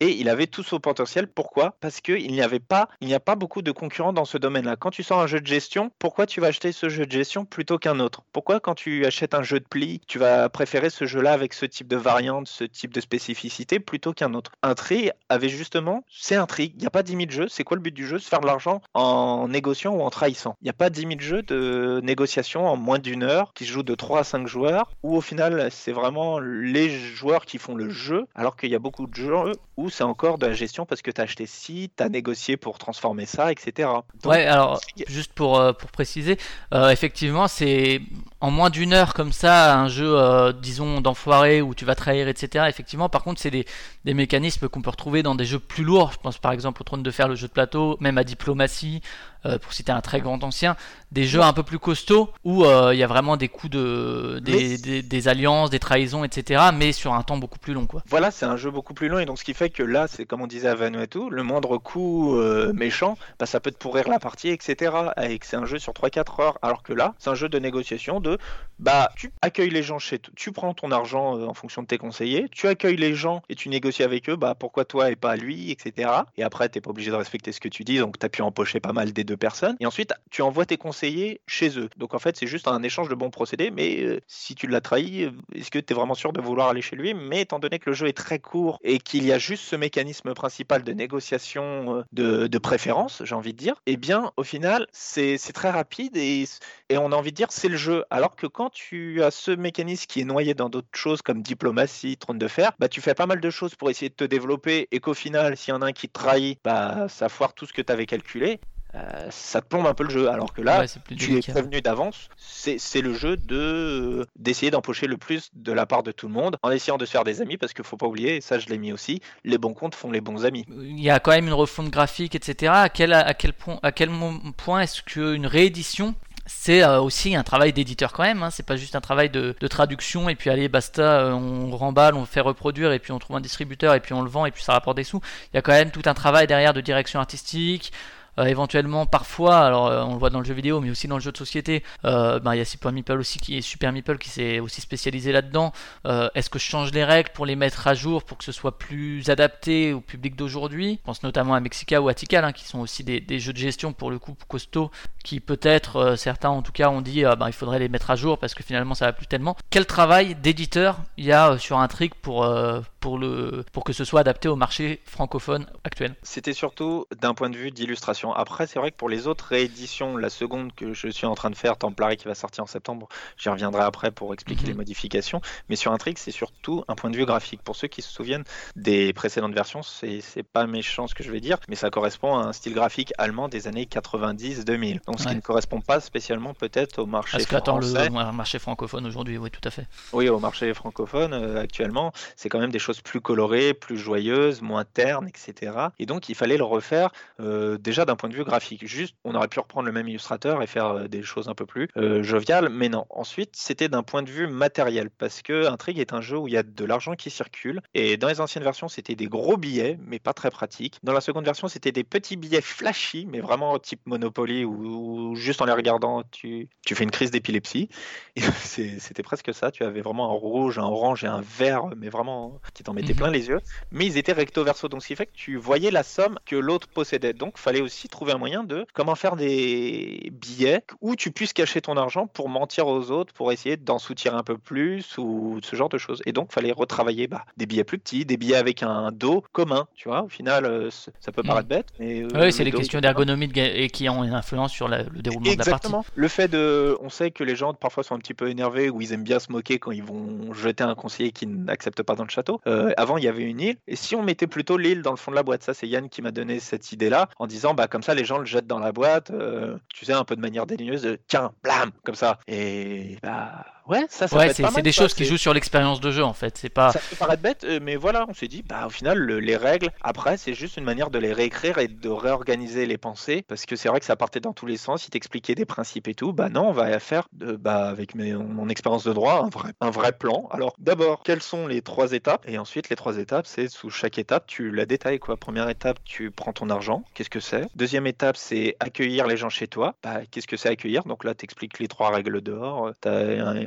Et 0.00 0.10
il 0.10 0.28
avait 0.28 0.46
tout 0.46 0.62
son 0.62 0.80
potentiel. 0.80 1.28
Pourquoi? 1.28 1.76
Parce 1.80 2.00
qu'il 2.00 2.30
n'y 2.30 2.42
avait 2.42 2.60
pas, 2.60 2.88
il 3.00 3.08
n'y 3.08 3.14
a 3.14 3.20
pas 3.20 3.34
beaucoup 3.34 3.62
de 3.62 3.72
concurrents 3.72 4.12
dans 4.12 4.24
ce 4.24 4.38
domaine-là. 4.38 4.76
Quand 4.76 4.90
tu 4.90 5.02
sors 5.02 5.20
un 5.20 5.26
jeu 5.26 5.40
de 5.40 5.46
gestion, 5.46 5.90
pourquoi 5.98 6.26
tu 6.26 6.40
vas 6.40 6.48
acheter 6.48 6.72
ce 6.72 6.88
jeu 6.88 7.06
de 7.06 7.12
gestion 7.12 7.44
plutôt 7.44 7.78
qu'un 7.78 8.00
autre? 8.00 8.22
Pourquoi 8.32 8.60
quand 8.60 8.74
tu 8.74 9.04
achètes 9.04 9.17
un 9.34 9.42
jeu 9.42 9.60
de 9.60 9.64
pli, 9.64 10.00
tu 10.06 10.18
vas 10.18 10.48
préférer 10.48 10.90
ce 10.90 11.06
jeu-là 11.06 11.32
avec 11.32 11.52
ce 11.54 11.66
type 11.66 11.88
de 11.88 11.96
variante, 11.96 12.48
ce 12.48 12.64
type 12.64 12.92
de 12.92 13.00
spécificité 13.00 13.80
plutôt 13.80 14.12
qu'un 14.12 14.34
autre 14.34 14.52
Intrigue 14.62 15.12
avait 15.28 15.48
justement, 15.48 16.04
c'est 16.10 16.36
Intrigue. 16.36 16.72
Il 16.76 16.80
n'y 16.80 16.86
a 16.86 16.90
pas 16.90 17.02
10 17.02 17.12
000 17.12 17.24
jeux. 17.30 17.48
C'est 17.48 17.64
quoi 17.64 17.76
le 17.76 17.82
but 17.82 17.94
du 17.94 18.06
jeu? 18.06 18.18
Se 18.18 18.28
faire 18.28 18.40
de 18.40 18.46
l'argent 18.46 18.80
en 18.94 19.48
négociant 19.48 19.94
ou 19.94 20.02
en 20.02 20.10
trahissant. 20.10 20.56
Il 20.62 20.64
n'y 20.64 20.70
a 20.70 20.74
pas 20.74 20.90
10 20.90 21.00
000 21.00 21.12
jeux 21.20 21.42
de 21.42 22.00
négociation 22.02 22.66
en 22.66 22.76
moins 22.76 22.98
d'une 22.98 23.22
heure 23.22 23.52
qui 23.54 23.64
se 23.64 23.72
jouent 23.72 23.82
de 23.82 23.94
3 23.94 24.20
à 24.20 24.24
5 24.24 24.46
joueurs 24.46 24.92
où 25.02 25.16
au 25.16 25.20
final 25.20 25.68
c'est 25.70 25.92
vraiment 25.92 26.38
les 26.38 26.88
joueurs 26.90 27.46
qui 27.46 27.58
font 27.58 27.74
le 27.74 27.90
jeu 27.90 28.26
alors 28.34 28.56
qu'il 28.56 28.70
y 28.70 28.74
a 28.74 28.78
beaucoup 28.78 29.06
de 29.06 29.14
jeux 29.14 29.52
où 29.76 29.90
c'est 29.90 30.04
encore 30.04 30.38
de 30.38 30.46
la 30.46 30.52
gestion 30.52 30.86
parce 30.86 31.02
que 31.02 31.10
tu 31.10 31.20
as 31.20 31.24
acheté 31.24 31.46
ci, 31.46 31.90
tu 31.96 32.02
as 32.02 32.08
négocié 32.08 32.56
pour 32.56 32.78
transformer 32.78 33.26
ça, 33.26 33.52
etc. 33.52 33.88
Donc, 34.22 34.32
Ouais, 34.32 34.44
alors 34.44 34.80
juste 35.06 35.32
pour, 35.32 35.58
euh, 35.58 35.72
pour 35.72 35.90
préciser, 35.90 36.36
euh, 36.74 36.90
effectivement, 36.90 37.48
c'est 37.48 38.00
en 38.40 38.50
moins 38.50 38.70
d'une 38.70 38.92
heure 38.92 39.07
comme 39.14 39.32
ça, 39.32 39.78
un 39.78 39.88
jeu, 39.88 40.18
euh, 40.18 40.52
disons, 40.52 41.00
d'enfoiré 41.00 41.62
où 41.62 41.74
tu 41.74 41.84
vas 41.84 41.94
trahir, 41.94 42.28
etc. 42.28 42.66
Effectivement, 42.68 43.08
par 43.08 43.22
contre, 43.22 43.40
c'est 43.40 43.50
des, 43.50 43.66
des 44.04 44.14
mécanismes 44.14 44.68
qu'on 44.68 44.82
peut 44.82 44.90
retrouver 44.90 45.22
dans 45.22 45.34
des 45.34 45.44
jeux 45.44 45.58
plus 45.58 45.84
lourds. 45.84 46.12
Je 46.12 46.18
pense 46.18 46.38
par 46.38 46.52
exemple 46.52 46.82
au 46.82 46.84
trône 46.84 47.02
de 47.02 47.10
fer, 47.10 47.28
le 47.28 47.34
jeu 47.34 47.48
de 47.48 47.52
plateau, 47.52 47.96
même 48.00 48.18
à 48.18 48.24
diplomatie, 48.24 49.02
euh, 49.46 49.58
pour 49.58 49.72
citer 49.72 49.92
un 49.92 50.00
très 50.00 50.20
grand 50.20 50.42
ancien. 50.44 50.76
Des 51.12 51.24
jeux 51.24 51.40
un 51.40 51.52
peu 51.52 51.62
plus 51.62 51.78
costauds 51.78 52.30
où 52.44 52.64
euh, 52.64 52.94
il 52.94 52.98
y 52.98 53.02
a 53.02 53.06
vraiment 53.06 53.36
des 53.36 53.48
coups 53.48 53.70
de. 53.72 54.40
Des, 54.42 54.52
Mais- 54.52 54.76
des, 54.78 55.02
des 55.02 55.28
alliances, 55.28 55.70
des 55.70 55.78
trahisons, 55.78 56.24
etc. 56.24 56.64
Mais 56.74 56.92
sur 56.92 57.14
un 57.14 57.22
temps 57.22 57.38
beaucoup 57.38 57.58
plus 57.58 57.72
long, 57.74 57.86
quoi. 57.86 58.02
Voilà, 58.08 58.30
c'est 58.30 58.46
un 58.46 58.56
jeu 58.56 58.70
beaucoup 58.70 58.94
plus 58.94 59.08
long 59.08 59.18
et 59.18 59.24
donc 59.24 59.38
ce 59.38 59.44
qui 59.44 59.54
fait 59.54 59.70
que 59.70 59.82
là, 59.82 60.06
c'est 60.08 60.26
comme 60.26 60.42
on 60.42 60.46
disait 60.46 60.68
à 60.68 60.74
Vanuatu, 60.74 61.30
le 61.30 61.42
moindre 61.42 61.78
coup 61.78 62.36
euh, 62.36 62.72
méchant, 62.72 63.16
bah, 63.38 63.46
ça 63.46 63.60
peut 63.60 63.70
te 63.70 63.78
pourrir 63.78 64.08
la 64.08 64.18
partie, 64.18 64.48
etc. 64.48 64.92
Et 65.22 65.38
que 65.38 65.46
c'est 65.46 65.56
un 65.56 65.66
jeu 65.66 65.78
sur 65.78 65.92
3-4 65.92 66.42
heures, 66.42 66.58
alors 66.62 66.82
que 66.82 66.92
là, 66.92 67.14
c'est 67.18 67.30
un 67.30 67.34
jeu 67.34 67.48
de 67.48 67.58
négociation 67.58 68.20
de, 68.20 68.38
bah, 68.78 69.10
tu 69.16 69.32
accueilles 69.42 69.70
les 69.70 69.82
gens 69.82 69.98
chez 69.98 70.18
toi, 70.18 70.32
tu 70.36 70.52
prends 70.52 70.74
ton 70.74 70.90
argent 70.90 71.40
en 71.40 71.54
fonction 71.54 71.82
de 71.82 71.86
tes 71.86 71.98
conseillers, 71.98 72.48
tu 72.50 72.66
accueilles 72.68 72.96
les 72.96 73.14
gens 73.14 73.42
et 73.48 73.54
tu 73.54 73.68
négocies 73.68 74.02
avec 74.02 74.28
eux, 74.28 74.36
bah, 74.36 74.54
pourquoi 74.54 74.84
toi 74.84 75.10
et 75.10 75.16
pas 75.16 75.36
lui, 75.36 75.70
etc. 75.70 76.10
Et 76.36 76.42
après, 76.42 76.68
t'es 76.68 76.80
pas 76.80 76.90
obligé 76.90 77.10
de 77.10 77.16
respecter 77.16 77.52
ce 77.52 77.60
que 77.60 77.68
tu 77.68 77.84
dis, 77.84 77.98
donc 77.98 78.18
tu 78.18 78.26
as 78.26 78.28
pu 78.28 78.42
empocher 78.42 78.80
pas 78.80 78.92
mal 78.92 79.12
des 79.12 79.24
deux 79.28 79.36
personnes. 79.36 79.76
Et 79.78 79.86
ensuite, 79.86 80.12
tu 80.30 80.42
envoies 80.42 80.66
tes 80.66 80.78
conseillers 80.78 81.40
chez 81.46 81.78
eux. 81.78 81.88
Donc 81.96 82.14
en 82.14 82.18
fait, 82.18 82.36
c'est 82.36 82.46
juste 82.46 82.66
un 82.66 82.82
échange 82.82 83.08
de 83.08 83.14
bons 83.14 83.30
procédés, 83.30 83.70
mais 83.70 84.02
euh, 84.02 84.20
si 84.26 84.54
tu 84.54 84.66
l'as 84.66 84.80
trahi, 84.80 85.24
euh, 85.24 85.30
est-ce 85.54 85.70
que 85.70 85.78
tu 85.78 85.92
es 85.92 85.96
vraiment 85.96 86.14
sûr 86.14 86.32
de 86.32 86.40
vouloir 86.40 86.68
aller 86.68 86.82
chez 86.82 86.96
lui? 86.96 87.14
Mais 87.14 87.42
étant 87.42 87.58
donné 87.58 87.78
que 87.78 87.90
le 87.90 87.94
jeu 87.94 88.08
est 88.08 88.16
très 88.16 88.38
court 88.38 88.80
et 88.82 88.98
qu'il 88.98 89.24
y 89.24 89.32
a 89.32 89.38
juste 89.38 89.64
ce 89.64 89.76
mécanisme 89.76 90.32
principal 90.34 90.82
de 90.82 90.92
négociation 90.92 92.04
euh, 92.18 92.48
de, 92.48 92.58
préférence, 92.58 93.22
j'ai 93.24 93.34
envie 93.34 93.52
de 93.52 93.58
dire, 93.58 93.74
eh 93.86 93.96
bien, 93.96 94.32
au 94.36 94.42
final, 94.42 94.86
c'est 94.92 95.38
très 95.52 95.70
rapide 95.70 96.16
et, 96.16 96.44
et 96.88 96.98
on 96.98 97.12
a 97.12 97.16
envie 97.16 97.30
de 97.30 97.36
dire 97.36 97.48
c'est 97.50 97.68
le 97.68 97.76
jeu. 97.76 98.04
Alors 98.10 98.34
que 98.34 98.46
quand 98.46 98.70
tu 98.70 99.22
as 99.22 99.30
ce 99.30 99.50
mécanisme 99.50 100.06
qui 100.06 100.20
est 100.20 100.24
noyé 100.24 100.54
dans 100.54 100.68
d'autres 100.68 100.88
choses 100.94 101.22
comme 101.22 101.42
diplomatie, 101.42 102.16
trône 102.16 102.38
de 102.38 102.48
fer, 102.48 102.72
bah, 102.78 102.88
tu 102.88 103.00
fais 103.00 103.14
pas 103.14 103.26
mal 103.26 103.40
de 103.40 103.50
choses 103.50 103.74
pour 103.74 103.90
essayer 103.90 104.08
de 104.08 104.14
te 104.14 104.24
développer 104.24 104.88
et 104.90 105.00
qu'au 105.00 105.14
final, 105.14 105.56
s'il 105.56 105.74
y 105.74 105.76
en 105.76 105.82
a 105.82 105.86
un 105.86 105.92
qui 105.92 106.08
te 106.08 106.14
trahit, 106.14 106.58
bah, 106.64 107.06
ça 107.08 107.28
foire 107.28 107.52
tout 107.54 107.66
ce 107.66 107.72
que 107.72 107.82
tu 107.82 107.92
avais 107.92 108.06
calculé. 108.06 108.60
Euh, 108.94 109.26
ça 109.30 109.60
te 109.60 109.66
plombe 109.66 109.86
un 109.86 109.94
peu 109.94 110.04
le 110.04 110.10
jeu. 110.10 110.30
Alors 110.30 110.52
que 110.52 110.62
là, 110.62 110.80
Ouais, 110.80 110.86
tu 111.16 111.36
es 111.36 111.40
prévenu 111.40 111.80
d'avance. 111.80 112.28
C'est 112.36 113.00
le 113.00 113.14
jeu 113.14 113.36
de 113.36 114.26
d'essayer 114.36 114.70
d'empocher 114.70 115.06
le 115.06 115.16
plus 115.16 115.50
de 115.54 115.72
la 115.72 115.86
part 115.86 116.02
de 116.02 116.12
tout 116.12 116.28
le 116.28 116.32
monde 116.32 116.56
en 116.62 116.70
essayant 116.70 116.96
de 116.96 117.04
se 117.04 117.10
faire 117.10 117.24
des 117.24 117.40
amis 117.42 117.56
parce 117.56 117.72
qu'il 117.72 117.84
faut 117.84 117.96
pas 117.96 118.06
oublier, 118.06 118.36
et 118.36 118.40
ça 118.40 118.58
je 118.58 118.68
l'ai 118.68 118.78
mis 118.78 118.92
aussi, 118.92 119.20
les 119.44 119.58
bons 119.58 119.74
comptes 119.74 119.94
font 119.94 120.10
les 120.10 120.20
bons 120.20 120.44
amis. 120.44 120.64
Il 120.68 121.00
y 121.00 121.10
a 121.10 121.20
quand 121.20 121.32
même 121.32 121.46
une 121.46 121.52
refonte 121.52 121.90
graphique, 121.90 122.34
etc. 122.34 122.72
À 122.74 122.88
quel, 122.88 123.12
à 123.12 123.34
quel 123.34 123.52
point, 123.52 123.78
à 123.82 123.92
quel 123.92 124.10
point 124.56 124.80
est-ce 124.80 125.02
qu'une 125.02 125.46
réédition 125.46 126.14
c'est 126.48 126.82
euh, 126.82 127.00
aussi 127.00 127.36
un 127.36 127.42
travail 127.42 127.74
d'éditeur 127.74 128.12
quand 128.12 128.22
même, 128.22 128.42
hein. 128.42 128.50
c'est 128.50 128.64
pas 128.64 128.76
juste 128.76 128.96
un 128.96 129.02
travail 129.02 129.28
de, 129.28 129.54
de 129.60 129.68
traduction 129.68 130.30
et 130.30 130.34
puis 130.34 130.48
allez 130.48 130.68
basta, 130.68 131.02
euh, 131.02 131.32
on 131.32 131.76
remballe, 131.76 132.14
on 132.14 132.24
fait 132.24 132.40
reproduire 132.40 132.90
et 132.92 132.98
puis 132.98 133.12
on 133.12 133.18
trouve 133.18 133.36
un 133.36 133.40
distributeur 133.40 133.94
et 133.94 134.00
puis 134.00 134.14
on 134.14 134.22
le 134.22 134.30
vend 134.30 134.46
et 134.46 134.50
puis 134.50 134.62
ça 134.62 134.72
rapporte 134.72 134.96
des 134.96 135.04
sous. 135.04 135.20
Il 135.52 135.56
y 135.56 135.58
a 135.58 135.62
quand 135.62 135.72
même 135.72 135.90
tout 135.90 136.02
un 136.06 136.14
travail 136.14 136.46
derrière 136.46 136.72
de 136.72 136.80
direction 136.80 137.20
artistique, 137.20 137.92
euh, 137.92 138.17
éventuellement 138.46 139.06
parfois, 139.06 139.60
alors 139.60 139.86
euh, 139.86 140.02
on 140.02 140.12
le 140.12 140.18
voit 140.18 140.30
dans 140.30 140.40
le 140.40 140.44
jeu 140.44 140.54
vidéo 140.54 140.80
mais 140.80 140.90
aussi 140.90 141.08
dans 141.08 141.16
le 141.16 141.22
jeu 141.22 141.32
de 141.32 141.36
société, 141.36 141.82
euh, 142.04 142.38
ben, 142.38 142.54
il 142.54 142.58
y 142.58 142.60
a 142.60 142.64
Super 142.64 142.92
aussi 143.18 143.38
qui 143.38 143.56
est 143.56 143.60
Super 143.60 143.92
Meeple 143.92 144.18
qui 144.18 144.28
s'est 144.28 144.60
aussi 144.60 144.80
spécialisé 144.80 145.32
là-dedans. 145.32 145.72
Euh, 146.06 146.28
Est-ce 146.34 146.50
que 146.50 146.58
je 146.58 146.64
change 146.64 146.92
les 146.92 147.04
règles 147.04 147.30
pour 147.30 147.46
les 147.46 147.56
mettre 147.56 147.86
à 147.86 147.94
jour 147.94 148.24
pour 148.24 148.38
que 148.38 148.44
ce 148.44 148.52
soit 148.52 148.78
plus 148.78 149.28
adapté 149.30 149.92
au 149.92 150.00
public 150.00 150.36
d'aujourd'hui? 150.36 150.98
Je 151.00 151.06
pense 151.06 151.22
notamment 151.22 151.54
à 151.54 151.60
Mexica 151.60 152.00
ou 152.00 152.08
à 152.08 152.14
Tikal 152.14 152.44
hein, 152.44 152.52
qui 152.52 152.64
sont 152.64 152.80
aussi 152.80 153.04
des, 153.04 153.38
jeux 153.38 153.52
de 153.52 153.58
gestion 153.58 153.92
pour 153.92 154.10
le 154.10 154.18
coup 154.18 154.36
costauds 154.48 154.90
qui 155.24 155.40
peut-être 155.40 155.96
euh, 155.96 156.16
certains 156.16 156.48
en 156.48 156.62
tout 156.62 156.72
cas 156.72 156.88
ont 156.88 157.02
dit 157.02 157.24
euh, 157.24 157.36
ben, 157.36 157.48
il 157.48 157.52
faudrait 157.52 157.78
les 157.78 157.88
mettre 157.88 158.10
à 158.10 158.16
jour 158.16 158.38
parce 158.38 158.54
que 158.54 158.62
finalement 158.62 158.94
ça 158.94 159.06
va 159.06 159.12
plus 159.12 159.26
tellement. 159.26 159.56
Quel 159.70 159.86
travail 159.86 160.34
d'éditeur 160.34 160.98
il 161.16 161.24
y 161.24 161.32
a 161.32 161.50
euh, 161.50 161.58
sur 161.58 161.78
un 161.78 161.88
trick 161.88 162.14
pour, 162.14 162.44
euh, 162.44 162.80
pour, 163.00 163.18
le, 163.18 163.64
pour 163.72 163.84
que 163.84 163.92
ce 163.92 164.04
soit 164.04 164.20
adapté 164.20 164.48
au 164.48 164.56
marché 164.56 165.00
francophone 165.04 165.66
actuel 165.84 166.14
C'était 166.22 166.52
surtout 166.52 167.06
d'un 167.20 167.34
point 167.34 167.50
de 167.50 167.56
vue 167.56 167.70
d'illustration. 167.70 168.32
Après, 168.32 168.66
c'est 168.66 168.78
vrai 168.78 168.90
que 168.90 168.96
pour 168.96 169.08
les 169.08 169.26
autres 169.26 169.46
rééditions, 169.46 170.16
la 170.16 170.30
seconde 170.30 170.74
que 170.74 170.92
je 170.94 171.08
suis 171.08 171.26
en 171.26 171.34
train 171.34 171.50
de 171.50 171.56
faire, 171.56 171.76
Templari 171.76 172.16
qui 172.16 172.26
va 172.26 172.34
sortir 172.34 172.64
en 172.64 172.66
septembre, 172.66 173.08
j'y 173.36 173.48
reviendrai 173.48 173.82
après 173.82 174.10
pour 174.10 174.34
expliquer 174.34 174.62
Mhm. 174.62 174.68
les 174.68 174.74
modifications. 174.74 175.40
Mais 175.68 175.76
sur 175.76 175.92
un 175.92 175.98
trick, 175.98 176.18
c'est 176.18 176.30
surtout 176.30 176.84
un 176.88 176.94
point 176.94 177.10
de 177.10 177.16
vue 177.16 177.24
graphique. 177.26 177.62
Pour 177.62 177.76
ceux 177.76 177.88
qui 177.88 178.02
se 178.02 178.10
souviennent 178.10 178.44
des 178.76 179.12
précédentes 179.12 179.54
versions, 179.54 179.82
c'est 179.82 180.20
c'est 180.20 180.42
pas 180.42 180.66
méchant 180.66 181.06
ce 181.06 181.14
que 181.14 181.22
je 181.22 181.30
vais 181.30 181.40
dire, 181.40 181.58
mais 181.68 181.76
ça 181.76 181.90
correspond 181.90 182.36
à 182.38 182.42
un 182.44 182.52
style 182.52 182.74
graphique 182.74 183.12
allemand 183.18 183.48
des 183.48 183.68
années 183.68 183.86
90-2000. 183.86 185.00
Donc 185.06 185.18
ce 185.20 185.24
Ouais. 185.24 185.30
qui 185.30 185.36
ne 185.36 185.40
correspond 185.40 185.80
pas 185.80 186.00
spécialement 186.00 186.54
peut-être 186.54 186.98
au 187.00 187.06
marché 187.06 187.32
Parce 187.38 187.46
qu'attends 187.46 187.78
le 187.78 187.86
français. 187.86 188.10
marché 188.10 188.58
francophone 188.58 189.06
aujourd'hui, 189.06 189.38
oui 189.38 189.50
tout 189.50 189.60
à 189.64 189.70
fait. 189.70 189.86
Oui, 190.12 190.28
au 190.28 190.38
marché 190.38 190.72
francophone 190.74 191.32
euh, 191.32 191.60
actuellement, 191.60 192.12
c'est 192.36 192.48
quand 192.48 192.58
même 192.58 192.70
des 192.70 192.78
choses 192.78 192.87
plus 192.96 193.20
colorées, 193.20 193.74
plus 193.74 193.98
joyeuses, 193.98 194.62
moins 194.62 194.84
ternes, 194.84 195.28
etc. 195.28 195.72
Et 195.98 196.06
donc 196.06 196.28
il 196.28 196.34
fallait 196.34 196.56
le 196.56 196.64
refaire 196.64 197.10
euh, 197.40 197.78
déjà 197.78 198.04
d'un 198.04 198.16
point 198.16 198.28
de 198.28 198.34
vue 198.34 198.44
graphique. 198.44 198.86
Juste, 198.86 199.16
on 199.24 199.34
aurait 199.34 199.48
pu 199.48 199.60
reprendre 199.60 199.86
le 199.86 199.92
même 199.92 200.08
illustrateur 200.08 200.62
et 200.62 200.66
faire 200.66 200.86
euh, 200.86 201.08
des 201.08 201.22
choses 201.22 201.48
un 201.48 201.54
peu 201.54 201.66
plus 201.66 201.88
euh, 201.96 202.22
joviales, 202.22 202.68
mais 202.70 202.88
non. 202.88 203.06
Ensuite, 203.10 203.54
c'était 203.54 203.88
d'un 203.88 204.02
point 204.02 204.22
de 204.22 204.30
vue 204.30 204.46
matériel, 204.46 205.10
parce 205.10 205.42
que 205.42 205.66
Intrigue 205.66 205.98
est 205.98 206.12
un 206.12 206.20
jeu 206.20 206.38
où 206.38 206.48
il 206.48 206.54
y 206.54 206.56
a 206.56 206.62
de 206.62 206.84
l'argent 206.84 207.14
qui 207.14 207.30
circule. 207.30 207.80
Et 207.94 208.16
dans 208.16 208.28
les 208.28 208.40
anciennes 208.40 208.64
versions, 208.64 208.88
c'était 208.88 209.14
des 209.14 209.26
gros 209.26 209.56
billets, 209.56 209.98
mais 210.06 210.18
pas 210.18 210.32
très 210.32 210.50
pratiques. 210.50 210.98
Dans 211.02 211.12
la 211.12 211.20
seconde 211.20 211.44
version, 211.44 211.68
c'était 211.68 211.92
des 211.92 212.04
petits 212.04 212.36
billets 212.36 212.60
flashy, 212.60 213.26
mais 213.26 213.40
vraiment 213.40 213.78
type 213.78 214.00
Monopoly, 214.06 214.64
où 214.64 215.34
juste 215.34 215.60
en 215.60 215.66
les 215.66 215.72
regardant, 215.72 216.22
tu, 216.30 216.68
tu 216.86 216.94
fais 216.94 217.04
une 217.04 217.10
crise 217.10 217.30
d'épilepsie. 217.30 217.88
C'était 218.64 219.22
presque 219.22 219.52
ça. 219.52 219.70
Tu 219.70 219.82
avais 219.82 220.00
vraiment 220.00 220.30
un 220.30 220.34
rouge, 220.34 220.78
un 220.78 220.84
orange 220.84 221.24
et 221.24 221.26
un 221.26 221.40
vert, 221.40 221.86
mais 221.96 222.08
vraiment 222.08 222.60
qui 222.78 222.84
t'en 222.84 222.92
mettait 222.94 223.12
Mhm. 223.12 223.16
plein 223.18 223.30
les 223.32 223.48
yeux. 223.48 223.60
Mais 223.90 224.06
ils 224.06 224.16
étaient 224.18 224.32
recto 224.32 224.62
verso, 224.62 224.88
donc 224.88 225.02
ce 225.02 225.08
qui 225.08 225.16
fait 225.16 225.26
que 225.26 225.32
tu 225.34 225.56
voyais 225.56 225.90
la 225.90 226.04
somme 226.04 226.38
que 226.46 226.54
l'autre 226.56 226.86
possédait. 226.88 227.32
Donc, 227.32 227.58
fallait 227.58 227.80
aussi 227.80 228.08
trouver 228.08 228.32
un 228.32 228.38
moyen 228.38 228.62
de 228.62 228.86
comment 228.94 229.16
faire 229.16 229.34
des 229.36 230.30
billets 230.32 230.82
où 231.00 231.16
tu 231.16 231.30
puisses 231.32 231.52
cacher 231.52 231.80
ton 231.80 231.96
argent 231.96 232.26
pour 232.28 232.48
mentir 232.48 232.86
aux 232.86 233.10
autres, 233.10 233.34
pour 233.34 233.50
essayer 233.52 233.76
d'en 233.76 233.98
soutirer 233.98 234.36
un 234.36 234.42
peu 234.44 234.56
plus 234.56 235.18
ou 235.18 235.58
ce 235.62 235.74
genre 235.74 235.88
de 235.88 235.98
choses. 235.98 236.22
Et 236.24 236.32
donc, 236.32 236.52
fallait 236.52 236.70
retravailler 236.72 237.26
bah, 237.26 237.44
des 237.56 237.66
billets 237.66 237.82
plus 237.84 237.98
petits, 237.98 238.24
des 238.24 238.36
billets 238.36 238.54
avec 238.56 238.82
un 238.84 239.10
dos 239.10 239.42
commun. 239.52 239.86
Tu 239.96 240.08
vois, 240.08 240.22
au 240.22 240.28
final, 240.28 240.64
euh, 240.64 240.88
ça 240.90 241.32
peut 241.32 241.42
Mhm. 241.42 241.46
paraître 241.48 241.68
bête, 241.68 241.88
mais 241.98 242.22
euh, 242.22 242.28
oui, 242.34 242.52
c'est 242.52 242.62
le 242.64 242.70
les 242.70 242.76
questions 242.76 243.00
d'ergonomie 243.00 243.50
et 243.56 243.88
qui 243.90 244.08
ont 244.08 244.22
une 244.22 244.34
influence 244.34 244.70
sur 244.72 244.86
la- 244.86 245.02
le 245.02 245.20
déroulement 245.22 245.46
de 245.52 245.58
la 245.58 245.64
partie. 245.64 245.70
Exactement. 245.70 246.04
Le 246.14 246.28
fait 246.28 246.46
de, 246.48 246.96
on 247.00 247.08
sait 247.08 247.32
que 247.32 247.42
les 247.42 247.56
gens 247.56 247.74
parfois 247.74 248.04
sont 248.04 248.14
un 248.14 248.18
petit 248.18 248.34
peu 248.34 248.48
énervés 248.50 248.88
ou 248.90 249.00
ils 249.00 249.12
aiment 249.12 249.24
bien 249.24 249.38
se 249.40 249.50
moquer 249.50 249.78
quand 249.80 249.90
ils 249.90 250.02
vont 250.04 250.52
jeter 250.52 250.84
un 250.84 250.94
conseiller 250.94 251.32
qui 251.32 251.46
n'accepte 251.46 252.02
pas 252.02 252.14
dans 252.14 252.24
le 252.24 252.28
château. 252.30 252.60
Euh, 252.68 252.92
avant, 252.96 253.16
il 253.16 253.24
y 253.24 253.28
avait 253.28 253.44
une 253.44 253.60
île, 253.60 253.76
et 253.86 253.96
si 253.96 254.14
on 254.14 254.22
mettait 254.22 254.46
plutôt 254.46 254.76
l'île 254.76 255.00
dans 255.02 255.10
le 255.10 255.16
fond 255.16 255.30
de 255.30 255.36
la 255.36 255.42
boîte, 255.42 255.62
ça 255.62 255.72
c'est 255.72 255.88
Yann 255.88 256.08
qui 256.08 256.20
m'a 256.20 256.30
donné 256.32 256.60
cette 256.60 256.92
idée-là, 256.92 257.28
en 257.38 257.46
disant 257.46 257.72
bah 257.72 257.88
comme 257.88 258.02
ça 258.02 258.14
les 258.14 258.24
gens 258.24 258.38
le 258.38 258.44
jettent 258.44 258.66
dans 258.66 258.78
la 258.78 258.92
boîte, 258.92 259.30
euh, 259.30 259.78
tu 259.88 260.04
sais 260.04 260.12
un 260.12 260.24
peu 260.24 260.36
de 260.36 260.40
manière 260.42 260.66
déligneuse, 260.66 261.06
euh, 261.06 261.18
tiens, 261.28 261.52
blam, 261.62 261.90
comme 262.04 262.14
ça. 262.14 262.38
Et 262.46 263.16
bah 263.22 263.64
ouais, 263.88 264.06
ça, 264.08 264.28
ça 264.28 264.36
Ouais, 264.36 264.52
c'est 264.52 264.62
des 264.82 264.92
ça, 264.92 265.02
choses 265.02 265.14
qui 265.14 265.24
jouent 265.24 265.36
sur 265.36 265.52
l'expérience 265.54 266.00
de 266.00 266.10
jeu 266.10 266.22
en 266.24 266.32
fait. 266.34 266.56
C'est 266.58 266.68
pas. 266.68 266.92
ça 266.92 267.00
peut 267.00 267.16
paraître 267.16 267.42
bête, 267.42 267.64
euh, 267.64 267.80
mais 267.82 267.96
voilà, 267.96 268.26
on 268.28 268.34
s'est 268.34 268.48
dit, 268.48 268.62
bah 268.62 268.86
au 268.86 268.90
final, 268.90 269.18
le- 269.18 269.40
les 269.40 269.56
règles, 269.56 269.90
après, 270.00 270.36
c'est 270.36 270.54
juste 270.54 270.76
une 270.76 270.84
manière 270.84 271.10
de 271.10 271.18
les 271.18 271.32
réécrire 271.32 271.78
et 271.78 271.88
de 271.88 272.08
réorganiser 272.08 272.86
les 272.86 272.98
pensées, 272.98 273.42
parce 273.46 273.66
que 273.66 273.76
c'est 273.76 273.88
vrai 273.88 274.00
que 274.00 274.06
ça 274.06 274.16
partait 274.16 274.40
dans 274.40 274.52
tous 274.52 274.66
les 274.66 274.76
sens, 274.76 275.06
il 275.06 275.10
t'expliquait 275.10 275.54
des 275.54 275.64
principes 275.66 276.08
et 276.08 276.14
tout, 276.14 276.32
bah 276.32 276.48
non, 276.48 276.68
on 276.68 276.72
va 276.72 276.98
faire, 277.00 277.28
de, 277.32 277.56
bah 277.56 277.88
avec 277.88 278.14
mes- 278.14 278.34
mon 278.34 278.68
expérience 278.68 279.04
de 279.04 279.12
droit, 279.12 279.42
un 279.44 279.48
vrai, 279.48 279.72
un 279.80 279.90
vrai 279.90 280.12
plan. 280.12 280.48
Alors 280.50 280.74
d'abord, 280.78 281.22
quelles 281.22 281.42
sont 281.42 281.66
les 281.66 281.82
trois 281.82 282.12
étapes? 282.12 282.44
Et 282.48 282.58
ensuite, 282.58 282.88
les 282.90 282.96
trois 282.96 283.18
étapes, 283.18 283.46
c'est 283.46 283.68
sous 283.68 283.90
chaque 283.90 284.18
étape, 284.18 284.46
tu 284.46 284.70
la 284.70 284.86
détailles, 284.86 285.18
quoi. 285.18 285.36
Première 285.36 285.68
étape, 285.68 285.98
tu 286.04 286.30
prends 286.30 286.52
ton 286.52 286.70
argent, 286.70 287.04
qu'est-ce 287.14 287.30
que 287.30 287.40
c'est? 287.40 287.66
Deuxième 287.74 288.06
étape, 288.06 288.36
c'est 288.36 288.76
accueillir 288.80 289.26
les 289.26 289.36
gens 289.36 289.48
chez 289.50 289.68
toi, 289.68 289.94
bah 290.02 290.20
qu'est-ce 290.30 290.46
que 290.46 290.56
c'est 290.56 290.68
accueillir? 290.68 291.04
Donc 291.04 291.24
là, 291.24 291.34
t'expliques 291.34 291.78
les 291.78 291.88
trois 291.88 292.10
règles 292.10 292.40
dehors, 292.40 292.90
t'as 293.00 293.10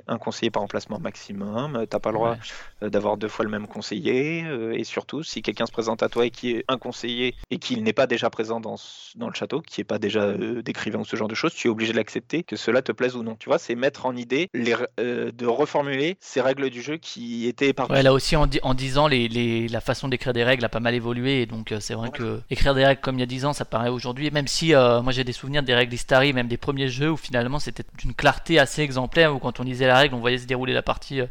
un, 0.07 0.10
un 0.11 0.17
conseiller 0.17 0.51
par 0.51 0.61
emplacement 0.61 0.99
maximum, 0.99 1.85
t'as 1.89 1.99
pas 1.99 2.09
le 2.11 2.15
droit 2.15 2.31
Ouais. 2.31 2.37
euh, 2.83 2.89
d'avoir 2.89 3.17
deux 3.17 3.27
fois 3.27 3.45
le 3.45 3.51
même 3.51 3.67
conseiller 3.67 4.43
euh, 4.45 4.73
et 4.73 4.83
surtout 4.83 5.23
si 5.23 5.41
quelqu'un 5.41 5.65
se 5.65 5.71
présente 5.71 6.03
à 6.03 6.09
toi 6.09 6.25
et 6.25 6.31
qui 6.31 6.51
est 6.51 6.65
un 6.67 6.77
conseiller 6.77 7.35
et 7.49 7.57
qu'il 7.59 7.83
n'est 7.83 7.93
pas 7.93 8.07
déjà 8.07 8.29
présent 8.29 8.59
dans, 8.59 8.75
dans 9.15 9.27
le 9.27 9.33
château, 9.33 9.61
qui 9.61 9.79
n'est 9.79 9.85
pas 9.85 9.99
déjà 9.99 10.21
euh, 10.21 10.61
d'écrivain 10.61 10.99
ou 10.99 11.05
ce 11.05 11.15
genre 11.15 11.27
de 11.27 11.35
choses, 11.35 11.53
tu 11.53 11.67
es 11.67 11.71
obligé 11.71 11.91
de 11.93 11.97
l'accepter, 11.97 12.43
que 12.43 12.55
cela 12.55 12.81
te 12.81 12.91
plaise 12.91 13.15
ou 13.15 13.23
non. 13.23 13.35
Tu 13.35 13.47
vois, 13.49 13.57
c'est 13.57 13.75
mettre 13.75 14.05
en 14.05 14.15
idée 14.15 14.49
les, 14.53 14.75
euh, 14.99 15.31
de 15.31 15.45
reformuler 15.45 16.17
ces 16.19 16.41
règles 16.41 16.69
du 16.69 16.81
jeu 16.81 16.97
qui 16.97 17.47
étaient 17.47 17.69
éparpillées. 17.69 17.97
Ouais, 17.97 18.03
là 18.03 18.13
aussi 18.13 18.35
en, 18.35 18.47
en 18.63 18.73
10 18.73 18.97
ans, 18.97 19.07
les, 19.07 19.27
les- 19.27 19.67
la 19.67 19.81
façon 19.81 20.07
d'écrire 20.07 20.33
des 20.33 20.43
règles 20.43 20.65
a 20.65 20.69
pas 20.69 20.79
mal 20.79 20.93
évolué. 20.93 21.41
Et 21.41 21.45
donc, 21.45 21.71
euh, 21.71 21.79
c'est 21.79 21.93
vrai 21.93 22.09
Ouais. 22.09 22.17
que 22.17 22.41
écrire 22.49 22.73
des 22.75 22.85
règles 22.85 23.01
comme 23.01 23.15
il 23.15 23.21
y 23.21 23.23
a 23.23 23.27
10 23.27 23.45
ans, 23.45 23.53
ça 23.53 23.65
paraît 23.65 23.89
aujourd'hui. 23.89 24.29
Même 24.31 24.47
si 24.47 24.73
moi 24.73 25.11
j'ai 25.11 25.23
des 25.23 25.31
souvenirs 25.31 25.63
des 25.63 25.73
règles 25.73 25.93
Istari, 25.93 26.33
même 26.33 26.47
des 26.47 26.57
premiers 26.57 26.87
jeux 26.89 27.11
où 27.11 27.17
finalement 27.17 27.59
c'était 27.59 27.83
d'une 27.97 28.13
clarté 28.13 28.59
assez 28.59 28.81
exemplaire, 28.81 29.33
où 29.35 29.39
quand 29.39 29.59
on 29.59 29.63
lisait 29.63 29.87
la 29.87 29.97
on 30.13 30.19
voyait 30.19 30.37
se 30.39 30.45
dérouler 30.47 30.73
la 30.73 30.81
partie 30.81 31.21
euh, 31.21 31.27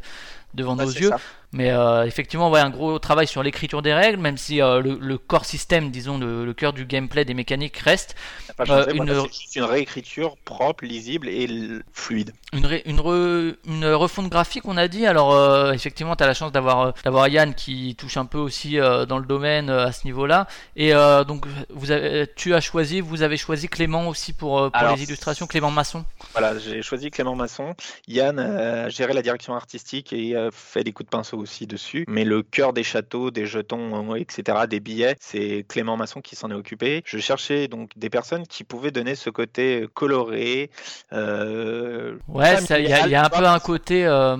devant 0.53 0.75
Ouais, 0.77 0.85
nos 0.85 0.91
yeux. 0.91 1.09
ça. 1.09 1.19
Mais 1.53 1.69
euh, 1.71 2.05
effectivement, 2.05 2.49
ouais, 2.49 2.61
un 2.61 2.69
gros 2.69 2.97
travail 2.97 3.27
sur 3.27 3.43
l'écriture 3.43 3.81
des 3.81 3.93
règles, 3.93 4.19
même 4.21 4.37
si 4.37 4.61
euh, 4.61 4.79
le, 4.79 4.97
le 5.01 5.17
core 5.17 5.43
système, 5.43 5.91
disons, 5.91 6.17
le, 6.17 6.45
le 6.45 6.53
cœur 6.53 6.71
du 6.71 6.85
gameplay 6.85 7.25
des 7.25 7.33
mécaniques 7.33 7.77
reste. 7.77 8.15
Pas 8.55 8.65
changé, 8.65 8.89
Euh, 8.89 8.93
une- 8.93 9.23
juste 9.27 9.55
une 9.57 9.63
réécriture 9.63 10.37
propre, 10.45 10.85
lisible 10.85 11.27
et 11.27 11.47
fluide. 11.91 12.33
Une, 12.53 12.65
ré- 12.65 12.83
une, 12.85 12.99
re- 12.99 13.55
une 13.65 13.85
refonte 13.93 14.29
graphique, 14.29 14.63
on 14.65 14.77
a 14.77 14.87
dit. 14.87 15.05
Alors, 15.05 15.33
euh, 15.33 15.73
effectivement, 15.73 16.15
tu 16.15 16.23
as 16.23 16.27
la 16.27 16.33
chance 16.33 16.53
d'avoir 16.53 16.93
d'avoir 17.03 17.27
Yann 17.27 17.53
qui 17.53 17.95
touche 17.97 18.15
un 18.15 18.25
peu 18.25 18.37
aussi 18.37 18.77
dans 18.77 19.17
le 19.19 19.25
domaine 19.25 19.69
à 19.69 19.91
ce 19.91 20.05
niveau-là. 20.05 20.47
Et 20.77 20.91
donc, 21.27 21.45
vous 21.69 21.91
avez, 21.91 22.27
tu 22.35 22.53
as 22.53 22.61
choisi, 22.61 23.01
vous 23.01 23.23
avez 23.23 23.35
choisi 23.37 23.67
Clément 23.67 24.07
aussi 24.07 24.31
pour, 24.31 24.71
pour 24.71 24.75
Alors, 24.75 24.95
les 24.95 25.03
illustrations, 25.03 25.47
Clément 25.47 25.71
Masson. 25.71 26.05
Voilà, 26.31 26.57
j'ai 26.59 26.81
choisi 26.81 27.11
Clément 27.11 27.35
Masson. 27.35 27.75
Yann 28.07 28.39
a 28.39 28.87
géré 28.89 29.11
la 29.13 29.21
direction 29.21 29.53
artistique 29.53 30.13
et 30.13 30.35
a 30.37 30.49
fait 30.51 30.83
des 30.85 30.93
coups 30.93 31.07
de 31.07 31.11
pinceau 31.11 31.40
aussi 31.41 31.67
dessus. 31.67 32.05
Mais 32.07 32.23
le 32.23 32.43
cœur 32.43 32.71
des 32.73 32.83
châteaux, 32.83 33.31
des 33.31 33.45
jetons, 33.45 34.13
euh, 34.13 34.15
etc., 34.15 34.59
des 34.69 34.79
billets, 34.79 35.15
c'est 35.19 35.65
Clément 35.67 35.97
Masson 35.97 36.21
qui 36.21 36.35
s'en 36.35 36.49
est 36.51 36.53
occupé. 36.55 37.01
Je 37.05 37.17
cherchais 37.17 37.67
donc 37.67 37.91
des 37.97 38.09
personnes 38.09 38.47
qui 38.47 38.63
pouvaient 38.63 38.91
donner 38.91 39.15
ce 39.15 39.29
côté 39.29 39.85
coloré. 39.93 40.69
euh, 41.13 42.15
Ouais, 42.27 42.55
il 42.79 42.87
y, 42.89 42.93
a- 42.93 43.05
il 43.05 43.11
y 43.11 43.15
a 43.15 43.25
un 43.25 43.29
peu 43.29 43.45
un 43.45 43.59
côté. 43.59 44.05
euh, 44.05 44.37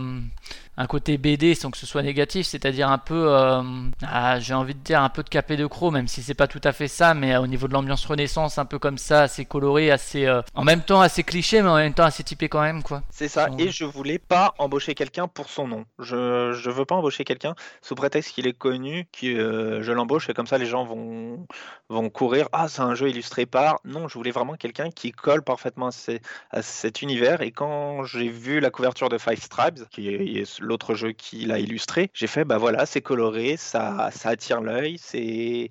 un 0.77 0.87
côté 0.87 1.17
BD 1.17 1.53
sans 1.53 1.69
que 1.69 1.77
ce 1.77 1.85
soit 1.85 2.01
négatif, 2.01 2.47
c'est-à-dire 2.47 2.89
un 2.89 2.97
peu, 2.97 3.35
euh, 3.35 3.61
ah, 4.03 4.39
j'ai 4.39 4.53
envie 4.53 4.73
de 4.73 4.79
dire 4.79 5.01
un 5.01 5.09
peu 5.09 5.21
de 5.21 5.29
capé 5.29 5.57
de 5.57 5.65
croc, 5.65 5.91
même 5.91 6.07
si 6.07 6.23
c'est 6.23 6.33
pas 6.33 6.47
tout 6.47 6.61
à 6.63 6.71
fait 6.71 6.87
ça, 6.87 7.13
mais 7.13 7.33
euh, 7.35 7.41
au 7.41 7.47
niveau 7.47 7.67
de 7.67 7.73
l'ambiance 7.73 8.05
Renaissance, 8.05 8.57
un 8.57 8.65
peu 8.65 8.79
comme 8.79 8.97
ça, 8.97 9.23
assez 9.23 9.45
coloré, 9.45 9.91
assez, 9.91 10.25
euh, 10.25 10.41
en 10.55 10.63
même 10.63 10.81
temps 10.81 11.01
assez 11.01 11.23
cliché, 11.23 11.61
mais 11.61 11.69
en 11.69 11.75
même 11.75 11.93
temps 11.93 12.05
assez 12.05 12.23
typé 12.23 12.47
quand 12.49 12.61
même, 12.61 12.83
quoi. 12.83 13.03
C'est 13.09 13.27
ça, 13.27 13.49
et 13.59 13.69
je 13.69 13.83
voulais 13.85 14.17
pas 14.19 14.53
embaucher 14.57 14.95
quelqu'un 14.95 15.27
pour 15.27 15.49
son 15.49 15.67
nom. 15.67 15.85
Je, 15.99 16.53
je 16.53 16.69
veux 16.69 16.85
pas 16.85 16.95
embaucher 16.95 17.25
quelqu'un 17.25 17.53
sous 17.81 17.95
prétexte 17.95 18.33
qu'il 18.33 18.47
est 18.47 18.53
connu, 18.53 19.07
que 19.11 19.79
je 19.81 19.91
l'embauche 19.91 20.29
et 20.29 20.33
comme 20.33 20.47
ça 20.47 20.57
les 20.57 20.65
gens 20.65 20.85
vont, 20.85 21.45
vont 21.89 22.09
courir. 22.09 22.47
Ah, 22.53 22.67
c'est 22.67 22.81
un 22.81 22.95
jeu 22.95 23.09
illustré 23.09 23.45
par. 23.45 23.79
Non, 23.85 24.07
je 24.07 24.13
voulais 24.15 24.31
vraiment 24.31 24.55
quelqu'un 24.55 24.89
qui 24.89 25.11
colle 25.11 25.43
parfaitement 25.43 25.87
à, 25.87 25.91
ces- 25.91 26.21
à 26.49 26.61
cet 26.61 27.01
univers. 27.01 27.41
Et 27.41 27.51
quand 27.51 28.03
j'ai 28.05 28.29
vu 28.29 28.59
la 28.59 28.69
couverture 28.69 29.09
de 29.09 29.17
Five 29.17 29.41
Stripes, 29.41 29.81
qui 29.89 30.07
est, 30.09 30.41
est 30.41 30.59
l'autre 30.71 30.95
jeu 30.95 31.11
qu'il 31.11 31.51
a 31.51 31.59
illustré, 31.59 32.09
j'ai 32.13 32.27
fait 32.27 32.45
bah 32.45 32.57
voilà, 32.57 32.85
c'est 32.85 33.01
coloré, 33.01 33.57
ça, 33.57 34.09
ça 34.11 34.29
attire 34.29 34.61
l'œil, 34.61 34.97
c'est 34.99 35.69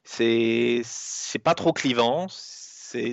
pas 1.42 1.54
trop 1.54 1.72
clivant. 1.72 2.26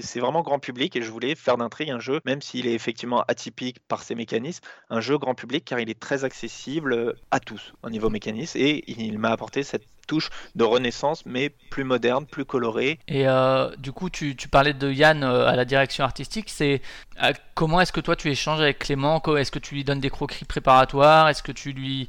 C'est 0.02 0.20
vraiment 0.20 0.42
grand 0.42 0.60
public 0.60 0.96
et 0.96 1.02
je 1.02 1.12
voulais 1.12 1.36
faire 1.36 1.58
d'intrigue 1.58 1.92
un 1.92 2.00
jeu, 2.00 2.20
même 2.26 2.42
s'il 2.42 2.68
est 2.68 2.74
effectivement 2.74 3.24
atypique 3.28 3.80
par 3.88 4.04
ses 4.04 4.16
mécanismes, 4.16 4.64
un 4.90 5.02
jeu 5.02 5.18
grand 5.18 5.36
public 5.36 5.66
car 5.66 5.80
il 5.80 5.90
est 5.90 6.00
très 6.00 6.24
accessible 6.24 7.16
à 7.32 7.40
tous 7.40 7.74
au 7.84 7.90
niveau 7.90 8.10
mécanisme 8.10 8.58
et 8.60 8.84
il 8.88 9.20
m'a 9.20 9.30
apporté 9.30 9.64
cette 9.64 9.86
touche 10.08 10.30
de 10.56 10.64
renaissance 10.64 11.26
mais 11.26 11.50
plus 11.70 11.84
moderne, 11.84 12.26
plus 12.26 12.46
colorée. 12.46 13.00
Et 13.08 13.28
euh, 13.28 13.70
du 13.78 13.92
coup, 13.92 14.10
tu, 14.10 14.36
parlais 14.50 14.74
de 14.74 14.90
Yann 14.90 15.24
euh, 15.24 15.48
à 15.48 15.56
la 15.56 15.66
direction 15.66 16.04
artistique. 16.04 16.50
C'est 16.50 16.82
euh, 17.22 17.34
comment 17.54 17.82
est-ce 17.82 17.92
que 17.92 18.00
toi 18.00 18.16
tu 18.16 18.30
échanges 18.32 18.62
avec 18.62 18.80
Clément? 18.80 19.22
Est-ce 19.38 19.52
que 19.52 19.60
tu 19.60 19.76
lui 19.76 19.84
donnes 19.84 20.00
des 20.00 20.10
croquis 20.10 20.46
préparatoires? 20.46 21.30
Est-ce 21.30 21.44
que 21.44 21.52
tu 21.52 21.74
lui 21.74 22.08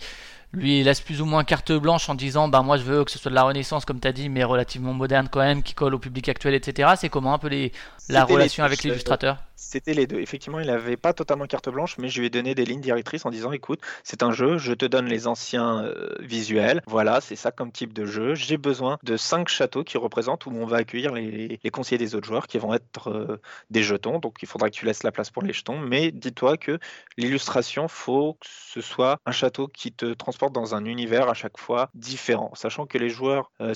lui 0.53 0.83
laisses 0.83 1.01
plus 1.01 1.21
ou 1.21 1.27
moins 1.27 1.45
carte 1.45 1.73
blanche 1.73 2.09
en 2.09 2.15
disant 2.15 2.49
bah 2.49 2.63
moi 2.63 2.77
je 2.77 2.83
veux 2.83 3.05
que 3.05 3.11
ce 3.11 3.19
soit 3.19 3.31
de 3.31 3.35
la 3.35 3.43
renaissance 3.43 3.85
comme 3.85 4.01
tu 4.01 4.09
as 4.09 4.13
dit 4.13 4.29
mais 4.29 4.45
relativement 4.45 4.95
moderne 4.95 5.29
quand 5.31 5.41
même 5.41 5.63
qui 5.63 5.75
colle 5.75 5.95
au 5.95 5.99
public 5.99 6.29
actuel 6.29 6.55
etc 6.55 6.95
c'est 6.97 7.09
comment 7.09 7.35
un 7.35 7.39
peu 7.39 7.49
les, 7.49 7.73
la 8.09 8.25
les 8.25 8.33
relation 8.33 8.65
avec 8.65 8.83
l'illustrateur? 8.83 9.39
C'était 9.61 9.93
les 9.93 10.07
deux. 10.07 10.21
Effectivement, 10.21 10.61
il 10.61 10.69
n'avait 10.69 10.97
pas 10.97 11.13
totalement 11.13 11.47
carte 11.47 11.69
blanche, 11.69 11.99
mais 11.99 12.09
je 12.09 12.21
lui 12.21 12.29
ai 12.29 12.31
donné 12.31 12.55
des 12.55 12.65
lignes 12.65 12.81
directrices 12.81 13.27
en 13.27 13.31
disant 13.31 13.51
écoute, 13.51 13.81
c'est 14.05 14.23
un 14.23 14.31
jeu, 14.31 14.57
je 14.57 14.73
te 14.73 14.87
donne 14.87 15.07
les 15.07 15.27
anciens 15.27 15.83
euh, 15.83 16.15
visuels. 16.21 16.81
Voilà, 16.87 17.21
c'est 17.21 17.35
ça 17.35 17.51
comme 17.51 17.73
type 17.73 17.93
de 17.93 18.07
jeu. 18.07 18.37
J'ai 18.37 18.57
besoin 18.57 18.99
de 19.03 19.17
cinq 19.17 19.49
châteaux 19.49 19.83
qui 19.83 19.99
représentent 19.99 20.47
où 20.47 20.51
on 20.51 20.65
va 20.65 20.77
accueillir 20.77 21.13
les, 21.13 21.59
les 21.61 21.71
conseillers 21.71 21.99
des 21.99 22.15
autres 22.15 22.29
joueurs 22.29 22.47
qui 22.47 22.57
vont 22.59 22.73
être 22.73 23.11
euh, 23.11 23.41
des 23.69 23.83
jetons. 23.83 24.21
Donc 24.21 24.37
il 24.43 24.47
faudra 24.47 24.71
que 24.71 24.77
tu 24.77 24.87
laisses 24.87 25.03
la 25.03 25.11
place 25.11 25.31
pour 25.31 25.43
les 25.43 25.53
jetons. 25.53 25.81
Mais 25.81 26.13
dis-toi 26.13 26.57
que 26.57 26.79
l'illustration, 27.17 27.89
faut 27.89 28.35
que 28.35 28.47
ce 28.49 28.81
soit 28.81 29.19
un 29.27 29.33
château 29.33 29.67
qui 29.67 29.91
te 29.91 30.15
transporte 30.15 30.53
dans 30.53 30.77
un 30.77 30.85
univers 30.85 31.29
à 31.29 31.35
chaque 31.35 31.59
fois 31.59 31.91
différent. 31.95 32.53
Sachant 32.55 32.87
que 32.87 32.97
les 32.97 33.11
joueurs 33.11 33.51
euh, 33.61 33.75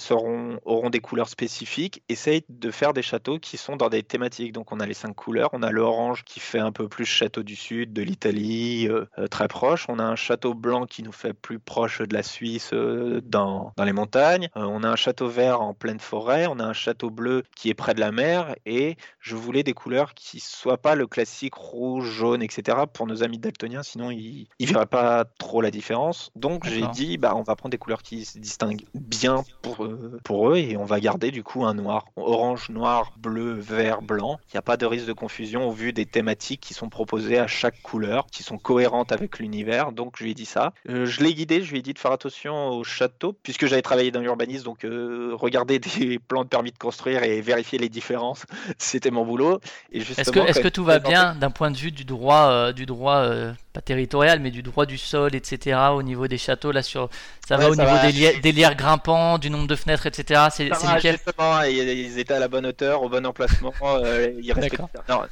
auront 0.64 0.90
des 0.90 1.00
couleurs 1.00 1.28
spécifiques, 1.28 2.04
essaye 2.08 2.44
de 2.48 2.70
faire 2.70 2.92
des 2.92 3.02
châteaux 3.02 3.40
qui 3.40 3.56
sont 3.56 3.74
dans 3.74 3.88
des 3.88 4.04
thématiques. 4.04 4.52
Donc 4.52 4.70
on 4.70 4.78
a 4.78 4.86
les 4.86 4.94
cinq 4.94 5.16
couleurs, 5.16 5.50
on 5.52 5.62
a 5.64 5.71
l'orange 5.72 6.24
qui 6.24 6.40
fait 6.40 6.58
un 6.58 6.72
peu 6.72 6.88
plus 6.88 7.04
château 7.04 7.42
du 7.42 7.56
sud, 7.56 7.92
de 7.92 8.02
l'Italie, 8.02 8.88
euh, 8.88 9.06
euh, 9.18 9.26
très 9.26 9.48
proche. 9.48 9.86
On 9.88 9.98
a 9.98 10.04
un 10.04 10.16
château 10.16 10.54
blanc 10.54 10.86
qui 10.86 11.02
nous 11.02 11.12
fait 11.12 11.32
plus 11.32 11.58
proche 11.58 12.00
de 12.00 12.14
la 12.14 12.22
Suisse 12.22 12.70
euh, 12.72 13.20
dans, 13.24 13.72
dans 13.76 13.84
les 13.84 13.92
montagnes. 13.92 14.48
Euh, 14.56 14.64
on 14.64 14.82
a 14.82 14.88
un 14.88 14.96
château 14.96 15.28
vert 15.28 15.60
en 15.60 15.74
pleine 15.74 16.00
forêt. 16.00 16.46
On 16.46 16.58
a 16.58 16.64
un 16.64 16.72
château 16.72 17.10
bleu 17.10 17.42
qui 17.56 17.70
est 17.70 17.74
près 17.74 17.94
de 17.94 18.00
la 18.00 18.12
mer. 18.12 18.54
Et 18.66 18.96
je 19.20 19.36
voulais 19.36 19.62
des 19.62 19.72
couleurs 19.72 20.14
qui 20.14 20.40
soient 20.40 20.78
pas 20.78 20.94
le 20.94 21.06
classique 21.06 21.54
rouge, 21.54 22.10
jaune, 22.10 22.42
etc. 22.42 22.78
pour 22.92 23.06
nos 23.06 23.22
amis 23.22 23.38
daltoniens, 23.38 23.82
sinon 23.82 24.10
ils 24.10 24.46
ne 24.60 24.66
verraient 24.66 24.86
pas 24.86 25.24
trop 25.24 25.60
la 25.60 25.70
différence. 25.70 26.30
Donc 26.36 26.66
j'ai 26.66 26.86
dit, 26.88 27.18
bah, 27.18 27.34
on 27.36 27.42
va 27.42 27.56
prendre 27.56 27.70
des 27.70 27.78
couleurs 27.78 28.02
qui 28.02 28.24
se 28.24 28.38
distinguent 28.38 28.84
bien 28.94 29.44
pour, 29.62 29.86
pour 30.24 30.50
eux 30.50 30.56
et 30.56 30.76
on 30.76 30.84
va 30.84 31.00
garder 31.00 31.30
du 31.30 31.42
coup 31.42 31.64
un 31.64 31.74
noir. 31.74 32.06
Orange, 32.16 32.70
noir, 32.70 33.12
bleu, 33.16 33.52
vert, 33.52 34.02
blanc. 34.02 34.38
Il 34.48 34.56
n'y 34.56 34.58
a 34.58 34.62
pas 34.62 34.76
de 34.76 34.86
risque 34.86 35.06
de 35.06 35.12
confusion 35.12 35.61
au 35.62 35.72
vu 35.72 35.92
des 35.92 36.06
thématiques 36.06 36.60
qui 36.60 36.74
sont 36.74 36.88
proposées 36.88 37.38
à 37.38 37.46
chaque 37.46 37.80
couleur, 37.82 38.26
qui 38.26 38.42
sont 38.42 38.58
cohérentes 38.58 39.12
avec 39.12 39.38
l'univers. 39.38 39.92
Donc 39.92 40.16
je 40.18 40.24
lui 40.24 40.32
ai 40.32 40.34
dit 40.34 40.46
ça. 40.46 40.72
Euh, 40.88 41.06
je 41.06 41.22
l'ai 41.22 41.34
guidé, 41.34 41.62
je 41.62 41.70
lui 41.70 41.78
ai 41.78 41.82
dit 41.82 41.94
de 41.94 41.98
faire 41.98 42.12
attention 42.12 42.70
au 42.70 42.84
château, 42.84 43.32
puisque 43.42 43.66
j'avais 43.66 43.82
travaillé 43.82 44.10
dans 44.10 44.20
l'urbanisme, 44.20 44.64
donc 44.64 44.84
euh, 44.84 45.30
regarder 45.34 45.78
des 45.78 46.18
plans 46.18 46.44
de 46.44 46.48
permis 46.48 46.72
de 46.72 46.78
construire 46.78 47.22
et 47.22 47.40
vérifier 47.40 47.78
les 47.78 47.88
différences, 47.88 48.44
c'était 48.78 49.10
mon 49.10 49.24
boulot. 49.24 49.60
Est-ce 49.92 50.30
que, 50.30 50.68
tout 50.68 50.84
va 50.84 50.98
bien 50.98 51.34
d'un 51.34 51.50
point 51.50 51.70
de 51.70 51.76
vue 51.76 51.92
du 51.92 52.04
droit 52.04 52.48
euh, 52.50 52.72
du 52.72 52.86
droit 52.86 53.16
euh, 53.16 53.52
pas 53.74 53.82
territorial 53.82 54.40
mais 54.40 54.50
du 54.50 54.62
droit 54.62 54.86
du 54.86 54.96
sol 54.96 55.34
etc 55.34 55.78
au 55.92 56.02
niveau 56.02 56.26
des 56.26 56.38
châteaux 56.38 56.72
là 56.72 56.82
sur 56.82 57.10
ça 57.46 57.58
va 57.58 57.68
au 57.68 57.76
niveau 57.76 58.40
des, 58.42 58.52
lières 58.52 58.74
grimpants 58.74 59.36
du 59.36 59.50
nombre 59.50 59.66
de 59.66 59.74
fenêtres 59.74 60.06
etc 60.06 60.48
c'est 60.50 60.70
nickel? 60.70 61.16
justement, 61.16 61.62
ils 61.62 62.18
étaient 62.18 62.32
à 62.32 62.38
la 62.38 62.48
bonne 62.48 62.64
hauteur, 62.64 63.02
au 63.02 63.08
bon 63.08 63.26
emplacement. 63.26 63.72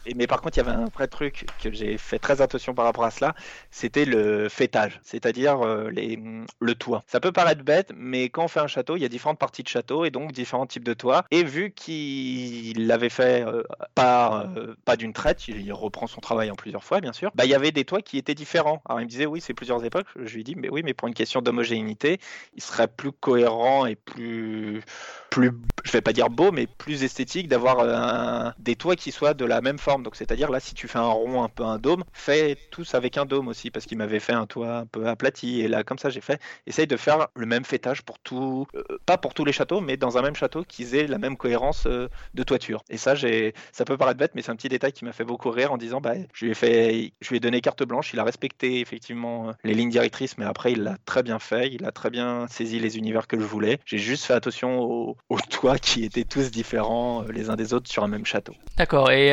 ils 0.06 0.16
mais 0.20 0.26
par 0.26 0.42
contre, 0.42 0.58
il 0.58 0.60
y 0.60 0.68
avait 0.68 0.76
un 0.76 0.84
vrai 0.84 1.08
truc 1.08 1.46
que 1.62 1.72
j'ai 1.72 1.96
fait 1.96 2.18
très 2.18 2.42
attention 2.42 2.74
par 2.74 2.84
rapport 2.84 3.04
à 3.04 3.10
cela, 3.10 3.34
c'était 3.70 4.04
le 4.04 4.50
fêtage, 4.50 5.00
c'est-à-dire 5.02 5.64
euh, 5.64 5.88
les, 5.88 6.22
le 6.60 6.74
toit. 6.74 7.02
Ça 7.06 7.20
peut 7.20 7.32
paraître 7.32 7.64
bête, 7.64 7.90
mais 7.96 8.28
quand 8.28 8.44
on 8.44 8.48
fait 8.48 8.60
un 8.60 8.66
château, 8.66 8.96
il 8.96 9.00
y 9.00 9.06
a 9.06 9.08
différentes 9.08 9.38
parties 9.38 9.62
de 9.62 9.68
château 9.68 10.04
et 10.04 10.10
donc 10.10 10.32
différents 10.32 10.66
types 10.66 10.84
de 10.84 10.92
toits. 10.92 11.24
Et 11.30 11.42
vu 11.42 11.72
qu'il 11.72 12.86
l'avait 12.86 13.08
fait 13.08 13.46
euh, 13.46 13.62
euh, 13.98 14.74
pas 14.84 14.96
d'une 14.98 15.14
traite, 15.14 15.48
il, 15.48 15.72
reprend 15.72 16.06
son 16.06 16.20
travail 16.20 16.50
en 16.50 16.54
plusieurs 16.54 16.84
fois, 16.84 17.00
bien 17.00 17.14
sûr, 17.14 17.30
bah, 17.34 17.46
il 17.46 17.50
y 17.50 17.54
avait 17.54 17.72
des 17.72 17.86
toits 17.86 18.02
qui 18.02 18.18
étaient 18.18 18.34
différents. 18.34 18.82
Alors 18.84 19.00
il 19.00 19.04
me 19.04 19.08
disait, 19.08 19.24
oui, 19.24 19.40
c'est 19.40 19.54
plusieurs 19.54 19.82
époques. 19.86 20.08
Je 20.22 20.34
lui 20.34 20.44
dis, 20.44 20.54
mais 20.54 20.68
oui, 20.68 20.82
mais 20.84 20.92
pour 20.92 21.08
une 21.08 21.14
question 21.14 21.40
d'homogénéité, 21.40 22.20
il 22.56 22.62
serait 22.62 22.88
plus 22.88 23.12
cohérent 23.12 23.86
et 23.86 23.96
plus 23.96 24.82
plus, 25.30 25.52
je 25.84 25.92
vais 25.92 26.00
pas 26.00 26.12
dire 26.12 26.28
beau, 26.28 26.50
mais 26.50 26.66
plus 26.66 27.04
esthétique 27.04 27.48
d'avoir 27.48 28.54
des 28.58 28.76
toits 28.76 28.96
qui 28.96 29.12
soient 29.12 29.32
de 29.32 29.44
la 29.44 29.60
même 29.60 29.78
forme. 29.78 30.02
C'est-à-dire 30.16 30.50
là, 30.50 30.60
si 30.60 30.74
tu 30.74 30.88
fais 30.88 30.98
un 30.98 31.08
rond, 31.08 31.42
un 31.42 31.48
peu 31.48 31.64
un 31.64 31.78
dôme, 31.78 32.04
fais 32.12 32.56
tous 32.70 32.94
avec 32.94 33.18
un 33.18 33.26
dôme 33.26 33.48
aussi, 33.48 33.70
parce 33.70 33.86
qu'il 33.86 33.98
m'avait 33.98 34.20
fait 34.20 34.32
un 34.32 34.46
toit 34.46 34.78
un 34.78 34.86
peu 34.86 35.06
aplati. 35.06 35.60
Et 35.60 35.68
là, 35.68 35.82
comme 35.84 35.98
ça, 35.98 36.10
j'ai 36.10 36.20
fait, 36.20 36.40
essaye 36.66 36.86
de 36.86 36.96
faire 36.96 37.28
le 37.34 37.46
même 37.46 37.64
fêtage 37.64 38.02
pour 38.02 38.18
tout, 38.18 38.66
euh, 38.74 38.82
pas 39.06 39.18
pour 39.18 39.34
tous 39.34 39.44
les 39.44 39.52
châteaux, 39.52 39.80
mais 39.80 39.96
dans 39.96 40.18
un 40.18 40.22
même 40.22 40.34
château 40.34 40.64
qu'ils 40.64 40.94
aient 40.94 41.06
la 41.06 41.18
même 41.18 41.36
cohérence 41.36 41.84
euh, 41.86 42.08
de 42.34 42.42
toiture. 42.42 42.82
Et 42.90 42.96
ça, 42.96 43.14
j'ai, 43.14 43.54
ça 43.72 43.84
peut 43.84 43.96
paraître 43.96 44.18
bête, 44.18 44.32
mais 44.34 44.42
c'est 44.42 44.50
un 44.50 44.56
petit 44.56 44.68
détail 44.68 44.92
qui 44.92 45.04
m'a 45.04 45.12
fait 45.12 45.24
beaucoup 45.24 45.50
rire 45.50 45.72
en 45.72 45.76
disant, 45.76 46.00
bah, 46.00 46.14
je 46.32 46.44
lui 46.44 46.52
ai 46.52 46.54
fait, 46.54 47.12
je 47.20 47.28
lui 47.28 47.36
ai 47.36 47.40
donné 47.40 47.60
carte 47.60 47.82
blanche, 47.82 48.12
il 48.12 48.18
a 48.18 48.24
respecté 48.24 48.80
effectivement 48.80 49.48
euh, 49.48 49.52
les 49.64 49.74
lignes 49.74 49.90
directrices, 49.90 50.38
mais 50.38 50.44
après, 50.44 50.72
il 50.72 50.82
l'a 50.82 50.96
très 51.04 51.22
bien 51.22 51.38
fait, 51.38 51.68
il 51.68 51.84
a 51.84 51.92
très 51.92 52.10
bien 52.10 52.46
saisi 52.48 52.78
les 52.78 52.98
univers 52.98 53.26
que 53.26 53.38
je 53.38 53.44
voulais. 53.44 53.78
J'ai 53.84 53.98
juste 53.98 54.24
fait 54.24 54.34
attention 54.34 54.80
aux, 54.80 55.16
aux 55.28 55.40
toits 55.40 55.78
qui 55.78 56.04
étaient 56.04 56.24
tous 56.24 56.50
différents 56.50 57.22
les 57.22 57.50
uns 57.50 57.56
des 57.56 57.74
autres 57.74 57.90
sur 57.90 58.04
un 58.04 58.08
même 58.08 58.26
château. 58.26 58.54
D'accord. 58.76 59.10
Et 59.10 59.32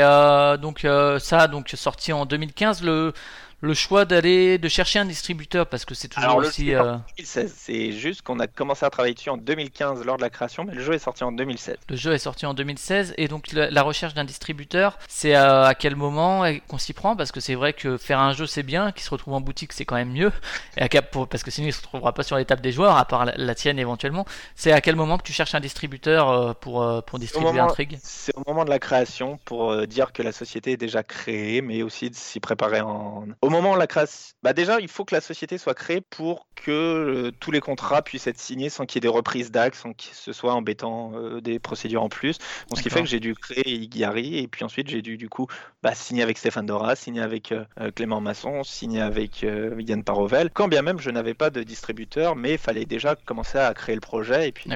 donc 0.60 0.66
euh, 0.86 1.20
ça, 1.20 1.47
donc 1.47 1.70
sorti 1.76 2.13
en 2.13 2.26
2015, 2.26 2.84
le 2.84 3.13
le 3.62 3.74
choix 3.74 4.05
d'aller 4.05 4.58
de 4.60 4.68
chercher 4.70 4.99
un 4.99 5.05
distributeur 5.05 5.66
parce 5.66 5.84
que 5.84 5.95
c'est 5.95 6.08
toujours 6.10 6.30
Alors, 6.30 6.38
aussi. 6.45 6.76
euh, 6.76 6.78
sorti 6.80 6.91
en 6.91 7.03
2016. 7.18 7.53
C'est 7.58 7.91
juste 7.91 8.22
qu'on 8.22 8.39
a 8.39 8.45
commencé 8.47 8.86
à 8.86 8.89
travailler 8.91 9.16
dessus 9.16 9.30
en 9.32 9.38
2015 9.38 10.05
lors 10.05 10.18
de 10.18 10.22
la 10.22 10.30
création, 10.30 10.64
mais 10.64 10.76
le 10.76 10.82
jeu 10.84 10.93
est 10.93 10.99
sorti 10.99 11.24
en 11.24 11.32
2016. 11.32 11.78
le 11.89 11.95
jeu 11.95 12.14
est 12.14 12.20
sorti 12.20 12.45
en 12.45 12.53
2016 12.53 13.16
et 13.18 13.28
donc 13.28 13.51
la, 13.53 13.72
la 13.72 13.82
recherche 13.82 14.14
d'un 14.14 14.26
distributeur, 14.26 14.99
c'est 15.08 15.36
euh, 15.36 15.64
à 15.66 15.74
quel 15.74 15.95
moment 15.95 16.43
qu'on 16.68 16.78
s'y 16.78 16.93
prend? 16.93 17.16
Parce 17.16 17.32
que 17.32 17.39
c'est 17.39 17.55
vrai 17.55 17.74
que 17.74 17.97
faire 17.97 18.20
un 18.20 18.34
jeu 18.34 18.45
c'est 18.45 18.64
bien, 18.64 18.91
qu'il 18.91 19.01
se 19.03 19.10
retrouve 19.10 19.34
en 19.34 19.41
boutique 19.41 19.74
c'est 19.74 19.86
quand 19.86 19.95
même 19.95 20.12
mieux 20.12 20.32
et 20.78 20.82
à 20.84 20.88
cap- 20.89 21.10
pour- 21.10 21.28
parce 21.28 21.41
que 21.43 21.49
sinon 21.49 21.68
il 21.68 21.74
se 21.74 21.82
retrouvera 21.82 22.14
pas 22.14 22.24
sur 22.24 22.38
les 22.38 22.45
tables 22.45 22.62
des 22.62 22.72
joueurs 22.72 22.95
à 22.95 23.05
part 23.05 23.26
la, 23.26 23.34
la 23.38 23.55
tienne 23.55 23.80
éventuellement. 23.80 24.26
C'est 24.55 24.72
à 24.72 24.82
quel 24.82 24.95
moment 24.95 25.18
que 25.18 25.24
tu 25.24 25.34
cherches 25.34 25.55
un 25.55 25.60
distributeur 25.62 26.30
euh, 26.30 26.53
pour 26.53 27.03
pour 27.05 27.18
distribuer 27.18 27.51
moment, 27.51 27.64
Intrigue? 27.64 27.97
c'est 28.03 28.36
au 28.38 28.43
moment 28.47 28.66
de 28.66 28.70
la 28.70 28.80
création 28.80 29.39
pour 29.45 29.88
dire 29.88 30.14
que 30.14 30.22
la 30.22 30.32
société 30.32 30.74
est 30.74 30.78
déjà 30.78 31.01
créée, 31.01 31.62
mais 31.62 31.82
aussi 31.82 32.10
de 32.12 32.16
s'y 32.16 32.39
préparer 32.39 32.82
en. 32.82 33.26
Au 33.48 33.50
moment 33.50 33.76
de 33.76 33.80
la 33.80 33.88
création, 33.88 34.34
bah 34.43 34.52
déjà, 34.52 34.82
il 34.82 34.89
faut 34.89 35.06
que 35.06 35.16
la 35.16 35.22
société 35.22 35.58
soit 35.58 35.74
créée 35.74 36.02
pour 36.02 36.48
que 36.56 36.72
euh, 36.72 37.32
tous 37.39 37.52
les 37.52 37.62
contrats 37.62 38.02
puissent 38.02 38.28
être 38.28 38.39
signés 38.39 38.68
sans 38.68 38.86
qu'il 38.86 38.98
y 38.98 39.00
ait 39.00 39.10
des 39.10 39.16
reprises 39.16 39.52
d'actes, 39.52 39.78
sans 39.78 39.93
que 39.93 40.04
ce 40.12 40.34
soit 40.34 40.54
embêtant 40.54 41.14
euh, 41.16 41.39
des 41.39 41.58
procédures 41.58 42.04
en 42.04 42.10
plus. 42.10 42.39
Donc, 42.70 42.78
ce 42.78 42.84
qui 42.84 42.89
fait 42.89 43.02
que 43.02 43.08
j'ai 43.08 43.22
dû 43.22 43.36
créer 43.36 43.70
Igari 43.70 44.39
et 44.39 44.50
puis 44.50 44.66
ensuite 44.66 44.89
j'ai 44.89 45.02
dû 45.02 45.16
du 45.16 45.30
coup 45.30 45.48
bah, 45.82 45.95
signer 45.95 46.24
avec 46.24 46.38
Stéphane 46.38 46.66
Dora, 46.66 46.98
signer 46.98 47.22
avec 47.22 47.54
euh, 47.54 47.64
Clément 47.95 48.20
Masson, 48.20 48.66
signer 48.66 49.00
avec 49.00 49.43
Yann 49.43 50.04
Parovel. 50.04 50.50
Quand 50.54 50.68
bien 50.68 50.82
même 50.82 51.00
je 51.00 51.10
n'avais 51.10 51.34
pas 51.34 51.50
de 51.50 51.64
distributeur, 51.64 52.36
mais 52.36 52.54
il 52.54 52.58
fallait 52.58 52.86
déjà 52.86 53.16
commencer 53.16 53.60
à 53.60 53.74
créer 53.74 53.95
le 53.95 54.02
projet 54.02 54.50
et 54.50 54.52
puis 54.52 54.70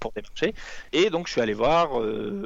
pour 0.00 0.12
démarcher. 0.12 0.54
Et 0.94 1.10
donc 1.10 1.26
je 1.26 1.32
suis 1.32 1.40
allé 1.42 1.52
voir 1.52 2.00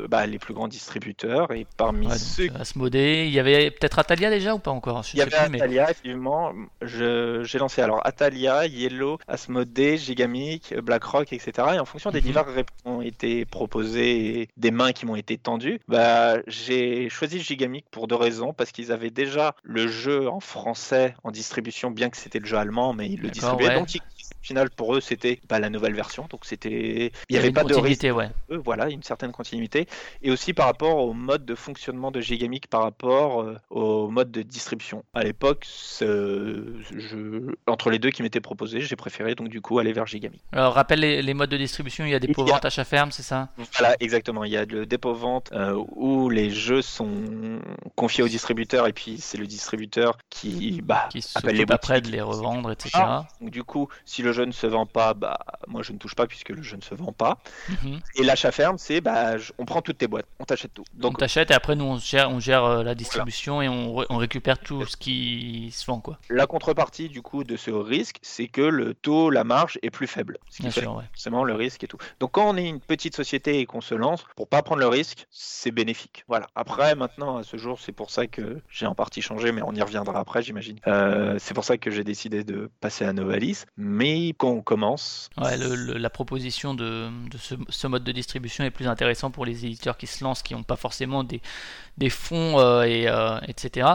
bah, 0.09 0.27
les 0.27 0.39
plus 0.39 0.55
grands 0.55 0.69
distributeurs 0.69 1.53
et 1.53 1.67
parmi 1.77 2.09
Ouais, 2.09 2.19
ceux 2.19 2.49
Asmodée, 2.59 3.27
il 3.27 3.33
y 3.33 3.39
avait 3.39 3.71
peut-être 3.71 3.99
Atalia 3.99 4.31
déjà 4.31 4.55
ou 4.55 4.59
pas 4.59 4.71
encore 4.71 5.03
Je 5.03 5.68
Atalia, 5.69 5.91
effectivement. 5.91 6.53
J'ai 6.83 7.59
lancé 7.59 7.83
alors 7.83 8.01
Atalia, 8.07 8.67
Yellow, 8.67 9.19
Asmodee, 9.29 9.99
Gigamic, 9.99 10.75
BlackRock, 10.79 11.33
etc. 11.33 11.53
Et 11.75 11.79
en 11.79 11.85
fonction 11.85 12.11
des 12.11 12.19
Mhm. 12.21 12.25
divers 12.25 12.47
réponses 12.47 12.75
qui 12.83 12.89
ont 12.89 13.03
été 13.03 13.45
proposées 13.45 14.41
et 14.43 14.49
des 14.57 14.71
mains 14.71 14.93
qui 14.93 15.07
m'ont 15.07 15.17
été 15.17 15.37
tendues, 15.39 15.81
bah, 15.89 16.37
j'ai 16.47 17.09
choisi 17.09 17.41
Gigamic 17.41 17.87
pour 17.91 18.09
deux 18.09 18.15
raisons. 18.17 18.53
Parce 18.53 18.73
qu'ils 18.73 18.93
avaient 18.93 19.11
déjà 19.11 19.55
le 19.63 19.89
jeu 19.89 20.29
en 20.29 20.41
français 20.41 21.15
en 21.25 21.31
distribution, 21.31 21.91
bien 21.91 22.11
que 22.11 22.17
c'était 22.17 22.39
le 22.39 22.47
jeu 22.47 22.57
allemand, 22.57 22.93
mais 22.93 23.07
ils 23.07 23.21
le 23.21 23.31
distribuaient. 23.31 23.69
ouais. 23.69 23.75
Donc, 23.75 23.95
ils- 23.95 24.03
final, 24.49 24.71
pour 24.71 24.97
eux, 24.97 25.01
c'était 25.01 25.41
bah, 25.49 25.59
la 25.61 25.71
nouvelle 25.71 25.95
version. 25.95 26.27
Donc, 26.31 26.45
c'était. 26.45 27.13
Il 27.29 27.33
n'y 27.33 27.39
avait 27.39 27.53
pas 27.53 27.65
de 27.65 27.75
risque 27.75 28.03
ouais. 28.03 28.31
eux, 28.51 28.61
voilà, 28.65 28.89
une 28.89 29.03
certaine 29.03 29.31
continuité. 29.33 29.87
Et 30.23 30.31
aussi 30.31 30.53
par 30.55 30.67
rapport 30.67 30.97
au 30.99 31.13
mode 31.13 31.45
de 31.45 31.55
fonctionnement 31.55 32.11
de 32.11 32.21
Gigamic 32.21 32.67
par 32.69 32.83
rapport 32.83 33.43
euh, 33.43 33.57
au 33.71 34.09
mode 34.09 34.31
de 34.31 34.43
distribution. 34.43 35.05
À 35.15 35.23
l'époque, 35.23 35.67
je- 36.01 37.55
entre 37.67 37.91
les 37.91 37.99
deux 37.99 38.11
qui 38.11 38.23
m'étaient 38.23 38.41
proposés, 38.41 38.81
j'ai 38.81 38.97
préféré 38.97 39.35
donc 39.35 39.49
du 39.49 39.61
coup 39.61 39.79
aller 39.79 39.93
vers 39.93 40.07
Gigamic. 40.07 40.43
Alors 40.53 40.75
rappelle 40.75 41.01
les, 41.01 41.23
les 41.23 41.35
modes 41.35 41.51
de 41.51 41.57
distribution, 41.57 42.05
il 42.05 42.11
y 42.11 42.15
a 42.15 42.19
des 42.19 42.29
y 42.29 42.51
a- 42.51 42.61
achat 42.63 42.85
ferme, 42.85 43.11
c'est 43.13 43.23
ça? 43.23 43.49
Voilà, 43.79 43.97
exactement. 44.01 44.45
Il 44.45 44.53
y 44.53 44.57
a 44.57 44.65
le 44.65 44.87
dépôt-vente 44.87 45.51
euh, 45.53 45.75
où 45.97 46.31
les 46.31 46.51
jeux 46.51 46.83
sont 46.83 47.61
confiés 47.95 48.25
au 48.25 48.29
distributeur 48.29 48.87
et 48.87 48.93
puis 48.93 49.19
c'est 49.19 49.39
le 49.39 49.47
distributeur 49.47 50.17
qui 50.31 50.81
bah, 50.83 51.09
Qui 51.11 51.25
appelle 51.35 51.57
les 51.57 51.65
après 51.69 52.01
de 52.01 52.09
les 52.09 52.21
revendre, 52.21 52.71
etc. 52.73 52.91
Ah, 52.95 53.27
Donc 53.41 53.51
du 53.51 53.63
coup, 53.65 53.89
si 54.05 54.23
le 54.23 54.33
jeu 54.33 54.38
jeu 54.39 54.45
ne 54.45 54.53
se 54.53 54.67
vend 54.67 54.87
pas, 54.87 55.15
bah 55.15 55.39
moi 55.67 55.83
je 55.83 55.93
ne 55.93 55.99
touche 55.99 56.15
pas 56.15 56.27
puisque 56.27 56.51
le 56.51 56.63
jeu 56.63 56.77
ne 56.77 56.83
se 56.83 56.95
vend 56.95 57.13
pas. 57.13 57.39
Mhm. 57.69 58.01
Et 58.17 58.23
l'achat 58.23 58.53
ferme, 58.53 58.79
c'est 58.79 59.01
bah 59.01 59.37
on 59.59 59.65
prend 59.65 59.83
toutes 59.83 59.99
tes 59.99 60.07
boîtes, 60.07 60.27
on 60.39 60.45
t'achète 60.45 60.73
tout. 60.75 60.85
On 60.97 61.01
Donc 61.01 61.19
t'achète 61.19 61.51
et 61.51 61.55
après 61.55 61.75
nous 61.77 61.85
on 61.85 61.99
gère, 61.99 62.31
on 62.31 62.41
gère 62.41 62.65
euh, 62.65 62.83
la 62.83 62.95
distribution 62.95 63.61
et 63.63 63.69
on, 63.69 63.95
re- 63.97 64.07
on 64.11 64.17
récupère 64.17 64.59
tout 64.59 64.85
ce 64.87 64.97
qui 64.97 65.71
se 65.73 65.85
vend 65.87 66.01
quoi. 66.01 66.19
la 66.31 66.47
contrepartie 66.47 67.09
du 67.09 67.23
coup 67.23 67.43
de 67.45 67.57
ce 67.57 67.71
risque, 67.71 68.17
c'est 68.23 68.47
que 68.49 68.61
le 68.63 68.95
taux, 68.95 69.31
la 69.31 69.45
marge 69.45 69.79
est 69.83 69.91
plus 69.91 70.07
faible. 70.07 70.39
Ce 70.51 70.57
qui 70.57 70.63
Bien 70.63 70.71
fait 70.71 70.81
sûr, 70.83 70.95
ouais. 70.97 71.05
forcément 71.13 71.45
le 71.45 71.55
risque 71.55 71.83
et 71.85 71.89
tout. 71.89 71.99
Donc 72.21 72.33
quand 72.33 72.49
on 72.49 72.57
est 72.57 72.67
une 72.69 72.81
petite 72.81 73.17
société 73.17 73.59
et 73.61 73.67
qu'on 73.67 73.81
se 73.81 73.95
lance, 73.95 74.25
pour 74.37 74.49
pas 74.49 74.63
prendre 74.63 74.81
le 74.81 74.89
risque, 74.89 75.27
c'est 75.31 75.71
bénéfique. 75.71 76.25
Voilà. 76.29 76.47
Après, 76.55 76.95
maintenant, 76.95 77.37
à 77.39 77.43
ce 77.43 77.57
jour, 77.57 77.79
c'est 77.81 77.93
pour 77.93 78.11
ça 78.11 78.27
que 78.27 78.61
j'ai 78.71 78.87
en 78.87 78.95
partie 78.95 79.23
changé, 79.23 79.53
mais 79.53 79.63
on 79.65 79.73
y 79.73 79.83
reviendra 79.83 80.19
après, 80.21 80.43
j'imagine. 80.43 80.79
Euh, 80.87 81.37
c'est 81.39 81.55
pour 81.55 81.65
ça 81.65 81.79
que 81.79 81.91
j'ai 81.91 82.05
décidé 82.05 82.45
de 82.45 82.71
passer 82.81 83.05
à 83.05 83.13
Novalis. 83.13 83.65
Mais 83.77 84.18
quand 84.37 84.51
on 84.51 84.61
commence, 84.61 85.31
la 85.37 86.11
proposition 86.11 86.75
de, 86.75 87.09
ce, 87.39 87.87
mode 87.87 88.05
de 88.05 88.13
distribution 88.13 88.65
est 88.65 88.71
plus 88.71 88.87
intéressant 88.87 89.31
pour 89.31 89.45
les 89.45 89.65
éditeurs 89.65 89.97
qui 89.97 90.07
se 90.07 90.25
lancent, 90.25 90.43
qui 90.43 90.55
n'ont 90.55 90.63
pas 90.63 90.77
forcément 90.77 91.25
des, 91.25 92.11
fonds, 92.11 92.59
euh, 92.59 92.83
et, 92.83 93.09
euh, 93.09 93.39
etc. 93.47 93.89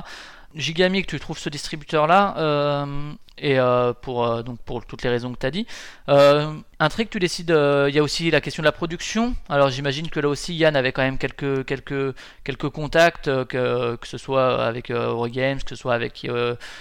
Gigamic, 0.55 1.07
tu 1.07 1.19
trouves 1.19 1.37
ce 1.37 1.49
distributeur-là, 1.49 2.35
euh, 2.37 3.11
et 3.37 3.59
euh, 3.59 3.93
pour, 3.93 4.25
euh, 4.25 4.43
donc 4.43 4.59
pour 4.59 4.85
toutes 4.85 5.01
les 5.03 5.09
raisons 5.09 5.33
que 5.33 5.39
tu 5.39 5.45
as 5.45 5.51
dit. 5.51 5.65
Un 6.07 6.89
trick, 6.89 7.09
tu 7.09 7.19
décides, 7.19 7.49
il 7.49 7.95
y 7.95 7.99
a 7.99 8.03
aussi 8.03 8.29
la 8.29 8.41
question 8.41 8.61
de 8.61 8.65
la 8.65 8.73
production. 8.73 9.35
Alors 9.47 9.69
j'imagine 9.69 10.09
que 10.09 10.19
là 10.19 10.27
aussi 10.27 10.53
Yann 10.53 10.75
avait 10.75 10.91
quand 10.91 11.01
même 11.01 11.17
quelques, 11.17 11.65
quelques, 11.65 12.13
quelques 12.43 12.69
contacts, 12.69 13.25
que, 13.45 13.95
que 13.95 14.07
ce 14.07 14.17
soit 14.17 14.65
avec 14.65 14.91
Eurogames, 14.91 15.61
que 15.63 15.69
ce 15.69 15.75
soit 15.75 15.93
avec 15.93 16.27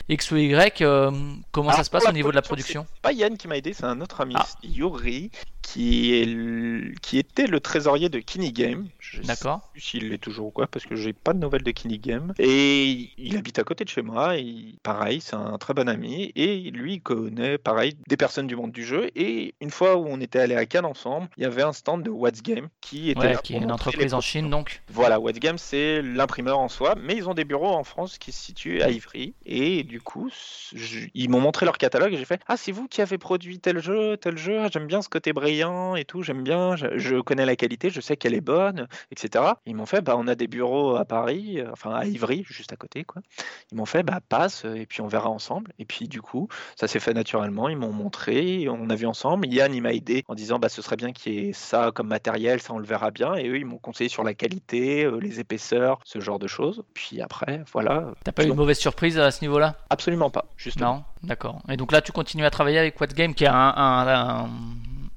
X 0.08 0.30
ou 0.32 0.36
Y. 0.36 0.84
comment 1.52 1.72
ça 1.72 1.84
se 1.84 1.90
passe 1.90 2.06
au 2.08 2.12
niveau 2.12 2.30
de 2.30 2.36
la 2.36 2.42
production? 2.42 2.86
c'est 2.94 3.02
Pas 3.02 3.12
Yann 3.12 3.36
qui 3.36 3.46
m'a 3.46 3.56
aidé, 3.58 3.72
c'est 3.72 3.84
un 3.84 4.00
autre 4.00 4.20
ami, 4.20 4.34
Ah. 4.36 4.46
Yuri, 4.64 5.30
qui, 5.62 6.14
est 6.20 6.24
le- 6.26 6.92
qui 7.00 7.18
était 7.18 7.46
le 7.46 7.60
trésorier 7.60 8.08
de 8.08 8.18
Kini 8.18 8.52
Game. 8.52 8.88
D'accord. 9.24 9.70
s'il 9.76 10.08
l'est 10.08 10.18
toujours 10.18 10.46
ou 10.46 10.50
quoi, 10.50 10.66
parce 10.66 10.84
que 10.86 10.96
j'ai 10.96 11.12
pas 11.12 11.32
de 11.34 11.38
nouvelles 11.38 11.62
de 11.62 11.70
Kini 11.70 11.98
Game. 11.98 12.32
Et 12.38 13.10
il 13.18 13.36
habite 13.36 13.58
à 13.58 13.64
côté 13.64 13.84
de 13.84 13.88
chez 13.88 14.02
moi, 14.02 14.36
et 14.38 14.74
pareil, 14.82 15.20
c'est 15.20 15.34
un 15.36 15.58
très 15.58 15.74
bon 15.74 15.88
ami, 15.88 16.32
et 16.34 16.70
lui 16.70 16.94
il 16.94 17.00
connaît, 17.00 17.58
pareil, 17.58 17.94
des 18.08 18.16
personnes 18.16 18.46
du 18.46 18.56
monde 18.56 18.72
du 18.72 18.84
jeu. 18.84 19.10
Et 19.16 19.54
une 19.60 19.70
fois 19.70 19.96
où 19.96 20.06
on 20.08 20.20
était 20.20 20.38
allé 20.38 20.54
à 20.54 20.66
Cannes 20.66 20.84
ensemble, 20.84 21.28
il 21.36 21.42
y 21.42 21.46
avait 21.46 21.62
un 21.62 21.72
stand 21.72 22.02
de 22.02 22.10
What's 22.10 22.42
Game 22.42 22.68
qui 22.80 23.10
était 23.10 23.20
Ouais, 23.20 23.36
qui 23.42 23.54
est 23.54 23.58
une 23.58 23.70
entreprise 23.72 24.14
en. 24.14 24.20
Chine 24.20 24.50
donc. 24.50 24.82
Voilà, 24.88 25.20
What's 25.20 25.38
Game, 25.40 25.58
c'est 25.58 26.00
l'imprimeur 26.02 26.58
en 26.58 26.68
soi, 26.68 26.94
mais 27.00 27.14
ils 27.16 27.28
ont 27.28 27.34
des 27.34 27.44
bureaux 27.44 27.68
en 27.72 27.84
France 27.84 28.18
qui 28.18 28.32
se 28.32 28.42
situent 28.42 28.82
à 28.82 28.90
Ivry. 28.90 29.34
Et 29.46 29.82
du 29.84 30.00
coup, 30.00 30.30
je- 30.74 31.06
ils 31.14 31.28
m'ont 31.28 31.40
montré 31.40 31.66
leur 31.66 31.78
catalogue 31.78 32.12
et 32.14 32.16
j'ai 32.16 32.24
fait 32.24 32.40
Ah, 32.48 32.56
c'est 32.56 32.72
vous 32.72 32.88
qui 32.88 33.00
avez 33.02 33.18
produit 33.18 33.58
tel 33.58 33.80
jeu, 33.82 34.16
tel 34.16 34.38
jeu, 34.38 34.58
Ah, 34.60 34.68
j'aime 34.72 34.86
bien 34.86 35.02
ce 35.02 35.08
côté 35.08 35.32
brillant 35.32 35.51
et 35.52 36.04
tout, 36.06 36.22
j'aime 36.22 36.42
bien, 36.42 36.76
je, 36.76 36.98
je 36.98 37.20
connais 37.20 37.44
la 37.46 37.56
qualité, 37.56 37.90
je 37.90 38.00
sais 38.00 38.16
qu'elle 38.16 38.34
est 38.34 38.40
bonne, 38.40 38.88
etc. 39.10 39.44
Ils 39.66 39.74
m'ont 39.76 39.86
fait 39.86 40.00
Bah, 40.00 40.14
on 40.16 40.26
a 40.26 40.34
des 40.34 40.46
bureaux 40.46 40.96
à 40.96 41.04
Paris, 41.04 41.60
euh, 41.60 41.70
enfin 41.72 41.94
à 41.94 42.04
Ivry, 42.06 42.44
juste 42.48 42.72
à 42.72 42.76
côté, 42.76 43.04
quoi. 43.04 43.22
Ils 43.70 43.76
m'ont 43.76 43.84
fait 43.86 44.02
Bah, 44.02 44.20
passe 44.26 44.64
et 44.64 44.86
puis 44.86 45.00
on 45.02 45.06
verra 45.08 45.28
ensemble. 45.28 45.72
Et 45.78 45.84
puis, 45.84 46.08
du 46.08 46.22
coup, 46.22 46.48
ça 46.76 46.88
s'est 46.88 47.00
fait 47.00 47.12
naturellement, 47.14 47.68
ils 47.68 47.76
m'ont 47.76 47.92
montré, 47.92 48.66
on 48.68 48.88
a 48.90 48.94
vu 48.94 49.06
ensemble. 49.06 49.46
Yann, 49.46 49.74
il 49.74 49.82
m'a 49.82 49.92
aidé 49.92 50.24
en 50.28 50.34
disant 50.34 50.58
Bah, 50.58 50.68
ce 50.68 50.80
serait 50.82 50.96
bien 50.96 51.12
qu'il 51.12 51.34
y 51.34 51.38
ait 51.48 51.52
ça 51.52 51.90
comme 51.94 52.08
matériel, 52.08 52.60
ça 52.60 52.72
on 52.72 52.78
le 52.78 52.86
verra 52.86 53.10
bien. 53.10 53.34
Et 53.34 53.48
eux, 53.48 53.58
ils 53.58 53.66
m'ont 53.66 53.78
conseillé 53.78 54.08
sur 54.08 54.24
la 54.24 54.34
qualité, 54.34 55.04
euh, 55.04 55.18
les 55.20 55.40
épaisseurs, 55.40 55.98
ce 56.04 56.20
genre 56.20 56.38
de 56.38 56.46
choses. 56.46 56.82
Puis 56.94 57.20
après, 57.20 57.62
voilà. 57.72 58.12
T'as 58.24 58.32
pas 58.32 58.44
eu 58.44 58.48
de 58.48 58.52
mauvaise 58.52 58.78
surprise 58.78 59.18
à 59.18 59.30
ce 59.30 59.42
niveau-là? 59.42 59.76
Absolument 59.90 60.30
pas, 60.30 60.46
justement. 60.56 60.94
Non? 60.94 61.04
D'accord. 61.28 61.60
Et 61.68 61.76
donc 61.76 61.92
là, 61.92 62.00
tu 62.00 62.10
continues 62.12 62.44
à 62.44 62.50
travailler 62.50 62.78
avec 62.78 63.00
What 63.00 63.08
Game, 63.08 63.34
qui 63.34 63.46
un, 63.46 63.54
un- 63.54 64.08
un- 64.08 64.50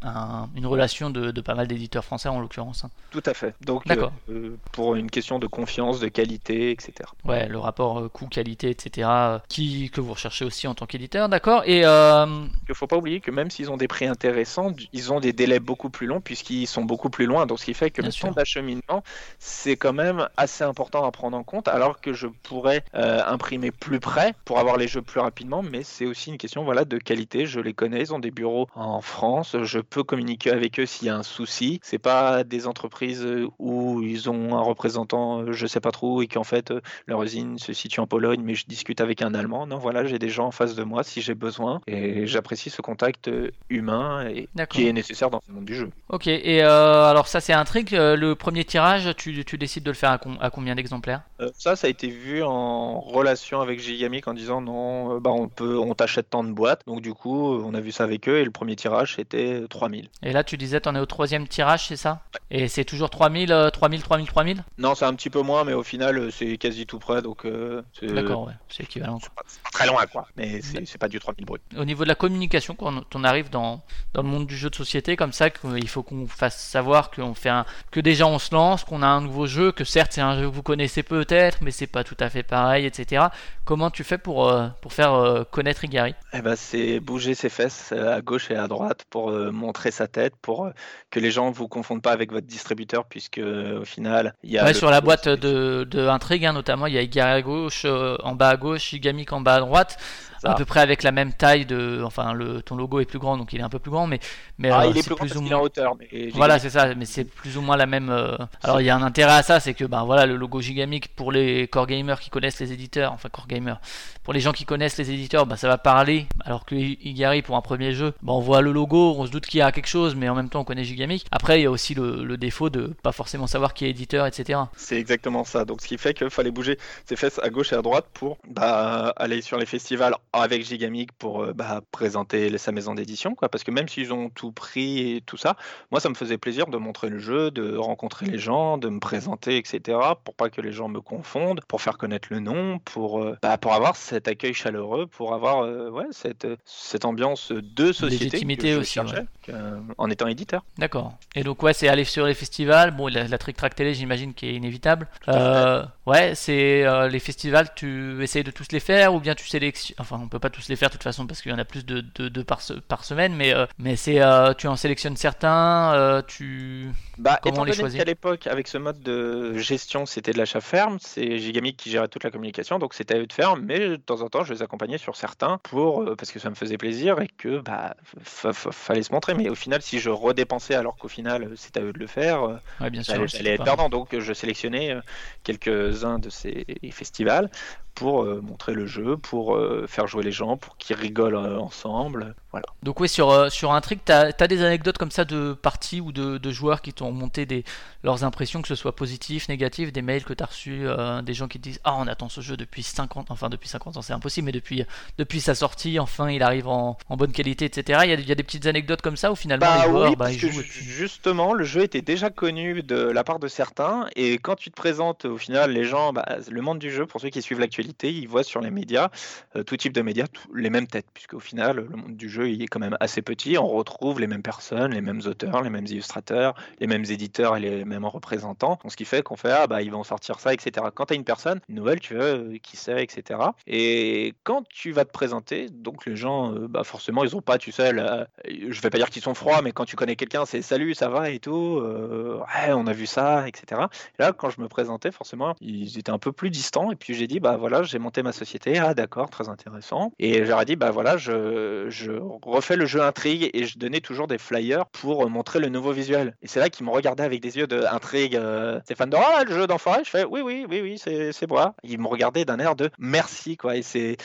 un- 0.06 0.50
une 0.56 0.66
relation 0.66 1.10
de, 1.10 1.32
de 1.32 1.42
pas 1.42 1.56
mal 1.56 1.68
d'éditeurs 1.68 2.04
français 2.06 2.30
en 2.30 2.40
l'occurrence. 2.40 2.86
hein. 2.86 2.90
Tout 3.12 3.24
à 3.26 3.34
fait. 3.34 3.56
Donc, 3.62 3.86
D'accord. 3.88 4.12
euh, 4.30 4.56
pour 4.72 4.96
une 4.96 5.10
question 5.10 5.40
de 5.40 5.48
confiance, 5.48 6.00
de 6.00 6.08
qualité, 6.08 6.72
etc. 6.72 7.10
Ouais, 7.24 7.48
le 7.48 7.58
rapport 7.58 8.00
euh, 8.00 8.10
coût-qualité, 8.10 8.70
etc. 8.70 9.10
euh, 9.10 9.40
Qui, 9.50 9.90
que 9.90 10.02
vous 10.02 10.14
recherchez 10.14 10.46
aussi 10.46 10.68
en 10.68 10.76
tant 10.76 10.86
qu'éditeur, 10.86 11.30
d'accord 11.30 11.64
Et 11.66 11.82
euh, 11.86 12.26
Il 12.70 12.76
faut 12.76 12.88
pas 12.88 12.98
oublier 12.98 13.20
que 13.22 13.32
même 13.32 13.50
s'ils 13.50 13.72
ont 13.72 13.78
des 13.78 13.88
prix 13.88 14.06
intéressants, 14.06 14.72
ils 14.94 15.12
ont 15.14 15.20
des 15.20 15.34
délais 15.34 15.60
beaucoup 15.60 15.90
plus 15.90 16.08
longs 16.08 16.22
puisqu'ils 16.22 16.68
sont 16.68 16.84
beaucoup 16.84 17.10
plus 17.10 17.26
loin. 17.26 17.46
Donc, 17.46 17.60
ce 17.60 17.66
qui 17.66 17.74
fait 17.74 17.90
que 17.92 18.02
Bien 18.02 18.10
le 18.10 18.12
sûr. 18.12 18.28
temps 18.30 18.34
d'acheminement, 18.34 19.04
c'est 19.40 19.78
quand 19.78 19.94
même 19.94 20.28
assez 20.38 20.64
important 20.64 21.06
à 21.06 21.12
prendre 21.12 21.38
en 21.38 21.44
compte. 21.44 21.68
Alors 21.68 22.02
que 22.02 22.14
je 22.14 22.28
pourrais 22.28 22.84
euh, 22.96 23.22
imprimer 23.26 23.72
plus 23.72 24.00
près 24.00 24.34
pour 24.46 24.60
avoir 24.60 24.78
les 24.78 24.88
jeux 24.88 25.02
plus 25.02 25.20
rapidement, 25.20 25.62
mais 25.64 25.84
c'est 25.84 26.06
aussi 26.06 26.30
une 26.32 26.38
question 26.38 26.64
voilà, 26.64 26.86
de 26.86 26.98
qualité. 26.98 27.46
Je 27.46 27.60
les 27.60 27.74
connais, 27.74 28.02
ils 28.02 28.14
ont 28.14 28.20
des 28.20 28.32
bureaux 28.32 28.68
en 28.76 29.02
France. 29.02 29.56
Je 29.64 29.80
peux 29.80 29.95
communiquer 30.02 30.52
avec 30.52 30.80
eux 30.80 30.86
s'il 30.86 31.08
y 31.08 31.10
a 31.10 31.16
un 31.18 31.24
souci. 31.24 31.80
C'est 31.84 32.00
pas 32.00 32.44
des 32.44 32.68
entreprises 32.68 33.26
euh, 33.26 33.48
où 33.60 34.02
ils 34.02 34.30
ont 34.30 34.56
un 34.56 34.62
représentant, 34.62 35.42
euh, 35.42 35.52
je 35.52 35.68
sais 35.68 35.80
pas 35.80 35.92
trop, 35.92 36.22
et 36.22 36.28
qu'en 36.28 36.44
fait 36.44 36.72
euh, 36.72 36.82
leur 37.08 37.22
usine 37.24 37.58
se 37.60 37.74
situe 37.74 38.00
en 38.00 38.08
Pologne, 38.08 38.42
mais 38.44 38.56
je 38.56 38.66
discute 38.68 39.02
avec 39.02 39.22
un 39.22 39.34
Allemand. 39.34 39.68
Non, 39.68 39.78
voilà, 39.78 40.06
j'ai 40.06 40.20
des 40.20 40.30
gens 40.30 40.48
en 40.48 40.52
face 40.52 40.76
de 40.76 40.84
moi 40.84 41.04
si 41.04 41.22
j'ai 41.22 41.36
besoin, 41.36 41.82
et 41.88 42.28
j'apprécie 42.28 42.70
ce 42.70 42.82
contact 42.82 43.30
humain 43.70 44.28
et 44.28 44.48
qui 44.70 44.88
est 44.88 44.94
nécessaire 44.94 45.30
dans 45.30 45.42
le 45.48 45.54
monde 45.56 45.66
du 45.66 45.76
jeu. 45.76 45.90
Ok, 46.10 46.28
et 46.28 46.64
euh, 46.64 47.06
alors 47.06 47.28
ça 47.28 47.42
c'est 47.42 47.54
euh, 47.94 48.16
le 48.16 48.36
premier 48.36 48.64
tirage, 48.64 49.16
tu, 49.18 49.44
tu 49.44 49.58
décides 49.58 49.84
de 49.84 49.92
le 49.92 49.96
faire 49.96 50.12
à, 50.12 50.18
com- 50.18 50.38
à 50.40 50.50
combien 50.50 50.76
d'exemplaires? 50.76 51.22
Euh, 51.42 51.50
ça, 51.58 51.76
ça 51.76 51.88
a 51.88 51.90
été 51.90 52.08
vu 52.08 52.44
en 52.44 53.00
relation 53.00 53.62
avec 53.62 53.80
Gigamic 53.80 54.28
en 54.28 54.34
disant 54.34 54.62
non, 54.62 55.20
bah 55.20 55.32
on 55.32 55.48
peut, 55.48 55.78
on 55.78 55.94
t'achète 55.94 56.30
tant 56.30 56.44
de 56.44 56.52
boîtes. 56.52 56.82
Donc 56.86 57.02
du 57.02 57.14
coup, 57.14 57.56
on 57.56 57.74
a 57.74 57.82
vu 57.82 57.92
ça 57.92 58.04
avec 58.04 58.30
eux 58.30 58.38
et 58.38 58.46
le 58.46 58.52
premier 58.52 58.76
tirage 58.76 59.16
c'était 59.16 59.62
euh, 59.62 59.68
3000. 59.86 60.10
Et 60.24 60.32
là 60.34 60.44
tu 60.44 60.58
disais 60.58 60.80
t'en 60.80 60.96
es 60.96 61.00
au 61.00 61.06
troisième 61.06 61.48
tirage, 61.48 61.88
c'est 61.88 61.96
ça? 61.96 62.22
Et 62.50 62.68
c'est 62.68 62.86
toujours 62.86 63.10
3000, 63.10 63.52
euh, 63.52 63.70
3000, 63.70 64.02
3000, 64.02 64.28
3000 64.28 64.64
Non, 64.78 64.96
c'est 64.96 65.06
un 65.06 65.14
petit 65.14 65.30
peu 65.30 65.42
moins, 65.42 65.64
mais 65.64 65.74
au 65.74 65.84
final, 65.84 66.18
euh, 66.18 66.32
c'est 66.32 66.58
quasi 66.58 66.86
tout 66.86 67.00
près, 67.00 67.22
donc 67.22 67.46
euh, 67.46 67.82
c'est 68.00 68.08
D'accord, 68.08 68.48
ouais, 68.48 68.54
c'est 68.70 68.84
équivalent. 68.84 69.20
c'est 69.22 69.30
pas, 69.30 69.44
pas 69.64 69.70
très 69.72 69.88
loin, 69.88 70.06
quoi. 70.06 70.28
Mais 70.38 70.62
c'est 70.62 70.98
pas 70.98 71.08
du 71.08 71.20
3000 71.20 71.46
brut. 71.46 71.62
Au 71.78 71.86
niveau 71.86 72.04
de 72.04 72.10
la 72.10 72.16
communication, 72.16 72.76
quand 72.76 73.16
on 73.16 73.24
arrive 73.24 73.50
dans, 73.50 73.82
dans 74.14 74.22
le 74.24 74.28
monde 74.28 74.48
du 74.48 74.56
jeu 74.58 74.70
de 74.70 74.76
société, 74.76 75.16
comme 75.16 75.34
ça, 75.34 75.50
qu'il 75.50 75.88
faut 75.88 76.04
qu'on 76.04 76.28
fasse 76.28 76.60
savoir 76.60 77.12
qu'on 77.12 77.34
fait 77.34 77.50
un, 77.50 77.66
que 77.92 78.00
déjà 78.00 78.26
on 78.28 78.40
se 78.40 78.54
lance, 78.54 78.84
qu'on 78.84 79.02
a 79.02 79.08
un 79.08 79.22
nouveau 79.22 79.46
jeu, 79.48 79.72
que 79.72 79.84
certes 79.84 80.14
c'est 80.14 80.22
un 80.22 80.36
jeu 80.38 80.50
que 80.50 80.54
vous 80.56 80.64
connaissez 80.64 81.04
peut-être, 81.04 81.60
mais 81.62 81.72
c'est 81.72 81.88
pas 81.88 82.04
tout 82.04 82.18
à 82.20 82.30
fait 82.30 82.44
pareil, 82.44 82.86
etc. 82.86 83.26
Comment 83.66 83.90
tu 83.90 84.04
fais 84.04 84.18
pour, 84.18 84.50
euh, 84.50 84.68
pour 84.82 84.94
faire 84.94 85.14
euh, 85.14 85.44
connaître 85.44 85.84
Igari? 85.84 86.16
Eh 86.34 86.42
ben, 86.42 86.56
c'est 86.56 87.00
bouger 87.00 87.34
ses 87.36 87.50
fesses 87.50 87.92
à 87.92 88.22
gauche 88.22 88.52
et 88.52 88.56
à 88.56 88.68
droite 88.68 89.06
pour 89.10 89.30
euh, 89.30 89.52
montrer 89.76 89.92
sa 89.92 90.08
tête, 90.08 90.34
pour 90.42 90.66
euh, 90.66 90.72
que 91.12 91.20
les 91.20 91.32
gens 91.32 91.52
vous 91.52 91.68
confondent 91.68 92.02
pas 92.02 92.14
avec 92.14 92.32
votre 92.32 92.48
distributeur, 92.48 93.06
puisque 93.06 93.40
euh, 93.40 93.82
au 93.82 93.86
final, 93.86 94.34
il 94.42 94.52
y 94.52 94.58
a 94.58 94.64
Ouais, 94.64 94.74
sur 94.74 94.90
la 94.90 95.02
boîte 95.02 95.28
de, 95.28 95.84
de 95.84 96.08
Intrigue, 96.08 96.46
hein, 96.46 96.54
notamment, 96.54 96.88
il 96.88 96.94
y 96.94 97.20
a 97.20 97.42
gauche, 97.42 97.84
euh, 97.86 98.16
en 98.24 98.36
bas 98.36 98.50
à 98.50 98.58
gauche, 98.58 98.94
Igamic 98.94 99.34
en 99.34 99.42
bas 99.42 99.56
à 99.56 99.60
droite, 99.60 99.98
ça. 100.46 100.52
à 100.52 100.56
peu 100.56 100.66
près 100.66 100.80
avec 100.82 101.04
la 101.04 101.12
même 101.12 101.34
taille 101.34 101.66
de. 101.66 102.02
Enfin, 102.06 102.34
le, 102.34 102.62
ton 102.62 102.76
logo 102.76 103.00
est 103.00 103.06
plus 103.06 103.20
grand, 103.20 103.38
donc 103.38 103.54
il 103.54 103.60
est 103.60 103.64
un 103.64 103.70
peu 103.70 103.80
plus 103.80 103.92
grand, 103.92 104.08
mais. 104.08 104.20
mais 104.58 104.70
Ah, 104.70 104.82
euh, 104.82 104.88
il 104.88 104.98
est 104.98 105.04
plus 105.16 105.36
ou 105.36 105.44
est 105.44 105.54
en 105.54 105.58
moins. 105.58 105.64
hauteur. 105.66 105.96
Mais 106.00 106.30
Voilà, 106.34 106.60
c'est 106.60 106.70
ça, 106.70 106.94
mais 106.96 107.06
c'est 107.06 107.24
plus 107.26 107.58
ou 107.58 107.62
moins 107.62 107.78
la 107.78 107.86
même. 107.86 108.10
euh, 108.10 108.38
Alors 108.64 108.82
il 108.82 108.86
y 108.86 108.90
a 108.90 108.96
un 108.96 109.02
intérêt 109.04 109.34
à 109.34 109.44
ça, 109.44 109.60
c'est 109.60 109.74
que 109.74 109.86
ben 109.86 110.04
voilà 110.04 110.26
le 110.26 110.36
logo 110.36 110.62
Gigamic 110.62 111.16
pour 111.16 111.32
les 111.32 111.68
core 111.68 111.88
gamers 111.88 112.20
qui 112.20 112.30
connaissent 112.30 112.60
les 112.60 112.72
éditeurs, 112.72 113.12
enfin 113.14 113.30
core 113.30 113.48
gamers, 113.48 113.80
pour 114.24 114.34
les 114.34 114.40
gens 114.40 114.52
qui 114.54 114.66
connaissent 114.66 114.98
les 114.98 115.12
éditeurs, 115.12 115.46
ben, 115.46 115.56
ça 115.56 115.68
va 115.68 115.78
parler. 115.78 116.28
Alors 116.44 116.66
que 116.66 116.76
Igari 116.76 117.42
pour 117.42 117.56
un 117.56 117.62
premier 117.62 117.94
jeu, 117.94 118.14
ben, 118.22 118.34
on 118.34 118.40
voit 118.40 118.62
le 118.62 118.72
logo, 118.72 119.16
on 119.18 119.26
se 119.26 119.32
doute 119.32 119.46
qu'il 119.46 119.60
y 119.60 119.62
a 119.62 119.72
quelque 119.72 119.88
chose, 119.88 120.16
mais 120.16 120.30
en 120.30 120.36
même 120.36 120.50
temps 120.50 120.62
on 120.62 120.64
connaît 120.66 120.84
Gigamic. 120.84 121.26
Après 121.32 121.60
il 121.60 121.64
y 121.64 121.68
a 121.68 121.72
aussi 121.72 121.94
le, 121.94 122.24
le 122.24 122.38
défaut 122.38 122.70
de 122.70 122.94
pas 123.04 123.12
forcément 123.12 123.48
savoir 123.48 123.74
qui 123.74 123.86
est 123.86 123.90
éditeur, 123.90 124.26
etc. 124.26 124.60
C'est 124.76 124.98
exactement 124.98 125.44
ça. 125.44 125.66
Donc, 125.66 125.82
ce 125.82 125.88
qui 125.88 125.98
fait 125.98 126.14
qu'il 126.14 126.30
fallait 126.30 126.52
bouger 126.52 126.78
ses 127.06 127.16
fesses 127.16 127.40
à 127.44 127.50
gauche 127.50 127.74
et 127.74 127.76
à 127.76 127.82
droite 127.82 128.06
pour 128.14 128.38
bah, 128.50 129.14
aller 129.18 129.42
sur 129.42 129.58
les 129.58 129.66
festivals 129.66 130.16
avec 130.42 130.66
Gigamic 130.66 131.12
pour 131.14 131.44
euh, 131.44 131.54
bah, 131.54 131.82
présenter 131.92 132.58
sa 132.58 132.72
maison 132.72 132.96
d'édition. 132.96 133.36
quoi. 133.36 133.50
Parce 133.50 133.64
que 133.64 133.72
même 133.72 133.88
s'ils 133.88 134.14
ont 134.14 134.30
tout 134.30 134.52
pris 134.52 135.16
et 135.16 135.22
tout 135.22 135.38
ça, 135.38 135.56
moi, 135.92 136.00
ça 136.00 136.10
me 136.10 136.16
faisait 136.16 136.38
plaisir 136.38 136.68
de 136.68 136.78
montrer 136.78 137.10
le 137.10 137.20
jeu, 137.20 137.52
de 137.52 137.76
rencontrer 137.76 138.26
les 138.26 138.38
gens, 138.38 138.78
de 138.78 138.90
me 138.90 139.00
présenter, 139.00 139.58
etc. 139.58 139.98
Pour 140.24 140.36
pas 140.36 140.50
que 140.50 140.62
les 140.62 140.72
gens 140.72 140.88
me 140.88 141.02
confondent, 141.02 141.62
pour 141.68 141.82
faire 141.82 141.98
connaître 141.98 142.28
le 142.32 142.40
nom, 142.40 142.80
pour, 142.80 143.22
euh, 143.22 143.38
bah, 143.42 143.58
pour 143.58 143.74
avoir 143.74 143.96
cet 143.96 144.28
accueil 144.28 144.54
chaleureux, 144.54 145.08
pour 145.08 145.34
avoir 145.34 145.64
euh, 145.64 145.90
ouais, 145.90 146.06
cette, 146.12 146.48
cette 146.66 147.06
ambiance 147.06 147.52
de 147.52 147.92
société. 147.92 148.26
Légitimité 148.26 148.68
que 148.70 148.74
je 148.76 148.80
aussi, 148.80 148.94
cherchais, 148.94 149.18
ouais. 149.20 149.26
que- 149.44 149.54
en 149.98 150.10
étant 150.10 150.28
éditeur. 150.28 150.64
D'accord. 150.78 151.14
Et 151.36 151.44
donc 151.44 151.62
ouais, 151.64 151.74
c'est 151.74 151.88
aller 151.88 152.04
sur 152.04 152.26
les 152.26 152.34
festivals. 152.34 152.92
Bon, 152.92 153.08
la, 153.08 153.28
la 153.28 153.38
trick 153.38 153.58
track 153.58 153.76
télé, 153.76 153.94
j'imagine, 153.94 154.34
qui 154.34 154.48
est 154.48 154.54
inévitable. 154.56 155.08
Euh, 155.28 155.84
ouais, 156.06 156.36
c'est 156.36 156.86
les 157.10 157.20
festivals. 157.20 157.70
Tu 157.76 158.22
essayes 158.24 158.44
de 158.44 158.52
tous 158.52 158.72
les 158.72 158.80
faire 158.80 159.14
ou 159.14 159.20
bien 159.20 159.36
tu 159.36 159.48
sélectionnes. 159.48 159.96
Enfin, 160.00 160.25
on 160.26 160.30
peut 160.30 160.40
pas 160.40 160.50
tous 160.50 160.68
les 160.68 160.76
faire 160.76 160.90
de 160.90 160.94
toute 160.94 161.04
façon 161.04 161.28
parce 161.28 161.42
qu'il 161.42 161.52
y 161.52 161.54
en 161.56 161.58
a 161.60 161.66
plus 161.66 161.86
de, 161.86 162.02
de, 162.16 162.28
de 162.30 162.42
par, 162.42 162.62
se- 162.62 162.74
par 162.74 163.06
semaine, 163.06 163.34
mais, 163.36 163.54
euh, 163.54 163.66
mais 163.78 163.96
c'est 163.96 164.22
euh, 164.22 164.54
tu 164.54 164.68
en 164.68 164.76
sélectionnes 164.76 165.16
certains, 165.18 165.94
euh, 165.94 166.22
tu. 166.26 166.90
Bah, 167.18 167.40
Comment 167.42 167.62
on 167.62 167.64
les 167.64 167.74
choisit 167.74 168.00
qu'à 168.00 168.06
l'époque, 168.06 168.48
avec 168.48 168.68
ce 168.68 168.78
mode 168.78 169.00
de 169.02 169.58
gestion, 169.58 170.06
c'était 170.06 170.34
de 170.34 170.38
l'achat 170.38 170.60
ferme, 170.62 170.98
c'est 171.00 171.38
Gigamic 171.38 171.78
qui 171.78 171.90
gérait 171.92 172.08
toute 172.10 172.24
la 172.24 172.32
communication, 172.32 172.80
donc 172.80 172.94
c'était 172.94 173.16
à 173.16 173.20
eux 173.20 173.28
de 173.28 173.32
faire, 173.34 173.56
mais 173.56 173.80
de 173.90 173.96
temps 173.96 174.22
en 174.22 174.28
temps, 174.30 174.44
je 174.44 174.54
les 174.54 174.62
accompagnais 174.62 174.98
sur 174.98 175.16
certains 175.16 175.60
pour, 175.64 176.04
parce 176.18 176.32
que 176.32 176.40
ça 176.40 176.50
me 176.50 176.56
faisait 176.56 176.78
plaisir 176.78 177.22
et 177.22 177.28
que 177.28 177.60
bah, 177.60 177.96
fa- 178.24 178.52
fa- 178.54 178.72
fallait 178.72 179.04
se 179.04 179.14
montrer. 179.14 179.34
Mais 179.36 179.48
au 179.50 179.56
final, 179.56 179.82
si 179.82 180.00
je 180.00 180.10
redépensais 180.10 180.76
alors 180.76 180.98
qu'au 180.98 181.08
final, 181.08 181.52
c'était 181.56 181.80
à 181.80 181.84
eux 181.84 181.94
de 181.94 182.00
le 182.00 182.08
faire, 182.08 182.60
Ouais, 182.82 182.90
bien 182.90 183.04
sûr. 183.04 183.26
j'allais 183.28 183.52
être 183.54 183.64
perdant. 183.64 183.90
Donc 183.90 184.18
je 184.18 184.34
sélectionnais 184.34 184.96
quelques-uns 185.44 186.20
de 186.20 186.30
ces 186.30 186.66
festivals 186.92 187.50
pour 187.96 188.24
euh, 188.24 188.42
montrer 188.42 188.74
le 188.74 188.86
jeu, 188.86 189.18
pour 189.18 189.56
euh, 189.56 189.86
faire 189.88 190.06
jouer 190.08 190.24
les 190.24 190.32
gens, 190.32 190.58
pour 190.58 190.78
qu'ils 190.78 190.96
rigolent 190.96 191.36
euh, 191.36 191.58
ensemble. 191.60 192.36
Voilà. 192.52 192.66
Donc 192.84 193.00
oui, 193.00 193.10
sur, 193.10 193.32
euh, 193.32 193.50
sur 193.50 193.74
un 193.74 193.82
trick, 193.82 194.02
t'as 194.06 194.32
as 194.40 194.48
des 194.48 194.62
anecdotes 194.64 194.98
comme 194.98 195.12
ça 195.12 195.26
de 195.26 195.54
parties 195.54 196.00
ou 196.02 196.12
de, 196.12 196.38
de 196.38 196.52
joueurs 196.52 196.82
qui 196.82 196.94
t'ont 196.94 197.12
monté 197.12 197.46
des, 197.46 197.64
leurs 198.04 198.24
impressions, 198.24 198.62
que 198.62 198.68
ce 198.68 198.76
soit 198.76 198.96
positif, 198.96 199.50
négatif, 199.50 199.92
des 199.92 200.02
mails 200.02 200.24
que 200.24 200.34
t'as 200.34 200.46
reçus, 200.46 200.82
euh, 200.84 201.22
des 201.22 201.34
gens 201.34 201.48
qui 201.48 201.58
te 201.60 201.64
disent 201.64 201.80
Ah, 201.84 201.96
on 201.98 202.08
attend 202.08 202.30
ce 202.30 202.42
jeu 202.42 202.56
depuis 202.58 202.84
50 202.84 203.32
enfin 203.32 203.50
depuis 203.50 203.68
50 203.70 203.98
ans, 203.98 204.02
c'est 204.02 204.14
impossible, 204.14 204.46
mais 204.46 204.52
depuis, 204.52 204.84
depuis 205.18 205.42
sa 205.42 205.56
sortie, 205.56 206.00
enfin 206.00 206.30
il 206.30 206.44
arrive 206.44 206.68
en, 206.68 206.98
en 207.10 207.18
bonne 207.18 207.32
qualité, 207.32 207.66
etc. 207.66 208.00
Il 208.04 208.10
y, 208.10 208.14
a, 208.14 208.16
il 208.16 208.28
y 208.28 208.32
a 208.32 208.36
des 208.36 208.44
petites 208.44 208.66
anecdotes 208.68 209.02
comme 209.02 209.18
ça 209.18 209.32
où 209.32 209.36
finalement 209.36 209.66
Bah 209.66 209.86
les 209.86 209.90
joueurs, 209.92 210.10
oui, 210.10 210.16
bah, 210.16 210.32
ils 210.32 210.40
jouent. 210.40 210.50
puis- 210.62 210.86
justement, 210.86 211.54
le 211.54 211.64
jeu 211.64 211.82
était 211.84 212.02
déjà 212.02 212.30
connu 212.30 212.84
de 212.84 212.96
la 212.98 213.24
part 213.24 213.40
de 213.40 213.48
certains, 213.48 214.08
et 214.16 214.38
quand 214.38 214.56
tu 214.56 214.70
te 214.70 214.76
présentes, 214.76 215.26
au 215.26 215.38
final, 215.38 215.72
les 215.72 215.84
gens, 215.86 216.14
bah, 216.14 216.26
le 216.50 216.62
monde 216.62 216.80
du 216.80 216.92
jeu, 216.92 217.06
pour 217.06 217.20
ceux 217.22 217.30
qui 217.30 217.42
suivent 217.42 217.60
l'actualité, 217.60 217.85
ils 218.04 218.28
voient 218.28 218.44
sur 218.44 218.62
les 218.62 218.72
médias, 218.72 219.10
euh, 219.56 219.64
tout 219.64 219.78
type 219.78 219.94
de 219.94 220.02
médias, 220.02 220.26
les 220.54 220.70
mêmes 220.70 220.88
têtes, 220.88 221.08
puisqu'au 221.14 221.40
final, 221.40 221.78
le 221.78 221.96
monde 221.96 222.16
du 222.16 222.30
jeu, 222.30 222.50
il 222.50 222.62
est 222.62 222.68
quand 222.68 222.80
même 222.80 222.98
assez 223.00 223.22
petit, 223.22 223.58
on 223.58 223.68
retrouve 223.68 224.20
les 224.20 224.28
mêmes 224.28 224.42
personnes, 224.42 224.94
les 224.94 225.02
mêmes 225.02 225.22
auteurs, 225.26 225.62
les 225.62 225.70
mêmes 225.70 225.86
illustrateurs, 225.88 226.54
les 226.80 226.88
mêmes 226.88 227.06
éditeurs 227.06 227.58
et 227.58 227.60
les 227.60 227.86
mêmes 227.86 228.06
représentants, 228.06 228.80
donc 228.82 228.92
ce 228.92 228.98
qui 228.98 229.06
fait 229.06 229.22
qu'on 229.24 229.36
fait, 229.36 229.52
ah 229.52 229.68
bah, 229.68 229.82
ils 229.82 229.92
vont 229.92 230.04
sortir 230.04 230.40
ça, 230.40 230.54
etc. 230.54 230.88
Quand 230.94 231.06
tu 231.08 231.14
as 231.14 231.16
une 231.16 231.24
personne 231.24 231.60
nouvelle, 231.70 232.00
tu 232.00 232.14
veux, 232.16 232.22
euh, 232.54 232.58
qui 232.62 232.78
c'est, 232.78 233.02
etc. 233.04 233.40
Et 233.68 234.34
quand 234.44 234.64
tu 234.70 234.92
vas 234.92 235.06
te 235.06 235.12
présenter, 235.12 235.70
donc 235.70 236.06
les 236.06 236.16
gens, 236.16 236.54
euh, 236.54 236.68
bah, 236.68 236.84
forcément, 236.84 237.24
ils 237.24 237.36
ont 237.36 237.42
pas, 237.42 237.58
tu 237.58 237.72
sais, 237.72 237.94
la- 237.94 238.28
je 238.48 238.82
vais 238.82 238.90
pas 238.90 238.98
dire 238.98 239.10
qu'ils 239.10 239.22
sont 239.22 239.34
froids, 239.34 239.62
mais 239.62 239.72
quand 239.72 239.86
tu 239.86 239.96
connais 239.96 240.16
quelqu'un, 240.16 240.46
c'est 240.46 240.62
salut, 240.62 240.94
ça 240.94 241.10
va 241.10 241.30
et 241.30 241.40
tout, 241.40 241.80
euh, 241.80 242.40
ouais, 242.40 242.74
on 242.74 242.88
a 242.88 242.94
vu 242.94 243.06
ça, 243.06 243.48
etc. 243.48 243.82
Et 244.20 244.24
là, 244.24 244.34
quand 244.34 244.50
je 244.50 244.62
me 244.62 244.68
présentais, 244.68 245.12
forcément, 245.12 245.56
ils 245.62 245.98
étaient 245.98 246.12
un 246.12 246.20
peu 246.20 246.32
plus 246.32 246.50
distants. 246.50 246.92
Et 246.92 246.96
puis 246.96 247.14
j'ai 247.14 247.28
dit, 247.28 247.40
bah 247.40 247.58
voilà, 247.58 247.75
j'ai 247.84 248.00
monté 248.00 248.24
ma 248.24 248.32
société. 248.32 248.78
Ah 248.78 248.94
d'accord, 248.94 249.30
très 249.30 249.50
intéressant. 249.50 250.12
Et 250.20 250.38
ai 250.38 250.66
dit, 250.66 250.76
bah 250.76 250.92
voilà, 250.92 251.18
je, 251.18 251.86
je 251.90 252.12
refais 252.44 252.76
le 252.76 252.86
jeu 252.86 253.02
intrigue 253.02 253.50
et 253.54 253.66
je 253.66 253.78
donnais 253.78 254.02
toujours 254.02 254.28
des 254.28 254.38
flyers 254.38 254.86
pour 254.88 255.30
montrer 255.30 255.60
le 255.60 255.70
nouveau 255.70 255.92
visuel. 255.92 256.36
Et 256.42 256.48
c'est 256.48 256.60
là 256.60 256.70
qu'ils 256.70 256.86
me 256.86 256.92
regardaient 256.92 257.24
avec 257.24 257.42
des 257.42 257.58
yeux 257.58 257.68
de 257.68 257.84
intrigue. 257.86 258.36
euh, 258.36 258.80
Stéphane 258.82 259.10
de 259.10 259.18
ah, 259.18 259.44
le 259.44 259.54
jeu 259.54 259.68
d'enfoiré. 259.68 260.04
Je 260.04 260.10
fais, 260.10 260.24
oui, 260.26 260.42
oui, 260.42 260.66
oui, 260.70 260.82
oui, 260.82 260.98
c'est 260.98 261.50
moi. 261.50 261.76
Ils 261.84 262.00
me 262.00 262.08
regardaient 262.08 262.46
d'un 262.46 262.60
air 262.60 262.76
de 262.76 262.90
merci, 263.00 263.58
quoi. 263.58 263.76
Et 263.76 263.82
c'est 263.82 264.18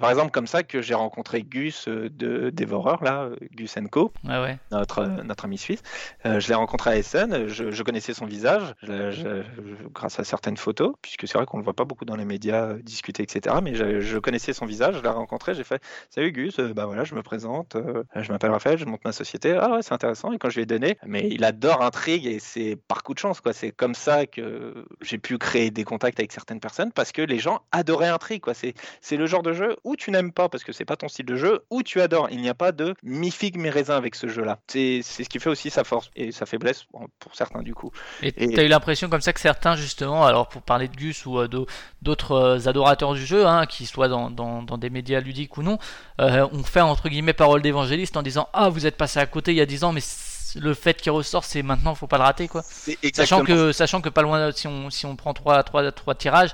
par 0.00 0.10
exemple 0.10 0.30
comme 0.30 0.46
ça 0.46 0.62
que 0.62 0.82
j'ai 0.82 0.94
rencontré 0.94 1.42
Gus 1.42 1.88
euh, 1.88 2.08
de 2.10 2.50
Dévoreur, 2.50 3.02
là, 3.02 3.24
euh, 3.24 3.36
Gus 3.54 3.76
Co 3.90 4.12
ouais. 4.24 4.58
notre, 4.70 5.00
euh, 5.00 5.22
notre 5.24 5.44
ami 5.44 5.58
suisse. 5.58 5.82
Euh, 6.26 6.40
je 6.40 6.48
l'ai 6.48 6.54
rencontré 6.54 6.90
à 6.90 6.96
Essen, 6.96 7.46
je, 7.48 7.70
je 7.70 7.82
connaissais 7.82 8.14
son 8.14 8.26
visage 8.26 8.74
je- 8.82 9.10
je- 9.10 9.42
je- 9.42 9.88
grâce 9.88 10.18
à 10.20 10.24
certaines 10.24 10.56
photos, 10.56 10.94
puisque 11.02 11.26
c'est 11.26 11.38
vrai 11.38 11.46
qu'on 11.46 11.58
ne 11.58 11.62
le 11.62 11.64
voit 11.64 11.74
pas 11.74 11.84
beaucoup 11.84 12.04
dans 12.04 12.16
les 12.16 12.24
médias 12.24 12.74
discuter, 12.90 13.22
etc. 13.22 13.56
Mais 13.62 13.74
je, 13.74 14.00
je 14.00 14.18
connaissais 14.18 14.52
son 14.52 14.66
visage, 14.66 14.96
je 14.96 15.02
l'ai 15.02 15.08
rencontré, 15.08 15.54
j'ai 15.54 15.64
fait 15.64 15.82
Salut 16.10 16.32
Gus, 16.32 16.58
euh, 16.58 16.74
bah 16.74 16.86
voilà, 16.86 17.04
je 17.04 17.14
me 17.14 17.22
présente, 17.22 17.76
euh, 17.76 18.02
je 18.16 18.30
m'appelle 18.32 18.50
Raphaël, 18.50 18.78
je 18.78 18.84
monte 18.84 19.04
ma 19.04 19.12
société. 19.12 19.56
Ah 19.60 19.70
ouais, 19.70 19.82
c'est 19.82 19.92
intéressant. 19.92 20.32
Et 20.32 20.38
quand 20.38 20.50
je 20.50 20.56
lui 20.56 20.62
ai 20.62 20.66
donné, 20.66 20.98
mais 21.06 21.28
il 21.30 21.44
adore 21.44 21.82
intrigue 21.82 22.26
et 22.26 22.38
c'est 22.38 22.76
par 22.88 23.02
coup 23.02 23.14
de 23.14 23.18
chance, 23.18 23.40
quoi. 23.40 23.52
C'est 23.52 23.70
comme 23.72 23.94
ça 23.94 24.26
que 24.26 24.84
j'ai 25.00 25.18
pu 25.18 25.38
créer 25.38 25.70
des 25.70 25.84
contacts 25.84 26.18
avec 26.20 26.32
certaines 26.32 26.60
personnes 26.60 26.92
parce 26.92 27.12
que 27.12 27.22
les 27.22 27.38
gens 27.38 27.60
adoraient 27.72 28.08
intrigue, 28.08 28.42
quoi. 28.42 28.54
C'est 28.54 29.16
le 29.16 29.26
genre 29.26 29.42
de 29.42 29.52
jeu 29.52 29.76
où 29.84 29.96
tu 29.96 30.10
n'aimes 30.10 30.32
pas 30.32 30.48
parce 30.48 30.64
que 30.64 30.72
c'est 30.72 30.84
pas 30.84 30.96
ton 30.96 31.08
style 31.08 31.26
de 31.26 31.36
jeu, 31.36 31.60
où 31.70 31.82
tu 31.82 32.00
adores. 32.00 32.28
Il 32.30 32.40
n'y 32.40 32.48
a 32.48 32.54
pas 32.54 32.72
de 32.72 32.94
mi 33.02 33.30
figue 33.30 33.56
mi 33.56 33.70
raisin 33.70 33.96
avec 33.96 34.14
ce 34.14 34.26
jeu-là. 34.26 34.58
C'est 34.66 35.02
ce 35.02 35.22
qui 35.28 35.38
fait 35.38 35.50
aussi 35.50 35.70
sa 35.70 35.84
force 35.84 36.10
et 36.16 36.32
sa 36.32 36.46
faiblesse 36.46 36.84
pour 37.18 37.34
certains 37.34 37.62
du 37.62 37.74
coup. 37.74 37.90
Et 38.22 38.32
Et- 38.36 38.54
t'as 38.54 38.64
eu 38.64 38.68
l'impression 38.68 39.08
comme 39.08 39.20
ça 39.20 39.32
que 39.32 39.40
certains, 39.40 39.76
justement, 39.76 40.24
alors 40.26 40.48
pour 40.48 40.62
parler 40.62 40.88
de 40.88 40.96
Gus 40.96 41.26
ou 41.26 41.38
euh, 41.38 41.48
d'au- 41.48 41.66
d'autres 42.02 42.32
euh, 42.32 42.68
adorateurs 42.80 43.14
du 43.14 43.24
jeu, 43.24 43.46
hein, 43.46 43.66
qui 43.66 43.86
soient 43.86 44.08
dans, 44.08 44.30
dans- 44.30 44.62
dans 44.62 44.78
des 44.78 44.90
médias 44.90 45.20
ludiques 45.20 45.56
ou 45.56 45.62
non, 45.62 45.78
euh, 46.20 46.46
ont 46.52 46.64
fait 46.64 46.80
entre 46.80 47.08
guillemets 47.08 47.32
parole 47.32 47.62
d'évangéliste 47.62 48.16
en 48.16 48.22
disant 48.22 48.48
Ah, 48.52 48.68
vous 48.68 48.86
êtes 48.86 48.96
passé 48.96 49.18
à 49.20 49.26
côté 49.26 49.52
il 49.52 49.56
y 49.56 49.60
a 49.60 49.66
10 49.66 49.84
ans, 49.84 49.92
mais 49.92 50.00
le 50.56 50.74
fait 50.74 51.00
qui 51.00 51.10
ressort, 51.10 51.44
c'est 51.44 51.62
maintenant, 51.62 51.94
faut 51.94 52.06
pas 52.08 52.18
le 52.18 52.24
rater, 52.24 52.48
quoi. 52.48 52.62
Sachant 53.14 53.38
que, 53.44 53.72
sachant 53.72 54.00
que 54.00 54.08
pas 54.08 54.22
loin, 54.22 54.50
si 54.52 54.66
on, 54.66 54.90
si 54.90 55.06
on 55.06 55.14
prend 55.16 55.32
3, 55.32 55.62
trois 55.62 55.92
trois 55.92 56.14
tirages, 56.16 56.50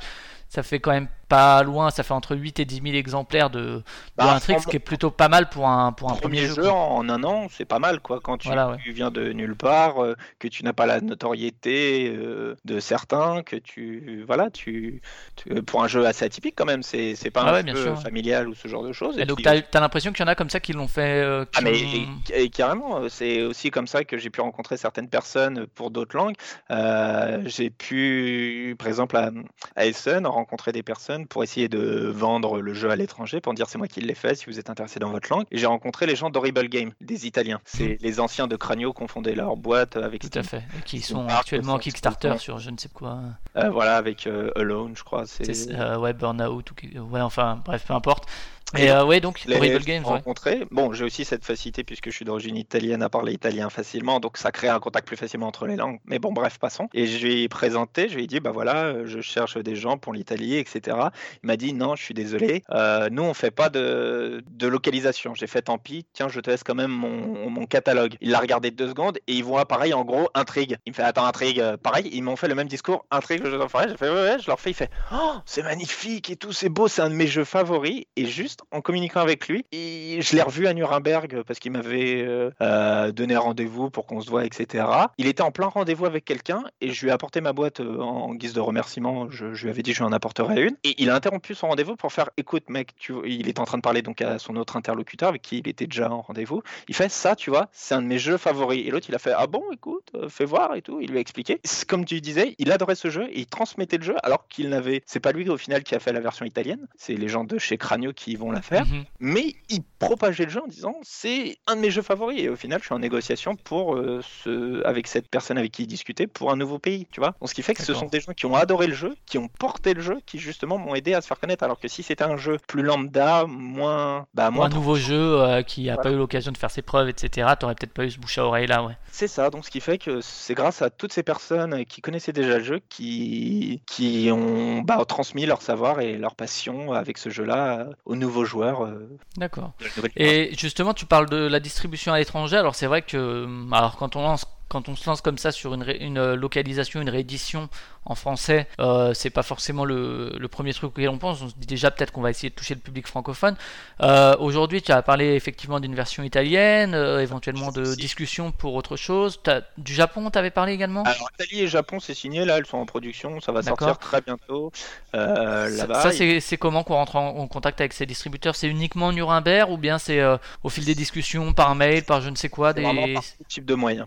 ça 0.48 0.62
fait 0.62 0.80
quand 0.80 0.90
même 0.92 1.08
pas 1.28 1.62
loin, 1.62 1.90
ça 1.90 2.02
fait 2.02 2.14
entre 2.14 2.36
8 2.36 2.60
et 2.60 2.64
10 2.64 2.80
000 2.82 2.94
exemplaires 2.96 3.50
de, 3.50 3.82
de 3.82 3.82
Bah, 4.16 4.34
un 4.34 4.40
trick, 4.40 4.60
ce 4.60 4.66
qui 4.66 4.76
est 4.76 4.80
plutôt 4.80 5.10
pas 5.10 5.28
mal 5.28 5.48
pour 5.48 5.68
un, 5.68 5.92
pour 5.92 6.10
un 6.10 6.14
premier, 6.16 6.46
premier, 6.46 6.46
jeu, 6.46 6.62
quoi. 6.62 6.72
en 6.72 7.08
un 7.08 7.24
an, 7.24 7.48
c'est 7.50 7.64
pas 7.64 7.78
mal 7.78 8.00
quoi. 8.00 8.20
Quand 8.20 8.38
tu, 8.38 8.48
Voilà, 8.48 8.70
ouais. 8.70 8.76
tu 8.82 8.92
viens 8.92 9.10
de 9.10 9.32
nulle 9.32 9.56
part, 9.56 10.02
euh, 10.02 10.14
que 10.38 10.48
tu 10.48 10.64
n'as 10.64 10.72
pas 10.72 10.86
la 10.86 11.00
notoriété 11.00 12.08
euh, 12.16 12.56
de 12.64 12.80
certains, 12.80 13.42
que 13.42 13.56
tu 13.56 14.24
voilà, 14.26 14.50
tu, 14.50 15.00
tu- 15.36 15.62
pour 15.62 15.82
un 15.82 15.88
jeu 15.88 16.06
assez 16.06 16.24
atypique 16.24 16.54
quand 16.56 16.64
même, 16.64 16.82
c'est 16.82 17.14
c'est 17.14 17.30
pas 17.30 17.42
Ah 17.44 17.50
un 17.50 17.52
ouais, 17.54 17.62
jeu 17.66 17.74
sûr, 17.82 17.92
ouais. 17.92 17.96
familial 17.96 18.48
ou 18.48 18.54
ce 18.54 18.68
genre 18.68 18.82
de 18.82 18.92
choses. 18.92 19.18
Et 19.18 19.22
Et 19.22 19.26
donc 19.26 19.42
t'as 19.42 19.56
as, 19.72 19.80
l'impression 19.80 20.12
qu'il 20.12 20.24
y 20.24 20.28
en 20.28 20.30
a 20.30 20.34
comme 20.34 20.50
ça 20.50 20.60
qui 20.60 20.72
l'ont 20.72 20.88
fait. 20.88 21.22
euh, 21.22 21.44
qui 21.44 21.50
Ah 21.54 21.60
mais 21.62 21.72
ont- 21.72 21.74
et- 21.74 22.42
et 22.44 22.48
carrément, 22.50 22.98
euh, 23.00 23.08
c'est 23.08 23.42
aussi 23.42 23.70
comme 23.70 23.86
ça 23.86 24.04
que 24.04 24.18
j'ai 24.18 24.30
pu 24.30 24.40
rencontrer 24.40 24.76
certaines 24.76 25.08
personnes 25.08 25.66
pour 25.74 25.90
d'autres 25.90 26.16
langues. 26.16 26.34
Euh, 26.70 27.42
j'ai 27.46 27.70
pu, 27.70 28.74
par 28.78 28.88
exemple, 28.88 29.16
à, 29.16 29.30
à 29.76 29.86
Essen, 29.86 30.26
rencontrer 30.26 30.72
des 30.72 30.82
personnes 30.82 31.15
pour 31.24 31.42
essayer 31.42 31.68
de 31.68 32.10
vendre 32.14 32.60
le 32.60 32.74
jeu 32.74 32.90
à 32.90 32.96
l'étranger, 32.96 33.40
pour 33.40 33.54
dire 33.54 33.68
c'est 33.68 33.78
moi 33.78 33.88
qui 33.88 34.00
l'ai 34.00 34.14
fait, 34.14 34.34
si 34.34 34.46
vous 34.46 34.58
êtes 34.58 34.68
intéressé 34.68 34.98
dans 34.98 35.10
votre 35.10 35.30
langue. 35.30 35.46
Et 35.50 35.58
j'ai 35.58 35.66
rencontré 35.66 36.06
les 36.06 36.16
gens 36.16 36.28
d'Horrible 36.28 36.68
Game, 36.68 36.92
des 37.00 37.26
Italiens. 37.26 37.60
C'est 37.64 37.96
les 38.02 38.20
anciens 38.20 38.46
de 38.46 38.56
Cranio 38.56 38.92
qui 38.92 39.02
ont 39.02 39.08
fondé 39.08 39.34
leur 39.34 39.56
boîte 39.56 39.96
avec 39.96 40.20
Tout 40.20 40.38
à 40.38 40.42
fait. 40.42 40.62
Et 40.78 40.82
qui 40.84 40.96
Ils 40.98 41.02
sont 41.02 41.26
actuellement 41.26 41.74
sont 41.74 41.78
Kickstarter 41.78 42.34
sur 42.38 42.58
je 42.58 42.70
ne 42.70 42.76
sais 42.76 42.90
quoi. 42.92 43.20
Euh, 43.56 43.70
voilà, 43.70 43.96
avec 43.96 44.26
euh, 44.26 44.50
Alone, 44.56 44.92
je 44.96 45.04
crois. 45.04 45.26
C'est 45.26 45.70
euh, 45.70 45.98
ouais, 45.98 46.12
Burnout 46.12 46.70
ou 46.70 47.00
ouais, 47.10 47.20
enfin 47.20 47.62
bref, 47.64 47.84
peu 47.86 47.94
importe. 47.94 48.28
Et 48.76 48.90
euh, 48.90 49.04
ouais, 49.04 49.20
donc 49.20 49.44
les 49.44 49.58
Games, 49.78 50.02
ouais. 50.02 50.10
rencontrés. 50.10 50.66
Bon, 50.72 50.92
j'ai 50.92 51.04
aussi 51.04 51.24
cette 51.24 51.44
facilité 51.44 51.84
puisque 51.84 52.06
je 52.10 52.16
suis 52.16 52.24
d'origine 52.24 52.56
italienne 52.56 53.00
à 53.00 53.08
parler 53.08 53.32
italien 53.32 53.70
facilement, 53.70 54.18
donc 54.18 54.36
ça 54.36 54.50
crée 54.50 54.68
un 54.68 54.80
contact 54.80 55.06
plus 55.06 55.16
facilement 55.16 55.46
entre 55.46 55.66
les 55.66 55.76
langues. 55.76 56.00
Mais 56.04 56.18
bon, 56.18 56.32
bref, 56.32 56.58
passons. 56.58 56.88
Et 56.92 57.06
je 57.06 57.24
lui 57.24 57.42
ai 57.44 57.48
présenté, 57.48 58.08
je 58.08 58.16
lui 58.16 58.24
ai 58.24 58.26
dit, 58.26 58.40
bah 58.40 58.50
voilà, 58.50 58.86
euh, 58.86 59.02
je 59.06 59.20
cherche 59.20 59.56
des 59.56 59.76
gens 59.76 59.98
pour 59.98 60.12
l'Italie, 60.12 60.56
etc. 60.56 60.96
Il 61.42 61.46
m'a 61.46 61.56
dit, 61.56 61.72
non, 61.74 61.94
je 61.94 62.02
suis 62.02 62.14
désolé, 62.14 62.64
euh, 62.70 63.08
nous 63.10 63.22
on 63.22 63.34
fait 63.34 63.52
pas 63.52 63.68
de, 63.68 64.42
de 64.50 64.66
localisation. 64.66 65.34
J'ai 65.34 65.46
fait, 65.46 65.62
tant 65.62 65.78
pis, 65.78 66.04
tiens, 66.12 66.28
je 66.28 66.40
te 66.40 66.50
laisse 66.50 66.64
quand 66.64 66.74
même 66.74 66.90
mon, 66.90 67.48
mon 67.48 67.66
catalogue. 67.66 68.16
Il 68.20 68.30
l'a 68.30 68.40
regardé 68.40 68.72
deux 68.72 68.88
secondes 68.88 69.18
et 69.28 69.34
il 69.34 69.44
voit 69.44 69.66
pareil, 69.66 69.94
en 69.94 70.04
gros, 70.04 70.28
intrigue. 70.34 70.76
Il 70.86 70.90
me 70.90 70.94
fait, 70.94 71.04
attends, 71.04 71.26
intrigue, 71.26 71.60
euh, 71.60 71.76
pareil. 71.76 72.10
Ils 72.12 72.22
m'ont 72.22 72.36
fait 72.36 72.48
le 72.48 72.56
même 72.56 72.68
discours, 72.68 73.06
intrigue, 73.12 73.44
le 73.44 73.50
jeu 73.50 73.58
d'enfoiré. 73.58 73.86
J'ai 73.90 73.96
fait, 73.96 74.10
ouais, 74.10 74.22
ouais, 74.22 74.38
je 74.40 74.48
leur 74.48 74.58
fais, 74.58 74.70
il 74.70 74.74
fait, 74.74 74.90
oh, 75.12 75.34
c'est 75.44 75.62
magnifique 75.62 76.30
et 76.30 76.36
tout, 76.36 76.52
c'est 76.52 76.68
beau, 76.68 76.88
c'est 76.88 77.02
un 77.02 77.10
de 77.10 77.14
mes 77.14 77.28
jeux 77.28 77.44
favoris. 77.44 78.02
Et 78.16 78.26
juste 78.26 78.55
en 78.70 78.80
communiquant 78.80 79.20
avec 79.20 79.48
lui, 79.48 79.64
je 79.72 80.36
l'ai 80.36 80.42
revu 80.42 80.66
à 80.66 80.74
Nuremberg 80.74 81.42
parce 81.46 81.58
qu'il 81.58 81.72
m'avait 81.72 82.22
euh, 82.22 82.50
euh, 82.60 83.12
donné 83.12 83.36
rendez-vous 83.36 83.90
pour 83.90 84.06
qu'on 84.06 84.20
se 84.20 84.30
voit, 84.30 84.44
etc. 84.44 84.84
Il 85.18 85.26
était 85.26 85.42
en 85.42 85.50
plein 85.50 85.66
rendez-vous 85.66 86.06
avec 86.06 86.24
quelqu'un 86.24 86.64
et 86.80 86.92
je 86.92 87.02
lui 87.02 87.10
ai 87.10 87.12
apporté 87.12 87.40
ma 87.40 87.52
boîte 87.52 87.80
euh, 87.80 88.00
en 88.00 88.34
guise 88.34 88.52
de 88.52 88.60
remerciement. 88.60 89.30
Je, 89.30 89.46
lui 89.46 89.70
avais 89.70 89.82
dit 89.82 89.92
je 89.92 89.98
lui 89.98 90.04
en 90.04 90.12
apporterai 90.12 90.62
une. 90.62 90.76
Et 90.84 90.94
il 90.98 91.10
a 91.10 91.14
interrompu 91.14 91.54
son 91.54 91.68
rendez-vous 91.68 91.96
pour 91.96 92.12
faire 92.12 92.30
écoute, 92.36 92.68
mec, 92.68 92.94
tu, 92.96 93.14
il 93.24 93.48
est 93.48 93.58
en 93.58 93.64
train 93.64 93.78
de 93.78 93.82
parler 93.82 94.02
donc 94.02 94.20
à 94.22 94.38
son 94.38 94.56
autre 94.56 94.76
interlocuteur 94.76 95.28
avec 95.28 95.42
qui 95.42 95.58
il 95.58 95.68
était 95.68 95.86
déjà 95.86 96.10
en 96.10 96.22
rendez-vous. 96.22 96.62
Il 96.88 96.94
fait 96.94 97.08
ça, 97.08 97.36
tu 97.36 97.50
vois, 97.50 97.68
c'est 97.72 97.94
un 97.94 98.02
de 98.02 98.06
mes 98.06 98.18
jeux 98.18 98.36
favoris. 98.36 98.86
Et 98.86 98.90
l'autre, 98.90 99.06
il 99.08 99.14
a 99.14 99.18
fait 99.18 99.32
ah 99.36 99.46
bon, 99.46 99.62
écoute, 99.72 100.10
euh, 100.14 100.28
fais 100.28 100.44
voir 100.44 100.74
et 100.74 100.82
tout. 100.82 101.00
Il 101.00 101.10
lui 101.10 101.18
a 101.18 101.20
expliqué. 101.20 101.60
Comme 101.88 102.04
tu 102.04 102.20
disais, 102.20 102.54
il 102.58 102.72
adorait 102.72 102.94
ce 102.94 103.10
jeu 103.10 103.26
et 103.30 103.40
il 103.40 103.46
transmettait 103.46 103.98
le 103.98 104.04
jeu 104.04 104.16
alors 104.22 104.48
qu'il 104.48 104.68
n'avait. 104.68 105.02
C'est 105.06 105.20
pas 105.20 105.32
lui 105.32 105.48
au 105.48 105.56
final 105.56 105.82
qui 105.82 105.94
a 105.94 106.00
fait 106.00 106.12
la 106.12 106.20
version 106.20 106.44
italienne. 106.44 106.86
C'est 106.96 107.14
les 107.14 107.28
gens 107.28 107.44
de 107.44 107.58
chez 107.58 107.76
Cranio 107.76 108.12
qui 108.12 108.36
vont 108.36 108.45
la 108.52 108.62
faire. 108.62 108.86
Mhm. 108.86 109.04
mais 109.20 109.54
il 109.68 109.82
propageait 109.98 110.44
le 110.44 110.50
jeu 110.50 110.62
en 110.62 110.66
disant 110.66 110.94
c'est 111.02 111.58
un 111.66 111.76
de 111.76 111.80
mes 111.80 111.90
jeux 111.90 112.02
favoris. 112.02 112.40
Et 112.40 112.48
au 112.48 112.56
final 112.56 112.80
je 112.80 112.86
suis 112.86 112.94
en 112.94 112.98
négociation 112.98 113.56
pour 113.56 113.96
euh, 113.96 114.20
ce 114.44 114.84
avec 114.84 115.06
cette 115.06 115.28
personne 115.28 115.58
avec 115.58 115.72
qui 115.72 115.82
il 115.84 115.86
discutait 115.86 116.26
pour 116.26 116.50
un 116.50 116.56
nouveau 116.56 116.78
pays 116.78 117.06
tu 117.10 117.20
vois. 117.20 117.34
Donc 117.40 117.48
ce 117.48 117.54
qui 117.54 117.62
fait 117.62 117.74
que 117.74 117.82
ce 117.82 117.94
sont 117.94 118.06
des 118.06 118.20
gens 118.20 118.32
qui 118.32 118.46
ont 118.46 118.54
adoré 118.54 118.86
le 118.86 118.94
jeu 118.94 119.16
qui 119.26 119.38
ont 119.38 119.48
porté 119.48 119.94
le 119.94 120.00
jeu 120.00 120.18
qui 120.26 120.38
justement 120.38 120.78
m'ont 120.78 120.94
aidé 120.94 121.14
à 121.14 121.20
se 121.20 121.26
faire 121.26 121.38
connaître. 121.38 121.64
Alors 121.64 121.78
que 121.78 121.88
si 121.88 122.02
c'était 122.02 122.24
un 122.24 122.36
jeu 122.36 122.58
plus 122.66 122.82
lambda 122.82 123.46
moins 123.46 124.26
bah 124.34 124.50
moins 124.50 124.66
un 124.66 124.68
nouveau 124.68 124.96
jeu 124.96 125.40
euh, 125.40 125.62
qui 125.62 125.90
a 125.90 125.96
pas 125.96 126.10
eu 126.10 126.16
l'occasion 126.16 126.52
de 126.52 126.58
faire 126.58 126.70
ses 126.70 126.82
preuves, 126.82 127.08
etc. 127.08 127.48
T'aurais 127.58 127.74
peut-être 127.74 127.92
pas 127.92 128.04
eu 128.04 128.10
ce 128.10 128.18
bouche 128.18 128.38
à 128.38 128.44
oreille 128.44 128.66
là, 128.66 128.84
ouais. 128.84 128.96
C'est 129.10 129.28
ça, 129.28 129.50
donc 129.50 129.64
ce 129.64 129.70
qui 129.70 129.80
fait 129.80 129.98
que 129.98 130.20
c'est 130.20 130.54
grâce 130.54 130.82
à 130.82 130.90
toutes 130.90 131.12
ces 131.12 131.22
personnes 131.22 131.84
qui 131.86 132.00
connaissaient 132.00 132.32
déjà 132.32 132.58
le 132.58 132.64
jeu 132.64 132.80
qui, 132.88 133.82
qui 133.86 134.30
ont 134.32 134.82
bah, 134.82 135.02
transmis 135.06 135.46
leur 135.46 135.62
savoir 135.62 136.00
et 136.00 136.16
leur 136.16 136.34
passion 136.34 136.92
avec 136.92 137.18
ce 137.18 137.30
jeu-là 137.30 137.86
aux 138.04 138.16
nouveaux 138.16 138.35
nouveaux 138.36 138.44
joueurs. 138.46 138.82
euh, 138.82 139.08
D'accord. 139.36 139.72
Et 140.16 140.50
justement, 140.58 140.94
tu 140.94 141.06
parles 141.06 141.28
de 141.28 141.36
la 141.36 141.60
distribution 141.60 142.12
à 142.12 142.18
l'étranger. 142.18 142.56
Alors 142.56 142.74
c'est 142.74 142.86
vrai 142.86 143.02
que, 143.02 143.46
alors 143.72 143.96
quand 143.96 144.16
on 144.16 144.22
lance, 144.22 144.44
quand 144.68 144.88
on 144.88 144.96
se 144.96 145.08
lance 145.08 145.20
comme 145.20 145.38
ça 145.38 145.52
sur 145.52 145.74
une, 145.74 145.82
ré- 145.82 145.98
une 146.00 146.18
euh, 146.18 146.36
localisation, 146.36 147.00
une 147.00 147.08
réédition 147.10 147.68
en 148.08 148.14
français, 148.14 148.68
euh, 148.78 149.12
c'est 149.14 149.30
pas 149.30 149.42
forcément 149.42 149.84
le, 149.84 150.32
le 150.38 150.48
premier 150.48 150.72
truc 150.72 150.90
auquel 150.96 151.08
on 151.08 151.18
pense. 151.18 151.42
On 151.42 151.48
se 151.48 151.54
dit 151.56 151.66
déjà 151.66 151.90
peut-être 151.90 152.12
qu'on 152.12 152.20
va 152.22 152.30
essayer 152.30 152.50
de 152.50 152.54
toucher 152.54 152.74
le 152.74 152.80
public 152.80 153.06
francophone. 153.06 153.56
Euh, 154.00 154.34
Aujourd'hui, 154.38 154.80
tu 154.80 154.92
as 154.92 155.02
parlé 155.02 155.34
effectivement 155.34 155.80
d'une 155.80 155.94
version 155.94 156.22
italienne, 156.22 156.94
euh, 156.94 157.20
éventuellement 157.20 157.72
de 157.72 157.84
Si. 157.84 157.96
discussion 157.96 158.52
pour 158.52 158.74
autre 158.74 158.96
chose. 158.96 159.40
Du 159.76 159.92
Japon, 159.92 160.30
tu 160.30 160.38
avais 160.38 160.50
parlé 160.52 160.72
également? 160.72 161.02
Alors, 161.02 161.28
Italie 161.34 161.62
et 161.62 161.68
Japon, 161.68 161.98
c'est 162.00 162.14
signé, 162.14 162.44
là, 162.44 162.58
elles 162.58 162.66
sont 162.66 162.78
en 162.78 162.86
production, 162.86 163.40
ça 163.40 163.50
va 163.52 163.62
sortir 163.62 163.98
très 163.98 164.20
bientôt 164.20 164.70
euh, 165.14 165.68
Ça- 165.76 166.02
ça, 166.02 166.12
c'est 166.12 166.40
c'est 166.40 166.56
comment 166.56 166.84
qu'on 166.84 166.94
rentre 166.94 167.16
en, 167.16 167.36
en 167.38 167.48
contact 167.48 167.80
avec 167.80 167.92
ces 167.92 168.06
distributeurs? 168.06 168.54
C'est 168.54 168.68
uniquement 168.68 169.12
Nuremberg 169.12 169.70
ou 169.70 169.78
bien 169.78 169.98
c'est 169.98 170.22
au 170.62 170.68
fil 170.68 170.84
des 170.84 170.94
discussions, 170.94 171.52
par 171.52 171.74
mail, 171.74 172.04
par 172.04 172.20
je 172.20 172.30
ne 172.30 172.36
sais 172.36 172.48
quoi 172.48 172.72
des... 172.72 172.82
par 172.82 173.24
type 173.48 173.64
de 173.64 173.74
moyens. 173.74 174.06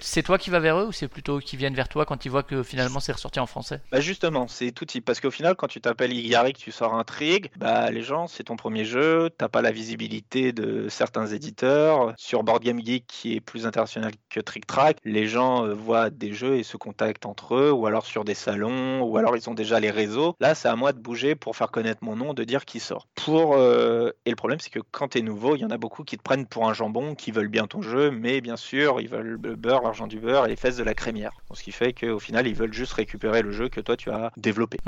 C'est 0.00 0.22
toi 0.24 0.36
qui 0.38 0.50
vas 0.50 0.58
vers 0.58 0.78
eux 0.78 0.86
ou 0.86 0.92
c'est 0.92 1.08
plutôt 1.08 1.38
qu'ils 1.38 1.58
viennent 1.58 1.74
vers 1.74 1.88
toi 1.88 2.04
quand 2.04 2.24
ils 2.24 2.28
voient 2.28 2.42
que 2.42 2.62
finalement 2.62 2.98
c'est 3.00 3.12
ressorti 3.20 3.38
en 3.38 3.46
français 3.46 3.82
Bah 3.92 4.00
justement, 4.00 4.48
c'est 4.48 4.72
tout 4.72 4.86
type. 4.86 5.04
Parce 5.04 5.20
qu'au 5.20 5.30
final, 5.30 5.54
quand 5.54 5.66
tu 5.66 5.80
t'appelles 5.80 6.12
Igari, 6.12 6.54
que 6.54 6.58
tu 6.58 6.72
sors 6.72 6.94
un 6.94 7.04
trig, 7.04 7.50
bah 7.56 7.90
les 7.90 8.02
gens, 8.02 8.26
c'est 8.26 8.44
ton 8.44 8.56
premier 8.56 8.86
jeu, 8.86 9.28
t'as 9.36 9.48
pas 9.48 9.60
la 9.60 9.72
visibilité 9.72 10.52
de 10.52 10.88
certains 10.88 11.26
éditeurs. 11.26 12.14
Sur 12.16 12.42
Board 12.44 12.62
Game 12.62 12.80
Geek, 12.82 13.06
qui 13.06 13.36
est 13.36 13.40
plus 13.40 13.66
international 13.66 14.12
que 14.30 14.40
Trick 14.40 14.66
Track, 14.66 14.96
les 15.04 15.26
gens 15.26 15.66
euh, 15.66 15.74
voient 15.74 16.08
des 16.08 16.32
jeux 16.32 16.56
et 16.56 16.62
se 16.62 16.78
contactent 16.78 17.26
entre 17.26 17.56
eux, 17.56 17.70
ou 17.70 17.86
alors 17.86 18.06
sur 18.06 18.24
des 18.24 18.34
salons, 18.34 19.02
ou 19.02 19.18
alors 19.18 19.36
ils 19.36 19.50
ont 19.50 19.54
déjà 19.54 19.80
les 19.80 19.90
réseaux. 19.90 20.34
Là, 20.40 20.54
c'est 20.54 20.68
à 20.68 20.76
moi 20.76 20.92
de 20.92 20.98
bouger 20.98 21.34
pour 21.34 21.56
faire 21.56 21.70
connaître 21.70 22.02
mon 22.02 22.16
nom, 22.16 22.32
de 22.32 22.44
dire 22.44 22.64
qui 22.64 22.80
sort. 22.80 23.06
Pour 23.14 23.54
euh, 23.54 24.12
et 24.24 24.30
le 24.30 24.36
problème, 24.36 24.60
c'est 24.60 24.70
que 24.70 24.80
quand 24.90 25.08
t'es 25.08 25.20
nouveau, 25.20 25.56
il 25.56 25.60
y 25.60 25.64
en 25.66 25.70
a 25.70 25.78
beaucoup 25.78 26.04
qui 26.04 26.16
te 26.16 26.22
prennent 26.22 26.46
pour 26.46 26.68
un 26.68 26.72
jambon, 26.72 27.14
qui 27.14 27.32
veulent 27.32 27.48
bien 27.48 27.66
ton 27.66 27.82
jeu, 27.82 28.10
mais 28.10 28.40
bien 28.40 28.56
sûr, 28.56 28.98
ils 29.02 29.08
veulent 29.08 29.38
le 29.42 29.56
beurre, 29.56 29.82
l'argent 29.82 30.06
du 30.06 30.18
beurre 30.18 30.46
et 30.46 30.48
les 30.48 30.56
fesses 30.56 30.78
de 30.78 30.84
la 30.84 30.94
crémière. 30.94 31.32
Ce 31.52 31.62
qui 31.62 31.72
fait 31.72 31.92
qu'au 31.92 32.18
final, 32.18 32.46
ils 32.46 32.54
veulent 32.54 32.72
juste 32.72 32.94
récupérer 32.94 33.09
le 33.42 33.52
jeu 33.52 33.68
que 33.68 33.80
toi 33.80 33.96
tu 33.96 34.10
as 34.10 34.32
développé. 34.36 34.78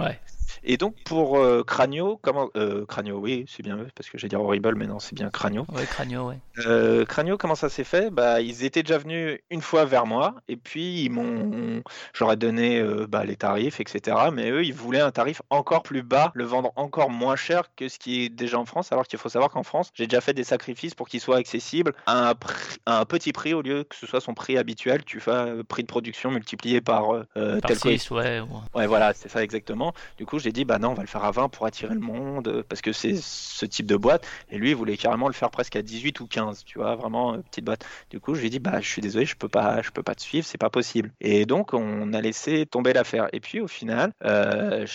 Et 0.64 0.76
donc 0.76 0.94
pour 1.04 1.38
euh, 1.38 1.62
Cranio, 1.64 2.18
comment 2.22 2.48
euh, 2.56 2.84
Cranio, 2.86 3.18
oui, 3.18 3.44
c'est 3.48 3.62
bien 3.62 3.78
parce 3.94 4.08
que 4.10 4.18
j'ai 4.18 4.28
dire 4.28 4.40
horrible, 4.40 4.74
mais 4.76 4.86
non, 4.86 4.98
c'est 4.98 5.14
bien 5.14 5.30
Cranio. 5.30 5.66
Ouais, 5.72 5.84
Cranio, 5.86 6.28
ouais. 6.28 6.38
Euh, 6.66 7.04
Cranio, 7.04 7.36
comment 7.38 7.54
ça 7.54 7.68
s'est 7.68 7.84
fait? 7.84 8.10
Bah, 8.10 8.40
ils 8.40 8.64
étaient 8.64 8.82
déjà 8.82 8.98
venus 8.98 9.38
une 9.50 9.62
fois 9.62 9.84
vers 9.84 10.06
moi, 10.06 10.34
et 10.48 10.56
puis 10.56 11.02
ils 11.04 11.10
m'ont, 11.10 11.82
j'aurais 12.12 12.36
donné 12.36 12.78
euh, 12.78 13.06
bah, 13.08 13.24
les 13.24 13.36
tarifs, 13.36 13.80
etc. 13.80 14.16
Mais 14.32 14.50
eux, 14.50 14.64
ils 14.64 14.74
voulaient 14.74 15.00
un 15.00 15.10
tarif 15.10 15.40
encore 15.50 15.82
plus 15.82 16.02
bas, 16.02 16.30
le 16.34 16.44
vendre 16.44 16.72
encore 16.76 17.10
moins 17.10 17.36
cher 17.36 17.74
que 17.74 17.88
ce 17.88 17.98
qui 17.98 18.24
est 18.24 18.28
déjà 18.28 18.58
en 18.58 18.64
France. 18.66 18.92
Alors 18.92 19.06
qu'il 19.06 19.18
faut 19.18 19.28
savoir 19.28 19.50
qu'en 19.50 19.62
France, 19.62 19.90
j'ai 19.94 20.06
déjà 20.06 20.20
fait 20.20 20.34
des 20.34 20.44
sacrifices 20.44 20.94
pour 20.94 21.08
qu'il 21.08 21.20
soit 21.20 21.36
accessible 21.36 21.94
à 22.06 22.28
un, 22.30 22.34
prix- 22.34 22.76
à 22.86 23.00
un 23.00 23.04
petit 23.04 23.32
prix 23.32 23.54
au 23.54 23.62
lieu 23.62 23.84
que 23.84 23.96
ce 23.96 24.06
soit 24.06 24.20
son 24.20 24.34
prix 24.34 24.58
habituel. 24.58 25.04
Tu 25.04 25.20
fais 25.20 25.30
euh, 25.30 25.62
prix 25.62 25.82
de 25.82 25.88
production 25.88 26.30
multiplié 26.30 26.80
par 26.80 27.08
Par 27.34 27.60
tel 27.68 27.78
coefficient. 27.78 27.90
6, 27.98 28.10
ouais. 28.10 28.40
ou- 28.40 28.78
Ouais, 28.78 28.86
voilà, 28.86 29.12
c'est 29.14 29.28
ça 29.28 29.42
exactement. 29.42 29.92
Du 30.18 30.26
coup, 30.26 30.38
j'ai 30.42 30.52
dit, 30.52 30.64
bah 30.64 30.78
non, 30.78 30.90
on 30.90 30.94
va 30.94 31.02
le 31.02 31.08
faire 31.08 31.24
à 31.24 31.30
20 31.30 31.48
pour 31.48 31.66
attirer 31.66 31.94
le 31.94 32.00
monde, 32.00 32.48
euh, 32.48 32.62
parce 32.68 32.82
que 32.82 32.92
c'est 32.92 33.16
ce 33.16 33.64
type 33.66 33.86
de 33.86 33.96
boîte. 33.96 34.26
Et 34.50 34.58
lui, 34.58 34.70
il 34.70 34.76
voulait 34.76 34.96
carrément 34.96 35.28
le 35.28 35.34
faire 35.34 35.50
presque 35.50 35.76
à 35.76 35.82
18 35.82 36.20
ou 36.20 36.26
15, 36.26 36.64
tu 36.64 36.78
vois, 36.78 36.96
vraiment 36.96 37.34
euh, 37.34 37.38
petite 37.38 37.64
boîte. 37.64 37.86
Du 38.10 38.20
coup, 38.20 38.34
je 38.34 38.40
lui 38.40 38.48
ai 38.48 38.50
dit, 38.50 38.58
bah 38.58 38.80
je 38.80 38.88
suis 38.88 39.02
désolé, 39.02 39.24
je 39.24 39.36
peux 39.36 39.48
pas, 39.48 39.82
je 39.82 39.90
peux 39.90 40.02
pas 40.02 40.14
te 40.14 40.22
suivre, 40.22 40.46
c'est 40.46 40.58
pas 40.58 40.70
possible. 40.70 41.12
Et 41.20 41.46
donc, 41.46 41.74
on 41.74 42.12
a 42.12 42.20
laissé 42.20 42.66
tomber 42.66 42.92
l'affaire. 42.92 43.28
Et 43.32 43.40
puis, 43.40 43.60
au 43.60 43.68
final, 43.68 44.12
euh, 44.24 44.86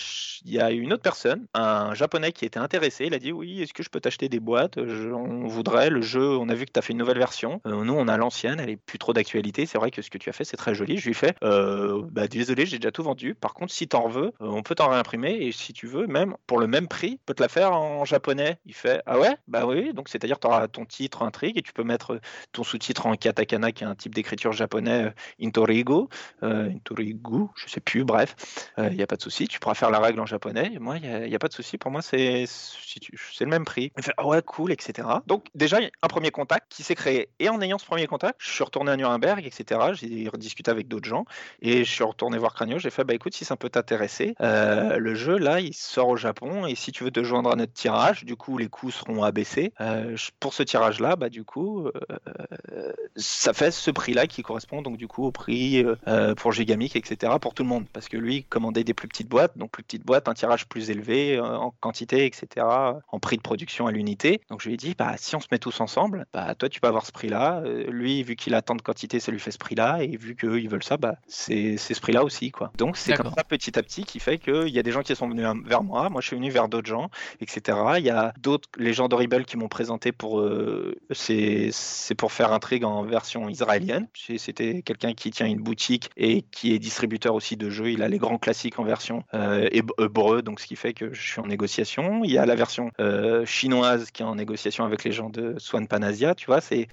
il 0.44 0.52
y 0.52 0.60
a 0.60 0.70
une 0.70 0.92
autre 0.92 1.02
personne, 1.02 1.46
un 1.54 1.94
japonais 1.94 2.32
qui 2.32 2.44
était 2.44 2.58
intéressé. 2.58 3.06
Il 3.06 3.14
a 3.14 3.18
dit, 3.18 3.32
oui, 3.32 3.62
est-ce 3.62 3.72
que 3.72 3.82
je 3.82 3.90
peux 3.90 4.00
t'acheter 4.00 4.28
des 4.28 4.40
boîtes? 4.40 4.78
On 4.78 5.46
voudrait 5.46 5.90
le 5.90 6.02
jeu. 6.02 6.36
On 6.36 6.48
a 6.48 6.54
vu 6.54 6.66
que 6.66 6.72
tu 6.72 6.78
as 6.78 6.82
fait 6.82 6.92
une 6.92 6.98
nouvelle 6.98 7.18
version. 7.18 7.60
Euh, 7.66 7.84
nous, 7.84 7.94
on 7.94 8.08
a 8.08 8.16
l'ancienne, 8.16 8.60
elle 8.60 8.70
est 8.70 8.76
plus 8.76 8.98
trop 8.98 9.12
d'actualité. 9.12 9.66
C'est 9.66 9.78
vrai 9.78 9.90
que 9.90 10.02
ce 10.02 10.10
que 10.10 10.18
tu 10.18 10.30
as 10.30 10.32
fait, 10.32 10.44
c'est 10.44 10.56
très 10.56 10.74
joli. 10.74 10.98
Je 10.98 11.08
lui 11.08 11.12
ai 11.12 11.18
euh, 11.42 12.02
bah 12.10 12.28
désolé, 12.28 12.66
j'ai 12.66 12.78
déjà 12.78 12.90
tout 12.90 13.02
vendu. 13.02 13.34
Par 13.34 13.54
contre, 13.54 13.72
si 13.72 13.88
t'en 13.88 14.08
veux, 14.08 14.32
on 14.40 14.62
peut 14.62 14.74
t'en 14.74 14.88
réimprimer 14.88 15.37
et 15.40 15.52
si 15.52 15.72
tu 15.72 15.86
veux, 15.86 16.06
même 16.06 16.36
pour 16.46 16.58
le 16.58 16.66
même 16.66 16.88
prix, 16.88 17.18
peut 17.26 17.34
te 17.34 17.42
la 17.42 17.48
faire 17.48 17.72
en 17.72 18.04
japonais. 18.04 18.58
Il 18.66 18.74
fait, 18.74 19.02
ah 19.06 19.18
ouais, 19.18 19.36
bah 19.46 19.66
oui. 19.66 19.92
Donc 19.92 20.08
c'est-à-dire, 20.08 20.38
tu 20.38 20.46
auras 20.46 20.68
ton 20.68 20.84
titre 20.84 21.22
intrigue 21.22 21.58
et 21.58 21.62
tu 21.62 21.72
peux 21.72 21.84
mettre 21.84 22.20
ton 22.52 22.64
sous-titre 22.64 23.06
en 23.06 23.14
katakana, 23.14 23.72
qui 23.72 23.84
est 23.84 23.86
un 23.86 23.94
type 23.94 24.14
d'écriture 24.14 24.52
japonais, 24.52 25.04
euh, 25.06 25.10
Intorigo, 25.42 26.08
euh, 26.42 26.70
Intorigu, 26.70 27.46
je 27.56 27.68
sais 27.68 27.80
plus. 27.80 28.04
Bref, 28.04 28.34
il 28.78 28.94
n'y 28.94 29.02
a 29.02 29.06
pas 29.06 29.16
de 29.16 29.22
souci. 29.22 29.48
Tu 29.48 29.58
pourras 29.58 29.74
faire 29.74 29.90
la 29.90 30.00
règle 30.00 30.20
en 30.20 30.26
japonais. 30.26 30.72
Moi, 30.80 30.98
il 30.98 31.28
n'y 31.28 31.34
a, 31.34 31.38
pas 31.38 31.48
de 31.48 31.52
souci. 31.52 31.78
Pour 31.78 31.90
moi, 31.90 32.02
c'est 32.02 32.44
si 32.46 33.00
tu- 33.00 33.18
c'est 33.32 33.44
le 33.44 33.50
même 33.50 33.64
prix. 33.64 33.92
Il 33.96 34.02
fait, 34.02 34.12
ah 34.16 34.26
ouais, 34.26 34.42
cool, 34.42 34.72
etc. 34.72 35.08
Donc 35.26 35.46
déjà, 35.54 35.78
un 36.02 36.08
premier 36.08 36.30
contact 36.30 36.66
qui 36.70 36.82
s'est 36.82 36.94
créé. 36.94 37.28
Et 37.38 37.48
en 37.48 37.60
ayant 37.60 37.78
ce 37.78 37.86
premier 37.86 38.06
contact, 38.06 38.36
je 38.38 38.50
suis 38.50 38.64
retourné 38.64 38.90
à 38.90 38.96
Nuremberg, 38.96 39.44
etc. 39.46 39.80
J'ai 39.94 40.28
rediscuté 40.28 40.70
avec 40.70 40.88
d'autres 40.88 41.08
gens 41.08 41.24
et 41.60 41.84
je 41.84 41.90
suis 41.90 42.04
retourné 42.04 42.38
voir 42.38 42.54
Cranio. 42.54 42.78
J'ai 42.78 42.90
fait, 42.90 43.04
bah 43.04 43.14
écoute, 43.14 43.34
si 43.34 43.44
ça 43.44 43.56
peut 43.56 43.70
t'intéresser, 43.70 44.34
euh, 44.40 44.98
le 44.98 45.14
jeu 45.18 45.36
là, 45.36 45.60
il 45.60 45.74
sort 45.74 46.08
au 46.08 46.16
Japon 46.16 46.66
et 46.66 46.74
si 46.74 46.92
tu 46.92 47.04
veux 47.04 47.10
te 47.10 47.22
joindre 47.22 47.50
à 47.50 47.56
notre 47.56 47.72
tirage, 47.72 48.24
du 48.24 48.36
coup, 48.36 48.56
les 48.56 48.68
coûts 48.68 48.90
seront 48.90 49.22
abaissés. 49.22 49.72
Euh, 49.80 50.16
pour 50.40 50.54
ce 50.54 50.62
tirage 50.62 51.00
là, 51.00 51.16
bah 51.16 51.28
du 51.28 51.44
coup, 51.44 51.88
euh, 51.88 52.92
ça 53.16 53.52
fait 53.52 53.70
ce 53.70 53.90
prix 53.90 54.14
là 54.14 54.26
qui 54.26 54.42
correspond 54.42 54.82
donc 54.82 54.96
du 54.96 55.08
coup 55.08 55.24
au 55.24 55.32
prix 55.32 55.84
euh, 56.06 56.34
pour 56.34 56.52
Gigamic, 56.52 56.96
etc. 56.96 57.34
pour 57.40 57.54
tout 57.54 57.62
le 57.62 57.68
monde 57.68 57.84
parce 57.92 58.08
que 58.08 58.16
lui 58.16 58.36
il 58.36 58.44
commandait 58.44 58.84
des 58.84 58.94
plus 58.94 59.08
petites 59.08 59.28
boîtes, 59.28 59.58
donc 59.58 59.70
plus 59.70 59.82
petites 59.82 60.04
boîtes, 60.04 60.28
un 60.28 60.34
tirage 60.34 60.66
plus 60.66 60.90
élevé 60.90 61.40
en 61.40 61.72
quantité, 61.80 62.24
etc. 62.24 62.66
en 63.10 63.18
prix 63.18 63.36
de 63.36 63.42
production 63.42 63.86
à 63.86 63.92
l'unité. 63.92 64.40
Donc 64.48 64.62
je 64.62 64.68
lui 64.68 64.74
ai 64.74 64.78
dit, 64.78 64.94
bah 64.96 65.14
si 65.18 65.36
on 65.36 65.40
se 65.40 65.48
met 65.50 65.58
tous 65.58 65.80
ensemble, 65.80 66.26
bah 66.32 66.54
toi 66.54 66.68
tu 66.68 66.80
peux 66.80 66.88
avoir 66.88 67.04
ce 67.04 67.12
prix 67.12 67.28
là. 67.28 67.62
lui, 67.88 68.22
vu 68.22 68.36
qu'il 68.36 68.54
a 68.54 68.62
tant 68.62 68.76
de 68.76 68.82
quantité, 68.82 69.20
ça 69.20 69.32
lui 69.32 69.40
fait 69.40 69.50
ce 69.50 69.58
prix 69.58 69.74
là 69.74 69.98
et 70.02 70.16
vu 70.16 70.36
qu'eux 70.36 70.60
ils 70.60 70.68
veulent 70.68 70.84
ça, 70.84 70.96
bah 70.96 71.16
c'est 71.26 71.76
c'est 71.76 71.94
ce 71.94 72.00
prix 72.00 72.12
là 72.12 72.24
aussi 72.24 72.50
quoi. 72.50 72.72
Donc 72.76 72.96
c'est 72.96 73.14
comme 73.14 73.32
ça 73.36 73.44
petit 73.44 73.78
à 73.78 73.82
petit 73.82 74.04
qui 74.04 74.20
fait 74.20 74.38
qu'il 74.38 74.68
y 74.68 74.78
a 74.78 74.82
des 74.82 74.92
gens 74.92 75.02
qui 75.02 75.07
sont 75.14 75.28
venus 75.28 75.46
vers 75.66 75.82
moi, 75.82 76.08
moi 76.10 76.20
je 76.20 76.26
suis 76.28 76.36
venu 76.36 76.50
vers 76.50 76.68
d'autres 76.68 76.88
gens, 76.88 77.10
etc. 77.40 77.78
Il 77.98 78.04
y 78.04 78.10
a 78.10 78.32
d'autres, 78.40 78.68
les 78.76 78.92
gens 78.92 79.08
d'Horrible 79.08 79.44
qui 79.44 79.56
m'ont 79.56 79.68
présenté 79.68 80.12
pour. 80.12 80.40
euh, 80.40 80.94
c'est 81.10 82.14
pour 82.16 82.32
faire 82.32 82.52
intrigue 82.52 82.84
en 82.84 83.02
version 83.02 83.48
israélienne. 83.48 84.08
C'était 84.36 84.82
quelqu'un 84.82 85.14
qui 85.14 85.30
tient 85.30 85.46
une 85.46 85.60
boutique 85.60 86.10
et 86.16 86.42
qui 86.42 86.72
est 86.74 86.78
distributeur 86.78 87.34
aussi 87.34 87.56
de 87.56 87.70
jeux. 87.70 87.90
Il 87.90 88.02
a 88.02 88.08
les 88.08 88.18
grands 88.18 88.38
classiques 88.38 88.78
en 88.78 88.84
version 88.84 89.24
euh, 89.34 89.68
héb- 89.70 89.90
hébreu, 90.02 90.42
donc 90.42 90.60
ce 90.60 90.66
qui 90.66 90.76
fait 90.76 90.92
que 90.94 91.12
je 91.12 91.20
suis 91.20 91.40
en 91.40 91.46
négociation. 91.46 92.22
Il 92.24 92.30
y 92.30 92.38
a 92.38 92.46
la 92.46 92.54
version 92.54 92.90
euh, 93.00 93.44
chinoise 93.46 94.10
qui 94.10 94.22
est 94.22 94.26
en 94.26 94.34
négociation 94.34 94.84
avec 94.84 95.04
les 95.04 95.12
gens 95.12 95.30
de 95.30 95.54
Swan 95.58 95.86
Panasia, 95.88 96.34
tu 96.34 96.46
vois. 96.46 96.60
C'est 96.60 96.88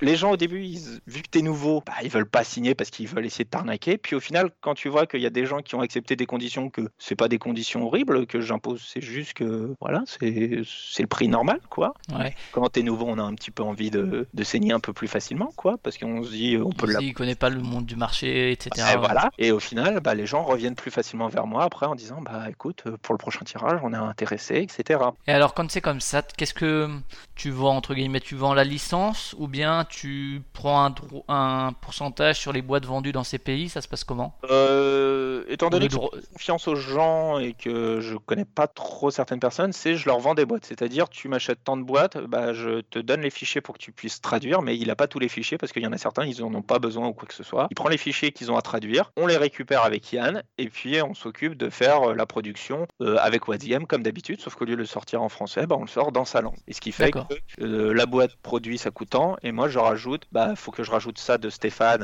les 0.00 0.16
gens 0.16 0.32
au 0.32 0.36
début, 0.36 0.60
vu 1.06 1.22
que 1.22 1.28
tu 1.30 1.38
es 1.38 1.42
nouveau, 1.42 1.82
bah, 1.86 1.92
ils 2.02 2.10
veulent 2.10 2.28
pas 2.28 2.44
signer 2.44 2.74
parce 2.74 2.90
qu'ils 2.90 3.06
veulent 3.08 3.26
essayer 3.26 3.44
de 3.44 3.50
t'arnaquer. 3.50 3.98
Puis 3.98 4.16
au 4.16 4.20
final, 4.20 4.50
quand 4.60 4.74
tu 4.74 4.88
vois 4.88 5.06
qu'il 5.06 5.20
y 5.20 5.26
a 5.26 5.30
des 5.30 5.46
gens 5.46 5.58
qui 5.60 5.74
ont 5.74 5.80
accepté 5.80 6.16
des 6.16 6.26
conditions 6.26 6.70
que 6.70 6.82
c'est 6.98 7.16
pas 7.16 7.28
des 7.30 7.38
conditions 7.38 7.86
horribles 7.86 8.26
que 8.26 8.42
j'impose, 8.42 8.82
c'est 8.86 9.00
juste 9.00 9.32
que 9.32 9.74
voilà, 9.80 10.02
c'est 10.06 10.60
c'est 10.92 11.02
le 11.02 11.08
prix 11.08 11.28
normal, 11.28 11.60
quoi. 11.70 11.94
Ouais. 12.18 12.34
Quand 12.52 12.68
t'es 12.68 12.82
nouveau, 12.82 13.06
on 13.08 13.16
a 13.18 13.22
un 13.22 13.34
petit 13.34 13.50
peu 13.50 13.62
envie 13.62 13.90
de, 13.90 14.26
de 14.34 14.44
saigner 14.44 14.72
un 14.74 14.80
peu 14.80 14.92
plus 14.92 15.08
facilement, 15.08 15.50
quoi, 15.56 15.76
parce 15.82 15.96
qu'on 15.96 16.22
se 16.22 16.30
dit, 16.30 16.58
on 16.62 16.70
peut 16.70 16.86
Il 16.88 16.92
la. 16.92 17.00
il 17.00 17.14
connaît 17.14 17.34
pas 17.34 17.48
le 17.48 17.60
monde 17.60 17.86
du 17.86 17.96
marché, 17.96 18.52
etc. 18.52 18.92
Et 18.94 18.96
voilà. 18.98 19.30
Et 19.38 19.52
au 19.52 19.60
final, 19.60 20.00
bah, 20.00 20.14
les 20.14 20.26
gens 20.26 20.42
reviennent 20.42 20.74
plus 20.74 20.90
facilement 20.90 21.28
vers 21.28 21.46
moi 21.46 21.62
après 21.64 21.86
en 21.86 21.94
disant, 21.94 22.20
bah 22.20 22.44
écoute, 22.50 22.82
euh, 22.86 22.96
pour 23.00 23.14
le 23.14 23.18
prochain 23.18 23.44
tirage, 23.44 23.80
on 23.82 23.92
est 23.94 23.96
intéressé, 23.96 24.56
etc. 24.56 25.00
Et 25.26 25.32
alors, 25.32 25.54
quand 25.54 25.70
c'est 25.70 25.80
comme 25.80 26.00
ça, 26.00 26.22
qu'est-ce 26.36 26.52
que 26.54 26.88
tu 27.36 27.50
vends 27.50 27.76
entre 27.76 27.94
guillemets? 27.94 28.20
Tu 28.20 28.34
vends 28.34 28.52
la 28.54 28.64
licence 28.64 29.34
ou 29.38 29.46
bien 29.46 29.86
tu 29.88 30.42
prends 30.52 30.92
un, 31.28 31.72
pourcentage 31.80 32.36
sur 32.38 32.52
les 32.52 32.62
boîtes 32.62 32.84
vendues 32.84 33.12
dans 33.12 33.24
ces 33.24 33.38
pays? 33.38 33.68
Ça 33.68 33.80
se 33.80 33.88
passe 33.88 34.02
comment? 34.04 34.34
Euh, 34.50 35.44
étant 35.48 35.70
donné 35.70 35.86
que 35.86 35.92
je 35.92 35.98
dro- 35.98 36.10
fais 36.14 36.26
confiance 36.32 36.68
aux 36.68 36.74
gens 36.76 37.19
et 37.38 37.52
que 37.52 38.00
je 38.00 38.16
connais 38.16 38.44
pas 38.44 38.66
trop 38.66 39.10
certaines 39.10 39.40
personnes, 39.40 39.72
c'est 39.72 39.96
je 39.96 40.06
leur 40.06 40.18
vends 40.18 40.34
des 40.34 40.44
boîtes. 40.44 40.64
C'est-à-dire, 40.64 41.08
tu 41.08 41.28
m'achètes 41.28 41.62
tant 41.64 41.76
de 41.76 41.82
boîtes, 41.82 42.18
bah, 42.18 42.52
je 42.52 42.80
te 42.80 42.98
donne 42.98 43.20
les 43.20 43.30
fichiers 43.30 43.60
pour 43.60 43.74
que 43.74 43.82
tu 43.82 43.92
puisses 43.92 44.20
traduire, 44.20 44.62
mais 44.62 44.76
il 44.76 44.90
a 44.90 44.96
pas 44.96 45.06
tous 45.06 45.18
les 45.18 45.28
fichiers 45.28 45.58
parce 45.58 45.72
qu'il 45.72 45.82
y 45.82 45.86
en 45.86 45.92
a 45.92 45.98
certains, 45.98 46.24
ils 46.24 46.42
en 46.42 46.52
ont 46.54 46.62
pas 46.62 46.78
besoin 46.78 47.08
ou 47.08 47.12
quoi 47.12 47.28
que 47.28 47.34
ce 47.34 47.42
soit. 47.42 47.68
Il 47.70 47.74
prend 47.74 47.88
les 47.88 47.98
fichiers 47.98 48.32
qu'ils 48.32 48.50
ont 48.50 48.56
à 48.56 48.62
traduire, 48.62 49.12
on 49.16 49.26
les 49.26 49.36
récupère 49.36 49.82
avec 49.82 50.12
Yann 50.12 50.42
et 50.58 50.68
puis 50.68 51.00
on 51.02 51.14
s'occupe 51.14 51.54
de 51.54 51.70
faire 51.70 52.10
euh, 52.10 52.14
la 52.14 52.26
production 52.26 52.86
euh, 53.00 53.16
avec 53.20 53.48
WhatsApp 53.48 53.84
comme 53.86 54.02
d'habitude, 54.02 54.40
sauf 54.40 54.54
qu'au 54.54 54.64
lieu 54.64 54.72
de 54.72 54.76
le 54.76 54.86
sortir 54.86 55.22
en 55.22 55.28
français, 55.28 55.66
bah, 55.66 55.76
on 55.78 55.82
le 55.82 55.88
sort 55.88 56.12
dans 56.12 56.24
sa 56.24 56.40
langue. 56.40 56.56
Et 56.66 56.72
ce 56.72 56.80
qui 56.80 56.92
fait 56.92 57.10
que 57.10 57.18
euh, 57.60 57.92
la 57.92 58.06
boîte 58.06 58.36
produit 58.36 58.78
ça 58.78 58.90
coûte 58.90 59.10
tant 59.10 59.36
et 59.42 59.52
moi 59.52 59.68
je 59.68 59.78
rajoute, 59.78 60.24
bah 60.32 60.54
faut 60.56 60.70
que 60.70 60.82
je 60.82 60.90
rajoute 60.90 61.18
ça 61.18 61.38
de 61.38 61.50
Stéphane 61.50 62.02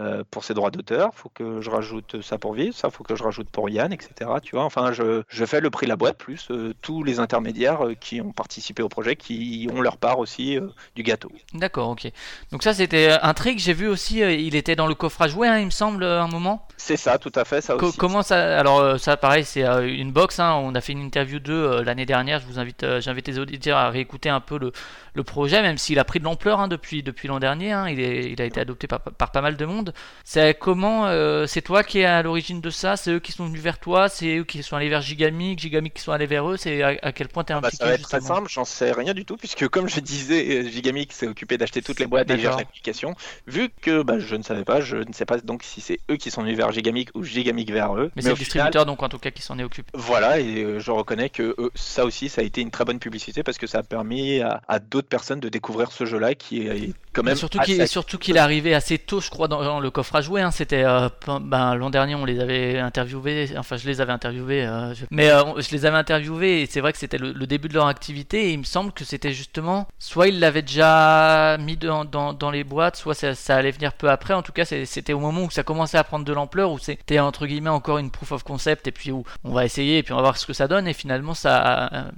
euh, 0.00 0.24
pour 0.30 0.44
ses 0.44 0.54
droits 0.54 0.70
d'auteur, 0.70 1.10
faut 1.14 1.28
que 1.28 1.60
je 1.60 1.70
rajoute 1.70 2.20
ça 2.22 2.38
pour 2.38 2.54
vivre, 2.54 2.74
ça 2.74 2.90
faut 2.90 3.04
que 3.04 3.14
je 3.14 3.22
rajoute 3.22 3.50
pour 3.50 3.68
Yann, 3.68 3.92
etc. 3.92 4.30
Tu 4.50 4.56
vois. 4.56 4.64
Enfin, 4.64 4.90
je, 4.90 5.22
je 5.28 5.44
fais 5.44 5.60
le 5.60 5.70
prix 5.70 5.86
de 5.86 5.90
la 5.90 5.96
boîte 5.96 6.18
plus 6.18 6.48
euh, 6.50 6.74
tous 6.82 7.04
les 7.04 7.20
intermédiaires 7.20 7.86
euh, 7.86 7.94
qui 7.94 8.20
ont 8.20 8.32
participé 8.32 8.82
au 8.82 8.88
projet, 8.88 9.14
qui 9.14 9.68
ont 9.72 9.80
leur 9.80 9.96
part 9.96 10.18
aussi 10.18 10.58
euh, 10.58 10.66
du 10.96 11.04
gâteau. 11.04 11.30
D'accord, 11.54 11.88
ok. 11.90 12.10
Donc 12.50 12.64
ça 12.64 12.74
c'était 12.74 13.12
un 13.22 13.32
trick. 13.32 13.60
J'ai 13.60 13.74
vu 13.74 13.86
aussi, 13.86 14.18
il 14.18 14.56
était 14.56 14.74
dans 14.74 14.88
le 14.88 14.96
coffre 14.96 15.22
à 15.22 15.28
jouer, 15.28 15.46
hein, 15.46 15.60
il 15.60 15.66
me 15.66 15.70
semble, 15.70 16.02
à 16.02 16.22
un 16.22 16.26
moment. 16.26 16.66
C'est 16.78 16.96
ça, 16.96 17.16
tout 17.18 17.30
à 17.36 17.44
fait, 17.44 17.60
ça 17.60 17.76
Co- 17.76 17.86
aussi. 17.90 17.96
comment 17.96 18.22
ça 18.22 18.58
Alors 18.58 18.98
ça, 18.98 19.16
pareil, 19.16 19.44
c'est 19.44 19.62
une 19.62 20.10
box. 20.10 20.40
hein, 20.40 20.54
on 20.54 20.74
a 20.74 20.80
fait 20.80 20.94
une 20.94 21.04
interview 21.04 21.38
d'eux 21.38 21.82
l'année 21.82 22.06
dernière. 22.06 22.40
Je 22.40 22.46
vous 22.46 22.58
invite, 22.58 22.84
j'invite 22.98 23.28
les 23.28 23.38
auditeurs 23.38 23.78
à 23.78 23.88
réécouter 23.90 24.30
un 24.30 24.40
peu 24.40 24.58
le, 24.58 24.72
le 25.14 25.22
projet, 25.22 25.62
même 25.62 25.78
s'il 25.78 26.00
a 26.00 26.04
pris 26.04 26.18
de 26.18 26.24
l'ampleur 26.24 26.58
hein, 26.58 26.66
depuis 26.66 27.04
depuis 27.04 27.28
l'an 27.28 27.38
dernier. 27.38 27.70
il, 27.90 28.00
est, 28.00 28.32
il 28.32 28.42
a 28.42 28.46
été 28.46 28.58
adopté 28.60 28.88
par, 28.88 29.00
par 29.00 29.30
pas 29.30 29.42
mal 29.42 29.56
de 29.56 29.64
monde. 29.64 29.94
C'est 30.24 30.54
comment 30.58 31.06
C'est 31.46 31.62
toi 31.62 31.84
qui 31.84 32.00
es 32.00 32.04
à 32.04 32.20
l'origine 32.24 32.60
de 32.60 32.70
ça? 32.70 32.96
C'est 32.96 33.12
eux 33.12 33.20
qui 33.20 33.30
sont 33.30 33.46
venus 33.46 33.62
vers 33.62 33.78
toi? 33.78 34.08
C'est 34.08 34.39
qui 34.44 34.62
sont 34.62 34.76
allés 34.76 34.88
vers 34.88 35.00
Gigamic 35.00 35.58
Gigamic 35.58 35.94
qui 35.94 36.02
sont 36.02 36.12
allés 36.12 36.26
vers 36.26 36.48
eux 36.50 36.56
C'est 36.56 36.82
à, 36.82 36.94
à 37.02 37.12
quel 37.12 37.28
point 37.28 37.44
t'es 37.44 37.52
Ah 37.52 37.60
bah, 37.60 37.68
impliqué 37.68 37.84
ça 37.84 37.88
va 37.88 37.94
être 37.94 38.02
très 38.02 38.20
simple, 38.20 38.48
j'en 38.50 38.64
sais 38.64 38.92
rien 38.92 39.14
du 39.14 39.24
tout, 39.24 39.36
puisque 39.36 39.68
comme 39.68 39.88
je 39.88 40.00
disais, 40.00 40.62
euh, 40.64 40.68
Gigamic 40.68 41.12
s'est 41.12 41.26
occupé 41.26 41.58
d'acheter 41.58 41.82
toutes 41.82 42.00
les 42.00 42.06
boîtes 42.06 42.30
et 42.30 42.38
gère 42.38 42.56
l'application. 42.56 43.14
Vu 43.46 43.70
que 43.82 44.02
bah, 44.02 44.18
je 44.18 44.36
ne 44.36 44.42
savais 44.42 44.64
pas, 44.64 44.80
je 44.80 44.96
ne 44.96 45.12
sais 45.12 45.24
pas 45.24 45.38
donc 45.38 45.62
si 45.62 45.80
c'est 45.80 45.98
eux 46.10 46.16
qui 46.16 46.30
sont 46.30 46.42
venus 46.42 46.56
vers 46.56 46.72
Gigamic 46.72 47.10
ou 47.14 47.24
Gigamic 47.24 47.70
vers 47.70 47.96
eux. 47.96 48.10
Mais 48.16 48.22
c'est 48.22 48.30
le 48.30 48.34
distributeur 48.36 48.86
donc 48.86 49.02
en 49.02 49.08
tout 49.08 49.18
cas 49.18 49.30
qui 49.30 49.42
s'en 49.42 49.58
est 49.58 49.64
occupé. 49.64 49.90
Voilà, 49.94 50.38
et 50.40 50.62
euh, 50.62 50.78
je 50.80 50.90
reconnais 50.90 51.28
que 51.30 51.54
euh, 51.58 51.70
ça 51.74 52.04
aussi, 52.04 52.28
ça 52.28 52.40
a 52.40 52.44
été 52.44 52.60
une 52.60 52.70
très 52.70 52.84
bonne 52.84 52.98
publicité 52.98 53.42
parce 53.42 53.58
que 53.58 53.66
ça 53.66 53.78
a 53.78 53.82
permis 53.82 54.40
à, 54.40 54.62
à 54.68 54.78
d'autres 54.78 55.08
personnes 55.08 55.40
de 55.40 55.48
découvrir 55.48 55.92
ce 55.92 56.04
jeu-là 56.06 56.34
qui 56.34 56.66
est 56.66 56.92
quand 57.12 57.22
même. 57.22 57.36
surtout 57.36 57.58
assez 57.60 57.74
qu'il 57.76 57.88
surtout 57.88 58.18
qu'il 58.18 58.36
est 58.36 58.40
arrivé 58.40 58.74
assez 58.74 58.98
tôt, 58.98 59.20
je 59.20 59.30
crois, 59.30 59.48
dans, 59.48 59.62
dans 59.62 59.80
le 59.80 59.90
coffre 59.90 60.14
à 60.16 60.20
jouer. 60.22 60.40
hein. 60.42 60.50
C'était 60.50 60.84
euh, 60.84 61.08
ben, 61.40 61.74
l'an 61.74 61.90
dernier, 61.90 62.14
on 62.14 62.24
les 62.24 62.40
avait 62.40 62.78
interviewés. 62.78 63.50
Enfin, 63.56 63.76
je 63.76 63.86
les 63.86 64.00
avais 64.00 64.12
interviewés. 64.12 64.29
Euh, 64.38 64.94
je- 64.94 65.04
Mais 65.10 65.30
euh, 65.30 65.60
je 65.60 65.70
les 65.70 65.86
avais 65.86 65.96
interviewés 65.96 66.62
et 66.62 66.66
c'est 66.66 66.80
vrai 66.80 66.92
que 66.92 66.98
c'était 66.98 67.18
le, 67.18 67.32
début 67.46 67.68
de 67.68 67.74
leur 67.74 67.86
activité. 67.86 68.48
Et 68.48 68.52
il 68.52 68.58
me 68.58 68.64
semble 68.64 68.92
que 68.92 69.04
c'était 69.04 69.32
justement 69.32 69.88
soit 69.98 70.28
ils 70.28 70.40
l'avaient 70.40 70.62
déjà 70.62 71.56
mis 71.58 71.76
dans, 71.76 72.50
les 72.50 72.64
boîtes, 72.64 72.96
soit 72.96 73.14
ça, 73.14 73.56
allait 73.56 73.70
venir 73.70 73.92
peu 73.92 74.10
après. 74.10 74.34
En 74.34 74.42
tout 74.42 74.52
cas, 74.52 74.64
c'était 74.64 75.12
au 75.12 75.20
moment 75.20 75.42
où 75.44 75.50
ça 75.50 75.62
commençait 75.62 75.98
à 75.98 76.04
prendre 76.04 76.24
de 76.24 76.32
l'ampleur, 76.32 76.72
où 76.72 76.78
c'était 76.78 77.18
entre 77.18 77.46
guillemets 77.46 77.70
encore 77.70 77.98
une 77.98 78.10
proof 78.10 78.32
of 78.32 78.42
concept. 78.42 78.86
Et 78.86 78.92
puis 78.92 79.12
où 79.12 79.24
on 79.44 79.52
va 79.52 79.64
essayer 79.64 79.98
et 79.98 80.02
puis 80.02 80.12
on 80.12 80.16
va 80.16 80.22
voir 80.22 80.36
ce 80.36 80.46
que 80.46 80.52
ça 80.52 80.68
donne. 80.68 80.86
Et 80.88 80.94
finalement, 80.94 81.34
ça 81.34 82.10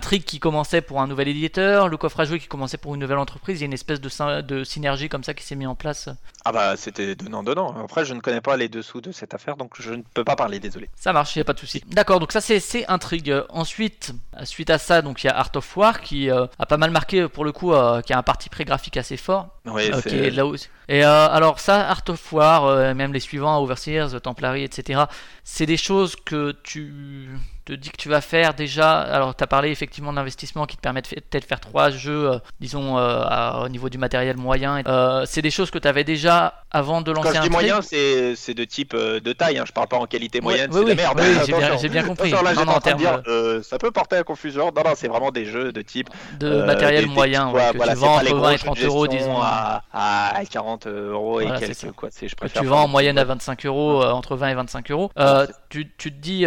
trick 0.00 0.24
qui 0.24 0.38
commençait 0.38 0.80
pour 0.80 1.00
un 1.00 1.06
nouvel 1.06 1.28
éditeur, 1.28 1.88
le 1.88 1.96
coffre 1.96 2.20
à 2.20 2.24
jouer 2.24 2.38
qui 2.38 2.46
commençait 2.48 2.76
pour 2.78 2.94
une 2.94 3.00
nouvelle 3.00 3.18
entreprise. 3.18 3.58
Il 3.58 3.62
y 3.62 3.64
a 3.64 3.66
une 3.66 3.72
espèce 3.72 4.00
de, 4.00 4.08
syn- 4.08 4.42
de 4.42 4.64
synergie 4.64 5.08
comme 5.08 5.24
ça 5.24 5.34
qui 5.34 5.44
s'est 5.44 5.54
mis 5.56 5.66
en 5.66 5.74
place. 5.74 6.08
Ah 6.44 6.52
bah 6.52 6.76
c'était 6.76 7.14
donnant-donnant. 7.14 7.74
Après, 7.82 8.04
je 8.04 8.14
ne 8.14 8.20
connais 8.20 8.40
pas 8.40 8.56
les 8.56 8.68
dessous 8.68 9.00
de 9.00 9.12
cette 9.12 9.34
affaire, 9.34 9.56
donc 9.56 9.72
je 9.80 9.92
ne 9.94 10.02
peux 10.14 10.24
pas 10.24 10.36
parler, 10.36 10.60
désolé. 10.60 10.88
Ça 10.96 11.12
marche, 11.12 11.34
il 11.36 11.40
a 11.40 11.44
pas 11.44 11.52
de 11.54 11.58
souci. 11.58 11.82
D'accord, 11.88 12.20
donc 12.20 12.32
ça 12.32 12.40
c'est 12.40 12.86
intrigue. 12.88 13.34
Ensuite, 13.48 14.12
suite 14.44 14.70
à 14.70 14.78
ça, 14.78 15.02
donc 15.02 15.22
il 15.24 15.26
y 15.26 15.30
a 15.30 15.36
Art 15.36 15.50
of 15.54 15.76
War 15.76 16.00
qui 16.00 16.30
euh, 16.30 16.46
a 16.58 16.66
pas 16.66 16.76
mal 16.76 16.90
marqué 16.90 17.22
euh, 17.22 17.28
pour 17.28 17.44
le 17.44 17.52
coup, 17.52 17.72
euh, 17.72 18.00
qui 18.02 18.12
a 18.12 18.18
un 18.18 18.22
parti 18.22 18.48
pré 18.48 18.64
graphique 18.64 18.96
assez 18.96 19.16
fort. 19.16 19.48
Ouais, 19.64 19.92
euh, 19.92 20.00
c'est- 20.02 20.10
qui 20.10 20.16
est 20.16 20.30
là 20.30 20.46
aussi. 20.46 20.68
Et 20.88 21.02
alors 21.02 21.58
ça, 21.58 21.88
Art 21.88 22.04
of 22.08 22.32
War, 22.32 22.94
même 22.94 23.12
les 23.12 23.18
suivants, 23.20 23.58
Overseers, 23.60 24.20
Templary, 24.22 24.62
etc. 24.62 25.02
C'est 25.42 25.66
des 25.66 25.76
choses 25.76 26.14
que 26.14 26.52
tu 26.62 27.28
te 27.66 27.72
dis 27.72 27.90
que 27.90 27.96
tu 27.96 28.08
vas 28.08 28.20
faire 28.20 28.54
déjà. 28.54 29.00
Alors 29.00 29.34
tu 29.36 29.42
as 29.44 29.46
parlé 29.46 29.70
effectivement 29.70 30.12
d'investissement 30.12 30.66
qui 30.66 30.76
te 30.76 30.80
permet 30.82 31.02
peut-être 31.02 31.44
faire 31.44 31.60
trois 31.60 31.90
jeux, 31.90 32.30
euh, 32.32 32.38
disons 32.60 32.96
euh, 32.98 33.22
à- 33.24 33.62
au 33.64 33.68
niveau 33.68 33.88
du 33.88 33.98
matériel 33.98 34.36
moyen. 34.36 34.82
Euh, 34.86 35.24
c'est 35.26 35.42
des 35.42 35.50
choses 35.50 35.70
que 35.70 35.78
tu 35.78 35.88
avais 35.88 36.04
déjà 36.04 36.54
avant 36.70 37.00
de 37.02 37.10
lancer 37.10 37.28
Quand 37.28 37.34
je 37.34 37.38
un 37.40 37.42
dis 37.42 37.50
moyen, 37.50 37.82
c'est 37.82 38.34
c'est 38.36 38.54
de 38.54 38.64
type 38.64 38.94
de 38.94 39.32
taille. 39.32 39.58
Hein. 39.58 39.64
Je 39.66 39.72
parle 39.72 39.88
pas 39.88 39.96
en 39.96 40.06
qualité 40.06 40.40
moyenne, 40.40 40.70
c'est 40.72 40.78
de 40.80 40.84
oui, 40.84 40.94
merde. 40.94 41.18
oui, 41.20 41.24
j'ai 41.80 41.88
bien- 41.88 42.02
compris. 42.04 42.30
Là, 42.30 42.54
Non, 42.54 42.64
non, 42.66 42.72
en 42.72 42.80
dire, 42.94 43.20
ça 43.62 43.78
peut 43.78 43.90
porter 43.90 44.16
à 44.16 44.22
confusion. 44.22 44.66
Non, 44.74 44.82
non, 44.84 44.92
c'est 44.94 45.08
vraiment 45.08 45.30
des 45.30 45.44
jeux 45.46 45.72
de 45.72 45.82
type 45.82 46.08
de 46.38 46.62
matériel 46.62 47.04
des- 47.08 47.10
moyen 47.10 47.50
ouais, 47.50 47.70
que 47.72 47.76
voilà, 47.78 47.92
tu 47.94 47.98
vends 47.98 48.14
entre 48.14 48.24
gros 48.30 48.40
20 48.42 48.48
et 48.50 48.52
jeux 48.52 48.58
de 48.58 48.64
30 48.64 48.82
euros, 48.84 49.06
disons. 49.08 49.40
à, 49.40 49.82
à 49.92 50.44
40 50.44 50.86
euros 50.86 51.40
et 51.40 51.46
quelques. 51.58 51.92
Quoi. 51.92 52.10
Que 52.10 52.46
tu 52.48 52.64
vends 52.66 52.84
en 52.84 52.88
moyenne 52.88 53.18
à 53.18 53.24
petites 53.24 53.38
25 53.38 53.66
euros, 53.66 54.02
entre 54.04 54.36
20 54.36 54.48
et 54.50 54.54
25 54.54 54.90
euros. 54.90 55.10
Tu, 55.68 55.90
te 56.12 56.18
dis, 56.18 56.46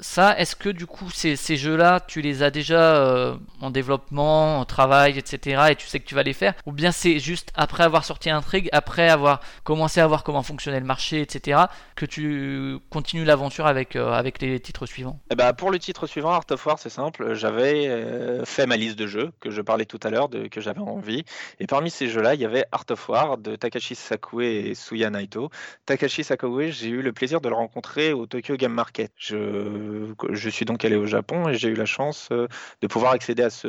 ça, 0.00 0.38
est-ce 0.38 0.55
que 0.56 0.68
du 0.68 0.86
coup, 0.86 1.10
ces, 1.10 1.36
jeux-là, 1.56 2.00
tu 2.00 2.20
les 2.20 2.42
as 2.42 2.50
déjà 2.50 2.96
euh, 2.96 3.36
en 3.60 3.70
développement, 3.70 4.60
en 4.60 4.64
travail, 4.64 5.18
etc., 5.18 5.68
et 5.70 5.76
tu 5.76 5.86
sais 5.86 6.00
que 6.00 6.06
tu 6.06 6.14
vas 6.14 6.22
les 6.22 6.32
faire? 6.32 6.54
Ou 6.66 6.72
bien 6.72 6.92
c'est 6.92 7.18
juste 7.18 7.52
après 7.54 7.84
avoir 7.84 8.04
sorti 8.04 8.30
Intrigue, 8.30 8.68
après 8.72 9.08
avoir 9.08 9.40
commencé 9.64 10.00
à 10.00 10.06
voir 10.06 10.24
comment 10.24 10.42
fonctionnait 10.42 10.80
le 10.80 10.86
marché, 10.86 11.20
etc., 11.20 11.60
que 11.94 12.06
tu 12.06 12.78
continues 12.90 13.24
l'aventure 13.24 13.66
avec, 13.66 13.96
euh, 13.96 14.22
les 14.40 14.60
titres 14.60 14.86
suivants? 14.86 15.18
Eh 15.30 15.34
ben, 15.34 15.52
pour 15.52 15.70
le 15.70 15.78
titre 15.78 16.06
suivant, 16.06 16.32
Art 16.32 16.46
of 16.50 16.66
War, 16.66 16.78
c'est 16.78 16.90
simple. 16.90 17.34
J'avais 17.34 17.88
euh, 17.88 18.44
fait 18.44 18.66
ma 18.66 18.76
liste 18.76 18.98
de 18.98 19.06
jeux 19.06 19.32
que 19.40 19.50
je 19.50 19.62
parlais 19.62 19.86
tout 19.86 20.00
à 20.02 20.10
l'heure, 20.10 20.28
que 20.50 20.60
j'avais 20.60 20.80
envie. 20.80 21.24
Et 21.60 21.66
parmi 21.66 21.90
ces 21.90 22.08
jeux-là, 22.08 22.34
il 22.34 22.40
y 22.40 22.44
avait 22.44 22.64
Art 22.72 22.84
of 22.90 23.08
War 23.08 23.38
de 23.38 23.56
Takashi 23.56 23.94
Sakue 23.94 24.44
et 24.44 24.74
Suya 24.74 25.10
Naito. 25.10 25.50
Takashi 25.86 26.24
Sakue, 26.24 26.70
j'ai 26.70 26.88
eu 26.88 27.02
le 27.02 27.12
plaisir 27.12 27.40
de 27.40 27.48
le 27.48 27.54
rencontrer 27.54 28.12
au 28.12 28.26
Tokyo 28.26 28.56
Game 28.56 28.72
Market. 28.72 29.12
Je 29.16 30.45
suis 30.50 30.64
donc 30.64 30.84
allé 30.84 30.96
au 30.96 31.06
Japon 31.06 31.48
et 31.48 31.54
j'ai 31.54 31.68
eu 31.68 31.74
la 31.74 31.86
chance 31.86 32.28
euh, 32.32 32.48
de 32.80 32.86
pouvoir 32.86 33.12
accéder 33.12 33.42
à 33.42 33.50
ce 33.50 33.66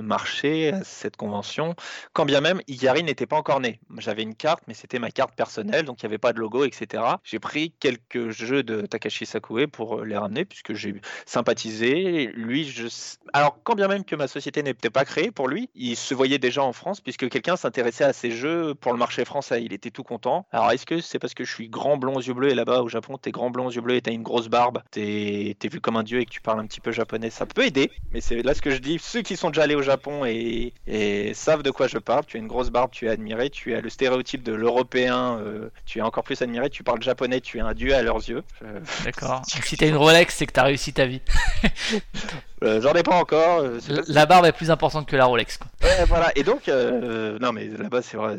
marché, 0.00 0.72
à 0.72 0.84
cette 0.84 1.16
convention, 1.16 1.74
quand 2.12 2.24
bien 2.24 2.40
même 2.40 2.60
Igari 2.66 3.02
n'était 3.02 3.26
pas 3.26 3.36
encore 3.36 3.60
né. 3.60 3.80
J'avais 3.98 4.22
une 4.22 4.34
carte, 4.34 4.62
mais 4.66 4.74
c'était 4.74 4.98
ma 4.98 5.10
carte 5.10 5.34
personnelle, 5.34 5.84
donc 5.84 6.02
il 6.02 6.06
n'y 6.06 6.10
avait 6.10 6.18
pas 6.18 6.32
de 6.32 6.40
logo, 6.40 6.64
etc. 6.64 7.02
J'ai 7.24 7.38
pris 7.38 7.72
quelques 7.80 8.30
jeux 8.30 8.62
de 8.62 8.82
Takashi 8.82 9.26
Sakue 9.26 9.68
pour 9.68 10.00
euh, 10.00 10.04
les 10.04 10.16
ramener, 10.16 10.44
puisque 10.44 10.74
j'ai 10.74 11.00
sympathisé. 11.26 12.30
Lui, 12.34 12.64
je... 12.64 12.88
Alors, 13.32 13.58
quand 13.64 13.74
bien 13.74 13.88
même 13.88 14.04
que 14.04 14.16
ma 14.16 14.28
société 14.28 14.62
n'était 14.62 14.90
pas 14.90 15.04
créée 15.04 15.30
pour 15.30 15.48
lui, 15.48 15.70
il 15.74 15.96
se 15.96 16.14
voyait 16.14 16.38
déjà 16.38 16.62
en 16.62 16.72
France, 16.72 17.00
puisque 17.00 17.28
quelqu'un 17.28 17.56
s'intéressait 17.56 18.04
à 18.04 18.12
ces 18.12 18.30
jeux 18.30 18.74
pour 18.74 18.92
le 18.92 18.98
marché 18.98 19.24
français. 19.24 19.62
Il 19.62 19.72
était 19.72 19.90
tout 19.90 20.04
content. 20.04 20.46
Alors, 20.52 20.70
est-ce 20.72 20.86
que 20.86 21.00
c'est 21.00 21.18
parce 21.18 21.34
que 21.34 21.44
je 21.44 21.52
suis 21.52 21.68
grand 21.68 21.96
blond 21.96 22.16
aux 22.16 22.22
yeux 22.22 22.34
bleus 22.34 22.50
et 22.50 22.54
là-bas 22.54 22.82
au 22.82 22.88
Japon, 22.88 23.18
t'es 23.18 23.30
grand 23.30 23.50
blond 23.50 23.66
aux 23.66 23.70
yeux 23.70 23.80
bleus 23.80 23.96
et 23.96 24.02
t'as 24.02 24.12
une 24.12 24.22
grosse 24.22 24.48
barbe, 24.48 24.82
t'es 24.90 25.56
t'es 25.68 25.74
vu 25.76 25.80
comme 25.80 25.96
un 25.96 26.02
dieu 26.02 26.20
et 26.20 26.24
que 26.24 26.30
tu 26.30 26.40
parles 26.40 26.60
un 26.60 26.66
petit 26.66 26.80
peu 26.80 26.92
japonais 26.92 27.30
Ça 27.30 27.46
peut 27.46 27.64
aider, 27.64 27.90
mais 28.12 28.20
c'est 28.20 28.42
là 28.42 28.54
ce 28.54 28.62
que 28.62 28.70
je 28.70 28.78
dis. 28.78 28.98
Ceux 29.00 29.22
qui 29.22 29.36
sont 29.36 29.50
déjà 29.50 29.62
allés 29.62 29.74
au 29.74 29.82
Japon 29.82 30.24
et, 30.24 30.72
et 30.86 31.34
savent 31.34 31.62
de 31.62 31.70
quoi 31.70 31.86
je 31.88 31.98
parle, 31.98 32.24
tu 32.26 32.36
as 32.36 32.40
une 32.40 32.46
grosse 32.48 32.70
barbe, 32.70 32.90
tu 32.90 33.06
es 33.06 33.08
admiré, 33.10 33.50
tu 33.50 33.74
as 33.74 33.80
le 33.80 33.88
stéréotype 33.90 34.42
de 34.42 34.52
l'européen, 34.52 35.38
euh, 35.40 35.68
tu 35.86 35.98
es 35.98 36.02
encore 36.02 36.24
plus 36.24 36.40
admiré, 36.42 36.70
tu 36.70 36.82
parles 36.82 37.02
japonais, 37.02 37.40
tu 37.40 37.58
es 37.58 37.60
un 37.60 37.74
dieu 37.74 37.94
à 37.94 38.02
leurs 38.02 38.16
yeux. 38.28 38.42
Je- 38.60 38.66
D'accord. 39.04 39.42
si 39.46 39.76
t'as 39.76 39.86
une 39.88 39.96
Rolex, 39.96 40.34
c'est 40.34 40.46
que 40.46 40.52
t'as 40.52 40.64
réussi 40.64 40.92
ta 40.92 41.06
vie. 41.06 41.20
euh, 42.62 42.80
J'en 42.80 42.92
ai 42.94 43.02
pas 43.02 43.14
encore. 43.16 43.60
euh, 43.60 43.78
pas- 43.86 44.02
La 44.08 44.26
barbe 44.26 44.46
est 44.46 44.52
plus 44.52 44.70
importante 44.70 45.06
que 45.06 45.16
la 45.16 45.24
Rolex. 45.26 45.58
Quoi. 45.58 45.68
Ouais, 45.82 46.04
voilà. 46.06 46.32
Et 46.36 46.42
donc, 46.42 46.68
euh, 46.68 47.38
non, 47.40 47.52
mais 47.52 47.66
là-bas, 47.66 48.02
c'est 48.02 48.16
vrai. 48.16 48.38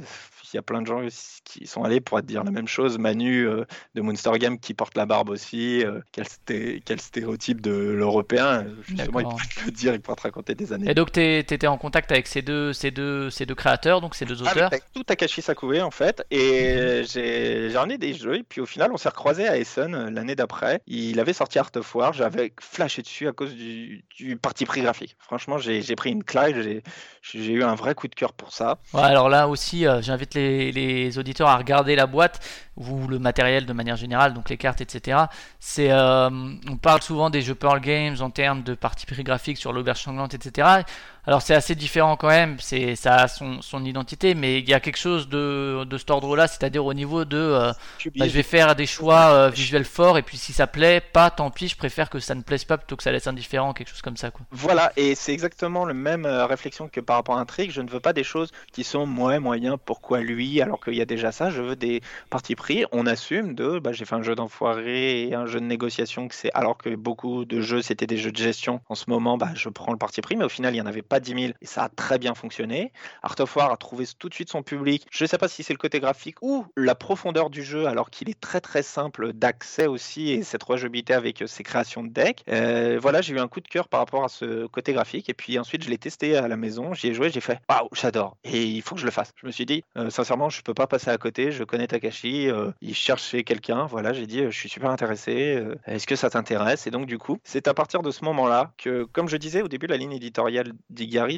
Il 0.53 0.57
y 0.57 0.59
a 0.59 0.61
plein 0.61 0.81
de 0.81 0.88
gens 0.88 1.01
qui 1.43 1.67
sont 1.67 1.84
allés 1.84 2.01
pour 2.01 2.19
te 2.21 2.26
dire 2.26 2.43
la 2.43 2.51
même 2.51 2.67
chose. 2.67 2.97
Manu 2.97 3.47
euh, 3.47 3.65
de 3.95 4.01
Monster 4.01 4.31
Game 4.39 4.59
qui 4.59 4.73
porte 4.73 4.95
la 4.97 5.05
barbe 5.05 5.30
aussi. 5.30 5.84
euh, 5.85 5.99
quel, 6.11 6.26
sté- 6.26 6.81
quel 6.85 6.99
stéréotype 6.99 7.61
de 7.61 7.71
l'européen. 7.71 8.65
Justement, 8.88 9.19
il 9.19 9.23
pourrait 9.23 9.43
te 9.55 9.65
le 9.65 9.71
dire, 9.71 9.93
il 9.93 10.01
pourrait 10.01 10.15
te 10.17 10.21
raconter 10.23 10.55
des 10.55 10.73
années. 10.73 10.89
Et 10.89 10.93
donc 10.93 11.11
t'es- 11.11 11.43
t'étais 11.43 11.67
en 11.67 11.77
contact 11.77 12.11
avec 12.11 12.27
ces 12.27 12.41
deux, 12.41 12.73
ces 12.73 12.91
deux, 12.91 13.30
ces 13.30 13.45
deux 13.45 13.55
créateurs, 13.55 14.01
donc 14.01 14.15
ces 14.15 14.26
deux 14.26 14.38
Ah, 14.45 14.51
auteurs. 14.51 14.69
t'as 14.69 14.80
tout 14.93 15.03
Takashi 15.03 15.41
Sakue 15.41 15.80
en 15.81 15.91
fait 15.91 16.23
et 16.31 17.03
j'ai 17.05 17.69
j'ai 17.69 17.77
ramené 17.77 17.97
des 17.97 18.13
jeux 18.13 18.35
et 18.38 18.43
puis 18.43 18.61
au 18.61 18.65
final 18.65 18.91
on 18.93 18.97
s'est 18.97 19.09
recroisé 19.09 19.47
à 19.47 19.57
Essen 19.57 19.93
euh, 19.93 20.09
l'année 20.09 20.35
d'après 20.35 20.81
il 20.88 21.19
avait 21.19 21.34
sorti 21.34 21.59
Art 21.59 21.71
of 21.76 21.95
War 21.95 22.13
j'avais 22.13 22.51
flashé 22.59 23.01
dessus 23.01 23.27
à 23.27 23.31
cause 23.31 23.53
du, 23.53 24.03
du 24.15 24.35
parti 24.38 24.65
pris 24.65 24.81
graphique 24.81 25.15
franchement 25.19 25.57
j'ai 25.57 25.81
pris 25.95 26.11
une 26.11 26.23
claque 26.23 26.55
j'ai 26.61 26.84
j'ai 27.21 27.51
eu 27.53 27.63
un 27.63 27.76
vrai 27.76 27.95
coup 27.95 28.07
de 28.07 28.15
cœur 28.15 28.34
pour 28.34 28.53
ça 28.53 28.80
Ouais, 28.93 29.01
alors 29.01 29.30
là 29.30 29.47
aussi, 29.47 29.85
euh, 29.85 30.01
j'invite 30.01 30.34
les, 30.34 30.38
les 30.71 31.17
auditeurs 31.17 31.47
à 31.47 31.57
regarder 31.57 31.95
la 31.95 32.07
boîte 32.07 32.39
ou 32.77 33.07
le 33.07 33.19
matériel 33.19 33.65
de 33.65 33.73
manière 33.73 33.97
générale, 33.97 34.33
donc 34.33 34.49
les 34.49 34.57
cartes, 34.57 34.81
etc. 34.81 35.17
C'est, 35.59 35.91
euh, 35.91 36.29
on 36.69 36.77
parle 36.77 37.01
souvent 37.01 37.29
des 37.29 37.41
jeux 37.41 37.55
Pearl 37.55 37.79
Games 37.81 38.15
en 38.21 38.29
termes 38.29 38.63
de 38.63 38.73
partie 38.73 39.05
prix 39.05 39.23
graphique 39.23 39.57
sur 39.57 39.73
l'auberge 39.73 40.01
sanglante, 40.01 40.33
etc. 40.33 40.83
Alors 41.27 41.41
c'est 41.41 41.53
assez 41.53 41.75
différent 41.75 42.15
quand 42.15 42.29
même, 42.29 42.57
c'est, 42.59 42.95
ça 42.95 43.15
a 43.15 43.27
son, 43.27 43.61
son 43.61 43.85
identité, 43.85 44.35
mais 44.35 44.59
il 44.59 44.69
y 44.69 44.73
a 44.73 44.79
quelque 44.79 44.97
chose 44.97 45.29
de, 45.29 45.83
de 45.83 45.97
cet 45.97 46.09
ordre-là, 46.09 46.47
c'est-à-dire 46.47 46.85
au 46.85 46.93
niveau 46.93 47.25
de, 47.25 47.37
euh, 47.37 47.71
bah, 48.15 48.27
je 48.27 48.33
vais 48.33 48.43
faire 48.43 48.75
des 48.75 48.85
choix 48.85 49.29
euh, 49.29 49.49
visuels 49.49 49.85
forts 49.85 50.17
et 50.17 50.23
puis 50.23 50.37
si 50.37 50.53
ça 50.53 50.65
plaît 50.65 51.01
pas, 51.01 51.29
tant 51.29 51.51
pis, 51.51 51.67
je 51.67 51.75
préfère 51.75 52.09
que 52.09 52.19
ça 52.19 52.35
ne 52.35 52.41
plaise 52.41 52.63
pas 52.63 52.77
plutôt 52.77 52.95
que 52.95 53.03
ça 53.03 53.11
laisse 53.11 53.27
indifférent, 53.27 53.73
quelque 53.73 53.89
chose 53.89 54.01
comme 54.01 54.17
ça, 54.17 54.31
quoi. 54.31 54.45
Voilà, 54.51 54.91
et 54.97 55.15
c'est 55.15 55.33
exactement 55.33 55.85
le 55.85 55.93
même 55.93 56.25
euh, 56.25 56.45
réflexion 56.45 56.87
que 56.87 56.99
par 57.01 57.17
rapport 57.17 57.37
à 57.37 57.41
Intrigue. 57.41 57.71
Je 57.71 57.81
ne 57.81 57.89
veux 57.89 57.99
pas 57.99 58.13
des 58.13 58.23
choses 58.23 58.51
qui 58.71 58.83
sont 58.83 59.05
moins 59.05 59.39
moyens, 59.39 59.77
pourquoi 59.83 60.21
lui, 60.21 60.61
alors 60.61 60.79
qu'il 60.79 60.95
y 60.95 61.01
a 61.01 61.05
déjà 61.05 61.31
ça? 61.31 61.49
Je 61.49 61.61
veux 61.61 61.75
des 61.75 62.01
parties 62.29 62.55
pris. 62.55 62.85
On 62.91 63.05
assume 63.05 63.55
de, 63.55 63.79
bah, 63.79 63.91
j'ai 63.91 64.05
fait 64.05 64.15
un 64.15 64.23
jeu 64.23 64.35
d'enfoiré 64.35 65.23
et 65.23 65.35
un 65.35 65.45
jeu 65.45 65.59
de 65.59 65.65
négociation, 65.65 66.27
que 66.27 66.35
c'est 66.35 66.51
alors 66.53 66.77
que 66.77 66.95
beaucoup 66.95 67.45
de 67.45 67.61
jeux 67.61 67.81
c'était 67.81 68.07
des 68.07 68.17
jeux 68.17 68.31
de 68.31 68.37
gestion. 68.37 68.81
En 68.89 68.95
ce 68.95 69.05
moment, 69.09 69.37
bah, 69.37 69.49
je 69.55 69.69
prends 69.69 69.91
le 69.91 69.97
parti 69.97 70.21
pris, 70.21 70.35
mais 70.35 70.45
au 70.45 70.49
final, 70.49 70.73
il 70.73 70.77
y 70.77 70.81
en 70.81 70.85
avait 70.85 71.01
pas 71.10 71.19
10 71.19 71.41
000 71.41 71.53
et 71.61 71.65
ça 71.65 71.84
a 71.84 71.90
très 71.90 72.19
bien 72.19 72.36
fonctionné. 72.36 72.94
Art 73.23 73.36
of 73.40 73.56
War 73.56 73.72
a 73.72 73.77
trouvé 73.77 74.06
tout 74.18 74.30
de 74.30 74.34
suite 74.34 74.49
son 74.49 74.64
public. 74.64 75.07
Je 75.11 75.23
ne 75.23 75.27
sais 75.27 75.38
pas 75.38 75.48
si 75.48 75.64
c'est 75.64 75.73
le 75.73 75.80
côté 75.80 75.99
graphique 75.99 76.38
ou 76.41 76.65
la 76.77 76.95
profondeur 76.95 77.49
du 77.49 77.64
jeu, 77.64 77.88
alors 77.88 78.10
qu'il 78.10 78.30
est 78.30 78.40
très 78.40 78.61
très 78.61 78.84
simple 78.84 79.34
d'accès 79.34 79.88
aussi 79.88 80.31
et 80.31 80.44
cette 80.44 80.64
rejouabilité 80.64 81.14
avec 81.14 81.41
euh, 81.41 81.48
ses 81.48 81.64
créations 81.64 82.03
de 82.03 82.10
deck. 82.10 82.44
Euh, 82.49 82.99
voilà, 83.02 83.22
j'ai 83.22 83.34
eu 83.34 83.40
un 83.40 83.48
coup 83.48 83.60
de 83.60 83.68
cœur 83.68 83.88
par 83.88 83.99
rapport 83.99 84.23
à 84.23 84.30
ce 84.30 84.68
côté 84.68 84.94
graphique 84.94 85.30
et 85.30 85.34
puis 85.34 85.57
ensuite 85.57 85.84
je 85.84 85.90
l'ai 85.90 85.98
testé 85.98 86.38
à 86.38 86.48
la 86.48 86.57
maison, 86.57 86.94
j'y 86.94 87.07
ai 87.07 87.14
joué, 87.14 87.30
j'ai 87.31 87.41
fait 87.41 87.60
waouh, 87.69 87.90
j'adore 87.94 88.38
et 88.44 88.64
il 88.64 88.81
faut 88.81 88.95
que 88.95 89.02
je 89.02 89.06
le 89.06 89.11
fasse. 89.11 89.34
Je 89.36 89.48
me 89.48 89.52
suis 89.52 89.65
dit, 89.65 89.84
euh, 89.98 90.10
sincèrement, 90.10 90.49
je 90.49 90.61
peux 90.61 90.73
pas 90.76 90.88
passer 90.88 91.10
à 91.10 91.18
côté, 91.18 91.52
je 91.52 91.64
connais 91.64 91.88
Takashi, 91.88 92.49
euh, 92.49 92.72
il 92.81 92.95
cherchait 92.95 93.44
quelqu'un, 93.44 93.86
voilà, 93.86 94.14
j'ai 94.14 94.27
dit, 94.27 94.44
je 94.44 94.57
suis 94.57 94.69
super 94.69 94.91
intéressé, 94.91 95.64
est-ce 95.86 96.06
que 96.06 96.15
ça 96.15 96.30
t'intéresse? 96.30 96.86
Et 96.86 96.91
donc 96.91 97.07
du 97.07 97.18
coup, 97.18 97.40
c'est 97.44 97.68
à 97.68 97.73
partir 97.73 98.03
de 98.03 98.11
ce 98.11 98.23
moment-là 98.26 98.72
que, 98.77 99.06
comme 99.06 99.27
je 99.27 99.38
disais 99.38 99.61
au 99.61 99.68
début, 99.68 99.88
la 99.88 99.98
ligne 99.98 100.14
éditoriale 100.14 100.73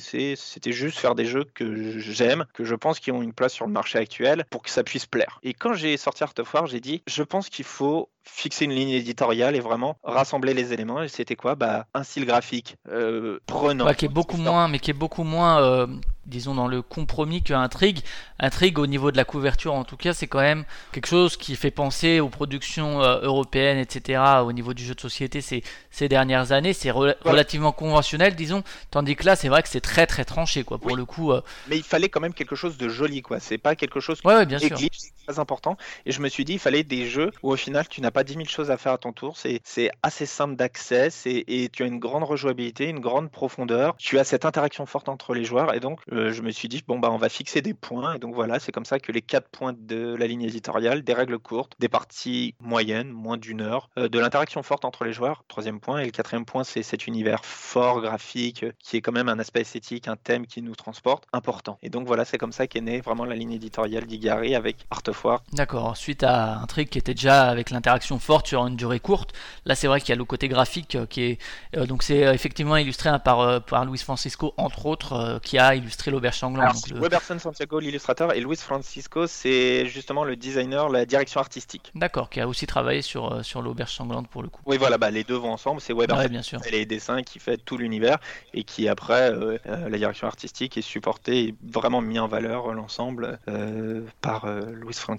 c'était 0.02 0.72
juste 0.72 0.98
faire 0.98 1.16
des 1.16 1.26
jeux 1.26 1.46
que 1.54 2.00
j'aime, 2.00 2.46
que 2.54 2.64
je 2.64 2.76
pense 2.76 3.00
qui 3.00 3.12
ont 3.12 3.22
une 3.22 3.34
place 3.34 3.54
sur 3.54 3.66
le 3.66 3.72
marché 3.72 4.00
actuel 4.00 4.46
pour 4.50 4.62
que 4.62 4.70
ça 4.70 4.84
puisse 4.84 5.06
plaire. 5.06 5.40
Et 5.44 5.54
quand 5.54 5.74
j'ai 5.74 5.98
sorti 5.98 6.24
Art 6.24 6.34
of 6.40 6.54
War, 6.54 6.68
j'ai 6.68 6.80
dit, 6.80 7.02
je 7.08 7.24
pense 7.24 7.50
qu'il 7.50 7.66
faut 7.66 8.10
fixer 8.24 8.66
une 8.66 8.72
ligne 8.74 8.90
éditoriale 8.90 9.56
et 9.56 9.60
vraiment 9.60 9.98
rassembler 10.04 10.54
les 10.54 10.74
éléments. 10.74 11.02
Et 11.04 11.08
c'était 11.08 11.36
quoi? 11.36 11.56
Bah 11.56 11.86
un 11.94 12.04
style 12.04 12.26
graphique 12.26 12.78
euh, 12.90 13.40
prenant. 13.48 13.86
Ouais, 13.86 13.96
qui 13.96 14.06
est 14.06 14.10
beaucoup 14.10 14.38
moins, 14.38 14.68
mais 14.68 14.80
qui 14.80 14.92
est 14.92 14.96
beaucoup 14.96 15.24
moins, 15.24 15.62
euh, 15.62 15.88
disons, 16.26 16.54
dans 16.56 16.68
le 16.68 16.82
compromis 16.82 17.42
que 17.44 17.54
Intrigue. 17.54 18.00
Intrigue, 18.40 18.80
au 18.80 18.88
niveau 18.88 19.12
de 19.12 19.18
la 19.18 19.26
couverture, 19.26 19.74
en 19.74 19.84
tout 19.84 19.98
cas, 19.98 20.14
c'est 20.14 20.28
quand 20.28 20.40
même 20.40 20.66
quelque 20.92 21.08
chose 21.08 21.36
qui 21.38 21.56
fait 21.56 21.72
penser 21.72 22.20
aux 22.20 22.30
productions 22.30 23.02
euh, 23.04 23.22
européennes, 23.22 23.78
etc. 23.78 24.22
Au 24.44 24.52
niveau 24.52 24.74
du 24.74 24.84
jeu 24.84 24.96
de 24.96 25.02
société, 25.02 25.42
ces, 25.42 25.64
ces 25.90 26.08
dernières 26.08 26.52
années, 26.52 26.74
c'est 26.74 26.92
relativement 26.92 27.72
conventionnel, 27.72 28.36
disons. 28.36 28.64
Tandis 28.92 29.16
que 29.16 29.26
là, 29.26 29.36
c'est 29.36 29.50
vrai 29.50 29.62
que 29.64 29.70
c'est 29.70 29.82
très 29.82 30.08
très 30.08 30.26
tranché, 30.26 30.64
quoi. 30.64 30.78
Pour 30.78 30.92
Oui. 30.92 30.98
le 30.98 31.06
coup, 31.06 31.32
Mais 31.68 31.78
il 31.78 31.84
fallait 31.84 32.10
quand 32.10 32.22
même 32.22 32.34
quelque 32.34 32.56
chose 32.56 32.78
de 32.78 32.90
joli, 32.90 33.22
quoi. 33.22 33.40
C'est 33.40 33.58
pas 33.58 33.76
quelque 33.76 34.00
chose 34.00 34.20
ouais, 34.24 34.36
ouais, 34.36 34.46
bien 34.46 34.60
qui 34.60 34.68
sûr. 34.68 34.78
Important. 35.40 35.78
Et 36.06 36.12
je 36.12 36.22
me 36.22 36.30
suis 36.30 36.46
dit, 36.46 36.54
il 36.54 36.60
fallait 36.60 36.84
des 36.84 37.06
jeux 37.08 37.32
où 37.44 37.52
au 37.52 37.56
final, 37.56 37.88
tu 37.88 38.02
n'as 38.02 38.12
pas 38.12 38.24
10 38.24 38.34
000 38.34 38.46
choses 38.46 38.72
à 38.72 38.78
faire 38.78 38.94
à 38.94 38.98
ton 38.98 39.12
tour. 39.14 39.38
C'est 39.38 39.92
assez 40.04 40.26
simple 40.26 40.56
d'accès 40.56 41.10
c'est- 41.10 41.44
et 41.48 41.70
tu 41.70 41.84
as 41.84 41.86
une 41.86 42.00
grande 42.00 42.24
rejouabilité, 42.24 42.90
une 42.90 43.00
grande 43.00 43.32
profondeur. 43.32 43.96
Tu 43.98 44.20
as 44.20 44.24
cette 44.24 44.46
interaction 44.46 44.86
forte 44.86 45.10
entre 45.10 45.34
les 45.34 45.44
joueurs. 45.44 45.74
Et 45.74 45.80
donc, 45.80 46.00
euh, 46.12 46.32
je 46.32 46.42
me 46.42 46.52
suis 46.52 46.68
dit, 46.68 46.84
bon, 46.88 47.00
bah, 47.00 47.10
on 47.12 47.18
va 47.18 47.30
fixer 47.30 47.62
des 47.62 47.74
points. 47.74 48.16
Et 48.16 48.20
donc, 48.20 48.34
voilà, 48.36 48.60
c'est 48.60 48.72
comme 48.72 48.86
ça 48.86 49.00
que 49.00 49.12
les 49.12 49.22
quatre 49.22 49.50
points 49.50 49.74
de 49.78 50.16
la 50.16 50.28
ligne 50.28 50.44
éditoriale, 50.44 51.04
des 51.04 51.14
règles 51.14 51.40
courtes, 51.40 51.74
des 51.80 51.90
parties 51.90 52.56
moyennes, 52.60 53.10
moins 53.12 53.38
d'une 53.38 53.62
heure, 53.62 53.90
euh, 53.98 54.08
de 54.10 54.20
l'interaction 54.20 54.64
forte 54.64 54.86
entre 54.86 55.04
les 55.06 55.14
joueurs, 55.14 55.44
troisième 55.48 55.80
point. 55.80 56.00
Et 56.00 56.06
le 56.06 56.12
quatrième 56.12 56.46
point, 56.46 56.64
c'est 56.64 56.84
cet 56.84 57.08
univers 57.08 57.46
fort, 57.46 58.02
graphique, 58.02 58.64
euh, 58.64 58.72
qui 58.80 58.98
est 58.98 59.02
quand 59.02 59.12
même 59.12 59.30
un 59.30 59.40
aspect 59.40 59.62
esthétique, 59.62 60.08
un 60.08 60.16
thème 60.16 60.46
qui 60.48 60.62
nous 60.62 60.76
transporte, 60.76 61.26
important. 61.34 61.78
Et 61.82 61.90
donc, 61.90 62.08
voilà, 62.08 62.26
c'est 62.26 62.38
comme 62.38 62.52
ça 62.52 62.68
qu'est 62.68 62.82
née 62.82 63.02
vraiment 63.02 63.26
la 63.26 63.36
ligne 63.36 63.54
éditoriale 63.54 64.06
d'Igari 64.06 64.56
avec 64.56 64.78
Art 64.90 65.04
of 65.08 65.21
D'accord. 65.54 65.98
Suite 65.98 66.24
à 66.24 66.58
un 66.60 66.66
truc 66.66 66.90
qui 66.90 66.98
était 66.98 67.14
déjà 67.14 67.44
avec 67.50 67.70
l'interaction 67.70 68.18
forte 68.20 68.48
sur 68.48 68.66
une 68.66 68.76
durée 68.76 69.00
courte, 69.00 69.34
là 69.66 69.76
c'est 69.76 69.88
vrai 69.88 70.00
qu'il 70.00 70.10
y 70.10 70.14
a 70.14 70.16
le 70.16 70.26
côté 70.26 70.48
graphique 70.48 70.96
euh, 70.96 71.06
qui 71.06 71.24
est 71.24 71.38
euh, 71.78 71.86
donc 71.86 72.04
c'est 72.04 72.26
euh, 72.26 72.34
effectivement 72.34 72.76
illustré 72.78 73.10
hein, 73.10 73.20
par 73.20 73.40
euh, 73.42 73.60
par 73.60 73.86
Luis 73.86 73.98
Francisco 74.00 74.54
entre 74.58 74.86
autres 74.86 75.14
euh, 75.14 75.40
qui 75.40 75.58
a 75.60 75.76
illustré 75.76 76.12
l'auberge 76.12 76.38
sanglante. 76.38 76.90
Le- 76.90 77.00
Weberson 77.00 77.38
Santiago, 77.40 77.80
l'illustrateur, 77.80 78.34
et 78.36 78.40
Luis 78.42 78.56
Francisco, 78.58 79.28
c'est 79.28 79.86
justement 79.88 80.24
le 80.24 80.36
designer, 80.36 80.90
la 80.90 81.06
direction 81.06 81.40
artistique. 81.40 81.92
D'accord, 81.96 82.30
qui 82.30 82.40
a 82.42 82.48
aussi 82.48 82.66
travaillé 82.66 83.02
sur 83.02 83.44
sur 83.46 83.62
l'auberge 83.62 83.92
sanglante 83.94 84.28
pour 84.28 84.42
le 84.44 84.50
coup. 84.50 84.62
Oui, 84.66 84.78
voilà, 84.78 84.98
bah, 84.98 85.12
les 85.12 85.24
deux 85.24 85.36
vont 85.36 85.52
ensemble. 85.54 85.82
C'est 85.82 85.94
Weberson 85.94 86.22
Ouais, 86.24 86.30
bien 86.30 86.42
sûr. 86.42 86.60
les 86.72 86.86
dessins, 86.86 87.22
qui 87.24 87.40
fait 87.40 87.58
tout 87.58 87.78
l'univers, 87.78 88.18
et 88.54 88.64
qui 88.64 88.88
après, 88.88 89.32
la 89.66 89.98
direction 89.98 90.28
artistique 90.28 90.78
est 90.78 90.82
supportée 90.82 91.40
et 91.50 91.56
vraiment 91.64 92.02
mis 92.02 92.20
en 92.20 92.28
valeur 92.28 92.74
l'ensemble 92.74 93.40
par 94.22 94.48
Luis 94.48 94.94
Francisco. 94.94 95.11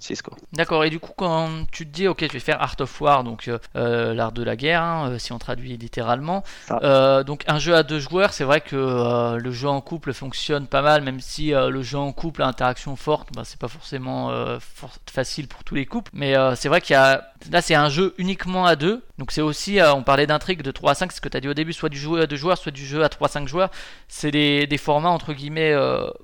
D'accord. 0.53 0.83
Et 0.83 0.89
du 0.89 0.99
coup, 0.99 1.11
quand 1.15 1.49
tu 1.71 1.85
te 1.85 1.91
dis, 1.91 2.07
ok, 2.07 2.21
je 2.27 2.31
vais 2.33 2.39
faire 2.39 2.61
Art 2.61 2.75
of 2.79 3.01
War, 3.01 3.23
donc 3.23 3.47
euh, 3.47 3.59
euh, 3.75 4.13
l'art 4.13 4.31
de 4.31 4.43
la 4.43 4.55
guerre, 4.55 4.81
hein, 4.81 5.09
euh, 5.11 5.19
si 5.19 5.31
on 5.33 5.39
traduit 5.39 5.77
littéralement. 5.77 6.43
Euh, 6.83 7.23
donc 7.23 7.43
un 7.47 7.59
jeu 7.59 7.75
à 7.75 7.83
deux 7.83 7.99
joueurs, 7.99 8.33
c'est 8.33 8.43
vrai 8.43 8.61
que 8.61 8.75
euh, 8.75 9.37
le 9.37 9.51
jeu 9.51 9.67
en 9.67 9.81
couple 9.81 10.13
fonctionne 10.13 10.67
pas 10.67 10.81
mal, 10.81 11.01
même 11.01 11.19
si 11.19 11.51
le 11.51 11.81
jeu 11.83 11.97
en 11.97 12.11
couple 12.11 12.41
à 12.43 12.47
interaction 12.47 12.95
forte, 12.95 13.29
bah, 13.35 13.43
c'est 13.45 13.59
pas 13.59 13.67
forcément 13.67 14.29
for- 14.59 14.95
facile 15.11 15.47
pour 15.47 15.63
tous 15.63 15.75
les 15.75 15.85
couples. 15.85 16.11
Mais 16.13 16.33
c'est 16.55 16.69
vrai 16.69 16.81
qu'il 16.81 16.93
y 16.93 16.97
a 16.97 17.23
là, 17.51 17.61
c'est 17.61 17.75
un 17.75 17.89
jeu 17.89 18.13
uniquement 18.17 18.65
à 18.65 18.75
deux. 18.75 19.03
Donc 19.19 19.31
c'est 19.31 19.41
aussi, 19.41 19.79
on 19.93 20.01
parlait 20.03 20.25
d'intrigue 20.27 20.61
de 20.61 20.71
3 20.71 20.91
à 20.91 20.95
5, 20.95 21.11
c'est 21.11 21.17
ce 21.17 21.21
que 21.21 21.29
tu 21.29 21.37
as 21.37 21.39
dit 21.41 21.47
au 21.47 21.53
début, 21.53 21.73
soit 21.73 21.89
du 21.89 21.97
jeu 21.99 22.21
à 22.21 22.27
deux 22.27 22.35
joueurs, 22.35 22.57
soit 22.57 22.71
du 22.71 22.85
jeu 22.85 23.03
à 23.03 23.07
3-5 23.09 23.47
joueurs. 23.47 23.69
C'est 24.07 24.31
des, 24.31 24.65
des 24.67 24.77
formats 24.77 25.09
entre 25.09 25.33
guillemets 25.33 25.73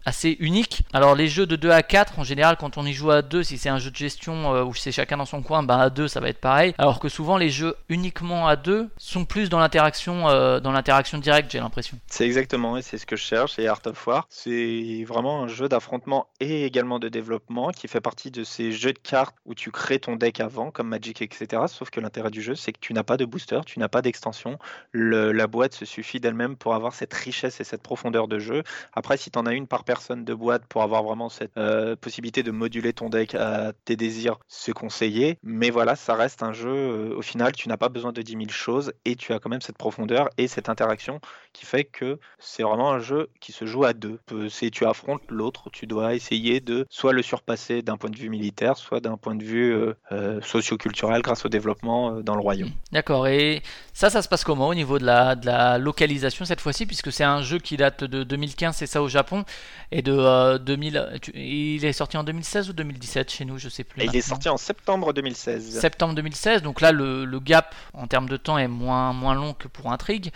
assez 0.06 0.38
uniques. 0.40 0.84
Alors 0.94 1.16
les 1.16 1.28
jeux 1.28 1.46
de 1.46 1.56
2 1.56 1.70
à 1.72 1.84
4, 1.84 2.20
en 2.20 2.24
général, 2.24 2.58
quand 2.58 2.78
on 2.78 2.86
y 2.86 2.94
joue 2.94 3.12
à 3.12 3.22
2, 3.22 3.44
si 3.50 3.58
c'est 3.58 3.70
un 3.70 3.80
jeu 3.80 3.90
de 3.90 3.96
gestion 3.96 4.54
euh, 4.54 4.64
où 4.64 4.74
c'est 4.74 4.92
chacun 4.92 5.18
dans 5.18 5.26
son 5.26 5.42
coin, 5.42 5.64
bah 5.64 5.80
à 5.80 5.90
2 5.90 6.08
ça 6.08 6.20
va 6.20 6.30
être 6.30 6.40
pareil. 6.40 6.74
Alors 6.78 7.00
que 7.00 7.10
souvent 7.10 7.38
les 7.38 7.50
jeux 7.50 7.76
uniquement 7.90 8.48
à 8.48 8.56
2 8.56 8.90
sont 8.98 9.26
plus 9.26 9.50
dans 9.50 9.60
l'interaction 9.60 10.30
euh, 10.30 10.60
dans 10.60 10.72
l'interaction 10.72 11.18
directe, 11.18 11.52
j'ai 11.52 11.60
l'impression. 11.60 11.98
C'est 12.08 12.26
exactement, 12.26 12.78
et 12.78 12.82
c'est 12.82 12.98
ce 12.98 13.06
que 13.06 13.16
je 13.16 13.24
cherche, 13.24 13.58
et 13.58 13.68
Art 13.68 13.82
of 13.86 14.08
War, 14.08 14.28
c'est 14.30 15.04
vraiment 15.08 15.44
un 15.44 15.48
jeu 15.48 15.68
d'affrontement 15.68 16.28
et 16.40 16.66
également 16.66 17.00
de 17.00 17.10
développement 17.10 17.72
qui 17.72 17.88
fait 17.88 18.02
partie 18.02 18.30
de 18.30 18.44
ces 18.44 18.72
jeux 18.72 18.94
de 18.94 19.00
cartes 19.00 19.36
où 19.46 19.56
tu 19.56 19.72
crées 19.72 20.00
ton 20.00 20.16
deck 20.16 20.40
avant, 20.40 20.70
comme 20.70 20.90
Magic, 20.90 21.22
etc. 21.22 21.64
Sauf 21.68 21.90
que 21.90 22.00
l'intérêt 22.00 22.30
du 22.30 22.42
jeu, 22.42 22.56
c'est 22.56 22.72
que 22.72 22.80
tu 22.80 22.94
n'as 22.94 23.04
pas 23.04 23.18
de 23.18 23.26
booster, 23.26 23.62
tu 23.66 23.80
n'as 23.80 23.88
pas 23.88 24.02
d'extension. 24.02 24.60
La 24.94 25.48
boîte 25.48 25.74
se 25.74 25.86
suffit 25.86 26.20
d'elle-même 26.20 26.56
pour 26.56 26.76
avoir 26.76 26.94
cette 26.94 27.14
richesse 27.14 27.60
et 27.60 27.64
cette 27.64 27.82
profondeur 27.82 28.28
de 28.28 28.38
jeu. 28.38 28.64
Après, 28.94 29.18
si 29.18 29.32
tu 29.32 29.40
en 29.40 29.46
as 29.46 29.54
une 29.54 29.68
par 29.68 29.84
personne 29.84 30.24
de 30.24 30.34
boîte 30.34 30.66
pour 30.68 30.84
avoir 30.84 31.04
vraiment 31.04 31.30
cette 31.30 31.58
euh, 31.58 31.96
possibilité 31.96 32.44
de 32.44 32.52
moduler 32.52 32.94
ton 32.94 33.10
deck 33.10 33.36
à 33.40 33.72
tes 33.86 33.96
désirs, 33.96 34.38
c'est 34.48 34.74
conseillé. 34.74 35.38
Mais 35.44 35.70
voilà, 35.70 35.96
ça 35.96 36.14
reste 36.16 36.44
un 36.44 36.54
jeu, 36.54 36.70
euh, 36.70 37.16
au 37.16 37.22
final, 37.22 37.54
tu 37.54 37.70
n'as 37.70 37.78
pas 37.78 37.90
besoin 37.90 38.12
de 38.12 38.22
10 38.22 38.34
000 38.34 38.44
choses 38.50 38.92
et 39.06 39.16
tu 39.16 39.34
as 39.34 39.40
quand 39.40 39.50
même 39.50 39.62
cette 39.62 39.78
profondeur 39.78 40.30
et 40.38 40.48
cette 40.48 40.70
interaction 40.70 41.20
qui 41.54 41.66
fait 41.66 41.84
que 41.86 42.20
c'est 42.38 42.64
vraiment 42.64 42.92
un 42.92 43.00
jeu 43.00 43.30
qui 43.40 43.52
se 43.52 43.66
joue 43.66 43.84
à 43.86 43.94
deux. 43.94 44.20
C'est 44.50 44.70
tu 44.70 44.86
affrontes 44.86 45.22
l'autre, 45.30 45.70
tu 45.72 45.88
dois 45.88 46.14
essayer 46.16 46.60
de 46.60 46.86
soit 46.90 47.14
le 47.14 47.22
surpasser 47.22 47.82
d'un 47.82 47.98
point 47.98 48.10
de 48.10 48.18
vue 48.18 48.30
militaire, 48.30 48.78
soit 48.78 49.00
d'un 49.00 49.18
point 49.18 49.36
de 49.36 49.44
vue 49.44 49.74
euh, 49.74 49.94
euh, 50.12 50.40
socio-culturel 50.42 51.22
grâce 51.22 51.46
au 51.46 51.50
développement 51.50 52.18
euh, 52.18 52.22
dans 52.22 52.36
le 52.36 52.42
royaume. 52.42 52.70
D'accord, 52.92 53.28
et 53.28 53.62
ça, 53.94 54.10
ça 54.10 54.22
se 54.22 54.28
passe 54.28 54.44
comment 54.44 54.68
au 54.68 54.76
niveau 54.76 55.00
de 55.00 55.06
la, 55.06 55.36
de 55.36 55.46
la 55.46 55.78
localisation 55.78 56.46
cette 56.46 56.62
fois-ci, 56.62 56.86
puisque 56.86 57.12
c'est 57.12 57.24
un 57.24 57.42
jeu 57.42 57.58
qui 57.60 57.78
date 57.78 58.04
de 58.04 58.24
2015, 58.24 58.76
c'est 58.76 58.88
ça 58.88 59.02
au 59.02 59.08
Japon, 59.08 59.44
et 59.92 60.02
de 60.02 60.14
euh, 60.14 60.58
2000, 60.58 61.20
tu- 61.22 61.32
il 61.36 61.84
est 61.86 61.94
sorti 61.94 62.18
en 62.18 62.24
2016 62.24 62.70
ou 62.70 62.74
2017 62.74 63.29
chez 63.30 63.46
nous, 63.46 63.58
je 63.58 63.70
sais 63.70 63.84
plus. 63.84 64.02
Et 64.02 64.06
il 64.06 64.16
est 64.16 64.22
sorti 64.22 64.50
en 64.50 64.58
septembre 64.58 65.14
2016. 65.14 65.80
Septembre 65.80 66.14
2016, 66.16 66.62
donc 66.62 66.82
là 66.82 66.92
le, 66.92 67.26
le 67.26 67.40
gap 67.40 67.76
en 67.94 68.08
termes 68.08 68.30
de 68.30 68.38
temps 68.38 68.58
est 68.58 68.68
moins, 68.68 69.14
moins 69.14 69.36
long 69.36 69.54
que 69.54 69.68
pour 69.68 69.92
Intrigue. 69.92 70.32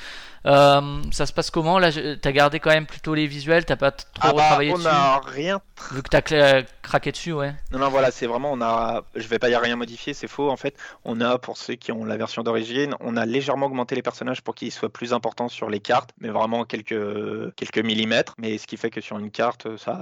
Euh, 0.45 1.01
ça 1.11 1.25
se 1.25 1.31
passe 1.31 1.49
comment? 1.49 1.79
Là, 1.79 1.89
t'as 2.21 2.31
gardé 2.33 2.59
quand 2.59 2.71
même 2.71 2.85
plutôt 2.85 3.13
les 3.13 3.27
visuels, 3.27 3.63
t'as 3.63 3.77
pas 3.77 3.91
trop 3.91 4.07
Ah 4.19 4.33
bah, 4.33 4.43
retravaillé 4.43 4.71
on 4.71 4.75
dessus? 4.75 4.87
n'a 4.87 5.19
rien 5.19 5.61
Vu 5.91 6.03
que 6.03 6.09
t'as 6.09 6.63
craqué 6.81 7.11
dessus, 7.11 7.31
ouais. 7.33 7.53
Non, 7.71 7.79
non, 7.79 7.89
voilà, 7.89 8.11
c'est 8.11 8.27
vraiment, 8.27 8.51
on 8.51 8.61
a, 8.61 9.03
je 9.15 9.25
vais 9.27 9.39
pas 9.39 9.47
dire 9.47 9.61
rien 9.61 9.75
modifié, 9.77 10.13
c'est 10.13 10.27
faux. 10.27 10.49
En 10.49 10.57
fait, 10.57 10.75
on 11.05 11.21
a, 11.21 11.37
pour 11.37 11.57
ceux 11.57 11.75
qui 11.75 11.91
ont 11.91 12.03
la 12.03 12.17
version 12.17 12.43
d'origine, 12.43 12.95
on 12.99 13.15
a 13.15 13.25
légèrement 13.25 13.67
augmenté 13.67 13.95
les 13.95 14.01
personnages 14.01 14.41
pour 14.41 14.53
qu'ils 14.55 14.71
soient 14.71 14.91
plus 14.91 15.13
importants 15.13 15.47
sur 15.47 15.69
les 15.69 15.79
cartes, 15.79 16.11
mais 16.19 16.29
vraiment 16.29 16.65
quelques, 16.65 17.55
quelques 17.55 17.79
millimètres. 17.79 18.35
Mais 18.37 18.57
ce 18.57 18.67
qui 18.67 18.75
fait 18.75 18.89
que 18.89 18.99
sur 19.01 19.17
une 19.17 19.31
carte, 19.31 19.77
ça, 19.77 20.01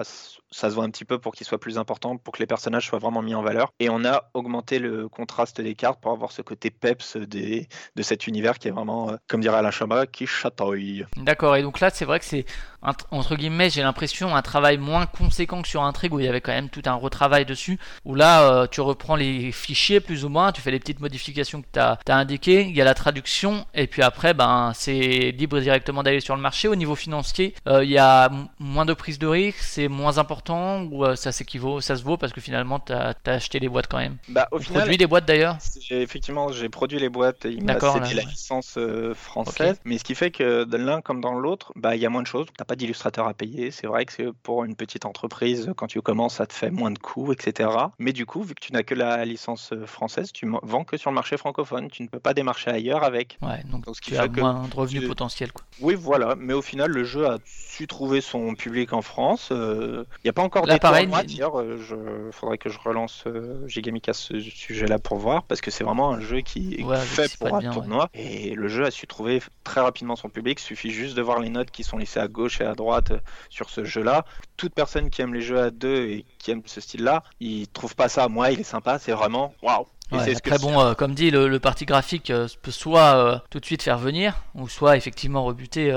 ça 0.52 0.70
se 0.70 0.76
voit 0.76 0.84
un 0.86 0.90
petit 0.90 1.06
peu 1.06 1.20
pour 1.20 1.34
qu'ils 1.34 1.46
soient 1.46 1.60
plus 1.60 1.78
importants, 1.78 2.18
pour 2.18 2.34
que 2.34 2.40
les 2.40 2.48
personnages 2.48 2.81
soient 2.86 3.00
vraiment 3.00 3.22
mis 3.22 3.36
en 3.36 3.42
valeur. 3.42 3.74
Et 3.80 3.90
on 3.90 4.04
a 4.06 4.30
augmenté 4.34 4.80
le 4.80 5.08
contraste 5.10 5.62
des 5.62 5.76
cartes 5.76 6.02
pour 6.02 6.12
avoir 6.12 6.32
ce 6.32 6.42
côté 6.42 6.70
peps 6.70 7.18
des, 7.18 7.68
de 7.96 8.04
cet 8.04 8.28
univers 8.28 8.60
qui 8.60 8.68
est 8.68 8.72
vraiment, 8.72 9.12
euh, 9.12 9.16
comme 9.28 9.42
dirait 9.42 9.58
Alain 9.58 9.72
Chabat, 9.72 10.08
qui 10.08 10.26
chatouille. 10.26 11.06
D'accord, 11.18 11.56
et 11.56 11.62
donc 11.62 11.80
là 11.80 11.90
c'est 11.90 12.06
vrai 12.06 12.20
que 12.20 12.26
c'est 12.26 12.46
entre 12.82 13.36
guillemets, 13.36 13.70
j'ai 13.70 13.82
l'impression 13.82 14.36
un 14.36 14.42
travail 14.42 14.78
moins 14.78 15.06
conséquent 15.06 15.62
que 15.62 15.68
sur 15.68 15.84
Intrigue 15.84 16.14
où 16.14 16.20
il 16.20 16.26
y 16.26 16.30
avait 16.30 16.42
quand 16.42 16.52
même 16.52 16.70
tout 16.70 16.82
un 16.86 16.94
retravail 16.94 17.46
dessus. 17.46 17.80
Où 18.06 18.16
là 18.16 18.44
euh, 18.44 18.68
tu 18.68 18.82
reprends 18.82 19.16
les 19.16 19.52
fichiers 19.52 20.00
plus 20.00 20.26
ou 20.26 20.30
moins, 20.30 20.52
tu 20.52 20.62
fais 20.62 20.72
les 20.72 20.80
petites 20.80 21.00
modifications 21.00 21.62
que 21.62 21.68
tu 21.72 21.80
as, 21.80 22.00
indiquées, 22.08 22.62
il 22.62 22.76
y 22.76 22.82
a 22.82 22.84
la 22.84 22.94
traduction, 22.94 23.66
et 23.74 23.88
puis 23.88 24.02
après 24.02 24.34
ben 24.34 24.72
c'est 24.74 25.32
libre 25.32 25.60
directement 25.60 26.04
d'aller 26.04 26.20
sur 26.20 26.36
le 26.36 26.42
marché. 26.42 26.68
Au 26.68 26.76
niveau 26.76 26.96
financier, 26.96 27.54
euh, 27.68 27.84
il 27.84 27.92
y 27.92 27.98
a 27.98 28.30
moins 28.60 28.86
de 28.86 28.94
prise 28.94 29.20
de 29.20 29.28
risque, 29.28 29.60
c'est 29.60 29.88
moins 29.88 30.18
important, 30.18 30.84
ou 30.84 31.06
euh, 31.06 31.16
ça 31.16 31.32
s'équivaut, 31.32 31.82
ça 31.82 31.96
se 31.96 32.04
vaut 32.04 32.18
parce 32.18 32.34
que 32.34 32.42
finalement 32.42 32.80
tu 32.80 32.94
as, 32.94 33.16
acheté 33.26 33.60
les 33.60 33.70
boîtes 33.70 33.88
quand 33.88 34.00
même? 34.00 34.18
Bah, 34.28 34.48
au 34.52 34.58
On 34.58 34.60
final, 34.60 34.82
produit 34.82 34.98
des 34.98 35.08
boîtes 35.08 35.26
d'ailleurs? 35.26 35.58
Effectivement, 35.90 36.52
j'ai 36.52 36.70
produit 36.70 37.00
les 37.00 37.10
boîtes, 37.10 37.46
il 37.46 37.64
m'a 37.64 37.80
cédé 37.80 38.14
la 38.16 38.24
licence 38.24 38.76
euh, 38.78 39.14
française, 39.14 39.80
mais 39.86 39.98
ce 39.98 40.04
qui 40.04 40.16
fait 40.16 40.32
que 40.32 40.64
de 40.64 40.78
l'un 40.78 41.02
comme 41.02 41.22
dans 41.22 41.34
l'autre, 41.34 41.72
bah, 41.76 41.96
il 41.96 42.02
y 42.02 42.06
a 42.06 42.10
moins 42.10 42.24
de 42.24 42.28
choses, 42.28 42.48
pas 42.72 42.78
d'illustrateur 42.78 43.28
à 43.28 43.34
payer. 43.34 43.70
C'est 43.70 43.86
vrai 43.86 44.06
que 44.06 44.32
pour 44.44 44.64
une 44.64 44.76
petite 44.78 45.06
entreprise, 45.06 45.74
quand 45.76 45.88
tu 45.88 46.02
commences, 46.02 46.36
ça 46.36 46.46
te 46.46 46.54
fait 46.54 46.72
moins 46.72 46.90
de 46.92 47.00
coûts, 47.00 47.34
etc. 47.34 47.70
Mais 48.00 48.14
du 48.14 48.26
coup, 48.26 48.44
vu 48.44 48.56
que 48.56 48.62
tu 48.62 48.72
n'as 48.72 48.84
que 48.84 48.96
la 48.96 49.26
licence 49.26 49.74
euh, 49.74 49.86
française, 49.86 50.32
tu 50.32 50.50
vends 50.64 50.86
que 50.86 50.96
sur 50.96 51.10
le 51.12 51.16
marché 51.16 51.36
francophone. 51.36 51.90
Tu 51.90 52.02
ne 52.04 52.08
peux 52.08 52.22
pas 52.22 52.34
démarcher 52.34 52.70
ailleurs 52.72 53.04
avec. 53.04 53.38
Ouais, 53.42 53.62
donc 53.70 53.84
Donc, 53.84 53.98
ce 53.98 54.02
qui 54.02 54.12
tu 54.12 54.18
as 54.18 54.30
que 54.30 54.40
moins 54.40 54.66
de 54.70 54.74
revenus 54.74 55.02
tu- 55.02 55.08
potentiels. 55.10 55.52
Quoi. 55.52 55.66
Oui, 55.82 55.96
voilà. 55.96 56.36
Mais 56.38 56.54
au 56.54 56.62
final, 56.62 56.92
le 56.92 57.04
jeu 57.04 57.28
a 57.28 57.40
su 57.46 57.88
trouver 57.88 58.22
son 58.22 58.56
public 58.56 58.94
en 58.94 59.02
France. 59.02 59.50
Euh, 59.52 60.06
Il 60.20 60.28
n'y 60.28 60.30
a 60.30 60.34
pas 60.34 60.42
encore 60.44 60.66
Là, 60.66 60.76
des 60.76 60.80
pareil, 60.80 61.08
tournois, 61.08 61.24
d'ailleurs. 61.24 61.60
Euh, 61.60 61.78
Je 61.78 62.32
faudrait 62.32 62.58
que 62.58 62.70
je 62.70 62.80
relance 62.80 63.24
euh, 63.28 63.68
Gigamic 63.68 64.08
à 64.08 64.14
ce 64.14 64.40
sujet-là 64.40 64.98
pour 64.98 65.18
voir, 65.18 65.44
parce 65.44 65.60
que 65.60 65.72
c'est 65.72 65.84
vraiment 65.84 66.12
un 66.14 66.22
jeu 66.22 66.40
qui 66.40 66.76
est 66.76 66.96
fait 67.00 67.38
pour 67.38 67.54
un 67.54 67.60
bien, 67.60 67.70
ouais. 67.72 67.76
tournoi. 67.76 68.10
Et 68.14 68.56
le 68.56 68.70
jeu 68.70 68.86
a 68.86 68.92
su 68.92 69.08
trouver 69.08 69.42
très 69.66 69.82
rapidement 69.82 70.16
son 70.16 70.30
public. 70.30 70.60
Il 70.62 70.64
suffit 70.64 70.92
juste 70.92 71.16
de 71.18 71.22
voir 71.22 71.40
les 71.40 71.50
notes 71.50 71.72
qui 71.72 71.84
sont 71.84 71.98
laissées 71.98 72.20
à 72.22 72.28
gauche 72.28 72.61
et 72.62 72.66
à 72.66 72.74
droite 72.76 73.12
euh, 73.12 73.20
sur 73.50 73.70
ce 73.70 73.84
jeu-là. 73.84 74.26
Toute 74.58 74.74
personne 74.74 75.10
qui 75.10 75.22
aime 75.22 75.34
les 75.34 75.42
jeux 75.42 75.60
à 75.60 75.72
deux 75.72 76.06
et 76.06 76.26
qui 76.38 76.52
aime 76.52 76.62
ce 76.66 76.82
style-là, 76.82 77.24
il 77.40 77.68
trouve 77.68 77.96
pas 77.96 78.10
ça. 78.10 78.28
Moi, 78.28 78.52
il 78.52 78.62
est 78.62 78.64
sympa. 78.64 79.00
C'est 79.00 79.12
vraiment 79.12 79.54
waouh. 79.62 79.86
Ouais, 80.12 80.36
après, 80.36 80.60
bon, 80.60 80.80
euh, 80.80 80.94
comme 80.94 81.14
dit, 81.14 81.32
le, 81.32 81.48
le 81.48 81.60
parti 81.60 81.86
graphique 81.86 82.32
euh, 82.32 82.48
peut 82.62 82.72
soit 82.72 83.16
euh, 83.16 83.38
tout 83.50 83.62
de 83.62 83.66
suite 83.66 83.82
faire 83.82 83.98
venir, 83.98 84.44
ou 84.56 84.68
soit 84.68 84.98
effectivement 84.98 85.44
rebuter, 85.46 85.94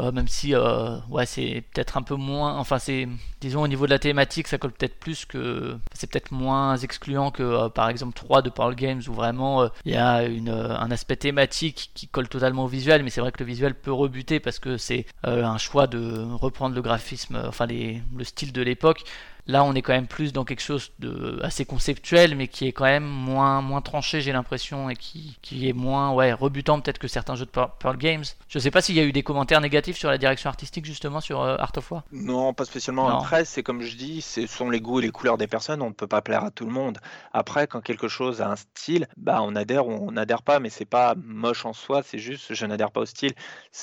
euh, 0.00 0.12
même 0.12 0.28
si 0.28 0.54
euh, 0.54 0.98
ouais, 1.10 1.26
c'est 1.26 1.64
peut-être 1.72 1.96
un 1.96 2.02
peu 2.02 2.14
moins. 2.14 2.56
Enfin, 2.58 2.78
c'est. 2.78 3.08
Disons, 3.40 3.62
au 3.62 3.68
niveau 3.68 3.86
de 3.86 3.90
la 3.90 3.98
thématique, 3.98 4.48
ça 4.48 4.58
colle 4.58 4.72
peut-être 4.72 4.98
plus 4.98 5.24
que. 5.24 5.76
C'est 5.92 6.10
peut-être 6.10 6.32
moins 6.32 6.76
excluant 6.76 7.30
que 7.30 7.42
euh, 7.42 7.68
par 7.68 7.88
exemple 7.88 8.14
3 8.14 8.42
de 8.42 8.50
Pearl 8.50 8.74
Games, 8.74 9.02
où 9.08 9.12
vraiment 9.12 9.68
il 9.84 9.92
y 9.92 9.96
a 9.96 10.24
une, 10.24 10.50
un 10.50 10.90
aspect 10.90 11.16
thématique 11.16 11.90
qui 11.94 12.08
colle 12.08 12.28
totalement 12.28 12.64
au 12.64 12.68
visuel, 12.68 13.02
mais 13.02 13.10
c'est 13.10 13.20
vrai 13.20 13.32
que 13.32 13.40
le 13.40 13.46
visuel 13.46 13.74
peut 13.74 13.92
rebuter 13.92 14.40
parce 14.40 14.58
que 14.58 14.76
c'est 14.76 15.06
un 15.24 15.58
choix 15.58 15.86
de 15.86 16.26
reprendre 16.34 16.74
le 16.74 16.82
graphisme, 16.82 17.40
enfin 17.46 17.66
les, 17.66 18.02
le 18.16 18.24
style 18.24 18.52
de 18.52 18.62
l'époque. 18.62 19.04
Là, 19.48 19.64
on 19.64 19.74
est 19.74 19.82
quand 19.82 19.94
même 19.94 20.06
plus 20.06 20.32
dans 20.32 20.44
quelque 20.44 20.62
chose 20.62 20.92
de 20.98 21.40
assez 21.42 21.64
conceptuel, 21.64 22.36
mais 22.36 22.48
qui 22.48 22.66
est 22.66 22.72
quand 22.72 22.84
même 22.84 23.04
moins, 23.04 23.62
moins 23.62 23.80
tranché, 23.80 24.20
j'ai 24.20 24.32
l'impression, 24.32 24.90
et 24.90 24.96
qui, 24.96 25.38
qui 25.42 25.68
est 25.68 25.72
moins 25.72 26.12
ouais, 26.12 26.32
rebutant 26.32 26.80
peut-être 26.80 26.98
que 26.98 27.08
certains 27.08 27.34
jeux 27.34 27.46
de 27.46 27.50
Pearl 27.50 27.96
Games. 27.96 28.24
Je 28.48 28.58
sais 28.58 28.70
pas 28.70 28.82
s'il 28.82 28.94
y 28.94 29.00
a 29.00 29.04
eu 29.04 29.12
des 29.12 29.22
commentaires 29.22 29.60
négatifs 29.60 29.96
sur 29.96 30.10
la 30.10 30.18
direction 30.18 30.50
artistique, 30.50 30.84
justement, 30.84 31.20
sur 31.20 31.40
euh, 31.40 31.56
Art 31.58 31.72
of 31.76 31.90
War. 31.90 32.02
Non, 32.12 32.52
pas 32.52 32.66
spécialement. 32.66 33.08
Non. 33.08 33.18
Après, 33.18 33.44
c'est 33.46 33.62
comme 33.62 33.80
je 33.80 33.96
dis, 33.96 34.20
ce 34.20 34.46
sont 34.46 34.68
les 34.68 34.80
goûts 34.80 35.00
et 35.00 35.02
les 35.02 35.10
couleurs 35.10 35.38
des 35.38 35.46
personnes. 35.46 35.80
On 35.80 35.88
ne 35.88 35.94
peut 35.94 36.06
pas 36.06 36.20
plaire 36.20 36.44
à 36.44 36.50
tout 36.50 36.66
le 36.66 36.72
monde. 36.72 36.98
Après, 37.32 37.66
quand 37.66 37.80
quelque 37.80 38.08
chose 38.08 38.42
a 38.42 38.50
un 38.50 38.56
style, 38.56 39.08
bah 39.16 39.40
on 39.42 39.56
adhère 39.56 39.86
ou 39.86 39.92
on 39.92 40.12
n'adhère 40.12 40.42
pas, 40.42 40.60
mais 40.60 40.68
c'est 40.68 40.84
pas 40.84 41.14
moche 41.16 41.64
en 41.64 41.72
soi. 41.72 42.02
C'est 42.02 42.18
juste, 42.18 42.52
je 42.52 42.66
n'adhère 42.66 42.90
pas 42.90 43.00
au 43.00 43.06
style. 43.06 43.32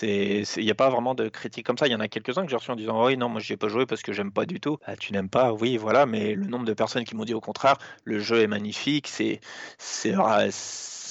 Il 0.03 0.45
n'y 0.57 0.71
a 0.71 0.75
pas 0.75 0.89
vraiment 0.89 1.15
de 1.15 1.27
critique 1.27 1.65
comme 1.65 1.77
ça. 1.77 1.87
Il 1.87 1.91
y 1.91 1.95
en 1.95 1.99
a 1.99 2.07
quelques-uns 2.07 2.43
que 2.43 2.51
j'ai 2.51 2.55
reçus 2.55 2.71
en 2.71 2.75
disant, 2.75 3.03
oui, 3.03 3.17
non, 3.17 3.29
moi 3.29 3.41
j'y 3.41 3.53
ai 3.53 3.57
pas 3.57 3.67
joué 3.67 3.87
parce 3.87 4.03
que 4.03 4.13
j'aime 4.13 4.31
pas 4.31 4.45
du 4.45 4.59
tout. 4.59 4.77
Bah, 4.85 4.95
tu 4.95 5.11
n'aimes 5.11 5.29
pas, 5.29 5.54
oui, 5.59 5.77
voilà. 5.77 6.05
Mais 6.05 6.35
le 6.35 6.45
nombre 6.45 6.65
de 6.65 6.73
personnes 6.73 7.03
qui 7.03 7.15
m'ont 7.15 7.25
dit 7.25 7.33
au 7.33 7.41
contraire, 7.41 7.77
le 8.03 8.19
jeu 8.19 8.41
est 8.41 8.47
magnifique. 8.47 9.07
C'est, 9.07 9.39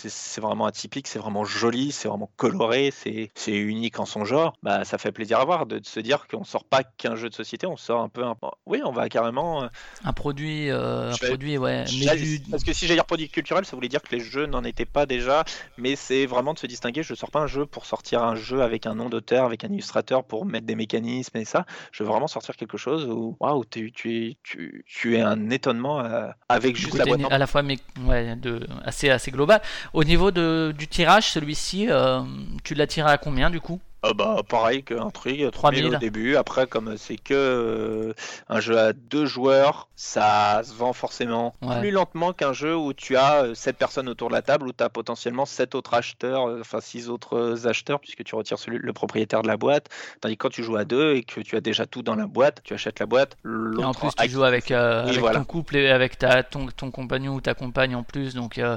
c'est, 0.08 0.10
vra- 0.10 0.24
c'est 0.24 0.34
c'est 0.34 0.40
vraiment 0.40 0.66
atypique, 0.66 1.06
c'est 1.08 1.18
vraiment 1.18 1.44
joli, 1.44 1.92
c'est 1.92 2.08
vraiment 2.08 2.30
coloré, 2.36 2.92
c'est 2.92 3.30
unique 3.52 3.98
en 4.00 4.04
son 4.04 4.24
genre. 4.24 4.52
Bah, 4.62 4.84
ça 4.84 4.98
fait 4.98 5.12
plaisir 5.12 5.38
à 5.38 5.44
voir 5.44 5.66
de, 5.66 5.78
de 5.78 5.86
se 5.86 6.00
dire 6.00 6.26
qu'on 6.28 6.44
sort 6.44 6.64
pas 6.64 6.82
qu'un 6.84 7.14
jeu 7.16 7.28
de 7.28 7.34
société, 7.34 7.66
on 7.66 7.76
sort 7.76 8.00
un 8.00 8.08
peu 8.08 8.24
un. 8.24 8.34
Oui, 8.66 8.80
on 8.84 8.92
va 8.92 9.08
carrément. 9.08 9.62
euh, 9.64 9.68
Un 10.04 10.12
produit, 10.12 10.70
euh, 10.70 11.12
un 11.12 11.16
produit, 11.16 11.56
ouais, 11.58 11.80
mais 11.84 11.86
J'allais- 11.86 12.20
du... 12.20 12.40
Parce 12.50 12.64
que 12.64 12.72
si 12.72 12.86
j'ai 12.86 12.94
dire 12.94 13.04
produit 13.06 13.28
culturel, 13.28 13.64
ça 13.64 13.76
voulait 13.76 13.88
dire 13.88 14.02
que 14.02 14.14
les 14.14 14.20
jeux 14.20 14.46
n'en 14.46 14.64
étaient 14.64 14.84
pas 14.84 15.06
déjà, 15.06 15.44
mais 15.78 15.96
c'est 15.96 16.26
vraiment 16.26 16.52
de 16.54 16.58
se 16.58 16.66
distinguer. 16.66 17.02
Je 17.02 17.14
sors 17.14 17.30
pas 17.30 17.40
un 17.40 17.46
jeu 17.46 17.64
pour 17.66 17.86
sortir 17.86 18.22
un 18.22 18.34
jeu 18.36 18.62
avec 18.62 18.86
un 18.86 18.94
nom 18.94 19.08
d'auteur, 19.08 19.44
avec 19.44 19.64
un 19.64 19.68
illustrateur 19.68 20.24
pour 20.24 20.44
mettre 20.46 20.66
des 20.66 20.74
mécanismes 20.76 21.36
et 21.38 21.44
ça. 21.44 21.64
Je 21.92 22.02
veux 22.02 22.08
vraiment 22.08 22.26
sortir 22.26 22.56
quelque 22.56 22.76
chose 22.78 23.04
où, 23.06 23.36
waouh, 23.40 23.64
tu, 23.64 23.92
tu, 23.92 24.26
es- 24.30 24.36
tu, 24.42 24.84
tu 24.86 25.16
es 25.16 25.20
un 25.20 25.50
étonnement 25.50 26.00
euh, 26.00 26.28
avec 26.48 26.76
juste 26.76 26.96
la 26.98 27.04
boîte. 27.04 27.20
à 27.30 27.38
la 27.38 27.46
fois 27.46 27.62
mais, 27.62 27.78
ouais, 28.06 28.36
de, 28.36 28.66
assez, 28.84 29.10
assez 29.10 29.30
global. 29.30 29.60
Au 29.94 30.02
niveau 30.04 30.30
de, 30.32 30.74
du 30.76 30.88
tirage, 30.88 31.30
celui-ci, 31.30 31.86
euh, 31.88 32.20
tu 32.64 32.74
l'as 32.74 32.86
tiré 32.88 33.10
à 33.10 33.16
combien 33.16 33.48
du 33.48 33.60
coup? 33.60 33.80
Ah 34.06 34.12
bah, 34.12 34.42
pareil 34.46 34.82
qu'un 34.82 35.08
truc, 35.08 35.38
3000 35.38 35.50
3000. 35.50 35.86
au 35.86 35.96
début. 35.98 36.36
Après, 36.36 36.66
comme 36.66 36.98
c'est 36.98 37.16
que 37.16 37.32
euh, 37.32 38.12
un 38.50 38.60
jeu 38.60 38.78
à 38.78 38.92
deux 38.92 39.24
joueurs, 39.24 39.88
ça 39.96 40.60
se 40.62 40.74
vend 40.74 40.92
forcément 40.92 41.54
Ouais. 41.62 41.80
plus 41.80 41.90
lentement 41.90 42.34
qu'un 42.34 42.52
jeu 42.52 42.76
où 42.76 42.92
tu 42.92 43.16
as 43.16 43.54
7 43.54 43.78
personnes 43.78 44.08
autour 44.10 44.28
de 44.28 44.34
la 44.34 44.42
table, 44.42 44.66
où 44.68 44.72
tu 44.74 44.84
as 44.84 44.90
potentiellement 44.90 45.46
7 45.46 45.74
autres 45.74 45.94
acheteurs, 45.94 46.48
euh, 46.50 46.58
enfin 46.60 46.80
6 46.82 47.08
autres 47.08 47.38
euh, 47.38 47.66
acheteurs, 47.66 47.98
puisque 47.98 48.22
tu 48.24 48.34
retires 48.34 48.58
celui, 48.58 48.76
le 48.76 48.92
propriétaire 48.92 49.40
de 49.40 49.48
la 49.48 49.56
boîte. 49.56 49.88
Tandis 50.20 50.36
que 50.36 50.42
quand 50.42 50.50
tu 50.52 50.62
joues 50.64 50.76
à 50.76 50.84
deux 50.84 51.14
et 51.14 51.22
que 51.22 51.40
tu 51.40 51.56
as 51.56 51.62
déjà 51.62 51.86
tout 51.86 52.02
dans 52.02 52.16
la 52.16 52.26
boîte, 52.26 52.60
tu 52.62 52.74
achètes 52.74 52.98
la 53.00 53.06
boîte, 53.06 53.38
Et 53.46 53.82
en 53.84 53.94
plus, 53.94 54.10
tu 54.18 54.28
joues 54.28 54.44
avec, 54.44 54.70
euh, 54.70 55.04
Oui, 55.04 55.08
avec 55.10 55.20
voilà. 55.20 55.38
ton 55.38 55.44
couple 55.46 55.76
et 55.76 55.88
avec 55.88 56.18
ta, 56.18 56.42
ton, 56.42 56.66
ton 56.66 56.90
compagnon 56.90 57.36
ou 57.36 57.40
ta 57.40 57.54
compagne 57.54 57.94
en 57.96 58.02
plus, 58.02 58.34
donc 58.34 58.58
euh, 58.58 58.76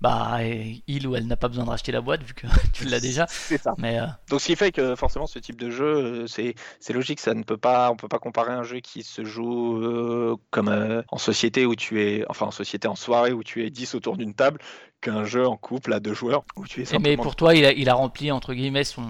bah, 0.00 0.44
et 0.44 0.82
il 0.86 1.06
ou 1.08 1.16
elle 1.16 1.26
n'a 1.26 1.36
pas 1.36 1.48
besoin 1.48 1.64
de 1.64 1.70
racheter 1.70 1.90
la 1.90 2.00
boîte 2.00 2.22
vu 2.22 2.34
que 2.34 2.46
tu 2.72 2.84
l'as 2.84 3.00
déjà. 3.00 3.26
C'est 3.28 3.58
ça. 3.60 3.74
Mais 3.78 3.98
euh, 3.98 4.06
Donc 4.30 4.40
ce 4.40 4.46
qui 4.46 4.56
fait 4.56 4.70
que 4.70 4.94
forcément 4.94 5.26
ce 5.26 5.38
type 5.40 5.58
de 5.58 5.70
jeu, 5.70 5.84
euh, 5.84 6.26
c'est 6.26 6.54
c'est 6.78 6.92
logique, 6.92 7.20
ça 7.20 7.34
ne 7.34 7.42
peut 7.42 7.56
pas, 7.56 7.90
on 7.90 7.96
peut 7.96 8.08
pas 8.08 8.18
comparer 8.20 8.52
un 8.52 8.62
jeu 8.62 8.80
qui 8.80 9.02
se 9.02 9.24
joue 9.24 9.76
euh, 9.82 10.36
comme 10.50 10.68
euh, 10.68 11.02
en 11.08 11.18
société 11.18 11.66
où 11.66 11.74
tu 11.74 12.00
es, 12.02 12.24
enfin 12.28 12.46
en 12.46 12.50
société 12.52 12.86
en 12.86 12.94
soirée 12.94 13.32
où 13.32 13.42
tu 13.42 13.64
es 13.64 13.70
10 13.70 13.94
autour 13.96 14.16
d'une 14.16 14.34
table, 14.34 14.60
qu'un 15.00 15.24
jeu 15.24 15.46
en 15.46 15.56
couple 15.56 15.92
à 15.92 16.00
deux 16.00 16.14
joueurs 16.14 16.44
où 16.56 16.66
tu 16.66 16.82
es 16.82 16.94
et 16.94 16.98
mais 16.98 17.16
pour 17.16 17.36
toi, 17.36 17.54
il 17.54 17.64
a, 17.64 17.72
il 17.72 17.88
a 17.88 17.94
rempli 17.94 18.32
entre 18.32 18.54
guillemets 18.54 18.84
son, 18.84 19.06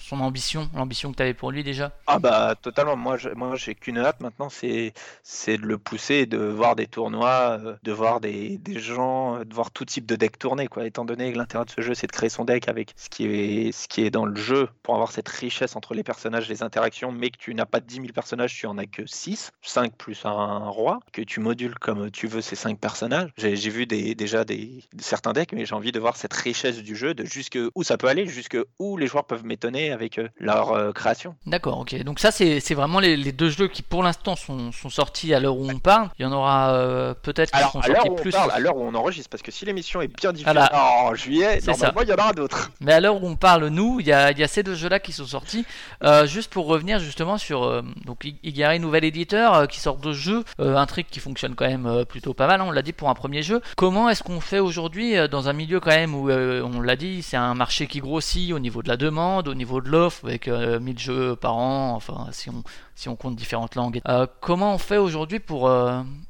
son 0.00 0.20
ambition, 0.20 0.70
l'ambition 0.74 1.12
que 1.12 1.16
tu 1.16 1.22
avais 1.22 1.34
pour 1.34 1.50
lui 1.50 1.62
déjà? 1.62 1.92
Ah 2.06 2.18
bah 2.18 2.54
totalement. 2.60 2.96
Moi, 2.96 3.16
je, 3.16 3.28
moi 3.30 3.54
j'ai 3.56 3.74
qu'une 3.74 3.98
hâte 3.98 4.20
maintenant, 4.20 4.48
c'est 4.48 4.92
c'est 5.22 5.58
de 5.58 5.66
le 5.66 5.78
pousser, 5.78 6.26
de 6.26 6.38
voir 6.38 6.76
des 6.76 6.86
tournois, 6.86 7.58
euh, 7.62 7.76
de 7.82 7.92
voir 7.92 8.20
des, 8.20 8.58
des 8.58 8.78
gens, 8.78 9.36
euh, 9.36 9.44
de 9.44 9.54
voir 9.54 9.70
tout 9.70 9.84
type 9.84 10.06
de 10.06 10.16
deck 10.16 10.38
tourner 10.38 10.68
quoi. 10.68 10.86
Étant 10.86 11.04
donné 11.04 11.32
que 11.32 11.38
l'intérêt 11.38 11.64
de 11.64 11.70
ce 11.70 11.80
jeu, 11.80 11.94
c'est 11.94 12.06
de 12.06 12.12
créer 12.12 12.30
son 12.30 12.44
deck 12.44 12.68
avec 12.68 12.92
ce 12.96 13.08
qui 13.08 13.26
est 13.26 13.72
ce 13.72 13.88
qui 13.88 14.02
est 14.02 14.10
dans 14.10 14.24
le 14.26 14.36
jeu 14.36 14.68
pour 14.82 14.94
avoir 14.94 15.12
cette 15.12 15.28
richesse 15.28 15.76
entre 15.76 15.94
les 15.94 16.02
personnages, 16.02 16.48
les 16.48 16.62
interactions, 16.62 17.12
mais 17.12 17.30
que 17.30 17.38
tu 17.38 17.54
n'as 17.54 17.66
pas 17.66 17.80
10 17.80 17.96
000 17.96 18.06
personnages, 18.14 18.54
tu 18.54 18.66
en 18.66 18.78
as 18.78 18.86
que 18.86 19.04
6, 19.04 19.50
5 19.62 19.94
plus 19.96 20.24
un 20.24 20.68
roi, 20.68 21.00
que 21.12 21.22
tu 21.22 21.40
modules 21.40 21.78
comme 21.78 22.10
tu 22.10 22.26
veux 22.26 22.40
ces 22.40 22.56
5 22.56 22.78
personnages. 22.78 23.30
J'ai 23.36 23.56
j'ai 23.56 23.70
vu 23.70 23.86
des, 23.86 24.14
déjà 24.14 24.44
des 24.44 24.84
certains 24.98 25.25
decks, 25.32 25.52
mais 25.52 25.66
j'ai 25.66 25.74
envie 25.74 25.92
de 25.92 25.98
voir 26.00 26.16
cette 26.16 26.32
richesse 26.32 26.78
du 26.82 26.96
jeu, 26.96 27.14
de 27.14 27.24
jusque 27.24 27.58
où 27.74 27.82
ça 27.82 27.96
peut 27.96 28.08
aller, 28.08 28.26
jusque 28.26 28.56
où 28.78 28.96
les 28.96 29.06
joueurs 29.06 29.24
peuvent 29.24 29.44
m'étonner 29.44 29.90
avec 29.92 30.18
euh, 30.18 30.28
leur 30.38 30.72
euh, 30.72 30.92
création. 30.92 31.34
D'accord, 31.46 31.78
ok. 31.80 31.94
Donc 32.02 32.18
ça, 32.20 32.30
c'est 32.30 32.74
vraiment 32.74 33.00
les, 33.00 33.16
les 33.16 33.32
deux 33.32 33.50
jeux 33.50 33.68
qui 33.68 33.82
pour 33.82 34.02
l'instant 34.02 34.36
sont, 34.36 34.72
sont 34.72 34.88
sortis 34.90 35.34
à 35.34 35.40
l'heure 35.40 35.56
où 35.56 35.68
on 35.70 35.78
parle. 35.78 36.08
Il 36.18 36.22
y 36.22 36.26
en 36.26 36.32
aura 36.32 36.74
euh, 36.74 37.14
peut-être 37.14 37.50
qui 37.50 37.56
à 37.56 37.60
l'heure 37.60 37.72
sortis 37.72 37.90
où 38.08 38.12
on 38.12 38.14
plus. 38.16 38.30
parle, 38.32 38.50
à 38.50 38.58
l'heure 38.58 38.76
où 38.76 38.82
on 38.82 38.94
enregistre, 38.94 39.30
parce 39.30 39.42
que 39.42 39.50
si 39.52 39.64
l'émission 39.64 40.00
est 40.00 40.08
bien 40.08 40.32
diffusée 40.32 40.52
Voilà. 40.52 40.70
en 41.08 41.14
juillet, 41.14 41.60
normalement, 41.66 42.02
il 42.02 42.08
y 42.08 42.12
en 42.12 42.16
aura 42.16 42.32
d'autres. 42.32 42.70
Mais 42.80 42.92
à 42.92 43.00
l'heure 43.00 43.22
où 43.22 43.26
on 43.26 43.36
parle, 43.36 43.66
nous, 43.68 44.00
il 44.00 44.06
y 44.06 44.12
a, 44.12 44.30
il 44.32 44.38
y 44.38 44.42
a 44.42 44.48
ces 44.48 44.62
deux 44.62 44.74
jeux-là 44.74 45.00
qui 45.00 45.12
sont 45.12 45.26
sortis. 45.26 45.64
Euh, 46.02 46.26
juste 46.26 46.52
pour 46.52 46.66
revenir 46.66 46.98
justement 46.98 47.38
sur 47.38 47.82
donc 48.04 48.24
Igari, 48.42 48.80
nouvel 48.80 49.04
éditeur, 49.04 49.66
qui 49.68 49.80
sort 49.80 49.96
deux 49.96 50.12
jeux, 50.12 50.44
un 50.58 50.86
truc 50.86 51.06
qui 51.10 51.20
fonctionne 51.20 51.54
quand 51.54 51.66
même 51.66 52.04
plutôt 52.08 52.34
pas 52.34 52.46
mal. 52.46 52.60
hein, 52.60 52.64
on 52.66 52.70
l'a 52.70 52.82
dit 52.82 52.92
pour 52.92 53.08
un 53.08 53.14
premier 53.14 53.42
jeu. 53.42 53.60
Comment 53.76 54.08
est-ce 54.08 54.22
qu'on 54.22 54.40
fait 54.40 54.58
aujourd'hui 54.58 55.15
euh, 55.16 55.28
dans 55.28 55.48
un 55.48 55.52
milieu 55.52 55.80
quand 55.80 55.90
même 55.90 56.14
où 56.14 56.30
euh, 56.30 56.62
on 56.62 56.80
l'a 56.80 56.96
dit, 56.96 57.22
c'est 57.22 57.36
un 57.36 57.54
marché 57.54 57.86
qui 57.86 58.00
grossit 58.00 58.52
au 58.52 58.58
niveau 58.58 58.82
de 58.82 58.88
la 58.88 58.96
demande, 58.96 59.48
au 59.48 59.54
niveau 59.54 59.80
de 59.80 59.88
l'offre, 59.88 60.26
avec 60.26 60.48
euh, 60.48 60.80
1000 60.80 60.98
jeux 60.98 61.36
par 61.36 61.56
an. 61.56 61.94
Enfin, 61.94 62.28
si 62.32 62.50
on 62.50 62.62
si 62.96 63.08
on 63.08 63.16
compte 63.16 63.36
différentes 63.36 63.74
langues. 63.74 64.00
Euh, 64.08 64.26
comment 64.40 64.74
on 64.74 64.78
fait 64.78 64.96
aujourd'hui 64.96 65.38
pour 65.38 65.70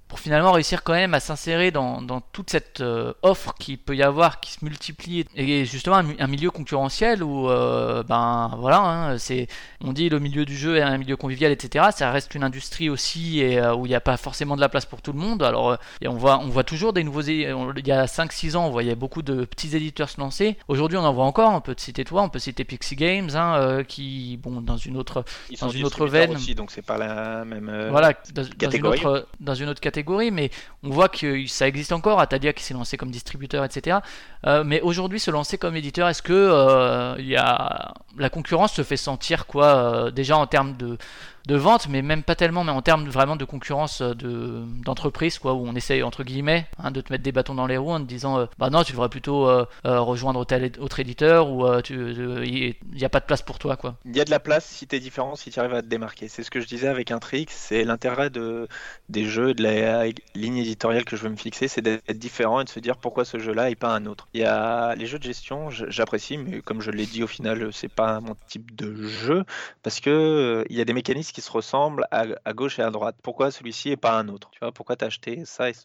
pour 0.09 0.20
finalement 0.20 0.53
réussir 0.53 0.83
quand 0.85 0.93
même 0.93 1.15
à 1.15 1.20
s'insérer 1.20 1.70
dans, 1.73 2.01
dans 2.01 2.20
toute 2.20 2.51
cette 2.51 2.81
euh, 2.81 3.12
offre 3.23 3.55
qui 3.59 3.77
peut 3.77 3.97
y 3.97 4.03
avoir, 4.05 4.39
qui 4.41 4.53
se 4.53 4.65
multiplie, 4.65 5.24
et 5.35 5.65
justement 5.65 5.97
un, 5.97 6.03
mi- 6.05 6.16
un 6.20 6.27
milieu 6.28 6.51
concurrentiel 6.53 7.24
où, 7.24 7.51
euh, 7.51 8.05
ben 8.05 8.51
voilà, 8.59 8.78
hein, 8.81 9.19
c'est, 9.19 9.49
on 9.83 9.93
dit 9.93 10.09
le 10.09 10.20
milieu 10.20 10.45
du 10.45 10.57
jeu 10.57 10.77
est 10.77 10.83
un 10.83 10.97
milieu 10.97 11.16
convivial, 11.16 11.51
etc. 11.51 11.87
Ça 11.93 12.12
reste 12.12 12.35
une 12.37 12.45
industrie 12.45 12.89
aussi 12.89 13.41
et 13.41 13.59
euh, 13.59 13.74
où 13.74 13.85
il 13.85 13.89
n'y 13.89 13.95
a 13.97 14.01
pas 14.01 14.16
forcément 14.16 14.55
de 14.55 14.61
la 14.61 14.69
place 14.69 14.87
pour 14.87 15.03
tout 15.03 15.12
le 15.12 15.19
monde. 15.19 15.43
Alors, 15.43 15.77
et 16.01 16.07
on 16.07 16.15
voit, 16.15 16.39
on 16.39 16.49
voit 16.49 16.62
toujours 16.65 16.93
des 16.93 17.03
nouveaux, 17.03 17.23
on- 17.23 17.73
il 17.74 17.87
y 17.89 17.93
a 17.93 18.07
5-6 18.07 18.55
ans, 18.57 18.66
on 18.66 18.70
voyait 18.70 18.95
beaucoup 18.95 19.23
de 19.23 19.45
petits 19.45 19.74
éditeurs 19.77 20.09
se 20.09 20.20
lancer. 20.20 20.57
Aujourd'hui, 20.69 20.99
on 20.99 21.05
en 21.05 21.12
voit 21.12 21.24
encore. 21.24 21.53
On 21.53 21.61
peut 21.61 21.74
te 21.74 21.81
citer 21.81 22.05
toi, 22.05 22.23
on 22.23 22.28
peut 22.28 22.39
citer 22.39 22.62
Pixie 22.65 22.95
Games, 22.97 23.31
hein, 23.35 23.83
qui, 23.87 24.39
bon, 24.41 24.61
dans 24.61 24.77
une 24.77 24.97
autre 24.97 25.24
Ils 25.51 25.59
Dans 25.59 25.66
sont 25.69 25.73
une 25.77 25.85
autre 25.85 26.07
veine. 26.07 26.31
aussi, 26.37 26.55
donc 26.55 26.70
c'est 26.70 26.83
pas 26.87 26.97
la 26.97 27.45
même. 27.45 27.89
voilà, 27.91 28.12
dans, 28.33 28.43
dans 28.43 28.70
une 28.70 28.87
autre, 28.87 29.27
dans 29.41 29.55
une 29.55 29.69
autre 29.69 29.81
catégorie, 29.81 29.97
mais 30.07 30.51
on 30.83 30.91
voit 30.91 31.09
que 31.09 31.47
ça 31.47 31.66
existe 31.69 31.93
encore. 31.93 32.20
Atadia 32.20 32.53
qui 32.53 32.62
s'est 32.62 32.74
lancé 32.74 32.97
comme 32.97 33.11
distributeur, 33.11 33.65
etc. 33.65 33.99
Euh, 34.47 34.65
mais 34.65 34.81
aujourd'hui, 34.81 35.20
se 35.20 35.31
lancer 35.31 35.59
comme 35.59 35.77
éditeur, 35.77 36.09
est-ce 36.09 36.23
que 36.23 36.33
euh, 36.33 37.16
y 37.19 37.37
a 37.37 37.95
la 38.19 38.31
concurrence 38.31 38.73
se 38.73 38.83
fait 38.83 38.97
sentir 38.97 39.47
quoi 39.47 39.66
euh, 39.66 40.11
déjà 40.11 40.37
en 40.37 40.47
termes 40.47 40.77
de 40.77 40.99
de 41.47 41.55
vente, 41.55 41.89
mais 41.89 42.02
même 42.02 42.24
pas 42.24 42.35
tellement, 42.35 42.64
mais 42.64 42.73
en 42.73 42.82
termes 42.82 43.09
vraiment 43.09 43.36
de 43.36 43.44
concurrence 43.44 44.01
euh, 44.01 44.14
de 44.14 44.64
d'entreprise, 44.85 45.39
quoi, 45.39 45.55
où 45.55 45.64
on 45.66 45.74
essaye 45.77 46.02
entre 46.02 46.24
guillemets 46.24 46.66
hein, 46.78 46.90
de 46.90 47.01
te 47.01 47.12
mettre 47.12 47.23
des 47.23 47.32
bâtons 47.32 47.55
dans 47.55 47.66
les 47.66 47.77
roues 47.77 47.93
en 47.93 48.01
te 48.01 48.05
disant, 48.05 48.39
euh, 48.39 48.47
bah 48.59 48.68
non, 48.68 48.82
tu 48.82 48.93
devrais 48.93 49.09
plutôt 49.09 49.48
euh, 49.48 49.64
rejoindre 49.85 50.44
tel 50.44 50.73
autre 50.81 50.98
éditeur 50.98 51.48
ou 51.48 51.66
il 51.89 52.74
n'y 52.93 53.05
a 53.05 53.09
pas 53.09 53.20
de 53.20 53.24
place 53.24 53.43
pour 53.43 53.59
toi, 53.59 53.77
quoi. 53.77 53.97
Il 54.05 54.16
y 54.16 54.20
a 54.20 54.24
de 54.24 54.31
la 54.31 54.40
place 54.40 54.66
si 54.66 54.89
tu 54.89 54.97
es 54.97 55.01
différent, 55.01 55.36
si 55.36 55.51
tu 55.51 55.60
arrives 55.60 55.74
à 55.74 55.82
te 55.82 55.86
démarquer. 55.86 56.28
C'est 56.28 56.43
ce 56.43 56.51
que 56.51 56.60
je 56.60 56.66
disais 56.66 56.89
avec 56.89 57.12
un 57.12 57.20
trick, 57.20 57.51
c'est 57.52 57.85
l'intérêt 57.85 58.31
de, 58.31 58.66
des 59.09 59.24
jeux, 59.24 59.55
de 59.55 59.62
la 59.62 60.06
ligne 60.35 60.59
éditoriale 60.59 61.05
que 61.05 61.16
je 61.16 61.23
veux 61.23 61.31
me 61.31 61.36
fixer, 61.36 61.68
c'est 61.68 61.81
d'être 61.81 62.10
différent 62.12 62.60
et 62.60 62.64
de 62.64 62.68
se 62.68 62.81
dire 62.81 62.97
pourquoi 62.97 63.24
ce 63.24 63.39
jeu-là 63.39 63.70
et 63.70 63.77
pas 63.77 63.94
un 63.94 64.06
autre. 64.06 64.27
Il 64.35 64.40
y 64.40 64.44
a 64.44 64.94
les 64.97 65.06
jeux 65.06 65.18
de 65.18 65.24
gestion, 65.24 65.70
j'apprécie, 65.70 66.39
mais 66.39 66.60
comme 66.60 66.81
je 66.81 66.90
l'ai 66.90 67.06
dit 67.06 67.23
au 67.23 67.28
final, 67.28 67.68
c'est 67.73 67.93
pas 67.93 68.20
mon 68.20 68.35
type 68.48 68.74
de 68.74 69.06
jeu 69.06 69.44
parce 69.85 70.01
que 70.01 70.64
il 70.68 70.77
y 70.77 70.81
a 70.81 70.85
des 70.85 70.93
mécanismes 70.93 71.35
qui 71.36 71.42
se 71.42 71.50
ressemblent 71.50 72.06
à, 72.12 72.24
à 72.46 72.52
gauche 72.54 72.78
et 72.78 72.82
à 72.82 72.90
droite. 72.90 73.16
Pourquoi 73.22 73.50
celui-ci 73.50 73.90
et 73.90 73.98
pas 73.98 74.18
un 74.18 74.28
autre? 74.28 74.48
Tu 74.52 74.58
vois, 74.62 74.72
pourquoi 74.72 74.96
t'as 74.96 75.08
acheté 75.08 75.44
ça 75.44 75.68
et 75.68 75.74
ça 75.74 75.82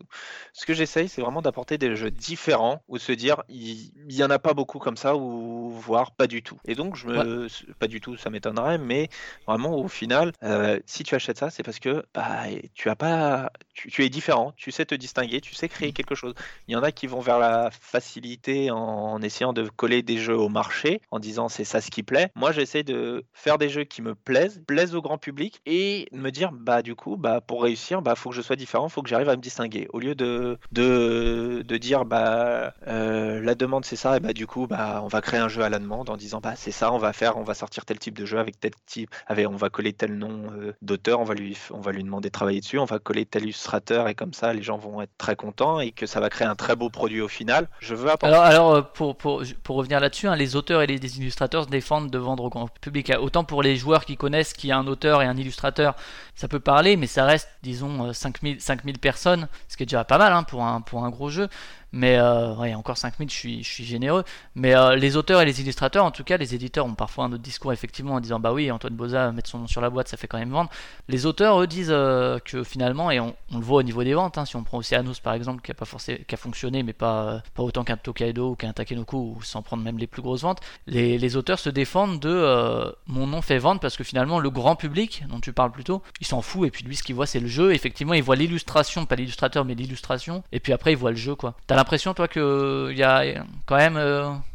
Ce 0.54 0.66
que 0.66 0.74
j'essaye, 0.74 1.10
c'est 1.10 1.22
vraiment 1.22 1.42
d'apporter 1.42 1.78
des 1.78 1.94
jeux 1.98 2.10
différents 2.10 2.82
ou 2.88 2.98
se 2.98 3.12
dire 3.12 3.44
il 3.50 3.92
il 4.08 4.16
y 4.16 4.24
en 4.24 4.30
a 4.30 4.40
pas 4.40 4.54
beaucoup 4.54 4.80
comme 4.80 4.96
ça 4.96 5.18
ou 5.18 5.70
voire 5.72 6.12
pas 6.12 6.28
du 6.28 6.42
tout. 6.42 6.58
Et 6.64 6.74
donc 6.74 6.96
je 6.96 7.06
me 7.06 7.48
pas 7.80 7.88
du 7.88 8.00
tout, 8.00 8.16
ça 8.16 8.30
m'étonnerait, 8.30 8.78
mais 8.78 9.10
vraiment 9.46 9.76
au 9.78 9.90
final, 9.90 10.32
euh, 10.42 10.80
si 10.86 11.04
tu 11.04 11.16
achètes 11.16 11.38
ça, 11.38 11.50
c'est 11.50 11.64
parce 11.64 11.80
que 11.80 12.06
bah, 12.14 12.44
tu 12.74 12.90
as 12.90 12.96
pas, 12.96 13.52
tu, 13.74 13.90
tu 13.92 14.06
es 14.06 14.10
différent, 14.10 14.54
tu 14.56 14.72
sais 14.72 14.86
te 14.86 14.96
distinguer, 14.96 15.42
tu 15.42 15.54
sais 15.54 15.68
créer 15.68 15.92
quelque 15.92 16.16
chose. 16.16 16.34
Il 16.70 16.74
y 16.74 16.78
en 16.78 16.84
a 16.84 16.94
qui 16.94 17.08
vont 17.08 17.20
vers 17.20 17.40
la 17.40 17.72
facilité 17.72 18.72
en, 18.72 18.78
en 18.78 19.22
essayant 19.22 19.52
de 19.52 19.68
coller 19.68 20.02
des 20.02 20.18
jeux 20.18 20.38
au 20.38 20.48
marché, 20.48 21.02
en 21.12 21.20
disant 21.20 21.50
c'est 21.50 21.66
ça 21.66 21.82
ce 21.82 21.92
qui 21.92 22.04
plaît. 22.04 22.32
Moi, 22.36 22.54
j'essaie 22.54 22.84
de 22.84 23.26
faire 23.34 23.58
des 23.58 23.68
jeux 23.68 23.84
qui 23.84 24.02
me 24.02 24.16
plaisent, 24.16 24.62
plaisent 24.66 24.96
au 24.96 25.02
grand 25.02 25.18
public, 25.18 25.41
et 25.66 26.08
me 26.12 26.30
dire 26.30 26.52
bah 26.52 26.82
du 26.82 26.96
coup, 26.96 27.18
bah 27.18 27.42
pour 27.42 27.64
réussir, 27.64 28.02
bah 28.02 28.16
faut 28.16 28.30
que 28.30 28.36
je 28.36 28.42
sois 28.42 28.56
différent, 28.56 28.90
faut 28.90 29.02
que 29.02 29.10
j'arrive 29.10 29.30
à 29.30 29.36
me 29.36 29.42
distinguer. 29.42 29.88
Au 29.94 30.00
lieu 30.00 30.16
de 30.16 30.58
de, 30.72 31.64
de 31.66 31.78
dire 31.78 32.06
bah 32.06 32.74
euh, 32.88 33.42
la 33.42 33.56
demande 33.56 33.86
c'est 33.86 33.96
ça, 33.96 34.18
et 34.18 34.20
bah 34.20 34.34
du 34.34 34.48
coup 34.48 34.68
bah 34.68 35.02
on 35.04 35.08
va 35.08 35.22
créer 35.22 35.40
un 35.40 35.50
jeu 35.50 35.64
à 35.64 35.70
la 35.70 35.80
demande 35.80 36.10
en 36.10 36.18
disant 36.18 36.40
bah 36.42 36.54
c'est 36.56 36.72
ça, 36.72 36.92
on 36.94 36.98
va 36.98 37.14
faire, 37.14 37.38
on 37.38 37.44
va 37.44 37.54
sortir 37.54 37.86
tel 37.86 38.00
type 38.00 38.18
de 38.18 38.26
jeu 38.26 38.40
avec 38.40 38.60
tel 38.60 38.72
type, 38.86 39.10
avec 39.28 39.48
on 39.48 39.56
va 39.56 39.70
coller 39.70 39.94
tel 39.94 40.18
nom 40.18 40.52
euh, 40.54 40.74
d'auteur, 40.82 41.20
on 41.20 41.24
va 41.24 41.34
lui 41.34 41.58
on 41.72 41.80
va 41.80 41.92
lui 41.92 42.04
demander 42.04 42.30
de 42.30 42.34
travailler 42.34 42.60
dessus, 42.60 42.80
on 42.80 42.86
va 42.86 43.00
coller 43.00 43.26
tel 43.26 43.44
illustrateur 43.44 44.08
et 44.08 44.16
comme 44.16 44.34
ça 44.34 44.54
les 44.54 44.64
gens 44.64 44.78
vont 44.78 45.02
être 45.02 45.18
très 45.18 45.36
contents 45.36 45.80
et 45.80 45.92
que 45.92 46.06
ça 46.06 46.20
va 46.20 46.30
créer 46.30 46.48
un 46.48 46.56
très 46.56 46.76
beau 46.76 46.90
produit 46.90 47.22
au 47.22 47.28
final. 47.28 47.68
Je 47.80 47.96
veux 47.96 48.10
apporter 48.10 48.34
Alors, 48.34 48.44
alors 48.44 48.76
euh, 48.76 48.82
pour, 48.82 49.16
pour, 49.16 49.44
pour 49.64 49.76
revenir 49.76 50.00
là-dessus, 50.00 50.28
hein, 50.28 50.36
les 50.36 50.56
auteurs 50.56 50.82
et 50.82 50.88
les 50.88 51.18
illustrateurs 51.18 51.66
se 51.66 51.70
défendent 51.70 52.10
de 52.10 52.18
vendre 52.18 52.44
au 52.44 52.50
grand 52.50 52.68
public. 52.68 53.12
Autant 53.20 53.44
pour 53.44 53.64
les 53.64 53.76
joueurs 53.76 54.06
qui 54.06 54.18
connaissent 54.18 54.54
qu'il 54.54 54.70
y 54.70 54.74
a 54.74 54.78
un 54.78 54.88
auteur 54.88 55.22
et 55.22 55.26
un 55.26 55.31
illustrateur, 55.38 55.96
ça 56.36 56.48
peut 56.48 56.60
parler, 56.60 56.98
mais 56.98 57.08
ça 57.08 57.26
reste, 57.26 57.50
disons, 57.64 58.08
euh, 58.08 58.14
5000, 58.14 58.62
5000 58.62 59.00
personnes, 59.00 59.48
ce 59.68 59.78
qui 59.78 59.84
est 59.84 59.86
déjà 59.86 60.04
pas 60.04 60.18
mal 60.18 60.34
hein, 60.34 60.44
pour, 60.44 60.64
un, 60.64 60.82
pour 60.82 61.04
un 61.04 61.10
gros 61.10 61.30
jeu. 61.30 61.48
Mais 61.94 62.18
euh, 62.18 62.56
ouais, 62.56 62.74
encore 62.74 62.98
5000, 62.98 63.30
je 63.30 63.36
suis, 63.36 63.64
je 63.64 63.70
suis 63.70 63.84
généreux. 63.84 64.24
Mais 64.56 64.76
euh, 64.76 64.96
les 64.96 65.18
auteurs 65.18 65.42
et 65.42 65.46
les 65.46 65.62
illustrateurs, 65.62 66.06
en 66.06 66.12
tout 66.12 66.24
cas, 66.24 66.38
les 66.38 66.56
éditeurs 66.56 66.86
ont 66.86 66.96
parfois 66.96 67.26
un 67.26 67.34
autre 67.34 67.44
discours, 67.44 67.74
effectivement, 67.74 68.14
en 68.14 68.20
disant 68.22 68.40
Bah 68.40 68.54
oui, 68.54 68.72
Antoine 68.72 68.96
Boza, 68.96 69.32
mettre 69.32 69.50
son 69.50 69.60
nom 69.60 69.68
sur 69.68 69.82
la 69.82 69.90
boîte, 69.90 70.08
ça 70.08 70.16
fait 70.16 70.28
quand 70.28 70.38
même 70.38 70.52
vendre. 70.52 70.70
Les 71.10 71.26
auteurs, 71.26 71.62
eux, 71.62 71.68
disent 71.68 71.90
euh, 71.92 72.40
que 72.40 72.64
finalement, 72.64 73.12
et 73.12 73.20
on, 73.20 73.36
le 73.54 73.60
voit 73.60 73.80
au 73.80 73.84
niveau 73.84 74.04
des 74.04 74.14
ventes, 74.14 74.38
hein, 74.38 74.46
si 74.46 74.56
on 74.56 74.64
prend 74.64 74.78
Oceanos 74.78 75.20
par 75.22 75.34
exemple, 75.34 75.62
qui 75.62 75.72
a, 75.72 75.74
pas 75.74 75.86
forcément, 75.86 76.20
qui 76.26 76.34
a 76.34 76.38
fonctionné, 76.38 76.84
mais 76.84 76.94
pas, 76.94 77.24
euh, 77.24 77.40
pas 77.56 77.64
autant 77.64 77.84
qu'un 77.84 77.98
Tokaido 77.98 78.52
ou 78.52 78.56
qu'un 78.56 78.72
Takenoko, 78.72 79.18
ou 79.18 79.44
sans 79.44 79.62
prendre 79.62 79.84
même 79.84 79.98
les 79.98 80.08
plus 80.08 80.22
grosses 80.22 80.44
ventes, 80.44 80.62
les, 80.88 81.18
les 81.18 81.36
auteurs 81.36 81.60
se 81.60 81.70
défendent 81.70 82.20
de 82.20 82.96
mon 83.08 83.28
nom 83.28 83.42
fait 83.42 83.58
vendre 83.58 83.82
parce 83.82 83.98
que 83.98 84.04
finalement, 84.04 84.40
le 84.40 84.50
grand 84.50 84.76
public, 84.76 85.24
dont 85.30 85.40
tu 85.40 85.54
parles 85.54 85.72
plutôt, 85.72 86.02
il 86.20 86.28
s'en 86.28 86.42
fout, 86.42 86.68
et 86.68 86.72
puis 86.72 86.84
lui, 86.84 86.96
ce 86.96 87.04
qu'il 87.04 87.16
voit, 87.16 87.26
c'est 87.26 87.40
le 87.40 87.48
jeu. 87.48 87.74
Effectivement, 87.74 88.14
il 88.14 88.24
voit 88.24 88.36
l'illustration, 88.36 89.06
pas 89.06 89.16
l'illustrateur, 89.16 89.66
mais 89.66 89.76
l'illustration, 89.76 90.44
et 90.52 90.60
puis 90.60 90.74
après, 90.74 90.94
il 90.94 90.98
voit 90.98 91.12
le 91.12 91.18
jeu, 91.18 91.36
quoi. 91.36 91.56
L'impression, 91.82 92.14
toi, 92.14 92.28
qu'il 92.28 92.96
y 92.96 93.04
a 93.04 93.24
quand 93.66 93.78
même 93.78 93.98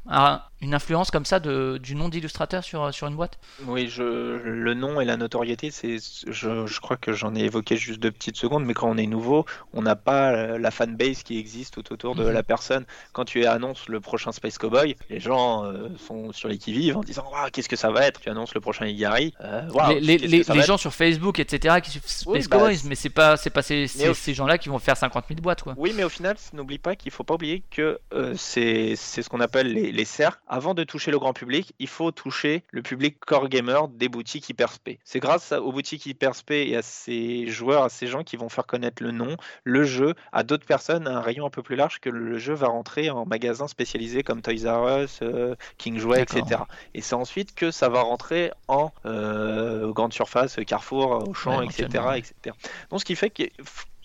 un- 0.08 0.40
une 0.62 0.72
influence 0.72 1.10
comme 1.10 1.26
ça 1.26 1.38
de, 1.38 1.78
du 1.82 1.94
nom 1.94 2.08
d'illustrateur 2.08 2.64
sur, 2.64 2.92
sur 2.92 3.06
une 3.06 3.14
boîte? 3.14 3.38
Oui, 3.66 3.88
je, 3.88 4.02
le 4.02 4.72
nom 4.74 5.00
et 5.02 5.04
la 5.04 5.18
notoriété, 5.18 5.70
c'est, 5.70 5.98
je, 6.26 6.66
je 6.66 6.80
crois 6.80 6.96
que 6.96 7.12
j'en 7.12 7.34
ai 7.34 7.40
évoqué 7.40 7.76
juste 7.76 8.00
deux 8.00 8.10
petites 8.10 8.36
secondes, 8.38 8.64
mais 8.64 8.72
quand 8.72 8.88
on 8.88 8.96
est 8.96 9.06
nouveau, 9.06 9.44
on 9.74 9.82
n'a 9.82 9.96
pas 9.96 10.32
euh, 10.32 10.58
la 10.58 10.70
fanbase 10.70 11.22
qui 11.24 11.38
existe 11.38 11.74
tout 11.74 11.92
autour 11.92 12.14
de 12.14 12.24
Mhm. 12.24 12.30
la 12.30 12.42
personne. 12.42 12.86
Quand 13.12 13.26
tu 13.26 13.44
annonces 13.44 13.88
le 13.88 14.00
prochain 14.00 14.32
Space 14.32 14.56
Cowboy, 14.56 14.96
les 15.10 15.20
gens 15.20 15.64
euh, 15.66 15.88
sont 15.98 16.32
sur 16.32 16.48
les 16.48 16.56
qui-vive 16.56 16.96
en 16.96 17.02
disant 17.02 17.24
qu'est-ce 17.52 17.68
que 17.68 17.76
ça 17.76 17.90
va 17.90 18.06
être? 18.06 18.20
Tu 18.20 18.30
annonces 18.30 18.54
le 18.54 18.60
prochain 18.62 18.86
Igari, 18.86 19.34
euh, 19.42 19.60
les, 20.00 20.62
gens 20.62 20.78
sur 20.78 20.94
Facebook, 20.94 21.38
etc., 21.38 21.80
qui 21.82 21.90
suivent 21.90 22.02
Space 22.06 22.24
Oui, 22.26 22.40
bah, 22.48 22.56
Cowboys, 22.56 22.78
mais 22.86 22.94
c'est 22.94 23.10
pas, 23.10 23.36
c'est 23.36 23.50
pas 23.50 23.62
ces, 23.62 23.86
ces, 23.88 24.08
au- 24.08 24.14
ces 24.14 24.32
gens-là 24.32 24.56
qui 24.56 24.70
vont 24.70 24.78
faire 24.78 24.96
50 24.96 25.26
000 25.28 25.40
boîtes, 25.42 25.62
quoi. 25.62 25.74
Oui, 25.76 25.92
mais 25.94 26.02
au 26.04 26.08
final, 26.08 26.36
n'oublie 26.54 26.78
pas 26.78 26.96
qu'il 26.96 27.12
faut 27.12 27.24
pas 27.24 27.34
oublier 27.34 27.62
que 27.70 27.98
euh, 28.14 28.32
c'est 28.38 28.94
c'est 28.96 29.22
ce 29.22 29.28
qu'on 29.28 29.40
appelle 29.40 29.72
les, 29.72 29.92
les 29.96 30.04
cercles. 30.04 30.38
Avant 30.46 30.74
de 30.74 30.84
toucher 30.84 31.10
le 31.10 31.18
grand 31.18 31.32
public, 31.32 31.72
il 31.78 31.88
faut 31.88 32.12
toucher 32.12 32.62
le 32.70 32.82
public 32.82 33.18
core 33.18 33.48
gamer 33.48 33.88
des 33.88 34.08
boutiques 34.08 34.48
Hyperspé. 34.48 35.00
C'est 35.04 35.18
grâce 35.18 35.52
aux 35.52 35.72
boutiques 35.72 36.06
Hyperspé 36.06 36.66
et 36.68 36.76
à 36.76 36.82
ces 36.82 37.46
joueurs, 37.48 37.82
à 37.82 37.88
ces 37.88 38.06
gens 38.06 38.22
qui 38.22 38.36
vont 38.36 38.48
faire 38.48 38.66
connaître 38.66 39.02
le 39.02 39.10
nom, 39.10 39.36
le 39.64 39.84
jeu 39.84 40.14
à 40.32 40.42
d'autres 40.42 40.66
personnes 40.66 41.08
à 41.08 41.16
un 41.16 41.20
rayon 41.20 41.46
un 41.46 41.50
peu 41.50 41.62
plus 41.62 41.76
large 41.76 41.98
que 42.00 42.10
le 42.10 42.38
jeu 42.38 42.54
va 42.54 42.68
rentrer 42.68 43.10
en 43.10 43.24
magasins 43.24 43.68
spécialisés 43.68 44.22
comme 44.22 44.42
Toys 44.42 44.70
R 44.70 45.02
Us, 45.02 45.20
euh, 45.22 45.54
King 45.78 45.98
Jouet, 45.98 46.22
etc. 46.22 46.60
Et 46.94 47.00
c'est 47.00 47.14
ensuite 47.14 47.54
que 47.54 47.70
ça 47.70 47.88
va 47.88 48.02
rentrer 48.02 48.52
en 48.68 48.92
euh, 49.06 49.92
grande 49.92 50.12
surface, 50.12 50.58
Carrefour, 50.66 51.26
Auchan, 51.28 51.58
Ouais, 51.58 51.64
etc., 51.64 51.86
etc. 52.16 52.54
Donc 52.90 53.00
ce 53.00 53.04
qui 53.04 53.16
fait 53.16 53.30
que 53.30 53.44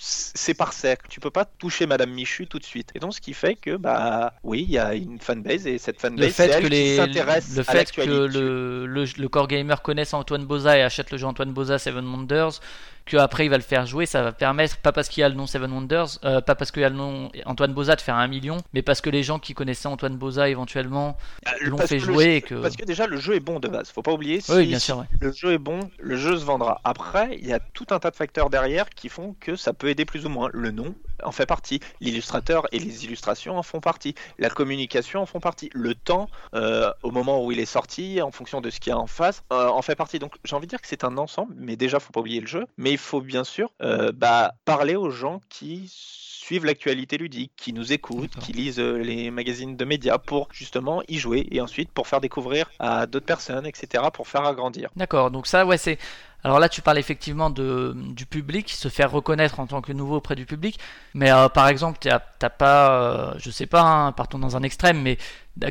c'est 0.03 0.55
par 0.55 0.73
cercle. 0.73 1.05
Tu 1.09 1.19
peux 1.19 1.29
pas 1.29 1.45
toucher 1.45 1.85
Madame 1.85 2.09
Michu 2.09 2.47
tout 2.47 2.57
de 2.57 2.63
suite. 2.63 2.91
Et 2.95 2.99
donc 2.99 3.13
ce 3.13 3.21
qui 3.21 3.33
fait 3.33 3.55
que 3.55 3.75
bah 3.77 4.33
oui, 4.43 4.65
il 4.67 4.71
y 4.71 4.79
a 4.79 4.95
une 4.95 5.19
fanbase 5.19 5.67
et 5.67 5.77
cette 5.77 6.01
Le 6.01 6.09
fanbase 6.09 6.25
c'est 6.25 6.31
fait 6.31 6.49
elle 6.49 6.63
que, 6.63 6.67
qui 6.67 6.73
les, 6.73 6.95
s'intéresse 6.95 7.55
le 7.55 7.61
à 7.61 7.63
fait 7.63 7.91
que 7.91 8.01
le, 8.01 8.27
le, 8.27 9.05
le 9.05 9.29
core 9.29 9.47
gamer 9.47 9.83
connaisse 9.83 10.15
Antoine 10.15 10.45
Boza 10.45 10.75
et 10.75 10.81
achète 10.81 11.11
le 11.11 11.19
jeu 11.19 11.27
Antoine 11.27 11.53
Boza 11.53 11.77
Seven 11.77 12.03
Wonders, 12.03 12.59
qu'après 13.05 13.45
il 13.45 13.49
va 13.49 13.57
le 13.57 13.63
faire 13.63 13.85
jouer, 13.85 14.05
ça 14.05 14.21
va 14.23 14.31
permettre, 14.31 14.77
pas 14.77 14.91
parce 14.91 15.09
qu'il 15.09 15.21
y 15.21 15.23
a 15.23 15.29
le 15.29 15.35
nom 15.35 15.47
Seven 15.47 15.71
Wonders, 15.71 16.19
euh, 16.23 16.41
pas 16.41 16.55
parce 16.55 16.71
qu'il 16.71 16.81
y 16.81 16.85
a 16.85 16.89
le 16.89 16.95
nom 16.95 17.31
Antoine 17.45 17.73
Boza 17.73 17.95
de 17.95 18.01
faire 18.01 18.15
un 18.15 18.27
million, 18.27 18.57
mais 18.73 18.81
parce 18.81 19.01
que 19.01 19.09
les 19.09 19.23
gens 19.23 19.39
qui 19.39 19.53
connaissaient 19.53 19.87
Antoine 19.87 20.17
Boza 20.17 20.49
éventuellement 20.49 21.17
Ah, 21.45 21.51
l'ont 21.61 21.77
fait 21.77 21.95
le- 21.95 22.01
jouer 22.05 22.35
et 22.35 22.41
que. 22.41 22.55
Parce 22.55 22.75
que 22.75 22.85
déjà 22.85 23.07
le 23.07 23.17
jeu 23.17 23.35
est 23.35 23.39
bon 23.39 23.59
de 23.59 23.67
base. 23.67 23.89
Faut 23.91 24.01
pas 24.01 24.13
oublier. 24.13 24.41
Si, 24.41 24.51
Oui, 24.51 24.67
bien 24.67 24.79
sûr, 24.79 24.97
ouais. 24.99 25.05
le 25.19 25.31
jeu 25.31 25.53
est 25.53 25.57
bon, 25.57 25.79
le 25.99 26.15
jeu 26.15 26.37
se 26.37 26.45
vendra. 26.45 26.79
Après, 26.83 27.37
il 27.39 27.47
y 27.47 27.53
a 27.53 27.59
tout 27.59 27.87
un 27.91 27.99
tas 27.99 28.11
de 28.11 28.15
facteurs 28.15 28.49
derrière 28.49 28.89
qui 28.89 29.09
font 29.09 29.35
que 29.39 29.55
ça 29.55 29.73
peut 29.73 29.89
aider 29.89 30.05
plus 30.05 30.25
ou 30.25 30.29
moins. 30.29 30.49
Le 30.53 30.71
nom 30.71 30.95
en 31.23 31.31
fait 31.31 31.45
partie, 31.45 31.79
l'illustrateur 31.99 32.67
et 32.71 32.79
les 32.79 33.05
illustrations 33.05 33.57
en 33.57 33.63
font 33.63 33.79
partie, 33.79 34.15
la 34.39 34.49
communication 34.49 35.21
en 35.21 35.25
font 35.25 35.39
partie, 35.39 35.69
le 35.73 35.95
temps 35.95 36.29
euh, 36.53 36.91
au 37.03 37.11
moment 37.11 37.43
où 37.43 37.51
il 37.51 37.59
est 37.59 37.65
sorti, 37.65 38.21
en 38.21 38.31
fonction 38.31 38.61
de 38.61 38.69
ce 38.69 38.79
qu'il 38.79 38.91
y 38.91 38.93
a 38.93 38.97
en 38.97 39.07
face, 39.07 39.43
euh, 39.51 39.67
en 39.67 39.81
fait 39.81 39.95
partie. 39.95 40.19
Donc 40.19 40.35
j'ai 40.43 40.55
envie 40.55 40.67
de 40.67 40.71
dire 40.71 40.81
que 40.81 40.87
c'est 40.87 41.03
un 41.03 41.17
ensemble, 41.17 41.53
mais 41.57 41.75
déjà 41.75 41.99
faut 41.99 42.11
pas 42.11 42.19
oublier 42.19 42.41
le 42.41 42.47
jeu. 42.47 42.65
Mais 42.77 42.91
il 42.91 42.97
faut 42.97 43.21
bien 43.21 43.43
sûr 43.43 43.71
euh, 43.81 44.11
bah, 44.13 44.53
parler 44.65 44.95
aux 44.95 45.09
gens 45.09 45.41
qui 45.49 45.89
suivent 45.91 46.65
l'actualité 46.65 47.17
ludique, 47.17 47.51
qui 47.55 47.71
nous 47.71 47.93
écoutent, 47.93 48.35
qui 48.39 48.51
lisent 48.51 48.79
les 48.79 49.31
magazines 49.31 49.77
de 49.77 49.85
médias 49.85 50.17
pour 50.17 50.49
justement 50.51 51.01
y 51.07 51.17
jouer 51.17 51.47
et 51.51 51.61
ensuite 51.61 51.91
pour 51.91 52.07
faire 52.07 52.19
découvrir 52.19 52.69
à 52.79 53.05
d'autres 53.05 53.25
personnes, 53.25 53.65
etc., 53.65 54.03
pour 54.11 54.27
faire 54.27 54.43
agrandir. 54.43 54.89
D'accord, 54.95 55.31
donc 55.31 55.47
ça, 55.47 55.65
ouais, 55.65 55.77
c'est. 55.77 55.97
Alors 56.43 56.59
là, 56.59 56.69
tu 56.69 56.81
parles 56.81 56.97
effectivement 56.97 57.49
du 57.49 58.25
public, 58.25 58.69
se 58.71 58.89
faire 58.89 59.11
reconnaître 59.11 59.59
en 59.59 59.67
tant 59.67 59.81
que 59.81 59.93
nouveau 59.93 60.17
auprès 60.17 60.35
du 60.35 60.45
public. 60.45 60.79
Mais 61.13 61.31
euh, 61.31 61.49
par 61.49 61.67
exemple, 61.67 61.99
t'as 61.99 62.49
pas, 62.49 62.91
euh, 62.91 63.33
je 63.37 63.51
sais 63.51 63.67
pas, 63.67 63.81
hein, 63.81 64.11
partons 64.11 64.39
dans 64.39 64.57
un 64.57 64.63
extrême, 64.63 65.01
mais 65.01 65.17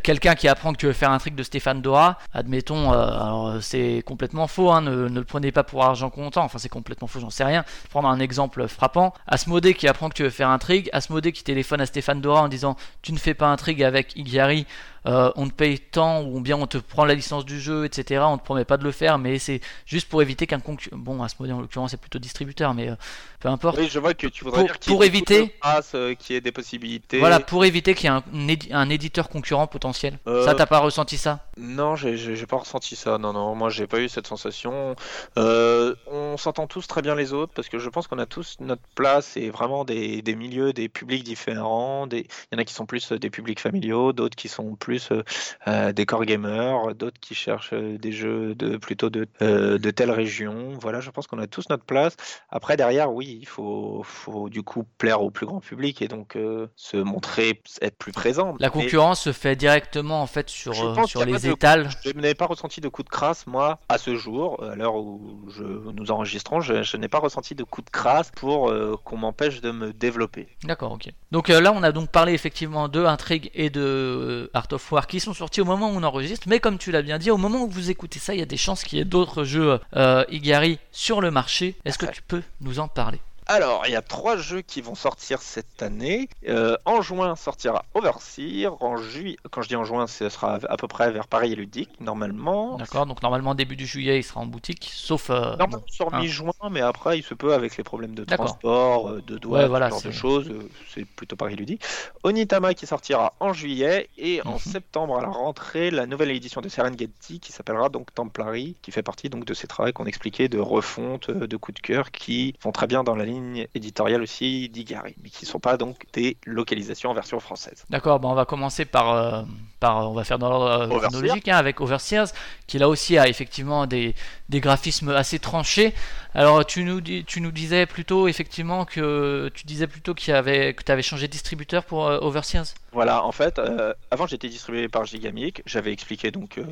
quelqu'un 0.03 0.35
qui 0.35 0.47
apprend 0.47 0.73
que 0.73 0.79
tu 0.79 0.87
veux 0.87 0.93
faire 0.93 1.11
un 1.11 1.19
trick 1.19 1.35
de 1.35 1.43
Stéphane 1.43 1.81
Dora, 1.81 2.19
admettons, 2.35 2.93
euh, 2.93 3.61
c'est 3.61 4.03
complètement 4.07 4.47
faux, 4.47 4.71
hein, 4.71 4.83
ne, 4.83 5.09
le 5.09 5.25
prenez 5.25 5.53
pas 5.53 5.65
pour 5.65 5.85
argent 5.85 6.11
comptant, 6.11 6.45
enfin 6.45 6.59
c'est 6.59 6.69
complètement 6.69 7.09
faux, 7.09 7.21
j'en 7.21 7.31
sais 7.31 7.45
rien. 7.45 7.65
Prendre 7.89 8.09
un 8.09 8.21
exemple 8.21 8.69
frappant. 8.69 9.15
Asmodée 9.27 9.75
qui 9.75 9.89
apprend 9.89 10.09
que 10.09 10.15
tu 10.15 10.23
veux 10.23 10.31
faire 10.31 10.51
un 10.51 10.59
trig, 10.59 10.89
Asmodée 10.93 11.33
qui 11.33 11.43
téléphone 11.43 11.81
à 11.81 11.87
Stéphane 11.87 12.21
Dora 12.21 12.43
en 12.43 12.49
disant 12.49 12.77
tu 13.03 13.13
ne 13.13 13.19
fais 13.19 13.35
pas 13.35 13.49
un 13.49 13.57
trig 13.57 13.83
avec 13.83 14.15
Igari, 14.17 14.67
euh, 15.07 15.33
on 15.37 15.49
te 15.49 15.55
paye 15.55 15.79
tant 15.79 16.23
ou 16.25 16.41
bien 16.41 16.57
on 16.57 16.67
te 16.67 16.79
prend 16.79 17.05
la 17.05 17.15
licence 17.15 17.45
du 17.45 17.61
jeu, 17.61 17.85
etc. 17.85 18.23
On 18.27 18.39
te 18.39 18.45
promet 18.45 18.65
pas 18.65 18.77
de 18.77 18.85
le 18.85 18.93
faire, 18.93 19.19
mais 19.19 19.39
c'est 19.39 19.61
juste 19.87 20.09
pour 20.09 20.23
éviter 20.23 20.47
qu'un 20.47 20.61
concurrent. 20.61 20.97
Bon, 20.99 21.23
Asmodée 21.23 21.53
en 21.53 21.61
l'occurrence 21.61 21.93
c'est 21.93 22.01
plutôt 22.01 22.19
distributeur, 22.19 22.75
mais 22.75 22.91
euh, 22.91 22.95
peu 23.41 23.49
importe. 23.49 23.79
Oui, 23.79 23.89
je 23.91 23.99
vois 23.99 24.15
que 24.15 24.27
tu 24.27 24.45
voudrais 24.45 24.61
Pour- 24.61 24.67
dire 24.69 24.79
qu'il 24.79 24.93
pour 24.93 25.05
éviter- 25.05 25.55
euh, 25.95 26.15
qu'il 26.15 26.35
y 26.35 26.37
ait 26.37 26.41
des 26.41 26.53
possibilités. 26.53 27.19
Voilà, 27.19 27.41
pour 27.41 27.65
éviter 27.65 27.95
qu'il 27.95 28.05
y 28.11 28.13
ait 28.13 28.17
un, 28.17 28.47
édi- 28.49 28.73
un 28.73 28.91
éditeur 28.91 29.29
concurrent 29.29 29.67
potentiel. 29.67 30.19
Euh, 30.27 30.45
Ça, 30.45 30.55
t'as 30.55 30.67
pas 30.67 30.79
ressenti 30.81 31.17
ça? 31.19 31.41
Non, 31.57 31.97
j'ai- 31.97 32.17
pas 32.47 32.57
ressenti 32.57 32.97
ça. 32.97 33.19
Non, 33.19 33.33
non, 33.33 33.55
moi 33.55 33.71
j'ai 33.71 33.87
pas 33.87 34.01
eu 34.01 34.09
cette 34.09 34.27
sensation. 34.27 34.95
On 35.37 36.37
s'entend 36.37 36.67
tous 36.67 36.87
très 36.87 37.03
bien 37.03 37.15
les 37.15 37.33
autres 37.33 37.53
parce 37.55 37.69
que 37.69 37.79
je 37.79 37.89
pense 37.89 38.07
qu'on 38.07 38.19
a 38.19 38.27
tous 38.27 38.57
notre 38.61 38.83
place 38.95 39.37
et 39.37 39.51
vraiment 39.51 39.85
des, 39.85 40.23
des 40.23 40.35
milieux, 40.35 40.73
des 40.73 40.89
publics 40.89 41.25
différents. 41.25 42.07
Des... 42.07 42.21
Il 42.21 42.55
y 42.55 42.57
en 42.57 42.59
a 42.59 42.65
qui 42.65 42.75
sont 42.75 42.87
plus 42.87 43.13
des 43.13 43.31
publics 43.31 43.61
familiaux, 43.61 44.13
d'autres 44.13 44.37
qui 44.37 44.49
sont 44.49 44.75
plus 44.75 44.90
euh, 45.13 45.23
euh, 45.69 45.93
des 45.93 46.07
core 46.07 46.25
gamers, 46.25 46.95
d'autres 46.95 47.21
qui 47.21 47.35
cherchent 47.35 47.73
euh, 47.73 47.99
des 47.99 48.13
jeux 48.13 48.55
de 48.55 48.77
plutôt 48.77 49.11
de, 49.11 49.27
de 49.41 49.91
telle 49.91 50.11
région. 50.11 50.73
Voilà, 50.81 51.01
je 51.01 51.11
pense 51.11 51.27
qu'on 51.27 51.39
a 51.39 51.47
tous 51.47 51.69
notre 51.69 51.85
place. 51.85 52.17
Après, 52.51 52.77
derrière, 52.77 53.13
oui, 53.13 53.39
il 53.41 53.47
faut, 53.47 54.03
faut 54.05 54.49
du 54.49 54.63
coup 54.63 54.85
plaire 54.99 55.23
au 55.23 55.31
plus 55.31 55.47
grand 55.47 55.61
public 55.61 56.03
et 56.03 56.09
donc 56.09 56.37
se 56.77 56.97
montrer, 56.97 57.61
être 57.81 57.97
plus 57.97 58.13
présent. 58.13 58.55
La 58.59 58.69
Mais- 58.69 58.83
concurrence 58.83 59.23
se 59.23 59.33
fait 59.33 59.57
directement 59.57 60.23
en 60.23 60.27
fait 60.27 60.49
sur, 60.49 60.75
sur 61.07 61.25
les 61.25 61.49
étals. 61.49 61.89
Je 62.05 62.13
n'ai 62.13 62.35
pas 62.35 62.47
ressenti 62.47 62.81
de 62.81 62.89
coup 62.89 63.03
de 63.03 63.09
crasse, 63.09 63.47
moi, 63.47 63.79
à 63.89 63.99
ce 63.99 64.17
jour, 64.17 64.63
à 64.63 64.75
l'heure 64.77 64.97
où 64.97 65.49
je, 65.51 65.63
nous 65.63 66.11
enregistrons, 66.11 66.61
je, 66.61 66.83
je 66.83 66.97
n'ai 66.97 67.09
pas 67.09 67.19
ressenti 67.19 67.55
de 67.55 67.65
coup 67.65 67.83
de 67.83 67.91
crasse 67.91 68.31
pour 68.31 68.71
euh, 68.71 68.97
qu'on 69.05 69.17
m'empêche 69.19 69.61
de 69.61 69.71
me 69.71 69.93
développer. 69.93 70.49
D'accord, 70.65 70.93
ok. 70.93 71.11
Donc 71.31 71.51
euh, 71.51 71.61
là, 71.61 71.73
on 71.75 71.83
a 71.83 71.93
donc 71.93 72.11
parlé 72.11 72.33
effectivement 72.33 72.89
de 72.89 73.05
Intrigue 73.05 73.51
et 73.55 73.71
de 73.71 73.81
euh, 73.81 74.51
Art 74.55 74.67
of 74.73 74.80
War 74.91 75.07
qui 75.07 75.21
sont 75.21 75.35
sortis 75.35 75.61
au 75.61 75.65
moment 75.65 75.91
où 75.91 75.97
on 75.97 76.03
enregistre, 76.03 76.49
mais 76.49 76.61
comme 76.61 76.79
tu 76.79 76.91
l'as 76.91 77.03
bien 77.03 77.19
dit, 77.19 77.31
au 77.31 77.37
moment 77.37 77.63
où 77.63 77.69
vous 77.69 77.91
écoutez 77.91 78.19
ça, 78.19 78.35
il 78.35 78.41
y 78.41 78.43
a 78.43 78.47
des 78.47 78.57
chances 78.57 78.85
qu'il 78.85 78.99
y 78.99 79.03
ait 79.03 79.05
d'autres 79.05 79.45
jeux 79.45 79.79
euh, 79.97 80.25
Igari 80.31 80.79
sur 80.93 81.21
le 81.21 81.31
marché. 81.31 81.77
Est-ce 81.85 81.99
que 81.99 82.07
tu 82.07 82.23
peux 82.23 82.43
nous 82.61 82.79
en 82.79 82.89
parler? 82.89 83.21
Alors, 83.53 83.83
il 83.87 83.91
y 83.91 83.97
a 83.97 84.01
trois 84.03 84.37
jeux 84.37 84.61
qui 84.61 84.81
vont 84.81 84.95
sortir 84.95 85.43
cette 85.43 85.83
année. 85.83 86.29
Euh, 86.49 86.77
en 86.85 87.03
juin 87.03 87.35
sortira 87.35 87.85
Overseer. 87.95 88.81
En 88.81 88.97
juillet, 88.97 89.37
quand 89.51 89.61
je 89.63 89.69
dis 89.69 89.75
en 89.75 89.83
juin, 89.83 90.07
ce 90.07 90.29
sera 90.29 90.61
à 90.69 90.77
peu 90.77 90.87
près 90.87 91.11
vers 91.11 91.27
Paris 91.27 91.51
et 91.53 91.57
Ludique, 91.57 92.01
normalement. 92.01 92.77
D'accord, 92.77 93.07
donc 93.07 93.23
normalement 93.25 93.57
début 93.57 93.75
du 93.75 93.87
juillet, 93.87 94.21
il 94.21 94.23
sera 94.23 94.39
en 94.41 94.47
boutique, 94.47 94.89
sauf... 94.95 95.31
euh, 95.31 95.57
Normalement, 95.57 95.83
sur 95.89 96.15
hein. 96.15 96.21
mi-juin, 96.21 96.53
mais 96.71 96.81
après, 96.81 97.19
il 97.19 97.25
se 97.25 97.35
peut 97.35 97.53
avec 97.53 97.77
les 97.77 97.83
problèmes 97.83 98.15
de 98.15 98.23
transport, 98.25 99.09
euh, 99.09 99.21
de 99.27 99.45
Ouais, 99.49 99.67
voilà, 99.67 99.91
ce 99.91 99.95
genre 99.95 100.05
de 100.05 100.11
choses. 100.13 100.53
C'est 100.95 101.05
plutôt 101.05 101.35
Paris 101.35 101.57
ludique. 101.57 101.83
Onitama 102.23 102.75
qui 102.75 102.87
sortira 102.87 103.35
en 103.41 103.53
juillet 103.53 104.11
et 104.17 104.43
en 104.47 104.53
Mhm. 104.53 104.59
septembre 104.61 105.19
à 105.19 105.23
la 105.23 105.29
rentrée, 105.29 105.91
la 105.91 106.07
nouvelle 106.07 106.31
édition 106.31 106.61
de 106.61 106.69
Serengeti 106.69 107.41
qui 107.41 107.51
s'appellera 107.51 107.89
donc 107.89 108.15
Templari, 108.15 108.77
qui 108.81 108.93
fait 108.93 109.03
partie 109.03 109.29
donc 109.29 109.45
de 109.45 109.55
ces 109.55 109.67
travaux 109.67 109.91
qu'on 109.93 110.07
expliquait 110.07 110.49
de 110.49 110.59
refonte, 110.61 111.33
de 111.33 111.57
coup 111.57 111.73
de 111.73 111.81
cœur, 111.81 112.13
qui 112.13 112.55
vont 112.63 112.71
très 112.71 112.87
bien 112.87 113.03
dans 113.03 113.17
la 113.17 113.25
ligne 113.25 113.40
éditoriale 113.75 114.23
aussi 114.23 114.69
d'Igari, 114.69 115.15
mais 115.23 115.29
qui 115.29 115.45
ne 115.45 115.49
sont 115.49 115.61
pas 115.61 115.77
donc 115.77 116.05
des 116.13 116.37
localisations 116.47 117.11
en 117.11 117.15
version 117.15 117.41
française. 117.41 117.85
D'accord, 117.91 118.21
bon, 118.21 118.31
on 118.31 118.35
va 118.35 118.45
commencer 118.45 118.85
par, 118.85 119.13
euh, 119.13 119.43
par 119.79 120.11
on 120.11 120.15
va 120.15 120.25
faire 120.25 120.39
dans 120.39 120.49
l'ordre 120.49 120.93
euh, 120.95 120.99
chronologique 120.99 121.49
hein, 121.49 121.57
avec 121.57 121.81
Overseers, 121.81 122.33
qui 122.67 122.79
là 122.79 122.89
aussi 122.89 123.19
a 123.19 123.29
effectivement 123.29 123.87
des, 123.87 124.15
des 124.51 124.61
graphismes 124.61 125.09
assez 125.11 125.39
tranchés. 125.39 125.95
Alors 126.35 126.65
tu 126.65 126.85
nous, 126.85 127.01
dis- 127.01 127.25
tu 127.25 127.41
nous 127.41 127.51
disais 127.51 127.87
plutôt 127.87 128.29
effectivement 128.29 128.85
que 128.85 129.51
tu 129.55 129.65
disais 129.67 129.87
plutôt 129.87 130.13
qu'il 130.15 130.33
y 130.33 130.37
avait 130.37 130.75
que 130.75 130.83
tu 130.85 130.93
avais 130.93 131.03
changé 131.03 131.27
de 131.27 131.33
distributeur 131.33 131.85
pour 131.85 132.07
euh, 132.07 132.19
Overseers. 132.21 132.75
Voilà, 132.93 133.25
en 133.25 133.31
fait, 133.33 133.59
euh, 133.61 133.95
avant 134.11 134.27
j'étais 134.27 134.49
distribué 134.49 134.89
par 134.89 135.05
Gigamic, 135.07 135.63
j'avais 135.67 135.93
expliqué 135.93 136.31
donc 136.33 136.59
euh, 136.59 136.65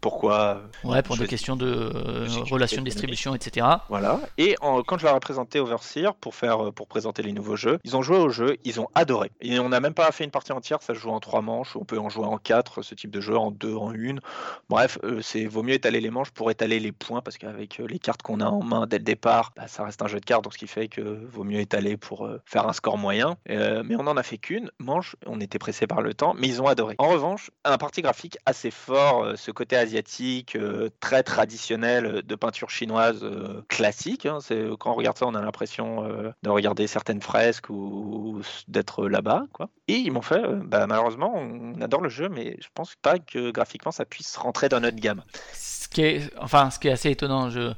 pourquoi 0.00 0.62
Ouais, 0.84 1.02
pour 1.02 1.16
des 1.16 1.26
questions 1.26 1.56
de 1.56 1.66
euh, 1.66 2.26
relations 2.50 2.82
de 2.82 2.86
distribution, 2.86 3.34
etc. 3.34 3.66
Voilà. 3.88 4.20
Et 4.38 4.54
en- 4.60 4.82
quand 4.82 4.98
je 4.98 5.06
leur 5.06 5.16
ai 5.16 5.20
présenté 5.20 5.60
Overseer 5.60 6.14
pour 6.20 6.34
faire 6.34 6.66
euh, 6.66 6.72
pour 6.72 6.86
présenter 6.86 7.22
les 7.22 7.32
nouveaux 7.32 7.56
jeux, 7.56 7.78
ils 7.84 7.96
ont 7.96 8.02
joué 8.02 8.18
au 8.18 8.28
jeu, 8.28 8.56
ils 8.64 8.80
ont 8.80 8.88
adoré. 8.94 9.30
Et 9.40 9.58
on 9.58 9.70
n'a 9.70 9.80
même 9.80 9.94
pas 9.94 10.10
fait 10.12 10.24
une 10.24 10.30
partie 10.30 10.52
entière, 10.52 10.82
ça 10.82 10.94
se 10.94 10.98
joue 10.98 11.10
en 11.10 11.20
trois 11.20 11.40
manches. 11.40 11.74
On 11.76 11.84
peut 11.84 11.98
en 11.98 12.08
jouer 12.10 12.26
en 12.26 12.36
quatre, 12.38 12.82
ce 12.82 12.94
type 12.94 13.10
de 13.10 13.20
jeu, 13.20 13.36
en 13.36 13.50
deux, 13.50 13.74
en 13.74 13.92
une. 13.92 14.20
Bref, 14.68 14.98
euh, 15.04 15.20
c'est 15.22 15.46
vaut 15.46 15.62
mieux 15.62 15.74
étaler 15.74 16.00
les 16.00 16.10
manches 16.10 16.30
pour 16.32 16.50
étaler 16.50 16.80
les 16.80 16.92
points 16.92 17.21
parce 17.22 17.38
qu'avec 17.38 17.80
euh, 17.80 17.86
les 17.86 17.98
cartes 17.98 18.22
qu'on 18.22 18.40
a 18.40 18.46
en 18.46 18.62
main 18.62 18.86
dès 18.86 18.98
le 18.98 19.04
départ, 19.04 19.52
bah, 19.56 19.68
ça 19.68 19.84
reste 19.84 20.02
un 20.02 20.06
jeu 20.06 20.20
de 20.20 20.24
cartes, 20.24 20.44
donc 20.44 20.52
ce 20.52 20.58
qui 20.58 20.66
fait 20.66 20.88
que 20.88 21.00
vaut 21.00 21.44
mieux 21.44 21.60
étaler 21.60 21.96
pour 21.96 22.26
euh, 22.26 22.40
faire 22.44 22.68
un 22.68 22.72
score 22.72 22.98
moyen. 22.98 23.36
Euh, 23.50 23.82
mais 23.84 23.96
on 23.96 24.06
en 24.06 24.16
a 24.16 24.22
fait 24.22 24.38
qu'une 24.38 24.70
manche, 24.78 25.16
on 25.26 25.40
était 25.40 25.58
pressé 25.58 25.86
par 25.86 26.02
le 26.02 26.14
temps, 26.14 26.34
mais 26.36 26.48
ils 26.48 26.60
ont 26.60 26.66
adoré. 26.66 26.94
En 26.98 27.08
revanche, 27.08 27.50
un 27.64 27.78
parti 27.78 28.02
graphique 28.02 28.38
assez 28.46 28.70
fort, 28.70 29.32
ce 29.36 29.50
côté 29.50 29.76
asiatique, 29.76 30.56
très 31.00 31.22
traditionnel 31.22 32.22
de 32.22 32.34
peinture 32.34 32.70
chinoise 32.70 33.24
classique. 33.68 34.26
hein. 34.26 34.38
quand 34.78 34.92
on 34.92 34.94
regarde 34.94 35.18
ça, 35.18 35.26
on 35.26 35.34
a 35.34 35.42
l'impression 35.42 36.02
de 36.42 36.50
regarder 36.50 36.86
certaines 36.86 37.22
fresques 37.22 37.70
ou, 37.70 38.40
d'être 38.68 39.06
là-bas, 39.06 39.44
quoi. 39.52 39.68
Et 39.88 39.96
ils 39.96 40.12
m'ont 40.12 40.22
fait, 40.22 40.42
bah, 40.64 40.86
malheureusement, 40.86 41.32
on 41.34 41.80
adore 41.80 42.00
le 42.00 42.08
jeu, 42.08 42.28
mais 42.28 42.56
je 42.60 42.68
pense 42.74 42.94
pas 42.96 43.18
que 43.18 43.50
graphiquement 43.50 43.92
ça 43.92 44.04
puisse 44.04 44.36
rentrer 44.36 44.68
dans 44.68 44.80
notre 44.80 44.98
gamme. 44.98 45.22
Ce 45.92 45.94
qui 45.94 46.02
est, 46.04 46.30
enfin, 46.40 46.70
ce 46.70 46.78
qui 46.78 46.88
est 46.88 46.92
assez 46.92 47.10
étonnant, 47.10 47.50
je, 47.50 47.74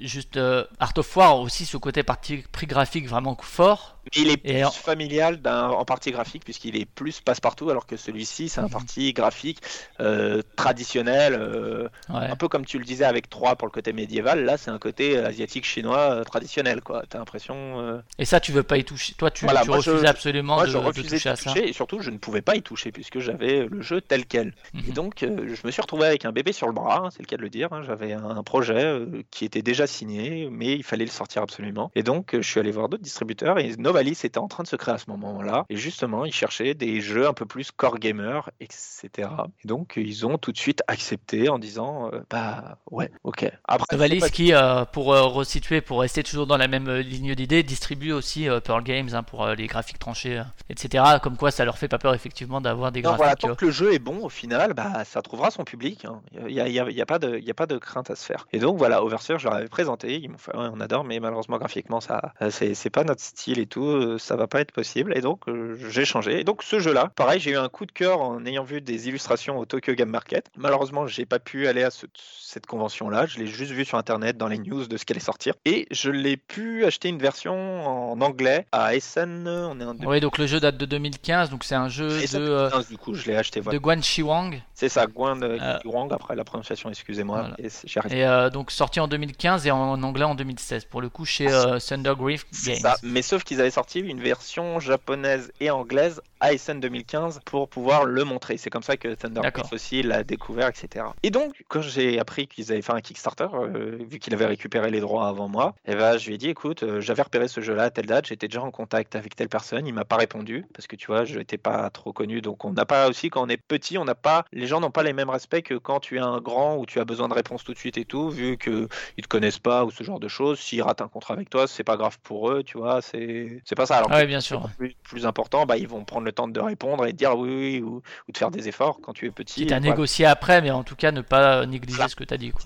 juste 0.00 0.36
euh, 0.36 0.64
Art 0.80 0.92
of 0.96 1.16
War 1.16 1.40
aussi 1.40 1.64
ce 1.66 1.76
côté 1.76 2.02
parti 2.02 2.38
prix 2.52 2.66
graphique 2.66 3.08
vraiment 3.08 3.36
fort. 3.40 3.92
Mais 4.14 4.22
il 4.22 4.30
est 4.30 4.36
plus 4.36 4.64
en- 4.64 4.70
familial 4.70 5.40
en 5.44 5.84
partie 5.84 6.12
graphique 6.12 6.44
puisqu'il 6.44 6.76
est 6.76 6.84
plus 6.84 7.20
passe-partout, 7.20 7.70
alors 7.70 7.86
que 7.86 7.96
celui-ci 7.96 8.48
c'est 8.48 8.60
un 8.60 8.68
parti 8.68 9.12
graphique 9.12 9.58
euh, 10.00 10.42
traditionnel, 10.54 11.34
euh, 11.38 11.88
Ouais. 12.08 12.26
un 12.30 12.36
peu 12.36 12.46
comme 12.48 12.64
tu 12.64 12.78
le 12.78 12.84
disais 12.84 13.04
avec 13.04 13.28
3 13.28 13.56
pour 13.56 13.66
le 13.66 13.72
côté 13.72 13.92
médiéval. 13.92 14.44
Là, 14.44 14.56
c'est 14.58 14.70
un 14.70 14.78
côté 14.78 15.18
asiatique 15.18 15.64
chinois 15.64 15.98
euh, 16.12 16.24
traditionnel, 16.24 16.82
quoi. 16.82 17.02
T'as 17.08 17.18
l'impression. 17.18 17.80
euh, 17.80 17.98
Et 18.18 18.24
ça, 18.24 18.38
tu 18.38 18.52
veux 18.52 18.62
pas 18.62 18.78
y 18.78 18.84
toucher. 18.84 19.14
Toi, 19.14 19.30
tu, 19.32 19.44
Voilà, 19.44 19.62
tu 19.62 19.68
moi, 19.68 19.80
je- 19.80 19.90
refusais 19.90 20.06
absolument 20.06 20.54
Moi, 20.54 20.66
de, 20.66 20.70
je 20.70 20.78
de 20.78 20.82
refusais 20.84 21.08
toucher 21.08 21.28
de 21.28 21.32
à 21.32 21.36
ça. 21.36 21.50
toucher 21.52 21.68
et 21.68 21.72
surtout, 21.72 22.00
je 22.00 22.10
ne 22.10 22.18
pouvais 22.18 22.42
pas 22.42 22.54
y 22.54 22.62
toucher 22.62 22.92
puisque 22.92 23.18
j'avais 23.18 23.66
le 23.68 23.82
jeu 23.82 24.00
tel 24.00 24.24
quel. 24.26 24.54
Et 24.74 24.88
Mhm. 24.88 24.92
donc, 24.92 25.22
euh, 25.24 25.54
je 25.54 25.66
me 25.66 25.72
suis 25.72 25.82
retrouvé 25.82 26.06
avec 26.06 26.24
un 26.24 26.30
bébé 26.32 26.52
sur 26.52 26.68
le 26.68 26.72
bras, 26.72 27.02
hein, 27.04 27.08
c'est 27.10 27.22
le 27.22 27.26
cas 27.26 27.36
de 27.36 27.42
le 27.42 27.50
dire. 27.50 27.72
hein. 27.72 27.82
J'avais 27.84 28.12
un 28.12 28.42
projet 28.44 28.84
euh, 28.84 29.06
qui 29.32 29.44
était 29.44 29.62
déjà 29.62 29.75
signé, 29.86 30.48
mais 30.50 30.72
il 30.74 30.82
fallait 30.82 31.04
le 31.04 31.10
sortir 31.10 31.42
absolument. 31.42 31.90
Et 31.94 32.02
donc, 32.02 32.34
euh, 32.34 32.40
je 32.40 32.48
suis 32.48 32.60
allé 32.60 32.70
voir 32.70 32.88
d'autres 32.88 33.02
distributeurs 33.02 33.58
et 33.58 33.76
Novalis 33.76 34.20
était 34.24 34.38
en 34.38 34.48
train 34.48 34.62
de 34.62 34.68
se 34.68 34.76
créer 34.76 34.94
à 34.94 34.98
ce 34.98 35.10
moment-là. 35.10 35.66
Et 35.68 35.76
justement, 35.76 36.24
ils 36.24 36.32
cherchaient 36.32 36.72
des 36.74 37.00
jeux 37.02 37.26
un 37.26 37.34
peu 37.34 37.44
plus 37.44 37.70
core 37.72 37.98
gamer, 37.98 38.48
etc. 38.60 39.28
Et 39.64 39.68
donc, 39.68 39.94
ils 39.96 40.24
ont 40.26 40.38
tout 40.38 40.52
de 40.52 40.56
suite 40.58 40.82
accepté 40.86 41.48
en 41.48 41.58
disant, 41.58 42.10
euh, 42.12 42.20
bah 42.30 42.78
ouais, 42.90 43.10
ok. 43.24 43.50
Après, 43.66 43.86
Novalis 43.96 44.20
pas- 44.20 44.30
qui, 44.30 44.52
euh, 44.54 44.84
pour 44.84 45.12
euh, 45.12 45.22
resituer, 45.24 45.80
pour 45.80 46.00
rester 46.00 46.22
toujours 46.22 46.46
dans 46.46 46.56
la 46.56 46.68
même 46.68 46.88
ligne 46.90 47.34
d'idée, 47.34 47.62
distribue 47.62 48.12
aussi 48.12 48.46
Pearl 48.64 48.82
Games 48.84 49.08
hein, 49.12 49.22
pour 49.22 49.46
les 49.48 49.66
graphiques 49.66 49.98
tranchés, 49.98 50.42
etc. 50.70 51.02
Comme 51.22 51.36
quoi, 51.36 51.50
ça 51.50 51.64
leur 51.64 51.78
fait 51.78 51.88
pas 51.88 51.98
peur 51.98 52.14
effectivement 52.14 52.60
d'avoir 52.60 52.92
des 52.92 53.02
Non, 53.02 53.10
voilà, 53.16 53.34
graphiques. 53.34 53.48
tant 53.50 53.54
que 53.56 53.64
le 53.66 53.70
jeu 53.72 53.92
est 53.92 53.98
bon, 53.98 54.24
au 54.24 54.28
final, 54.28 54.74
bah, 54.74 55.04
ça 55.04 55.22
trouvera 55.22 55.50
son 55.50 55.64
public. 55.64 56.04
hein. 56.04 56.20
Il 56.46 56.54
n'y 56.54 56.60
a, 56.60 56.68
y 56.68 56.78
a- 56.78 56.88
il 56.90 56.96
y 56.96 57.00
a 57.02 57.06
pas 57.06 57.18
de, 57.18 57.38
il 57.38 57.44
y 57.44 57.50
a 57.50 57.54
pas 57.54 57.66
de 57.66 57.78
crainte 57.78 58.10
à 58.10 58.16
se 58.16 58.24
faire. 58.24 58.46
Et 58.52 58.58
donc, 58.58 58.76
voilà, 58.78 59.02
Overseer, 59.02 59.38
je 59.38 59.48
présenté. 59.68 60.16
Ils 60.18 60.28
m'ont 60.30 60.38
fait, 60.38 60.54
Ouais, 60.56 60.68
on 60.72 60.80
adore, 60.80 61.04
mais 61.04 61.20
malheureusement, 61.20 61.58
graphiquement, 61.58 62.00
ça, 62.00 62.32
euh, 62.42 62.50
c'est 62.50 62.90
pas 62.90 63.04
notre 63.04 63.20
style 63.22 63.58
et 63.58 63.66
tout. 63.66 63.84
euh, 63.86 64.18
Ça 64.18 64.36
va 64.36 64.46
pas 64.46 64.60
être 64.60 64.72
possible. 64.72 65.16
Et 65.16 65.20
donc, 65.20 65.48
euh, 65.48 65.76
j'ai 65.90 66.04
changé. 66.04 66.40
Et 66.40 66.44
donc, 66.44 66.62
ce 66.62 66.78
jeu-là, 66.80 67.10
pareil, 67.16 67.40
j'ai 67.40 67.52
eu 67.52 67.56
un 67.56 67.68
coup 67.68 67.86
de 67.86 67.92
cœur 67.92 68.20
en 68.20 68.44
ayant 68.46 68.64
vu 68.64 68.80
des 68.80 69.08
illustrations 69.08 69.58
au 69.58 69.64
Tokyo 69.64 69.94
Game 69.94 70.08
Market. 70.10 70.50
Malheureusement, 70.56 71.06
j'ai 71.06 71.26
pas 71.26 71.38
pu 71.38 71.66
aller 71.68 71.82
à 71.82 71.90
ce- 71.90 72.06
cette 72.40 72.66
convention-là. 72.66 73.26
Je 73.26 73.38
l'ai 73.38 73.46
juste 73.46 73.72
vu 73.72 73.84
sur 73.84 73.98
Internet, 73.98 74.36
dans 74.36 74.48
les 74.48 74.58
news 74.58 74.86
de 74.86 74.96
ce 74.96 75.04
qu'elle 75.04 75.16
allait 75.16 75.24
sortir. 75.24 75.54
Et 75.64 75.86
je 75.90 76.10
l'ai 76.10 76.36
pu 76.36 76.84
acheter 76.84 77.08
une 77.08 77.18
version 77.18 78.12
en 78.12 78.20
anglais 78.20 78.66
à 78.72 78.94
Essen. 78.94 79.46
On 79.48 79.80
est 79.80 79.84
en 79.84 79.96
Oui, 80.06 80.20
donc 80.20 80.38
le 80.38 80.46
jeu 80.46 80.60
date 80.60 80.76
de 80.76 80.86
2015, 80.86 81.50
donc 81.50 81.64
c'est 81.64 81.74
un 81.74 81.88
jeu 81.88 82.08
de, 82.08 82.18
Essen 82.20 82.42
euh, 82.42 82.70
2015, 82.70 82.88
du 82.88 82.98
coup, 82.98 83.14
je 83.14 83.26
l'ai 83.26 83.36
acheté. 83.36 83.60
voilà. 83.60 83.78
de 83.78 83.82
Guan 83.82 84.02
Shiwang, 84.02 84.62
C'est 84.74 84.88
ça, 84.88 85.06
de 85.06 85.12
Euh, 85.16 85.78
Wang, 85.86 86.12
après 86.12 86.36
la 86.36 86.44
prononciation, 86.44 86.90
excusez-moi. 86.90 87.40
voilà. 87.40 87.54
et 87.58 88.16
et 88.16 88.24
euh, 88.26 88.50
donc 88.50 88.70
sorti 88.70 89.00
en 89.00 89.08
2015 89.08 89.55
et 89.64 89.70
en, 89.70 90.02
anglais 90.02 90.24
en 90.24 90.34
2016, 90.34 90.84
pour 90.86 91.00
le 91.00 91.08
coup 91.08 91.24
chez 91.24 91.48
euh, 91.50 91.78
Thundergriff 91.78 92.44
C'est 92.50 92.72
Games. 92.72 92.80
ça, 92.80 92.96
mais 93.02 93.22
sauf 93.22 93.44
qu'ils 93.44 93.60
avaient 93.60 93.70
sorti 93.70 94.00
une 94.00 94.20
version 94.20 94.80
japonaise 94.80 95.52
et 95.60 95.70
anglaise 95.70 96.20
Essen 96.42 96.80
2015 96.80 97.40
pour 97.44 97.68
pouvoir 97.68 98.04
le 98.04 98.24
montrer. 98.24 98.56
C'est 98.56 98.70
comme 98.70 98.82
ça 98.82 98.96
que 98.96 99.14
Thunder 99.14 99.40
aussi 99.72 100.02
l'a 100.02 100.22
découvert, 100.22 100.68
etc. 100.68 101.06
Et 101.22 101.30
donc, 101.30 101.64
quand 101.68 101.80
j'ai 101.80 102.18
appris 102.18 102.46
qu'ils 102.46 102.72
avaient 102.72 102.82
fait 102.82 102.92
un 102.92 103.00
Kickstarter, 103.00 103.48
euh, 103.52 103.98
vu 104.08 104.18
qu'il 104.18 104.34
avait 104.34 104.46
récupéré 104.46 104.90
les 104.90 105.00
droits 105.00 105.28
avant 105.28 105.48
moi, 105.48 105.74
eh 105.86 105.94
ben, 105.94 106.18
je 106.18 106.26
lui 106.28 106.34
ai 106.34 106.38
dit, 106.38 106.48
écoute, 106.48 106.82
euh, 106.82 107.00
j'avais 107.00 107.22
repéré 107.22 107.48
ce 107.48 107.60
jeu-là 107.60 107.84
à 107.84 107.90
telle 107.90 108.06
date, 108.06 108.26
j'étais 108.26 108.48
déjà 108.48 108.62
en 108.62 108.70
contact 108.70 109.16
avec 109.16 109.34
telle 109.34 109.48
personne, 109.48 109.86
il 109.86 109.94
m'a 109.94 110.04
pas 110.04 110.16
répondu, 110.16 110.66
parce 110.74 110.86
que 110.86 110.96
tu 110.96 111.06
vois, 111.06 111.24
je 111.24 111.38
n'étais 111.38 111.58
pas 111.58 111.88
trop 111.90 112.12
connu, 112.12 112.40
donc 112.40 112.64
on 112.64 112.72
n'a 112.72 112.84
pas 112.84 113.08
aussi, 113.08 113.30
quand 113.30 113.42
on 113.42 113.48
est 113.48 113.56
petit, 113.56 113.98
on 113.98 114.04
n'a 114.04 114.14
pas, 114.14 114.44
les 114.52 114.66
gens 114.66 114.80
n'ont 114.80 114.90
pas 114.90 115.02
les 115.02 115.12
mêmes 115.12 115.30
respects 115.30 115.62
que 115.62 115.74
quand 115.74 116.00
tu 116.00 116.16
es 116.16 116.20
un 116.20 116.40
grand 116.40 116.76
où 116.76 116.86
tu 116.86 117.00
as 117.00 117.04
besoin 117.04 117.28
de 117.28 117.34
réponses 117.34 117.64
tout 117.64 117.72
de 117.72 117.78
suite 117.78 117.98
et 117.98 118.04
tout, 118.04 118.30
vu 118.30 118.56
que 118.56 118.88
ils 119.16 119.22
te 119.22 119.28
connaissent 119.28 119.58
pas 119.58 119.84
ou 119.84 119.90
ce 119.90 120.04
genre 120.04 120.20
de 120.20 120.28
choses. 120.28 120.58
S'ils 120.58 120.82
ratent 120.82 121.00
un 121.00 121.08
contrat 121.08 121.34
avec 121.34 121.50
toi, 121.50 121.66
c'est 121.66 121.84
pas 121.84 121.96
grave 121.96 122.18
pour 122.22 122.50
eux, 122.50 122.62
tu 122.62 122.78
vois. 122.78 123.00
C'est 123.02 123.60
pas 123.76 123.86
ça. 123.86 123.96
Alors 123.96 124.10
Ah 124.12 124.18
ouais, 124.18 124.26
bien 124.26 124.40
sûr. 124.40 124.68
plus, 124.76 124.94
plus 125.02 125.26
important, 125.26 125.66
bah, 125.66 125.76
ils 125.76 125.88
vont 125.88 126.04
prendre 126.04 126.24
le 126.24 126.32
temps 126.36 126.48
de 126.48 126.60
répondre 126.60 127.04
et 127.06 127.12
de 127.12 127.16
dire 127.16 127.36
oui, 127.36 127.50
oui 127.50 127.82
ou, 127.82 127.96
ou 128.28 128.32
de 128.32 128.38
faire 128.38 128.50
des 128.50 128.68
efforts 128.68 129.00
quand 129.02 129.12
tu 129.12 129.26
es 129.26 129.30
petit. 129.30 129.62
Quitte 129.62 129.72
à 129.72 129.78
Voilà. 129.78 129.90
négocier 129.92 130.26
après, 130.26 130.62
mais 130.62 130.70
en 130.70 130.84
tout 130.84 130.96
cas 130.96 131.10
ne 131.12 131.20
pas 131.22 131.66
négliger 131.66 131.96
Voilà. 131.96 132.08
ce 132.08 132.16
que 132.16 132.24
tu 132.24 132.32
as 132.32 132.36
dit. 132.38 132.50
Quoi. 132.52 132.62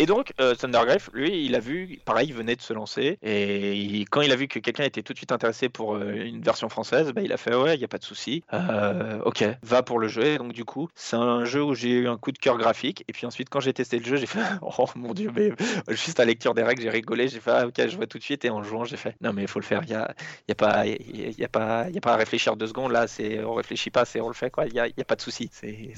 Et 0.00 0.06
donc, 0.06 0.32
euh, 0.40 0.54
Thundergrave, 0.54 1.10
lui, 1.12 1.44
il 1.44 1.56
a 1.56 1.58
vu, 1.60 1.98
pareil, 2.04 2.28
il 2.28 2.34
venait 2.34 2.54
de 2.54 2.60
se 2.62 2.72
lancer. 2.72 3.18
Et 3.22 3.72
il- 3.74 4.08
quand 4.08 4.20
il 4.20 4.30
a 4.30 4.36
vu 4.36 4.46
que 4.46 4.60
quelqu'un 4.60 4.84
était 4.84 5.02
tout 5.02 5.12
de 5.12 5.18
suite 5.18 5.32
intéressé 5.32 5.68
pour 5.68 5.96
euh, 5.96 6.12
une 6.24 6.40
version 6.40 6.68
française, 6.68 7.10
bah, 7.12 7.20
il 7.22 7.32
a 7.32 7.36
fait 7.36 7.54
Ouais, 7.54 7.74
il 7.74 7.78
n'y 7.78 7.84
a 7.84 7.88
pas 7.88 7.98
de 7.98 8.04
souci. 8.04 8.44
Euh, 8.52 9.18
ok, 9.24 9.44
va 9.62 9.82
pour 9.82 9.98
le 9.98 10.06
jeu. 10.06 10.22
Et 10.24 10.38
donc, 10.38 10.52
du 10.52 10.64
coup, 10.64 10.88
c'est 10.94 11.16
un 11.16 11.44
jeu 11.44 11.64
où 11.64 11.74
j'ai 11.74 11.90
eu 11.90 12.08
un 12.08 12.16
coup 12.16 12.30
de 12.30 12.38
cœur 12.38 12.58
graphique. 12.58 13.04
Et 13.08 13.12
puis 13.12 13.26
ensuite, 13.26 13.48
quand 13.50 13.58
j'ai 13.58 13.72
testé 13.72 13.98
le 13.98 14.04
jeu, 14.04 14.16
j'ai 14.16 14.26
fait 14.26 14.38
Oh 14.62 14.86
mon 14.94 15.14
dieu, 15.14 15.32
mais 15.34 15.50
juste 15.88 16.20
à 16.20 16.22
la 16.24 16.26
lecture 16.28 16.54
des 16.54 16.62
règles, 16.62 16.82
j'ai 16.82 16.90
rigolé. 16.90 17.26
J'ai 17.26 17.40
fait 17.40 17.50
Ah, 17.50 17.66
ok, 17.66 17.74
je 17.88 17.96
vois 17.96 18.06
tout 18.06 18.18
de 18.18 18.22
suite. 18.22 18.44
Et 18.44 18.50
en 18.50 18.62
jouant, 18.62 18.84
j'ai 18.84 18.96
fait 18.96 19.16
Non, 19.20 19.32
mais 19.32 19.42
il 19.42 19.48
faut 19.48 19.58
le 19.58 19.64
faire. 19.64 19.80
Il 19.82 19.88
n'y 19.88 19.94
a, 19.96 20.14
y 20.48 20.52
a, 20.52 20.54
pas- 20.54 20.86
y 20.86 21.44
a, 21.44 21.48
pas- 21.48 21.90
y 21.90 21.98
a 21.98 22.00
pas 22.00 22.12
à 22.12 22.16
réfléchir 22.16 22.54
deux 22.56 22.68
secondes. 22.68 22.77
Là, 22.86 23.08
c'est 23.08 23.42
on 23.42 23.54
réfléchit 23.54 23.90
pas, 23.90 24.04
c'est 24.04 24.20
on 24.20 24.28
le 24.28 24.34
fait. 24.34 24.50
quoi. 24.50 24.66
Il 24.66 24.72
n'y 24.74 24.78
a, 24.80 24.86
il 24.86 24.94
y 24.96 25.00
a 25.00 25.04
pas 25.04 25.16
de 25.16 25.20
souci. 25.22 25.50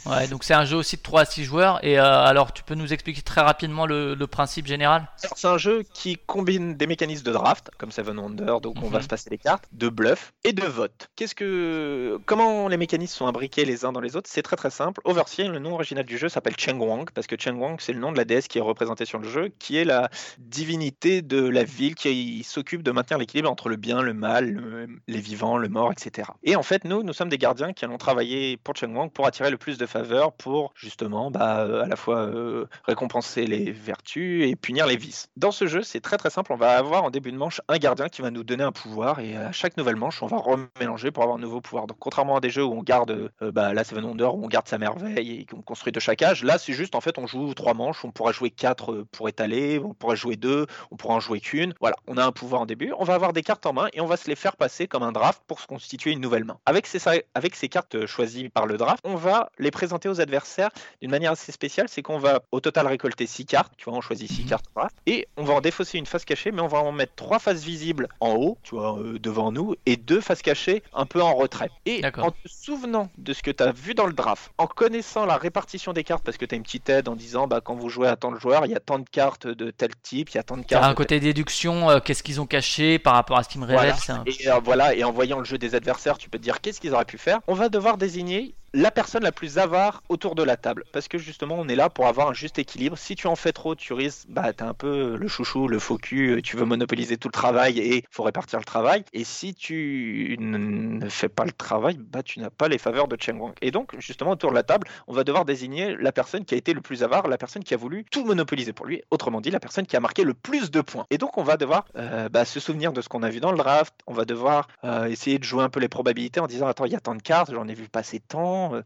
Ouais, 0.07 0.29
donc 0.29 0.45
c'est 0.45 0.55
un 0.55 0.65
jeu 0.65 0.77
aussi 0.77 0.97
de 0.97 1.03
3 1.03 1.23
à 1.23 1.25
6 1.27 1.45
joueurs. 1.45 1.85
Et 1.85 1.99
euh, 1.99 2.05
alors, 2.25 2.53
tu 2.55 2.63
peux 2.63 2.75
nous 2.75 2.93
expliquer 2.93 3.21
très 3.23 3.43
rapidement 3.43 3.85
le, 3.85 4.15
le 4.15 4.27
principe 4.27 4.67
général? 4.67 5.09
C'est 5.17 5.49
un 5.49 5.59
jeu 5.59 5.83
qui 5.93 6.17
combine 6.27 6.75
des 6.77 6.87
mécanismes 6.87 7.25
de 7.25 7.33
draft, 7.33 7.71
comme 7.77 7.91
Seven 7.91 8.19
Wonder, 8.19 8.57
donc 8.63 8.77
on 8.83 8.89
va 8.89 8.99
Mhm. 8.99 9.03
se 9.03 9.09
passer 9.09 9.31
les 9.31 9.39
cartes, 9.39 9.65
de 9.73 9.89
bluff 9.89 10.33
et 10.45 10.53
de 10.53 10.63
vote. 10.65 11.09
Qu'est-ce 11.17 11.35
que, 11.35 12.19
comment 12.27 12.69
les 12.69 12.77
mécanismes 12.77 13.17
sont 13.19 13.27
imbriqués 13.27 13.65
les 13.65 13.85
uns 13.85 13.93
dans 13.93 14.01
les 14.01 14.15
autres? 14.17 14.31
C'est 14.33 14.43
très 14.43 14.57
très 14.57 14.71
simple. 14.71 15.01
Overseer, 15.05 15.49
le 15.49 15.59
nom 15.59 15.75
original 15.75 16.05
du 16.05 16.17
jeu 16.17 16.29
s'appelle 16.29 16.55
Cheng 16.57 16.79
Wang 16.79 17.11
parce 17.13 17.27
que 17.27 17.37
Cheng 17.39 17.59
Wang 17.59 17.77
c'est 17.81 17.93
le 17.93 17.99
nom 18.01 18.13
de 18.13 18.17
la 18.17 18.25
déesse 18.25 18.47
qui 18.49 18.59
est 18.59 18.63
représentée 18.63 19.05
sur 19.05 19.19
le 19.19 19.29
jeu, 19.29 19.51
qui 19.59 19.77
est 19.77 19.85
la 19.85 20.09
divinité 20.39 21.23
de 21.23 21.41
la 21.49 21.65
ville 21.65 21.95
qui 21.95 22.43
s'occupe 22.45 22.83
de 22.83 22.91
maintenir 22.91 23.19
l'équilibre 23.19 23.51
entre 23.51 23.69
le 23.69 23.77
bien, 23.77 24.03
le 24.03 24.13
mal, 24.15 24.51
le- 24.51 24.89
les 25.09 25.21
vivants, 25.21 25.57
le 25.57 25.69
mort, 25.69 25.93
etc. 25.93 26.29
Et 26.43 26.57
en 26.57 26.63
fait, 26.71 26.85
nous, 26.85 27.03
nous 27.03 27.13
sommes 27.13 27.29
des 27.29 27.39
gardiens 27.39 27.73
qui 27.73 27.85
allons 27.85 27.99
travailler 27.99 28.57
pour 28.57 28.77
Cheng 28.77 28.95
Wang 28.95 29.11
pour 29.11 29.27
attirer 29.27 29.51
le 29.51 29.57
plus 29.57 29.77
de 29.77 29.87
faveurs, 29.87 30.33
pour 30.33 30.73
justement, 30.77 31.33
bah, 31.33 31.65
euh, 31.65 31.83
à 31.83 31.89
la 31.89 31.97
fois 31.97 32.19
euh, 32.19 32.67
récompenser 32.87 33.45
les 33.45 33.73
vertus 33.73 34.49
et 34.49 34.55
punir 34.55 34.87
les 34.87 34.97
vices. 34.97 35.29
Dans 35.37 35.51
ce 35.51 35.67
jeu, 35.67 35.83
c'est 35.83 36.01
très 36.01 36.17
très 36.17 36.31
simple. 36.31 36.53
On 36.53 36.57
va 36.57 36.77
avoir 36.77 37.03
en 37.03 37.11
début 37.11 37.33
de 37.33 37.37
manche 37.37 37.61
un 37.67 37.79
gardien 37.79 38.09
qui 38.09 38.23
va 38.23 38.31
nous 38.31 38.45
donner 38.45 38.63
un 38.63 38.71
pouvoir 38.71 39.19
et 39.19 39.37
à 39.37 39.51
chaque 39.51 39.77
nouvelle 39.77 39.97
manche, 39.97 40.23
on 40.23 40.29
va 40.29 40.37
remélanger 40.37 41.11
pour 41.11 41.25
avoir 41.25 41.39
un 41.39 41.41
nouveau 41.41 41.61
pouvoir. 41.61 41.89
Donc, 41.89 41.97
contrairement 41.99 42.37
à 42.37 42.41
des 42.41 42.51
jeux 42.51 42.65
où 42.65 42.73
on 42.73 42.85
garde, 42.85 43.33
euh, 43.43 43.51
bah, 43.51 43.75
là, 43.75 43.83
Seven 43.83 44.05
Wonder, 44.05 44.27
où 44.33 44.45
on 44.45 44.49
garde 44.49 44.69
sa 44.69 44.79
merveille 44.79 45.41
et 45.41 45.47
qu'on 45.47 45.63
construit 45.63 45.93
de 45.93 45.99
chaque 45.99 46.23
âge, 46.23 46.45
là, 46.45 46.57
c'est 46.57 46.73
juste 46.73 46.95
en 46.95 47.01
fait, 47.01 47.19
on 47.19 47.27
joue 47.27 47.53
trois 47.55 47.75
manches. 47.75 48.05
On 48.05 48.13
pourra 48.13 48.31
jouer 48.31 48.51
quatre 48.51 48.93
euh, 48.93 49.09
pour 49.11 49.29
étaler, 49.29 49.81
on 49.81 49.93
pourra 49.93 50.15
jouer 50.15 50.37
deux, 50.37 50.67
on 50.93 50.97
pourra 50.97 51.15
en 51.15 51.21
jouer 51.21 51.41
qu'une. 51.41 51.75
Voilà, 51.81 51.97
on 52.07 52.17
a 52.17 52.25
un 52.25 52.31
pouvoir 52.31 52.63
en 52.63 52.67
début. 52.67 52.93
On 52.97 53.05
va 53.05 53.15
avoir 53.15 53.33
des 53.33 53.43
cartes 53.43 53.67
en 53.67 53.73
main 53.73 53.89
et 53.93 54.01
on 54.01 54.07
va 54.07 54.17
se 54.17 54.29
les 54.29 54.37
faire 54.37 54.57
passer 54.57 54.87
comme 54.87 55.03
un 55.03 55.11
draft 55.11 55.43
pour 55.49 55.59
se 55.59 55.67
constituer 55.67 56.13
une 56.13 56.21
nouvelle 56.21 56.45
main. 56.45 56.60
Avec 56.67 56.87
ces, 56.87 57.01
avec 57.35 57.57
ces 57.57 57.69
cartes 57.69 57.95
euh, 57.95 58.07
choisies 58.07 58.49
par 58.51 58.67
le 58.67 58.77
draft, 58.77 59.01
on 59.05 59.15
va 59.17 59.51
les 59.59 59.71
présenter 59.71 60.09
aux 60.09 60.21
adversaires 60.21 60.69
d'une 61.01 61.11
manière 61.11 61.33
assez 61.33 61.53
spéciale, 61.53 61.87
c'est 61.89 62.03
qu'on 62.03 62.19
va 62.19 62.43
au 62.53 62.61
total 62.61 62.87
récolter 62.87 63.27
6 63.27 63.47
cartes, 63.47 63.73
tu 63.79 63.87
vois, 63.87 63.95
on 63.95 64.01
choisit 64.03 64.31
6 64.31 64.43
Mhm. 64.43 64.49
cartes 64.49 64.65
draft, 64.77 64.95
et 65.07 65.27
on 65.39 65.45
va 65.45 65.55
en 65.55 65.61
défausser 65.63 65.99
une 65.99 66.07
face 66.07 66.25
cachée, 66.25 66.53
mais 66.53 66.61
on 66.61 66.69
va 66.69 66.79
en 66.79 66.93
mettre 66.93 67.15
3 67.17 67.39
faces 67.39 67.63
visibles 67.65 68.09
en 68.21 68.35
haut, 68.35 68.59
tu 68.63 68.75
vois, 68.75 68.99
euh, 68.99 69.19
devant 69.19 69.51
nous, 69.53 69.75
et 69.87 69.97
2 69.97 70.21
faces 70.21 70.43
cachées 70.43 70.83
un 70.93 71.07
peu 71.07 71.23
en 71.23 71.35
retrait. 71.35 71.71
Et 71.87 72.03
en 72.19 72.31
te 72.31 72.37
souvenant 72.47 73.11
de 73.17 73.33
ce 73.33 73.43
que 73.43 73.51
tu 73.51 73.63
as 73.63 73.73
vu 73.73 73.95
dans 73.95 74.07
le 74.07 74.13
draft, 74.13 74.53
en 74.59 74.67
connaissant 74.67 75.25
la 75.25 75.39
répartition 75.39 75.93
des 75.95 76.05
cartes, 76.05 76.23
parce 76.25 76.37
que 76.37 76.45
tu 76.45 76.55
as 76.55 76.57
une 76.57 76.63
petite 76.63 76.89
aide 76.91 77.09
en 77.09 77.17
disant, 77.17 77.47
bah, 77.47 77.61
quand 77.63 77.75
vous 77.75 77.89
jouez 77.89 78.07
à 78.09 78.17
tant 78.17 78.31
de 78.33 78.39
joueurs, 78.39 78.67
il 78.67 78.73
y 78.73 78.77
a 78.77 78.81
tant 78.81 78.99
de 78.99 79.09
cartes 79.09 79.47
de 79.47 79.71
tel 79.71 79.91
type, 80.03 80.29
il 80.31 80.35
y 80.37 80.39
a 80.39 80.43
tant 80.43 80.57
de 80.59 80.63
Il 80.63 80.71
y 80.71 80.75
a 80.75 80.79
cartes. 80.79 80.85
un 80.85 80.89
de 80.89 80.93
tel- 80.93 80.97
côté 81.07 81.21
déduction, 81.21 81.89
euh, 81.91 82.01
qu'est-ce 82.01 82.23
qu'ils 82.23 82.41
ont 82.41 82.47
caché 82.47 82.99
par 82.99 83.15
rapport 83.15 83.39
à 83.39 83.43
ce 83.45 83.49
qu'ils 83.49 83.61
me 83.63 83.67
Voilà. 83.67 83.97
un- 84.09 84.25
Et 84.27 84.49
euh, 84.49 84.61
voilà, 84.63 84.95
et 84.95 85.03
en 85.05 85.11
voyant 85.13 85.39
le 85.39 85.45
jeu 85.45 85.57
des 85.59 85.75
adversaires, 85.75 86.19
tu 86.19 86.29
peux 86.29 86.39
te 86.39 86.43
dire 86.43 86.50
qu'est-ce 86.59 86.81
qu'ils 86.81 86.95
auraient 86.95 87.05
pu 87.05 87.19
faire. 87.19 87.41
On 87.47 87.55
va 87.55 87.69
devoir 87.69 87.99
désigner 87.99 88.55
la 88.73 88.91
personne 88.91 89.23
la 89.23 89.33
plus 89.33 89.59
avare 89.59 90.03
autour 90.09 90.35
de 90.35 90.43
la 90.43 90.57
table. 90.57 90.85
Parce 90.93 91.09
que 91.09 91.19
justement, 91.19 91.57
on 91.59 91.69
est 91.69 91.75
là 91.75 91.91
pour 91.91 92.07
avoir 92.07 92.29
un 92.29 92.35
juste 92.35 92.59
équilibre. 92.59 92.97
Si 92.97 93.17
tu 93.17 93.27
en 93.27 93.37
fais 93.37 93.53
trop, 93.53 93.75
tu 93.75 93.93
risques, 93.93 94.27
bah, 94.29 94.53
t'es 94.53 94.63
un 94.63 94.75
peu 94.75 95.17
le 95.17 95.29
chouchou, 95.29 95.69
le 95.69 95.79
faux 95.79 95.97
cul, 95.97 96.31
euh, 96.31 96.43
tu 96.43 96.57
veux 96.57 96.65
monopoliser 96.65 97.17
tout 97.17 97.29
le 97.29 97.33
travail 97.33 97.79
et 97.79 98.05
faut 98.11 98.23
répartir 98.23 98.59
le 98.59 98.65
travail. 98.65 99.05
Et 99.13 99.25
si 99.25 99.55
tu 99.55 100.37
ne 100.39 101.09
fais 101.09 101.29
pas 101.29 101.45
le 101.45 101.53
travail, 101.53 101.99
bah, 101.99 102.23
tu 102.23 102.41
n'as 102.41 102.51
pas 102.51 102.69
les 102.69 102.79
faveurs 102.79 103.09
de 103.09 103.17
Cheng 103.21 103.39
Wang. 103.39 103.55
Et 103.61 103.71
donc, 103.71 103.99
justement, 103.99 104.33
autour 104.33 104.51
de 104.51 104.55
la 104.55 104.63
table, 104.63 104.87
on 105.07 105.13
va 105.13 105.25
devoir 105.25 105.45
désigner 105.45 105.97
la 105.97 106.13
personne 106.13 106.45
qui 106.45 106.55
a 106.55 106.59
été 106.59 106.73
le 106.73 106.81
plus 106.81 107.03
avare, 107.03 107.29
la 107.29 107.39
personne 107.39 107.65
qui 107.65 107.75
a 107.75 107.77
voulu 107.77 108.05
tout 108.11 108.25
monopoliser 108.25 108.73
pour 108.73 108.87
lui. 108.87 109.03
Autrement 109.11 109.41
dit, 109.41 109.51
la 109.51 109.61
personne 109.61 109.87
qui 109.87 109.97
a 109.97 110.01
marqué 110.01 110.25
le 110.25 110.35
plus 110.35 110.71
de 110.71 110.81
points. 110.81 111.07
Et 111.11 111.19
donc, 111.19 111.39
on 111.39 111.43
va 111.43 111.57
devoir 111.57 111.87
euh, 111.97 112.29
bah, 112.29 112.45
se 112.45 112.61
souvenir 112.61 112.93
de 112.93 113.01
ce 113.01 113.09
qu'on 113.09 113.23
a 113.23 113.31
vu 113.31 113.41
dans 113.41 113.53
le 113.53 113.59
draft. 113.59 113.95
On 114.07 114.13
va 114.13 114.25
devoir 114.25 114.69
euh, 114.85 115.07
essayer 115.07 115.39
de 115.39 115.45
jouer 115.45 115.65
un 115.65 115.69
peu 115.69 115.81
les 115.81 115.89
probabilités 115.89 116.41
en 116.41 116.47
disant 116.47 116.67
Attends, 116.67 116.85
il 116.85 116.93
y 116.93 116.97
a 116.97 117.01
tant 117.01 117.15
de 117.15 117.23
cartes, 117.23 117.53
j'en 117.53 117.67
ai 117.67 117.75
vu 117.75 117.89
passer 117.89 118.21
tant. 118.21 118.60
Euh, 118.75 118.83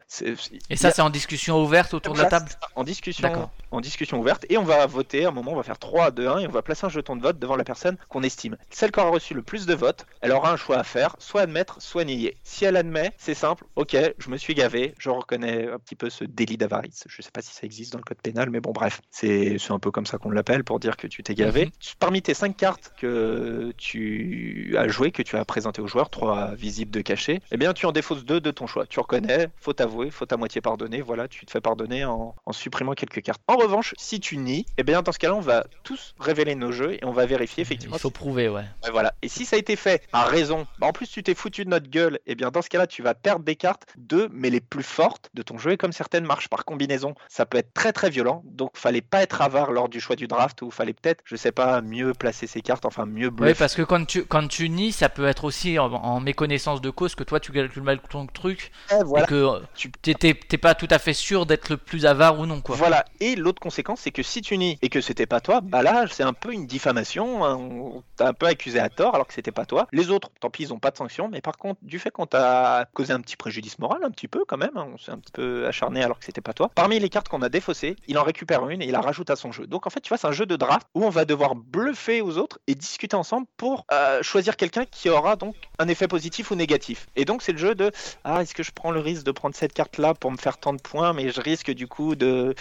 Et 0.71 0.77
ça, 0.77 0.91
c'est 0.91 1.03
en 1.03 1.11
discussion 1.11 1.63
ouverte 1.63 1.95
autour 1.95 2.15
de 2.15 2.19
la 2.19 2.27
table 2.27 2.49
En 2.75 2.85
discussion, 2.85 3.51
en 3.71 3.81
discussion 3.81 4.19
ouverte. 4.21 4.47
Et 4.49 4.59
on 4.59 4.65
va 4.65 4.87
voter. 4.87 5.25
À 5.25 5.29
un 5.29 5.33
moment, 5.33 5.53
on 5.53 5.57
va 5.57 5.63
faire 5.63 5.79
3, 5.79 6.11
2, 6.11 6.29
1 6.29 6.39
et 6.39 6.47
on 6.47 6.51
va 6.51 6.63
placer 6.63 6.87
un 6.87 6.89
jeton 6.89 7.17
de 7.17 7.23
vote 7.23 7.39
devant 7.39 7.57
la 7.57 7.65
personne 7.65 7.97
qu'on 8.09 8.23
estime. 8.23 8.57
Celle 8.71 8.93
qui 8.93 9.01
aura 9.01 9.11
reçu 9.11 9.35
le 9.35 9.43
plus 9.43 9.67
de 9.67 9.75
votes, 9.75 10.07
elle 10.21 10.33
aura 10.33 10.53
un 10.53 10.57
choix 10.57 10.79
à 10.79 10.85
faire 10.85 11.17
soit 11.19 11.43
admettre, 11.43 11.81
soit 11.81 12.05
nier. 12.05 12.37
Si 12.43 12.65
elle 12.65 12.77
admet, 12.77 13.13
c'est 13.19 13.35
simple. 13.35 13.65
Ok, 13.77 13.97
je 14.19 14.31
me 14.31 14.37
suis 14.37 14.55
gavé. 14.55 14.95
Je 14.99 15.11
reconnais 15.11 15.69
un 15.71 15.79
petit 15.79 15.97
peu 15.97 16.11
ce 16.11 16.25
délit 16.25 16.57
d'avarice. 16.57 17.05
Je 17.09 17.23
sais 17.23 17.31
pas 17.31 17.43
si 17.43 17.55
ça 17.55 17.61
existe 17.65 17.93
dans 17.93 17.99
le 17.99 18.05
code 18.05 18.21
pénal, 18.23 18.51
mais 18.51 18.61
bon, 18.61 18.73
bref. 18.73 19.01
C'est 19.11 19.59
un 19.71 19.79
peu 19.79 19.91
comme 19.91 20.07
ça 20.07 20.19
qu'on 20.19 20.31
l'appelle 20.31 20.65
pour 20.65 20.81
dire 20.81 20.97
que 20.97 21.07
tu 21.07 21.23
t'es 21.23 21.35
gavé. 21.35 21.67
Mhm. 21.67 21.71
Parmi 21.99 22.23
tes 22.23 22.35
5 22.35 22.57
cartes 22.57 22.93
que 22.99 23.73
tu 23.77 24.75
as 24.79 24.89
jouées, 24.89 25.11
que 25.11 25.23
tu 25.23 25.37
as 25.37 25.45
présentées 25.45 25.83
aux 25.83 25.87
joueurs, 25.87 26.11
3 26.11 26.55
visibles 26.55 26.91
de 26.91 27.01
cachet, 27.01 27.41
eh 27.51 27.57
bien, 27.57 27.73
tu 27.73 27.87
en 27.87 27.93
défausses 27.93 28.25
2 28.25 28.41
de 28.41 28.51
ton 28.51 28.67
choix. 28.67 28.87
Tu 28.87 29.01
reconnais, 29.01 29.49
faut 29.65 29.81
avouer, 29.81 30.11
faut 30.11 30.27
à 30.31 30.37
moitié 30.37 30.61
pardonner. 30.61 31.01
Voilà, 31.01 31.27
tu 31.29 31.47
te 31.47 31.51
fais 31.51 31.61
pardonner 31.61 32.05
en, 32.05 32.35
en 32.45 32.53
supprimant 32.53 32.93
quelques 32.93 33.23
cartes. 33.23 33.41
En 33.49 33.57
revanche, 33.57 33.95
si 33.99 34.21
tu 34.21 34.37
nies, 34.37 34.67
eh 34.77 34.83
bien, 34.83 35.03
dans 35.03 35.13
ce 35.13 35.19
cas-là, 35.19 35.35
on 35.35 35.41
va 35.41 35.65
tous 35.83 36.15
révéler 36.21 36.55
nos 36.55 36.71
jeux 36.71 36.95
et 36.95 37.05
on 37.05 37.13
va 37.13 37.27
vérifier 37.27 37.63
effectivement 37.63 37.97
Il 37.97 38.01
faut 38.01 38.11
prouver, 38.11 38.49
ouais. 38.49 38.65
Ouais, 38.85 38.91
voilà. 38.91 39.15
Et 39.23 39.29
si 39.29 39.45
ça 39.45 39.57
a 39.57 39.59
été 39.59 39.77
fait 39.77 40.03
à 40.13 40.25
raison, 40.25 40.67
bah 40.79 40.87
en 40.87 40.93
plus 40.93 41.09
tu 41.09 41.23
t'es 41.23 41.35
foutu 41.35 41.65
de 41.65 41.71
notre 41.71 41.89
gueule, 41.89 42.19
et 42.27 42.35
bien 42.35 42.51
dans 42.51 42.63
ce 42.63 42.69
cas-là, 42.69 42.87
tu 42.87 43.03
vas 43.03 43.15
perdre 43.15 43.45
des 43.45 43.57
cartes 43.57 43.87
de, 43.97 44.29
mais 44.33 44.51
les 44.51 44.61
plus 44.61 44.83
fortes 44.83 45.31
de 45.35 45.43
ton 45.43 45.57
jeu. 45.59 45.73
Et 45.73 45.77
comme 45.77 45.93
certaines 45.93 46.27
marchent 46.27 46.49
par 46.49 46.65
combinaison, 46.65 47.15
ça 47.29 47.47
peut 47.47 47.59
être 47.59 47.73
très 47.73 47.93
très 47.93 48.11
violent. 48.11 48.43
Donc 48.45 48.77
fallait 48.77 49.01
pas 49.01 49.23
être 49.23 49.41
avare 49.41 49.73
lors 49.73 49.89
du 49.89 50.01
choix 50.01 50.17
du 50.17 50.27
draft, 50.27 50.61
ou 50.63 50.71
fallait 50.71 50.93
peut-être, 50.93 51.23
je 51.25 51.37
sais 51.37 51.53
pas, 51.53 51.81
mieux 51.81 52.13
placer 52.13 52.47
ses 52.47 52.61
cartes, 52.61 52.85
enfin 52.85 53.07
mieux 53.07 53.29
Oui, 53.29 53.35
bluffer. 53.35 53.59
parce 53.59 53.75
que 53.75 53.83
quand 53.83 54.05
tu, 54.05 54.25
quand 54.25 54.47
tu 54.49 54.69
nies, 54.69 54.93
ça 54.93 55.09
peut 55.09 55.27
être 55.27 55.45
aussi 55.45 55.79
en, 55.79 55.93
en 55.93 56.21
méconnaissance 56.21 56.81
de 56.81 56.91
cause 56.91 57.15
que 57.15 57.25
toi 57.25 57.41
tu 57.41 57.53
calcules 57.53 57.83
mal 57.83 58.01
ton 58.01 58.27
truc 58.27 58.71
voilà. 59.05 59.25
et 59.25 59.29
que 59.29 59.54
Tu- 59.75 59.91
t'es- 59.91 60.35
pas 60.59 60.75
tout 60.75 60.89
à 60.91 60.99
fait 60.99 61.13
sûr 61.13 61.47
d'être 61.47 61.69
le 61.69 61.77
plus 61.77 62.07
avare 62.07 62.39
ou 62.39 62.47
non, 62.47 62.61
quoi. 62.61 62.77
Voilà. 62.77 63.05
Et 63.21 63.35
l'autre 63.37 63.61
conséquence, 63.61 64.01
c'est 64.01 64.11
que 64.11 64.23
si 64.23 64.41
tu 64.41 64.57
nies 64.57 64.79
et 64.83 64.89
que 64.89 65.01
c'était 65.01 65.27
pas 65.27 65.41
toi, 65.41 65.61
bah 65.61 65.83
là, 65.83 66.07
c'est 66.11 66.23
un 66.23 66.33
peu 66.33 66.53
une 66.53 66.67
diffamation. 66.67 67.45
hein. 67.45 67.57
On 67.57 68.03
t'a 68.17 68.29
un 68.29 68.33
peu 68.33 68.47
accusé 68.47 68.79
à 68.79 68.89
tort 68.89 69.15
alors 69.15 69.27
que 69.27 69.35
c'était 69.35 69.51
pas 69.53 69.67
toi. 69.67 69.87
Les 69.93 70.11
autres, 70.11 70.31
tant 70.41 70.51
pis, 70.51 70.63
ils 70.65 70.73
ont 70.73 70.79
pas 70.79 70.91
de 70.91 70.97
sanction. 70.97 71.29
Mais 71.29 71.41
par 71.41 71.57
contre, 71.59 71.81
du 71.83 71.99
fait 71.99 72.11
qu'on 72.11 72.27
t'a 72.27 72.87
causé 72.95 73.13
un 73.13 73.21
petit 73.21 73.37
préjudice 73.37 73.79
moral, 73.79 74.01
un 74.05 74.11
petit 74.11 74.29
peu 74.29 74.45
quand 74.47 74.57
même, 74.57 74.77
hein, 74.77 74.87
on 74.95 74.99
s'est 74.99 75.11
un 75.11 75.19
petit 75.19 75.33
peu 75.33 75.67
acharné 75.67 76.03
alors 76.03 76.19
que 76.19 76.25
c'était 76.25 76.41
pas 76.41 76.53
toi. 76.55 76.71
Parmi 76.75 76.99
les 76.99 77.09
cartes 77.09 77.29
qu'on 77.29 77.43
a 77.43 77.49
défaussées, 77.49 77.97
il 78.07 78.17
en 78.19 78.23
récupère 78.23 78.69
une 78.69 78.81
et 78.83 78.87
il 78.87 78.93
la 78.93 79.01
rajoute 79.01 79.31
à 79.31 79.37
son 79.37 79.53
jeu. 79.53 79.67
Donc 79.67 79.87
en 79.87 79.91
fait, 79.91 80.01
tu 80.01 80.09
vois, 80.09 80.19
c'est 80.19 80.27
un 80.27 80.33
jeu 80.33 80.47
de 80.47 80.57
draft 80.57 80.87
où 80.95 81.05
on 81.05 81.11
va 81.11 81.25
devoir 81.25 81.55
bluffer 81.55 82.21
aux 82.23 82.39
autres 82.39 82.59
et 82.67 82.75
discuter 82.75 83.17
ensemble 83.17 83.47
pour 83.57 83.85
euh, 83.93 84.23
choisir 84.23 84.57
quelqu'un 84.57 84.85
qui 84.87 85.09
aura 85.11 85.37
donc 85.37 85.57
un 85.79 85.89
effet 85.89 86.09
positif 86.09 86.51
ou 86.51 86.55
négatif. 86.55 87.07
Et 87.17 87.25
donc 87.25 87.43
c'est 87.43 87.53
le 87.53 87.59
jeu 87.59 87.75
de 87.75 87.91
ah, 88.25 88.41
est-ce 88.43 88.55
que 88.55 88.63
je 88.63 88.71
prends 88.73 88.91
le 88.93 89.01
risque 89.01 89.25
de 89.25 89.33
prendre 89.33 89.44
cette 89.53 89.73
carte 89.73 89.99
là 89.99 90.15
pour 90.15 90.31
me 90.31 90.37
faire 90.37 90.59
tant 90.59 90.73
de 90.73 90.81
points, 90.81 91.13
mais 91.13 91.31
je 91.31 91.41
risque 91.41 91.71
du 91.71 91.87
coup 91.87 92.15
de 92.15 92.55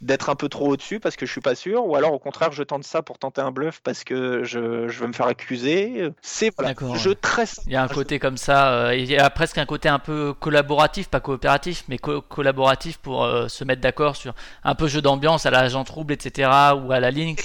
d'être 0.00 0.30
un 0.30 0.34
peu 0.34 0.48
trop 0.48 0.68
au-dessus 0.68 1.00
parce 1.00 1.16
que 1.16 1.26
je 1.26 1.32
suis 1.32 1.40
pas 1.40 1.54
sûr, 1.54 1.86
ou 1.86 1.96
alors 1.96 2.12
au 2.12 2.18
contraire 2.18 2.52
je 2.52 2.62
tente 2.62 2.84
ça 2.84 3.02
pour 3.02 3.18
tenter 3.18 3.40
un 3.40 3.50
bluff 3.50 3.80
parce 3.82 4.04
que 4.04 4.44
je, 4.44 4.88
je 4.88 5.00
veux 5.00 5.06
me 5.06 5.12
faire 5.12 5.26
accuser. 5.26 6.08
C'est 6.22 6.50
voilà, 6.56 6.74
jeu 6.96 7.14
très 7.14 7.44
Il 7.66 7.72
y 7.72 7.76
a 7.76 7.82
un 7.82 7.88
côté 7.88 8.18
comme 8.18 8.36
ça, 8.36 8.72
euh, 8.72 8.94
il 8.94 9.06
y 9.10 9.16
a 9.16 9.28
presque 9.30 9.58
un 9.58 9.66
côté 9.66 9.88
un 9.88 9.98
peu 9.98 10.34
collaboratif, 10.38 11.08
pas 11.08 11.20
coopératif, 11.20 11.84
mais 11.88 11.98
co- 11.98 12.20
collaboratif 12.22 12.98
pour 12.98 13.24
euh, 13.24 13.48
se 13.48 13.64
mettre 13.64 13.80
d'accord 13.80 14.16
sur 14.16 14.34
un 14.64 14.74
peu 14.74 14.88
jeu 14.88 15.00
d'ambiance 15.02 15.46
à 15.46 15.50
la 15.50 15.60
agent 15.60 15.84
trouble, 15.84 16.12
etc. 16.14 16.50
ou 16.76 16.92
à 16.92 17.00
la 17.00 17.10
Link. 17.10 17.40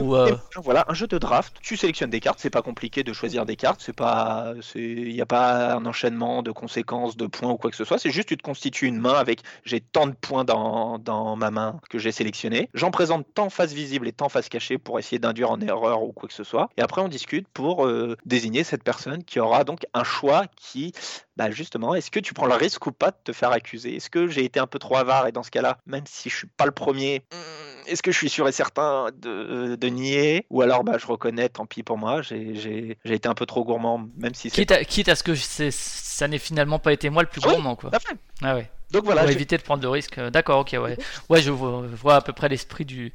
Ou, 0.00 0.14
euh, 0.16 0.36
voilà 0.56 0.84
un 0.88 0.94
jeu 0.94 1.06
de 1.06 1.18
draft. 1.18 1.56
Tu 1.62 1.76
sélectionnes 1.76 2.10
des 2.10 2.20
cartes, 2.20 2.38
c'est 2.40 2.50
pas 2.50 2.62
compliqué 2.62 3.02
de 3.02 3.12
choisir 3.12 3.44
des 3.46 3.56
cartes, 3.56 3.80
c'est 3.84 3.92
pas, 3.92 4.52
il 4.74 5.12
y 5.12 5.20
a 5.20 5.26
pas 5.26 5.74
un 5.74 5.86
enchaînement 5.86 6.42
de 6.42 6.50
conséquences, 6.52 7.16
de 7.16 7.26
points 7.26 7.50
ou 7.50 7.56
quoi 7.56 7.70
que 7.70 7.76
ce 7.76 7.84
soit. 7.84 7.98
C'est 7.98 8.10
juste 8.10 8.28
tu 8.28 8.36
te 8.36 8.42
constitues 8.42 8.86
une 8.86 8.98
main 8.98 9.14
avec 9.14 9.40
j'ai 9.64 9.80
tant 9.80 10.06
de 10.06 10.12
points 10.12 10.44
dans, 10.44 10.98
dans 10.98 11.36
ma 11.36 11.50
main 11.50 11.80
que 11.88 11.98
j'ai 11.98 12.12
sélectionnées. 12.12 12.68
J'en 12.74 12.90
présente 12.90 13.26
tant 13.34 13.50
face 13.50 13.72
visible 13.72 14.06
et 14.08 14.12
tant 14.12 14.28
face 14.28 14.48
cachée 14.48 14.78
pour 14.78 14.98
essayer 14.98 15.18
d'induire 15.18 15.50
en 15.50 15.60
erreur 15.60 16.02
ou 16.02 16.12
quoi 16.12 16.28
que 16.28 16.34
ce 16.34 16.44
soit. 16.44 16.68
Et 16.76 16.82
après, 16.82 17.00
on 17.00 17.08
discute 17.08 17.48
pour 17.48 17.86
euh, 17.86 18.16
désigner 18.24 18.64
cette 18.64 18.82
personne 18.84 19.24
qui 19.24 19.40
aura 19.40 19.64
donc 19.64 19.86
un 19.94 20.04
choix 20.04 20.44
qui, 20.56 20.92
bah, 21.36 21.50
justement, 21.50 21.94
est-ce 21.94 22.10
que 22.10 22.20
tu 22.20 22.34
prends 22.34 22.46
le 22.46 22.54
risque 22.54 22.86
ou 22.86 22.92
pas 22.92 23.10
de 23.10 23.16
te 23.24 23.32
faire 23.32 23.50
accuser? 23.50 23.96
Est-ce 23.96 24.10
que 24.10 24.28
j'ai 24.28 24.44
été 24.44 24.60
un 24.60 24.66
peu 24.66 24.78
trop 24.78 24.96
avare? 24.96 25.26
Et 25.26 25.32
dans 25.32 25.42
ce 25.42 25.50
cas-là, 25.50 25.78
même 25.86 26.04
si 26.06 26.28
je 26.30 26.36
suis 26.36 26.46
pas 26.46 26.66
le 26.66 26.72
premier, 26.72 27.22
hmm, 27.32 27.88
est-ce 27.88 28.02
que 28.02 28.12
je 28.12 28.18
suis 28.18 28.28
sûr 28.28 28.46
et 28.48 28.52
certain 28.52 29.10
de, 29.16 29.76
de 29.76 29.88
nier? 29.88 30.46
Ou 30.50 30.62
alors, 30.62 30.84
bah, 30.84 30.98
je 30.98 31.06
reconnais, 31.06 31.48
tant 31.48 31.66
pis 31.66 31.82
pour 31.82 31.98
moi, 31.98 32.22
j'ai- 32.22 32.98
été 33.04 33.28
un 33.28 33.34
peu 33.34 33.46
trop 33.46 33.64
gourmand, 33.64 34.06
même 34.16 34.34
si 34.34 34.50
c'est 34.50 34.56
Quitte 34.56 34.70
à, 34.72 34.84
quitte 34.84 35.08
à 35.08 35.16
ce 35.16 35.22
que 35.22 35.34
ça 35.34 36.28
n'ait 36.28 36.38
finalement 36.38 36.78
pas 36.78 36.92
été 36.92 37.10
moi 37.10 37.22
le 37.22 37.28
plus 37.28 37.40
Oui, 37.44 37.52
gourmand, 37.52 37.74
quoi. 37.76 37.90
Tout 37.90 37.96
à 37.96 38.00
fait. 38.00 38.16
Ah 38.42 38.54
ouais. 38.54 38.70
Donc 38.90 39.04
voilà, 39.04 39.22
pour 39.22 39.30
éviter 39.30 39.56
de 39.58 39.62
prendre 39.62 39.82
de 39.82 39.86
risques. 39.88 40.18
euh, 40.18 40.30
D'accord, 40.30 40.60
ok, 40.60 40.76
ouais. 40.80 40.96
Ouais, 41.28 41.42
je 41.42 41.50
vois, 41.50 41.84
je 41.90 41.96
vois 41.96 42.16
à 42.16 42.20
peu 42.22 42.32
près 42.32 42.48
l'esprit 42.48 42.84
du, 42.84 43.12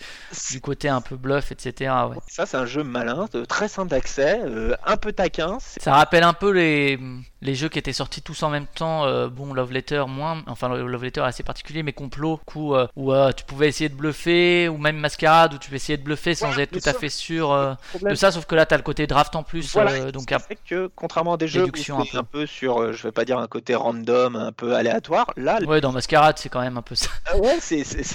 du 0.51 0.61
côté 0.61 0.87
un 0.89 1.01
peu 1.01 1.15
bluff, 1.15 1.51
etc. 1.51 1.91
Ouais. 2.09 2.17
ça 2.27 2.45
c'est 2.45 2.57
un 2.57 2.65
jeu 2.65 2.83
malin, 2.83 3.27
très 3.47 3.67
simple 3.67 3.89
d'accès, 3.89 4.39
euh, 4.45 4.75
un 4.85 4.97
peu 4.97 5.11
taquin. 5.13 5.57
Ça 5.59 5.93
rappelle 5.95 6.23
un 6.23 6.33
peu 6.33 6.51
les, 6.51 6.99
les 7.41 7.55
jeux 7.55 7.69
qui 7.69 7.79
étaient 7.79 7.93
sortis 7.93 8.21
tous 8.21 8.43
en 8.43 8.49
même 8.49 8.67
temps. 8.67 9.05
euh, 9.05 9.29
bon, 9.29 9.53
Love 9.53 9.71
Letter 9.71 10.03
moins, 10.07 10.43
enfin 10.47 10.69
Love 10.69 11.03
Letter 11.03 11.21
est 11.21 11.25
assez 11.25 11.43
particulier, 11.43 11.81
mais 11.83 11.93
Complot, 11.93 12.39
coup, 12.45 12.75
euh, 12.75 12.87
où 12.95 13.11
tu 13.35 13.43
pouvais 13.45 13.67
essayer 13.69 13.89
de 13.89 13.95
bluffer, 13.95 14.69
ou 14.69 14.77
même 14.77 14.97
Mascarade, 14.97 15.53
où 15.55 15.57
tu 15.57 15.69
peux 15.69 15.75
essayer 15.75 15.97
de 15.97 16.03
bluffer 16.03 16.35
sans 16.35 16.55
Ouais, 16.55 16.63
être 16.63 16.71
tout 16.71 16.77
à 16.89 16.93
ça- 16.93 16.99
fait 16.99 17.09
sûr 17.09 17.77
de 18.01 18.15
ça, 18.15 18.31
sauf 18.31 18.45
que 18.45 18.55
là, 18.55 18.65
tu 18.65 18.73
as 18.73 18.77
le 18.77 18.83
côté 18.83 19.07
draft 19.07 19.35
en 19.35 19.43
plus. 19.43 19.71
Voilà, 19.73 20.11
donc 20.11 20.31
à- 20.31 20.39
fait 20.39 20.57
que 20.67 20.89
contrairement 20.95 21.33
à 21.33 21.37
des 21.37 21.47
jeux 21.47 21.63
où 21.65 21.93
un 21.93 22.19
un 22.19 22.23
peu 22.23 22.45
sur, 22.45 22.93
je 22.93 23.03
vais 23.03 23.11
pas 23.11 23.25
dire 23.25 23.39
un 23.39 23.47
côté 23.47 23.75
random, 23.75 24.35
un 24.35 24.51
peu 24.51 24.75
aléatoire, 24.75 25.31
là, 25.35 25.59
ouais, 25.65 25.81
dans 25.81 25.91
Mascarade, 25.91 26.37
c'est 26.37 26.49
quand 26.49 26.61
même 26.61 26.77
un 26.77 26.81
peu 26.81 26.95
ça. 26.95 27.09
Ah 27.25 27.37
ouais, 27.37 27.57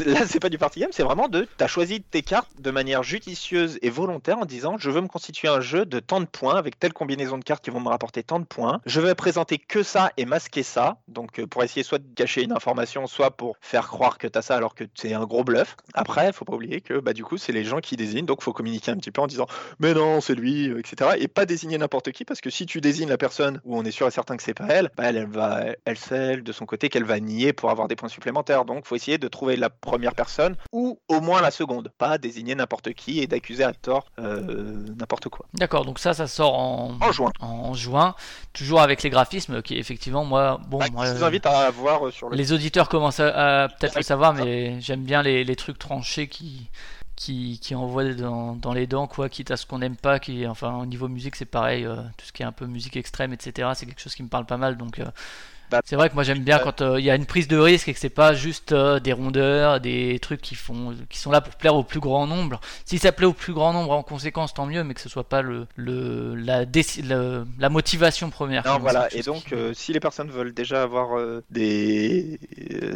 là 0.06 0.26
c'est 0.26 0.40
pas 0.40 0.48
du 0.48 0.58
party 0.58 0.80
game, 0.80 0.90
c'est 0.92 1.02
vraiment 1.02 1.28
de, 1.28 1.46
t'as 1.56 1.66
choisi 1.66 2.02
tes 2.02 2.22
cartes 2.22 2.50
de 2.58 2.70
manière 2.70 3.02
judicieuse 3.02 3.78
et 3.82 3.90
volontaire 3.90 4.38
en 4.38 4.44
disant, 4.44 4.76
je 4.78 4.90
veux 4.90 5.00
me 5.00 5.08
constituer 5.08 5.48
un 5.48 5.60
jeu 5.60 5.84
de 5.84 6.00
tant 6.00 6.20
de 6.20 6.26
points 6.26 6.56
avec 6.56 6.78
telle 6.78 6.92
combinaison 6.92 7.38
de 7.38 7.44
cartes 7.44 7.64
qui 7.64 7.70
vont 7.70 7.80
me 7.80 7.88
rapporter 7.88 8.22
tant 8.22 8.40
de 8.40 8.44
points. 8.44 8.80
Je 8.86 9.00
vais 9.00 9.14
présenter 9.14 9.58
que 9.58 9.82
ça 9.82 10.12
et 10.16 10.24
masquer 10.24 10.62
ça, 10.62 10.98
donc 11.08 11.40
euh, 11.40 11.46
pour 11.46 11.62
essayer 11.62 11.82
soit 11.82 11.98
de 11.98 12.06
cacher 12.14 12.42
une 12.42 12.52
information, 12.52 13.06
soit 13.06 13.30
pour 13.30 13.56
faire 13.60 13.88
croire 13.88 14.18
que 14.18 14.26
t'as 14.26 14.42
ça 14.42 14.56
alors 14.56 14.74
que 14.74 14.84
c'est 14.94 15.14
un 15.14 15.24
gros 15.24 15.44
bluff. 15.44 15.76
Après, 15.94 16.32
faut 16.32 16.44
pas 16.44 16.54
oublier 16.54 16.80
que 16.80 17.00
bah 17.00 17.12
du 17.12 17.24
coup 17.24 17.38
c'est 17.38 17.52
les 17.52 17.64
gens 17.64 17.80
qui 17.80 17.96
désignent, 17.96 18.26
donc 18.26 18.42
faut 18.42 18.52
communiquer 18.52 18.90
un 18.90 18.96
petit 18.96 19.10
peu 19.10 19.20
en 19.20 19.26
disant, 19.26 19.46
mais 19.78 19.94
non 19.94 20.20
c'est 20.20 20.34
lui, 20.34 20.68
euh, 20.68 20.78
etc. 20.78 21.12
Et 21.18 21.28
pas 21.28 21.46
désigner 21.46 21.78
n'importe 21.78 22.12
qui 22.12 22.24
parce 22.24 22.40
que 22.40 22.50
si 22.50 22.66
tu 22.66 22.80
désignes 22.80 23.08
la 23.08 23.18
personne 23.18 23.60
où 23.64 23.78
on 23.78 23.84
est 23.84 23.90
sûr 23.90 24.06
et 24.06 24.10
certain 24.10 24.36
que 24.36 24.42
c'est 24.42 24.54
pas 24.54 24.66
elle, 24.68 24.90
bah 24.96 25.04
elle, 25.06 25.16
elle 25.16 25.26
va, 25.26 25.64
elle 25.84 25.98
sait 25.98 26.36
de 26.36 26.52
son 26.52 26.66
côté 26.66 26.88
qu'elle 26.88 27.04
va 27.04 27.20
nier 27.20 27.37
pour 27.52 27.70
avoir 27.70 27.88
des 27.88 27.96
points 27.96 28.08
supplémentaires. 28.08 28.64
Donc 28.64 28.86
faut 28.86 28.96
essayer 28.96 29.18
de 29.18 29.28
trouver 29.28 29.56
la 29.56 29.70
première 29.70 30.14
personne 30.14 30.56
ou 30.72 30.98
au 31.08 31.20
moins 31.20 31.40
la 31.40 31.50
seconde, 31.50 31.90
pas 31.98 32.18
désigner 32.18 32.54
n'importe 32.54 32.92
qui 32.92 33.20
et 33.20 33.26
d'accuser 33.26 33.64
à 33.64 33.72
tort 33.72 34.06
euh, 34.18 34.84
n'importe 34.98 35.28
quoi. 35.28 35.46
D'accord, 35.54 35.84
donc 35.84 35.98
ça, 35.98 36.14
ça 36.14 36.26
sort 36.26 36.54
en, 36.58 36.96
En 37.00 37.12
juin. 37.12 37.30
en 37.40 37.74
juin, 37.74 38.14
toujours 38.52 38.80
avec 38.80 39.02
les 39.02 39.10
graphismes 39.10 39.62
qui, 39.62 39.76
effectivement, 39.78 40.24
moi, 40.24 40.60
bon, 40.68 40.78
Bah, 40.78 40.86
moi, 40.92 41.06
je 41.06 41.12
vous 41.12 41.24
invite 41.24 41.46
à 41.46 41.70
voir 41.70 42.06
euh, 42.06 42.10
sur 42.10 42.28
le 42.28 42.36
Les 42.36 42.52
auditeurs 42.52 42.88
commencent 42.88 43.20
à, 43.20 43.64
à 43.64 43.68
peut-être 43.68 43.96
le 43.96 44.02
savoir, 44.02 44.34
mais 44.34 44.80
j'aime 44.80 45.04
bien 45.04 45.22
les, 45.22 45.44
les 45.44 45.56
trucs 45.56 45.78
tranchés 45.78 46.28
qui, 46.28 46.68
qui, 47.16 47.58
qui 47.60 47.74
envoient 47.74 48.14
dans, 48.14 48.54
dans 48.54 48.72
les 48.72 48.86
dents, 48.86 49.06
quoi, 49.06 49.28
quitte 49.28 49.50
à 49.50 49.56
ce 49.56 49.66
qu'on 49.66 49.78
n'aime 49.78 49.96
pas. 49.96 50.18
Qui, 50.18 50.46
enfin, 50.46 50.74
au 50.78 50.86
niveau 50.86 51.08
musique, 51.08 51.36
c'est 51.36 51.44
pareil, 51.44 51.84
euh, 51.84 51.96
tout 52.16 52.26
ce 52.26 52.32
qui 52.32 52.42
est 52.42 52.46
un 52.46 52.52
peu 52.52 52.66
musique 52.66 52.96
extrême, 52.96 53.32
etc. 53.32 53.70
C'est 53.74 53.86
quelque 53.86 54.00
chose 54.00 54.14
qui 54.14 54.22
me 54.22 54.28
parle 54.28 54.46
pas 54.46 54.56
mal, 54.56 54.76
donc. 54.76 54.98
euh, 54.98 55.06
Bah, 55.70 55.80
c'est 55.84 55.96
vrai 55.96 56.08
que 56.08 56.14
moi 56.14 56.22
j'aime 56.22 56.40
bien 56.42 56.58
euh, 56.58 56.62
quand 56.64 56.80
euh, 56.82 56.98
il 56.98 57.04
y 57.04 57.10
a 57.10 57.14
une 57.14 57.26
prise 57.26 57.46
de 57.48 57.58
risque 57.58 57.88
et 57.88 57.94
que 57.94 58.00
c'est 58.00 58.08
pas 58.08 58.32
juste 58.34 58.72
euh, 58.72 59.00
des 59.00 59.12
rondeurs, 59.12 59.80
des 59.80 60.18
trucs 60.20 60.40
qui 60.40 60.54
font, 60.54 60.94
qui 61.10 61.18
sont 61.18 61.30
là 61.30 61.40
pour 61.40 61.54
plaire 61.56 61.74
au 61.74 61.82
plus 61.84 62.00
grand 62.00 62.26
nombre. 62.26 62.60
Si 62.84 62.98
ça 62.98 63.12
plaît 63.12 63.26
au 63.26 63.32
plus 63.32 63.52
grand 63.52 63.72
nombre 63.72 63.92
en 63.92 64.02
conséquence, 64.02 64.54
tant 64.54 64.66
mieux, 64.66 64.82
mais 64.84 64.94
que 64.94 65.00
ce 65.00 65.08
soit 65.08 65.28
pas 65.28 65.42
le, 65.42 65.66
le, 65.76 66.34
la, 66.34 66.64
le- 66.64 67.46
la 67.58 67.68
motivation 67.68 68.30
première. 68.30 68.66
Non, 68.66 68.78
voilà. 68.78 69.08
Et 69.14 69.22
donc, 69.22 69.44
qui- 69.44 69.54
euh, 69.54 69.72
si 69.74 69.92
les 69.92 70.00
personnes 70.00 70.30
veulent 70.30 70.54
déjà 70.54 70.82
avoir 70.82 71.18
des, 71.50 72.38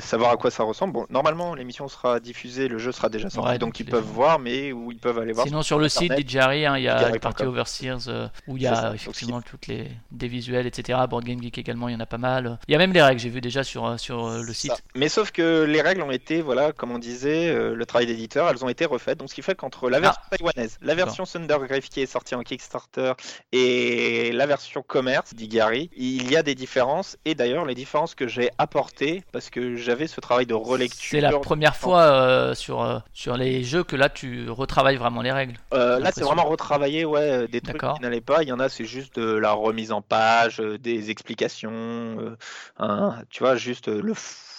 savoir 0.00 0.30
à 0.32 0.36
quoi 0.36 0.50
ça 0.50 0.62
ressemble, 0.62 0.92
bon, 0.92 1.06
normalement 1.10 1.54
l'émission 1.54 1.88
sera 1.88 2.20
diffusée, 2.20 2.68
le 2.68 2.78
jeu 2.78 2.92
sera 2.92 3.08
déjà 3.08 3.28
sorti, 3.30 3.48
Ouais, 3.50 3.58
donc 3.58 3.70
donc 3.70 3.80
ils 3.80 3.86
peuvent 3.86 4.04
gens- 4.06 4.12
voir, 4.12 4.38
mais 4.38 4.72
où 4.72 4.92
ils 4.92 4.98
peuvent 4.98 5.18
aller 5.18 5.32
voir. 5.32 5.46
Sinon 5.46 5.62
sur 5.62 5.78
le 5.78 5.88
site 5.88 6.12
Internet, 6.12 6.28
DJRI, 6.30 6.66
hein, 6.66 6.76
il 6.78 6.84
y 6.84 6.88
a 6.88 7.10
la 7.10 7.18
partie 7.18 7.44
Overseers 7.44 8.08
où 8.46 8.56
il 8.56 8.62
y 8.62 8.66
a. 8.66 8.82
Donc, 8.86 8.94
effectivement 8.94 9.40
toutes 9.42 9.66
les 9.66 9.88
des 10.10 10.28
visuels, 10.28 10.66
etc. 10.66 10.98
Board 11.08 11.24
Game 11.24 11.42
Geek 11.42 11.58
également, 11.58 11.88
il 11.88 11.92
y 11.92 11.96
en 11.96 12.00
a 12.00 12.06
pas 12.06 12.18
mal. 12.18 12.58
Il 12.68 12.72
y 12.72 12.74
a 12.74 12.78
même 12.78 12.92
les 12.92 13.02
règles, 13.02 13.20
j'ai 13.20 13.28
vu 13.28 13.40
déjà 13.40 13.64
sur, 13.64 13.86
euh, 13.86 13.96
sur 13.96 14.26
euh, 14.26 14.42
le 14.42 14.52
Ça. 14.52 14.74
site. 14.74 14.84
Mais 14.94 15.08
sauf 15.08 15.30
que 15.32 15.64
les 15.64 15.80
règles 15.80 16.02
ont 16.02 16.10
été, 16.10 16.42
voilà, 16.42 16.72
comme 16.72 16.92
on 16.92 16.98
disait, 16.98 17.50
euh, 17.50 17.74
le 17.74 17.86
travail 17.86 18.06
d'éditeur, 18.06 18.48
elles 18.48 18.64
ont 18.64 18.68
été 18.68 18.84
refaites. 18.84 19.18
Donc 19.18 19.30
ce 19.30 19.34
qui 19.34 19.42
fait 19.42 19.54
qu'entre 19.54 19.90
la 19.90 20.00
version 20.00 20.22
taïwanaise, 20.30 20.78
la 20.80 20.94
version 20.94 21.24
Thundergrave 21.24 21.80
qui 21.80 22.00
est 22.00 22.06
sortie 22.06 22.34
en 22.34 22.42
Kickstarter 22.42 23.14
et 23.52 24.30
la 24.32 24.46
version 24.46 24.82
commerce 24.82 25.34
d'Igari, 25.34 25.90
il 25.96 26.30
y 26.30 26.36
a 26.36 26.42
des 26.42 26.54
différences. 26.54 27.16
Et 27.24 27.34
d'ailleurs, 27.34 27.64
les 27.64 27.74
différences 27.74 28.14
que 28.14 28.28
j'ai 28.28 28.50
apportées, 28.58 29.24
parce 29.32 29.50
que 29.50 29.76
j'avais 29.76 30.06
ce 30.06 30.20
travail 30.20 30.46
de 30.46 30.54
relecture. 30.54 31.10
C'est 31.10 31.20
la 31.20 31.38
première 31.38 31.76
fois 31.76 32.02
euh, 32.02 32.54
sur, 32.54 32.82
euh, 32.82 32.98
sur 33.12 33.36
les 33.36 33.64
jeux 33.64 33.84
que 33.84 33.96
là 33.96 34.08
tu 34.08 34.48
retravailles 34.48 34.96
vraiment 34.96 35.22
les 35.22 35.32
règles. 35.32 35.58
Euh, 35.74 35.98
là, 35.98 36.10
c'est 36.12 36.22
vraiment 36.22 36.44
retravailler 36.44 37.04
ouais, 37.04 37.48
des 37.48 37.60
trucs 37.60 37.80
qui 37.80 38.02
n'allaient 38.02 38.20
pas. 38.20 38.42
Il 38.42 38.48
y 38.48 38.52
en 38.52 38.60
a, 38.60 38.68
c'est 38.68 38.84
juste 38.84 39.18
de 39.18 39.34
la 39.34 39.52
remise 39.52 39.92
en 39.92 40.02
page, 40.02 40.58
des 40.58 41.10
explications, 41.10 42.36
hein, 42.78 43.22
tu 43.30 43.42
vois, 43.42 43.56
juste 43.56 43.88
le 43.88 44.14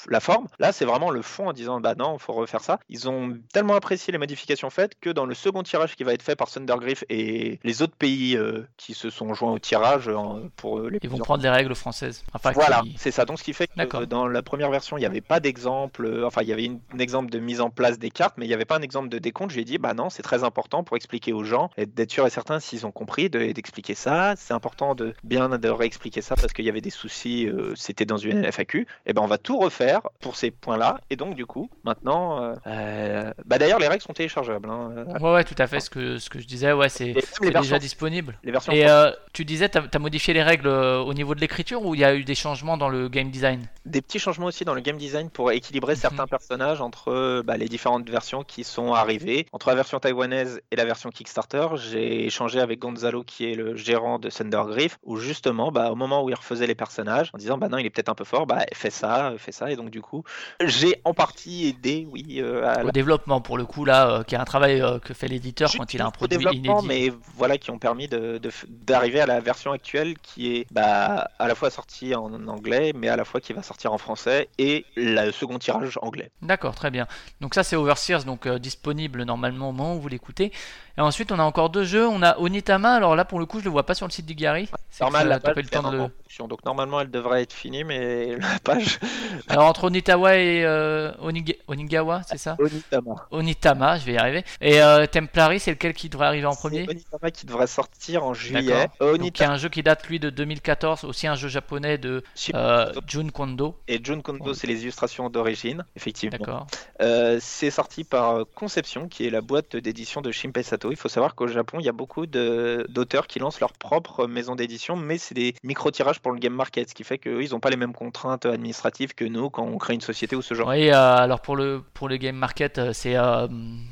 la 0.09 0.19
forme. 0.19 0.47
Là, 0.59 0.71
c'est 0.71 0.85
vraiment 0.85 1.09
le 1.09 1.21
fond 1.21 1.49
en 1.49 1.53
disant 1.53 1.80
bah 1.80 1.95
non, 1.95 2.17
faut 2.17 2.34
refaire 2.34 2.61
ça. 2.61 2.80
Ils 2.89 3.09
ont 3.09 3.38
tellement 3.53 3.75
apprécié 3.75 4.11
les 4.11 4.17
modifications 4.17 4.69
faites 4.69 4.99
que 4.99 5.09
dans 5.09 5.25
le 5.25 5.34
second 5.34 5.63
tirage 5.63 5.95
qui 5.95 6.03
va 6.03 6.13
être 6.13 6.23
fait 6.23 6.35
par 6.35 6.49
Thundergriff 6.49 7.03
et 7.09 7.59
les 7.63 7.81
autres 7.81 7.95
pays 7.95 8.35
euh, 8.38 8.65
qui 8.77 8.93
se 8.93 9.09
sont 9.09 9.34
joints 9.34 9.51
au 9.51 9.59
tirage 9.59 10.07
euh, 10.07 10.15
pour 10.55 10.80
euh, 10.80 10.89
les 10.89 10.99
Ils 11.03 11.09
vont 11.09 11.17
prendre 11.19 11.43
les 11.43 11.49
règles 11.49 11.75
françaises. 11.75 12.23
Enfin, 12.34 12.51
voilà, 12.51 12.81
qui- 12.81 12.95
c'est 12.97 13.11
ça. 13.11 13.25
Donc, 13.25 13.39
ce 13.39 13.43
qui 13.43 13.53
fait 13.53 13.67
que 13.67 13.73
euh, 14.01 14.05
dans 14.05 14.27
la 14.27 14.41
première 14.41 14.69
version, 14.69 14.97
il 14.97 15.01
n'y 15.01 15.05
avait 15.05 15.21
pas 15.21 15.39
d'exemple. 15.39 16.23
Enfin, 16.25 16.41
il 16.41 16.47
y 16.47 16.53
avait 16.53 16.65
une- 16.65 16.80
un 16.93 16.99
exemple 16.99 17.30
de 17.30 17.39
mise 17.39 17.61
en 17.61 17.69
place 17.69 17.99
des 17.99 18.09
cartes, 18.09 18.35
mais 18.38 18.45
il 18.45 18.49
n'y 18.49 18.53
avait 18.53 18.65
pas 18.65 18.77
un 18.77 18.81
exemple 18.81 19.09
de 19.09 19.19
décompte. 19.19 19.51
J'ai 19.51 19.63
dit, 19.63 19.77
bah 19.77 19.93
non, 19.93 20.09
c'est 20.09 20.23
très 20.23 20.43
important 20.43 20.84
pour 20.84 20.97
expliquer 20.97 21.34
aux 21.34 21.43
gens 21.43 21.69
et 21.77 21.85
d'être 21.85 22.11
sûr 22.11 22.25
et 22.25 22.30
certain 22.30 22.59
s'ils 22.59 22.85
ont 22.85 22.91
compris 22.91 23.30
de- 23.30 23.51
d'expliquer 23.51 23.95
ça. 23.95 24.34
C'est 24.38 24.53
important 24.53 24.95
de 24.95 25.13
bien 25.23 25.49
de 25.49 25.69
réexpliquer 25.69 26.21
ça 26.21 26.35
parce 26.35 26.53
qu'il 26.53 26.65
y 26.65 26.69
avait 26.69 26.81
des 26.81 26.89
soucis. 26.89 27.47
euh, 27.47 27.73
C'était 27.75 28.05
dans 28.05 28.17
une 28.17 28.43
FAQ. 28.45 28.88
Et 29.05 29.13
ben, 29.13 29.21
on 29.21 29.27
va 29.27 29.38
tout 29.38 29.57
refaire 29.57 29.92
pour 30.19 30.35
ces 30.35 30.51
points-là. 30.51 30.99
Et 31.09 31.15
donc, 31.15 31.35
du 31.35 31.45
coup, 31.45 31.69
maintenant, 31.83 32.41
euh, 32.41 32.55
euh, 32.67 33.33
bah 33.45 33.57
d'ailleurs, 33.57 33.79
les 33.79 33.87
règles 33.87 34.03
sont 34.03 34.13
téléchargeables. 34.13 34.69
hein. 34.69 35.05
Ouais, 35.21 35.33
ouais, 35.33 35.43
tout 35.43 35.55
à 35.57 35.67
fait. 35.67 35.79
Ce 35.79 35.89
que, 35.89 36.17
ce 36.17 36.29
que 36.29 36.39
je 36.39 36.47
disais, 36.47 36.71
ouais, 36.73 36.89
c'est 36.89 37.13
déjà 37.13 37.51
versions, 37.51 37.77
disponible. 37.77 38.37
les 38.43 38.51
versions 38.51 38.71
Et 38.73 38.87
euh, 38.87 39.11
tu 39.33 39.45
disais, 39.45 39.69
tu 39.69 39.77
as, 39.77 39.99
modifié 39.99 40.33
les 40.33 40.43
règles 40.43 40.67
au 40.67 41.13
niveau 41.13 41.35
de 41.35 41.39
l'écriture 41.39 41.85
ou 41.85 41.95
il 41.95 42.01
y 42.01 42.05
a 42.05 42.15
eu 42.15 42.23
des 42.23 42.35
changements 42.35 42.77
dans 42.77 42.89
le 42.89 43.09
game 43.09 43.29
design? 43.29 43.67
Des 43.85 44.01
petits 44.01 44.19
changements 44.19 44.47
aussi 44.47 44.65
dans 44.65 44.73
le 44.73 44.81
game 44.81 44.97
design 44.97 45.29
pour 45.29 45.51
équilibrer 45.51 45.95
certains 45.95 46.27
personnages 46.27 46.81
entre 46.81 47.41
bah, 47.41 47.57
les 47.57 47.67
différentes 47.67 48.09
versions 48.09 48.43
qui 48.43 48.63
sont 48.63 48.93
arrivées. 48.93 49.45
Entre 49.51 49.69
la 49.69 49.75
version 49.75 49.99
taïwanaise 49.99 50.61
et 50.71 50.75
la 50.75 50.85
version 50.85 51.09
Kickstarter, 51.09 51.67
j'ai 51.75 52.25
échangé 52.25 52.59
avec 52.59 52.79
Gonzalo 52.79 53.23
qui 53.23 53.51
est 53.51 53.55
le 53.55 53.75
gérant 53.75 54.19
de 54.19 54.29
Thundergriff 54.29 54.97
où 55.03 55.17
justement 55.17 55.71
bah, 55.71 55.91
au 55.91 55.95
moment 55.95 56.23
où 56.23 56.29
il 56.29 56.35
refaisait 56.35 56.67
les 56.67 56.75
personnages 56.75 57.31
en 57.33 57.37
disant 57.37 57.57
bah 57.57 57.69
non 57.69 57.77
il 57.77 57.85
est 57.85 57.89
peut-être 57.89 58.09
un 58.09 58.15
peu 58.15 58.23
fort, 58.23 58.45
bah 58.45 58.65
fais 58.73 58.89
ça, 58.89 59.33
fais 59.37 59.51
ça 59.51 59.71
et 59.71 59.75
donc 59.75 59.82
du 59.89 60.01
coup 60.01 60.23
j'ai 60.64 61.01
en 61.05 61.14
partie 61.14 61.68
aidé 61.68 62.07
oui 62.10 62.39
euh, 62.41 62.68
à 62.68 62.81
Au 62.84 62.85
la 62.88 62.91
développement, 62.91 63.41
pour 63.41 63.57
le 63.57 63.65
coup, 63.65 63.85
là, 63.85 64.10
euh, 64.10 64.23
qui 64.23 64.35
est 64.35 64.38
un 64.38 64.45
travail 64.45 64.81
euh, 64.81 64.99
que 64.99 65.14
fait 65.14 65.27
l'éditeur 65.27 65.72
quand 65.76 65.93
il 65.93 66.01
a 66.01 66.05
un 66.05 66.11
produit 66.11 66.38
développement, 66.38 66.81
inédit. 66.81 66.88
mais 67.11 67.18
voilà, 67.35 67.57
qui 67.57 67.72
ont 67.72 67.80
permis 67.80 68.07
de- 68.07 68.38
de 68.38 68.49
d'arriver 68.68 69.19
à 69.22 69.26
la 69.26 69.39
version 69.39 69.72
actuelle 69.72 70.18
qui 70.19 70.55
est 70.55 70.68
bah, 70.72 71.30
à 71.39 71.47
la 71.47 71.55
fois 71.55 71.69
sortie 71.69 72.15
en 72.15 72.47
anglais, 72.47 72.93
mais 72.95 73.10
à 73.10 73.15
la 73.15 73.26
fois 73.26 73.41
qui 73.41 73.53
va 73.53 73.64
sortir 73.64 73.93
en 73.93 73.97
français 73.97 74.49
et 74.57 74.85
le 74.95 75.31
second 75.31 75.60
tirage 75.60 75.97
anglais. 76.01 76.31
D'accord, 76.41 76.76
très 76.76 76.91
bien. 76.91 77.07
Donc 77.41 77.55
ça 77.55 77.64
c'est 77.64 77.76
Overseers, 77.76 78.23
donc 78.26 78.47
disponible 78.47 79.23
normalement 79.23 79.69
au 79.69 79.72
moment 79.72 79.95
où 79.95 79.99
vous 80.01 80.07
l'écoutez. 80.07 80.51
Et 80.97 81.01
ensuite 81.01 81.31
on 81.31 81.39
a 81.39 81.43
encore 81.43 81.69
deux 81.69 81.84
jeux. 81.84 82.07
On 82.07 82.22
a 82.22 82.38
Onitama, 82.39 82.93
alors 82.93 83.15
là 83.15 83.26
pour 83.26 83.39
le 83.39 83.45
coup 83.45 83.60
je 83.60 83.65
le 83.65 83.72
vois 83.72 83.85
pas 83.85 83.95
sur 83.95 84.05
le 84.07 84.11
site 84.11 84.26
d'Igari. 84.26 84.69
C'est 84.89 85.03
Normal, 85.03 85.27
la 85.27 85.39
page 85.39 85.55
le 85.55 85.64
temps 85.64 85.91
de 85.91 86.10
donc 86.47 86.65
normalement 86.65 87.01
elle 87.01 87.11
devrait 87.11 87.43
être 87.43 87.53
finie, 87.53 87.84
mais 87.84 88.38
la 88.38 88.60
page 88.64 88.99
Alors 89.47 89.72
entre 89.73 89.85
Onitawa 89.85 90.35
et 90.37 90.63
euh, 90.63 91.11
Oniga- 91.19 91.57
Onigawa, 91.67 92.21
c'est 92.27 92.37
ça? 92.37 92.55
Onitama. 92.59 93.15
Onitama, 93.31 93.97
je 93.97 94.05
vais 94.05 94.13
y 94.13 94.17
arriver. 94.17 94.43
Et 94.61 94.83
euh, 94.83 95.07
Templari, 95.07 95.59
c'est 95.59 95.71
lequel 95.71 95.95
qui 95.95 96.09
devrait 96.09 96.27
arriver 96.27 96.45
en 96.45 96.53
premier? 96.55 96.85
Onitama 96.87 97.31
qui 97.31 97.47
devrait 97.47 97.65
sortir 97.65 98.23
en 98.23 98.35
juillet. 98.35 98.61
D'accord. 98.61 98.87
Donc 98.99 99.15
il 99.17 99.17
y 99.17 99.21
Onitama 99.23 99.49
a 99.51 99.53
un 99.55 99.57
jeu 99.57 99.69
qui 99.69 99.81
date 99.81 100.07
lui 100.07 100.19
de 100.19 100.29
2014, 100.29 101.05
aussi 101.05 101.25
un 101.25 101.33
jeu 101.33 101.47
japonais 101.47 101.97
de 101.97 102.23
euh, 102.53 102.93
Jun 103.07 103.29
Kondo. 103.29 103.75
et 103.87 103.99
Jun 104.03 104.21
Kondo, 104.21 104.53
c'est 104.53 104.67
les 104.67 104.83
illustrations 104.83 105.29
d'origine, 105.31 105.83
effectivement. 105.95 106.37
D'accord. 106.37 106.67
Euh, 107.01 107.39
c'est 107.41 107.71
sorti 107.71 108.03
par 108.03 108.41
Conception, 108.53 109.07
qui 109.07 109.25
est 109.25 109.31
la 109.31 109.41
boîte 109.41 109.75
d'édition 109.75 110.21
de 110.21 110.31
Shinpei 110.31 110.61
Sato. 110.61 110.91
Il 110.91 110.97
faut 110.97 111.09
savoir 111.09 111.33
qu'au 111.33 111.47
Japon, 111.47 111.77
il 111.79 111.85
y 111.85 111.89
a 111.89 111.93
beaucoup 111.93 112.27
d'auteurs 112.27 113.25
qui 113.27 113.39
lancent 113.39 113.59
leur 113.59 113.73
propre 113.73 114.27
maison 114.27 114.55
d'édition, 114.55 114.95
mais 114.95 115.17
c'est 115.17 115.33
des 115.33 115.55
micro-tirages 115.63 116.19
pour 116.19 116.31
le 116.31 116.39
game 116.39 116.53
market, 116.53 116.89
ce 116.89 116.93
qui 116.93 117.03
fait 117.03 117.17
qu'eux, 117.17 117.41
ils 117.43 117.51
n'ont 117.51 117.59
pas 117.59 117.69
les 117.69 117.77
mêmes 117.77 117.93
contraintes 117.93 118.45
administratives 118.45 119.15
que 119.15 119.25
nous 119.25 119.49
quand 119.49 119.62
quand 119.65 119.72
on 119.73 119.77
crée 119.77 119.94
une 119.94 120.02
société 120.02 120.35
ou 120.35 120.41
ce 120.41 120.53
genre. 120.53 120.68
Oui, 120.68 120.90
euh, 120.90 121.15
alors 121.15 121.41
pour 121.41 121.56
le 121.56 121.81
pour 121.94 122.10
le 122.10 122.18
game 122.18 122.35
market, 122.35 122.77
euh, 122.77 122.91
c'est 122.94 123.15
euh, 123.15 123.48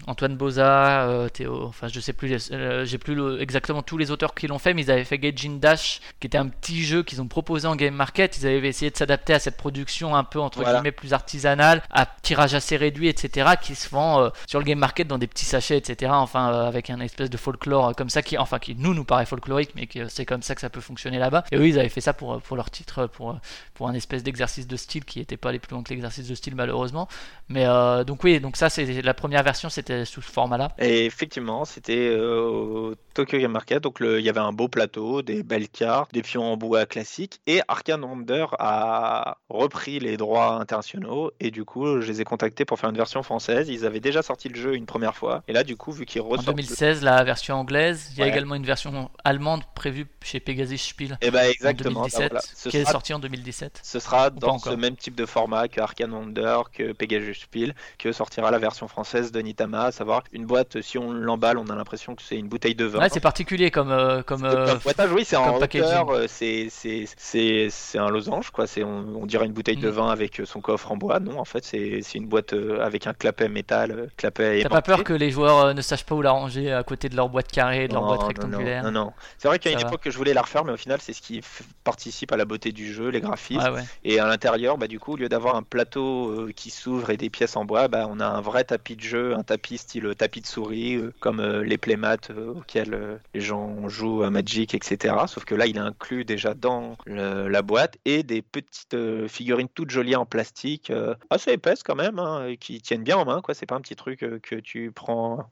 Antoine 0.07 0.35
Boza, 0.35 1.03
euh, 1.07 1.29
Théo, 1.29 1.63
enfin 1.65 1.87
je 1.87 1.99
sais 1.99 2.13
plus, 2.13 2.27
les- 2.27 2.85
j'ai 2.85 2.97
plus 2.97 3.15
le- 3.15 3.41
exactement 3.41 3.81
tous 3.81 3.97
les 3.97 4.11
auteurs 4.11 4.33
qui 4.33 4.47
l'ont 4.47 4.59
fait, 4.59 4.73
mais 4.73 4.81
ils 4.83 4.91
avaient 4.91 5.03
fait 5.03 5.17
Gaijin 5.17 5.57
Dash, 5.59 6.01
qui 6.19 6.27
était 6.27 6.37
un 6.37 6.47
petit 6.47 6.83
jeu 6.83 7.03
qu'ils 7.03 7.21
ont 7.21 7.27
proposé 7.27 7.67
en 7.67 7.75
game 7.75 7.93
market. 7.95 8.37
Ils 8.37 8.47
avaient 8.47 8.67
essayé 8.67 8.91
de 8.91 8.97
s'adapter 8.97 9.33
à 9.33 9.39
cette 9.39 9.57
production 9.57 10.15
un 10.15 10.23
peu 10.23 10.39
entre 10.39 10.59
Voilà. 10.61 10.73
guillemets 10.79 10.91
plus 10.91 11.13
artisanale, 11.13 11.81
à 11.91 12.05
tirage 12.21 12.53
assez 12.53 12.75
réduit, 12.77 13.07
etc., 13.07 13.51
qui 13.61 13.75
se 13.75 13.89
vend 13.89 14.31
sur 14.47 14.59
le 14.59 14.65
game 14.65 14.79
market 14.79 15.07
dans 15.07 15.17
des 15.17 15.27
petits 15.27 15.45
sachets, 15.45 15.77
etc. 15.77 16.11
Enfin 16.13 16.47
avec 16.47 16.89
un 16.89 16.99
espèce 16.99 17.29
de 17.29 17.37
folklore 17.37 17.95
comme 17.95 18.09
ça 18.09 18.21
qui, 18.21 18.37
enfin 18.37 18.59
qui 18.59 18.75
nous 18.75 18.93
nous 18.93 19.05
paraît 19.05 19.25
folklorique, 19.25 19.71
mais 19.75 19.87
c'est 20.09 20.25
comme 20.25 20.41
ça 20.41 20.55
que 20.55 20.61
ça 20.61 20.69
peut 20.69 20.81
fonctionner 20.81 21.19
là-bas. 21.19 21.43
Et 21.51 21.57
eux 21.57 21.67
ils 21.67 21.79
avaient 21.79 21.89
fait 21.89 22.01
ça 22.01 22.13
pour 22.13 22.41
pour 22.41 22.57
leur 22.57 22.69
titre, 22.71 23.07
pour 23.07 23.37
pour 23.73 23.87
un 23.87 23.93
espèce 23.93 24.23
d'exercice 24.23 24.67
de 24.67 24.75
style 24.75 25.05
qui 25.05 25.19
était 25.19 25.37
pas 25.37 25.49
allé 25.49 25.59
plus 25.61 25.73
loin 25.73 25.83
que 25.83 25.89
l'exercice 25.89 26.27
de 26.27 26.35
style 26.35 26.55
malheureusement. 26.55 27.07
Mais 27.49 27.65
euh, 27.65 28.03
donc 28.03 28.23
oui, 28.23 28.39
donc 28.39 28.57
ça 28.57 28.69
c'est 28.69 29.01
la 29.01 29.13
première 29.13 29.43
version, 29.43 29.69
c'était 29.69 30.05
sous 30.05 30.21
ce 30.21 30.31
format-là. 30.31 30.69
Et 30.79 31.05
effectivement, 31.05 31.65
c'était 31.65 32.09
euh, 32.09 32.41
au 32.41 32.95
Tokyo 33.13 33.37
Game 33.39 33.51
Market. 33.51 33.83
Donc, 33.83 33.97
il 34.01 34.19
y 34.21 34.29
avait 34.29 34.39
un 34.39 34.51
beau 34.53 34.67
plateau, 34.67 35.21
des 35.21 35.43
belles 35.43 35.69
cartes, 35.69 36.13
des 36.13 36.21
pions 36.21 36.43
en 36.43 36.57
bois 36.57 36.85
classiques. 36.85 37.39
Et 37.47 37.61
Arcane 37.67 38.03
Wonder 38.03 38.45
a 38.59 39.37
repris 39.49 39.99
les 39.99 40.17
droits 40.17 40.55
internationaux. 40.55 41.31
Et 41.39 41.51
du 41.51 41.65
coup, 41.65 42.01
je 42.01 42.07
les 42.07 42.21
ai 42.21 42.23
contactés 42.23 42.65
pour 42.65 42.79
faire 42.79 42.89
une 42.89 42.97
version 42.97 43.21
française. 43.23 43.67
Ils 43.69 43.85
avaient 43.85 43.99
déjà 43.99 44.21
sorti 44.21 44.49
le 44.49 44.55
jeu 44.59 44.75
une 44.75 44.85
première 44.85 45.15
fois. 45.15 45.43
Et 45.47 45.53
là, 45.53 45.63
du 45.63 45.75
coup, 45.75 45.91
vu 45.91 46.05
qu'ils 46.05 46.21
En 46.21 46.27
ressortent. 46.29 46.47
2016, 46.57 47.03
la 47.03 47.23
version 47.23 47.55
anglaise. 47.55 48.09
Il 48.13 48.19
y 48.19 48.21
a 48.21 48.25
Ouais. 48.25 48.31
également 48.31 48.55
une 48.55 48.65
version 48.65 49.09
allemande 49.23 49.63
prévue 49.75 50.07
chez 50.23 50.39
Pegasus 50.39 50.77
Spiel 50.77 51.17
Et 51.21 51.31
ben 51.31 51.45
en 51.45 51.49
exactement. 51.49 52.01
bah 52.01 52.09
2017, 52.09 52.31
voilà. 52.31 52.41
Ce 52.55 52.69
qui 52.69 52.77
est 52.77 52.81
sera 52.81 52.91
sorti 52.91 53.13
en 53.13 53.19
2017. 53.19 53.79
Ce 53.83 53.99
sera 53.99 54.29
dans 54.29 54.57
ce 54.59 54.69
même 54.69 54.95
type 54.95 55.15
de 55.15 55.25
format 55.25 55.40
que 55.71 55.81
Arcane 55.81 56.11
Wonder, 56.13 56.59
que 56.73 56.91
Pegasus 56.93 57.35
Spiel, 57.41 57.75
que 57.97 58.11
sortira 58.11 58.51
la 58.51 58.59
version 58.59 58.87
française 58.87 59.31
de 59.31 59.39
Nitama, 59.41 59.85
à 59.85 59.91
savoir 59.91 60.23
une 60.31 60.45
boîte, 60.45 60.81
si 60.81 60.97
on 60.97 61.11
l'emballe, 61.11 61.57
on 61.57 61.67
a 61.67 61.75
l'impression 61.75 62.15
que 62.15 62.21
c'est 62.21 62.37
une 62.37 62.47
bouteille 62.47 62.75
de 62.75 62.85
vin. 62.85 62.99
Ouais, 62.99 63.09
c'est 63.09 63.19
particulier 63.19 63.71
comme 63.71 63.91
euh, 63.91 64.21
comme 64.23 64.45
euh, 64.45 64.75
oui, 65.13 65.23
c'est 65.25 65.35
en 65.35 65.57
hauteur, 65.57 66.09
euh, 66.11 66.25
c'est 66.27 66.67
c'est 66.69 67.05
c'est 67.17 67.67
c'est 67.69 67.97
un 67.97 68.09
losange 68.09 68.51
quoi. 68.51 68.67
C'est 68.67 68.83
on, 68.83 69.05
on 69.21 69.25
dirait 69.25 69.45
une 69.45 69.53
bouteille 69.53 69.77
de 69.77 69.87
Mm. 69.89 69.93
vin 69.93 70.09
avec 70.09 70.39
euh, 70.39 70.45
son 70.45 70.61
coffre 70.61 70.91
en 70.91 70.97
bois. 70.97 71.19
Non, 71.19 71.39
en 71.39 71.45
fait, 71.45 71.63
c'est 71.65 72.01
c'est 72.01 72.17
une 72.17 72.27
boîte 72.27 72.53
euh, 72.53 72.83
avec 72.85 73.07
un 73.07 73.13
clapet 73.13 73.49
métal, 73.49 74.09
clapet. 74.17 74.61
T'as 74.63 74.69
pas 74.69 74.81
peur 74.81 75.03
que 75.03 75.13
les 75.13 75.31
joueurs 75.31 75.73
ne 75.73 75.81
sachent 75.81 76.05
pas 76.05 76.15
où 76.15 76.21
la 76.21 76.31
ranger 76.31 76.71
à 76.71 76.83
côté 76.83 77.09
de 77.09 77.15
leur 77.15 77.29
boîte 77.29 77.51
carrée, 77.51 77.87
de 77.87 77.93
leur 77.93 78.03
Non, 78.03 78.07
boîte 78.15 78.23
rectangulaire? 78.27 78.83
Non, 78.83 78.91
non, 78.91 79.05
non. 79.05 79.13
C'est 79.37 79.47
vrai 79.47 79.59
qu'à 79.59 79.71
une 79.71 79.77
Ça 79.77 79.83
va. 79.85 79.89
époque 79.89 80.01
que 80.01 80.11
je 80.11 80.17
voulais 80.17 80.33
la 80.33 80.41
refaire, 80.43 80.63
mais 80.65 80.71
au 80.73 80.77
final, 80.77 80.99
c'est 81.01 81.13
ce 81.13 81.21
qui 81.21 81.41
participe 81.83 82.31
à 82.31 82.37
la 82.37 82.45
beauté 82.45 82.71
du 82.71 82.93
jeu, 82.93 83.09
les 83.09 83.21
graphismes. 83.21 83.73
Ouais. 83.73 83.83
Et 84.03 84.19
à 84.19 84.25
l'intérieur, 84.27 84.77
bah, 84.77 84.87
du 84.87 84.99
coup, 84.99 85.13
au 85.13 85.17
lieu 85.17 85.29
d'avoir 85.31 85.55
un 85.55 85.63
plateau 85.63 86.29
euh, 86.29 86.51
qui 86.53 86.69
s'ouvre 86.69 87.09
et 87.09 87.17
des 87.17 87.29
pièces 87.29 87.55
en 87.55 87.63
bois, 87.63 87.87
bah, 87.87 88.05
on 88.09 88.19
a 88.19 88.27
un 88.27 88.41
vrai 88.41 88.65
tapis 88.65 88.97
de 88.97 89.01
jeu, 89.01 89.33
un 89.33 89.43
tapis 89.43 89.77
style 89.77 90.05
euh, 90.05 90.13
tapis 90.13 90.41
de 90.41 90.45
souris, 90.45 90.95
euh, 90.95 91.13
comme 91.21 91.41
les 91.41 91.77
playmats 91.77 92.17
euh, 92.29 92.53
auxquels 92.55 93.19
les 93.33 93.39
gens 93.39 93.87
jouent 93.87 94.23
à 94.23 94.29
Magic, 94.29 94.75
etc. 94.75 95.15
Sauf 95.27 95.45
que 95.45 95.55
là, 95.55 95.67
il 95.67 95.77
est 95.77 95.79
inclus 95.79 96.25
déjà 96.25 96.53
dans 96.53 96.97
la 97.05 97.61
boîte 97.61 97.97
et 98.05 98.23
des 98.23 98.41
petites 98.41 98.97
figurines 99.27 99.69
toutes 99.73 99.89
jolies 99.89 100.15
en 100.15 100.25
plastique, 100.25 100.91
assez 101.29 101.51
épaisses 101.51 101.83
quand 101.83 101.95
même, 101.95 102.19
hein, 102.19 102.55
qui 102.59 102.81
tiennent 102.81 103.03
bien 103.03 103.17
en 103.17 103.25
main. 103.25 103.41
quoi. 103.41 103.53
C'est 103.53 103.65
pas 103.65 103.75
un 103.75 103.81
petit 103.81 103.95
truc 103.95 104.19
que 104.19 104.55
tu 104.55 104.91
prends 104.91 105.47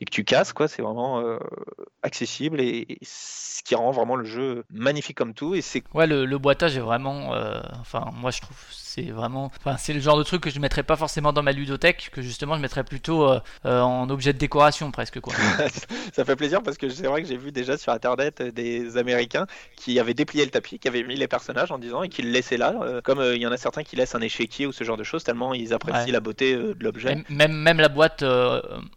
et 0.00 0.04
que 0.04 0.10
tu 0.10 0.24
casses. 0.24 0.52
C'est 0.66 0.82
vraiment 0.82 1.38
accessible 2.02 2.60
et, 2.60 2.98
ce 3.02 3.62
qui 3.62 3.74
rend 3.74 3.92
vraiment 3.92 4.16
le 4.16 4.24
jeu 4.24 4.64
magnifique 4.70 5.16
comme 5.16 5.34
tout. 5.34 5.54
Et 5.54 5.62
Ouais, 5.94 6.06
le, 6.06 6.24
le 6.24 6.36
est 6.36 6.78
vraiment. 6.78 7.30
enfin, 7.80 8.10
moi 8.14 8.30
je 8.30 8.40
trouve 8.40 8.56
c'est 8.92 9.10
vraiment. 9.10 9.52
Enfin, 9.64 9.76
c'est 9.78 9.92
le 9.92 10.00
genre 10.00 10.18
de 10.18 10.24
truc 10.24 10.42
que 10.42 10.50
je 10.50 10.58
mettrais 10.58 10.82
pas 10.82 10.96
forcément 10.96 11.32
dans 11.32 11.42
ma 11.42 11.52
ludothèque, 11.52 12.10
que 12.12 12.22
justement 12.22 12.56
je 12.56 12.60
mettrais 12.60 12.82
plutôt 12.82 13.28
euh, 13.28 13.38
euh, 13.66 13.80
en 13.80 14.10
objet 14.10 14.32
de 14.32 14.38
décoration 14.38 14.90
presque 14.90 15.20
quoi. 15.20 15.32
ça 16.12 16.24
fait 16.24 16.34
plaisir 16.36 16.62
parce 16.62 16.76
que 16.76 16.88
c'est 16.88 17.06
vrai 17.06 17.22
que 17.22 17.28
j'ai 17.28 17.36
vu 17.36 17.52
déjà 17.52 17.76
sur 17.78 17.92
internet 17.92 18.40
euh, 18.40 18.50
des 18.50 18.96
Américains 18.96 19.46
qui 19.76 19.98
avaient 20.00 20.14
déplié 20.14 20.44
le 20.44 20.50
tapis, 20.50 20.78
qui 20.78 20.88
avaient 20.88 21.04
mis 21.04 21.14
les 21.16 21.28
personnages 21.28 21.70
en 21.70 21.78
disant 21.78 22.02
et 22.02 22.08
qui 22.08 22.22
le 22.22 22.30
laissaient 22.30 22.56
là. 22.56 22.74
euh, 22.82 23.00
comme 23.00 23.20
il 23.34 23.40
y 23.40 23.46
en 23.46 23.52
a 23.52 23.56
certains 23.56 23.82
qui 23.84 23.94
laissent 23.96 24.14
un 24.14 24.20
échiquier 24.20 24.66
ou 24.66 24.72
ce 24.72 24.82
genre 24.84 24.96
de 24.96 25.04
choses 25.04 25.22
tellement 25.24 25.54
ils 25.54 25.72
apprécient 25.72 26.00
Ouais. 26.06 26.12
la 26.12 26.20
beauté 26.20 26.54
de 26.56 26.76
l'objet. 26.80 27.12
Et 27.28 27.32
même, 27.32 27.52
même 27.52 27.78
la 27.78 27.88
boîte 27.88 28.22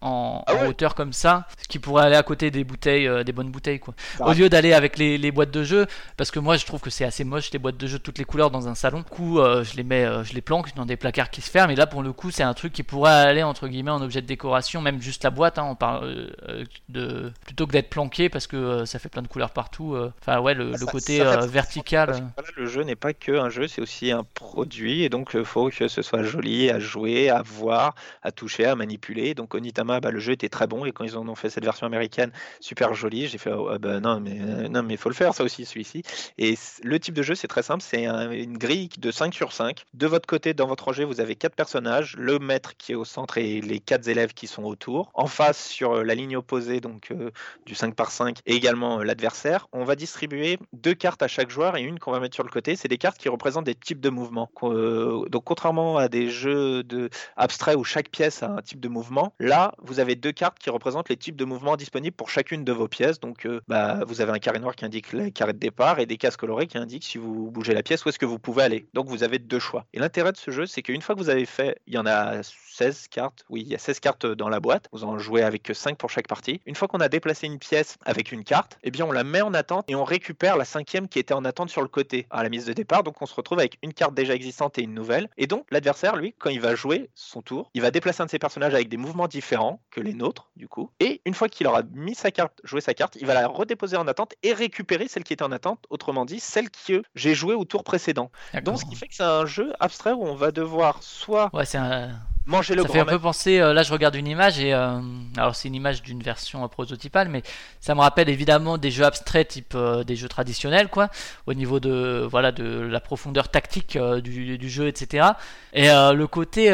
en, 0.01 0.43
Ah 0.47 0.55
en 0.55 0.67
hauteur 0.67 0.95
comme 0.95 1.13
ça, 1.13 1.47
ce 1.61 1.67
qui 1.67 1.79
pourrait 1.79 2.05
aller 2.05 2.15
à 2.15 2.23
côté 2.23 2.49
des 2.51 2.63
bouteilles, 2.63 3.09
des 3.25 3.31
bonnes 3.31 3.49
bouteilles 3.51 3.79
quoi. 3.79 3.93
Ça 4.17 4.25
Au 4.27 4.33
lieu 4.33 4.49
d'aller 4.49 4.73
avec 4.73 4.97
les, 4.97 5.17
les 5.17 5.31
boîtes 5.31 5.51
de 5.51 5.63
jeu, 5.63 5.85
parce 6.17 6.31
que 6.31 6.39
moi 6.39 6.57
je 6.57 6.65
trouve 6.65 6.79
que 6.81 6.89
c'est 6.89 7.03
assez 7.05 7.23
moche 7.23 7.51
les 7.51 7.59
boîtes 7.59 7.77
de 7.77 7.87
jeu 7.87 7.97
de 7.97 8.03
toutes 8.03 8.17
les 8.17 8.25
couleurs 8.25 8.51
dans 8.51 8.67
un 8.67 8.75
salon. 8.75 8.99
Du 8.99 9.03
coup, 9.05 9.37
je 9.39 9.75
les 9.75 9.82
mets, 9.83 10.05
euh, 10.05 10.23
je 10.23 10.33
les 10.33 10.41
planque 10.41 10.73
dans 10.75 10.85
des 10.85 10.95
placards 10.97 11.29
qui 11.29 11.41
se 11.41 11.49
ferment. 11.49 11.71
Et 11.71 11.75
là 11.75 11.87
pour 11.87 12.03
le 12.03 12.13
coup, 12.13 12.31
c'est 12.31 12.43
un 12.43 12.53
truc 12.53 12.73
qui 12.73 12.83
pourrait 12.83 13.11
aller 13.11 13.43
entre 13.43 13.67
guillemets 13.67 13.91
en 13.91 14.01
objet 14.01 14.21
de 14.21 14.27
décoration, 14.27 14.81
même 14.81 15.01
juste 15.01 15.23
la 15.23 15.29
boîte. 15.29 15.57
Hein, 15.59 15.65
on 15.69 15.75
parle 15.75 16.05
euh, 16.05 16.29
euh, 16.49 16.63
de 16.89 17.31
plutôt 17.45 17.67
que 17.67 17.71
d'être 17.71 17.89
planqué 17.89 18.29
parce 18.29 18.47
que 18.47 18.55
euh, 18.57 18.85
ça 18.85 18.99
fait 18.99 19.09
plein 19.09 19.21
de 19.21 19.27
couleurs 19.27 19.51
partout. 19.51 19.95
Enfin 20.21 20.39
ouais, 20.39 20.53
le, 20.53 20.69
Ah, 20.73 20.77
le 20.79 20.85
ça- 20.85 20.91
côté 20.91 21.17
ça 21.19 21.31
fait 21.31 21.37
très 21.37 21.47
vertical. 21.47 22.09
Voilà, 22.35 22.49
le 22.55 22.65
jeu 22.65 22.83
n'est 22.83 22.95
pas 22.95 23.13
que 23.13 23.31
un 23.33 23.49
jeu, 23.49 23.67
c'est 23.67 23.81
aussi 23.81 24.11
un 24.11 24.23
produit, 24.23 25.03
et 25.03 25.09
donc 25.09 25.31
il 25.33 25.43
faut 25.45 25.69
que 25.69 25.87
ce 25.87 26.01
soit 26.01 26.23
joli 26.23 26.69
à 26.69 26.79
jouer, 26.79 27.29
à 27.29 27.41
voir, 27.41 27.95
à 28.21 28.31
toucher, 28.31 28.65
à 28.65 28.75
manipuler. 28.75 29.33
Donc 29.33 29.53
Onitama, 29.55 29.99
bah, 29.99 30.11
le 30.11 30.19
jeu 30.19 30.33
était 30.33 30.49
très 30.49 30.67
bon, 30.67 30.85
et 30.85 30.91
quand 30.91 31.03
ils 31.03 31.17
en 31.17 31.27
ont 31.27 31.35
fait 31.35 31.49
cette 31.49 31.63
version 31.65 31.85
américaine, 31.87 32.31
super 32.59 32.93
jolie, 32.93 33.27
j'ai 33.27 33.37
fait 33.37 33.51
oh, 33.51 33.69
ah 33.73 33.77
bah, 33.77 33.99
non 33.99 34.19
mais 34.19 34.35
non 34.69 34.83
mais 34.83 34.97
faut 34.97 35.09
le 35.09 35.15
faire 35.15 35.33
ça 35.33 35.43
aussi 35.43 35.65
celui-ci. 35.65 36.03
Et 36.37 36.55
le 36.83 36.99
type 36.99 37.13
de 37.15 37.23
jeu 37.23 37.35
c'est 37.35 37.47
très 37.47 37.63
simple, 37.63 37.83
c'est 37.85 38.05
un- 38.05 38.31
une 38.31 38.57
grille 38.57 38.89
de 38.97 39.11
5 39.11 39.33
sur 39.33 39.51
5. 39.51 39.72
De 39.93 40.07
votre 40.07 40.27
côté, 40.27 40.53
dans 40.53 40.67
votre 40.67 40.85
rangée, 40.85 41.03
vous 41.03 41.21
avez 41.21 41.35
quatre 41.35 41.55
personnages, 41.55 42.15
le 42.17 42.39
maître 42.39 42.75
qui 42.77 42.93
est 42.93 42.95
au 42.95 43.05
centre 43.05 43.37
et 43.37 43.61
les 43.61 43.79
quatre 43.79 44.07
élèves 44.07 44.33
qui 44.33 44.47
sont 44.47 44.63
autour. 44.63 45.11
En 45.13 45.27
face, 45.27 45.63
sur 45.65 45.93
euh, 45.93 46.03
la 46.03 46.15
ligne 46.15 46.37
opposée, 46.37 46.79
donc 46.79 47.11
euh, 47.11 47.31
du 47.65 47.75
5 47.75 47.95
par 47.95 48.11
5 48.11 48.39
et 48.45 48.55
également 48.55 48.99
euh, 48.99 49.03
l'adversaire. 49.03 49.67
On 49.71 49.83
va 49.83 49.95
distribuer 49.95 50.59
deux 50.73 50.93
cartes 50.93 51.23
à 51.23 51.27
chaque 51.27 51.49
joueur 51.49 51.77
et 51.77 51.81
une 51.81 51.99
qu'on 51.99 52.11
va 52.11 52.19
mettre 52.19 52.35
sur 52.35 52.43
le 52.43 52.49
côté. 52.49 52.75
C'est 52.75 52.87
des 52.87 52.97
cartes 52.97 53.17
qui 53.17 53.29
représentent 53.29 53.65
des 53.65 53.75
types 53.75 54.01
de 54.01 54.09
mouvements. 54.09 54.49
Donc 54.61 55.43
contrairement 55.43 55.97
à 55.97 56.07
des 56.07 56.29
jeux 56.29 56.83
de 56.83 57.09
abstraits 57.37 57.75
où 57.77 57.83
chaque 57.83 58.09
pièce 58.09 58.43
a 58.43 58.49
un 58.49 58.61
type 58.61 58.79
de 58.79 58.87
mouvement, 58.87 59.33
là 59.39 59.73
vous 59.79 59.99
avez 59.99 60.15
deux 60.15 60.31
cartes 60.31 60.59
qui 60.59 60.69
représentent 60.69 61.09
les 61.09 61.17
types 61.17 61.35
de 61.35 61.45
mouvements 61.45 61.75
disponibles 61.75 62.15
pour 62.15 62.29
chacune 62.29 62.63
de 62.63 62.71
vos 62.71 62.87
pièces. 62.87 63.19
Donc 63.19 63.47
bah, 63.67 63.99
vous 64.07 64.21
avez 64.21 64.31
un 64.31 64.39
carré 64.39 64.59
noir 64.59 64.75
qui 64.75 64.85
indique 64.85 65.13
le 65.13 65.29
carré 65.29 65.53
de 65.53 65.59
départ 65.59 65.99
et 65.99 66.05
des 66.05 66.17
cases 66.17 66.37
colorées 66.37 66.67
qui 66.67 66.77
indiquent 66.77 67.03
si 67.03 67.17
vous 67.17 67.51
bougez 67.51 67.73
la 67.73 67.83
pièce 67.83 68.05
où 68.05 68.09
est-ce 68.09 68.19
que 68.19 68.25
vous 68.25 68.39
pouvez 68.39 68.63
aller. 68.63 68.87
Donc 68.93 69.07
vous 69.07 69.23
avez 69.23 69.39
deux 69.39 69.59
choix. 69.63 69.85
Et 69.93 69.99
l'intérêt 69.99 70.31
de 70.31 70.37
ce 70.37 70.51
jeu, 70.51 70.65
c'est 70.65 70.81
qu'une 70.81 71.01
fois 71.01 71.15
que 71.15 71.19
vous 71.19 71.29
avez 71.29 71.45
fait, 71.45 71.79
il 71.87 71.93
y 71.93 71.97
en 71.97 72.05
a 72.05 72.43
16 72.43 73.07
cartes, 73.09 73.45
oui, 73.49 73.61
il 73.61 73.71
y 73.71 73.75
a 73.75 73.79
16 73.79 73.99
cartes 73.99 74.25
dans 74.25 74.49
la 74.49 74.59
boîte, 74.59 74.89
vous 74.91 75.03
en 75.03 75.17
jouez 75.17 75.43
avec 75.43 75.63
que 75.63 75.73
5 75.73 75.97
pour 75.97 76.09
chaque 76.09 76.27
partie. 76.27 76.61
Une 76.65 76.75
fois 76.75 76.87
qu'on 76.87 76.99
a 76.99 77.09
déplacé 77.09 77.47
une 77.47 77.59
pièce 77.59 77.97
avec 78.05 78.31
une 78.31 78.43
carte, 78.43 78.77
eh 78.83 78.91
bien 78.91 79.05
on 79.05 79.11
la 79.11 79.23
met 79.23 79.41
en 79.41 79.53
attente 79.53 79.85
et 79.87 79.95
on 79.95 80.03
récupère 80.03 80.57
la 80.57 80.65
cinquième 80.65 81.07
qui 81.07 81.19
était 81.19 81.33
en 81.33 81.45
attente 81.45 81.69
sur 81.69 81.81
le 81.81 81.87
côté 81.87 82.27
à 82.29 82.43
la 82.43 82.49
mise 82.49 82.65
de 82.65 82.73
départ. 82.73 83.03
Donc 83.03 83.21
on 83.21 83.25
se 83.25 83.35
retrouve 83.35 83.59
avec 83.59 83.77
une 83.83 83.93
carte 83.93 84.13
déjà 84.13 84.33
existante 84.33 84.77
et 84.77 84.83
une 84.83 84.93
nouvelle. 84.93 85.29
Et 85.37 85.47
donc 85.47 85.65
l'adversaire, 85.71 86.15
lui, 86.15 86.33
quand 86.37 86.49
il 86.49 86.59
va 86.59 86.75
jouer 86.75 87.09
son 87.15 87.41
tour, 87.41 87.69
il 87.73 87.81
va 87.81 87.91
déplacer 87.91 88.21
un 88.21 88.25
de 88.25 88.31
ses 88.31 88.39
personnages 88.39 88.73
avec 88.73 88.89
des 88.89 88.97
mouvements 88.97 89.27
différents 89.27 89.79
que 89.91 90.01
les 90.01 90.13
nôtres, 90.13 90.49
du 90.55 90.67
coup. 90.67 90.89
Et 90.99 91.21
une 91.25 91.33
fois 91.33 91.49
qu'il 91.49 91.67
aura 91.67 91.83
mis 91.93 92.15
sa 92.15 92.31
carte, 92.31 92.59
joué 92.63 92.81
sa 92.81 92.93
carte, 92.93 93.17
il 93.19 93.27
va 93.27 93.33
la 93.33 93.47
redéposer 93.47 93.97
en 93.97 94.07
attente 94.07 94.33
et 94.43 94.53
récupérer 94.53 95.07
celle 95.07 95.23
qui 95.23 95.33
était 95.33 95.43
en 95.43 95.51
attente, 95.51 95.85
autrement 95.89 96.25
dit, 96.25 96.39
celle 96.39 96.69
que 96.69 97.03
j'ai 97.15 97.35
jouée 97.35 97.53
au 97.53 97.65
tour 97.65 97.83
précédent. 97.83 98.31
Donc 98.63 98.79
ce 98.79 98.85
qui 98.85 98.95
fait 98.95 99.07
que 99.07 99.15
c'est 99.15 99.23
un 99.23 99.45
jeu 99.45 99.52
abstrait 99.79 100.11
où 100.11 100.23
on 100.25 100.35
va 100.35 100.51
devoir 100.51 100.97
soit 101.01 101.49
Ouais, 101.53 101.63
un, 101.75 102.09
manger 102.45 102.75
le 102.75 102.81
ça 102.83 102.89
fait 102.89 102.99
un 102.99 103.05
peu 103.05 103.19
penser. 103.19 103.59
euh, 103.59 103.73
là, 103.73 103.83
je 103.83 103.91
regarde 103.93 104.15
une 104.15 104.27
image 104.27 104.59
et 104.59 104.73
euh, 104.73 104.99
alors 105.37 105.55
c'est 105.55 105.67
une 105.67 105.75
image 105.75 106.01
d'une 106.01 106.21
version 106.21 106.63
euh, 106.63 106.67
prototypale, 106.67 107.29
mais 107.29 107.41
ça 107.79 107.95
me 107.95 108.01
rappelle 108.01 108.29
évidemment 108.29 108.77
des 108.77 108.91
jeux 108.91 109.05
abstraits 109.05 109.47
type 109.47 109.73
euh, 109.75 110.03
des 110.03 110.15
jeux 110.15 110.27
traditionnels, 110.29 110.89
quoi, 110.89 111.09
au 111.47 111.53
niveau 111.53 111.79
de 111.79 112.27
voilà 112.29 112.51
de 112.51 112.63
la 112.81 112.99
profondeur 112.99 113.49
tactique 113.49 113.97
du, 114.23 114.57
du 114.57 114.69
jeu, 114.69 114.87
etc. 114.87 115.27
Et 115.73 115.87
le 115.87 116.25
côté 116.25 116.71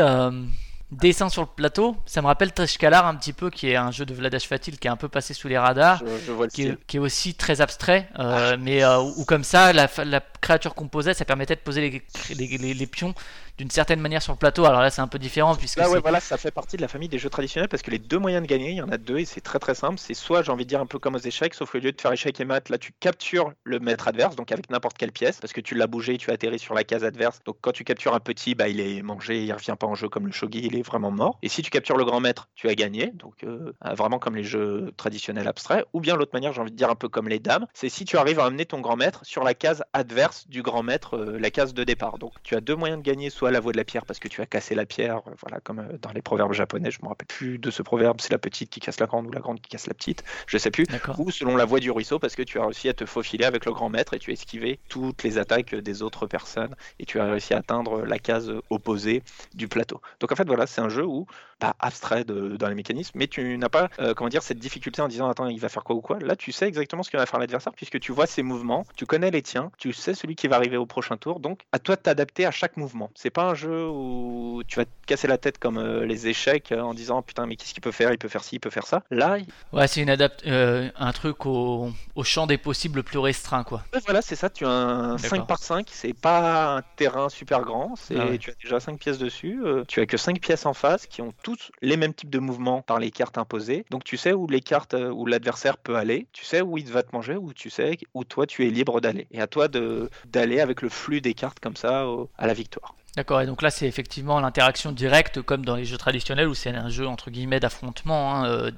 dessin 0.91 1.29
sur 1.29 1.41
le 1.43 1.47
plateau, 1.47 1.95
ça 2.05 2.21
me 2.21 2.27
rappelle 2.27 2.51
Trishkalar 2.51 3.05
un 3.05 3.15
petit 3.15 3.33
peu, 3.33 3.49
qui 3.49 3.69
est 3.69 3.75
un 3.75 3.91
jeu 3.91 4.05
de 4.05 4.13
Vladash 4.13 4.47
Fatil 4.47 4.77
qui 4.79 4.87
est 4.87 4.91
un 4.91 4.95
peu 4.97 5.07
passé 5.07 5.33
sous 5.33 5.47
les 5.47 5.57
radars. 5.57 5.99
Je, 6.05 6.25
je 6.27 6.31
vois 6.31 6.45
le 6.45 6.51
Qui 6.51 6.63
est, 6.63 6.85
qui 6.87 6.97
est 6.97 6.99
aussi 6.99 7.35
très 7.35 7.61
abstrait, 7.61 8.09
euh, 8.17 8.57
mais 8.59 8.83
euh, 8.83 8.99
où 8.99 9.23
comme 9.25 9.43
ça, 9.43 9.71
la, 9.73 9.87
la 10.05 10.21
créature 10.41 10.73
qu'on 10.73 10.87
posait, 10.87 11.13
ça 11.13 11.25
permettait 11.25 11.55
de 11.55 11.61
poser 11.61 11.81
les, 11.81 12.01
les, 12.35 12.57
les- 12.57 12.73
les 12.73 12.87
pions 12.87 13.13
d'une 13.59 13.69
certaine 13.69 13.99
manière 13.99 14.21
sur 14.21 14.31
le 14.31 14.37
plateau. 14.37 14.65
Alors 14.65 14.79
là, 14.79 14.89
c'est 14.89 15.01
un 15.01 15.07
peu 15.07 15.19
différent 15.19 15.53
puisque 15.53 15.77
Là, 15.77 15.89
ouais, 15.89 15.99
voilà, 15.99 16.21
ça 16.21 16.37
fait 16.37 16.49
partie 16.49 16.77
de 16.77 16.81
la 16.81 16.87
famille 16.87 17.09
des 17.09 17.19
jeux 17.19 17.29
traditionnels 17.29 17.67
parce 17.67 17.83
que 17.83 17.91
les 17.91 17.99
deux 17.99 18.17
moyens 18.17 18.41
de 18.41 18.47
gagner, 18.47 18.69
il 18.71 18.77
y 18.77 18.81
en 18.81 18.87
a 18.87 18.97
deux 18.97 19.19
et 19.19 19.25
c'est 19.25 19.41
très 19.41 19.59
très 19.59 19.75
simple. 19.75 19.99
C'est 19.99 20.13
soit, 20.13 20.43
j'ai 20.43 20.51
envie 20.51 20.63
de 20.63 20.69
dire, 20.69 20.79
un 20.79 20.85
peu 20.85 20.97
comme 20.97 21.15
aux 21.15 21.19
échecs, 21.19 21.53
sauf 21.53 21.75
au 21.75 21.79
lieu 21.79 21.91
de 21.91 21.99
faire 21.99 22.13
échec 22.13 22.39
et 22.39 22.45
mat, 22.45 22.69
là 22.69 22.77
tu 22.77 22.93
captures 22.97 23.51
le 23.65 23.79
maître 23.79 24.07
adverse, 24.07 24.37
donc 24.37 24.53
avec 24.53 24.69
n'importe 24.69 24.97
quelle 24.97 25.11
pièce, 25.11 25.41
parce 25.41 25.51
que 25.51 25.59
tu 25.59 25.75
l'as 25.75 25.87
bougé, 25.87 26.17
tu 26.17 26.31
atterris 26.31 26.59
sur 26.59 26.73
la 26.73 26.85
case 26.85 27.03
adverse. 27.03 27.41
Donc 27.45 27.57
quand 27.59 27.73
tu 27.73 27.83
captures 27.83 28.15
un 28.15 28.21
petit, 28.21 28.55
bah, 28.55 28.69
il 28.69 28.79
est 28.79 29.01
mangé, 29.01 29.43
il 29.43 29.51
revient 29.51 29.75
pas 29.77 29.87
en 29.87 29.95
jeu 29.95 30.07
comme 30.07 30.25
le 30.25 30.31
shogi, 30.31 30.61
il 30.63 30.77
est 30.77 30.81
vraiment 30.81 31.11
mort. 31.11 31.37
Et 31.41 31.49
si 31.49 31.61
tu 31.61 31.69
captures 31.69 31.97
le 31.97 32.05
grand 32.05 32.21
maître, 32.21 32.47
tu 32.55 32.69
as 32.69 32.75
gagné. 32.75 33.11
Donc 33.13 33.43
euh, 33.43 33.73
vraiment 33.83 34.19
comme 34.19 34.37
les 34.37 34.43
jeux 34.45 34.93
traditionnels 34.95 35.49
abstraits. 35.49 35.85
Ou 35.91 35.99
bien 35.99 36.15
l'autre 36.15 36.31
manière, 36.33 36.53
j'ai 36.53 36.61
envie 36.61 36.71
de 36.71 36.77
dire 36.77 36.89
un 36.89 36.95
peu 36.95 37.09
comme 37.09 37.27
les 37.27 37.39
dames, 37.39 37.67
c'est 37.73 37.89
si 37.89 38.05
tu 38.05 38.15
arrives 38.15 38.39
à 38.39 38.45
amener 38.45 38.65
ton 38.65 38.79
grand 38.79 38.95
maître 38.95 39.19
sur 39.23 39.43
la 39.43 39.53
case 39.53 39.83
adverse 39.91 40.47
du 40.47 40.61
grand 40.61 40.81
maître, 40.81 41.17
euh, 41.17 41.37
la 41.37 41.51
case 41.51 41.73
de 41.73 41.83
départ. 41.83 42.19
Donc 42.19 42.35
tu 42.43 42.55
as 42.55 42.61
deux 42.61 42.75
moyens 42.75 43.01
de 43.01 43.05
gagner, 43.05 43.29
soit 43.29 43.48
la 43.51 43.59
voie 43.59 43.71
de 43.71 43.77
la 43.77 43.83
pierre 43.83 44.05
parce 44.05 44.19
que 44.19 44.27
tu 44.27 44.41
as 44.41 44.45
cassé 44.45 44.75
la 44.75 44.85
pierre, 44.85 45.17
euh, 45.27 45.31
voilà 45.41 45.59
comme 45.59 45.79
euh, 45.79 45.97
dans 46.01 46.11
les 46.11 46.21
proverbes 46.21 46.53
japonais. 46.53 46.91
Je 46.91 46.99
me 47.01 47.07
rappelle 47.07 47.27
plus 47.27 47.57
de 47.57 47.71
ce 47.71 47.81
proverbe, 47.81 48.21
c'est 48.21 48.31
la 48.31 48.37
petite 48.37 48.69
qui 48.69 48.79
casse 48.79 48.99
la 48.99 49.05
grande 49.05 49.27
ou 49.27 49.31
la 49.31 49.39
grande 49.39 49.61
qui 49.61 49.69
casse 49.69 49.87
la 49.87 49.93
petite. 49.93 50.23
Je 50.47 50.57
sais 50.57 50.71
plus. 50.71 50.85
Ou 51.17 51.31
selon 51.31 51.55
la 51.55 51.65
voie 51.65 51.79
du 51.79 51.91
ruisseau 51.91 52.19
parce 52.19 52.35
que 52.35 52.43
tu 52.43 52.59
as 52.59 52.65
réussi 52.65 52.89
à 52.89 52.93
te 52.93 53.05
faufiler 53.05 53.45
avec 53.45 53.65
le 53.65 53.71
grand 53.71 53.89
maître 53.89 54.13
et 54.13 54.19
tu 54.19 54.31
as 54.31 54.33
esquivé 54.33 54.79
toutes 54.89 55.23
les 55.23 55.37
attaques 55.37 55.75
des 55.75 56.01
autres 56.01 56.27
personnes 56.27 56.75
et 56.99 57.05
tu 57.05 57.19
as 57.19 57.25
réussi 57.25 57.53
à 57.53 57.57
atteindre 57.57 58.05
la 58.05 58.19
case 58.19 58.51
opposée 58.69 59.23
du 59.53 59.67
plateau. 59.67 60.01
Donc 60.19 60.31
en 60.31 60.35
fait 60.35 60.47
voilà, 60.47 60.67
c'est 60.67 60.81
un 60.81 60.89
jeu 60.89 61.05
où 61.05 61.25
pas 61.59 61.75
abstrait 61.79 62.23
de- 62.23 62.55
dans 62.57 62.69
les 62.69 62.75
mécanismes, 62.75 63.11
mais 63.15 63.27
tu 63.27 63.57
n'as 63.57 63.69
pas 63.69 63.89
euh, 63.99 64.13
comment 64.13 64.29
dire 64.29 64.41
cette 64.43 64.59
difficulté 64.59 65.01
en 65.01 65.07
disant 65.07 65.29
attends 65.29 65.47
il 65.47 65.59
va 65.59 65.69
faire 65.69 65.83
quoi 65.83 65.95
ou 65.95 66.01
quoi. 66.01 66.17
Là 66.19 66.35
tu 66.35 66.51
sais 66.51 66.67
exactement 66.67 67.03
ce 67.03 67.09
que 67.11 67.17
va 67.17 67.25
faire 67.25 67.39
l'adversaire 67.39 67.73
puisque 67.73 67.99
tu 67.99 68.11
vois 68.11 68.25
ses 68.27 68.43
mouvements, 68.43 68.85
tu 68.95 69.05
connais 69.05 69.29
les 69.31 69.41
tiens, 69.41 69.71
tu 69.77 69.93
sais 69.93 70.13
celui 70.13 70.35
qui 70.35 70.47
va 70.47 70.55
arriver 70.55 70.77
au 70.77 70.85
prochain 70.85 71.17
tour. 71.17 71.39
Donc 71.39 71.61
à 71.71 71.79
toi 71.79 71.95
de 71.95 72.01
t'adapter 72.01 72.45
à 72.45 72.51
chaque 72.51 72.77
mouvement. 72.77 73.11
C'est 73.15 73.29
pas 73.29 73.43
un 73.43 73.55
jeu 73.55 73.87
où 73.89 74.63
tu 74.67 74.77
vas 74.77 74.85
te 74.85 74.89
casser 75.05 75.27
la 75.27 75.37
tête 75.37 75.57
comme 75.59 75.77
euh, 75.77 76.05
les 76.05 76.27
échecs 76.27 76.71
euh, 76.71 76.81
en 76.81 76.93
disant 76.93 77.21
putain 77.21 77.45
mais 77.45 77.55
qu'est-ce 77.55 77.73
qu'il 77.73 77.81
peut 77.81 77.91
faire? 77.91 78.11
Il 78.11 78.17
peut 78.17 78.29
faire 78.29 78.43
ci, 78.43 78.55
il 78.55 78.59
peut 78.59 78.69
faire 78.69 78.87
ça. 78.87 79.03
Là 79.11 79.37
Ouais, 79.73 79.87
c'est 79.87 80.01
une 80.01 80.09
adapte, 80.09 80.43
un 80.47 81.11
truc 81.11 81.45
au, 81.45 81.91
au 82.15 82.23
champ 82.23 82.47
des 82.47 82.57
possibles 82.57 83.03
plus 83.03 83.19
restreint, 83.19 83.63
quoi. 83.63 83.83
Voilà, 84.05 84.21
c'est 84.21 84.35
ça, 84.35 84.49
tu 84.49 84.65
as 84.65 84.69
un 84.69 85.15
D'accord. 85.15 85.29
5 85.29 85.47
par 85.47 85.59
5, 85.59 85.87
c'est 85.91 86.13
pas 86.13 86.77
un 86.77 86.81
terrain 86.95 87.29
super 87.29 87.61
grand, 87.61 87.95
c'est 87.95 88.17
Ah 88.17 88.27
ouais. 88.27 88.37
tu 88.37 88.49
as 88.49 88.53
déjà 88.63 88.79
5 88.79 88.97
pièces 88.99 89.17
dessus, 89.17 89.59
tu 89.87 89.99
as 90.01 90.05
que 90.05 90.17
5 90.17 90.39
pièces 90.39 90.65
en 90.65 90.73
face 90.73 91.05
qui 91.07 91.21
ont 91.21 91.33
les 91.81 91.97
mêmes 91.97 92.13
types 92.13 92.29
de 92.29 92.39
mouvements 92.39 92.81
par 92.81 92.99
les 92.99 93.11
cartes 93.11 93.37
imposées. 93.37 93.85
Donc 93.89 94.03
tu 94.03 94.17
sais 94.17 94.33
où 94.33 94.47
les 94.47 94.61
cartes 94.61 94.93
euh, 94.93 95.11
où 95.11 95.25
l'adversaire 95.25 95.77
peut 95.77 95.95
aller, 95.95 96.27
tu 96.33 96.45
sais 96.45 96.61
où 96.61 96.77
il 96.77 96.87
va 96.91 97.03
te 97.03 97.15
manger 97.15 97.35
ou 97.35 97.53
tu 97.53 97.69
sais 97.69 97.97
où 98.13 98.23
toi 98.23 98.45
tu 98.45 98.65
es 98.65 98.69
libre 98.69 99.01
d'aller. 99.01 99.27
Et 99.31 99.41
à 99.41 99.47
toi 99.47 99.67
d'aller 99.67 100.59
avec 100.59 100.81
le 100.81 100.89
flux 100.89 101.21
des 101.21 101.33
cartes 101.33 101.59
comme 101.59 101.75
ça 101.75 102.05
à 102.37 102.47
la 102.47 102.53
victoire. 102.53 102.95
D'accord, 103.15 103.41
et 103.41 103.47
donc 103.47 103.61
là 103.63 103.71
c'est 103.71 103.87
effectivement 103.87 104.39
l'interaction 104.39 104.91
directe 104.91 105.41
comme 105.41 105.65
dans 105.65 105.75
les 105.75 105.83
jeux 105.83 105.97
traditionnels 105.97 106.47
où 106.47 106.53
c'est 106.53 106.69
un 106.69 106.89
jeu 106.89 107.07
entre 107.07 107.31
guillemets 107.31 107.59
d'affrontement 107.59 108.35
hein, 108.35 108.45
euh, 108.45 108.71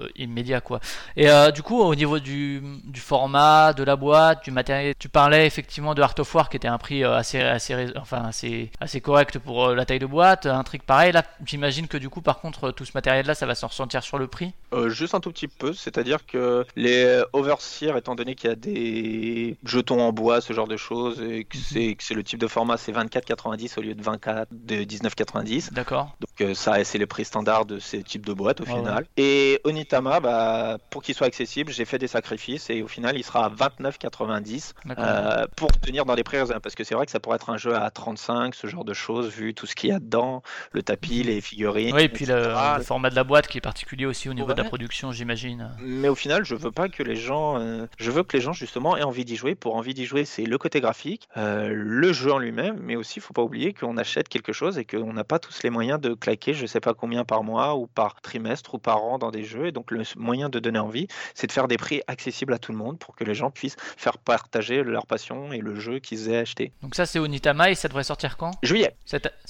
euh, 0.00 0.08
immédiat 0.16 0.60
quoi. 0.60 0.80
Et 1.16 1.30
euh, 1.30 1.50
du 1.52 1.62
coup 1.62 1.80
au 1.80 1.94
niveau 1.94 2.18
du, 2.18 2.60
du 2.84 3.00
format, 3.00 3.72
de 3.72 3.84
la 3.84 3.94
boîte, 3.96 4.44
du 4.44 4.50
matériel, 4.50 4.94
tu 4.98 5.08
parlais 5.08 5.46
effectivement 5.46 5.94
de 5.94 6.02
Art 6.02 6.14
of 6.18 6.34
War 6.34 6.48
qui 6.48 6.56
était 6.56 6.68
un 6.68 6.78
prix 6.78 7.04
euh, 7.04 7.16
assez, 7.16 7.40
assez, 7.40 7.86
enfin, 7.96 8.24
assez, 8.24 8.70
assez 8.80 9.00
correct 9.00 9.38
pour 9.38 9.68
la 9.68 9.84
taille 9.84 10.00
de 10.00 10.06
boîte, 10.06 10.46
un 10.46 10.64
truc 10.64 10.82
pareil. 10.82 11.12
Là 11.12 11.22
j'imagine 11.44 11.86
que 11.86 11.96
du 11.96 12.08
coup 12.08 12.20
par 12.20 12.40
contre 12.40 12.72
tout 12.72 12.84
ce 12.84 12.92
matériel 12.94 13.24
là 13.26 13.34
ça 13.34 13.46
va 13.46 13.54
se 13.54 13.64
ressentir 13.64 14.02
sur 14.02 14.18
le 14.18 14.26
prix? 14.26 14.52
Juste 14.88 15.14
un 15.14 15.20
tout 15.20 15.30
petit 15.30 15.48
peu, 15.48 15.72
c'est-à-dire 15.72 16.26
que 16.26 16.66
les 16.74 17.22
Overseer, 17.32 17.96
étant 17.96 18.14
donné 18.14 18.34
qu'il 18.34 18.50
y 18.50 18.52
a 18.52 18.56
des 18.56 19.56
jetons 19.64 20.00
en 20.00 20.12
bois, 20.12 20.40
ce 20.40 20.52
genre 20.52 20.68
de 20.68 20.76
choses, 20.76 21.20
et 21.22 21.44
que 21.44 21.56
Mhm. 21.56 21.96
que 21.96 22.02
c'est 22.04 22.14
le 22.14 22.22
type 22.22 22.38
de 22.38 22.46
format, 22.46 22.76
c'est 22.76 22.92
24,90 22.92 23.75
au 23.78 23.82
lieu 23.82 23.94
de 23.94 24.02
24, 24.02 24.48
de 24.50 24.76
19,90. 24.76 25.72
D'accord 25.72 26.16
Donc 26.20 26.48
euh, 26.48 26.54
ça, 26.54 26.82
c'est 26.84 26.98
le 26.98 27.06
prix 27.06 27.24
standard 27.24 27.64
de 27.66 27.78
ces 27.78 28.02
types 28.02 28.24
de 28.26 28.32
boîtes 28.32 28.60
au 28.60 28.64
Ah 28.66 28.72
ouais. 28.72 28.78
final. 28.78 29.06
Et 29.16 29.60
Onitama, 29.64 30.20
bah, 30.20 30.78
pour 30.90 31.02
qu'il 31.02 31.14
soit 31.14 31.26
accessible, 31.26 31.72
j'ai 31.72 31.84
fait 31.84 31.98
des 31.98 32.06
sacrifices 32.08 32.70
et 32.70 32.82
au 32.82 32.88
final, 32.88 33.16
il 33.16 33.24
sera 33.24 33.46
à 33.46 33.48
29,90 33.50 34.72
D'accord. 34.84 35.04
euh, 35.06 35.46
pour 35.56 35.70
tenir 35.72 36.04
dans 36.04 36.14
les 36.14 36.24
prix 36.24 36.38
raisonnables. 36.38 36.62
Parce 36.62 36.74
que 36.74 36.84
c'est 36.84 36.94
vrai 36.94 37.06
que 37.06 37.12
ça 37.12 37.20
pourrait 37.20 37.36
être 37.36 37.50
un 37.50 37.56
jeu 37.56 37.74
à 37.74 37.90
35, 37.90 38.54
ce 38.54 38.66
genre 38.66 38.84
de 38.84 38.94
choses, 38.94 39.28
vu 39.28 39.54
tout 39.54 39.66
ce 39.66 39.74
qu'il 39.74 39.90
y 39.90 39.92
a 39.92 39.98
dedans, 39.98 40.42
le 40.72 40.82
tapis, 40.82 41.22
les 41.22 41.40
figurines. 41.40 41.94
oui, 41.94 42.02
et 42.02 42.08
puis 42.08 42.26
le, 42.26 42.52
format 42.82 43.10
de 43.10 43.14
la 43.16 43.24
boîte 43.24 43.46
qui 43.48 43.58
est 43.58 43.62
particulier 43.62 44.06
aussi 44.06 44.28
au 44.28 44.34
niveau 44.34 44.52
de 44.52 44.58
la 44.58 44.64
production 44.64 45.12
j'imagine. 45.12 45.70
Mais 45.80 46.08
au 46.08 46.14
final, 46.14 46.44
je 46.44 46.54
veux 46.54 46.70
pas 46.70 46.88
que 46.88 47.02
les 47.02 47.16
gens, 47.16 47.58
euh, 47.58 47.86
je 47.98 48.10
veux 48.10 48.22
que 48.22 48.36
les 48.36 48.42
gens 48.42 48.52
justement 48.52 48.96
aient 48.96 49.02
envie 49.02 49.24
d'y 49.24 49.36
jouer. 49.36 49.54
Pour 49.54 49.76
envie 49.76 49.94
d'y 49.94 50.04
jouer, 50.04 50.24
c'est 50.24 50.44
le 50.44 50.58
côté 50.58 50.80
graphique, 50.80 51.28
euh, 51.36 51.68
le 51.72 52.12
jeu 52.12 52.32
en 52.32 52.38
lui-même, 52.38 52.78
mais 52.80 52.96
aussi, 52.96 53.18
il 53.18 53.22
faut 53.22 53.32
pas 53.34 53.42
oublier 53.42 53.65
qu'on 53.72 53.96
achète 53.96 54.28
quelque 54.28 54.52
chose 54.52 54.78
et 54.78 54.84
qu'on 54.84 55.12
n'a 55.12 55.24
pas 55.24 55.38
tous 55.38 55.62
les 55.62 55.70
moyens 55.70 56.00
de 56.00 56.14
claquer, 56.14 56.54
je 56.54 56.66
sais 56.66 56.80
pas 56.80 56.94
combien 56.94 57.24
par 57.24 57.42
mois 57.42 57.76
ou 57.76 57.86
par 57.86 58.20
trimestre 58.20 58.74
ou 58.74 58.78
par 58.78 59.02
an 59.04 59.18
dans 59.18 59.30
des 59.30 59.44
jeux. 59.44 59.66
Et 59.66 59.72
donc, 59.72 59.90
le 59.90 60.02
moyen 60.16 60.48
de 60.48 60.58
donner 60.58 60.78
envie, 60.78 61.08
c'est 61.34 61.46
de 61.46 61.52
faire 61.52 61.68
des 61.68 61.76
prix 61.76 62.02
accessibles 62.06 62.52
à 62.52 62.58
tout 62.58 62.72
le 62.72 62.78
monde 62.78 62.98
pour 62.98 63.14
que 63.16 63.24
les 63.24 63.34
gens 63.34 63.50
puissent 63.50 63.76
faire 63.96 64.18
partager 64.18 64.82
leur 64.82 65.06
passion 65.06 65.52
et 65.52 65.58
le 65.58 65.76
jeu 65.76 65.98
qu'ils 65.98 66.30
aient 66.30 66.38
acheté. 66.38 66.72
Donc 66.82 66.94
ça 66.94 67.06
c'est 67.06 67.18
Onitama 67.18 67.70
et 67.70 67.74
ça 67.74 67.88
devrait 67.88 68.04
sortir 68.04 68.36
quand? 68.36 68.52
Juillet. 68.62 68.96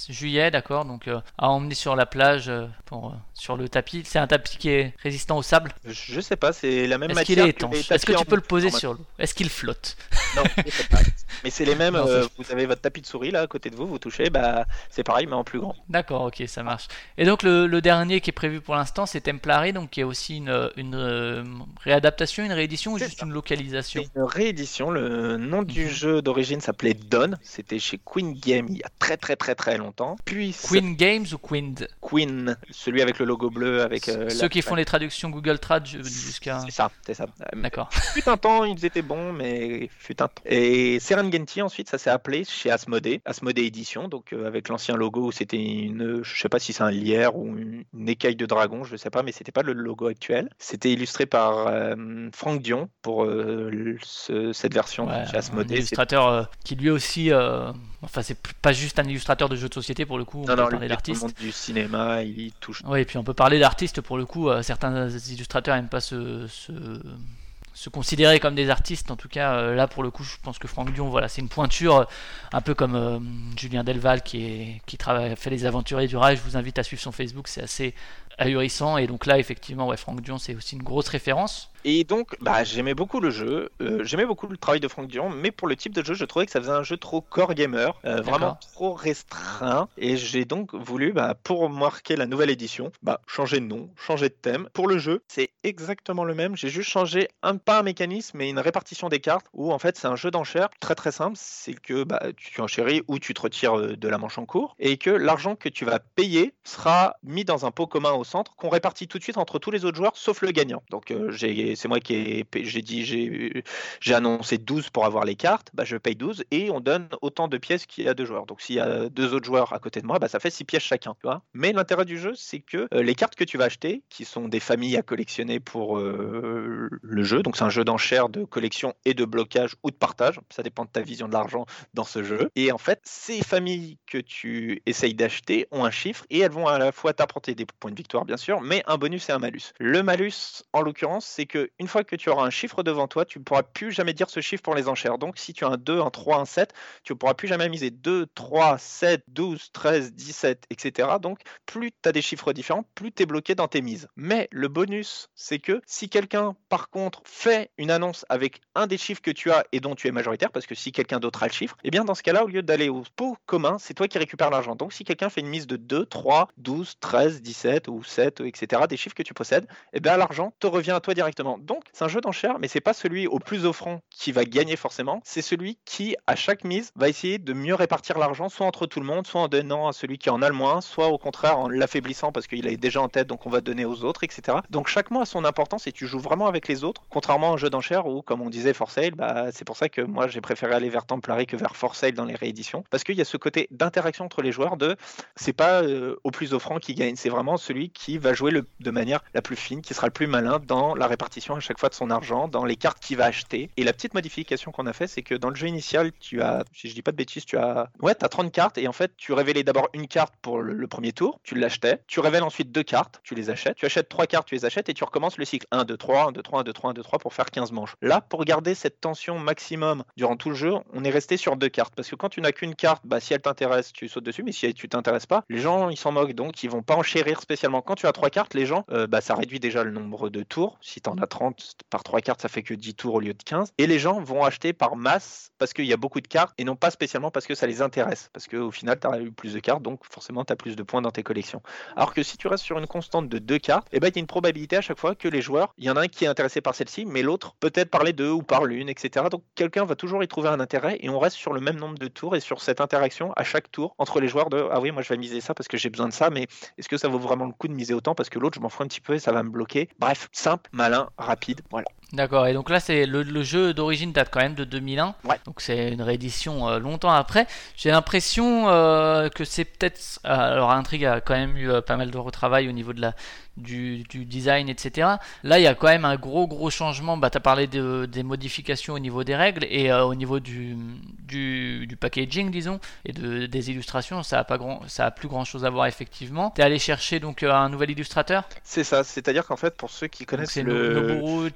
Juillet, 0.09 0.51
d'accord, 0.51 0.85
donc 0.85 1.07
euh, 1.07 1.19
à 1.37 1.49
emmener 1.49 1.75
sur 1.75 1.95
la 1.95 2.05
plage, 2.05 2.49
euh, 2.49 2.67
pour, 2.85 3.09
euh, 3.09 3.15
sur 3.37 3.55
le 3.57 3.69
tapis. 3.69 4.03
C'est 4.05 4.19
un 4.19 4.27
tapis 4.27 4.57
qui 4.57 4.69
est 4.69 4.93
résistant 5.01 5.37
au 5.37 5.41
sable. 5.41 5.71
Je 5.85 6.19
sais 6.21 6.35
pas, 6.35 6.53
c'est 6.53 6.87
la 6.87 6.97
même 6.97 7.11
Est-ce 7.11 7.21
qu'il 7.23 7.35
matière 7.35 7.45
est 7.45 7.49
étanche 7.49 7.91
Est-ce 7.91 8.05
que 8.05 8.13
tu 8.13 8.25
peux 8.25 8.35
le 8.35 8.41
poser 8.41 8.69
sur 8.71 8.93
l'eau 8.93 9.05
Est-ce 9.19 9.33
qu'il 9.33 9.49
flotte 9.49 9.95
Non, 10.35 10.43
je 10.65 10.71
sais 10.71 10.83
pas. 10.89 10.97
mais 11.43 11.49
c'est 11.49 11.65
les 11.65 11.75
mêmes. 11.75 11.93
Non, 11.95 12.07
euh, 12.07 12.25
vous 12.37 12.51
avez 12.51 12.65
votre 12.65 12.81
tapis 12.81 13.01
de 13.01 13.05
souris 13.07 13.31
là 13.31 13.41
à 13.41 13.47
côté 13.47 13.69
de 13.69 13.75
vous, 13.75 13.87
vous 13.87 13.99
touchez, 13.99 14.29
bah 14.29 14.65
c'est 14.89 15.03
pareil 15.03 15.27
mais 15.27 15.33
en 15.35 15.43
plus 15.43 15.59
grand. 15.59 15.75
D'accord, 15.89 16.23
ok, 16.23 16.43
ça 16.47 16.63
marche. 16.63 16.87
Et 17.17 17.25
donc 17.25 17.43
le, 17.43 17.67
le 17.67 17.81
dernier 17.81 18.21
qui 18.21 18.29
est 18.31 18.33
prévu 18.33 18.59
pour 18.61 18.75
l'instant, 18.75 19.05
c'est 19.05 19.21
Templari, 19.21 19.73
donc 19.73 19.91
qui 19.91 20.01
est 20.01 20.03
aussi 20.03 20.37
une, 20.37 20.71
une 20.75 20.95
euh, 20.95 21.43
réadaptation, 21.83 22.43
une 22.43 22.51
réédition 22.51 22.93
ou 22.93 22.97
juste 22.99 23.19
ça. 23.19 23.25
une 23.25 23.33
localisation 23.33 24.03
une 24.15 24.23
réédition. 24.23 24.89
Le 24.89 25.37
nom 25.37 25.61
du 25.63 25.85
Mhm. 25.85 25.89
jeu 25.89 26.21
d'origine 26.21 26.59
s'appelait 26.61 26.93
Dawn. 26.95 27.37
C'était 27.43 27.79
chez 27.79 27.99
Queen 28.03 28.33
Game 28.33 28.65
il 28.69 28.77
y 28.77 28.83
a 28.83 28.89
très 28.99 29.15
très 29.17 29.35
très 29.35 29.53
très 29.55 29.77
longtemps. 29.77 30.17
Puis 30.25 30.55
Queen 30.67 30.95
Games 30.95 31.25
ou 31.31 31.37
Queen 31.37 31.75
Queen, 32.01 32.57
celui 32.71 33.01
avec 33.01 33.19
le 33.19 33.25
logo 33.27 33.49
bleu 33.49 33.81
avec 33.81 34.07
euh, 34.09 34.29
Ceux 34.29 34.43
la- 34.43 34.49
qui 34.49 34.61
font 34.61 34.75
les 34.75 34.85
traductions 34.85 35.29
Google 35.29 35.59
Trad 35.59 35.85
ju- 35.85 36.03
jusqu'à. 36.03 36.59
C'est 36.59 36.71
ça, 36.71 36.89
c'est 37.05 37.13
ça. 37.13 37.25
Euh, 37.41 37.61
D'accord. 37.61 37.89
fut 38.13 38.27
un 38.27 38.37
temps, 38.37 38.63
ils 38.63 38.85
étaient 38.85 39.01
bons, 39.01 39.33
mais 39.33 39.89
fut 39.99 40.21
un 40.21 40.27
temps. 40.27 40.41
Et 40.45 40.99
Serengeti, 40.99 41.61
ensuite, 41.61 41.89
ça 41.89 41.97
s'est 41.97 42.09
appelé 42.09 42.43
chez 42.45 42.71
Asmodee, 42.71 43.21
Asmodee 43.25 43.65
Édition, 43.65 44.07
donc 44.07 44.33
euh, 44.33 44.47
avec 44.47 44.69
l'ancien 44.69 44.95
logo 44.95 45.27
où 45.27 45.31
c'était 45.31 45.57
une, 45.57 46.21
je 46.23 46.39
sais 46.39 46.49
pas 46.49 46.59
si 46.59 46.73
c'est 46.73 46.83
un 46.83 46.91
lierre 46.91 47.35
ou 47.35 47.45
une, 47.57 47.83
une 47.93 48.09
écaille 48.09 48.35
de 48.35 48.45
dragon, 48.45 48.83
je 48.83 48.95
sais 48.95 49.09
pas, 49.09 49.23
mais 49.23 49.31
c'était 49.31 49.51
pas 49.51 49.61
le 49.63 49.73
logo 49.73 50.07
actuel. 50.07 50.49
C'était 50.57 50.91
illustré 50.91 51.25
par 51.25 51.67
euh, 51.67 51.95
Franck 52.33 52.61
Dion 52.61 52.89
pour 53.01 53.25
euh, 53.25 53.69
le- 53.71 53.97
ce- 54.03 54.53
cette 54.53 54.73
version 54.73 55.07
Ouais, 55.07 55.25
chez 55.29 55.35
un 55.35 55.39
Asmodee. 55.39 55.67
C'est- 55.69 55.75
illustrateur 55.75 56.27
euh, 56.27 56.43
qui 56.63 56.75
lui 56.75 56.89
aussi, 56.89 57.31
euh, 57.31 57.71
enfin 58.01 58.21
c'est 58.21 58.37
pas 58.61 58.71
juste 58.73 58.99
un 58.99 59.03
illustrateur 59.03 59.49
de 59.49 59.55
jeux 59.55 59.69
de 59.69 59.73
société 59.73 60.05
pour 60.05 60.17
le 60.17 60.25
coup, 60.25 60.43
on 60.43 60.47
Non, 60.47 60.55
non, 60.55 60.69
monde 60.69 61.33
du 61.39 61.51
cinéma, 61.51 62.23
il 62.23 62.39
y 62.39 62.51
touche. 62.51 62.81
Oui, 62.85 63.01
et 63.01 63.05
puis 63.05 63.16
on 63.17 63.23
peut 63.23 63.33
parler 63.33 63.59
d'artistes 63.59 64.01
pour 64.01 64.17
le 64.17 64.25
coup. 64.25 64.49
euh, 64.49 64.61
certains 64.61 65.09
illustrateurs 65.09 65.75
n'aiment 65.75 65.89
pas 65.89 66.01
se, 66.01 66.47
se, 66.47 67.89
considérer 67.89 68.39
comme 68.39 68.55
des 68.55 68.69
artistes. 68.69 69.11
En 69.11 69.15
tout 69.15 69.29
cas, 69.29 69.53
euh, 69.55 69.75
là 69.75 69.87
pour 69.87 70.03
le 70.03 70.11
coup, 70.11 70.23
je 70.23 70.37
pense 70.41 70.59
que 70.59 70.67
Franck 70.67 70.93
Dion, 70.93 71.09
voilà, 71.09 71.27
c'est 71.27 71.41
une 71.41 71.49
pointure, 71.49 71.97
euh, 71.97 72.05
un 72.53 72.61
peu 72.61 72.73
comme 72.73 73.53
Julien 73.57 73.83
Delval 73.83 74.21
qui, 74.23 74.45
est, 74.45 74.81
qui 74.85 74.97
travaille, 74.97 75.35
fait 75.35 75.49
les 75.49 75.65
aventuriers 75.65 76.07
du 76.07 76.17
rail. 76.17 76.37
Je 76.37 76.41
vous 76.41 76.57
invite 76.57 76.79
à 76.79 76.83
suivre 76.83 77.01
son 77.01 77.11
Facebook, 77.11 77.47
c'est 77.47 77.63
assez 77.63 77.93
ahurissant. 78.37 78.97
Et 78.97 79.07
donc 79.07 79.25
là, 79.25 79.39
effectivement, 79.39 79.87
ouais, 79.87 79.97
Franck 79.97 80.21
Dion, 80.21 80.37
c'est 80.37 80.55
aussi 80.55 80.75
une 80.75 80.83
grosse 80.83 81.09
référence. 81.09 81.69
Et 81.89 82.03
donc, 82.03 82.35
bah, 82.41 82.65
j'aimais 82.65 82.93
beaucoup 82.93 83.21
le 83.21 83.29
jeu, 83.29 83.69
euh, 83.81 84.03
j'aimais 84.03 84.25
beaucoup 84.25 84.47
le 84.47 84.57
travail 84.57 84.81
de 84.81 84.89
Franck 84.89 85.07
Dion, 85.07 85.29
mais 85.29 85.51
pour 85.51 85.69
le 85.69 85.77
type 85.77 85.93
de 85.93 86.03
jeu, 86.03 86.15
je 86.15 86.25
trouvais 86.25 86.45
que 86.45 86.51
ça 86.51 86.59
faisait 86.59 86.69
un 86.69 86.83
jeu 86.83 86.97
trop 86.97 87.21
core 87.21 87.53
gamer, 87.53 87.97
euh, 88.03 88.19
vraiment 88.19 88.59
trop 88.73 88.93
restreint. 88.93 89.87
Et 89.97 90.17
j'ai 90.17 90.43
donc 90.43 90.75
voulu, 90.75 91.13
bah, 91.13 91.33
pour 91.41 91.69
marquer 91.69 92.17
la 92.17 92.25
nouvelle 92.25 92.49
édition, 92.49 92.91
bah, 93.03 93.21
changer 93.25 93.61
de 93.61 93.67
nom, 93.67 93.89
changer 93.95 94.27
de 94.27 94.33
thème. 94.33 94.67
Pour 94.73 94.89
le 94.89 94.97
jeu, 94.97 95.23
c'est 95.29 95.51
exactement 95.63 96.25
le 96.25 96.35
même. 96.35 96.57
J'ai 96.57 96.67
juste 96.67 96.89
changé 96.89 97.29
un 97.41 97.55
pas 97.55 97.79
un 97.79 97.83
mécanisme, 97.83 98.37
mais 98.37 98.49
une 98.49 98.59
répartition 98.59 99.07
des 99.07 99.21
cartes. 99.21 99.45
Où 99.53 99.71
en 99.71 99.79
fait, 99.79 99.97
c'est 99.97 100.07
un 100.07 100.17
jeu 100.17 100.29
d'enchères 100.29 100.67
très 100.81 100.93
très 100.93 101.13
simple. 101.13 101.37
C'est 101.39 101.73
que 101.73 102.03
bah, 102.03 102.21
tu 102.35 102.59
enchéris 102.59 103.01
ou 103.07 103.17
tu 103.17 103.33
te 103.33 103.39
retires 103.39 103.79
euh, 103.79 103.95
de 103.95 104.09
la 104.09 104.17
manche 104.17 104.37
en 104.37 104.45
cours, 104.45 104.75
et 104.77 104.97
que 104.97 105.09
l'argent 105.09 105.55
que 105.55 105.69
tu 105.69 105.85
vas 105.85 105.99
payer 105.99 106.53
sera 106.65 107.15
mis 107.23 107.45
dans 107.45 107.65
un 107.65 107.71
pot 107.71 107.87
commun 107.87 108.11
au 108.11 108.25
centre 108.25 108.57
qu'on 108.57 108.67
répartit 108.67 109.07
tout 109.07 109.19
de 109.19 109.23
suite 109.23 109.37
entre 109.37 109.57
tous 109.57 109.71
les 109.71 109.85
autres 109.85 109.95
joueurs, 109.95 110.17
sauf 110.17 110.41
le 110.41 110.51
gagnant. 110.51 110.83
Donc 110.89 111.11
euh, 111.11 111.31
j'ai 111.31 111.76
c'est 111.77 111.87
moi 111.87 111.99
qui 111.99 112.15
ai 112.15 112.45
j'ai 112.63 112.81
dit 112.81 113.05
j'ai 113.05 113.63
j'ai 114.01 114.13
annoncé 114.13 114.57
12 114.57 114.89
pour 114.89 115.05
avoir 115.05 115.25
les 115.25 115.35
cartes, 115.35 115.69
bah, 115.73 115.83
je 115.85 115.97
paye 115.97 116.15
12 116.15 116.43
et 116.51 116.69
on 116.71 116.79
donne 116.79 117.07
autant 117.21 117.47
de 117.47 117.57
pièces 117.57 117.85
qu'il 117.85 118.05
y 118.05 118.09
a 118.09 118.13
deux 118.13 118.25
joueurs. 118.25 118.45
Donc 118.45 118.61
s'il 118.61 118.75
y 118.75 118.79
a 118.79 119.09
deux 119.09 119.33
autres 119.33 119.45
joueurs 119.45 119.73
à 119.73 119.79
côté 119.79 120.01
de 120.01 120.07
moi, 120.07 120.19
bah, 120.19 120.27
ça 120.27 120.39
fait 120.39 120.49
6 120.49 120.65
pièces 120.65 120.83
chacun. 120.83 121.13
Tu 121.21 121.27
vois 121.27 121.41
Mais 121.53 121.71
l'intérêt 121.73 122.05
du 122.05 122.17
jeu, 122.17 122.33
c'est 122.35 122.59
que 122.59 122.87
euh, 122.93 123.03
les 123.03 123.15
cartes 123.15 123.35
que 123.35 123.43
tu 123.43 123.57
vas 123.57 123.65
acheter, 123.65 124.03
qui 124.09 124.25
sont 124.25 124.47
des 124.47 124.59
familles 124.59 124.97
à 124.97 125.01
collectionner 125.01 125.59
pour 125.59 125.97
euh, 125.97 126.89
le 127.01 127.23
jeu, 127.23 127.43
donc 127.43 127.57
c'est 127.57 127.63
un 127.63 127.69
jeu 127.69 127.83
d'enchères, 127.83 128.29
de 128.29 128.43
collection 128.43 128.93
et 129.05 129.13
de 129.13 129.25
blocage 129.25 129.75
ou 129.83 129.91
de 129.91 129.95
partage, 129.95 130.39
ça 130.49 130.63
dépend 130.63 130.85
de 130.85 130.89
ta 130.89 131.01
vision 131.01 131.27
de 131.27 131.33
l'argent 131.33 131.65
dans 131.93 132.03
ce 132.03 132.23
jeu. 132.23 132.49
Et 132.55 132.71
en 132.71 132.77
fait, 132.77 132.99
ces 133.03 133.43
familles 133.43 133.97
que 134.07 134.17
tu 134.17 134.81
essayes 134.85 135.13
d'acheter 135.13 135.67
ont 135.71 135.85
un 135.85 135.91
chiffre 135.91 136.25
et 136.29 136.39
elles 136.39 136.51
vont 136.51 136.67
à 136.67 136.77
la 136.77 136.91
fois 136.91 137.13
t'apporter 137.13 137.55
des 137.55 137.65
points 137.65 137.91
de 137.91 137.95
victoire, 137.95 138.25
bien 138.25 138.37
sûr, 138.37 138.61
mais 138.61 138.83
un 138.87 138.97
bonus 138.97 139.29
et 139.29 139.31
un 139.31 139.39
malus. 139.39 139.73
Le 139.79 140.03
malus, 140.03 140.63
en 140.73 140.81
l'occurrence, 140.81 141.25
c'est 141.25 141.45
que 141.45 141.66
une 141.79 141.87
fois 141.87 142.03
que 142.03 142.15
tu 142.15 142.29
auras 142.29 142.45
un 142.45 142.49
chiffre 142.49 142.83
devant 142.83 143.07
toi, 143.07 143.25
tu 143.25 143.39
ne 143.39 143.43
pourras 143.43 143.63
plus 143.63 143.91
jamais 143.91 144.13
dire 144.13 144.29
ce 144.29 144.41
chiffre 144.41 144.63
pour 144.63 144.75
les 144.75 144.87
enchères. 144.87 145.17
Donc 145.17 145.37
si 145.37 145.53
tu 145.53 145.65
as 145.65 145.69
un 145.69 145.77
2, 145.77 146.01
un 146.01 146.09
3, 146.09 146.39
un 146.39 146.45
7, 146.45 146.73
tu 147.03 147.13
ne 147.13 147.17
pourras 147.17 147.33
plus 147.33 147.47
jamais 147.47 147.69
miser 147.69 147.91
2, 147.91 148.27
3, 148.35 148.77
7, 148.77 149.23
12, 149.27 149.71
13, 149.71 150.13
17, 150.13 150.65
etc. 150.69 151.09
Donc 151.21 151.39
plus 151.65 151.91
tu 151.91 152.09
as 152.09 152.11
des 152.11 152.21
chiffres 152.21 152.53
différents, 152.53 152.83
plus 152.95 153.11
tu 153.11 153.23
es 153.23 153.25
bloqué 153.25 153.55
dans 153.55 153.67
tes 153.67 153.81
mises. 153.81 154.07
Mais 154.15 154.47
le 154.51 154.67
bonus, 154.67 155.29
c'est 155.35 155.59
que 155.59 155.81
si 155.85 156.09
quelqu'un, 156.09 156.55
par 156.69 156.89
contre, 156.89 157.21
fait 157.25 157.71
une 157.77 157.91
annonce 157.91 158.25
avec 158.29 158.61
un 158.75 158.87
des 158.87 158.97
chiffres 158.97 159.21
que 159.21 159.31
tu 159.31 159.51
as 159.51 159.65
et 159.71 159.79
dont 159.79 159.95
tu 159.95 160.07
es 160.07 160.11
majoritaire, 160.11 160.51
parce 160.51 160.65
que 160.65 160.75
si 160.75 160.91
quelqu'un 160.91 161.19
d'autre 161.19 161.43
a 161.43 161.47
le 161.47 161.53
chiffre, 161.53 161.77
eh 161.83 161.91
bien 161.91 162.03
dans 162.03 162.15
ce 162.15 162.23
cas-là, 162.23 162.43
au 162.43 162.47
lieu 162.47 162.61
d'aller 162.61 162.89
au 162.89 163.03
pot 163.15 163.37
commun, 163.45 163.77
c'est 163.79 163.93
toi 163.93 164.07
qui 164.07 164.17
récupères 164.17 164.49
l'argent. 164.49 164.75
Donc 164.75 164.93
si 164.93 165.03
quelqu'un 165.03 165.29
fait 165.29 165.41
une 165.41 165.47
mise 165.47 165.67
de 165.67 165.77
2, 165.77 166.05
3, 166.05 166.49
12, 166.57 166.95
13, 166.99 167.41
17 167.41 167.87
ou 167.87 168.03
7, 168.03 168.41
etc., 168.41 168.83
des 168.89 168.97
chiffres 168.97 169.15
que 169.15 169.23
tu 169.23 169.33
possèdes, 169.33 169.67
eh 169.93 169.99
bien 169.99 170.17
l'argent 170.17 170.53
te 170.59 170.67
revient 170.67 170.91
à 170.91 170.99
toi 170.99 171.13
directement. 171.13 171.46
Donc 171.57 171.83
c'est 171.93 172.03
un 172.03 172.09
jeu 172.09 172.19
d'enchères, 172.19 172.59
mais 172.59 172.67
c'est 172.67 172.81
pas 172.81 172.93
celui 172.93 173.27
au 173.27 173.39
plus 173.39 173.65
offrant 173.65 174.01
qui 174.09 174.31
va 174.31 174.43
gagner 174.43 174.75
forcément, 174.75 175.21
c'est 175.23 175.41
celui 175.41 175.77
qui, 175.85 176.15
à 176.27 176.35
chaque 176.35 176.63
mise, 176.63 176.91
va 176.95 177.07
essayer 177.07 177.37
de 177.37 177.53
mieux 177.53 177.75
répartir 177.75 178.17
l'argent, 178.17 178.49
soit 178.49 178.65
entre 178.65 178.85
tout 178.85 178.99
le 178.99 179.05
monde, 179.05 179.25
soit 179.25 179.41
en 179.41 179.47
donnant 179.47 179.87
à 179.87 179.93
celui 179.93 180.17
qui 180.17 180.29
en 180.29 180.41
a 180.41 180.49
le 180.49 180.55
moins, 180.55 180.81
soit 180.81 181.07
au 181.07 181.17
contraire 181.17 181.57
en 181.59 181.69
l'affaiblissant 181.69 182.31
parce 182.31 182.47
qu'il 182.47 182.67
est 182.67 182.77
déjà 182.77 183.01
en 183.01 183.07
tête, 183.07 183.27
donc 183.27 183.45
on 183.45 183.49
va 183.49 183.61
donner 183.61 183.85
aux 183.85 184.03
autres, 184.03 184.23
etc. 184.23 184.57
Donc 184.69 184.87
chaque 184.87 185.11
mot 185.11 185.21
a 185.21 185.25
son 185.25 185.45
importance 185.45 185.87
et 185.87 185.91
tu 185.91 186.07
joues 186.07 186.19
vraiment 186.19 186.47
avec 186.47 186.67
les 186.67 186.83
autres, 186.83 187.03
contrairement 187.09 187.51
à 187.51 187.53
un 187.53 187.57
jeu 187.57 187.69
d'enchères 187.69 188.07
où, 188.07 188.21
comme 188.21 188.41
on 188.41 188.49
disait, 188.49 188.73
For 188.73 188.91
Sale, 188.91 189.11
bah, 189.11 189.51
c'est 189.51 189.65
pour 189.65 189.77
ça 189.77 189.89
que 189.89 190.01
moi 190.01 190.27
j'ai 190.27 190.41
préféré 190.41 190.73
aller 190.73 190.89
vers 190.89 191.05
Templari 191.05 191.45
que 191.45 191.55
vers 191.55 191.75
For 191.75 191.95
Sale 191.95 192.13
dans 192.13 192.25
les 192.25 192.35
rééditions, 192.35 192.83
parce 192.89 193.03
qu'il 193.03 193.15
y 193.15 193.21
a 193.21 193.25
ce 193.25 193.37
côté 193.37 193.67
d'interaction 193.71 194.25
entre 194.25 194.41
les 194.41 194.51
joueurs 194.51 194.77
de 194.77 194.95
c'est 195.35 195.53
pas 195.53 195.83
euh, 195.83 196.15
au 196.23 196.31
plus 196.31 196.53
offrant 196.53 196.79
qui 196.79 196.95
gagne, 196.95 197.15
c'est 197.15 197.29
vraiment 197.29 197.57
celui 197.57 197.89
qui 197.89 198.17
va 198.17 198.33
jouer 198.33 198.51
de 198.79 198.91
manière 198.91 199.23
la 199.33 199.41
plus 199.41 199.55
fine, 199.55 199.81
qui 199.81 199.93
sera 199.93 200.07
le 200.07 200.13
plus 200.13 200.27
malin 200.27 200.59
dans 200.65 200.95
la 200.95 201.07
répartition 201.07 201.36
à 201.37 201.59
chaque 201.59 201.79
fois 201.79 201.89
de 201.89 201.93
son 201.93 202.09
argent, 202.09 202.47
dans 202.47 202.65
les 202.65 202.75
cartes 202.75 202.99
qu'il 202.99 203.17
va 203.17 203.25
acheter. 203.25 203.69
Et 203.77 203.83
la 203.83 203.93
petite 203.93 204.13
modification 204.13 204.71
qu'on 204.71 204.85
a 204.85 204.93
fait, 204.93 205.07
c'est 205.07 205.21
que 205.21 205.35
dans 205.35 205.49
le 205.49 205.55
jeu 205.55 205.67
initial, 205.67 206.11
tu 206.19 206.41
as, 206.41 206.63
si 206.73 206.89
je 206.89 206.93
dis 206.93 207.01
pas 207.01 207.11
de 207.11 207.17
bêtises, 207.17 207.45
tu 207.45 207.57
as, 207.57 207.89
ouais, 208.01 208.15
as 208.21 208.29
30 208.29 208.51
cartes 208.51 208.77
et 208.77 208.87
en 208.87 208.93
fait, 208.93 209.11
tu 209.17 209.33
révélais 209.33 209.63
d'abord 209.63 209.87
une 209.93 210.07
carte 210.07 210.33
pour 210.41 210.61
le, 210.61 210.87
premier 210.87 211.11
tour, 211.11 211.39
tu 211.43 211.55
l'achetais, 211.55 212.01
tu 212.07 212.19
révèles 212.19 212.43
ensuite 212.43 212.71
deux 212.71 212.83
cartes, 212.83 213.19
tu 213.23 213.35
les 213.35 213.49
achètes, 213.49 213.75
tu 213.75 213.85
achètes 213.85 214.09
trois 214.09 214.25
cartes, 214.25 214.47
tu 214.47 214.55
les 214.55 214.65
achètes 214.65 214.89
et 214.89 214.93
tu 214.93 215.03
recommences 215.03 215.37
le 215.37 215.45
cycle 215.45 215.67
1, 215.71 215.83
2, 215.83 215.97
3, 215.97 216.27
1, 216.29 216.31
2, 216.31 216.41
3, 216.41 216.59
1, 216.61 216.63
2, 216.63 216.73
3, 216.73 216.89
1, 216.91 216.93
2, 216.93 217.03
3 217.03 217.19
pour 217.19 217.33
faire 217.33 217.45
15 217.45 217.71
manches. 217.71 217.95
Là, 218.01 218.21
pour 218.21 218.43
garder 218.45 218.73
cette 218.73 219.01
tension 219.01 219.37
maximum 219.37 220.03
durant 220.15 220.37
tout 220.37 220.49
le 220.49 220.55
jeu, 220.55 220.73
on 220.93 221.03
est 221.03 221.09
resté 221.09 221.37
sur 221.37 221.55
deux 221.57 221.69
cartes 221.69 221.93
parce 221.95 222.09
que 222.09 222.15
quand 222.15 222.29
tu 222.29 222.41
n'as 222.41 222.51
qu'une 222.51 222.75
carte, 222.75 223.03
bah, 223.05 223.19
si 223.19 223.33
elle 223.33 223.41
t'intéresse, 223.41 223.93
tu 223.93 224.07
sautes 224.07 224.23
dessus, 224.23 224.43
mais 224.43 224.51
si 224.51 224.73
tu 224.73 224.89
t'intéresses 224.89 225.25
pas, 225.25 225.43
les 225.49 225.59
gens 225.59 225.89
ils 225.89 225.97
s'en 225.97 226.11
moquent 226.11 226.33
donc 226.33 226.63
ils 226.63 226.69
vont 226.69 226.83
pas 226.83 226.95
enchérir 226.95 227.41
spécialement. 227.41 227.81
Quand 227.81 227.95
tu 227.95 228.07
as 228.07 228.13
trois 228.13 228.29
cartes, 228.29 228.53
les 228.53 228.65
gens, 228.65 228.85
euh, 228.91 229.07
bah, 229.07 229.21
ça 229.21 229.35
réduit 229.35 229.59
déjà 229.59 229.83
le 229.83 229.91
nombre 229.91 230.29
de 230.29 230.43
tours. 230.43 230.77
Si 230.81 231.01
tu 231.01 231.09
en 231.09 231.17
as 231.17 231.26
30 231.27 231.75
par 231.89 232.03
trois 232.03 232.21
cartes, 232.21 232.41
ça 232.41 232.49
fait 232.49 232.63
que 232.63 232.73
10 232.73 232.95
tours 232.95 233.15
au 233.15 233.19
lieu 233.19 233.33
de 233.33 233.43
15. 233.43 233.73
Et 233.77 233.87
les 233.87 233.99
gens 233.99 234.19
vont 234.21 234.43
acheter 234.43 234.73
par 234.73 234.95
masse 234.95 235.51
parce 235.57 235.73
qu'il 235.73 235.85
y 235.85 235.93
a 235.93 235.97
beaucoup 235.97 236.21
de 236.21 236.27
cartes 236.27 236.53
et 236.57 236.63
non 236.63 236.75
pas 236.75 236.91
spécialement 236.91 237.31
parce 237.31 237.45
que 237.45 237.55
ça 237.55 237.67
les 237.67 237.81
intéresse. 237.81 238.29
Parce 238.33 238.47
qu'au 238.47 238.71
final, 238.71 238.99
tu 238.99 239.07
as 239.07 239.19
eu 239.19 239.31
plus 239.31 239.53
de 239.53 239.59
cartes, 239.59 239.81
donc 239.81 240.01
forcément, 240.09 240.45
tu 240.45 240.53
as 240.53 240.55
plus 240.55 240.75
de 240.75 240.83
points 240.83 241.01
dans 241.01 241.11
tes 241.11 241.23
collections. 241.23 241.61
Alors 241.95 242.13
que 242.13 242.23
si 242.23 242.37
tu 242.37 242.47
restes 242.47 242.63
sur 242.63 242.77
une 242.77 242.87
constante 242.87 243.29
de 243.29 243.39
deux 243.39 243.59
cartes, 243.59 243.87
eh 243.91 243.99
ben, 243.99 244.07
il 244.07 244.15
y 244.15 244.19
a 244.19 244.21
une 244.21 244.27
probabilité 244.27 244.77
à 244.77 244.81
chaque 244.81 244.99
fois 244.99 245.15
que 245.15 245.27
les 245.27 245.41
joueurs, 245.41 245.73
il 245.77 245.85
y 245.85 245.89
en 245.89 245.95
a 245.95 246.01
un 246.01 246.07
qui 246.07 246.25
est 246.25 246.27
intéressé 246.27 246.61
par 246.61 246.75
celle-ci, 246.75 247.05
mais 247.05 247.21
l'autre 247.21 247.55
peut-être 247.59 247.89
par 247.89 248.03
les 248.03 248.13
deux 248.13 248.31
ou 248.31 248.41
par 248.41 248.65
l'une, 248.65 248.89
etc. 248.89 249.25
Donc 249.31 249.43
quelqu'un 249.55 249.85
va 249.85 249.95
toujours 249.95 250.23
y 250.23 250.27
trouver 250.27 250.49
un 250.49 250.59
intérêt 250.59 250.97
et 251.01 251.09
on 251.09 251.19
reste 251.19 251.35
sur 251.35 251.53
le 251.53 251.61
même 251.61 251.77
nombre 251.77 251.97
de 251.97 252.07
tours 252.07 252.35
et 252.35 252.39
sur 252.39 252.61
cette 252.61 252.81
interaction 252.81 253.33
à 253.35 253.43
chaque 253.43 253.71
tour 253.71 253.95
entre 253.97 254.19
les 254.19 254.27
joueurs 254.27 254.49
de 254.49 254.67
ah 254.71 254.79
oui, 254.79 254.91
moi 254.91 255.01
je 255.01 255.09
vais 255.09 255.17
miser 255.17 255.41
ça 255.41 255.53
parce 255.53 255.67
que 255.67 255.77
j'ai 255.77 255.89
besoin 255.89 256.07
de 256.07 256.13
ça, 256.13 256.29
mais 256.29 256.47
est-ce 256.77 256.89
que 256.89 256.97
ça 256.97 257.07
vaut 257.07 257.19
vraiment 257.19 257.45
le 257.45 257.53
coup 257.53 257.67
de 257.67 257.73
miser 257.73 257.93
autant 257.93 258.15
parce 258.15 258.29
que 258.29 258.39
l'autre 258.39 258.55
je 258.55 258.61
m'en 258.61 258.69
fous 258.69 258.83
un 258.83 258.87
petit 258.87 259.01
peu 259.01 259.13
et 259.13 259.19
ça 259.19 259.31
va 259.31 259.43
me 259.43 259.49
bloquer? 259.49 259.89
Bref, 259.99 260.29
simple, 260.31 260.69
malin, 260.71 261.09
rapide, 261.17 261.61
voilà. 261.71 261.87
D'accord, 262.13 262.47
et 262.47 262.53
donc 262.53 262.69
là, 262.69 262.79
c'est 262.79 263.05
le, 263.05 263.21
le 263.21 263.43
jeu 263.43 263.73
d'origine 263.73 264.13
date 264.13 264.29
quand 264.31 264.39
même 264.39 264.55
de 264.55 264.63
2001. 264.63 265.13
Ouais. 265.25 265.35
Donc 265.45 265.59
c'est 265.59 265.89
une 265.91 266.01
réédition 266.01 266.69
euh, 266.69 266.79
longtemps 266.79 267.11
après. 267.11 267.47
J'ai 267.75 267.91
l'impression 267.91 268.69
euh, 268.69 269.27
que 269.27 269.43
c'est 269.43 269.65
peut-être. 269.65 269.99
euh, 270.25 270.29
alors, 270.53 270.71
Intrigue 270.71 271.03
a 271.03 271.19
quand 271.19 271.33
même 271.35 271.57
eu 271.57 271.69
pas 271.85 271.97
mal 271.97 272.09
de 272.09 272.17
retravail 272.17 272.69
au 272.69 272.71
niveau 272.71 272.93
de 272.93 273.01
la, 273.01 273.13
du, 273.57 274.03
du 274.03 274.23
design, 274.23 274.69
etc. 274.69 275.19
Là, 275.43 275.59
il 275.59 275.63
y 275.63 275.67
a 275.67 275.75
quand 275.75 275.87
même 275.87 276.05
un 276.05 276.15
gros, 276.15 276.47
gros 276.47 276.69
changement. 276.69 277.17
Bah, 277.17 277.29
tu 277.29 277.37
as 277.37 277.41
parlé 277.41 277.67
de- 277.67 278.07
des 278.09 278.23
modifications 278.23 278.93
au 278.93 278.99
niveau 278.99 279.25
des 279.25 279.35
règles 279.35 279.65
et 279.69 279.91
au 279.91 280.15
niveau 280.15 280.39
du, 280.39 280.77
du, 281.19 281.87
du 281.87 281.97
packaging, 281.97 282.51
disons, 282.51 282.79
et 283.03 283.11
de, 283.11 283.47
des 283.47 283.69
illustrations. 283.69 284.23
Ça 284.23 284.39
a, 284.39 284.43
pas 284.45 284.57
grand, 284.57 284.81
ça 284.87 285.07
a 285.07 285.11
plus 285.11 285.27
grand 285.27 285.43
chose 285.43 285.65
à 285.65 285.69
voir, 285.69 285.87
effectivement. 285.87 286.51
Tu 286.55 286.61
es 286.61 286.63
allé 286.63 286.79
chercher 286.79 287.19
donc 287.19 287.43
un 287.43 287.67
nouvel 287.67 287.91
illustrateur? 287.91 288.43
C'est 288.63 288.85
ça, 288.85 289.03
c'est-à-dire 289.03 289.45
qu'en 289.45 289.57
fait, 289.57 289.75
pour 289.75 289.89
ceux 289.89 290.07
qui 290.07 290.25
connaissent 290.25 290.51
C'est 290.51 290.63
le. 290.63 291.51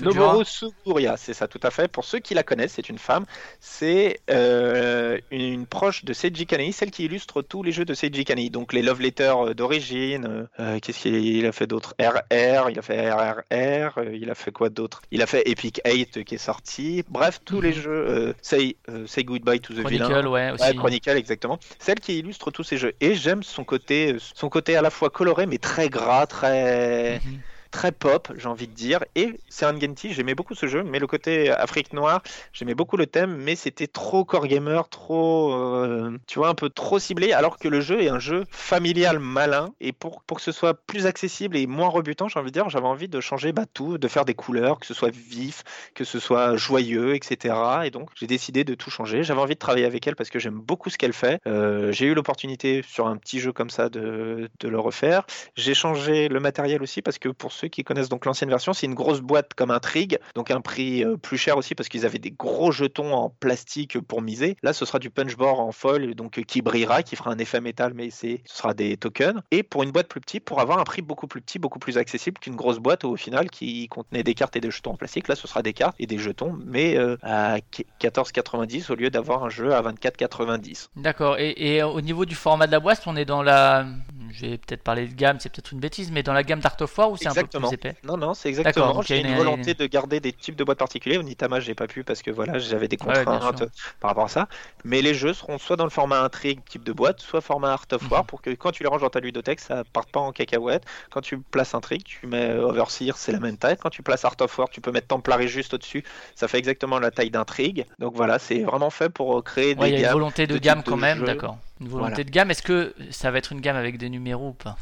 Noboru 0.00 0.44
Suguria, 0.44 1.16
c'est 1.16 1.34
ça, 1.34 1.48
tout 1.48 1.60
à 1.62 1.70
fait. 1.70 1.88
Pour 1.88 2.04
ceux 2.04 2.18
qui 2.18 2.34
la 2.34 2.42
connaissent, 2.42 2.74
c'est 2.74 2.88
une 2.88 2.98
femme. 2.98 3.24
C'est 3.60 4.20
euh, 4.30 5.18
une, 5.30 5.40
une 5.40 5.66
proche 5.66 6.04
de 6.04 6.12
Seiji 6.12 6.46
Kanei, 6.46 6.72
celle 6.72 6.90
qui 6.90 7.04
illustre 7.04 7.42
tous 7.42 7.62
les 7.62 7.72
jeux 7.72 7.84
de 7.84 7.94
Seiji 7.94 8.24
Kanei. 8.24 8.50
Donc 8.50 8.72
les 8.72 8.82
love 8.82 9.00
letters 9.00 9.48
euh, 9.48 9.54
d'origine. 9.54 10.48
euh, 10.60 10.78
Qu'est-ce 10.80 11.00
qu'il 11.00 11.46
a 11.46 11.52
fait 11.52 11.66
d'autre? 11.66 11.94
RR, 12.00 12.70
il 12.70 12.78
a 12.78 12.82
fait 12.82 13.10
RRR, 13.12 13.98
euh, 13.98 14.16
il 14.16 14.30
a 14.30 14.34
fait 14.34 14.52
quoi 14.52 14.68
d'autre? 14.70 15.02
Il 15.10 15.22
a 15.22 15.26
fait 15.26 15.48
Epic 15.48 15.80
8 15.86 16.16
euh, 16.18 16.22
qui 16.22 16.34
est 16.34 16.38
sorti. 16.38 17.04
Bref, 17.08 17.40
tous 17.44 17.60
les 17.60 17.70
Mhm. 17.70 17.74
jeux. 17.82 18.34
say, 18.42 18.76
say 19.06 19.24
Goodbye 19.24 19.60
to 19.60 19.72
the 19.74 19.86
Villain. 19.88 20.06
Chronicle, 20.08 20.28
ouais, 20.28 20.50
aussi. 20.52 20.64
Ouais, 20.64 20.74
Chronicle, 20.74 21.10
exactement. 21.10 21.58
Celle 21.78 22.00
qui 22.00 22.18
illustre 22.18 22.50
tous 22.50 22.64
ces 22.64 22.76
jeux. 22.76 22.92
Et 23.00 23.14
j'aime 23.14 23.42
son 23.42 23.64
côté, 23.64 24.16
son 24.34 24.48
côté 24.48 24.76
à 24.76 24.82
la 24.82 24.90
fois 24.90 25.10
coloré, 25.10 25.46
mais 25.46 25.58
très 25.58 25.88
gras, 25.88 26.26
très, 26.26 27.20
Mhm. 27.24 27.40
Très 27.72 27.90
pop, 27.90 28.30
j'ai 28.36 28.46
envie 28.46 28.68
de 28.68 28.74
dire. 28.74 29.00
Et 29.16 29.40
Genti, 29.50 30.12
j'aimais 30.12 30.36
beaucoup 30.36 30.54
ce 30.54 30.66
jeu, 30.66 30.84
mais 30.84 31.00
le 31.00 31.08
côté 31.08 31.50
Afrique 31.50 31.92
noire, 31.92 32.22
j'aimais 32.52 32.74
beaucoup 32.74 32.96
le 32.96 33.06
thème, 33.06 33.34
mais 33.36 33.56
c'était 33.56 33.88
trop 33.88 34.24
core 34.24 34.46
gamer, 34.46 34.88
trop, 34.88 35.52
euh, 35.54 36.16
tu 36.28 36.38
vois, 36.38 36.48
un 36.48 36.54
peu 36.54 36.68
trop 36.68 36.98
ciblé, 36.98 37.32
alors 37.32 37.58
que 37.58 37.68
le 37.68 37.80
jeu 37.80 38.02
est 38.02 38.08
un 38.08 38.20
jeu 38.20 38.44
familial 38.50 39.18
malin. 39.18 39.72
Et 39.80 39.92
pour, 39.92 40.22
pour 40.22 40.36
que 40.36 40.42
ce 40.42 40.52
soit 40.52 40.74
plus 40.74 41.06
accessible 41.06 41.56
et 41.56 41.66
moins 41.66 41.88
rebutant, 41.88 42.28
j'ai 42.28 42.38
envie 42.38 42.50
de 42.50 42.52
dire, 42.52 42.68
j'avais 42.68 42.86
envie 42.86 43.08
de 43.08 43.20
changer 43.20 43.52
bah, 43.52 43.64
tout, 43.72 43.98
de 43.98 44.08
faire 44.08 44.24
des 44.24 44.34
couleurs, 44.34 44.78
que 44.78 44.86
ce 44.86 44.94
soit 44.94 45.12
vif, 45.12 45.64
que 45.94 46.04
ce 46.04 46.20
soit 46.20 46.56
joyeux, 46.56 47.14
etc. 47.14 47.54
Et 47.84 47.90
donc, 47.90 48.10
j'ai 48.14 48.26
décidé 48.26 48.64
de 48.64 48.74
tout 48.74 48.90
changer. 48.90 49.22
J'avais 49.22 49.40
envie 49.40 49.54
de 49.54 49.58
travailler 49.58 49.86
avec 49.86 50.06
elle 50.06 50.16
parce 50.16 50.30
que 50.30 50.38
j'aime 50.38 50.60
beaucoup 50.60 50.90
ce 50.90 50.98
qu'elle 50.98 51.14
fait. 51.14 51.40
Euh, 51.46 51.90
j'ai 51.90 52.06
eu 52.06 52.14
l'opportunité 52.14 52.82
sur 52.86 53.06
un 53.06 53.16
petit 53.16 53.40
jeu 53.40 53.52
comme 53.52 53.70
ça 53.70 53.88
de, 53.88 54.50
de 54.60 54.68
le 54.68 54.78
refaire. 54.78 55.24
J'ai 55.56 55.74
changé 55.74 56.28
le 56.28 56.38
matériel 56.38 56.82
aussi 56.82 57.00
parce 57.00 57.18
que 57.18 57.30
pour 57.30 57.52
ceux 57.62 57.68
qui 57.68 57.84
connaissent 57.84 58.08
donc 58.08 58.26
l'ancienne 58.26 58.50
version, 58.50 58.72
c'est 58.72 58.86
une 58.86 58.94
grosse 58.94 59.20
boîte 59.20 59.54
comme 59.54 59.70
Intrigue, 59.70 60.18
donc 60.34 60.50
un 60.50 60.60
prix 60.60 61.04
euh, 61.04 61.16
plus 61.16 61.38
cher 61.38 61.56
aussi 61.56 61.76
parce 61.76 61.88
qu'ils 61.88 62.04
avaient 62.04 62.18
des 62.18 62.32
gros 62.32 62.72
jetons 62.72 63.14
en 63.14 63.30
plastique 63.30 64.00
pour 64.00 64.20
miser. 64.20 64.56
Là, 64.64 64.72
ce 64.72 64.84
sera 64.84 64.98
du 64.98 65.10
punchboard 65.10 65.60
en 65.60 65.70
foil, 65.70 66.14
donc 66.16 66.38
euh, 66.38 66.42
qui 66.42 66.60
brillera, 66.60 67.04
qui 67.04 67.14
fera 67.14 67.30
un 67.30 67.38
effet 67.38 67.60
métal, 67.60 67.92
mais 67.94 68.10
ce 68.10 68.38
sera 68.44 68.74
des 68.74 68.96
tokens. 68.96 69.40
Et 69.52 69.62
pour 69.62 69.84
une 69.84 69.92
boîte 69.92 70.08
plus 70.08 70.20
petite, 70.20 70.44
pour 70.44 70.60
avoir 70.60 70.80
un 70.80 70.84
prix 70.84 71.02
beaucoup 71.02 71.28
plus 71.28 71.40
petit, 71.40 71.60
beaucoup 71.60 71.78
plus 71.78 71.98
accessible 71.98 72.40
qu'une 72.40 72.56
grosse 72.56 72.78
boîte 72.78 73.04
au 73.04 73.14
final 73.16 73.48
qui 73.48 73.86
contenait 73.86 74.24
des 74.24 74.34
cartes 74.34 74.56
et 74.56 74.60
des 74.60 74.70
jetons 74.72 74.92
en 74.92 74.96
plastique. 74.96 75.28
Là, 75.28 75.36
ce 75.36 75.46
sera 75.46 75.62
des 75.62 75.72
cartes 75.72 75.94
et 76.00 76.06
des 76.06 76.18
jetons, 76.18 76.58
mais 76.66 76.96
euh, 76.96 77.16
à 77.22 77.58
14,90 78.00 78.90
au 78.90 78.96
lieu 78.96 79.10
d'avoir 79.10 79.44
un 79.44 79.50
jeu 79.50 79.72
à 79.72 79.82
24,90. 79.82 80.88
D'accord. 80.96 81.36
Et 81.38 81.80
au 81.84 82.00
niveau 82.00 82.24
du 82.24 82.34
format 82.34 82.66
de 82.66 82.72
la 82.72 82.80
boîte, 82.80 83.02
on 83.06 83.14
est 83.14 83.24
dans 83.24 83.42
la. 83.42 83.86
Je 84.32 84.46
vais 84.46 84.58
peut-être 84.58 84.82
parler 84.82 85.06
de 85.06 85.14
gamme, 85.14 85.38
c'est 85.40 85.48
peut-être 85.50 85.72
une 85.72 85.80
bêtise, 85.80 86.10
mais 86.10 86.22
dans 86.22 86.32
la 86.32 86.42
gamme 86.42 86.60
d'Art 86.60 86.76
of 86.80 86.96
War 86.98 87.10
ou 87.10 87.16
c'est 87.16 87.26
un 87.26 87.32
peu 87.34 87.40
Exactement. 87.40 87.68
plus 87.68 87.74
épais 87.74 87.94
Non, 88.04 88.16
non, 88.16 88.34
c'est 88.34 88.48
exactement. 88.48 89.02
J'ai 89.02 89.20
une 89.20 89.28
une- 89.28 89.36
volonté 89.36 89.74
de 89.74 89.86
garder 89.86 90.20
des 90.20 90.32
types 90.32 90.56
de 90.56 90.64
boîtes 90.64 90.78
particuliers. 90.78 91.18
Au 91.18 91.22
Nitama, 91.22 91.60
j'ai 91.60 91.74
pas 91.74 91.86
pu 91.86 92.02
parce 92.04 92.22
que 92.22 92.30
voilà, 92.30 92.58
j'avais 92.58 92.88
des 92.88 92.96
Ouais, 93.04 93.12
bien 93.12 93.38
contraintes 93.38 93.64
par 94.00 94.10
rapport 94.10 94.24
à 94.24 94.28
ça. 94.28 94.48
Mais 94.84 95.02
les 95.02 95.14
jeux 95.14 95.32
seront 95.34 95.58
soit 95.58 95.76
dans 95.76 95.84
le 95.84 95.90
format 95.90 96.20
intrigue 96.22 96.60
type 96.68 96.84
de 96.84 96.92
boîte, 96.92 97.20
soit 97.20 97.40
format 97.40 97.72
Art 97.72 97.86
of 97.92 98.10
War 98.10 98.20
Mhm. 98.22 98.26
pour 98.26 98.42
que 98.42 98.50
quand 98.50 98.72
tu 98.72 98.82
les 98.82 98.88
ranges 98.88 99.02
dans 99.02 99.10
ta 99.10 99.20
ludothèque, 99.20 99.60
ça 99.60 99.84
parte 99.92 100.10
pas 100.10 100.20
en 100.20 100.32
cacahuète. 100.32 100.84
Quand 101.10 101.20
tu 101.20 101.38
places 101.38 101.74
intrigue, 101.74 102.02
tu 102.04 102.26
mets 102.26 102.54
Overseer, 102.54 103.16
c'est 103.16 103.32
la 103.32 103.40
même 103.40 103.58
taille. 103.58 103.76
Quand 103.76 103.90
tu 103.90 104.02
places 104.02 104.24
Art 104.24 104.36
of 104.40 104.58
War, 104.58 104.68
tu 104.70 104.80
peux 104.80 104.90
mettre 104.92 105.08
Templari 105.08 105.48
juste 105.48 105.74
au-dessus. 105.74 106.04
Ça 106.34 106.48
fait 106.48 106.58
exactement 106.58 106.98
la 106.98 107.10
taille 107.10 107.30
d'intrigue. 107.30 107.86
Donc 107.98 108.14
voilà, 108.16 108.38
c'est 108.38 108.60
vraiment 108.60 108.90
fait 108.90 109.08
pour 109.10 109.42
créer 109.44 109.74
Ouais, 109.76 109.90
il 109.90 109.96
des 109.96 110.02
y 110.02 110.04
a 110.04 110.08
une 110.08 110.12
volonté 110.14 110.46
de 110.46 110.54
de 110.54 110.58
gamme 110.58 110.82
quand 110.82 110.96
de 110.96 111.00
même, 111.00 111.22
d'accord. 111.24 111.58
Une 111.82 111.88
volonté 111.88 112.10
Voilà. 112.12 112.24
de 112.24 112.30
gamme. 112.30 112.50
Est-ce 112.52 112.62
que 112.62 112.94
ça 113.10 113.30
va 113.32 113.38
être 113.38 113.52
une 113.52 113.60
gamme 113.60 113.76
avec 113.76 113.98
des 113.98 114.08
numéros 114.08 114.50
ou 114.50 114.52
pas? 114.52 114.76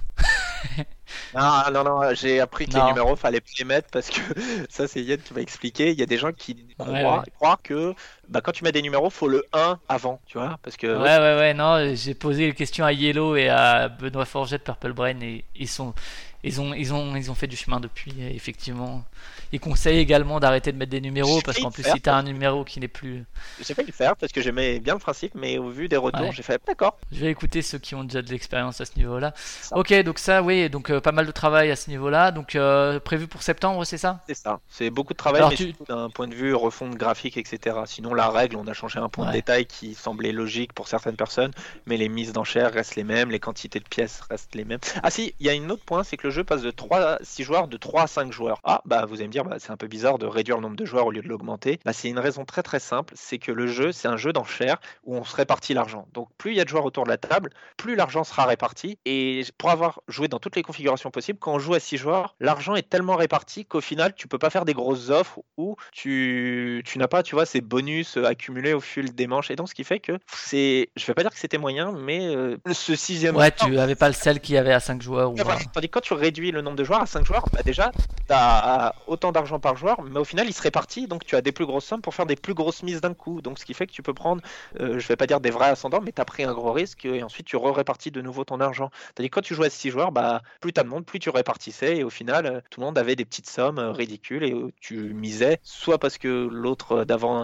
Ah 1.35 1.71
non, 1.73 1.83
non, 1.85 2.01
j'ai 2.15 2.41
appris 2.41 2.67
que 2.67 2.77
Non. 2.77 2.85
les 2.85 2.91
numéros, 2.93 3.17
fallait 3.17 3.41
pas 3.41 3.51
les 3.59 3.65
mettre 3.65 3.89
parce 3.91 4.11
que 4.11 4.21
ça, 4.69 4.87
c'est 4.87 5.03
Yann 5.03 5.19
qui 5.21 5.33
m'a 5.33 5.41
expliqué. 5.41 5.91
Il 5.93 5.99
y 5.99 6.03
a 6.03 6.07
des 6.07 6.19
gens 6.19 6.33
qui 6.33 6.67
croient, 6.79 6.93
Ouais, 6.93 7.05
ouais. 7.05 7.19
croient 7.37 7.59
que 7.63 7.95
bah, 8.29 8.41
quand 8.43 8.53
tu 8.53 8.65
mets 8.65 8.73
des 8.73 8.83
numéros, 8.83 9.09
faut 9.11 9.29
le 9.29 9.45
1 9.53 9.79
avant, 9.89 10.21
tu 10.27 10.39
vois. 10.39 10.59
Parce 10.63 10.77
que 10.77 10.87
Ouais, 10.87 11.19
ouais, 11.19 11.39
ouais, 11.39 11.55
non, 11.55 11.95
j'ai 11.95 12.15
posé 12.15 12.47
les 12.49 12.55
questions 12.55 12.85
à 12.85 12.93
Yellow 12.93 13.37
et 13.37 13.49
à 13.49 13.89
Benoît 13.89 14.27
Forget 14.27 14.59
de 14.59 14.63
Purple 14.63 14.93
Brain 14.93 15.21
et 15.23 15.45
ils 15.57 15.69
sont. 15.69 15.95
Ils 16.43 16.61
ont, 16.61 16.73
ils 16.75 16.95
ont, 16.95 17.15
ils 17.17 17.31
ont 17.31 17.35
fait 17.35 17.47
du 17.47 17.57
chemin 17.57 17.81
depuis, 17.81 18.15
effectivement. 18.35 19.05
Ils 19.53 19.61
conseillent 19.61 19.99
également 19.99 20.41
d'arrêter 20.41 20.73
de 20.73 20.77
mettre 20.79 20.91
des 20.93 21.01
numéros 21.01 21.41
parce 21.45 21.59
qu'en 21.59 21.71
plus, 21.71 21.83
faire, 21.83 21.95
si 21.95 22.01
t'as 22.01 22.15
un 22.15 22.23
numéro 22.23 22.65
qui 22.65 22.81
n'est 22.81 22.89
plus. 22.89 23.25
J'ai 23.61 23.75
failli 23.75 23.89
le 23.89 23.93
faire 23.93 24.17
parce 24.17 24.33
que 24.33 24.41
j'aimais 24.41 24.79
bien 24.81 24.95
le 24.95 25.01
principe, 25.01 25.35
mais 25.35 25.59
au 25.59 25.69
vu 25.71 25.89
des 25.89 25.97
retours, 25.97 26.21
Ouais. 26.23 26.33
j'ai 26.33 26.43
fait 26.43 26.61
d'accord. 26.67 26.99
Je 27.13 27.21
vais 27.21 27.31
écouter 27.31 27.61
ceux 27.63 27.79
qui 27.79 27.95
ont 27.95 28.05
déjà 28.05 28.23
de 28.23 28.31
l'expérience 28.31 28.81
à 28.81 28.85
ce 28.85 28.93
niveau-là. 28.97 29.35
Ok, 29.73 29.93
donc 30.03 30.19
ça, 30.19 30.43
oui, 30.43 30.71
donc 30.71 30.91
euh, 30.91 31.01
pas 31.01 31.13
mal 31.13 31.27
de 31.27 31.33
travail 31.33 31.71
à 31.71 31.77
ce 31.77 31.91
niveau-là. 31.91 32.31
Donc 32.31 32.55
euh, 32.57 33.01
prévu 33.01 33.27
pour 33.27 33.43
septembre, 33.43 33.85
c'est 33.85 33.99
ça? 33.99 34.21
C'est 34.27 34.35
ça. 34.35 34.61
C'est 34.69 34.89
beaucoup 34.91 35.13
de 35.13 35.19
travail, 35.19 35.41
Alors, 35.41 35.51
mais 35.51 35.57
tu- 35.57 35.75
d'un 35.89 36.09
point 36.11 36.29
de 36.29 36.35
vue 36.35 36.55
refonte 36.55 36.95
graphique, 36.95 37.37
etc. 37.37 37.77
Sinon, 37.87 38.15
la 38.15 38.31
règle, 38.31 38.57
on 38.57 38.67
a 38.67 38.73
changé 38.73 38.99
un 38.99 39.09
point 39.09 39.27
Ouais. 39.27 39.33
de 39.33 39.37
détail 39.37 39.67
qui 39.67 39.95
semblait 39.95 40.33
logique 40.33 40.73
pour 40.73 40.89
certaines 40.89 41.17
personnes, 41.17 41.51
mais 41.87 41.97
les 41.97 42.09
mises 42.09 42.33
d'enchères 42.33 42.73
restent 42.73 42.97
les 42.97 43.05
mêmes, 43.05 43.31
les 43.31 43.41
quantités 43.41 43.81
de 43.81 43.89
pièces 43.89 44.21
restent 44.31 44.55
les 44.55 44.65
mêmes. 44.65 44.79
Ah 45.03 45.11
si, 45.11 45.35
il 45.41 45.47
y 45.47 45.51
a 45.51 45.53
un 45.53 45.69
autre 45.71 45.85
point, 45.85 46.05
c'est 46.05 46.17
que 46.17 46.27
le 46.29 46.30
jeu 46.31 46.45
passe 46.45 46.63
de 46.63 46.71
3 46.71 46.99
à 46.99 47.19
6 47.23 47.45
joueurs, 47.45 47.69
de 47.69 47.77
3 47.77 48.03
à 48.03 48.07
5 48.07 48.33
joueurs. 48.33 48.61
Ah, 48.65 48.83
bah 48.85 49.07
vous 49.07 49.17
allez 49.17 49.27
me 49.27 49.33
dire, 49.33 49.45
bah, 49.45 49.57
c'est 49.59 49.71
un 49.71 49.77
peu 49.77 49.87
bizarre 49.87 50.19
de 50.19 50.27
réduire 50.27 50.57
le 50.57 50.63
nombre 50.63 50.77
de 50.77 50.85
joueurs 50.85 51.07
au 51.07 51.11
lieu 51.11 51.23
de 51.23 51.29
l'augmenter. 51.29 51.81
Bah, 51.85 51.93
c'est 51.93 52.09
une 52.09 52.19
raison 52.19 52.45
très 52.45 52.63
très 52.63 52.81
simple, 52.81 53.15
c'est 53.17 53.39
que 53.39 53.53
le 53.53 53.67
jeu, 53.67 53.93
c'est 53.93 54.09
un 54.09 54.17
jeu 54.17 54.33
d'enchères 54.33 54.81
où 55.05 55.17
on 55.17 55.25
se 55.25 55.35
répartit 55.35 55.75
l'argent. 55.75 56.07
Donc 56.13 56.29
plus 56.39 56.53
il 56.53 56.57
y 56.57 56.61
a 56.61 56.65
de 56.65 56.69
joueurs 56.69 56.85
autour 56.85 57.05
de 57.05 57.11
la 57.11 57.19
table, 57.19 57.51
plus 57.77 57.97
l'argent 57.97 58.25
sera 58.25 58.47
réparti. 58.47 58.99
Et 59.05 59.43
pour 59.59 59.71
avoir 59.71 60.01
joué 60.09 60.29
dans 60.29 60.39
toutes 60.39 60.57
les 60.57 60.63
configurations 60.63 61.11
possibles, 61.11 61.39
quand 61.39 61.55
on 61.55 61.59
joue 61.59 61.75
à 61.75 61.81
6 61.81 61.97
joueurs, 61.97 62.35
l'argent 62.41 62.75
est 62.75 62.89
tellement 62.89 63.17
réparti 63.17 63.65
qu'au 63.65 63.81
final, 63.81 64.15
tu 64.15 64.29
peux 64.29 64.39
pas 64.39 64.51
faire 64.51 64.65
des 64.65 64.75
grosses 64.75 65.11
offres 65.11 65.41
où 65.57 65.77
tu, 65.93 66.83
tu 66.85 66.99
n'as 66.99 67.09
pas, 67.09 67.23
tu 67.23 67.35
vois, 67.35 67.47
ces 67.47 67.61
bonus 67.61 68.17
accumulés 68.17 68.73
au 68.73 68.81
fil 68.81 69.15
des 69.15 69.27
manches. 69.27 69.51
Et 69.51 69.57
donc, 69.57 69.69
ce 69.69 69.75
qui 69.75 69.85
fait 69.85 70.01
que 70.01 70.19
c'est, 70.33 70.91
je 70.97 71.07
vais 71.07 71.15
pas 71.15 71.23
dire 71.23 71.31
que 71.31 71.39
c'était 71.39 71.59
moyen, 71.59 71.93
mais 71.93 72.27
euh, 72.35 72.57
ce 72.73 72.95
sixième. 72.95 73.37
Ouais, 73.37 73.51
tu 73.51 73.79
avais 73.79 73.95
pas 73.95 74.09
le 74.09 74.15
sel 74.15 74.41
qu'il 74.41 74.55
y 74.55 74.59
avait 74.59 74.73
à 74.73 74.81
5 74.81 75.03
joueurs. 75.03 75.33
Ou... 75.33 75.37
Tandis 75.37 75.89
que 75.89 75.93
quand 75.93 76.01
tu 76.01 76.15
réduis 76.21 76.53
le 76.53 76.61
nombre 76.61 76.77
de 76.77 76.85
joueurs 76.85 77.03
à 77.03 77.07
5 77.07 77.25
joueurs, 77.25 77.45
bah 77.53 77.63
déjà, 77.65 77.91
tu 78.27 78.33
as 78.33 78.95
autant 79.07 79.33
d'argent 79.33 79.59
par 79.59 79.77
joueur, 79.77 80.03
mais 80.03 80.21
au 80.21 80.25
final, 80.25 80.47
il 80.47 80.53
se 80.53 80.63
répartit, 80.63 81.07
donc 81.07 81.25
tu 81.25 81.35
as 81.35 81.41
des 81.41 81.53
plus 81.53 81.67
grosses 81.67 81.87
sommes 81.87 82.03
pour 82.03 82.15
faire 82.15 82.27
des 82.27 82.37
plus 82.37 82.55
grosses 82.55 82.83
mises 82.83 83.01
d'un 83.01 83.15
coup. 83.15 83.41
Donc, 83.43 83.59
ce 83.59 83.65
qui 83.65 83.75
fait 83.75 83.87
que 83.87 83.93
tu 83.93 84.03
peux 84.03 84.15
prendre, 84.15 84.43
euh, 84.81 84.99
je 84.99 85.09
vais 85.09 85.17
pas 85.17 85.27
dire 85.27 85.41
des 85.41 85.51
vrais 85.51 85.71
ascendants, 85.71 86.01
mais 86.01 86.13
tu 86.13 86.21
as 86.21 86.25
pris 86.25 86.45
un 86.45 86.53
gros 86.53 86.73
risque 86.73 87.05
et 87.05 87.23
ensuite 87.23 87.47
tu 87.47 87.57
re-répartis 87.57 88.11
de 88.11 88.21
nouveau 88.21 88.45
ton 88.45 88.61
argent. 88.61 88.91
Que 89.15 89.23
quand 89.25 89.41
tu 89.41 89.55
jouais 89.55 89.67
à 89.67 89.71
6 89.71 89.91
joueurs, 89.91 90.13
bah, 90.13 90.43
plus 90.61 90.73
tu 90.73 90.81
as 90.81 90.85
de 90.85 90.89
monde, 90.89 91.05
plus 91.05 91.19
tu 91.19 91.31
répartissais, 91.31 91.97
et 91.97 92.05
au 92.05 92.11
final, 92.11 92.47
euh, 92.47 92.61
tout 92.71 92.81
le 92.81 92.87
monde 92.87 92.99
avait 92.99 93.17
des 93.17 93.25
petites 93.25 93.49
sommes 93.49 93.79
euh, 93.79 93.93
ridicules 93.93 94.45
et 94.45 94.53
euh, 94.53 94.73
tu 94.81 94.97
misais, 95.15 95.59
soit 95.63 95.99
parce 95.99 96.19
que 96.19 96.49
l'autre 96.51 97.05
d'avant 97.05 97.43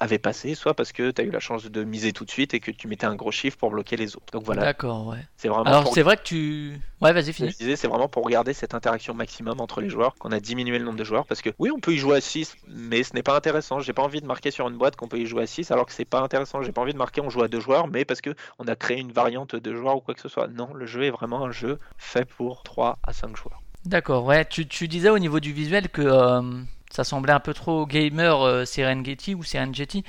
avait 0.00 0.18
passé, 0.18 0.54
soit 0.54 0.74
parce 0.74 0.92
que 0.92 1.10
tu 1.10 1.20
as 1.20 1.24
eu 1.24 1.30
la 1.30 1.40
chance 1.40 1.64
de 1.64 1.84
miser 1.84 2.12
tout 2.12 2.24
de 2.24 2.30
suite 2.30 2.54
et 2.54 2.60
que 2.60 2.70
tu 2.70 2.88
mettais 2.88 3.06
un 3.06 3.14
gros 3.14 3.30
chiffre 3.30 3.56
pour 3.56 3.70
bloquer 3.70 3.96
les 3.96 4.16
autres. 4.16 4.32
Donc 4.32 4.44
voilà, 4.44 4.62
D'accord, 4.62 5.08
ouais. 5.08 5.18
c'est 5.36 5.48
vraiment 5.48 5.64
Alors 5.64 5.84
pour 5.84 5.94
c'est 5.94 6.02
vrai 6.02 6.16
que 6.16 6.22
tu. 6.22 6.80
Ouais, 7.00 7.12
vas-y, 7.12 7.32
je 7.50 7.56
disais, 7.56 7.76
c'est 7.76 7.88
vraiment 7.88 8.08
pour 8.08 8.24
regarder 8.24 8.52
cette 8.52 8.74
interaction 8.74 9.14
maximum 9.14 9.60
entre 9.60 9.80
les 9.80 9.88
joueurs, 9.88 10.14
qu'on 10.16 10.32
a 10.32 10.40
diminué 10.40 10.78
le 10.78 10.84
nombre 10.84 10.98
de 10.98 11.04
joueurs, 11.04 11.26
parce 11.26 11.42
que 11.42 11.50
oui, 11.58 11.70
on 11.70 11.80
peut 11.80 11.92
y 11.92 11.98
jouer 11.98 12.16
à 12.16 12.20
6, 12.20 12.56
mais 12.68 13.02
ce 13.02 13.14
n'est 13.14 13.22
pas 13.22 13.36
intéressant. 13.36 13.80
J'ai 13.80 13.92
pas 13.92 14.02
envie 14.02 14.20
de 14.20 14.26
marquer 14.26 14.50
sur 14.50 14.68
une 14.68 14.76
boîte 14.76 14.96
qu'on 14.96 15.08
peut 15.08 15.18
y 15.18 15.26
jouer 15.26 15.44
à 15.44 15.46
6, 15.46 15.70
alors 15.70 15.86
que 15.86 15.92
c'est 15.92 16.04
pas 16.04 16.20
intéressant. 16.20 16.62
J'ai 16.62 16.72
pas 16.72 16.82
envie 16.82 16.92
de 16.92 16.98
marquer 16.98 17.20
on 17.20 17.30
joue 17.30 17.42
à 17.42 17.48
deux 17.48 17.60
joueurs, 17.60 17.88
mais 17.88 18.04
parce 18.04 18.20
que 18.20 18.34
on 18.58 18.66
a 18.68 18.76
créé 18.76 18.98
une 18.98 19.12
variante 19.12 19.56
de 19.56 19.74
joueurs 19.74 19.96
ou 19.96 20.00
quoi 20.00 20.14
que 20.14 20.20
ce 20.20 20.28
soit. 20.28 20.48
Non, 20.48 20.72
le 20.74 20.86
jeu 20.86 21.04
est 21.04 21.10
vraiment 21.10 21.44
un 21.44 21.50
jeu 21.50 21.78
fait 21.98 22.24
pour 22.24 22.62
3 22.62 22.98
à 23.02 23.12
5 23.12 23.36
joueurs. 23.36 23.62
D'accord, 23.84 24.24
ouais. 24.24 24.44
Tu, 24.44 24.66
tu 24.66 24.88
disais 24.88 25.10
au 25.10 25.18
niveau 25.18 25.40
du 25.40 25.52
visuel 25.52 25.88
que 25.88 26.02
euh, 26.02 26.42
ça 26.90 27.04
semblait 27.04 27.32
un 27.32 27.40
peu 27.40 27.54
trop 27.54 27.86
gamer 27.86 28.40
euh, 28.42 28.64
Serengeti 28.64 29.34
ou 29.34 29.44
Serengeti. 29.44 30.02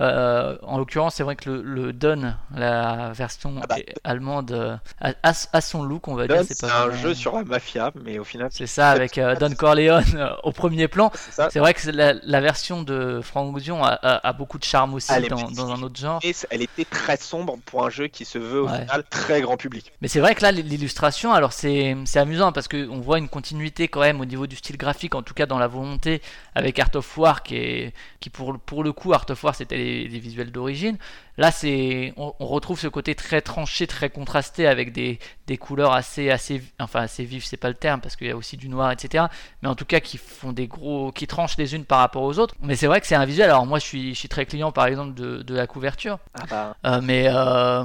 Euh, 0.00 0.56
en 0.62 0.78
l'occurrence, 0.78 1.16
c'est 1.16 1.22
vrai 1.24 1.36
que 1.36 1.50
le, 1.50 1.62
le 1.62 1.92
Dawn, 1.92 2.36
la 2.54 3.12
version 3.12 3.54
Ah 3.62 3.66
bah. 3.66 3.76
allemande, 4.04 4.52
euh, 4.52 4.76
a, 5.00 5.12
a- 5.22 5.32
a 5.52 5.60
son 5.60 5.82
look, 5.82 6.08
on 6.08 6.14
va 6.14 6.26
dire. 6.28 6.42
C'est 6.46 6.64
un 6.64 6.68
vraiment- 6.86 6.92
jeu 6.96 7.12
sur 7.14 7.34
la 7.36 7.44
mafia, 7.44 7.90
mais 8.04 8.18
au 8.18 8.24
final, 8.24 8.48
C'est 8.52 8.66
ça, 8.66 8.90
avec 8.90 9.18
euh, 9.18 9.34
Don 9.36 9.50
Corleone 9.54 10.04
euh, 10.14 10.28
au 10.44 10.52
premier 10.52 10.88
plan. 10.88 11.10
c'est 11.50 11.58
vrai 11.58 11.74
que 11.74 11.90
la, 11.90 12.14
la 12.22 12.40
version 12.40 12.82
de 12.82 13.20
Frank 13.22 13.54
Ocean 13.54 13.80
a, 13.82 14.32
beaucoup 14.32 14.58
de 14.58 14.64
charme 14.64 14.94
aussi 14.94 15.12
dans, 15.28 15.70
un 15.72 15.82
autre 15.82 15.98
genre. 15.98 16.20
Et 16.22 16.34
elle 16.50 16.62
était 16.62 16.84
très 16.84 17.16
sombre 17.16 17.58
pour 17.66 17.84
un 17.84 17.90
jeu 17.90 18.06
qui 18.06 18.24
se 18.24 18.38
veut 18.38 18.62
au 18.62 18.68
Ouais. 18.68 18.80
final 18.82 19.04
très 19.10 19.40
grand 19.42 19.56
public. 19.56 19.92
Mais 20.00 20.08
c'est 20.08 20.20
vrai 20.20 20.34
que 20.34 20.42
là, 20.42 20.52
l'illustration, 20.52 21.32
alors 21.32 21.52
c'est 21.52 21.96
c'est 22.04 22.18
amusant 22.20 22.52
parce 22.52 22.68
qu'on 22.68 23.00
voit 23.00 23.18
une 23.18 23.28
continuité 23.28 23.88
quand 23.88 24.00
même 24.00 24.20
au 24.20 24.24
niveau 24.24 24.46
du 24.46 24.56
style 24.56 24.76
graphique, 24.76 25.14
en 25.14 25.22
tout 25.22 25.34
cas 25.34 25.46
dans 25.46 25.58
la 25.58 25.66
volonté 25.66 26.22
avec 26.54 26.78
Art 26.78 26.90
of 26.94 27.18
War, 27.18 27.42
qui, 27.42 27.56
est, 27.56 27.94
qui 28.20 28.30
pour, 28.30 28.58
pour 28.58 28.84
le 28.84 28.92
coup, 28.92 29.12
Art 29.12 29.26
of 29.28 29.42
War, 29.44 29.54
c'était 29.54 29.79
les, 29.84 30.08
les 30.08 30.18
visuels 30.18 30.52
d'origine. 30.52 30.96
Là, 31.38 31.50
c'est 31.50 32.12
on, 32.16 32.34
on 32.38 32.46
retrouve 32.46 32.78
ce 32.78 32.88
côté 32.88 33.14
très 33.14 33.40
tranché, 33.40 33.86
très 33.86 34.10
contrasté 34.10 34.66
avec 34.66 34.92
des, 34.92 35.18
des 35.46 35.56
couleurs 35.58 35.92
assez, 35.92 36.30
assez, 36.30 36.62
enfin 36.78 37.00
assez 37.02 37.24
vives, 37.24 37.44
c'est 37.44 37.56
pas 37.56 37.68
le 37.68 37.74
terme 37.74 38.00
parce 38.00 38.16
qu'il 38.16 38.26
y 38.26 38.30
a 38.30 38.36
aussi 38.36 38.56
du 38.56 38.68
noir, 38.68 38.90
etc. 38.92 39.24
Mais 39.62 39.68
en 39.68 39.74
tout 39.74 39.84
cas, 39.86 40.00
qui 40.00 40.18
font 40.18 40.52
des 40.52 40.66
gros, 40.66 41.12
qui 41.12 41.26
tranchent 41.26 41.56
les 41.56 41.74
unes 41.74 41.84
par 41.84 41.98
rapport 42.00 42.22
aux 42.22 42.38
autres. 42.38 42.54
Mais 42.62 42.76
c'est 42.76 42.86
vrai 42.86 43.00
que 43.00 43.06
c'est 43.06 43.14
un 43.14 43.24
visuel. 43.24 43.50
Alors 43.50 43.66
moi, 43.66 43.78
je 43.78 43.84
suis, 43.84 44.14
je 44.14 44.18
suis 44.18 44.28
très 44.28 44.46
client, 44.46 44.72
par 44.72 44.86
exemple, 44.86 45.14
de, 45.14 45.42
de 45.42 45.54
la 45.54 45.66
couverture. 45.66 46.18
Ah 46.34 46.46
bah, 46.46 46.76
Euh, 46.86 47.00
mais 47.02 47.26
euh, 47.28 47.84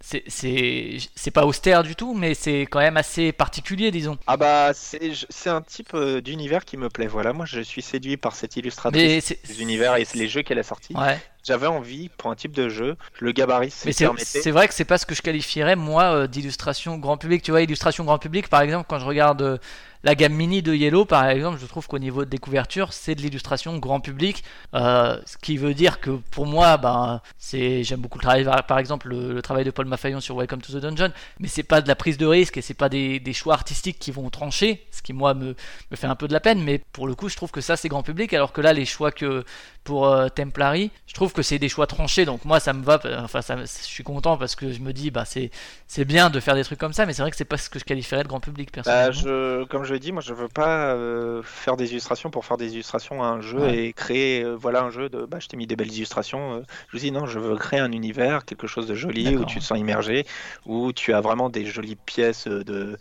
c'est- 0.00 0.24
c'est 0.28 0.98
c'est 1.14 1.30
pas 1.30 1.46
austère 1.46 1.82
du 1.82 1.96
tout, 1.96 2.14
mais 2.14 2.34
c'est 2.34 2.62
quand 2.62 2.78
même 2.80 2.96
assez 2.96 3.32
particulier, 3.32 3.90
disons. 3.90 4.18
ah 4.26 4.36
bah 4.36 4.72
c'est 4.74 5.12
c'est 5.30 5.50
un 5.50 5.62
type 5.62 5.94
euh, 5.94 6.20
d'univers 6.20 6.64
qui 6.64 6.76
me 6.76 6.90
plaît. 6.90 7.06
Voilà, 7.06 7.32
moi 7.32 7.46
je 7.46 7.60
suis 7.60 7.82
séduit 7.82 8.16
par 8.16 8.34
cette 8.34 8.56
illustratrice 8.56 9.14
c'est 9.20 9.40
des 9.46 9.62
univers 9.62 9.96
et 9.96 10.06
les 10.14 10.28
jeux 10.28 10.42
qu'elle 10.42 10.58
a 10.58 10.62
sortis. 10.64 10.94
ouais. 10.94 11.20
J'avais 11.46 11.68
envie 11.68 12.08
pour 12.08 12.30
un 12.30 12.34
type 12.34 12.50
de 12.50 12.68
jeu, 12.68 12.96
le 13.20 13.30
gabarit 13.30 13.72
Mais 13.84 13.92
c'est 13.92 14.50
vrai 14.50 14.66
que 14.66 14.74
c'est 14.74 14.84
pas 14.84 14.98
ce 14.98 15.06
que 15.06 15.14
je 15.14 15.22
qualifierais 15.22 15.76
moi 15.76 16.02
euh, 16.02 16.26
d'illustration 16.26 16.98
grand 16.98 17.16
public. 17.16 17.42
Tu 17.42 17.52
vois, 17.52 17.62
illustration 17.62 18.04
grand 18.04 18.18
public, 18.18 18.48
par 18.48 18.62
exemple, 18.62 18.86
quand 18.88 18.98
je 18.98 19.06
regarde 19.06 19.42
euh, 19.42 19.58
la 20.06 20.14
gamme 20.14 20.34
mini 20.34 20.62
de 20.62 20.72
Yellow, 20.72 21.04
par 21.04 21.28
exemple, 21.28 21.58
je 21.60 21.66
trouve 21.66 21.88
qu'au 21.88 21.98
niveau 21.98 22.24
des 22.24 22.38
couvertures, 22.38 22.92
c'est 22.92 23.16
de 23.16 23.22
l'illustration 23.22 23.76
grand 23.78 23.98
public. 23.98 24.44
Euh, 24.72 25.18
ce 25.26 25.36
qui 25.36 25.56
veut 25.56 25.74
dire 25.74 25.98
que 25.98 26.10
pour 26.30 26.46
moi, 26.46 26.76
ben, 26.76 27.20
c'est 27.38 27.82
j'aime 27.82 28.02
beaucoup 28.02 28.18
le 28.18 28.22
travail, 28.22 28.46
par 28.68 28.78
exemple, 28.78 29.08
le, 29.08 29.32
le 29.32 29.42
travail 29.42 29.64
de 29.64 29.72
Paul 29.72 29.86
Mafayon 29.86 30.20
sur 30.20 30.36
Welcome 30.36 30.62
to 30.62 30.72
the 30.72 30.80
Dungeon, 30.80 31.10
mais 31.40 31.48
c'est 31.48 31.64
pas 31.64 31.80
de 31.80 31.88
la 31.88 31.96
prise 31.96 32.18
de 32.18 32.26
risque 32.26 32.56
et 32.56 32.62
c'est 32.62 32.72
pas 32.72 32.88
des, 32.88 33.18
des 33.18 33.32
choix 33.32 33.54
artistiques 33.54 33.98
qui 33.98 34.12
vont 34.12 34.30
trancher, 34.30 34.86
ce 34.92 35.02
qui 35.02 35.12
moi 35.12 35.34
me, 35.34 35.56
me 35.90 35.96
fait 35.96 36.06
un 36.06 36.14
peu 36.14 36.28
de 36.28 36.32
la 36.32 36.40
peine. 36.40 36.62
Mais 36.62 36.80
pour 36.92 37.08
le 37.08 37.16
coup, 37.16 37.28
je 37.28 37.34
trouve 37.34 37.50
que 37.50 37.60
ça 37.60 37.76
c'est 37.76 37.88
grand 37.88 38.04
public, 38.04 38.32
alors 38.32 38.52
que 38.52 38.60
là, 38.60 38.72
les 38.72 38.84
choix 38.84 39.10
que 39.10 39.44
pour 39.82 40.06
euh, 40.06 40.28
Templari, 40.28 40.92
je 41.06 41.14
trouve 41.14 41.32
que 41.32 41.42
c'est 41.42 41.58
des 41.58 41.68
choix 41.68 41.88
tranchés. 41.88 42.24
Donc 42.24 42.44
moi, 42.44 42.60
ça 42.60 42.72
me 42.72 42.84
va. 42.84 43.00
Enfin, 43.24 43.42
ça, 43.42 43.56
je 43.56 43.66
suis 43.66 44.04
content 44.04 44.36
parce 44.36 44.54
que 44.54 44.70
je 44.70 44.80
me 44.80 44.92
dis, 44.92 45.10
bah 45.10 45.24
c'est 45.24 45.50
c'est 45.88 46.04
bien 46.04 46.30
de 46.30 46.38
faire 46.38 46.54
des 46.54 46.64
trucs 46.64 46.78
comme 46.78 46.92
ça, 46.92 47.06
mais 47.06 47.12
c'est 47.12 47.22
vrai 47.22 47.30
que 47.32 47.36
c'est 47.36 47.44
pas 47.44 47.56
ce 47.56 47.70
que 47.70 47.80
je 47.80 47.84
qualifierais 47.84 48.22
de 48.22 48.28
grand 48.28 48.40
public 48.40 48.70
personnellement. 48.70 49.06
Bah, 49.06 49.12
je, 49.12 49.64
comme 49.64 49.84
je 49.84 49.95
l'ai 49.96 50.00
dit, 50.00 50.12
moi 50.12 50.22
je 50.22 50.32
veux 50.34 50.48
pas 50.48 50.92
euh, 50.94 51.42
faire 51.42 51.76
des 51.76 51.90
illustrations 51.90 52.30
pour 52.30 52.44
faire 52.44 52.56
des 52.56 52.72
illustrations 52.74 53.22
à 53.22 53.26
un 53.26 53.40
jeu 53.40 53.58
Ouais. 53.60 53.76
et 53.86 53.92
créer 53.92 54.42
euh, 54.44 54.54
voilà 54.54 54.82
un 54.82 54.90
jeu 54.90 55.08
de 55.08 55.24
bah 55.26 55.38
je 55.40 55.48
t'ai 55.48 55.56
mis 55.56 55.66
des 55.66 55.76
belles 55.76 55.92
illustrations. 55.92 56.54
euh, 56.56 56.62
je 56.92 56.98
dis 56.98 57.10
non, 57.10 57.26
je 57.26 57.38
veux 57.38 57.56
créer 57.56 57.80
un 57.80 57.92
univers, 57.92 58.44
quelque 58.44 58.66
chose 58.66 58.86
de 58.86 58.94
joli 58.94 59.36
où 59.36 59.44
tu 59.44 59.58
te 59.58 59.64
sens 59.64 59.78
immergé, 59.78 60.26
où 60.66 60.92
tu 60.92 61.12
as 61.12 61.20
vraiment 61.20 61.48
des 61.50 61.64
jolies 61.66 61.96
pièces 61.96 62.46
de 62.46 62.96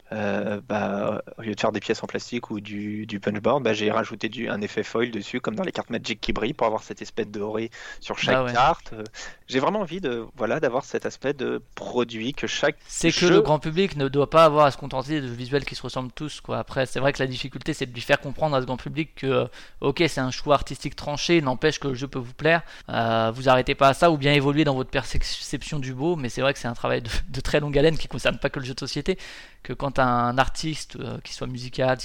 bah, 0.67 1.21
au 1.37 1.41
lieu 1.41 1.53
de 1.55 1.59
faire 1.59 1.71
des 1.71 1.79
pièces 1.79 2.03
en 2.03 2.07
plastique 2.07 2.49
ou 2.51 2.59
du, 2.59 3.05
du 3.05 3.19
punchboard, 3.19 3.63
bah, 3.63 3.73
j'ai 3.73 3.91
rajouté 3.91 4.29
du, 4.29 4.49
un 4.49 4.61
effet 4.61 4.83
foil 4.83 5.11
dessus 5.11 5.41
comme 5.41 5.55
dans 5.55 5.63
les 5.63 5.71
cartes 5.71 5.89
Magic 5.89 6.19
qui 6.21 6.33
brillent 6.33 6.53
pour 6.53 6.67
avoir 6.67 6.83
cette 6.83 7.01
espèce 7.01 7.27
de 7.27 7.39
doré 7.39 7.69
sur 7.99 8.17
chaque 8.17 8.35
Ah 8.37 8.43
ouais. 8.45 8.53
carte. 8.53 8.93
J'ai 9.47 9.59
vraiment 9.59 9.81
envie 9.81 10.01
de 10.01 10.25
voilà 10.35 10.59
d'avoir 10.59 10.85
cet 10.85 11.05
aspect 11.05 11.33
de 11.33 11.61
produit 11.75 12.33
que 12.33 12.47
chaque 12.47 12.77
C'est 12.87 13.11
que 13.11 13.25
le 13.25 13.41
grand 13.41 13.59
public 13.59 13.95
ne 13.97 14.07
doit 14.07 14.29
pas 14.29 14.45
avoir 14.45 14.65
à 14.65 14.71
se 14.71 14.77
contenter 14.77 15.21
de 15.21 15.27
visuels 15.27 15.65
qui 15.65 15.75
se 15.75 15.81
ressemblent 15.83 16.11
tous. 16.11 16.41
Quoi. 16.41 16.57
Après, 16.57 16.74
c'est 16.85 16.99
vrai 16.99 17.13
que 17.13 17.21
la 17.23 17.27
difficulté, 17.27 17.73
c'est 17.73 17.85
de 17.85 17.93
lui 17.93 18.01
faire 18.01 18.19
comprendre 18.19 18.55
à 18.55 18.61
ce 18.61 18.65
grand 18.65 18.75
public 18.77 19.15
que, 19.15 19.27
euh, 19.27 19.45
ok, 19.81 20.03
c'est 20.07 20.19
un 20.19 20.31
choix 20.31 20.55
artistique 20.55 20.95
tranché, 20.95 21.41
n'empêche 21.41 21.79
que 21.79 21.87
le 21.87 21.93
jeu 21.95 22.07
peut 22.07 22.19
vous 22.19 22.33
plaire. 22.33 22.61
Euh, 22.89 23.31
vous 23.33 23.47
arrêtez 23.47 23.75
pas 23.75 23.89
à 23.89 23.93
ça 23.93 24.11
ou 24.11 24.17
bien 24.17 24.33
évoluer 24.33 24.63
dans 24.65 24.75
votre 24.75 24.89
perception 24.89 25.79
du 25.79 25.93
beau. 25.93 26.15
Mais 26.15 26.29
c'est 26.29 26.41
vrai 26.41 26.53
que 26.53 26.59
c'est 26.59 26.67
un 26.67 26.73
travail 26.73 27.01
de, 27.01 27.39
très 27.41 27.59
longue 27.59 27.77
haleine 27.77 27.97
qui 27.97 28.07
concerne 28.07 28.37
pas 28.37 28.49
que 28.49 28.59
le 28.59 28.65
jeu 28.65 28.73
de 28.73 28.79
société. 28.79 29.17
Que 29.63 29.73
quand 29.73 29.99
un 29.99 30.37
artiste, 30.37 30.97
euh, 30.99 31.17
qui 31.23 31.33
soit 31.33 31.47
musical, 31.47 31.97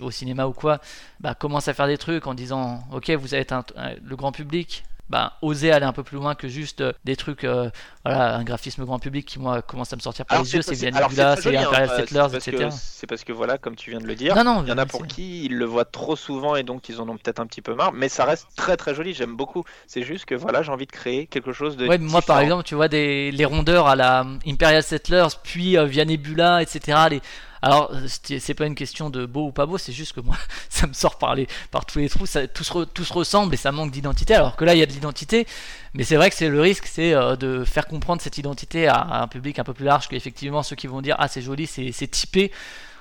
au 0.00 0.10
cinéma 0.10 0.46
ou 0.46 0.52
quoi, 0.52 0.80
bah, 1.20 1.34
commence 1.34 1.68
à 1.68 1.74
faire 1.74 1.86
des 1.86 1.98
trucs 1.98 2.26
en 2.26 2.34
disant, 2.34 2.84
ok, 2.92 3.10
vous 3.10 3.34
êtes 3.34 3.52
un- 3.52 3.64
un- 3.76 3.94
le 4.02 4.16
grand 4.16 4.32
public. 4.32 4.84
Bah, 5.10 5.34
oser 5.42 5.70
aller 5.70 5.84
un 5.84 5.92
peu 5.92 6.02
plus 6.02 6.16
loin 6.16 6.34
que 6.34 6.48
juste 6.48 6.80
euh, 6.80 6.92
des 7.04 7.14
trucs, 7.14 7.44
euh, 7.44 7.68
voilà, 8.06 8.36
un 8.36 8.42
graphisme 8.42 8.86
grand 8.86 8.98
public 8.98 9.26
qui 9.26 9.38
moi 9.38 9.60
commence 9.60 9.92
à 9.92 9.96
me 9.96 10.00
sortir 10.00 10.24
par 10.24 10.36
Alors, 10.36 10.44
les 10.46 10.54
yeux, 10.54 10.62
c'est 10.62 10.70
possible- 10.70 10.90
Via 10.92 10.96
alors, 10.96 11.10
Nebula, 11.10 11.36
très 11.36 11.42
c'est 11.42 11.56
hein, 11.56 11.62
Imperial 11.62 11.90
euh, 11.90 11.96
Settlers, 11.98 12.36
etc. 12.36 12.68
C'est 12.70 13.06
parce 13.06 13.22
que 13.22 13.32
voilà, 13.32 13.58
comme 13.58 13.76
tu 13.76 13.90
viens 13.90 14.00
de 14.00 14.06
le 14.06 14.14
dire, 14.14 14.34
Non, 14.34 14.44
non, 14.44 14.62
il 14.62 14.70
y 14.70 14.72
en 14.72 14.78
a 14.78 14.86
pour 14.86 15.06
qui 15.06 15.44
ils 15.44 15.56
le 15.56 15.66
voient 15.66 15.84
trop 15.84 16.16
souvent 16.16 16.56
et 16.56 16.62
donc 16.62 16.88
ils 16.88 17.02
en 17.02 17.08
ont 17.10 17.18
peut-être 17.18 17.38
un 17.38 17.46
petit 17.46 17.60
peu 17.60 17.74
marre, 17.74 17.92
mais 17.92 18.08
ça 18.08 18.24
reste 18.24 18.48
très 18.56 18.78
très 18.78 18.94
joli, 18.94 19.12
j'aime 19.12 19.36
beaucoup. 19.36 19.64
C'est 19.86 20.04
juste 20.04 20.24
que 20.24 20.34
voilà, 20.34 20.62
j'ai 20.62 20.72
envie 20.72 20.86
de 20.86 20.92
créer 20.92 21.26
quelque 21.26 21.52
chose 21.52 21.76
de 21.76 21.86
Ouais, 21.86 21.98
mais 21.98 22.10
moi 22.10 22.22
par 22.22 22.40
exemple, 22.40 22.64
tu 22.64 22.74
vois 22.74 22.88
des 22.88 23.30
les 23.30 23.44
rondeurs 23.44 23.86
à 23.86 23.96
la 23.96 24.26
Imperial 24.46 24.82
Settlers, 24.82 25.28
puis 25.42 25.76
euh, 25.76 25.84
Via 25.84 26.06
Nebula, 26.06 26.62
etc. 26.62 26.98
Les... 27.10 27.20
Alors, 27.64 27.90
c'est 28.06 28.54
pas 28.54 28.66
une 28.66 28.74
question 28.74 29.10
de 29.10 29.26
beau 29.26 29.46
ou 29.46 29.52
pas 29.52 29.66
beau, 29.66 29.78
c'est 29.78 29.92
juste 29.92 30.12
que 30.12 30.20
moi, 30.20 30.36
ça 30.68 30.86
me 30.86 30.92
sort 30.92 31.18
par, 31.18 31.34
les, 31.34 31.48
par 31.70 31.86
tous 31.86 31.98
les 31.98 32.08
trous, 32.08 32.26
ça, 32.26 32.46
tout, 32.46 32.64
se 32.64 32.72
re- 32.72 32.86
tout 32.86 33.04
se 33.04 33.12
ressemble 33.12 33.54
et 33.54 33.56
ça 33.56 33.72
manque 33.72 33.90
d'identité. 33.90 34.34
Alors 34.34 34.56
que 34.56 34.64
là, 34.64 34.74
il 34.74 34.78
y 34.78 34.82
a 34.82 34.86
de 34.86 34.92
l'identité, 34.92 35.46
mais 35.94 36.04
c'est 36.04 36.16
vrai 36.16 36.30
que 36.30 36.36
c'est 36.36 36.48
le 36.48 36.60
risque, 36.60 36.86
c'est 36.86 37.12
euh, 37.14 37.36
de 37.36 37.64
faire 37.64 37.86
comprendre 37.86 38.20
cette 38.22 38.38
identité 38.38 38.86
à, 38.88 38.94
à 38.96 39.22
un 39.22 39.28
public 39.28 39.58
un 39.58 39.64
peu 39.64 39.74
plus 39.74 39.84
large 39.84 40.08
qu'effectivement 40.08 40.62
ceux 40.62 40.76
qui 40.76 40.86
vont 40.86 41.00
dire 41.02 41.16
Ah, 41.18 41.28
c'est 41.28 41.42
joli, 41.42 41.66
c'est 41.66 42.08
typé. 42.08 42.52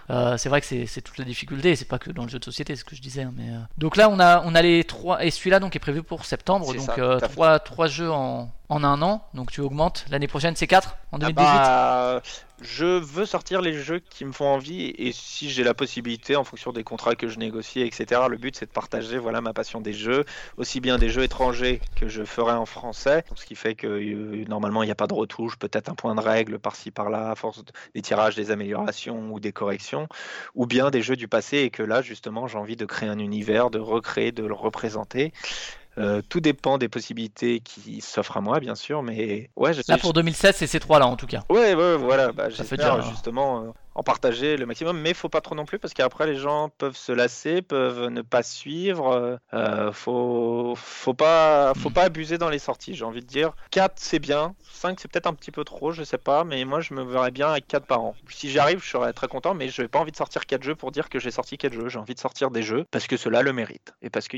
Euh, 0.09 0.35
c'est 0.37 0.49
vrai 0.49 0.59
que 0.59 0.67
c'est 0.67 1.01
toute 1.01 1.17
la 1.17 1.23
difficulté, 1.23 1.77
c'est 1.77 1.85
pas 1.87 1.97
que 1.97 2.11
dans 2.11 2.23
le 2.23 2.29
jeu 2.29 2.37
de 2.37 2.43
société, 2.43 2.75
c'est 2.75 2.81
ce 2.81 2.85
que 2.85 2.93
je 2.93 3.01
disais. 3.01 3.21
hein, 3.23 3.31
mais, 3.37 3.49
euh, 3.49 3.59
Donc 3.77 3.95
là, 3.95 4.09
on 4.09 4.19
a, 4.19 4.41
on 4.45 4.53
a 4.53 4.61
les 4.61 4.83
trois, 4.83 5.23
et 5.23 5.31
celui-là 5.31 5.61
donc 5.61 5.77
est 5.77 5.79
prévu 5.79 6.03
pour 6.03 6.25
septembre, 6.25 6.73
donc 6.73 6.89
euh, 6.99 7.21
trois, 7.21 7.57
trois 7.59 7.87
jeux 7.87 8.11
en, 8.11 8.51
en 8.67 8.83
un 8.83 9.01
an, 9.01 9.25
donc 9.33 9.49
tu 9.53 9.61
augmentes. 9.61 10.03
L'année 10.09 10.27
prochaine, 10.27 10.57
c'est 10.57 10.67
4 10.67 10.97
en 11.13 11.17
Ah 11.21 11.31
2018 11.31 11.33
bah, 11.45 12.21
je 12.63 12.85
veux 12.85 13.25
sortir 13.25 13.61
les 13.61 13.73
jeux 13.73 13.99
qui 13.99 14.25
me 14.25 14.31
font 14.31 14.45
envie 14.47 14.93
et 14.97 15.11
si 15.11 15.49
j'ai 15.49 15.63
la 15.63 15.73
possibilité, 15.73 16.35
en 16.35 16.43
fonction 16.43 16.71
des 16.71 16.83
contrats 16.83 17.15
que 17.15 17.27
je 17.27 17.37
négocie, 17.37 17.81
etc. 17.81 18.21
Le 18.29 18.37
but 18.37 18.55
c'est 18.55 18.65
de 18.65 18.71
partager 18.71 19.17
voilà 19.17 19.41
ma 19.41 19.53
passion 19.53 19.81
des 19.81 19.93
jeux, 19.93 20.23
aussi 20.57 20.79
bien 20.79 20.97
des 20.97 21.09
jeux 21.09 21.23
étrangers 21.23 21.81
que 21.95 22.07
je 22.07 22.23
ferai 22.23 22.53
en 22.53 22.65
français, 22.65 23.25
ce 23.35 23.45
qui 23.45 23.55
fait 23.55 23.75
que 23.75 23.87
euh, 23.87 24.45
normalement 24.47 24.83
il 24.83 24.87
n'y 24.87 24.91
a 24.91 24.95
pas 24.95 25.07
de 25.07 25.13
retouche, 25.13 25.57
peut-être 25.57 25.89
un 25.89 25.95
point 25.95 26.15
de 26.15 26.21
règle 26.21 26.59
par-ci 26.59 26.91
par-là, 26.91 27.31
à 27.31 27.35
force 27.35 27.63
de- 27.63 27.71
des 27.95 28.01
tirages, 28.01 28.35
des 28.35 28.51
améliorations 28.51 29.31
ou 29.31 29.39
des 29.39 29.51
corrections, 29.51 30.07
ou 30.55 30.65
bien 30.65 30.89
des 30.89 31.01
jeux 31.01 31.15
du 31.15 31.27
passé 31.27 31.57
et 31.59 31.69
que 31.69 31.83
là 31.83 32.01
justement 32.01 32.47
j'ai 32.47 32.57
envie 32.57 32.75
de 32.77 32.85
créer 32.85 33.09
un 33.09 33.19
univers, 33.19 33.69
de 33.69 33.79
recréer, 33.79 34.31
de 34.31 34.43
le 34.45 34.53
représenter. 34.53 35.33
Euh, 35.97 36.21
tout 36.27 36.39
dépend 36.39 36.77
des 36.77 36.89
possibilités 36.89 37.59
qui 37.59 38.01
s'offrent 38.01 38.37
à 38.37 38.41
moi, 38.41 38.59
bien 38.59 38.75
sûr, 38.75 39.03
mais 39.03 39.49
ouais, 39.55 39.73
je 39.73 39.81
Là 39.87 39.97
pour 39.97 40.13
2016, 40.13 40.55
c'est 40.55 40.67
ces 40.67 40.79
trois-là 40.79 41.05
en 41.05 41.15
tout 41.15 41.27
cas. 41.27 41.43
Ouais, 41.49 41.75
ouais, 41.75 41.97
voilà. 41.97 42.31
Bah, 42.31 42.49
J'espère 42.49 42.97
déjà, 42.97 43.09
justement 43.09 43.61
euh, 43.61 43.71
en 43.95 44.03
partager 44.03 44.57
le 44.57 44.65
maximum, 44.65 44.99
mais 44.99 45.13
faut 45.13 45.29
pas 45.29 45.41
trop 45.41 45.55
non 45.55 45.65
plus 45.65 45.79
parce 45.79 45.93
qu'après 45.93 46.25
les 46.27 46.35
gens 46.35 46.69
peuvent 46.77 46.97
se 46.97 47.11
lasser, 47.11 47.61
peuvent 47.61 48.07
ne 48.07 48.21
pas 48.21 48.43
suivre. 48.43 49.39
euh, 49.53 49.91
faut, 49.91 50.73
faut 50.75 51.13
pas, 51.13 51.73
faut 51.75 51.89
pas 51.89 52.03
abuser 52.03 52.37
dans 52.37 52.49
les 52.49 52.59
sorties. 52.59 52.95
J'ai 52.95 53.05
envie 53.05 53.21
de 53.21 53.25
dire 53.27 53.53
4 53.71 53.93
c'est 53.97 54.19
bien, 54.19 54.55
5 54.71 54.99
c'est 54.99 55.11
peut-être 55.11 55.27
un 55.27 55.33
petit 55.33 55.51
peu 55.51 55.63
trop, 55.63 55.91
je 55.91 56.03
sais 56.03 56.17
pas, 56.17 56.43
mais 56.43 56.65
moi 56.65 56.81
je 56.81 56.93
me 56.93 57.03
verrais 57.03 57.31
bien 57.31 57.49
avec 57.49 57.67
4 57.67 57.85
par 57.85 58.01
an. 58.01 58.15
Si 58.29 58.49
j'y 58.49 58.59
arrive, 58.59 58.83
je 58.83 58.89
serais 58.89 59.13
très 59.13 59.27
content, 59.27 59.53
mais 59.53 59.69
je 59.69 59.81
n'ai 59.81 59.87
pas 59.87 59.99
envie 59.99 60.11
de 60.11 60.17
sortir 60.17 60.45
4 60.45 60.63
jeux 60.63 60.75
pour 60.75 60.91
dire 60.91 61.09
que 61.09 61.19
j'ai 61.19 61.31
sorti 61.31 61.57
4 61.57 61.73
jeux. 61.73 61.89
J'ai 61.89 61.99
envie 61.99 62.15
de 62.15 62.19
sortir 62.19 62.51
des 62.51 62.63
jeux 62.63 62.85
parce 62.91 63.07
que 63.07 63.17
cela 63.17 63.41
le 63.41 63.53
mérite 63.53 63.93
et 64.01 64.09
parce 64.09 64.27
que, 64.27 64.37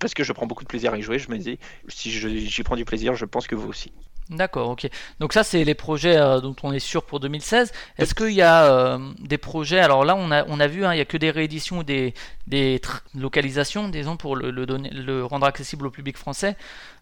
parce 0.00 0.14
que 0.14 0.24
je 0.24 0.32
prends 0.32 0.46
beaucoup 0.46 0.64
de 0.64 0.68
plaisir 0.68 0.92
à 0.92 0.98
y 0.98 1.02
jouer. 1.02 1.18
Je 1.18 1.30
me 1.30 1.38
dis, 1.38 1.58
si 1.88 2.10
j'y 2.10 2.62
prends 2.62 2.76
du 2.76 2.84
plaisir, 2.84 3.14
je 3.14 3.24
pense 3.24 3.46
que 3.46 3.54
vous 3.54 3.68
aussi. 3.68 3.92
D'accord, 4.30 4.68
ok. 4.68 4.86
Donc 5.20 5.32
ça, 5.32 5.42
c'est 5.42 5.64
les 5.64 5.74
projets 5.74 6.18
euh, 6.18 6.40
dont 6.40 6.54
on 6.62 6.72
est 6.72 6.78
sûr 6.80 7.02
pour 7.02 7.18
2016. 7.18 7.72
Est-ce 7.96 8.14
qu'il 8.14 8.32
y 8.32 8.42
a 8.42 8.64
euh, 8.64 8.98
des 9.20 9.38
projets 9.38 9.80
Alors 9.80 10.04
là, 10.04 10.16
on 10.16 10.30
a, 10.30 10.44
on 10.48 10.60
a 10.60 10.66
vu, 10.66 10.84
hein, 10.84 10.92
il 10.92 10.98
y 10.98 11.00
a 11.00 11.06
que 11.06 11.16
des 11.16 11.30
rééditions 11.30 11.78
ou 11.78 11.82
des, 11.82 12.12
des 12.46 12.78
localisations, 13.14 13.88
disons, 13.88 14.18
pour 14.18 14.36
le, 14.36 14.50
le, 14.50 14.66
donner, 14.66 14.90
le 14.90 15.24
rendre 15.24 15.46
accessible 15.46 15.86
au 15.86 15.90
public 15.90 16.18
français, 16.18 16.56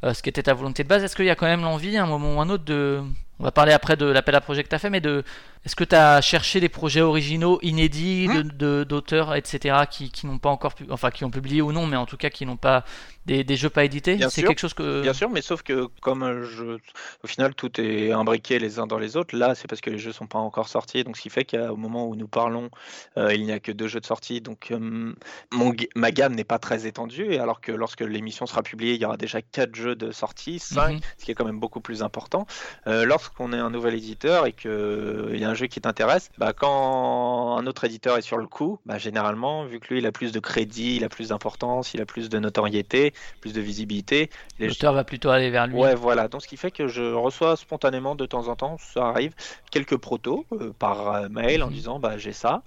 euh, 0.04 0.14
ce 0.14 0.22
qui 0.22 0.28
était 0.28 0.44
ta 0.44 0.54
volonté 0.54 0.84
de 0.84 0.88
base. 0.88 1.02
Est-ce 1.02 1.16
qu'il 1.16 1.24
y 1.24 1.30
a 1.30 1.34
quand 1.34 1.46
même 1.46 1.62
l'envie, 1.62 1.96
à 1.96 2.04
un 2.04 2.06
moment 2.06 2.36
ou 2.36 2.40
un 2.40 2.48
autre, 2.48 2.64
de... 2.64 3.02
On 3.38 3.44
va 3.44 3.50
parler 3.52 3.72
après 3.72 3.96
de 3.96 4.06
l'appel 4.06 4.34
à 4.34 4.40
projet 4.40 4.62
que 4.64 4.68
tu 4.68 4.74
as 4.74 4.78
fait, 4.78 4.90
mais 4.90 5.00
de... 5.02 5.22
Est-ce 5.66 5.74
que 5.76 5.84
tu 5.84 5.96
as 5.96 6.20
cherché 6.20 6.60
des 6.60 6.68
projets 6.68 7.00
originaux, 7.00 7.58
inédits, 7.60 8.28
de- 8.28 8.42
de- 8.42 8.84
d'auteurs, 8.84 9.34
etc., 9.34 9.80
qui, 9.90 10.10
qui 10.10 10.26
n'ont 10.26 10.38
pas 10.38 10.48
encore 10.48 10.74
pu... 10.74 10.86
Enfin, 10.90 11.10
qui 11.10 11.24
ont 11.24 11.30
publié 11.30 11.60
ou 11.60 11.72
non, 11.72 11.86
mais 11.86 11.96
en 11.96 12.06
tout 12.06 12.16
cas 12.16 12.30
qui 12.30 12.46
n'ont 12.46 12.56
pas... 12.56 12.84
Des, 13.26 13.42
des 13.42 13.56
jeux 13.56 13.68
pas 13.70 13.82
édités? 13.84 14.16
C'est 14.30 14.44
quelque 14.44 14.60
chose 14.60 14.72
que... 14.74 15.02
Bien 15.02 15.12
sûr, 15.12 15.28
mais 15.28 15.42
sauf 15.42 15.62
que 15.62 15.88
comme 16.00 16.22
euh, 16.22 16.44
je, 16.44 16.78
au 17.24 17.26
final 17.26 17.56
tout 17.56 17.80
est 17.80 18.12
imbriqué 18.12 18.60
les 18.60 18.78
uns 18.78 18.86
dans 18.86 18.98
les 19.00 19.16
autres, 19.16 19.36
là 19.36 19.56
c'est 19.56 19.66
parce 19.66 19.80
que 19.80 19.90
les 19.90 19.98
jeux 19.98 20.12
sont 20.12 20.28
pas 20.28 20.38
encore 20.38 20.68
sortis, 20.68 21.02
donc 21.02 21.16
ce 21.16 21.22
qui 21.22 21.30
fait 21.30 21.44
qu'au 21.44 21.74
moment 21.76 22.06
où 22.06 22.14
nous 22.14 22.28
parlons, 22.28 22.70
euh, 23.18 23.34
il 23.34 23.42
n'y 23.44 23.50
a 23.50 23.58
que 23.58 23.72
deux 23.72 23.88
jeux 23.88 23.98
de 23.98 24.06
sortie, 24.06 24.40
donc 24.40 24.68
euh, 24.70 25.12
mon, 25.52 25.74
ma 25.96 26.12
gamme 26.12 26.36
n'est 26.36 26.44
pas 26.44 26.60
très 26.60 26.86
étendue, 26.86 27.32
et 27.32 27.40
alors 27.40 27.60
que 27.60 27.72
lorsque 27.72 28.02
l'émission 28.02 28.46
sera 28.46 28.62
publiée, 28.62 28.94
il 28.94 29.02
y 29.02 29.04
aura 29.04 29.16
déjà 29.16 29.42
quatre 29.42 29.74
jeux 29.74 29.96
de 29.96 30.12
sortie, 30.12 30.60
cinq, 30.60 30.92
Mhm. 30.94 31.00
ce 31.18 31.24
qui 31.24 31.32
est 31.32 31.34
quand 31.34 31.44
même 31.44 31.58
beaucoup 31.58 31.80
plus 31.80 32.04
important. 32.04 32.46
Euh, 32.86 33.04
lorsqu'on 33.26 33.52
est 33.52 33.58
un 33.58 33.70
nouvel 33.70 33.94
éditeur 33.94 34.46
et 34.46 34.52
qu'il 34.52 35.36
y 35.36 35.44
a 35.44 35.48
un 35.50 35.54
jeu 35.54 35.66
qui 35.66 35.80
t'intéresse, 35.80 36.30
bah, 36.38 36.52
quand 36.52 37.56
un 37.58 37.66
autre 37.66 37.84
éditeur 37.84 38.16
est 38.16 38.22
sur 38.22 38.36
le 38.36 38.46
coup, 38.46 38.78
bah, 38.86 38.98
généralement, 38.98 39.64
vu 39.64 39.80
que 39.80 39.92
lui 39.92 39.98
il 39.98 40.06
a 40.06 40.12
plus 40.12 40.32
de 40.32 40.38
crédit, 40.40 40.96
il 40.96 41.04
a 41.04 41.08
plus 41.08 41.28
d'importance, 41.28 41.92
il 41.94 42.00
a 42.00 42.06
plus 42.06 42.28
de 42.28 42.38
notoriété, 42.38 43.12
plus 43.40 43.52
de 43.52 43.60
visibilité, 43.60 44.30
les 44.58 44.68
L'auteur 44.68 44.92
va 44.92 45.04
plutôt 45.04 45.30
aller 45.30 45.50
vers 45.50 45.66
lui. 45.66 45.76
Ouais, 45.76 45.94
voilà. 45.94 46.28
Donc, 46.28 46.42
ce 46.42 46.48
qui 46.48 46.56
fait 46.56 46.70
que 46.70 46.86
je 46.88 47.02
reçois 47.12 47.56
spontanément 47.56 48.14
de 48.14 48.26
temps 48.26 48.48
en 48.48 48.54
temps, 48.56 48.76
ça 48.78 49.08
arrive, 49.08 49.34
quelques 49.70 49.96
protos 49.96 50.46
euh, 50.52 50.72
par 50.78 51.12
euh, 51.14 51.28
mail 51.28 51.62
en 51.62 51.66
Mhm. 51.66 51.72
disant 51.72 51.98
bah 51.98 52.16
j'ai 52.18 52.32
ça. 52.32 52.62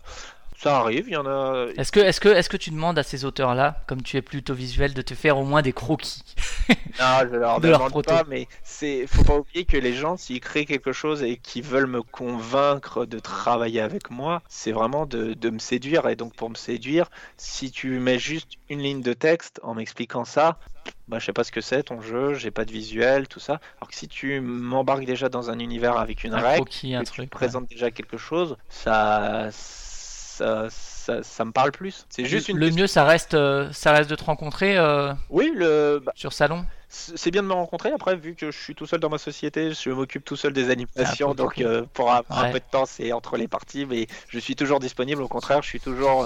Ça 0.61 0.80
arrive, 0.80 1.06
il 1.07 1.14
y 1.14 1.18
en 1.18 1.26
a. 1.26 1.68
Est-ce 1.77 1.91
que, 1.94 2.02
est-ce 2.02 2.19
que, 2.19 2.27
est-ce 2.27 2.49
que 2.49 2.57
tu 2.57 2.69
demandes 2.72 2.99
à 2.99 3.03
ces 3.03 3.23
auteurs-là, 3.23 3.81
comme 3.88 4.02
tu 4.03 4.18
es 4.18 4.22
plutôt 4.22 4.53
visuel, 4.53 4.94
de 4.94 5.02
te 5.02 5.14
faire 5.15 5.38
au 5.38 5.45
moins 5.45 5.61
des 5.61 5.72
croquis? 5.72 6.22
Non, 6.99 7.19
je 7.31 7.36
leur 7.38 7.60
de 7.61 7.69
leur 7.69 7.86
demande 7.86 7.90
proto. 7.90 8.14
pas, 8.14 8.26
mais 8.27 8.49
c'est 8.61 9.07
faut 9.07 9.23
pas 9.23 9.38
oublier 9.38 9.64
que 9.64 9.77
les 9.77 9.94
gens, 9.94 10.18
s'ils 10.18 10.41
créent 10.41 10.65
quelque 10.65 10.91
chose 10.91 11.23
et 11.23 11.38
qu'ils 11.38 11.64
veulent 11.64 11.88
me 11.88 12.02
convaincre 12.03 13.06
de 13.06 13.19
travailler 13.19 13.80
avec 13.80 14.10
moi, 14.10 14.41
c'est 14.49 14.73
vraiment 14.73 15.06
de, 15.06 15.34
de 15.34 15.49
me 15.49 15.60
séduire. 15.60 16.07
Et 16.10 16.18
donc, 16.18 16.36
pour 16.36 16.49
me 16.49 16.56
séduire, 16.56 17.10
si 17.38 17.72
tu 17.72 17.99
mets 17.99 18.19
juste 18.19 18.53
une 18.69 18.80
ligne 18.81 19.02
de 19.02 19.14
texte 19.14 19.61
en 19.64 19.76
m'expliquant 19.76 20.26
ça, 20.26 20.60
bah, 21.07 21.19
je 21.19 21.26
sais 21.26 21.34
pas 21.34 21.45
ce 21.45 21.52
que 21.53 21.61
c'est 21.61 21.84
ton 21.84 22.02
jeu, 22.02 22.34
j'ai 22.34 22.52
pas 22.52 22.65
de 22.65 22.72
visuel, 22.73 23.30
tout 23.30 23.40
ça. 23.40 23.61
Alors 23.80 23.90
que 23.90 23.95
si 23.95 24.10
tu 24.10 24.41
m'embarques 24.41 25.06
déjà 25.06 25.30
dans 25.30 25.49
un 25.49 25.60
univers 25.60 25.98
avec 25.98 26.26
une 26.26 26.34
Un 26.34 26.41
règle, 26.41 26.65
croquis, 26.65 26.95
un 26.95 27.03
que 27.03 27.10
tu 27.11 27.22
truc. 27.22 27.40
ouais. 27.41 27.48
présentes 27.48 27.69
déjà 27.69 27.91
quelque 27.91 28.18
chose, 28.18 28.57
ça, 28.69 29.49
ça, 30.40 30.68
ça, 30.70 31.22
ça 31.22 31.45
me 31.45 31.52
parle 31.52 31.72
plus. 31.72 32.06
C'est 32.10 32.24
juste 32.26 32.48
une 32.49 32.57
Le 32.57 32.68
question- 32.68 32.82
mieux, 32.84 32.88
ça 32.88 33.03
reste, 33.03 33.34
euh, 33.34 33.70
ça 33.74 33.91
reste 33.91 34.10
de 34.10 34.16
te 34.16 34.24
rencontrer 34.24 34.78
euh, 34.78 35.14
Oui, 35.30 35.52
le, 35.53 36.02
bah, 36.03 36.14
sur 36.16 36.32
salon. 36.34 36.66
c'est 36.88 37.30
bien 37.32 37.44
de 37.44 37.48
me 37.48 37.53
rencontrer. 37.53 37.91
Après, 37.91 38.16
vu 38.16 38.36
que 38.36 38.52
je 38.52 38.57
suis 38.57 38.74
tout 38.74 38.86
seul 38.86 38.99
dans 39.02 39.10
ma 39.10 39.18
société, 39.18 39.74
je 39.74 39.90
m'occupe 39.90 40.24
tout 40.24 40.38
seul 40.38 40.53
des 40.53 40.70
animations. 40.70 41.32
Ah, 41.32 41.34
donc, 41.36 41.60
euh, 41.60 41.84
pour 41.94 42.11
un, 42.11 42.24
peu 42.52 42.60
de 42.60 42.64
temps, 42.72 42.86
c'est 42.86 43.11
entre 43.11 43.36
les 43.38 43.48
parties. 43.49 43.86
Mais 43.86 44.07
je 44.30 44.40
suis 44.40 44.56
toujours 44.56 44.80
disponible. 44.80 45.22
Au 45.22 45.28
contraire, 45.28 45.61
je 45.61 45.68
suis 45.68 45.80
toujours 45.82 46.26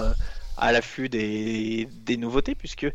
à 0.58 0.72
l'affût 0.72 1.10
des, 1.10 1.90
des 2.06 2.18
nouveautés. 2.18 2.54
Puisque, 2.56 2.88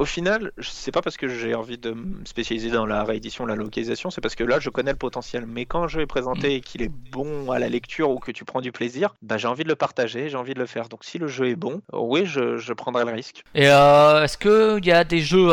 au 0.00 0.06
final, 0.06 0.50
c'est 0.62 0.92
pas 0.92 1.02
parce 1.02 1.18
que 1.18 1.28
j'ai 1.28 1.54
envie 1.54 1.76
de 1.76 1.90
me 1.90 2.24
spécialiser 2.24 2.70
dans 2.70 2.86
la 2.86 3.04
réédition, 3.04 3.44
la 3.44 3.54
localisation. 3.54 4.08
C'est 4.08 4.22
parce 4.22 4.34
que 4.34 4.44
là, 4.44 4.58
je 4.58 4.70
connais 4.70 4.92
le 4.92 4.96
potentiel. 4.96 5.44
Mais 5.46 5.66
quand 5.66 5.88
je 5.88 5.98
vais 5.98 6.06
présenter 6.06 6.54
et 6.54 6.60
qu'il 6.62 6.80
est 6.80 6.88
bon 6.88 7.50
à 7.50 7.58
la 7.58 7.68
lecture 7.68 8.10
ou 8.10 8.18
que 8.18 8.32
tu 8.32 8.46
prends 8.46 8.62
du 8.62 8.72
plaisir, 8.72 9.14
bah, 9.20 9.36
j'ai 9.36 9.46
envie 9.46 9.62
de 9.62 9.68
le 9.68 9.76
partager. 9.76 10.30
J'ai 10.30 10.38
envie 10.38 10.54
de 10.54 10.58
le 10.58 10.64
faire. 10.64 10.88
Donc, 10.88 11.04
si 11.04 11.18
le 11.18 11.28
jeu 11.28 11.48
est 11.48 11.54
bon, 11.54 11.82
oui, 11.92 12.24
je, 12.24 12.72
prendrai 12.72 13.04
le 13.04 13.12
risque. 13.12 13.44
Et 13.54 13.68
euh, 13.68 14.24
est-ce 14.24 14.38
qu'il 14.38 14.86
y 14.86 14.92
a 14.92 15.04
des 15.04 15.20
jeux 15.20 15.50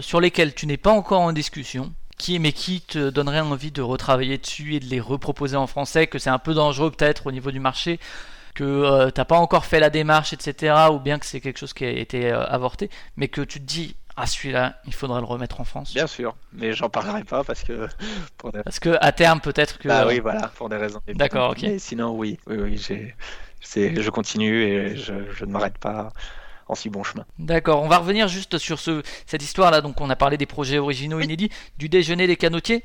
sur 0.00 0.18
lesquels 0.18 0.54
tu 0.54 0.66
n'es 0.66 0.78
pas 0.78 0.90
encore 0.90 1.20
en 1.20 1.32
discussion 1.34 1.92
qui, 2.16 2.38
mais 2.38 2.52
qui 2.52 2.80
te 2.80 3.10
donneraient 3.10 3.40
envie 3.40 3.70
de 3.70 3.82
retravailler 3.82 4.38
dessus 4.38 4.76
et 4.76 4.80
de 4.80 4.86
les 4.86 5.00
reproposer 5.00 5.56
en 5.56 5.66
français, 5.66 6.06
que 6.06 6.18
c'est 6.18 6.30
un 6.30 6.38
peu 6.38 6.54
dangereux 6.54 6.90
peut-être 6.90 7.26
au 7.26 7.32
niveau 7.32 7.50
du 7.50 7.60
marché, 7.60 7.98
que 8.54 8.64
euh, 8.64 9.10
t'as 9.10 9.24
pas 9.24 9.36
encore 9.36 9.66
fait 9.66 9.80
la 9.80 9.90
démarche, 9.90 10.32
etc., 10.32 10.74
ou 10.92 10.98
bien 10.98 11.18
que 11.18 11.26
c'est 11.26 11.40
quelque 11.40 11.58
chose 11.58 11.72
qui 11.72 11.84
a 11.84 11.90
été 11.90 12.30
euh, 12.30 12.44
avorté, 12.46 12.88
mais 13.16 13.28
que 13.28 13.40
tu 13.40 13.60
te 13.60 13.64
dis, 13.64 13.96
ah 14.16 14.26
celui-là, 14.26 14.80
il 14.86 14.94
faudrait 14.94 15.20
le 15.20 15.26
remettre 15.26 15.60
en 15.60 15.64
France. 15.64 15.92
Bien 15.92 16.06
sûr. 16.06 16.36
Mais 16.52 16.72
j'en 16.72 16.88
parlerai 16.88 17.24
pas 17.24 17.42
parce 17.42 17.64
que. 17.64 17.88
Pour 18.38 18.52
des 18.52 18.62
Parce 18.62 18.78
que 18.78 18.96
à 19.00 19.12
terme, 19.12 19.40
peut-être 19.40 19.78
que. 19.78 19.88
Ah 19.88 20.06
oui, 20.06 20.20
voilà, 20.20 20.48
pour 20.56 20.68
des 20.68 20.76
raisons. 20.76 21.00
D'accord, 21.08 21.50
ok. 21.50 21.62
Mais 21.62 21.78
sinon, 21.78 22.12
oui, 22.12 22.38
oui, 22.46 22.56
oui, 22.58 22.76
j'ai, 22.78 23.14
je 24.02 24.10
continue 24.10 24.62
et 24.62 24.96
je, 24.96 25.14
je 25.32 25.44
ne 25.44 25.50
m'arrête 25.50 25.78
pas 25.78 26.12
en 26.68 26.74
si 26.74 26.88
bon 26.90 27.02
chemin. 27.02 27.24
D'accord, 27.38 27.82
on 27.82 27.88
va 27.88 27.98
revenir 27.98 28.28
juste 28.28 28.58
sur 28.58 28.78
ce, 28.78 29.02
cette 29.26 29.42
histoire-là. 29.42 29.80
Donc, 29.80 30.00
on 30.00 30.10
a 30.10 30.16
parlé 30.16 30.36
des 30.36 30.46
projets 30.46 30.78
originaux 30.78 31.20
inédits, 31.20 31.50
du 31.78 31.88
déjeuner 31.88 32.26
des 32.26 32.36
canotiers. 32.36 32.84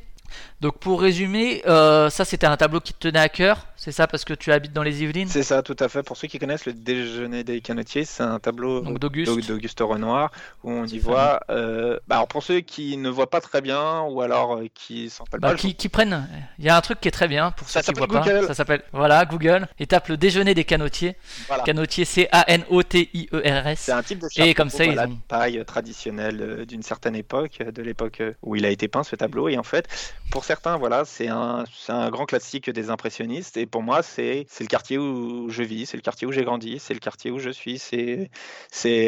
Donc, 0.61 0.77
pour 0.79 1.01
résumer, 1.01 1.63
euh, 1.65 2.09
ça 2.09 2.25
c'était 2.25 2.47
un 2.47 2.57
tableau 2.57 2.79
qui 2.79 2.93
te 2.93 2.99
tenait 2.99 3.19
à 3.19 3.29
cœur, 3.29 3.67
c'est 3.79 3.91
ça 3.93 4.07
parce 4.07 4.25
que 4.25 4.33
tu 4.33 4.51
habites 4.51 4.73
dans 4.73 4.83
les 4.83 5.01
Yvelines 5.03 5.29
C'est 5.29 5.43
ça, 5.43 5.63
tout 5.63 5.75
à 5.79 5.87
fait. 5.87 6.03
Pour 6.03 6.17
ceux 6.17 6.27
qui 6.27 6.37
connaissent 6.37 6.65
le 6.65 6.73
déjeuner 6.73 7.43
des 7.45 7.61
canotiers, 7.61 8.03
c'est 8.03 8.23
un 8.23 8.37
tableau 8.39 8.81
d'Auguste. 8.81 9.33
d'Au- 9.33 9.41
d'Auguste 9.41 9.79
Renoir 9.79 10.31
où 10.63 10.71
on 10.71 10.85
y 10.85 10.99
voit. 10.99 11.39
euh, 11.49 11.97
bah, 12.07 12.15
alors 12.17 12.27
pour 12.27 12.43
ceux 12.43 12.59
qui 12.59 12.97
ne 12.97 13.09
voient 13.09 13.29
pas 13.29 13.41
très 13.41 13.61
bien 13.61 14.01
ou 14.01 14.21
alors 14.21 14.57
euh, 14.57 14.67
qui 14.73 15.09
s'en 15.09 15.23
rappellent 15.23 15.39
Bah, 15.39 15.51
pas, 15.51 15.55
je 15.55 15.61
qui, 15.61 15.75
qui 15.75 15.87
prennent. 15.89 16.27
Il 16.59 16.65
y 16.65 16.69
a 16.69 16.75
un 16.75 16.81
truc 16.81 16.99
qui 16.99 17.07
est 17.07 17.11
très 17.11 17.27
bien 17.29 17.51
pour 17.51 17.69
Ça 17.69 17.81
ceux 17.81 17.93
qui 17.93 17.97
voient 17.99 18.07
pas. 18.07 18.23
Ça 18.47 18.53
s'appelle 18.53 18.83
voilà 18.91 19.25
Google 19.25 19.67
et 19.79 19.87
tape 19.87 20.09
le 20.09 20.17
déjeuner 20.17 20.53
des 20.53 20.65
canotiers. 20.65 21.15
Voilà. 21.47 21.63
Canotier 21.63 22.03
C 22.05 22.27
A 22.31 22.43
N 22.51 22.63
O 22.69 22.83
T 22.83 23.09
I 23.13 23.29
E 23.33 23.37
R 23.45 23.67
S. 23.67 23.79
C'est 23.85 23.91
un 23.93 24.03
type 24.03 24.19
de 24.19 24.27
Et 24.41 24.53
comme 24.53 24.69
ça, 24.69 24.83
ils 24.85 24.99
ont- 24.99 25.17
paille 25.27 25.63
traditionnelle 25.65 26.41
euh, 26.41 26.65
d'une 26.65 26.83
certaine 26.83 27.15
époque, 27.15 27.59
de 27.63 27.81
l'époque 27.81 28.21
où 28.43 28.55
il 28.55 28.65
a 28.65 28.69
été 28.69 28.87
peint 28.87 29.03
ce 29.03 29.15
tableau. 29.15 29.47
Et 29.49 29.57
en 29.57 29.63
fait, 29.63 29.87
pour 30.31 30.43
certains, 30.43 30.77
voilà, 30.77 31.05
c'est 31.05 31.27
un, 31.29 31.63
un 31.87 32.09
grand 32.09 32.25
classique 32.25 32.69
des 32.69 32.89
impressionnistes. 32.89 33.57
Et 33.57 33.65
pour 33.69 33.83
moi, 33.83 34.01
c'est 34.03 34.45
le 34.59 34.65
quartier 34.67 34.97
où 34.97 35.49
je 35.49 35.63
vis, 35.63 35.85
c'est 35.85 35.97
le 35.97 36.01
quartier 36.01 36.27
où 36.27 36.31
j'ai 36.31 36.43
grandi, 36.43 36.79
c'est 36.79 36.93
le 36.93 36.99
quartier 36.99 37.31
où 37.31 37.39
je 37.39 37.49
suis, 37.49 37.79
c'est 37.79 38.29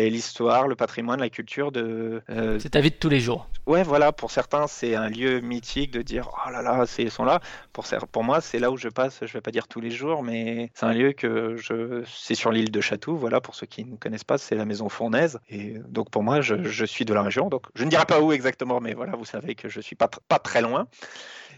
l'histoire, 0.09 0.67
le 0.67 0.75
patrimoine, 0.75 1.19
la 1.19 1.29
culture 1.29 1.71
de. 1.71 2.21
euh, 2.29 2.59
C'est 2.59 2.69
ta 2.69 2.81
vie 2.81 2.91
de 2.91 2.95
tous 2.95 3.09
les 3.09 3.19
jours. 3.19 3.47
Ouais, 3.67 3.83
voilà, 3.83 4.11
pour 4.11 4.31
certains, 4.31 4.67
c'est 4.67 4.95
un 4.95 5.09
lieu 5.09 5.39
mythique 5.39 5.91
de 5.91 6.01
dire 6.01 6.29
oh 6.45 6.49
là 6.49 6.61
là, 6.61 6.85
ils 6.97 7.11
sont 7.11 7.23
là. 7.23 7.39
Pour, 7.73 8.23
moi, 8.23 8.41
c'est 8.41 8.59
là 8.59 8.71
où 8.71 8.77
je 8.77 8.89
passe, 8.89 9.19
je 9.21 9.33
vais 9.33 9.41
pas 9.41 9.51
dire 9.51 9.67
tous 9.67 9.81
les 9.81 9.91
jours, 9.91 10.23
mais 10.23 10.71
c'est 10.73 10.85
un 10.85 10.93
lieu 10.93 11.11
que 11.13 11.55
je. 11.57 12.03
C'est 12.07 12.35
sur 12.35 12.51
l'île 12.51 12.71
de 12.71 12.81
Chatou, 12.81 13.15
voilà, 13.15 13.41
pour 13.41 13.55
ceux 13.55 13.67
qui 13.67 13.85
ne 13.85 13.95
connaissent 13.95 14.23
pas, 14.23 14.37
c'est 14.37 14.55
la 14.55 14.65
maison 14.65 14.89
Fournaise. 14.89 15.39
Et 15.49 15.75
donc 15.87 16.09
pour 16.09 16.23
moi, 16.23 16.41
je, 16.41 16.63
je 16.63 16.85
suis 16.85 17.05
de 17.05 17.13
la 17.13 17.21
région, 17.21 17.49
donc 17.49 17.65
je 17.75 17.83
ne 17.83 17.89
dirai 17.89 18.05
pas 18.05 18.19
où 18.21 18.31
exactement, 18.31 18.79
mais 18.79 18.93
voilà, 18.93 19.15
vous 19.15 19.25
savez 19.25 19.55
que 19.55 19.69
je 19.69 19.79
suis 19.81 19.95
pas, 19.95 20.07
tr- 20.07 20.19
pas 20.27 20.39
très 20.39 20.61
loin. 20.61 20.87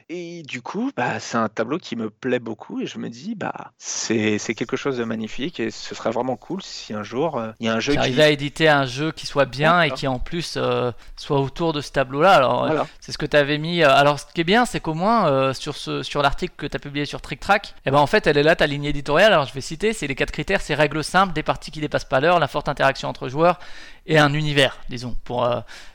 Et 0.10 0.44
du 0.44 0.62
coup, 0.62 0.92
bah, 0.96 1.20
c'est 1.20 1.38
un 1.38 1.50
tableau 1.50 1.78
qui 1.78 1.96
me 1.96 2.10
plaît 2.10 2.40
beaucoup 2.40 2.82
et 2.82 2.86
je 2.86 2.98
me 2.98 3.10
dis, 3.10 3.36
bah, 3.36 3.72
c'est 3.78 4.40
quelque 4.56 4.78
chose 4.78 4.98
de 4.98 5.04
magnifique 5.04 5.60
et 5.60 5.72
ce 5.72 5.96
serait 5.96 6.12
vraiment 6.12 6.36
cool 6.36 6.62
si 6.62 6.94
un 6.94 7.04
jour 7.04 7.38
euh, 7.38 7.52
il 7.60 7.68
y 7.68 7.70
a 7.70 7.74
un 7.74 7.80
jeu 7.80 7.94
qui. 7.94 8.22
À 8.22 8.30
éditer 8.30 8.70
un 8.70 8.86
jeu 8.86 9.12
qui 9.12 9.26
soit 9.26 9.46
bien 9.46 9.82
et 9.82 9.92
qui 9.92 10.08
en 10.08 10.20
plus 10.20 10.56
euh, 10.58 10.92
soit 11.16 11.40
autour 11.40 11.74
de 11.74 11.82
ce 11.82 11.92
tableau-là. 11.92 12.34
Alors, 12.34 12.64
euh, 12.64 12.68
Voilà. 12.68 12.88
c'est 13.00 13.12
ce 13.12 13.18
que 13.18 13.26
tu 13.26 13.38
avais 13.38 13.58
mis. 13.58 13.84
Alors, 13.84 14.20
ce 14.20 14.26
qui 14.34 14.42
est 14.42 14.46
bien, 14.46 14.66
c'est 14.66 14.80
qu'au 14.80 14.94
moins, 14.94 15.28
euh, 15.28 15.54
sur, 15.54 15.76
ce, 15.76 16.04
sur 16.04 16.22
l'article 16.22 16.54
que 16.58 16.66
tu 16.68 16.76
as 16.76 16.80
publié 16.80 17.06
sur 17.06 17.22
Trick 17.22 17.40
Track, 17.40 17.76
eh 17.86 17.92
ben, 17.92 17.98
en 17.98 18.08
fait, 18.08 18.28
elle 18.28 18.38
est 18.38 18.44
là, 18.44 18.56
ta 18.56 18.68
ligne 18.68 18.86
éditoriale. 18.86 19.34
Alors, 19.34 19.46
je 19.46 19.54
vais 19.54 19.62
citer 19.62 19.94
c'est 19.94 20.08
les 20.08 20.16
quatre 20.16 20.32
critères 20.32 20.62
c'est 20.62 20.76
règles 20.76 21.04
simples, 21.04 21.34
des 21.34 21.44
parties 21.44 21.72
qui 21.72 21.80
dépassent 21.80 22.06
pas 22.06 22.20
l'heure, 22.20 22.40
la 22.40 22.48
forte 22.48 22.70
interaction 22.70 23.10
entre 23.10 23.30
joueurs 23.30 23.60
et 24.06 24.20
un 24.20 24.34
univers, 24.34 24.78
disons, 24.90 25.16
pour, 25.24 25.48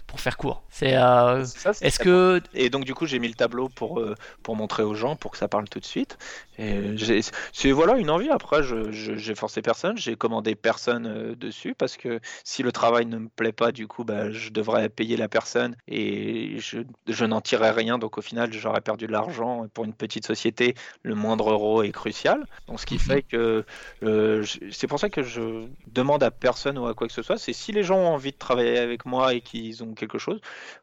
pour 0.09 0.21
faire 0.21 0.37
court. 0.37 0.65
C'est. 0.71 0.97
euh, 0.97 1.45
Est-ce 1.83 2.01
que. 2.01 2.41
Et 2.55 2.71
donc 2.71 2.85
du 2.85 2.95
coup 2.95 3.07
j'ai 3.07 3.21
mis 3.21 3.29
le 3.29 3.35
tableau 3.35 3.69
pour, 3.69 4.01
euh, 4.01 4.17
pour 4.43 4.57
montrer 4.57 4.83
aux 4.83 4.95
gens, 4.95 5.15
pour 5.17 5.31
que 5.31 5.39
ça 5.39 5.47
parle 5.49 5.69
tout 5.69 5.79
de 5.81 5.85
suite. 5.85 6.19
Et 6.59 6.97
j'ai- 6.97 7.21
c'est 7.53 7.71
voilà 7.71 7.97
une 7.99 8.11
envie. 8.11 8.31
Après 8.31 8.63
je, 8.65 8.91
j'ai 8.91 9.35
forcé 9.37 9.63
personne, 9.63 9.97
j'ai 9.97 10.17
commandé 10.17 10.57
personne 10.57 11.07
euh, 11.07 11.37
dessus 11.37 11.75
parce 11.77 11.97
que 11.97 12.21
si 12.43 12.65
le 12.65 12.73
travail 12.73 13.07
ne 13.07 13.19
me 13.19 13.29
plaît 13.29 13.53
pas, 13.53 13.71
du 13.71 13.87
coup 13.87 14.03
bah, 14.05 14.31
je 14.33 14.51
devrais 14.51 14.89
payer 14.89 15.17
la 15.17 15.29
personne 15.29 15.77
et 15.87 16.59
je, 16.59 16.79
je 17.07 17.25
n'en 17.27 17.41
tirerai 17.41 17.71
rien. 17.71 17.99
Donc 17.99 18.19
au 18.19 18.23
final 18.23 18.53
j'aurais 18.53 18.81
perdu 18.81 19.07
de 19.07 19.13
l'argent. 19.13 19.67
Pour 19.75 19.85
une 19.85 19.95
petite 19.95 20.27
société, 20.27 20.75
le 21.03 21.15
moindre 21.15 21.51
euro 21.51 21.83
est 21.85 21.93
crucial. 21.93 22.45
Donc 22.67 22.81
ce 22.81 22.87
qui 22.87 22.95
Mhm. 22.95 23.01
fait 23.01 23.23
que 23.23 23.65
euh, 24.03 24.45
c'est 24.73 24.87
pour 24.89 24.99
ça 24.99 25.11
que 25.11 25.23
je 25.23 25.67
demande 25.87 26.23
à 26.23 26.31
personne 26.31 26.79
ou 26.79 26.87
à 26.87 26.95
quoi 26.95 27.07
que 27.07 27.13
ce 27.13 27.23
soit. 27.23 27.39
C'est 27.39 27.53
si 27.53 27.73
les 27.73 27.83
gens 27.85 27.99
ont 27.99 28.09
envie 28.09 28.33
de 28.33 28.37
travailler 28.39 28.79
avec 28.79 29.05
moi 29.07 29.35
et 29.35 29.41
qu'ils 29.41 29.83
ont 29.85 29.95
quelque 29.99 30.19
chose 30.19 30.41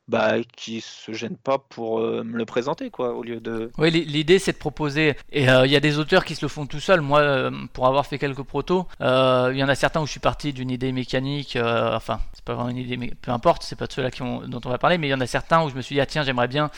bah, 0.07 0.35
qui 0.55 0.81
se 0.81 1.11
gênent 1.13 1.37
pas 1.37 1.57
pour 1.57 1.99
euh, 1.99 2.23
me 2.23 2.37
le 2.37 2.45
présenter, 2.45 2.89
quoi, 2.91 3.13
au 3.13 3.23
lieu 3.23 3.39
de. 3.39 3.71
Oui, 3.77 3.89
l'i- 3.89 4.05
l'idée 4.05 4.37
c'est 4.37 4.51
de 4.51 4.57
proposer. 4.57 5.15
Et 5.31 5.49
euh, 5.49 5.65
il 5.65 5.71
y 5.71 5.75
a 5.75 5.79
des 5.79 5.97
auteurs 5.97 6.25
qui 6.25 6.35
se 6.35 6.45
le 6.45 6.49
font 6.49 6.67
tout 6.67 6.79
seuls. 6.79 7.01
Moi, 7.01 7.21
euh, 7.21 7.51
pour 7.73 7.87
avoir 7.87 8.05
fait 8.05 8.19
quelques 8.19 8.43
protos, 8.43 8.87
il 8.99 9.57
y 9.57 9.63
en 9.63 9.69
a 9.69 9.75
certains 9.75 10.01
où 10.01 10.05
je 10.05 10.11
suis 10.11 10.19
parti 10.19 10.53
d'une 10.53 10.69
idée 10.69 10.91
mécanique. 10.91 11.57
enfin, 11.59 12.19
c'est 12.33 12.45
pas 12.45 12.53
vraiment 12.53 12.69
une 12.69 12.77
idée, 12.77 12.97
mais 12.97 13.11
peu 13.21 13.31
importe, 13.31 13.63
c'est 13.63 13.75
pas 13.77 13.87
de 13.87 13.93
ceux-là 13.93 14.09
dont 14.47 14.61
on 14.63 14.69
va 14.69 14.77
parler. 14.77 14.97
Mais 14.97 15.07
il 15.07 15.11
y 15.11 15.15
en 15.15 15.21
a 15.21 15.27
certains 15.27 15.63
où 15.63 15.69
je 15.69 15.75
me 15.75 15.81
suis 15.81 15.95
dit, 15.95 16.01
ah 16.01 16.05
tiens, 16.05 16.23
j'aimerais 16.23 16.47
bien 16.47 16.69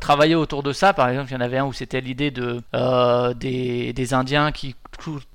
travailler 0.00 0.34
autour 0.34 0.62
de 0.62 0.72
ça. 0.72 0.92
Par 0.92 1.08
exemple, 1.08 1.30
il 1.30 1.34
y 1.34 1.36
en 1.36 1.40
avait 1.40 1.58
un 1.58 1.66
où 1.66 1.72
c'était 1.72 2.00
l'idée 2.00 2.30
de 2.30 2.62
des, 3.34 4.10
Indiens 4.12 4.50
qui 4.50 4.74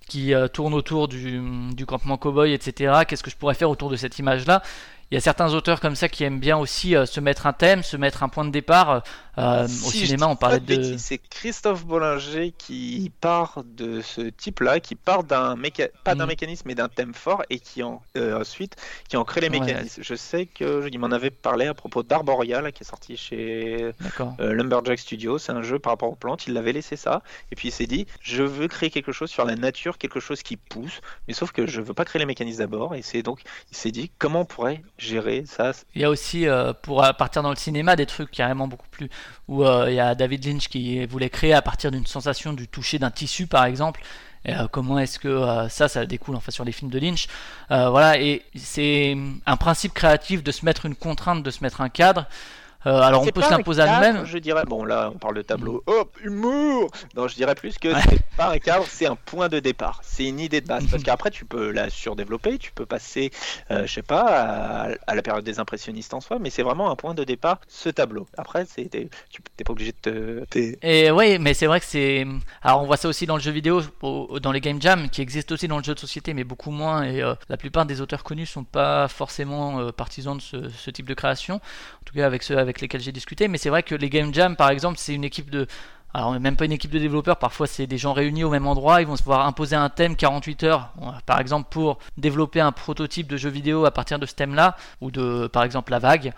qui 0.07 0.33
euh, 0.33 0.47
autour 0.57 1.07
du, 1.07 1.41
du 1.73 1.85
campement 1.85 2.17
cowboy, 2.17 2.53
etc. 2.53 3.01
Qu'est-ce 3.07 3.23
que 3.23 3.31
je 3.31 3.35
pourrais 3.35 3.55
faire 3.55 3.69
autour 3.69 3.89
de 3.89 3.95
cette 3.95 4.19
image-là? 4.19 4.61
Il 5.11 5.15
y 5.15 5.17
a 5.17 5.21
certains 5.21 5.53
auteurs 5.53 5.79
comme 5.79 5.95
ça 5.95 6.09
qui 6.09 6.23
aiment 6.23 6.39
bien 6.39 6.57
aussi 6.57 6.95
euh, 6.95 7.05
se 7.05 7.19
mettre 7.19 7.45
un 7.47 7.53
thème, 7.53 7.83
se 7.83 7.95
mettre 7.97 8.23
un 8.23 8.29
point 8.29 8.43
de 8.45 8.49
départ. 8.49 9.03
Euh, 9.37 9.65
au 9.65 9.67
Si 9.67 9.99
je 10.01 10.05
cinéma, 10.05 10.27
on 10.27 10.35
parlait 10.37 10.59
de. 10.61 10.97
C'est 10.97 11.17
Christophe 11.17 11.85
Bollinger 11.85 12.53
qui 12.57 13.11
part 13.21 13.63
de 13.65 14.01
ce 14.01 14.21
type-là, 14.21 14.79
qui 14.79 14.95
part 14.95 15.23
d'un 15.25 15.55
méca... 15.57 15.87
pas 16.05 16.15
d'un 16.15 16.23
Mhm. 16.23 16.29
mécanisme, 16.29 16.63
mais 16.67 16.75
d'un 16.75 16.87
thème 16.87 17.13
fort, 17.13 17.43
et 17.49 17.59
qui 17.59 17.83
en 17.83 18.01
euh, 18.17 18.39
ensuite 18.39 18.77
qui 19.09 19.17
en 19.17 19.25
crée 19.25 19.41
les 19.41 19.49
Ouais. 19.49 19.59
mécanismes. 19.59 20.01
Je 20.03 20.15
sais 20.15 20.45
que 20.45 20.87
il 20.91 20.97
m'en 20.99 21.11
avait 21.11 21.31
parlé 21.31 21.67
à 21.67 21.73
propos 21.73 22.01
d'Arboria, 22.01 22.61
là, 22.61 22.71
qui 22.71 22.83
est 22.83 22.87
sorti 22.87 23.17
chez 23.17 23.91
Lumberjack 24.39 24.99
Studio. 24.99 25.37
C'est 25.37 25.51
un 25.51 25.61
jeu 25.61 25.79
par 25.79 25.93
rapport 25.93 26.09
aux 26.09 26.15
plantes. 26.15 26.47
Il 26.47 26.53
l'avait 26.53 26.71
laissé 26.73 26.95
ça, 26.95 27.21
et 27.51 27.55
puis 27.55 27.67
il 27.67 27.71
s'est 27.71 27.87
dit, 27.87 28.07
je 28.21 28.41
veux 28.43 28.67
créer 28.67 28.89
quelque 28.89 29.11
chose 29.11 29.29
sur 29.29 29.45
la 29.45 29.55
nature, 29.55 29.97
quelque 29.97 30.19
chose 30.19 30.41
qui 30.43 30.55
pousse, 30.57 31.01
mais 31.27 31.33
sauf 31.33 31.51
que 31.51 31.67
je 31.67 31.81
veux 31.81 31.93
pas 31.93 32.05
créer 32.05 32.19
les 32.19 32.25
mécanismes 32.25 32.59
d'abord. 32.59 32.95
Et 32.95 33.01
c'est 33.01 33.21
donc, 33.21 33.41
il 33.71 33.77
s'est 33.77 33.91
dit, 33.91 34.11
comment 34.17 34.41
on 34.41 34.45
pourrait 34.45 34.81
gérer 34.97 35.43
ça 35.45 35.71
Il 35.93 36.01
y 36.01 36.05
a 36.05 36.09
aussi, 36.09 36.47
euh, 36.47 36.73
pour 36.73 37.01
partir 37.17 37.43
dans 37.43 37.49
le 37.49 37.55
cinéma, 37.55 37.95
des 37.95 38.05
trucs 38.05 38.31
carrément 38.31 38.67
beaucoup 38.67 38.87
plus. 38.89 39.09
où 39.47 39.63
euh, 39.63 39.89
il 39.89 39.95
y 39.95 39.99
a 39.99 40.15
David 40.15 40.45
Lynch 40.45 40.67
qui 40.67 41.05
voulait 41.05 41.29
créer 41.29 41.53
à 41.53 41.61
partir 41.61 41.91
d'une 41.91 42.05
sensation 42.05 42.53
du 42.53 42.67
toucher 42.67 42.99
d'un 42.99 43.11
tissu, 43.11 43.47
par 43.47 43.65
exemple. 43.65 44.01
Euh, 44.47 44.67
comment 44.71 44.99
est-ce 44.99 45.17
que 45.17 45.27
euh, 45.27 45.67
ça, 45.69 45.87
ça 45.87 46.05
découle 46.05 46.35
enfin 46.35 46.51
sur 46.51 46.63
les 46.63 46.71
films 46.71 46.91
de 46.91 46.99
Lynch. 46.99 47.27
Voilà, 47.69 48.19
et 48.19 48.43
c'est 48.55 49.17
un 49.45 49.57
principe 49.57 49.93
créatif 49.93 50.43
de 50.43 50.51
se 50.51 50.65
mettre 50.65 50.85
une 50.85 50.95
contrainte, 50.95 51.43
de 51.43 51.51
se 51.51 51.63
mettre 51.63 51.81
un 51.81 51.89
cadre. 51.89 52.27
Euh, 52.85 52.99
alors 53.01 53.23
on 53.23 53.27
peut 53.27 53.41
se 53.41 53.49
l'imposer 53.49 53.81
à 53.81 53.95
nous-mêmes. 53.95 54.25
Je 54.25 54.37
dirais, 54.37 54.63
bon 54.65 54.83
là 54.85 55.11
on 55.13 55.17
parle 55.17 55.35
de 55.35 55.41
tableau, 55.41 55.83
hop, 55.87 56.17
humour 56.23 56.89
Non, 57.15 57.27
je 57.27 57.35
dirais 57.35 57.55
plus 57.55 57.77
que 57.77 57.89
Ouais. 57.89 58.01
c'est 58.09 58.21
pas 58.37 58.51
un 58.51 58.59
cadre, 58.59 58.85
c'est 58.87 59.05
un 59.05 59.15
point 59.15 59.47
de 59.49 59.59
départ, 59.59 60.01
c'est 60.03 60.25
une 60.25 60.39
idée 60.39 60.61
de 60.61 60.67
base. 60.67 60.85
Parce 60.91 61.03
qu'après 61.03 61.31
tu 61.31 61.45
peux 61.45 61.71
la 61.71 61.89
surdévelopper, 61.89 62.57
tu 62.57 62.71
peux 62.71 62.85
passer, 62.85 63.31
euh, 63.71 63.85
je 63.87 63.93
sais 63.93 64.01
pas, 64.01 64.25
à, 64.25 64.89
à 65.07 65.15
la 65.15 65.21
période 65.21 65.43
des 65.43 65.59
impressionnistes 65.59 66.13
en 66.13 66.21
soi, 66.21 66.37
mais 66.39 66.49
c'est 66.49 66.63
vraiment 66.63 66.91
un 66.91 66.95
point 66.95 67.13
de 67.13 67.23
départ, 67.23 67.59
ce 67.67 67.89
tableau. 67.89 68.27
Après, 68.37 68.65
c'est, 68.65 68.85
t'es, 68.85 69.09
tu 69.29 69.41
t'es 69.55 69.63
pas 69.63 69.71
obligé 69.71 69.93
de 70.03 70.45
te... 70.49 70.75
Et 70.81 71.11
oui, 71.11 71.39
mais 71.39 71.53
c'est 71.53 71.65
vrai 71.67 71.79
que 71.79 71.85
c'est. 71.85 72.25
Alors 72.61 72.81
on 72.81 72.85
voit 72.85 72.97
ça 72.97 73.07
aussi 73.07 73.25
dans 73.25 73.35
le 73.35 73.41
jeu 73.41 73.51
vidéo, 73.51 73.81
dans 74.41 74.51
les 74.51 74.61
game 74.61 74.81
jams, 74.81 75.09
qui 75.09 75.21
existent 75.21 75.53
aussi 75.53 75.67
dans 75.67 75.77
le 75.77 75.83
jeu 75.83 75.93
de 75.93 75.99
société, 75.99 76.33
mais 76.33 76.43
beaucoup 76.43 76.71
moins. 76.71 77.03
Et 77.03 77.21
euh, 77.21 77.33
la 77.49 77.57
plupart 77.57 77.85
des 77.85 78.01
auteurs 78.01 78.23
connus 78.23 78.45
sont 78.45 78.63
pas 78.63 79.07
forcément 79.07 79.79
euh, 79.79 79.91
partisans 79.91 80.37
de 80.37 80.41
ce, 80.41 80.69
ce 80.69 80.91
type 80.91 81.07
de 81.07 81.13
création. 81.13 81.55
En 81.55 82.03
tout 82.05 82.13
cas 82.13 82.25
avec 82.25 82.43
ceux 82.43 82.57
avec 82.57 82.74
lesquels 82.81 83.01
j'ai 83.01 83.11
discuté. 83.11 83.47
Mais 83.47 83.57
c'est 83.57 83.69
vrai 83.69 83.83
que 83.83 83.95
les 83.95 84.09
game 84.09 84.33
jams, 84.33 84.55
par 84.55 84.69
exemple, 84.69 84.97
c'est 84.99 85.13
une 85.13 85.23
équipe 85.23 85.49
de. 85.49 85.67
Alors 86.13 86.39
même 86.39 86.55
pas 86.55 86.63
une 86.63 86.71
équipe 86.71 86.91
de 86.91 86.99
développeurs, 86.99 87.37
parfois 87.37 87.67
c'est 87.67 87.87
des 87.87 87.97
gens 87.97 88.13
réunis 88.13 88.45
au 88.45 88.49
même 88.49 88.67
endroit, 88.67 89.01
ils 89.01 89.07
vont 89.07 89.17
se 89.17 89.23
voir 89.23 89.45
imposer 89.45 89.75
un 89.75 89.89
thème 89.89 90.15
48 90.15 90.63
heures, 90.63 90.93
euh, 91.01 91.07
par 91.25 91.41
exemple 91.41 91.67
pour 91.69 91.97
développer 92.15 92.61
un 92.61 92.71
prototype 92.71 93.27
de 93.27 93.35
jeu 93.35 93.49
vidéo 93.49 93.83
à 93.83 93.91
partir 93.91 94.17
de 94.17 94.25
ce 94.25 94.33
thème-là, 94.33 94.77
ou 95.01 95.11
de 95.11 95.47
par 95.47 95.63
exemple 95.63 95.91
la 95.91 95.99
vague, 95.99 96.31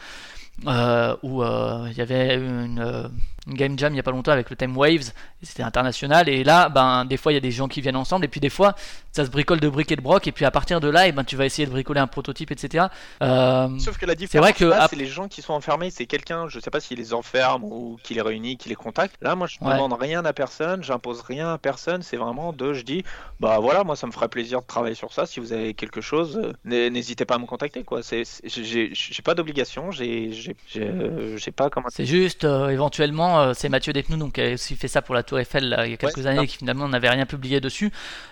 euh, 0.66 1.16
où 1.22 1.44
euh, 1.44 1.88
il 1.92 1.98
y 1.98 2.02
avait 2.02 2.36
une, 2.36 2.80
euh, 2.80 3.08
une 3.48 3.54
game 3.56 3.78
jam 3.80 3.94
il 3.94 3.98
y 3.98 4.00
a 4.00 4.04
pas 4.04 4.12
longtemps 4.12 4.32
avec 4.32 4.50
le 4.50 4.56
thème 4.56 4.76
Waves, 4.78 5.12
c'était 5.42 5.64
international, 5.64 6.28
et 6.30 6.44
là 6.44 6.70
ben 6.70 7.06
des 7.06 7.18
fois 7.18 7.32
il 7.32 7.36
y 7.36 7.38
a 7.38 7.42
des 7.42 7.52
gens 7.52 7.68
qui 7.68 7.82
viennent 7.82 7.96
ensemble, 7.96 8.26
et 8.26 8.28
puis 8.28 8.40
des 8.40 8.50
fois 8.50 8.76
ça 9.12 9.26
se 9.26 9.30
bricole 9.32 9.60
de 9.60 9.70
briques 9.70 9.92
et 9.92 9.96
de 9.96 10.02
broc, 10.02 10.28
et 10.28 10.32
puis 10.32 10.46
à 10.46 10.52
partir 10.52 10.80
de 10.80 10.88
là, 10.90 11.08
et 11.08 11.12
ben 11.12 11.24
tu 11.24 11.36
vas 11.36 11.46
essayer 11.46 11.66
de 11.66 11.72
bricoler 11.72 12.00
un 12.00 12.08
prototype, 12.08 12.52
etc. 12.52 12.86
Euh, 13.24 13.68
Sauf 13.80 13.98
que 13.98 14.06
la 14.06 14.16
différence, 14.16 14.32
C'est 14.32 14.40
vrai 14.40 14.54
que 14.54 14.66
là, 14.66 14.84
ap- 14.84 14.90
c'est 14.90 14.96
les 14.96 15.08
gens 15.08 15.28
qui 15.28 15.42
sont 15.42 15.54
enfermés, 15.54 15.90
c'est 15.90 16.06
quelqu'un, 16.06 16.48
je 16.50 16.60
sais 16.60 16.70
pas 16.70 16.80
s'il 16.80 16.98
les 16.98 17.14
enferme 17.14 17.64
ou 17.64 17.98
qui 18.04 18.14
les 18.14 18.22
réunit, 18.22 18.58
qui 18.58 18.70
les 18.70 18.76
contacte. 18.76 19.16
Là, 19.22 19.36
moi, 19.36 19.48
je 19.48 19.58
Ouais. 19.62 19.74
demande 19.74 19.94
rien 20.00 20.24
à 20.26 20.34
personne, 20.34 20.84
j'impose 20.84 21.22
rien 21.22 21.54
à 21.54 21.58
personne. 21.58 22.02
C'est 22.04 22.18
vraiment 22.18 22.54
de, 22.54 22.74
je 22.74 22.84
dis, 22.84 23.04
bah 23.40 23.58
voilà, 23.60 23.84
moi, 23.84 23.96
ça 23.96 24.06
me 24.08 24.12
ferait 24.12 24.28
plaisir 24.30 24.62
de 24.62 24.66
travailler 24.68 24.96
sur 24.96 25.12
ça. 25.14 25.26
Si 25.26 25.40
vous 25.40 25.52
avez 25.54 25.74
quelque 25.74 26.02
chose, 26.02 26.40
euh, 26.44 26.54
n'hé- 26.66 26.90
n'hésitez 26.90 27.26
pas 27.26 27.36
à 27.36 27.40
me 27.40 27.46
contacter, 27.46 27.84
quoi. 27.84 28.02
J'ai, 28.04 29.22
pas 29.24 29.34
d'obligation, 29.36 29.92
j'ai, 29.92 30.32
euh, 30.78 31.38
j'ai 31.38 31.52
pas 31.52 31.70
comment. 31.70 31.88
C'est 31.90 32.06
juste, 32.06 32.44
euh, 32.44 32.70
éventuellement, 32.70 33.37
euh, 33.42 33.54
c'est 33.56 33.70
Mathieu 33.70 33.94
Desnous 33.94 34.18
donc, 34.18 34.34
qui 34.34 34.42
a 34.42 34.54
aussi 34.54 34.76
fait 34.76 34.88
ça 34.88 35.02
pour 35.02 35.16
la 35.16 35.24
Tour 35.24 35.40
Eiffel 35.40 35.70
là, 35.70 35.86
il 35.86 35.92
y 35.92 35.94
a 35.94 35.98
quelques 35.98 36.26
années 36.26 36.44
et 36.44 36.48
qui 36.48 36.58
finalement 36.58 36.88
n'avait 36.88 37.10
rien 37.10 37.26
publié 37.26 37.60
dessus. 37.62 37.92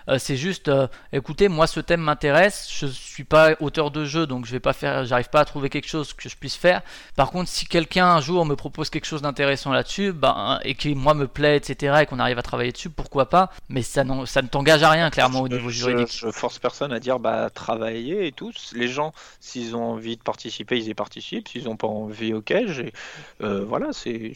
Euh, 0.10 0.18
c'est 0.20 0.38
juste, 0.38 0.68
euh, 0.68 0.88
écoutez, 1.14 1.48
moi 1.48 1.68
ce 1.68 1.80
thème 1.80 2.02
m'intéresse, 2.02 2.68
je 2.72 2.86
suis 2.88 3.24
pas 3.24 3.52
auteur 3.60 3.92
de 3.92 4.06
jeu 4.06 4.28
donc 4.28 4.46
je 4.46 4.52
vais 4.52 4.60
pas 4.60 4.74
faire, 4.74 5.06
j'arrive 5.06 5.30
pas 5.30 5.42
à 5.42 5.46
trouver 5.46 5.70
quelque 5.70 5.88
chose 5.88 6.14
que 6.14 6.30
je 6.30 6.36
puisse 6.36 6.56
faire. 6.56 6.82
Par 7.16 7.32
contre, 7.32 7.50
si 7.50 7.66
quelqu'un 7.66 8.08
un 8.08 8.22
jour 8.22 8.46
me 8.46 8.56
propose 8.56 8.90
quelque 8.90 9.06
chose 9.06 9.22
d'intéressant 9.22 9.72
là-dessus, 9.72 10.12
ben, 10.12 10.60
et 10.64 10.76
qui 10.76 10.96
moi 10.96 11.14
me 11.14 11.28
plaît, 11.28 11.58
etc., 11.58 12.00
et 12.02 12.06
qu'on 12.06 12.20
arrive 12.20 12.38
à 12.40 12.44
travailler 12.44 12.72
dessus, 12.72 12.90
pourquoi 12.90 13.30
pas? 13.30 13.52
Mais 13.70 13.82
ça, 13.82 14.04
n'en- 14.04 14.26
ça 14.26 14.42
ne 14.42 14.48
t'engage 14.48 14.84
à 14.84 14.90
rien 14.90 15.10
clairement 15.10 15.42
au 15.42 15.48
niveau 15.48 15.70
je, 15.70 15.76
juridique. 15.78 16.16
je 16.16 16.30
force 16.32 16.60
personne 16.60 16.92
à 16.94 17.00
dire 17.00 17.20
bah 17.20 17.50
travailler 17.50 18.28
et 18.28 18.32
tout. 18.32 18.52
Les 18.74 18.88
gens, 18.88 19.14
s'ils 19.40 19.76
ont 19.76 19.84
envie 19.84 20.18
de 20.18 20.22
participer, 20.22 20.78
ils 20.78 20.88
y 20.90 20.94
participent. 20.94 21.48
S'ils 21.48 21.66
n'ont 21.66 21.78
pas 21.78 21.88
envie, 21.88 22.34
ok. 22.34 22.54
J'ai, 22.68 22.94
euh, 23.42 23.64
voilà, 23.66 23.88
c'est 23.94 24.34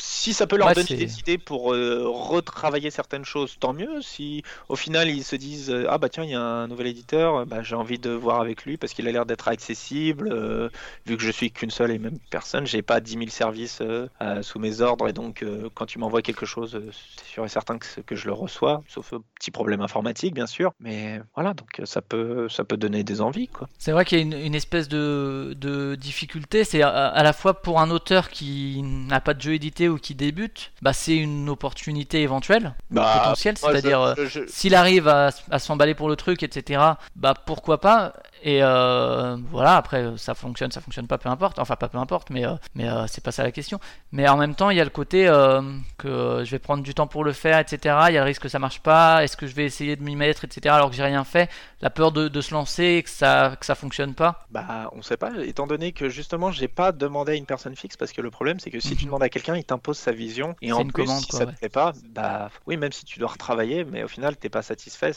si 0.00 0.32
ça 0.34 0.46
peut 0.46 0.56
leur 0.56 0.68
Ouais, 0.68 0.74
donner 0.74 0.94
des 0.94 1.18
idées 1.20 1.38
pour 1.38 1.72
euh, 1.74 2.04
retravailler 2.06 2.90
certaines 2.90 3.24
choses, 3.24 3.56
tant 3.58 3.72
mieux. 3.72 4.00
Si 4.02 4.42
au 4.68 4.76
final 4.76 5.08
ils 5.10 5.24
se 5.24 5.36
disent 5.36 5.70
euh, 5.70 5.86
ah 5.88 5.98
bah 5.98 6.08
tiens 6.08 6.24
il 6.24 6.30
y 6.30 6.34
a 6.34 6.40
un 6.40 6.68
nouvel 6.68 6.86
éditeur, 6.88 7.46
bah, 7.46 7.62
j'ai 7.62 7.74
envie 7.74 7.98
de 7.98 8.10
voir 8.10 8.40
avec 8.40 8.64
lui 8.64 8.76
parce 8.76 8.92
qu'il 8.94 9.06
a 9.08 9.12
l'air 9.12 9.26
d'être 9.26 9.48
accessible. 9.48 10.30
euh, 10.32 10.68
vu 11.06 11.16
que 11.16 11.22
je 11.22 11.30
suis 11.30 11.50
qu'une 11.52 11.70
seule 11.70 11.90
et 11.90 11.98
même 11.98 12.18
personne, 12.30 12.66
j'ai 12.66 12.82
pas 12.82 13.00
10 13.00 13.16
000 13.16 13.30
services 13.30 13.80
euh, 13.82 14.08
sous 14.42 14.58
mes 14.58 14.80
ordres 14.80 15.08
et 15.08 15.12
donc 15.12 15.44
quand 15.74 15.86
tu 15.86 15.98
m'envoies 15.98 16.22
quelque 16.22 16.46
chose, 16.46 16.80
c'est 17.16 17.24
sûr 17.26 17.44
et 17.44 17.48
certain 17.48 17.78
que, 17.78 18.00
que 18.00 18.16
je 18.16 18.26
le 18.26 18.32
reçois, 18.32 18.82
sauf 18.88 19.12
petit 19.38 19.50
problème 19.50 19.80
informatique 19.80 20.34
bien 20.34 20.46
sûr. 20.46 20.72
Mais 20.80 21.20
voilà, 21.34 21.54
donc 21.54 21.80
ça 21.84 22.02
peut 22.02 22.48
ça 22.48 22.64
peut 22.64 22.76
donner 22.76 23.04
des 23.04 23.20
envies 23.20 23.48
quoi. 23.48 23.68
C'est 23.78 23.92
vrai 23.92 24.04
qu'il 24.04 24.18
y 24.18 24.20
a 24.20 24.24
une, 24.24 24.32
une 24.34 24.54
espèce 24.54 24.88
de, 24.88 25.54
de 25.58 25.94
difficulté, 25.94 26.64
c'est 26.64 26.82
à, 26.82 26.88
à 27.08 27.22
la 27.22 27.32
fois 27.32 27.62
pour 27.62 27.80
un 27.80 27.90
auteur 27.90 28.28
qui 28.28 28.82
n'a 28.82 29.20
pas 29.20 29.34
de 29.34 29.40
jeu 29.40 29.54
édité 29.54 29.88
ou 29.90 29.98
qui 29.98 30.14
débute, 30.14 30.72
bah, 30.82 30.92
c'est 30.92 31.16
une 31.16 31.48
opportunité 31.48 32.22
éventuelle, 32.22 32.74
Bah, 32.90 33.18
potentielle, 33.18 33.56
c'est-à-dire 33.58 34.00
euh, 34.00 34.14
je- 34.26 34.46
s'il 34.48 34.74
arrive 34.74 35.08
à, 35.08 35.30
à 35.50 35.58
s'emballer 35.58 35.94
pour 35.94 36.08
le 36.08 36.16
truc, 36.16 36.42
etc., 36.42 36.80
bah 37.16 37.34
pourquoi 37.46 37.80
pas 37.80 38.14
Et 38.42 38.62
euh, 38.62 39.36
voilà, 39.50 39.76
après 39.76 40.02
euh, 40.02 40.16
ça 40.16 40.34
fonctionne, 40.34 40.70
ça 40.70 40.80
fonctionne 40.80 41.06
pas, 41.06 41.18
peu 41.18 41.28
importe. 41.28 41.58
Enfin, 41.58 41.76
pas 41.76 41.88
peu 41.88 41.98
importe, 41.98 42.30
mais, 42.30 42.46
euh, 42.46 42.54
mais 42.74 42.88
euh, 42.88 43.06
c'est 43.06 43.22
pas 43.22 43.32
ça 43.32 43.42
la 43.42 43.52
question. 43.52 43.78
Mais 44.12 44.28
en 44.28 44.36
même 44.36 44.54
temps, 44.54 44.70
il 44.70 44.76
y 44.76 44.80
a 44.80 44.84
le 44.84 44.90
côté 44.90 45.26
que 45.98 46.42
je 46.44 46.50
vais 46.50 46.58
prendre 46.58 46.82
du 46.82 46.94
temps 46.94 47.06
pour 47.06 47.24
le 47.24 47.32
faire, 47.32 47.58
etc. 47.58 48.06
Il 48.08 48.14
y 48.14 48.18
a 48.18 48.20
le 48.20 48.26
risque 48.26 48.42
que 48.42 48.48
ça 48.48 48.58
marche 48.58 48.80
pas. 48.80 49.22
Est-ce 49.24 49.36
que 49.36 49.46
je 49.46 49.54
vais 49.54 49.64
essayer 49.64 49.96
de 49.96 50.02
m'y 50.02 50.16
mettre, 50.16 50.44
etc. 50.44 50.74
Alors 50.74 50.90
que 50.90 50.96
j'ai 50.96 51.02
rien 51.04 51.24
fait? 51.24 51.50
La 51.80 51.90
peur 51.90 52.12
de, 52.12 52.28
de 52.28 52.40
se 52.40 52.52
lancer 52.54 52.84
et 52.84 53.02
que 53.02 53.10
ça, 53.10 53.56
que 53.58 53.66
ça 53.66 53.74
fonctionne 53.74 54.14
pas? 54.14 54.46
Bah, 54.48 54.90
on 54.94 55.02
sait 55.02 55.16
pas, 55.16 55.30
étant 55.44 55.68
donné 55.68 55.92
que 55.92 56.08
justement, 56.08 56.50
j'ai 56.50 56.66
pas 56.66 56.90
demandé 56.90 57.32
à 57.32 57.34
une 57.36 57.46
personne 57.46 57.76
fixe 57.76 57.96
parce 57.96 58.12
que 58.12 58.20
le 58.20 58.32
problème, 58.32 58.58
c'est 58.58 58.72
que 58.72 58.80
si 58.80 58.96
tu 58.96 59.04
Mhm. 59.04 59.06
demandes 59.06 59.22
à 59.22 59.28
quelqu'un, 59.28 59.54
il 59.56 59.64
t'impose 59.64 59.96
sa 59.96 60.10
vision 60.10 60.56
et 60.60 60.72
en 60.72 60.82
une 60.82 60.92
plus, 60.92 61.04
commande, 61.04 61.24
si 61.24 61.28
quoi, 61.28 61.38
ça 61.38 61.44
ouais. 61.44 61.52
te 61.52 61.52
plaît 61.52 61.68
pas, 61.68 61.92
bah 62.02 62.50
oui, 62.66 62.76
même 62.76 62.90
si 62.90 63.04
tu 63.04 63.20
dois 63.20 63.28
retravailler, 63.28 63.84
mais 63.84 64.02
au 64.02 64.08
final, 64.08 64.36
t'es 64.36 64.48
pas 64.48 64.62
satisfait, 64.62 65.12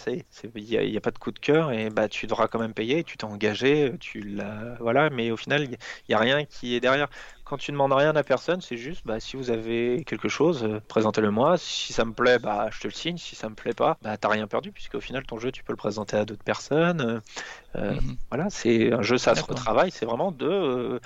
il 0.55 0.63
y 0.69 0.77
a, 0.77 0.83
il 0.83 0.91
y 0.93 0.97
a 0.97 1.01
pas 1.01 1.09
de 1.09 1.17
coup 1.17 1.31
de 1.31 1.39
cœur 1.39 1.71
et 1.71 1.89
bah 1.89 2.07
tu 2.07 2.27
devras 2.27 2.47
quand 2.47 2.59
même 2.59 2.75
payer, 2.75 3.03
tu 3.03 3.12
t'es 3.17 3.25
engagé, 3.25 3.93
tu 3.99 4.21
l'as, 4.21 4.75
voilà, 4.79 5.09
mais 5.09 5.31
au 5.31 5.37
final, 5.37 5.63
il 5.63 5.71
y, 5.71 5.77
il 6.09 6.11
y 6.11 6.13
a 6.15 6.19
rien 6.19 6.45
qui 6.45 6.75
est 6.75 6.79
derrière. 6.79 7.09
Quand 7.53 7.57
tu 7.57 7.71
demandes 7.71 7.93
rien 7.93 8.15
à 8.15 8.23
personne, 8.23 8.61
c'est 8.61 8.77
juste, 8.77 9.03
bah 9.05 9.19
si 9.19 9.37
vous 9.37 9.51
avez 9.51 10.03
quelque 10.07 10.27
chose, 10.27 10.63
euh, 10.63 10.81
présentez-le 10.87 11.29
moi. 11.29 11.55
Si 11.59 11.93
ça 11.93 12.03
me 12.03 12.11
plaît, 12.11 12.39
bah 12.39 12.69
je 12.71 12.79
te 12.79 12.87
le 12.87 12.93
signe. 12.93 13.17
Si 13.19 13.35
ça 13.35 13.47
me 13.47 13.53
plaît 13.53 13.75
pas, 13.75 13.95
bah 14.01 14.17
t'as 14.17 14.29
rien 14.29 14.47
perdu 14.47 14.71
puisque 14.71 14.95
au 14.95 14.99
final, 14.99 15.23
ton 15.23 15.37
jeu, 15.37 15.51
tu 15.51 15.63
peux 15.63 15.71
le 15.71 15.77
présenter 15.77 16.17
à 16.17 16.25
d'autres 16.25 16.43
personnes. 16.43 17.01
euh, 17.01 17.19
euh, 17.75 17.93
Mhm. 17.93 18.17
voilà, 18.31 18.49
c'est 18.49 18.91
un 18.91 19.03
jeu, 19.03 19.19
ça 19.19 19.35
se 19.35 19.43
retravaille, 19.43 19.91
c'est 19.91 20.05
vraiment 20.07 20.31
de 20.31 20.99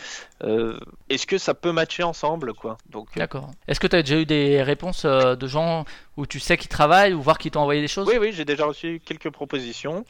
euh, 0.44 0.80
est-ce 1.10 1.28
que 1.28 1.38
ça 1.38 1.54
peut 1.54 1.74
matcher 1.74 2.04
ensemble, 2.04 2.54
quoi? 2.54 2.78
Donc, 2.90 3.10
D'accord. 3.18 3.52
Est-ce 3.68 3.82
que 3.82 3.88
tu 3.88 3.98
as 3.98 4.02
déjà 4.02 4.18
eu 4.18 4.26
des 4.26 4.64
réponses 4.64 5.04
de 5.06 5.48
gens 5.48 5.84
où 6.16 6.26
tu 6.26 6.40
sais 6.40 6.56
qu'ils 6.56 6.70
travaillent 6.70 7.14
ou 7.14 7.22
voir 7.22 7.40
qu'ils 7.40 7.52
t'ont 7.52 7.60
envoyé 7.62 7.82
des 7.82 7.90
choses? 7.90 8.08
Oui, 8.08 8.18
oui, 8.20 8.32
j'ai 8.32 8.46
déjà 8.46 8.66
reçu 8.66 9.02
quelques 9.06 9.32
propositions, 9.32 10.06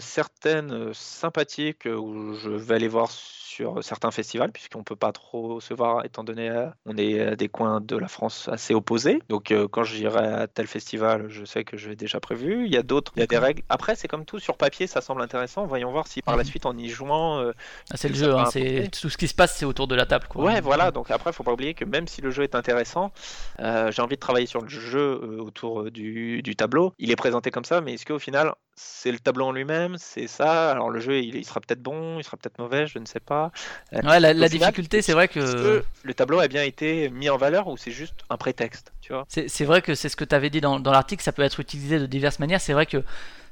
certaines 0.00 0.92
sympathiques 0.94 1.86
où 1.86 2.34
je 2.34 2.50
vais 2.50 2.74
aller 2.74 2.88
voir 2.88 3.08
sur 3.10 3.47
certains 3.82 4.10
festivals, 4.10 4.52
puisqu'on 4.52 4.82
peut 4.84 4.96
pas 4.96 5.12
trop 5.12 5.60
se 5.60 5.74
voir 5.74 6.04
étant 6.04 6.24
donné 6.24 6.50
on 6.86 6.96
est 6.96 7.20
à 7.20 7.36
des 7.36 7.48
coins 7.48 7.80
de 7.80 7.96
la 7.96 8.08
France 8.08 8.48
assez 8.50 8.74
opposés. 8.74 9.22
Donc 9.28 9.50
euh, 9.50 9.68
quand 9.68 9.84
j'irai 9.84 10.26
à 10.26 10.46
tel 10.46 10.66
festival, 10.66 11.26
je 11.28 11.44
sais 11.44 11.64
que 11.64 11.76
je 11.76 11.90
l'ai 11.90 11.96
déjà 11.96 12.20
prévu. 12.20 12.66
Il 12.66 12.72
y 12.72 12.76
a 12.76 12.82
d'autres, 12.82 13.12
il 13.16 13.20
y 13.20 13.22
a 13.22 13.26
des 13.26 13.38
règles. 13.38 13.62
Après, 13.68 13.94
c'est 13.96 14.08
comme 14.08 14.24
tout 14.24 14.38
sur 14.38 14.56
papier, 14.56 14.86
ça 14.86 15.00
semble 15.00 15.22
intéressant. 15.22 15.66
Voyons 15.66 15.90
voir 15.90 16.06
si 16.06 16.22
par 16.22 16.36
la 16.36 16.42
Mhm. 16.42 16.48
suite 16.48 16.66
en 16.66 16.76
y 16.76 16.88
jouant, 16.88 17.40
euh, 17.40 17.52
Ah, 17.92 17.96
c'est 17.96 18.08
le 18.08 18.14
jeu, 18.14 18.34
hein, 18.34 18.46
c'est 18.50 18.90
tout 18.90 19.08
ce 19.10 19.16
qui 19.16 19.28
se 19.28 19.34
passe, 19.34 19.56
c'est 19.56 19.64
autour 19.64 19.88
de 19.88 19.94
la 19.94 20.06
table. 20.06 20.26
Quoi. 20.28 20.44
Ouais, 20.44 20.60
voilà. 20.60 20.90
Donc 20.90 21.10
après, 21.10 21.32
faut 21.32 21.42
pas 21.44 21.52
oublier 21.52 21.74
que 21.74 21.84
même 21.84 22.06
si 22.08 22.20
le 22.20 22.30
jeu 22.30 22.42
est 22.42 22.54
intéressant, 22.54 23.12
euh, 23.60 23.90
j'ai 23.90 24.02
envie 24.02 24.16
de 24.16 24.20
travailler 24.20 24.46
sur 24.46 24.60
le 24.62 24.68
jeu 24.68 25.38
autour 25.40 25.90
du, 25.90 26.42
du 26.42 26.56
tableau. 26.56 26.92
Il 26.98 27.10
est 27.10 27.16
présenté 27.16 27.50
comme 27.50 27.64
ça, 27.64 27.80
mais 27.80 27.94
est-ce 27.94 28.06
qu'au 28.06 28.18
final, 28.18 28.54
c'est 28.78 29.12
le 29.12 29.18
tableau 29.18 29.46
en 29.46 29.52
lui-même 29.52 29.96
C'est 29.98 30.26
ça 30.28 30.70
Alors 30.70 30.90
le 30.90 31.00
jeu, 31.00 31.18
il, 31.20 31.34
il 31.36 31.44
sera 31.44 31.60
peut-être 31.60 31.82
bon, 31.82 32.18
il 32.18 32.24
sera 32.24 32.36
peut-être 32.36 32.58
mauvais, 32.58 32.86
je 32.86 32.98
ne 32.98 33.06
sais 33.06 33.20
pas. 33.20 33.50
Euh, 33.92 34.00
Ouais, 34.02 34.20
la, 34.20 34.32
la 34.34 34.46
au 34.46 34.48
final, 34.48 34.72
difficulté, 34.72 35.02
c'est 35.02 35.12
vrai 35.12 35.28
que 35.28 35.40
que 35.54 35.84
le 36.02 36.14
tableau 36.14 36.38
a 36.40 36.48
bien 36.48 36.62
été 36.62 37.10
mis 37.10 37.28
en 37.30 37.36
valeur 37.36 37.68
ou 37.68 37.76
c'est 37.76 37.90
juste 37.92 38.24
un 38.30 38.36
prétexte 38.36 38.92
Tu 39.00 39.12
vois? 39.12 39.28
C'est 39.28 39.48
c'est 39.48 39.64
vrai 39.64 39.82
que 39.82 39.94
c'est 39.94 40.08
ce 40.08 40.16
que 40.16 40.24
tu 40.24 40.34
avais 40.34 40.50
dit 40.50 40.60
dans, 40.60 40.80
dans 40.80 40.92
l'article, 40.92 41.22
ça 41.22 41.32
peut 41.32 41.42
être 41.42 41.60
utilisé 41.60 41.98
de 41.98 42.06
diverses 42.06 42.38
manières. 42.38 42.60
C'est 42.60 42.72
vrai 42.72 42.86
que 42.86 43.04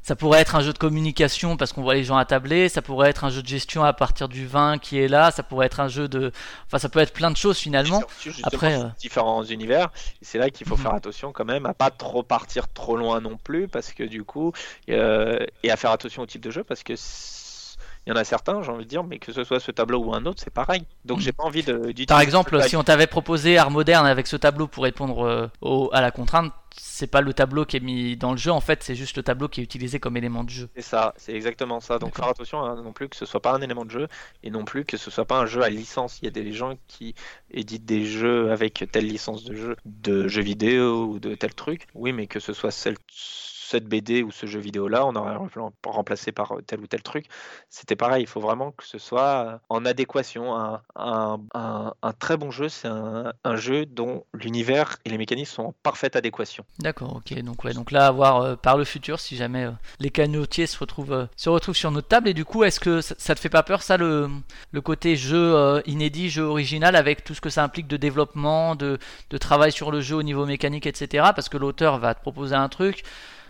ça 0.07 0.15
pourrait 0.15 0.39
être 0.41 0.55
un 0.55 0.61
jeu 0.61 0.73
de 0.73 0.79
communication 0.79 1.57
parce 1.57 1.73
qu'on 1.73 1.83
voit 1.83 1.95
les 1.95 2.05
gens 2.05 2.17
attabler, 2.17 2.69
ça 2.69 2.81
pourrait 2.81 3.11
être 3.11 3.25
un 3.25 3.29
jeu 3.29 3.43
de 3.43 3.49
gestion 3.49 3.83
à 3.83 3.93
partir 3.93 4.29
du 4.29 4.47
vin 4.47 4.79
qui 4.79 5.01
est 5.01 5.09
là, 5.09 5.33
ça 5.33 5.43
pourrait 5.43 5.67
être 5.67 5.81
un 5.81 5.89
jeu 5.89 6.07
de. 6.07 6.31
Enfin, 6.67 6.79
ça 6.79 6.89
peut 6.89 7.01
être 7.01 7.13
plein 7.13 7.33
de 7.33 7.37
choses 7.37 7.59
finalement. 7.59 8.01
Après, 8.45 8.79
euh, 8.79 8.85
différents 9.01 9.43
univers, 9.43 9.89
c'est 10.23 10.39
là 10.39 10.49
qu'il 10.51 10.65
faut 10.65 10.77
Mhm. 10.77 10.83
faire 10.83 10.95
attention 10.95 11.33
quand 11.33 11.45
même 11.45 11.67
à 11.67 11.75
pas 11.75 11.91
trop 11.91 12.23
partir 12.23 12.73
trop 12.73 12.97
loin 12.97 13.21
non 13.21 13.37
plus, 13.37 13.67
parce 13.67 13.93
que 13.93 14.05
du 14.05 14.23
coup, 14.23 14.53
euh, 14.91 15.45
et 15.65 15.73
à 15.73 15.77
faire 15.77 15.91
attention 15.91 16.23
au 16.23 16.27
type 16.27 16.43
de 16.43 16.53
jeu, 16.53 16.63
parce 16.63 16.85
que 16.85 16.95
il 18.07 18.11
y 18.11 18.13
en 18.13 18.17
a 18.17 18.25
certains, 18.25 18.63
j'ai 18.63 18.71
envie 18.71 18.85
de 18.85 18.89
dire, 18.89 19.05
mais 19.05 19.19
que 19.19 19.33
ce 19.33 19.45
soit 19.45 19.61
ce 19.61 19.71
tableau 19.73 19.99
ou 20.05 20.15
un 20.15 20.25
autre, 20.27 20.41
c'est 20.43 20.53
pareil. 20.53 20.83
Donc 21.05 21.19
Mhm. 21.19 21.25
j'ai 21.25 21.33
pas 21.33 21.45
envie 21.45 21.63
de. 21.63 21.79
d'utiliser 21.79 22.07
Par 22.07 22.21
exemple, 22.21 22.63
si 22.63 22.77
on 22.77 22.85
t'avait 22.85 23.07
proposé 23.07 23.59
Art 23.59 23.71
Moderne 23.71 24.07
avec 24.07 24.27
ce 24.27 24.37
tableau 24.37 24.67
pour 24.69 24.85
répondre 24.85 25.25
euh, 25.27 25.49
au- 25.61 25.91
à 25.93 26.01
la 26.01 26.11
contrainte, 26.11 26.53
c'est 26.77 27.07
pas 27.07 27.21
le 27.21 27.33
tableau 27.33 27.65
qui 27.65 27.77
est 27.79 27.81
mis 27.81 28.17
dans 28.17 28.33
le 28.33 28.37
jeu, 28.37 28.51
en 28.53 28.61
fait, 28.61 28.83
c'est 28.83 28.95
juste 28.95 29.17
le 29.17 29.23
tableau 29.23 29.49
qui 29.49 29.61
est 29.61 29.65
utilisé 29.65 29.99
comme 29.99 30.17
élément 30.17 30.45
de 30.45 30.51
jeu. 30.51 30.69
C'est 30.77 30.83
ça, 30.83 31.15
c'est 31.17 31.33
exactement 31.33 31.81
ça. 31.81 31.99
Donc 31.99 32.15
faire 32.17 32.29
attention 32.29 32.63
hein, 32.63 32.83
non 32.83 32.93
plus 32.93 33.09
que 33.09 33.17
ce 33.17 33.25
soit 33.25 33.41
pas 33.41 33.53
un 33.55 33.63
élément 33.63 33.85
de 33.87 33.91
jeu 33.91 34.09
et 34.43 34.51
non 34.51 34.65
plus 34.65 34.85
que 34.85 34.99
ce 34.99 35.11
soit 35.11 35.25
pas 35.25 35.39
un 35.39 35.47
jeu 35.47 35.63
à 35.63 35.71
licence. 35.71 36.19
Il 36.21 36.27
y 36.27 36.29
a 36.29 36.31
des 36.31 36.53
gens 36.53 36.75
qui 36.87 37.15
éditent 37.51 37.87
des 37.87 38.05
jeux 38.05 38.51
avec 38.53 38.85
telle 38.93 39.07
licence 39.07 39.45
de 39.45 39.55
jeu, 39.55 39.77
de 39.87 40.29
jeux 40.29 40.43
vidéo 40.43 41.07
ou 41.07 41.19
de 41.19 41.35
tel 41.35 41.55
truc. 41.55 41.87
Oui, 41.95 42.13
mais 42.13 42.27
que 42.27 42.41
ce 42.41 42.53
soit 42.53 42.71
celle, 42.71 42.97
cette 43.67 43.87
BD 43.87 44.23
ou 44.23 44.31
ce 44.31 44.47
jeu 44.47 44.59
vidéo 44.61 44.89
là, 44.89 45.05
on 45.07 45.15
aurait 45.17 45.35
rempla- 45.37 45.71
remplacé 45.85 46.33
par 46.33 46.55
tel 46.67 46.81
ou 46.81 46.87
tel 46.87 47.03
truc. 47.03 47.27
C'était 47.71 47.97
pareil, 47.97 48.23
il 48.23 48.27
faut 48.27 48.41
vraiment 48.41 48.73
que 48.73 48.85
ce 48.85 48.99
soit 48.99 49.61
en 49.69 49.85
adéquation. 49.85 50.57
Un, 50.57 50.83
un- 50.95 51.39
un- 51.55 52.13
très 52.19 52.37
bon 52.37 52.51
jeu, 52.51 52.69
c'est 52.69 52.89
un, 52.89 53.57
jeu 53.57 53.85
dont 53.87 54.25
l'univers 54.33 54.97
et 55.05 55.11
les 55.11 55.19
mécanismes 55.19 55.55
sont 55.55 55.63
en 55.65 55.75
parfaite 55.83 56.17
adéquation. 56.17 56.65
D'accord, 56.79 57.17
ok. 57.17 57.39
Donc, 57.43 57.65
ouais, 57.65 57.73
donc 57.75 57.91
là, 57.91 58.07
à 58.07 58.11
voir 58.11 58.41
euh, 58.41 58.57
par 58.57 58.77
le 58.79 58.85
futur 58.85 59.21
si 59.21 59.37
jamais 59.37 59.65
euh, 59.65 59.71
les 60.01 60.11
canotiers 60.11 60.67
se 60.67 60.79
retrouvent, 60.79 61.13
euh, 61.13 61.27
se 61.37 61.49
retrouvent 61.49 61.77
sur 61.77 61.91
notre 61.91 62.09
table. 62.09 62.29
Et 62.29 62.35
du 62.35 62.45
coup, 62.45 62.65
est-ce 62.65 62.81
que 62.81 63.01
ça, 63.01 63.15
ça 63.19 63.35
te 63.35 63.41
fait 63.41 63.49
pas 63.51 63.63
peur, 63.63 63.83
ça, 63.83 63.97
le, 63.97 64.29
le 64.73 64.81
côté 64.81 65.17
jeu 65.17 65.55
euh, 65.57 65.81
inédit, 65.87 66.31
jeu 66.31 66.45
original, 66.45 66.97
avec 66.97 67.25
tout 67.25 67.35
ce 67.35 67.41
que 67.41 67.51
ça 67.51 67.63
implique 67.63 67.87
de 67.89 67.97
développement, 67.97 68.75
de, 68.77 68.99
de 69.31 69.39
travail 69.39 69.73
sur 69.73 69.91
le 69.91 70.01
jeu 70.01 70.17
au 70.17 70.23
niveau 70.23 70.47
mécanique, 70.47 70.87
etc. 70.87 71.33
Parce 71.35 71.49
que 71.49 71.57
l'auteur 71.59 71.99
va 71.99 72.15
te 72.15 72.21
proposer 72.21 72.55
un 72.55 72.69
truc. 72.69 73.05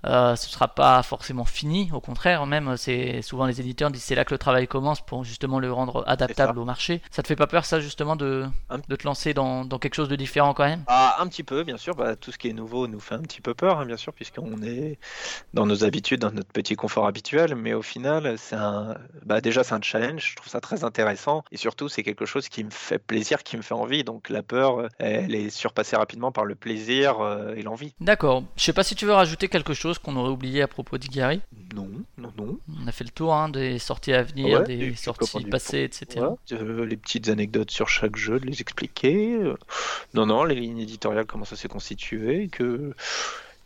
Euh, 0.06 0.36
ce 0.36 0.48
sera 0.48 0.68
pas 0.68 1.02
forcément 1.02 1.44
fini, 1.44 1.90
au 1.92 2.00
contraire, 2.00 2.46
même 2.46 2.76
c'est 2.76 3.22
souvent 3.22 3.46
les 3.46 3.60
éditeurs 3.60 3.90
disent 3.90 4.04
c'est 4.04 4.14
là 4.14 4.24
que 4.24 4.34
le 4.34 4.38
travail 4.38 4.68
commence 4.68 5.00
pour 5.04 5.24
justement 5.24 5.58
le 5.58 5.72
rendre 5.72 6.04
adaptable 6.06 6.58
au 6.58 6.64
marché. 6.64 7.02
Ça 7.10 7.22
te 7.22 7.28
fait 7.28 7.36
pas 7.36 7.46
peur 7.46 7.64
ça 7.64 7.80
justement 7.80 8.16
de, 8.16 8.46
de 8.88 8.96
te 8.96 9.04
lancer 9.04 9.34
dans, 9.34 9.64
dans 9.64 9.78
quelque 9.78 9.94
chose 9.94 10.08
de 10.08 10.16
différent 10.16 10.54
quand 10.54 10.64
même? 10.64 10.84
Ah, 10.86 11.16
un 11.18 11.26
petit 11.26 11.42
peu, 11.42 11.64
bien 11.64 11.76
sûr. 11.76 11.94
Bah, 11.94 12.16
tout 12.16 12.32
ce 12.32 12.38
qui 12.38 12.48
est 12.48 12.52
nouveau 12.52 12.86
nous 12.86 13.00
fait 13.00 13.14
un 13.14 13.22
petit 13.22 13.40
peu 13.40 13.54
peur, 13.54 13.80
hein, 13.80 13.86
bien 13.86 13.96
sûr, 13.96 14.12
puisqu'on 14.12 14.62
est 14.62 14.98
dans 15.54 15.66
nos 15.66 15.84
habitudes, 15.84 16.20
dans 16.20 16.30
notre 16.30 16.52
petit 16.52 16.76
confort 16.76 17.06
habituel. 17.06 17.54
Mais 17.54 17.74
au 17.74 17.82
final, 17.82 18.36
c'est 18.38 18.56
un, 18.56 18.96
bah, 19.24 19.40
déjà, 19.40 19.64
c'est 19.64 19.74
un 19.74 19.82
challenge. 19.82 20.30
Je 20.30 20.36
trouve 20.36 20.48
ça 20.48 20.60
très 20.60 20.84
intéressant. 20.84 21.42
Et 21.52 21.56
surtout, 21.56 21.88
c'est 21.88 22.02
quelque 22.02 22.26
chose 22.26 22.48
qui 22.48 22.64
me 22.64 22.70
fait 22.70 22.98
plaisir, 22.98 23.42
qui 23.42 23.56
me 23.56 23.62
fait 23.62 23.74
envie. 23.74 24.04
Donc, 24.04 24.28
la 24.28 24.42
peur, 24.42 24.88
elle 24.98 25.34
est 25.34 25.50
surpassée 25.50 25.96
rapidement 25.96 26.32
par 26.32 26.44
le 26.44 26.54
plaisir 26.54 27.20
euh, 27.20 27.54
et 27.54 27.62
l'envie. 27.62 27.94
D'accord. 28.00 28.44
Je 28.56 28.64
sais 28.64 28.72
pas 28.72 28.84
si 28.84 28.94
tu 28.94 29.06
veux 29.06 29.14
rajouter 29.14 29.48
quelque 29.48 29.74
chose 29.74 29.95
qu'on 29.98 30.16
aurait 30.16 30.30
oublié 30.30 30.62
à 30.62 30.68
propos 30.68 30.98
d'Igari. 30.98 31.40
Non, 31.74 31.88
non, 32.18 32.32
non. 32.38 32.58
On 32.82 32.86
a 32.86 32.92
fait 32.92 33.04
le 33.04 33.10
tour 33.10 33.34
hein, 33.34 33.48
des 33.48 33.78
sorties 33.78 34.12
à 34.12 34.22
venir, 34.22 34.60
Ouais, 34.60 34.64
des 34.66 34.94
sorties 34.94 35.44
passées, 35.44 35.82
etc. 35.84 36.26
Euh, 36.52 36.84
les 36.84 36.96
petites 36.96 37.28
anecdotes 37.28 37.70
sur 37.70 37.88
chaque 37.88 38.16
jeu, 38.16 38.38
de 38.40 38.46
les 38.46 38.60
expliquer. 38.60 39.38
Non, 40.14 40.26
non, 40.26 40.44
les 40.44 40.54
lignes 40.54 40.78
éditoriales, 40.80 41.26
comment 41.26 41.44
ça 41.44 41.56
s'est 41.56 41.68
constitué, 41.68 42.48
que, 42.48 42.94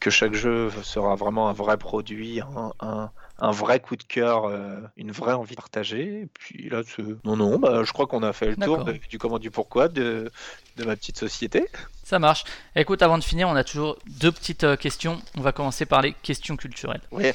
que 0.00 0.10
chaque 0.10 0.34
jeu 0.34 0.70
sera 0.82 1.14
vraiment 1.14 1.48
un 1.48 1.52
vrai 1.52 1.76
produit, 1.76 2.40
un, 2.40 2.72
un- 2.80 3.10
un 3.40 3.50
vrai 3.52 3.80
coup 3.80 3.96
de 3.96 4.02
cœur, 4.02 4.44
euh, 4.46 4.76
une 4.96 5.12
vraie 5.12 5.32
envie 5.32 5.54
de 5.54 5.60
partager. 5.60 6.22
Et 6.22 6.28
puis 6.32 6.68
là, 6.68 6.82
c'est- 6.84 7.02
non, 7.24 7.36
non, 7.36 7.58
bah, 7.58 7.82
je 7.84 7.92
crois 7.92 8.06
qu'on 8.06 8.22
a 8.22 8.32
fait 8.32 8.46
le 8.50 8.56
tour 8.66 8.78
de- 8.84 8.92
du 9.08 9.18
comment, 9.18 9.38
du 9.38 9.50
pourquoi 9.50 9.88
de, 9.88 10.30
de 10.76 10.84
ma 10.84 10.96
petite 10.96 11.18
société. 11.18 11.66
Ça 12.04 12.18
marche. 12.18 12.44
Écoute, 12.76 13.02
avant 13.02 13.18
de 13.18 13.24
finir, 13.24 13.48
on 13.48 13.56
a 13.56 13.64
toujours 13.64 13.96
deux 14.06 14.32
petites 14.32 14.64
euh, 14.64 14.76
questions. 14.76 15.20
On 15.36 15.40
va 15.40 15.52
commencer 15.52 15.86
par 15.86 16.02
les 16.02 16.12
questions 16.12 16.56
culturelles. 16.56 17.02
Ouais. 17.12 17.34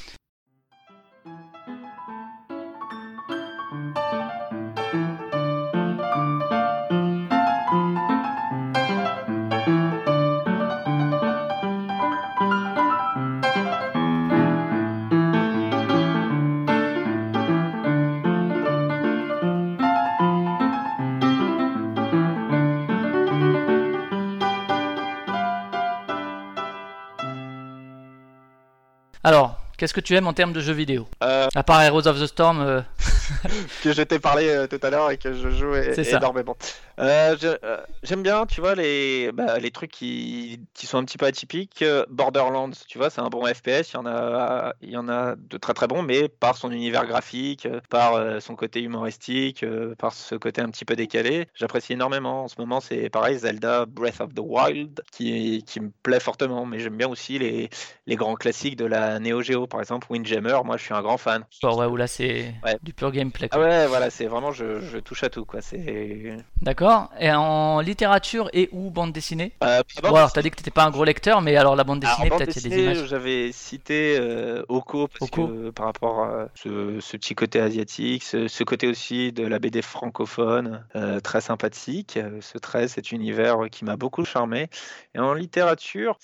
Qu'est-ce 29.78 29.94
que 29.94 30.00
tu 30.02 30.16
aimes 30.16 30.28
en 30.28 30.34
termes 30.34 30.54
de 30.54 30.60
jeux 30.62 30.74
vidéo? 30.74 31.08
Euh, 31.24 31.48
À 31.56 31.64
part 31.64 31.82
Heroes 31.82 32.08
of 32.08 32.20
the 32.20 32.28
Storm, 32.28 32.60
euh, 32.62 32.82
que 33.84 33.94
je 33.94 34.02
t'ai 34.02 34.20
parlé 34.20 34.48
euh, 34.50 34.68
tout 34.68 34.80
à 34.82 34.90
l'heure 34.90 35.12
et 35.12 35.18
que 35.18 35.34
je 35.34 35.50
joue 35.50 35.74
énormément. 35.76 36.58
Euh, 37.00 37.36
euh, 37.44 37.78
J'aime 38.04 38.24
bien, 38.24 38.46
tu 38.46 38.62
vois, 38.62 38.76
les, 38.76 39.32
bah, 39.34 39.58
les 39.60 39.72
trucs 39.72 39.92
qui, 39.92 40.60
qui 40.74 40.86
sont 40.88 40.98
un 40.98 41.04
petit 41.06 41.18
peu 41.18 41.26
atypiques. 41.26 41.84
Borderlands, 42.10 42.72
tu 42.88 42.98
vois, 42.98 43.10
c'est 43.10 43.22
un 43.22 43.30
bon 43.30 43.46
FPS. 43.46 43.92
Il 43.92 43.96
y 43.96 43.98
en 43.98 44.06
a, 44.06 44.74
il 44.82 44.90
y 44.92 44.98
en 44.98 45.10
a 45.10 45.36
de 45.36 45.58
très 45.58 45.74
très 45.74 45.88
bons, 45.88 46.02
mais 46.04 46.30
par 46.30 46.58
son 46.58 46.72
univers 46.72 47.06
graphique, 47.06 47.68
par 47.90 48.42
son 48.42 48.56
côté 48.56 48.82
humoristique, 48.82 49.66
par 49.98 50.14
ce 50.14 50.36
côté 50.36 50.62
un 50.62 50.70
petit 50.70 50.86
peu 50.86 50.96
décalé. 50.96 51.48
J'apprécie 51.56 51.94
énormément. 51.94 52.44
En 52.44 52.48
ce 52.48 52.56
moment, 52.60 52.80
c'est 52.80 53.10
pareil, 53.10 53.38
Zelda 53.40 53.86
Breath 53.86 54.22
of 54.22 54.34
the 54.34 54.40
Wild, 54.42 55.02
qui, 55.12 55.64
qui 55.66 55.80
me 55.82 55.90
plaît 56.04 56.20
fortement. 56.20 56.66
Mais 56.66 56.80
j'aime 56.80 56.98
bien 56.98 57.08
aussi 57.10 57.40
les, 57.40 57.70
les 58.08 58.16
grands 58.16 58.36
classiques 58.36 58.78
de 58.78 58.86
la 58.86 59.20
Neo 59.20 59.42
Geo, 59.42 59.68
par 59.68 59.80
exemple 59.82 60.08
Windjammer. 60.10 60.58
Moi, 60.64 60.78
je 60.78 60.84
suis 60.84 60.94
un 60.94 61.02
grand 61.02 61.18
fan. 61.18 61.44
Bon, 61.62 61.78
ouais, 61.78 61.86
où 61.86 61.96
là 61.98 62.08
c'est 62.08 62.54
Ouais. 62.64 62.78
du 62.84 62.94
pur 62.94 63.12
gameplay. 63.16 63.48
Ah 63.52 63.60
ouais, 63.60 63.88
voilà, 63.88 64.10
c'est 64.10 64.26
vraiment, 64.28 64.52
je, 64.52 64.82
je 64.82 64.98
touche 65.00 65.24
à 65.24 65.30
tout, 65.30 65.46
quoi. 65.46 65.62
C'est. 65.62 66.38
D'accord. 66.62 67.10
Et 67.20 67.32
en 67.32 67.80
littérature 67.80 68.50
et 68.54 68.70
ou 68.72 68.90
bande 68.92 69.12
dessinée 69.12 69.54
Euh, 69.64 69.82
Bon, 70.04 70.14
alors 70.16 70.32
t'as 70.32 70.42
dit 70.42 70.52
que 70.52 70.58
t'étais 70.58 70.72
pas 70.72 70.84
un 70.84 70.92
gros 70.92 71.04
lecteur, 71.04 71.42
mais 71.42 71.56
alors 71.56 71.76
la 71.76 71.84
bande 71.84 72.00
dessinée, 72.02 72.30
peut-être 72.30 72.56
il 72.58 72.64
y 72.64 72.74
a 72.74 72.76
des 72.78 72.84
images. 72.84 73.06
J'avais 73.08 73.52
cité 73.52 74.18
euh, 74.20 74.64
Oko 74.70 75.08
parce 75.08 75.32
Oko. 75.32 75.48
que 75.48 75.70
par 75.72 75.86
rapport 75.88 76.24
à 76.24 76.48
ce, 76.56 77.00
ce 77.00 77.18
petit 77.18 77.36
côté 77.36 77.60
asiatique, 77.60 78.24
ce, 78.24 78.48
ce 78.48 78.64
côté 78.64 78.88
aussi 78.88 79.32
de 79.32 79.46
la 79.46 79.60
BD 79.60 79.82
francophone 79.82 80.86
euh, 80.96 81.20
très 81.20 81.42
sympathique, 81.42 82.20
ce 82.42 82.58
trait, 82.58 82.88
cet 82.88 83.12
univers 83.12 83.58
qui 83.72 83.86
m'a 83.86 83.96
beaucoup 83.96 84.26
charmé. 84.26 84.70
Et 85.14 85.20
en 85.20 85.34
littérature, 85.34 86.18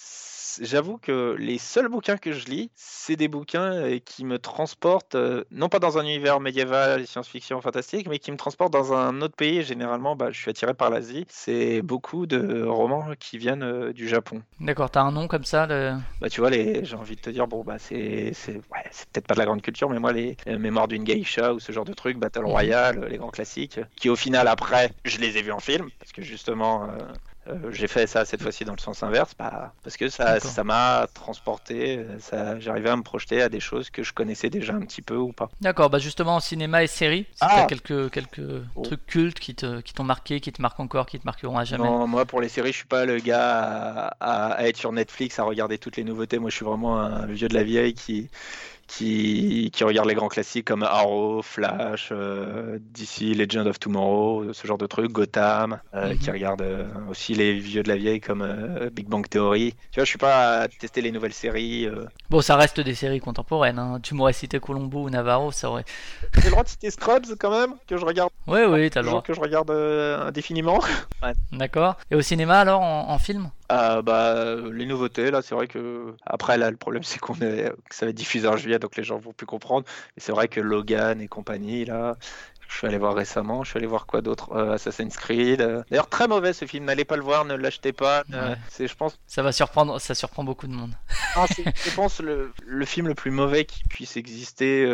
j'avoue 0.61 0.97
que 0.97 1.35
les 1.39 1.57
seuls 1.57 1.87
bouquins 1.87 2.17
que 2.17 2.31
je 2.33 2.45
lis, 2.47 2.71
c'est 2.75 3.15
des 3.15 3.27
bouquins 3.27 3.73
euh, 3.73 3.99
qui 4.03 4.25
me 4.25 4.37
transportent, 4.39 5.15
non 5.51 5.69
pas 5.69 5.79
dans 5.79 5.97
un 5.97 6.03
univers 6.03 6.39
médiéval, 6.39 6.80
science-fiction, 7.05 7.61
fantastique, 7.61 8.07
mais 8.07 8.19
qui 8.19 8.31
me 8.31 8.37
transportent 8.37 8.73
dans 8.73 8.93
un 8.93 9.21
autre 9.21 9.35
pays. 9.35 9.63
Généralement, 9.63 10.15
bah, 10.15 10.31
je 10.31 10.39
suis 10.39 10.49
attiré 10.49 10.73
par 10.73 10.89
l'Asie. 10.89 11.25
C'est 11.29 11.81
beaucoup 11.81 12.25
de 12.27 12.63
romans 12.63 13.13
qui 13.19 13.37
viennent 13.37 13.63
euh, 13.63 13.93
du 13.93 14.07
Japon. 14.07 14.41
D'accord, 14.59 14.89
t'as 14.91 15.01
un 15.01 15.11
nom 15.11 15.27
comme 15.27 15.43
ça 15.43 15.65
le... 15.67 15.95
Bah 16.19 16.29
tu 16.29 16.39
vois, 16.41 16.49
les... 16.49 16.85
j'ai 16.85 16.95
envie 16.95 17.15
de 17.15 17.21
te 17.21 17.29
dire, 17.29 17.47
bon 17.47 17.63
bah 17.63 17.79
c'est 17.79 18.31
ouais, 18.45 18.83
peut-être 19.11 19.25
pas 19.27 19.33
de 19.33 19.39
la 19.39 19.45
grande 19.45 19.61
culture, 19.61 19.89
mais 19.89 19.99
moi 19.99 20.13
les, 20.13 20.37
les 20.45 20.57
mémoires 20.57 20.87
d'une 20.87 21.03
geisha 21.03 21.53
ou 21.53 21.59
ce 21.59 21.71
genre 21.71 21.85
de 21.85 21.93
truc, 21.93 22.17
Battle 22.17 22.45
Mhm. 22.45 22.45
Royale, 22.45 23.05
les 23.09 23.17
grands 23.17 23.29
classiques, 23.29 23.79
qui 23.95 24.09
au 24.09 24.15
final 24.15 24.47
après, 24.47 24.91
je 25.05 25.17
les 25.19 25.37
ai 25.37 25.41
vus 25.41 25.51
en 25.51 25.59
film, 25.59 25.89
parce 25.99 26.11
que 26.11 26.21
justement 26.21 26.83
euh, 26.89 26.97
euh, 27.47 27.71
j'ai 27.71 27.87
fait 27.87 28.07
ça 28.07 28.23
cette 28.25 28.41
fois-ci 28.41 28.65
dans 28.65 28.73
le 28.73 28.79
sens 28.79 29.01
inverse, 29.03 29.33
bah, 29.37 29.73
parce 29.83 29.97
que 29.97 30.09
ça 30.09 30.39
ça 30.39 30.63
m'a 30.63 31.07
transporté, 31.13 32.05
ça 32.19 32.59
j'arrivais 32.59 32.89
à 32.89 32.95
me 32.95 33.03
projeter 33.03 33.41
à 33.41 33.49
des 33.49 33.59
choses 33.59 33.89
que 33.89 34.03
je 34.03 34.13
connaissais 34.13 34.49
déjà 34.49 34.73
un 34.73 34.81
petit 34.81 35.01
peu 35.01 35.15
ou 35.15 35.31
pas. 35.33 35.49
D'accord, 35.59 35.89
bah 35.89 35.99
justement 35.99 36.35
en 36.35 36.39
cinéma 36.39 36.83
et 36.83 36.87
série, 36.87 37.25
si 37.33 37.41
Ah 37.41 37.65
quelques, 37.67 38.11
quelques 38.11 38.41
Oh. 38.75 38.83
trucs 38.83 39.05
cultes 39.05 39.39
qui 39.39 39.55
te, 39.55 39.81
qui 39.81 39.93
t'ont 39.93 40.03
marqué, 40.03 40.39
qui 40.39 40.51
te 40.51 40.61
marquent 40.61 40.79
encore, 40.79 41.05
qui 41.05 41.19
te 41.19 41.25
marqueront 41.25 41.57
à 41.57 41.63
jamais. 41.65 41.87
Non, 41.87 42.05
moi 42.07 42.25
pour 42.25 42.41
les 42.41 42.49
séries, 42.49 42.71
je 42.71 42.77
suis 42.77 42.85
pas 42.87 43.05
le 43.05 43.19
gars 43.19 43.59
à, 43.59 44.07
à- 44.19 44.53
à 44.53 44.63
être 44.67 44.77
sur 44.77 44.91
Netflix 44.91 45.39
à 45.39 45.43
regarder 45.43 45.77
toutes 45.77 45.97
les 45.97 46.03
nouveautés. 46.03 46.37
Moi, 46.39 46.49
je 46.49 46.55
suis 46.55 46.65
vraiment 46.65 46.99
un 46.99 47.25
vieux 47.27 47.47
de 47.47 47.53
la 47.53 47.63
vieille 47.63 47.93
qui 47.93 48.29
qui, 48.97 49.69
qui 49.71 49.83
regarde 49.85 50.07
les 50.09 50.15
grands 50.15 50.27
classiques 50.27 50.67
comme 50.67 50.83
Arrow, 50.83 51.41
Flash, 51.41 52.09
euh, 52.11 52.77
DC, 52.81 53.33
Legend 53.35 53.67
of 53.67 53.79
Tomorrow, 53.79 54.51
ce 54.51 54.67
genre 54.67 54.77
de 54.77 54.85
trucs, 54.85 55.11
Gotham, 55.11 55.79
euh, 55.93 56.09
Mhm. 56.09 56.17
qui 56.17 56.31
regarde 56.31 56.61
euh, 56.61 56.85
aussi 57.09 57.33
les 57.33 57.53
vieux 57.53 57.83
de 57.83 57.87
la 57.89 57.95
vieille 57.95 58.19
comme 58.19 58.41
euh, 58.41 58.89
Big 58.91 59.07
Bang 59.07 59.25
Theory. 59.29 59.73
Tu 59.91 59.99
vois, 59.99 60.03
je 60.03 60.09
suis 60.09 60.17
pas 60.17 60.61
à 60.63 60.67
tester 60.67 61.01
les 61.01 61.11
nouvelles 61.11 61.33
séries. 61.33 61.85
euh. 61.87 62.05
Bon, 62.29 62.41
ça 62.41 62.55
reste 62.57 62.79
des 62.81 62.95
séries 62.95 63.19
contemporaines. 63.21 63.79
hein. 63.79 63.99
Tu 64.03 64.13
m'aurais 64.13 64.33
cité 64.33 64.59
Colombo 64.59 65.03
ou 65.03 65.09
Navarro, 65.09 65.51
ça 65.51 65.69
aurait. 65.69 65.85
J'ai 66.35 66.43
le 66.45 66.49
droit 66.51 66.63
de 66.63 66.69
citer 66.69 66.91
Scrubs 66.91 67.25
quand 67.39 67.51
même, 67.51 67.75
que 67.87 67.95
je 67.97 68.03
regarde, 68.05 68.29
Oui, 68.47 68.59
oui, 68.67 68.89
t'as 68.89 69.01
le 69.01 69.07
droit. 69.07 69.21
que 69.21 69.33
je 69.33 69.39
regarde 69.39 69.71
euh, 69.71 70.27
indéfiniment. 70.27 70.79
D'accord. 71.53 71.95
Et 72.09 72.15
au 72.15 72.21
cinéma 72.21 72.59
alors, 72.59 72.81
en, 72.81 73.09
en 73.09 73.17
film? 73.19 73.51
Ah 73.73 74.01
bah 74.01 74.55
les 74.73 74.85
nouveautés 74.85 75.31
là 75.31 75.41
c'est 75.41 75.55
vrai 75.55 75.65
que 75.65 76.13
après 76.25 76.57
là 76.57 76.69
le 76.69 76.75
problème 76.75 77.03
c'est 77.03 77.19
qu'on 77.19 77.35
est 77.35 77.71
que 77.89 77.95
ça 77.95 78.05
va 78.05 78.09
être 78.09 78.17
diffusé 78.17 78.45
en 78.45 78.57
juillet 78.57 78.79
donc 78.81 78.97
les 78.97 79.03
gens 79.03 79.17
vont 79.17 79.33
plus 79.33 79.45
comprendre. 79.45 79.85
Et 80.17 80.19
c'est 80.19 80.31
vrai 80.33 80.47
que 80.49 80.59
Logan 80.59 81.21
et 81.21 81.27
compagnie 81.27 81.85
là 81.85 82.17
je 82.71 82.77
suis 82.77 82.87
allé 82.87 82.97
voir 82.97 83.13
récemment 83.15 83.63
je 83.63 83.69
suis 83.69 83.77
allé 83.77 83.85
voir 83.87 84.05
quoi 84.05 84.21
d'autre 84.21 84.51
Euh, 84.53 84.73
Assassin's 84.73 85.17
Creed 85.17 85.61
euh. 85.61 85.83
d'ailleurs 85.89 86.07
très 86.07 86.27
mauvais 86.27 86.53
ce 86.53 86.65
film 86.65 86.85
n'allez 86.85 87.05
pas 87.05 87.17
le 87.17 87.21
voir 87.23 87.43
ne 87.45 87.53
l'achetez 87.55 87.91
pas 87.93 88.23
euh, 88.33 88.49
Ouais. 88.51 88.55
c'est 88.69 88.87
je 88.87 88.95
pense 88.95 89.19
Ça 89.27 89.43
va 89.43 89.51
surprendre, 89.51 89.99
ça 89.99 90.15
surprend 90.15 90.43
beaucoup 90.43 90.67
de 90.67 90.73
monde. 90.73 90.91
non, 91.35 91.45
c'est- 91.55 91.65
je 91.89 91.95
pense 91.95 92.19
le, 92.21 92.51
le 92.65 92.85
film 92.85 93.07
le 93.07 93.13
plus 93.15 93.31
mauvais 93.31 93.65
qui 93.65 93.83
puisse 93.89 94.15
exister 94.17 94.85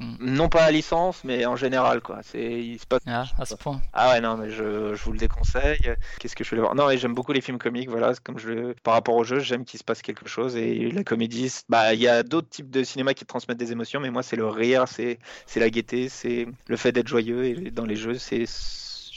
Mm. 0.00 0.16
non 0.20 0.48
pas 0.48 0.64
à 0.64 0.70
licence 0.70 1.22
mais 1.24 1.46
en 1.46 1.56
général 1.56 2.00
quoi 2.00 2.20
c'est 2.22 2.52
il 2.60 2.78
se 2.78 2.86
passe 2.86 3.00
Ah, 3.06 3.24
à 3.38 3.44
ce 3.44 3.54
point. 3.54 3.80
ah 3.92 4.10
ouais, 4.10 4.20
non, 4.20 4.36
mais 4.36 4.50
je, 4.50 4.94
je 4.94 5.02
vous 5.04 5.12
le 5.12 5.18
déconseille. 5.18 5.94
Qu'est-ce 6.18 6.34
que 6.36 6.44
je 6.44 6.54
vais 6.54 6.60
voir? 6.60 6.74
Non, 6.74 6.90
et 6.90 6.98
j'aime 6.98 7.14
beaucoup 7.14 7.32
les 7.32 7.40
films 7.40 7.58
comiques, 7.58 7.88
voilà, 7.88 8.12
comme 8.22 8.38
je. 8.38 8.72
Par 8.82 8.94
rapport 8.94 9.14
au 9.14 9.24
jeu, 9.24 9.38
j'aime 9.40 9.64
qu'il 9.64 9.78
se 9.78 9.84
passe 9.84 10.02
quelque 10.02 10.28
chose. 10.28 10.56
Et 10.56 10.90
la 10.90 11.04
comédie, 11.04 11.52
bah, 11.68 11.94
il 11.94 12.00
y 12.00 12.08
a 12.08 12.22
d'autres 12.22 12.48
types 12.48 12.70
de 12.70 12.82
cinéma 12.84 13.14
qui 13.14 13.24
transmettent 13.24 13.58
des 13.58 13.72
émotions, 13.72 14.00
mais 14.00 14.10
moi, 14.10 14.22
c'est 14.22 14.36
le 14.36 14.46
rire, 14.46 14.84
c'est 14.88 15.18
c'est 15.46 15.60
la 15.60 15.70
gaieté, 15.70 16.08
c'est 16.08 16.46
le 16.66 16.75
fait 16.76 16.92
d'être 16.92 17.08
joyeux. 17.08 17.44
Et 17.44 17.70
dans 17.70 17.86
les 17.86 17.96
jeux, 17.96 18.18
c'est 18.18 18.46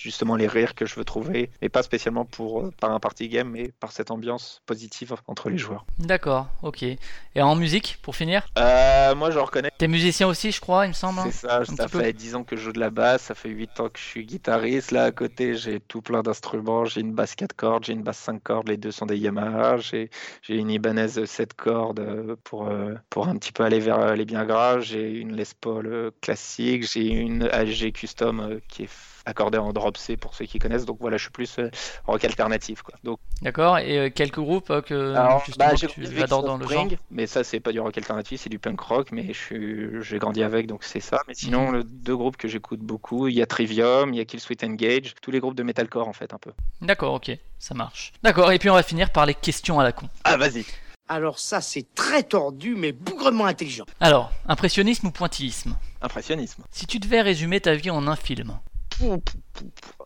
justement 0.01 0.35
les 0.35 0.47
rires 0.47 0.75
que 0.75 0.85
je 0.85 0.95
veux 0.95 1.03
trouver. 1.03 1.49
Et 1.61 1.69
pas 1.69 1.83
spécialement 1.83 2.25
pour, 2.25 2.61
euh, 2.61 2.71
par 2.79 2.91
un 2.91 2.99
party 2.99 3.27
game, 3.29 3.49
mais 3.49 3.71
par 3.79 3.91
cette 3.91 4.11
ambiance 4.11 4.61
positive 4.65 5.13
entre 5.27 5.49
les 5.49 5.57
joueurs. 5.57 5.85
D'accord, 5.99 6.47
ok. 6.63 6.83
Et 6.83 6.97
en 7.41 7.55
musique, 7.55 7.99
pour 8.01 8.15
finir? 8.15 8.45
Euh, 8.57 9.13
moi, 9.15 9.31
je 9.31 9.39
reconnais. 9.39 9.71
T'es 9.77 9.87
musicien 9.87 10.27
aussi, 10.27 10.51
je 10.51 10.61
crois, 10.61 10.85
il 10.85 10.89
me 10.89 10.93
semble. 10.93 11.19
hein? 11.19 11.27
C'est 11.31 11.47
ça, 11.47 11.63
ça 11.65 11.87
peu. 11.87 11.99
fait 11.99 12.13
10 12.13 12.35
ans 12.35 12.43
que 12.43 12.55
je 12.55 12.61
joue 12.63 12.71
de 12.73 12.79
la 12.79 12.89
basse, 12.89 13.23
ça 13.23 13.35
fait 13.35 13.49
8 13.49 13.79
ans 13.79 13.89
que 13.89 13.99
je 13.99 14.03
suis 14.03 14.25
guitariste. 14.25 14.91
Là, 14.91 15.03
à 15.05 15.11
côté, 15.11 15.55
j'ai 15.55 15.79
tout 15.79 16.01
plein 16.01 16.21
d'instruments. 16.21 16.85
J'ai 16.85 17.01
une 17.01 17.13
basse 17.13 17.35
4 17.35 17.53
cordes, 17.55 17.83
j'ai 17.85 17.93
une 17.93 18.03
basse 18.03 18.17
5 18.19 18.41
cordes, 18.41 18.67
les 18.69 18.77
deux 18.77 18.91
sont 18.91 19.05
des 19.05 19.17
Yamaha. 19.17 19.77
J'ai 19.77 20.09
une 20.47 20.69
Ibanez 20.69 21.25
7 21.25 21.53
cordes 21.53 21.99
euh, 21.99 22.35
pour, 22.43 22.69
pour 23.09 23.27
un 23.27 23.35
petit 23.37 23.51
peu 23.51 23.63
aller 23.63 23.79
vers 23.79 24.15
les 24.15 24.25
bien 24.25 24.45
graves. 24.45 24.81
J'ai 24.81 25.09
une 25.11 25.35
Les 25.35 25.43
Paul 25.59 26.11
classique, 26.21 26.89
j'ai 26.91 27.07
une 27.07 27.43
AG 27.43 27.91
Custom 27.93 28.59
qui 28.67 28.83
est 28.83 28.89
accordée 29.29 29.57
en 29.57 29.71
drop 29.71 29.97
C 29.97 30.17
pour 30.17 30.33
ceux 30.35 30.45
qui 30.45 30.59
connaissent. 30.59 30.85
Donc 30.85 30.97
voilà, 30.99 31.17
je 31.17 31.23
suis 31.23 31.31
plus 31.31 31.59
euh, 31.59 31.69
rock 32.05 32.23
alternatif. 32.25 32.81
Quoi. 32.81 32.95
Donc, 33.03 33.19
D'accord, 33.41 33.77
et 33.77 33.97
euh, 33.97 34.09
quelques 34.09 34.39
groupes 34.39 34.69
euh, 34.69 34.81
que, 34.81 35.15
alors, 35.15 35.43
bah, 35.57 35.71
que 35.71 35.85
tu 35.85 36.21
adores 36.21 36.43
dans 36.43 36.57
le 36.57 36.67
genre 36.67 36.87
mais 37.11 37.27
ça 37.27 37.43
c'est 37.43 37.59
pas 37.59 37.71
du 37.71 37.79
rock 37.79 37.97
alternatif, 37.97 38.41
c'est 38.41 38.49
du 38.49 38.59
punk 38.59 38.79
rock, 38.79 39.11
mais 39.11 39.27
je 39.27 39.39
suis, 39.39 39.87
j'ai 40.01 40.17
grandi 40.17 40.43
avec, 40.43 40.67
donc 40.67 40.83
c'est 40.83 40.99
ça. 40.99 41.21
Mais 41.27 41.33
sinon, 41.33 41.71
le 41.71 41.83
deux 41.83 42.15
groupes 42.15 42.37
que 42.37 42.47
j'écoute 42.47 42.79
beaucoup, 42.79 43.27
il 43.27 43.35
y 43.35 43.41
a 43.41 43.45
Trivium, 43.45 44.13
il 44.13 44.17
y 44.17 44.19
a 44.19 44.25
Kill 44.25 44.39
Sweet 44.39 44.63
Engage, 44.63 45.13
tous 45.21 45.31
les 45.31 45.39
groupes 45.39 45.55
de 45.55 45.63
metalcore 45.63 46.07
en 46.07 46.13
fait 46.13 46.33
un 46.33 46.37
peu. 46.37 46.51
D'accord, 46.81 47.13
ok, 47.13 47.31
ça 47.59 47.73
marche. 47.73 48.13
D'accord, 48.23 48.51
et 48.51 48.59
puis 48.59 48.69
on 48.69 48.73
va 48.73 48.83
finir 48.83 49.11
par 49.11 49.25
les 49.25 49.35
questions 49.35 49.79
à 49.79 49.83
la 49.83 49.91
con. 49.91 50.09
Ah 50.23 50.37
vas-y. 50.37 50.65
Alors 51.11 51.39
ça, 51.39 51.59
c'est 51.59 51.95
très 51.95 52.21
tordu, 52.21 52.75
mais 52.75 52.91
bougrement 52.91 53.45
intelligent. 53.45 53.85
Alors, 53.99 54.31
impressionnisme 54.47 55.07
ou 55.07 55.11
pointillisme? 55.11 55.75
Impressionnisme. 56.03 56.63
Si 56.69 56.85
tu 56.85 56.99
devais 56.99 57.21
résumer 57.21 57.59
ta 57.59 57.73
vie 57.73 57.89
en 57.89 58.07
un 58.07 58.15
film, 58.15 58.59
Pou, 58.99 59.17
pou, 59.17 59.39
pou, 59.53 59.65
pou. 59.97 60.03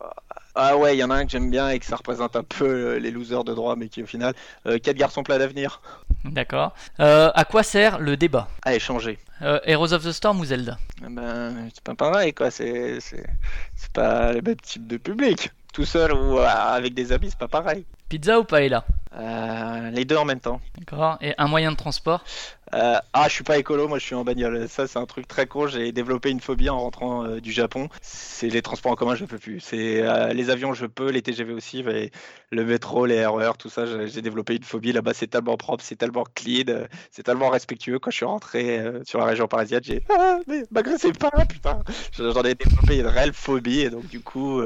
Ah 0.56 0.76
ouais, 0.76 0.94
il 0.94 1.00
y 1.00 1.04
en 1.04 1.10
a 1.10 1.16
un 1.16 1.24
que 1.24 1.32
j'aime 1.32 1.50
bien 1.50 1.68
et 1.70 1.80
que 1.80 1.84
ça 1.86 1.96
représente 1.96 2.36
un 2.36 2.44
peu 2.44 2.64
euh, 2.64 2.98
les 3.00 3.10
losers 3.10 3.42
de 3.42 3.52
droit, 3.52 3.74
mais 3.74 3.88
qui 3.88 4.04
au 4.04 4.06
final, 4.06 4.34
euh, 4.66 4.78
quatre 4.78 4.96
garçons 4.96 5.24
plats 5.24 5.38
d'avenir. 5.38 5.80
d'accord. 6.24 6.74
Euh, 7.00 7.32
à 7.34 7.44
quoi 7.44 7.64
sert 7.64 7.98
le 7.98 8.16
débat? 8.16 8.46
À 8.64 8.72
échanger. 8.76 9.18
Euh, 9.42 9.58
Heroes 9.64 9.92
of 9.92 10.04
the 10.04 10.12
Storm 10.12 10.38
ou 10.38 10.44
Zelda? 10.44 10.78
Eh 11.04 11.10
Ben, 11.10 11.68
c'est 11.74 11.82
pas 11.82 11.96
pareil 11.96 12.32
quoi, 12.32 12.52
c'est, 12.52 13.00
c'est, 13.00 13.26
c'est 13.74 13.92
pas 13.92 14.32
le 14.32 14.42
même 14.42 14.56
type 14.56 14.86
de 14.86 14.96
public. 14.96 15.50
Tout 15.72 15.84
seul 15.84 16.12
ou 16.12 16.38
avec 16.38 16.94
des 16.94 17.10
amis, 17.10 17.30
c'est 17.30 17.38
pas 17.38 17.48
pareil. 17.48 17.84
Pizza 18.08 18.38
ou 18.38 18.44
paella 18.44 18.84
Euh, 19.16 19.90
les 19.90 20.04
deux 20.04 20.16
en 20.16 20.24
même 20.24 20.40
temps. 20.40 20.60
D'accord. 20.76 21.18
Et 21.20 21.34
un 21.38 21.46
moyen 21.46 21.70
de 21.72 21.76
transport 21.76 22.24
Euh, 22.72 22.98
ah, 23.12 23.28
je 23.28 23.34
suis 23.34 23.44
pas 23.44 23.58
écolo, 23.58 23.86
moi 23.86 23.98
je 24.00 24.04
suis 24.04 24.16
en 24.16 24.24
bagnole. 24.24 24.68
Ça, 24.68 24.88
c'est 24.88 24.98
un 24.98 25.06
truc 25.06 25.28
très 25.28 25.46
con. 25.46 25.68
J'ai 25.68 25.92
développé 25.92 26.30
une 26.30 26.40
phobie 26.40 26.68
en 26.68 26.80
rentrant 26.80 27.24
euh, 27.24 27.40
du 27.40 27.52
Japon. 27.52 27.88
C'est 28.02 28.48
les 28.48 28.62
transports 28.62 28.90
en 28.90 28.96
commun, 28.96 29.14
je 29.14 29.26
peux 29.26 29.38
plus. 29.38 29.60
C'est 29.60 30.02
euh, 30.02 30.32
les 30.32 30.50
avions, 30.50 30.74
je 30.74 30.86
peux, 30.86 31.10
les 31.10 31.22
TGV 31.22 31.52
aussi, 31.52 31.84
mais 31.84 32.10
le 32.50 32.64
métro, 32.64 33.06
les 33.06 33.24
RER, 33.24 33.52
tout 33.58 33.68
ça, 33.68 33.84
j'ai 34.06 34.22
développé 34.22 34.56
une 34.56 34.64
phobie. 34.64 34.90
Là-bas, 34.92 35.12
c'est 35.14 35.28
tellement 35.28 35.56
propre, 35.56 35.84
c'est 35.84 35.94
tellement 35.94 36.24
clean, 36.34 36.86
c'est 37.12 37.22
tellement 37.22 37.48
respectueux. 37.50 38.00
Quand 38.00 38.10
je 38.10 38.16
suis 38.16 38.24
rentré 38.24 38.82
sur 39.04 39.20
la 39.20 39.26
région 39.26 39.46
parisienne, 39.46 39.82
j'ai 39.84 40.02
ah, 40.10 40.38
mais 40.48 40.64
m'agressez 40.72 41.12
pas, 41.12 41.30
putain. 41.48 41.78
J'en 42.18 42.42
ai 42.42 42.54
développé 42.56 42.98
une 42.98 43.06
réelle 43.06 43.34
phobie 43.34 43.80
et 43.82 43.90
donc 43.90 44.08
du 44.08 44.20
coup, 44.20 44.60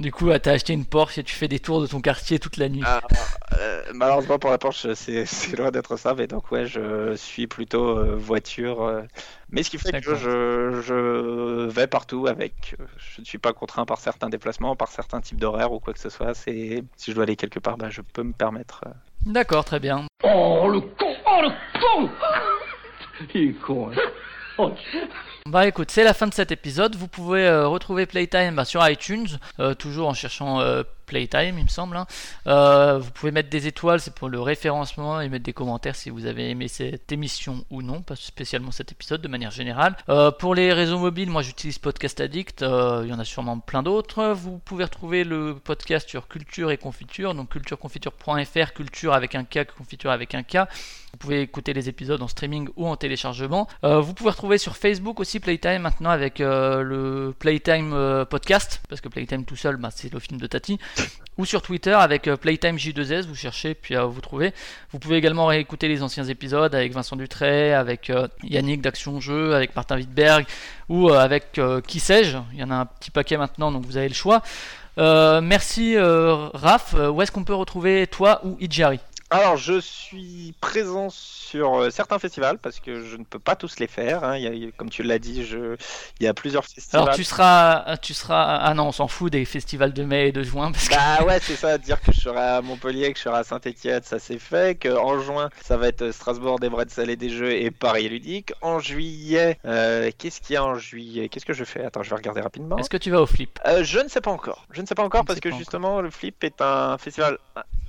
Du 0.00 0.10
coup, 0.10 0.30
ah, 0.30 0.40
t'as 0.40 0.52
acheté 0.52 0.72
une 0.72 0.86
Porsche 0.86 1.18
et 1.18 1.22
tu 1.22 1.34
fais 1.34 1.48
des 1.48 1.60
tours 1.60 1.80
de 1.80 1.86
ton 1.86 2.00
quartier 2.00 2.40
toute 2.40 2.56
la 2.56 2.68
nuit. 2.68 2.73
Ah, 2.84 3.00
euh, 3.58 3.82
malheureusement 3.94 4.38
pour 4.38 4.50
la 4.50 4.58
Porsche, 4.58 4.86
c'est 4.94 5.56
loin 5.56 5.70
d'être 5.70 5.96
ça, 5.96 6.14
mais 6.14 6.26
donc 6.26 6.50
ouais, 6.50 6.66
je 6.66 7.14
suis 7.16 7.46
plutôt 7.46 7.98
euh, 7.98 8.16
voiture. 8.16 8.82
euh, 8.82 9.02
mais 9.50 9.62
ce 9.62 9.70
qui 9.70 9.78
fait 9.78 9.92
que 9.92 10.10
D'accord. 10.10 10.16
je, 10.16 10.80
je 10.82 11.66
vais 11.68 11.86
partout 11.86 12.26
avec. 12.26 12.76
Je 12.96 13.20
ne 13.20 13.24
suis 13.24 13.38
pas 13.38 13.52
contraint 13.52 13.84
par 13.84 13.98
certains 13.98 14.28
déplacements, 14.28 14.74
par 14.74 14.88
certains 14.88 15.20
types 15.20 15.38
d'horaires 15.38 15.72
ou 15.72 15.80
quoi 15.80 15.92
que 15.92 16.00
ce 16.00 16.08
soit. 16.08 16.34
C'est 16.34 16.82
si 16.96 17.10
je 17.10 17.14
dois 17.14 17.24
aller 17.24 17.36
quelque 17.36 17.60
part, 17.60 17.76
bah, 17.76 17.90
je 17.90 18.00
peux 18.00 18.22
me 18.22 18.32
permettre. 18.32 18.82
D'accord, 19.26 19.64
très 19.64 19.80
bien. 19.80 20.06
Oh 20.22 20.68
le 20.68 20.80
con 20.80 21.14
Oh 21.26 21.40
le 21.42 21.50
con 21.80 22.10
Il 23.34 23.50
est 23.50 23.52
con 23.52 23.90
hein. 23.90 23.94
Bah 25.46 25.66
écoute, 25.66 25.90
c'est 25.90 26.04
la 26.04 26.14
fin 26.14 26.26
de 26.26 26.32
cet 26.32 26.52
épisode. 26.52 26.96
Vous 26.96 27.06
pouvez 27.06 27.46
euh, 27.46 27.68
retrouver 27.68 28.06
Playtime 28.06 28.54
bah, 28.54 28.64
sur 28.64 28.88
iTunes, 28.88 29.26
euh, 29.60 29.74
toujours 29.74 30.08
en 30.08 30.14
cherchant 30.14 30.60
euh, 30.60 30.82
Playtime, 31.14 31.58
il 31.58 31.62
me 31.62 31.68
semble. 31.68 31.96
hein. 31.96 32.08
Euh, 32.48 32.98
vous 32.98 33.12
pouvez 33.12 33.30
mettre 33.30 33.48
des 33.48 33.68
étoiles, 33.68 34.00
c'est 34.00 34.12
pour 34.12 34.28
le 34.28 34.40
référencement, 34.40 35.20
et 35.20 35.28
mettre 35.28 35.44
des 35.44 35.52
commentaires 35.52 35.94
si 35.94 36.10
vous 36.10 36.26
avez 36.26 36.50
aimé 36.50 36.66
cette 36.66 37.12
émission 37.12 37.64
ou 37.70 37.82
non, 37.82 38.02
pas 38.02 38.16
spécialement 38.16 38.72
cet 38.72 38.90
épisode 38.90 39.22
de 39.22 39.28
manière 39.28 39.52
générale. 39.52 39.96
Euh, 40.08 40.32
pour 40.32 40.56
les 40.56 40.72
réseaux 40.72 40.98
mobiles, 40.98 41.30
moi 41.30 41.42
j'utilise 41.42 41.78
Podcast 41.78 42.20
Addict, 42.20 42.62
euh, 42.62 43.02
il 43.04 43.10
y 43.10 43.14
en 43.14 43.20
a 43.20 43.24
sûrement 43.24 43.60
plein 43.60 43.84
d'autres. 43.84 44.32
Vous 44.32 44.58
pouvez 44.58 44.82
retrouver 44.82 45.22
le 45.22 45.54
podcast 45.54 46.08
sur 46.08 46.26
Culture 46.26 46.72
et 46.72 46.78
Confiture, 46.78 47.32
donc 47.32 47.50
cultureconfiture.fr, 47.50 48.72
culture 48.72 49.12
avec 49.12 49.36
un 49.36 49.44
K, 49.44 49.66
confiture 49.78 50.10
avec 50.10 50.34
un 50.34 50.42
K. 50.42 50.66
Vous 51.12 51.18
pouvez 51.18 51.42
écouter 51.42 51.74
les 51.74 51.88
épisodes 51.88 52.20
en 52.20 52.26
streaming 52.26 52.68
ou 52.74 52.88
en 52.88 52.96
téléchargement. 52.96 53.68
Vous 53.84 54.14
pouvez 54.14 54.30
retrouver 54.30 54.58
sur 54.58 54.76
Facebook 54.76 55.20
aussi 55.20 55.38
Playtime 55.38 55.78
maintenant 55.82 56.10
avec 56.10 56.40
le 56.40 57.32
Playtime 57.38 58.24
podcast, 58.28 58.82
parce 58.88 59.00
que 59.00 59.08
Playtime 59.08 59.44
tout 59.44 59.54
seul, 59.54 59.76
bah, 59.76 59.90
c'est 59.94 60.12
le 60.12 60.18
film 60.18 60.40
de 60.40 60.48
Tati. 60.48 60.80
Ou 61.36 61.44
sur 61.44 61.62
Twitter 61.62 61.92
avec 61.92 62.28
euh, 62.28 62.36
Playtime 62.36 62.76
J2S, 62.76 63.26
vous 63.26 63.34
cherchez 63.34 63.74
puis 63.74 63.96
euh, 63.96 64.04
vous 64.04 64.20
trouvez. 64.20 64.52
Vous 64.92 65.00
pouvez 65.00 65.16
également 65.16 65.46
réécouter 65.46 65.88
les 65.88 66.02
anciens 66.02 66.24
épisodes 66.24 66.72
avec 66.72 66.92
Vincent 66.92 67.16
Dutray, 67.16 67.72
avec 67.72 68.08
euh, 68.10 68.28
Yannick 68.44 68.80
d'Action 68.80 69.20
Jeu, 69.20 69.54
avec 69.54 69.74
Martin 69.74 69.96
Wittberg 69.96 70.46
ou 70.88 71.08
avec 71.10 71.60
qui 71.86 71.98
sais-je. 71.98 72.38
Il 72.52 72.60
y 72.60 72.62
en 72.62 72.70
a 72.70 72.74
un 72.74 72.86
petit 72.86 73.10
paquet 73.10 73.36
maintenant, 73.36 73.72
donc 73.72 73.84
vous 73.84 73.96
avez 73.96 74.08
le 74.08 74.14
choix. 74.14 74.42
Merci 74.96 75.96
Raph. 75.98 76.94
Où 76.94 77.22
est-ce 77.22 77.32
qu'on 77.32 77.44
peut 77.44 77.54
retrouver 77.54 78.06
toi 78.06 78.40
ou 78.44 78.56
Ijari 78.60 79.00
Alors, 79.30 79.56
je 79.56 79.80
suis 79.80 80.54
présent 80.60 81.08
sur 81.10 81.80
euh, 81.80 81.90
certains 81.90 82.18
festivals 82.20 82.58
parce 82.58 82.78
que 82.78 83.02
je 83.02 83.16
ne 83.16 83.24
peux 83.24 83.38
pas 83.40 83.56
tous 83.56 83.80
les 83.80 83.88
faire. 83.88 84.22
hein. 84.22 84.36
Il 84.36 84.42
y 84.64 84.66
a- 84.68 84.70
comme 84.76 84.90
tu 84.90 85.02
l'as 85.02 85.18
dit, 85.18 85.44
je... 85.44 85.76
il 86.20 86.24
y 86.24 86.28
a 86.28 86.34
plusieurs 86.34 86.64
festivals. 86.64 87.02
Alors 87.02 87.14
tu 87.16 87.24
seras, 87.24 87.96
tu 87.96 88.14
seras. 88.14 88.58
Ah 88.58 88.74
non, 88.74 88.88
on 88.88 88.92
s'en 88.92 89.08
fout 89.08 89.32
des 89.32 89.44
festivals 89.44 89.92
de 89.92 90.04
mai 90.04 90.28
et 90.28 90.32
de 90.32 90.42
juin 90.44 90.70
parce 90.70 90.88
que. 90.88 90.94
Bah 90.94 91.24
ouais, 91.24 91.40
c'est 91.42 91.56
ça, 91.56 91.78
dire 91.78 92.00
que 92.00 92.12
je 92.12 92.20
serai 92.20 92.38
à 92.38 92.60
Montpellier, 92.62 93.12
que 93.12 93.18
je 93.18 93.24
serai 93.24 93.38
à 93.38 93.44
Saint-Etienne, 93.44 94.02
ça 94.04 94.18
c'est 94.20 94.38
fait. 94.38 94.78
Que 94.78 94.90
en 94.96 95.18
juin, 95.20 95.48
ça 95.62 95.76
va 95.78 95.88
être 95.88 96.10
Strasbourg, 96.12 96.60
des 96.60 96.68
Bretzel 96.68 97.10
et 97.10 97.16
des 97.16 97.30
Jeux 97.30 97.52
et 97.52 97.70
Paris 97.72 98.08
Ludique. 98.08 98.52
En 98.62 98.78
juillet, 98.78 99.58
euh, 99.64 100.10
qu'est-ce 100.16 100.40
qu'il 100.42 100.54
y 100.54 100.56
a 100.58 100.64
en 100.64 100.76
juillet? 100.76 101.28
Qu'est-ce 101.28 101.46
que 101.46 101.54
je 101.54 101.64
fais? 101.64 101.84
Attends, 101.84 102.02
je 102.02 102.10
vais 102.10 102.16
regarder 102.16 102.40
rapidement. 102.42 102.76
Est-ce 102.76 102.90
que 102.90 102.98
tu 102.98 103.10
vas 103.10 103.22
au 103.22 103.26
flip? 103.26 103.58
Euh, 103.66 103.82
je 103.82 103.98
ne 103.98 104.08
sais 104.08 104.20
pas 104.20 104.30
encore. 104.30 104.66
Je 104.70 104.80
ne 104.82 104.86
sais 104.86 104.94
pas 104.94 105.02
encore 105.02 105.22
Je 105.22 105.26
parce 105.26 105.40
que 105.40 105.50
justement, 105.50 106.00
le 106.02 106.10
Flip 106.10 106.44
est 106.44 106.60
un 106.60 106.98
festival 106.98 107.38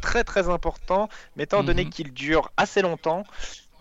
très 0.02 0.24
très 0.24 0.50
important, 0.50 1.10
mais 1.36 1.44
étant 1.44 1.64
donné 1.64 1.86
Mhm. 1.86 1.90
qu'il 1.90 2.14
dure 2.14 2.52
assez 2.58 2.82
longtemps, 2.82 3.24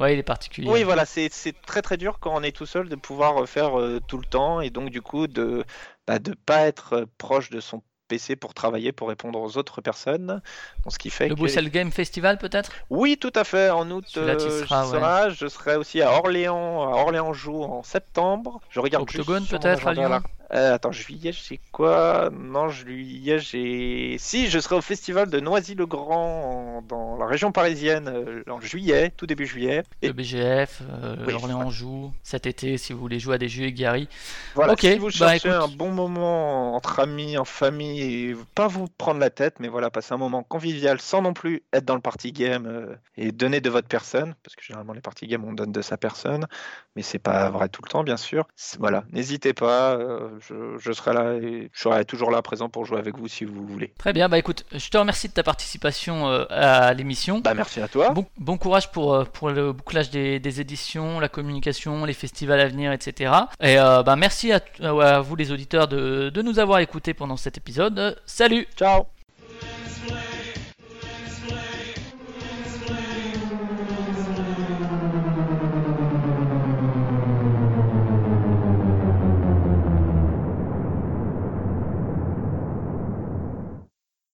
Ouais, 0.01 0.15
il 0.15 0.19
est 0.19 0.25
particulier. 0.25 0.69
oui, 0.69 0.83
voilà, 0.83 1.07
c'est 1.07 1.31
très 1.67 1.83
très 1.83 1.97
dur 1.97 2.19
quand 2.21 2.35
on 2.35 2.43
est 2.43 2.53
tout 2.53 2.67
seul 2.67 2.89
de 2.89 2.97
pouvoir 2.97 3.43
euh, 3.43 3.47
faire 3.47 3.79
euh, 3.79 4.01
tout 4.09 4.19
le 4.19 4.25
temps 4.27 4.61
et 4.61 4.71
donc 4.71 4.91
du 4.91 5.01
coup 5.03 5.27
de 5.29 5.65
bah, 6.07 6.19
de 6.19 6.35
pas 6.35 6.63
être 6.67 6.93
euh, 6.95 7.07
proche 7.19 7.51
de 7.51 7.61
son 7.61 7.83
PC 8.09 8.37
pour 8.37 8.53
travailler, 8.53 8.93
pour 8.93 9.09
répondre 9.09 9.41
aux 9.41 9.57
autres 9.57 9.81
personnes. 9.81 10.43
Donc, 10.85 10.93
ce 10.93 10.99
qui 10.99 11.09
fait 11.09 11.29
Le 11.29 11.35
que... 11.35 11.41
Bruxelles 11.41 11.71
Game 11.71 11.91
Festival 11.91 12.37
peut-être? 12.37 12.71
Oui, 12.91 13.17
tout 13.19 13.33
à 13.35 13.45
fait. 13.45 13.71
En 13.71 13.91
août, 13.91 14.05
euh, 14.19 14.39
seras, 14.39 14.85
je, 14.85 14.91
ouais. 14.91 15.01
serai, 15.01 15.31
je 15.35 15.47
serai 15.47 15.77
aussi 15.77 16.03
à 16.03 16.13
Orléans, 16.13 16.83
à 16.83 16.97
Orléans-Joux 16.97 17.63
en 17.63 17.83
septembre. 17.83 18.61
Je 18.71 18.81
regarde 18.81 19.05
Octogone, 19.05 19.47
peut-être, 19.47 19.87
à 19.87 19.95
Lyon? 19.95 20.21
Euh, 20.53 20.75
attends, 20.75 20.93
juillet, 20.93 21.33
j'ai 21.33 21.61
quoi? 21.73 22.31
Non, 22.33 22.69
juillet, 22.69 23.39
j'ai. 23.39 24.17
Si, 24.19 24.49
je 24.49 24.59
serai 24.61 24.77
au 24.77 24.81
festival 24.83 25.29
de 25.31 25.41
Noisy-le-Grand 25.41 26.79
en- 26.79 26.83
dans 26.83 27.17
la 27.17 27.27
région 27.27 27.51
parisienne 27.51 28.09
euh, 28.09 28.43
en 28.49 28.61
juillet, 28.61 29.11
tout 29.17 29.27
début 29.27 29.47
juillet. 29.47 29.83
Et 30.03 30.09
Le 30.09 30.13
BGF, 30.13 30.83
euh, 30.83 31.27
Oui, 31.27 31.33
Orléans 31.33 31.71
joue 31.71 32.13
cet 32.23 32.47
été 32.47 32.77
si 32.79 32.93
vous 32.93 33.01
voulez 33.01 33.19
jouer 33.19 33.37
à 33.37 33.39
des 33.39 33.49
jeux 33.49 33.65
aguerris. 33.67 34.09
voilà, 34.55 34.75
ok, 34.75 34.81
si 34.81 34.99
vous 34.99 35.11
bah, 35.15 35.37
cherchez 35.37 35.49
écoute. 35.49 35.51
un 35.51 35.69
bon 35.69 35.91
moment 35.93 36.75
entre 36.77 37.01
amis, 37.01 37.37
en 37.39 37.45
famille, 37.45 38.01
et 38.31 38.37
pas 38.55 38.69
vous 38.69 38.87
prendre 38.89 39.19
la 39.21 39.31
tête, 39.31 39.59
mais 39.61 39.69
voilà, 39.69 39.91
passer 39.91 40.15
un 40.15 40.17
moment 40.19 40.43
convivial 40.45 41.01
sans 41.01 41.23
non 41.23 41.33
plus 41.33 41.65
être 41.73 41.85
dans 41.85 41.97
le 41.97 42.01
party 42.01 42.33
game 42.33 42.67
euh, 42.67 42.95
et 43.17 43.33
donner 43.33 43.61
de 43.61 43.71
votre 43.71 43.89
personne, 43.89 44.35
parce 44.45 44.55
que 44.55 44.63
généralement 44.63 44.93
les 44.93 45.01
party 45.01 45.27
games 45.27 45.45
on 45.45 45.53
donne 45.55 45.73
de 45.73 45.83
sa 45.83 45.97
personne, 45.97 46.47
mais 46.95 47.03
c'est 47.03 47.19
pas 47.19 47.51
vrai 47.51 47.69
tout 47.69 47.83
le 47.83 47.89
temps, 47.89 48.05
bien 48.05 48.17
sûr. 48.17 48.47
Voilà, 48.79 49.05
n'hésitez 49.13 49.55
pas, 49.55 49.95
euh, 49.97 50.34
je, 50.41 50.77
je 50.79 50.93
serai 50.93 51.13
là 51.13 51.35
et 51.35 51.71
je 51.73 51.81
serai 51.81 52.05
toujours 52.05 52.31
là 52.31 52.43
présent 52.43 52.69
pour 52.69 52.85
jouer 52.85 52.99
avec 52.99 53.17
vous 53.17 53.29
si 53.29 53.45
vous 53.45 53.67
voulez. 53.67 53.93
Très 53.99 54.13
bien, 54.13 54.29
bah 54.29 54.39
écoute, 54.39 54.65
je 54.73 54.89
te 54.89 54.97
remercie 54.97 55.29
de 55.29 55.33
ta 55.33 55.43
participation 55.43 56.29
euh, 56.29 56.45
à 56.51 56.93
l'émission. 56.95 57.41
Bah 57.41 57.55
merci 57.55 57.81
à 57.81 57.89
toi. 57.89 58.11
Bon, 58.11 58.27
bon 58.39 58.59
courage 58.59 58.91
pour, 58.91 59.15
euh, 59.15 59.25
pour 59.25 59.51
le 59.51 59.73
bouclage 59.73 60.11
des, 60.11 60.39
des 60.41 60.61
éditions, 60.61 61.21
la 61.21 61.29
communication, 61.29 62.05
les 62.05 62.13
festivals 62.15 62.61
à 62.61 62.69
venir, 62.69 62.93
etc. 62.93 63.33
Et 63.61 63.79
euh, 63.79 64.03
bah, 64.03 64.17
merci 64.17 64.53
à, 64.53 64.61
à 64.83 65.21
vous 65.21 65.37
les 65.37 65.53
auditeurs 65.53 65.89
de, 65.89 66.31
de 66.31 66.43
nous 66.43 66.59
avoir 66.59 66.79
écoutés 66.79 67.15
pendant 67.15 67.37
cet 67.37 67.57
épisode. 67.57 68.21
Salut 68.27 68.67
Ciao. 68.77 69.05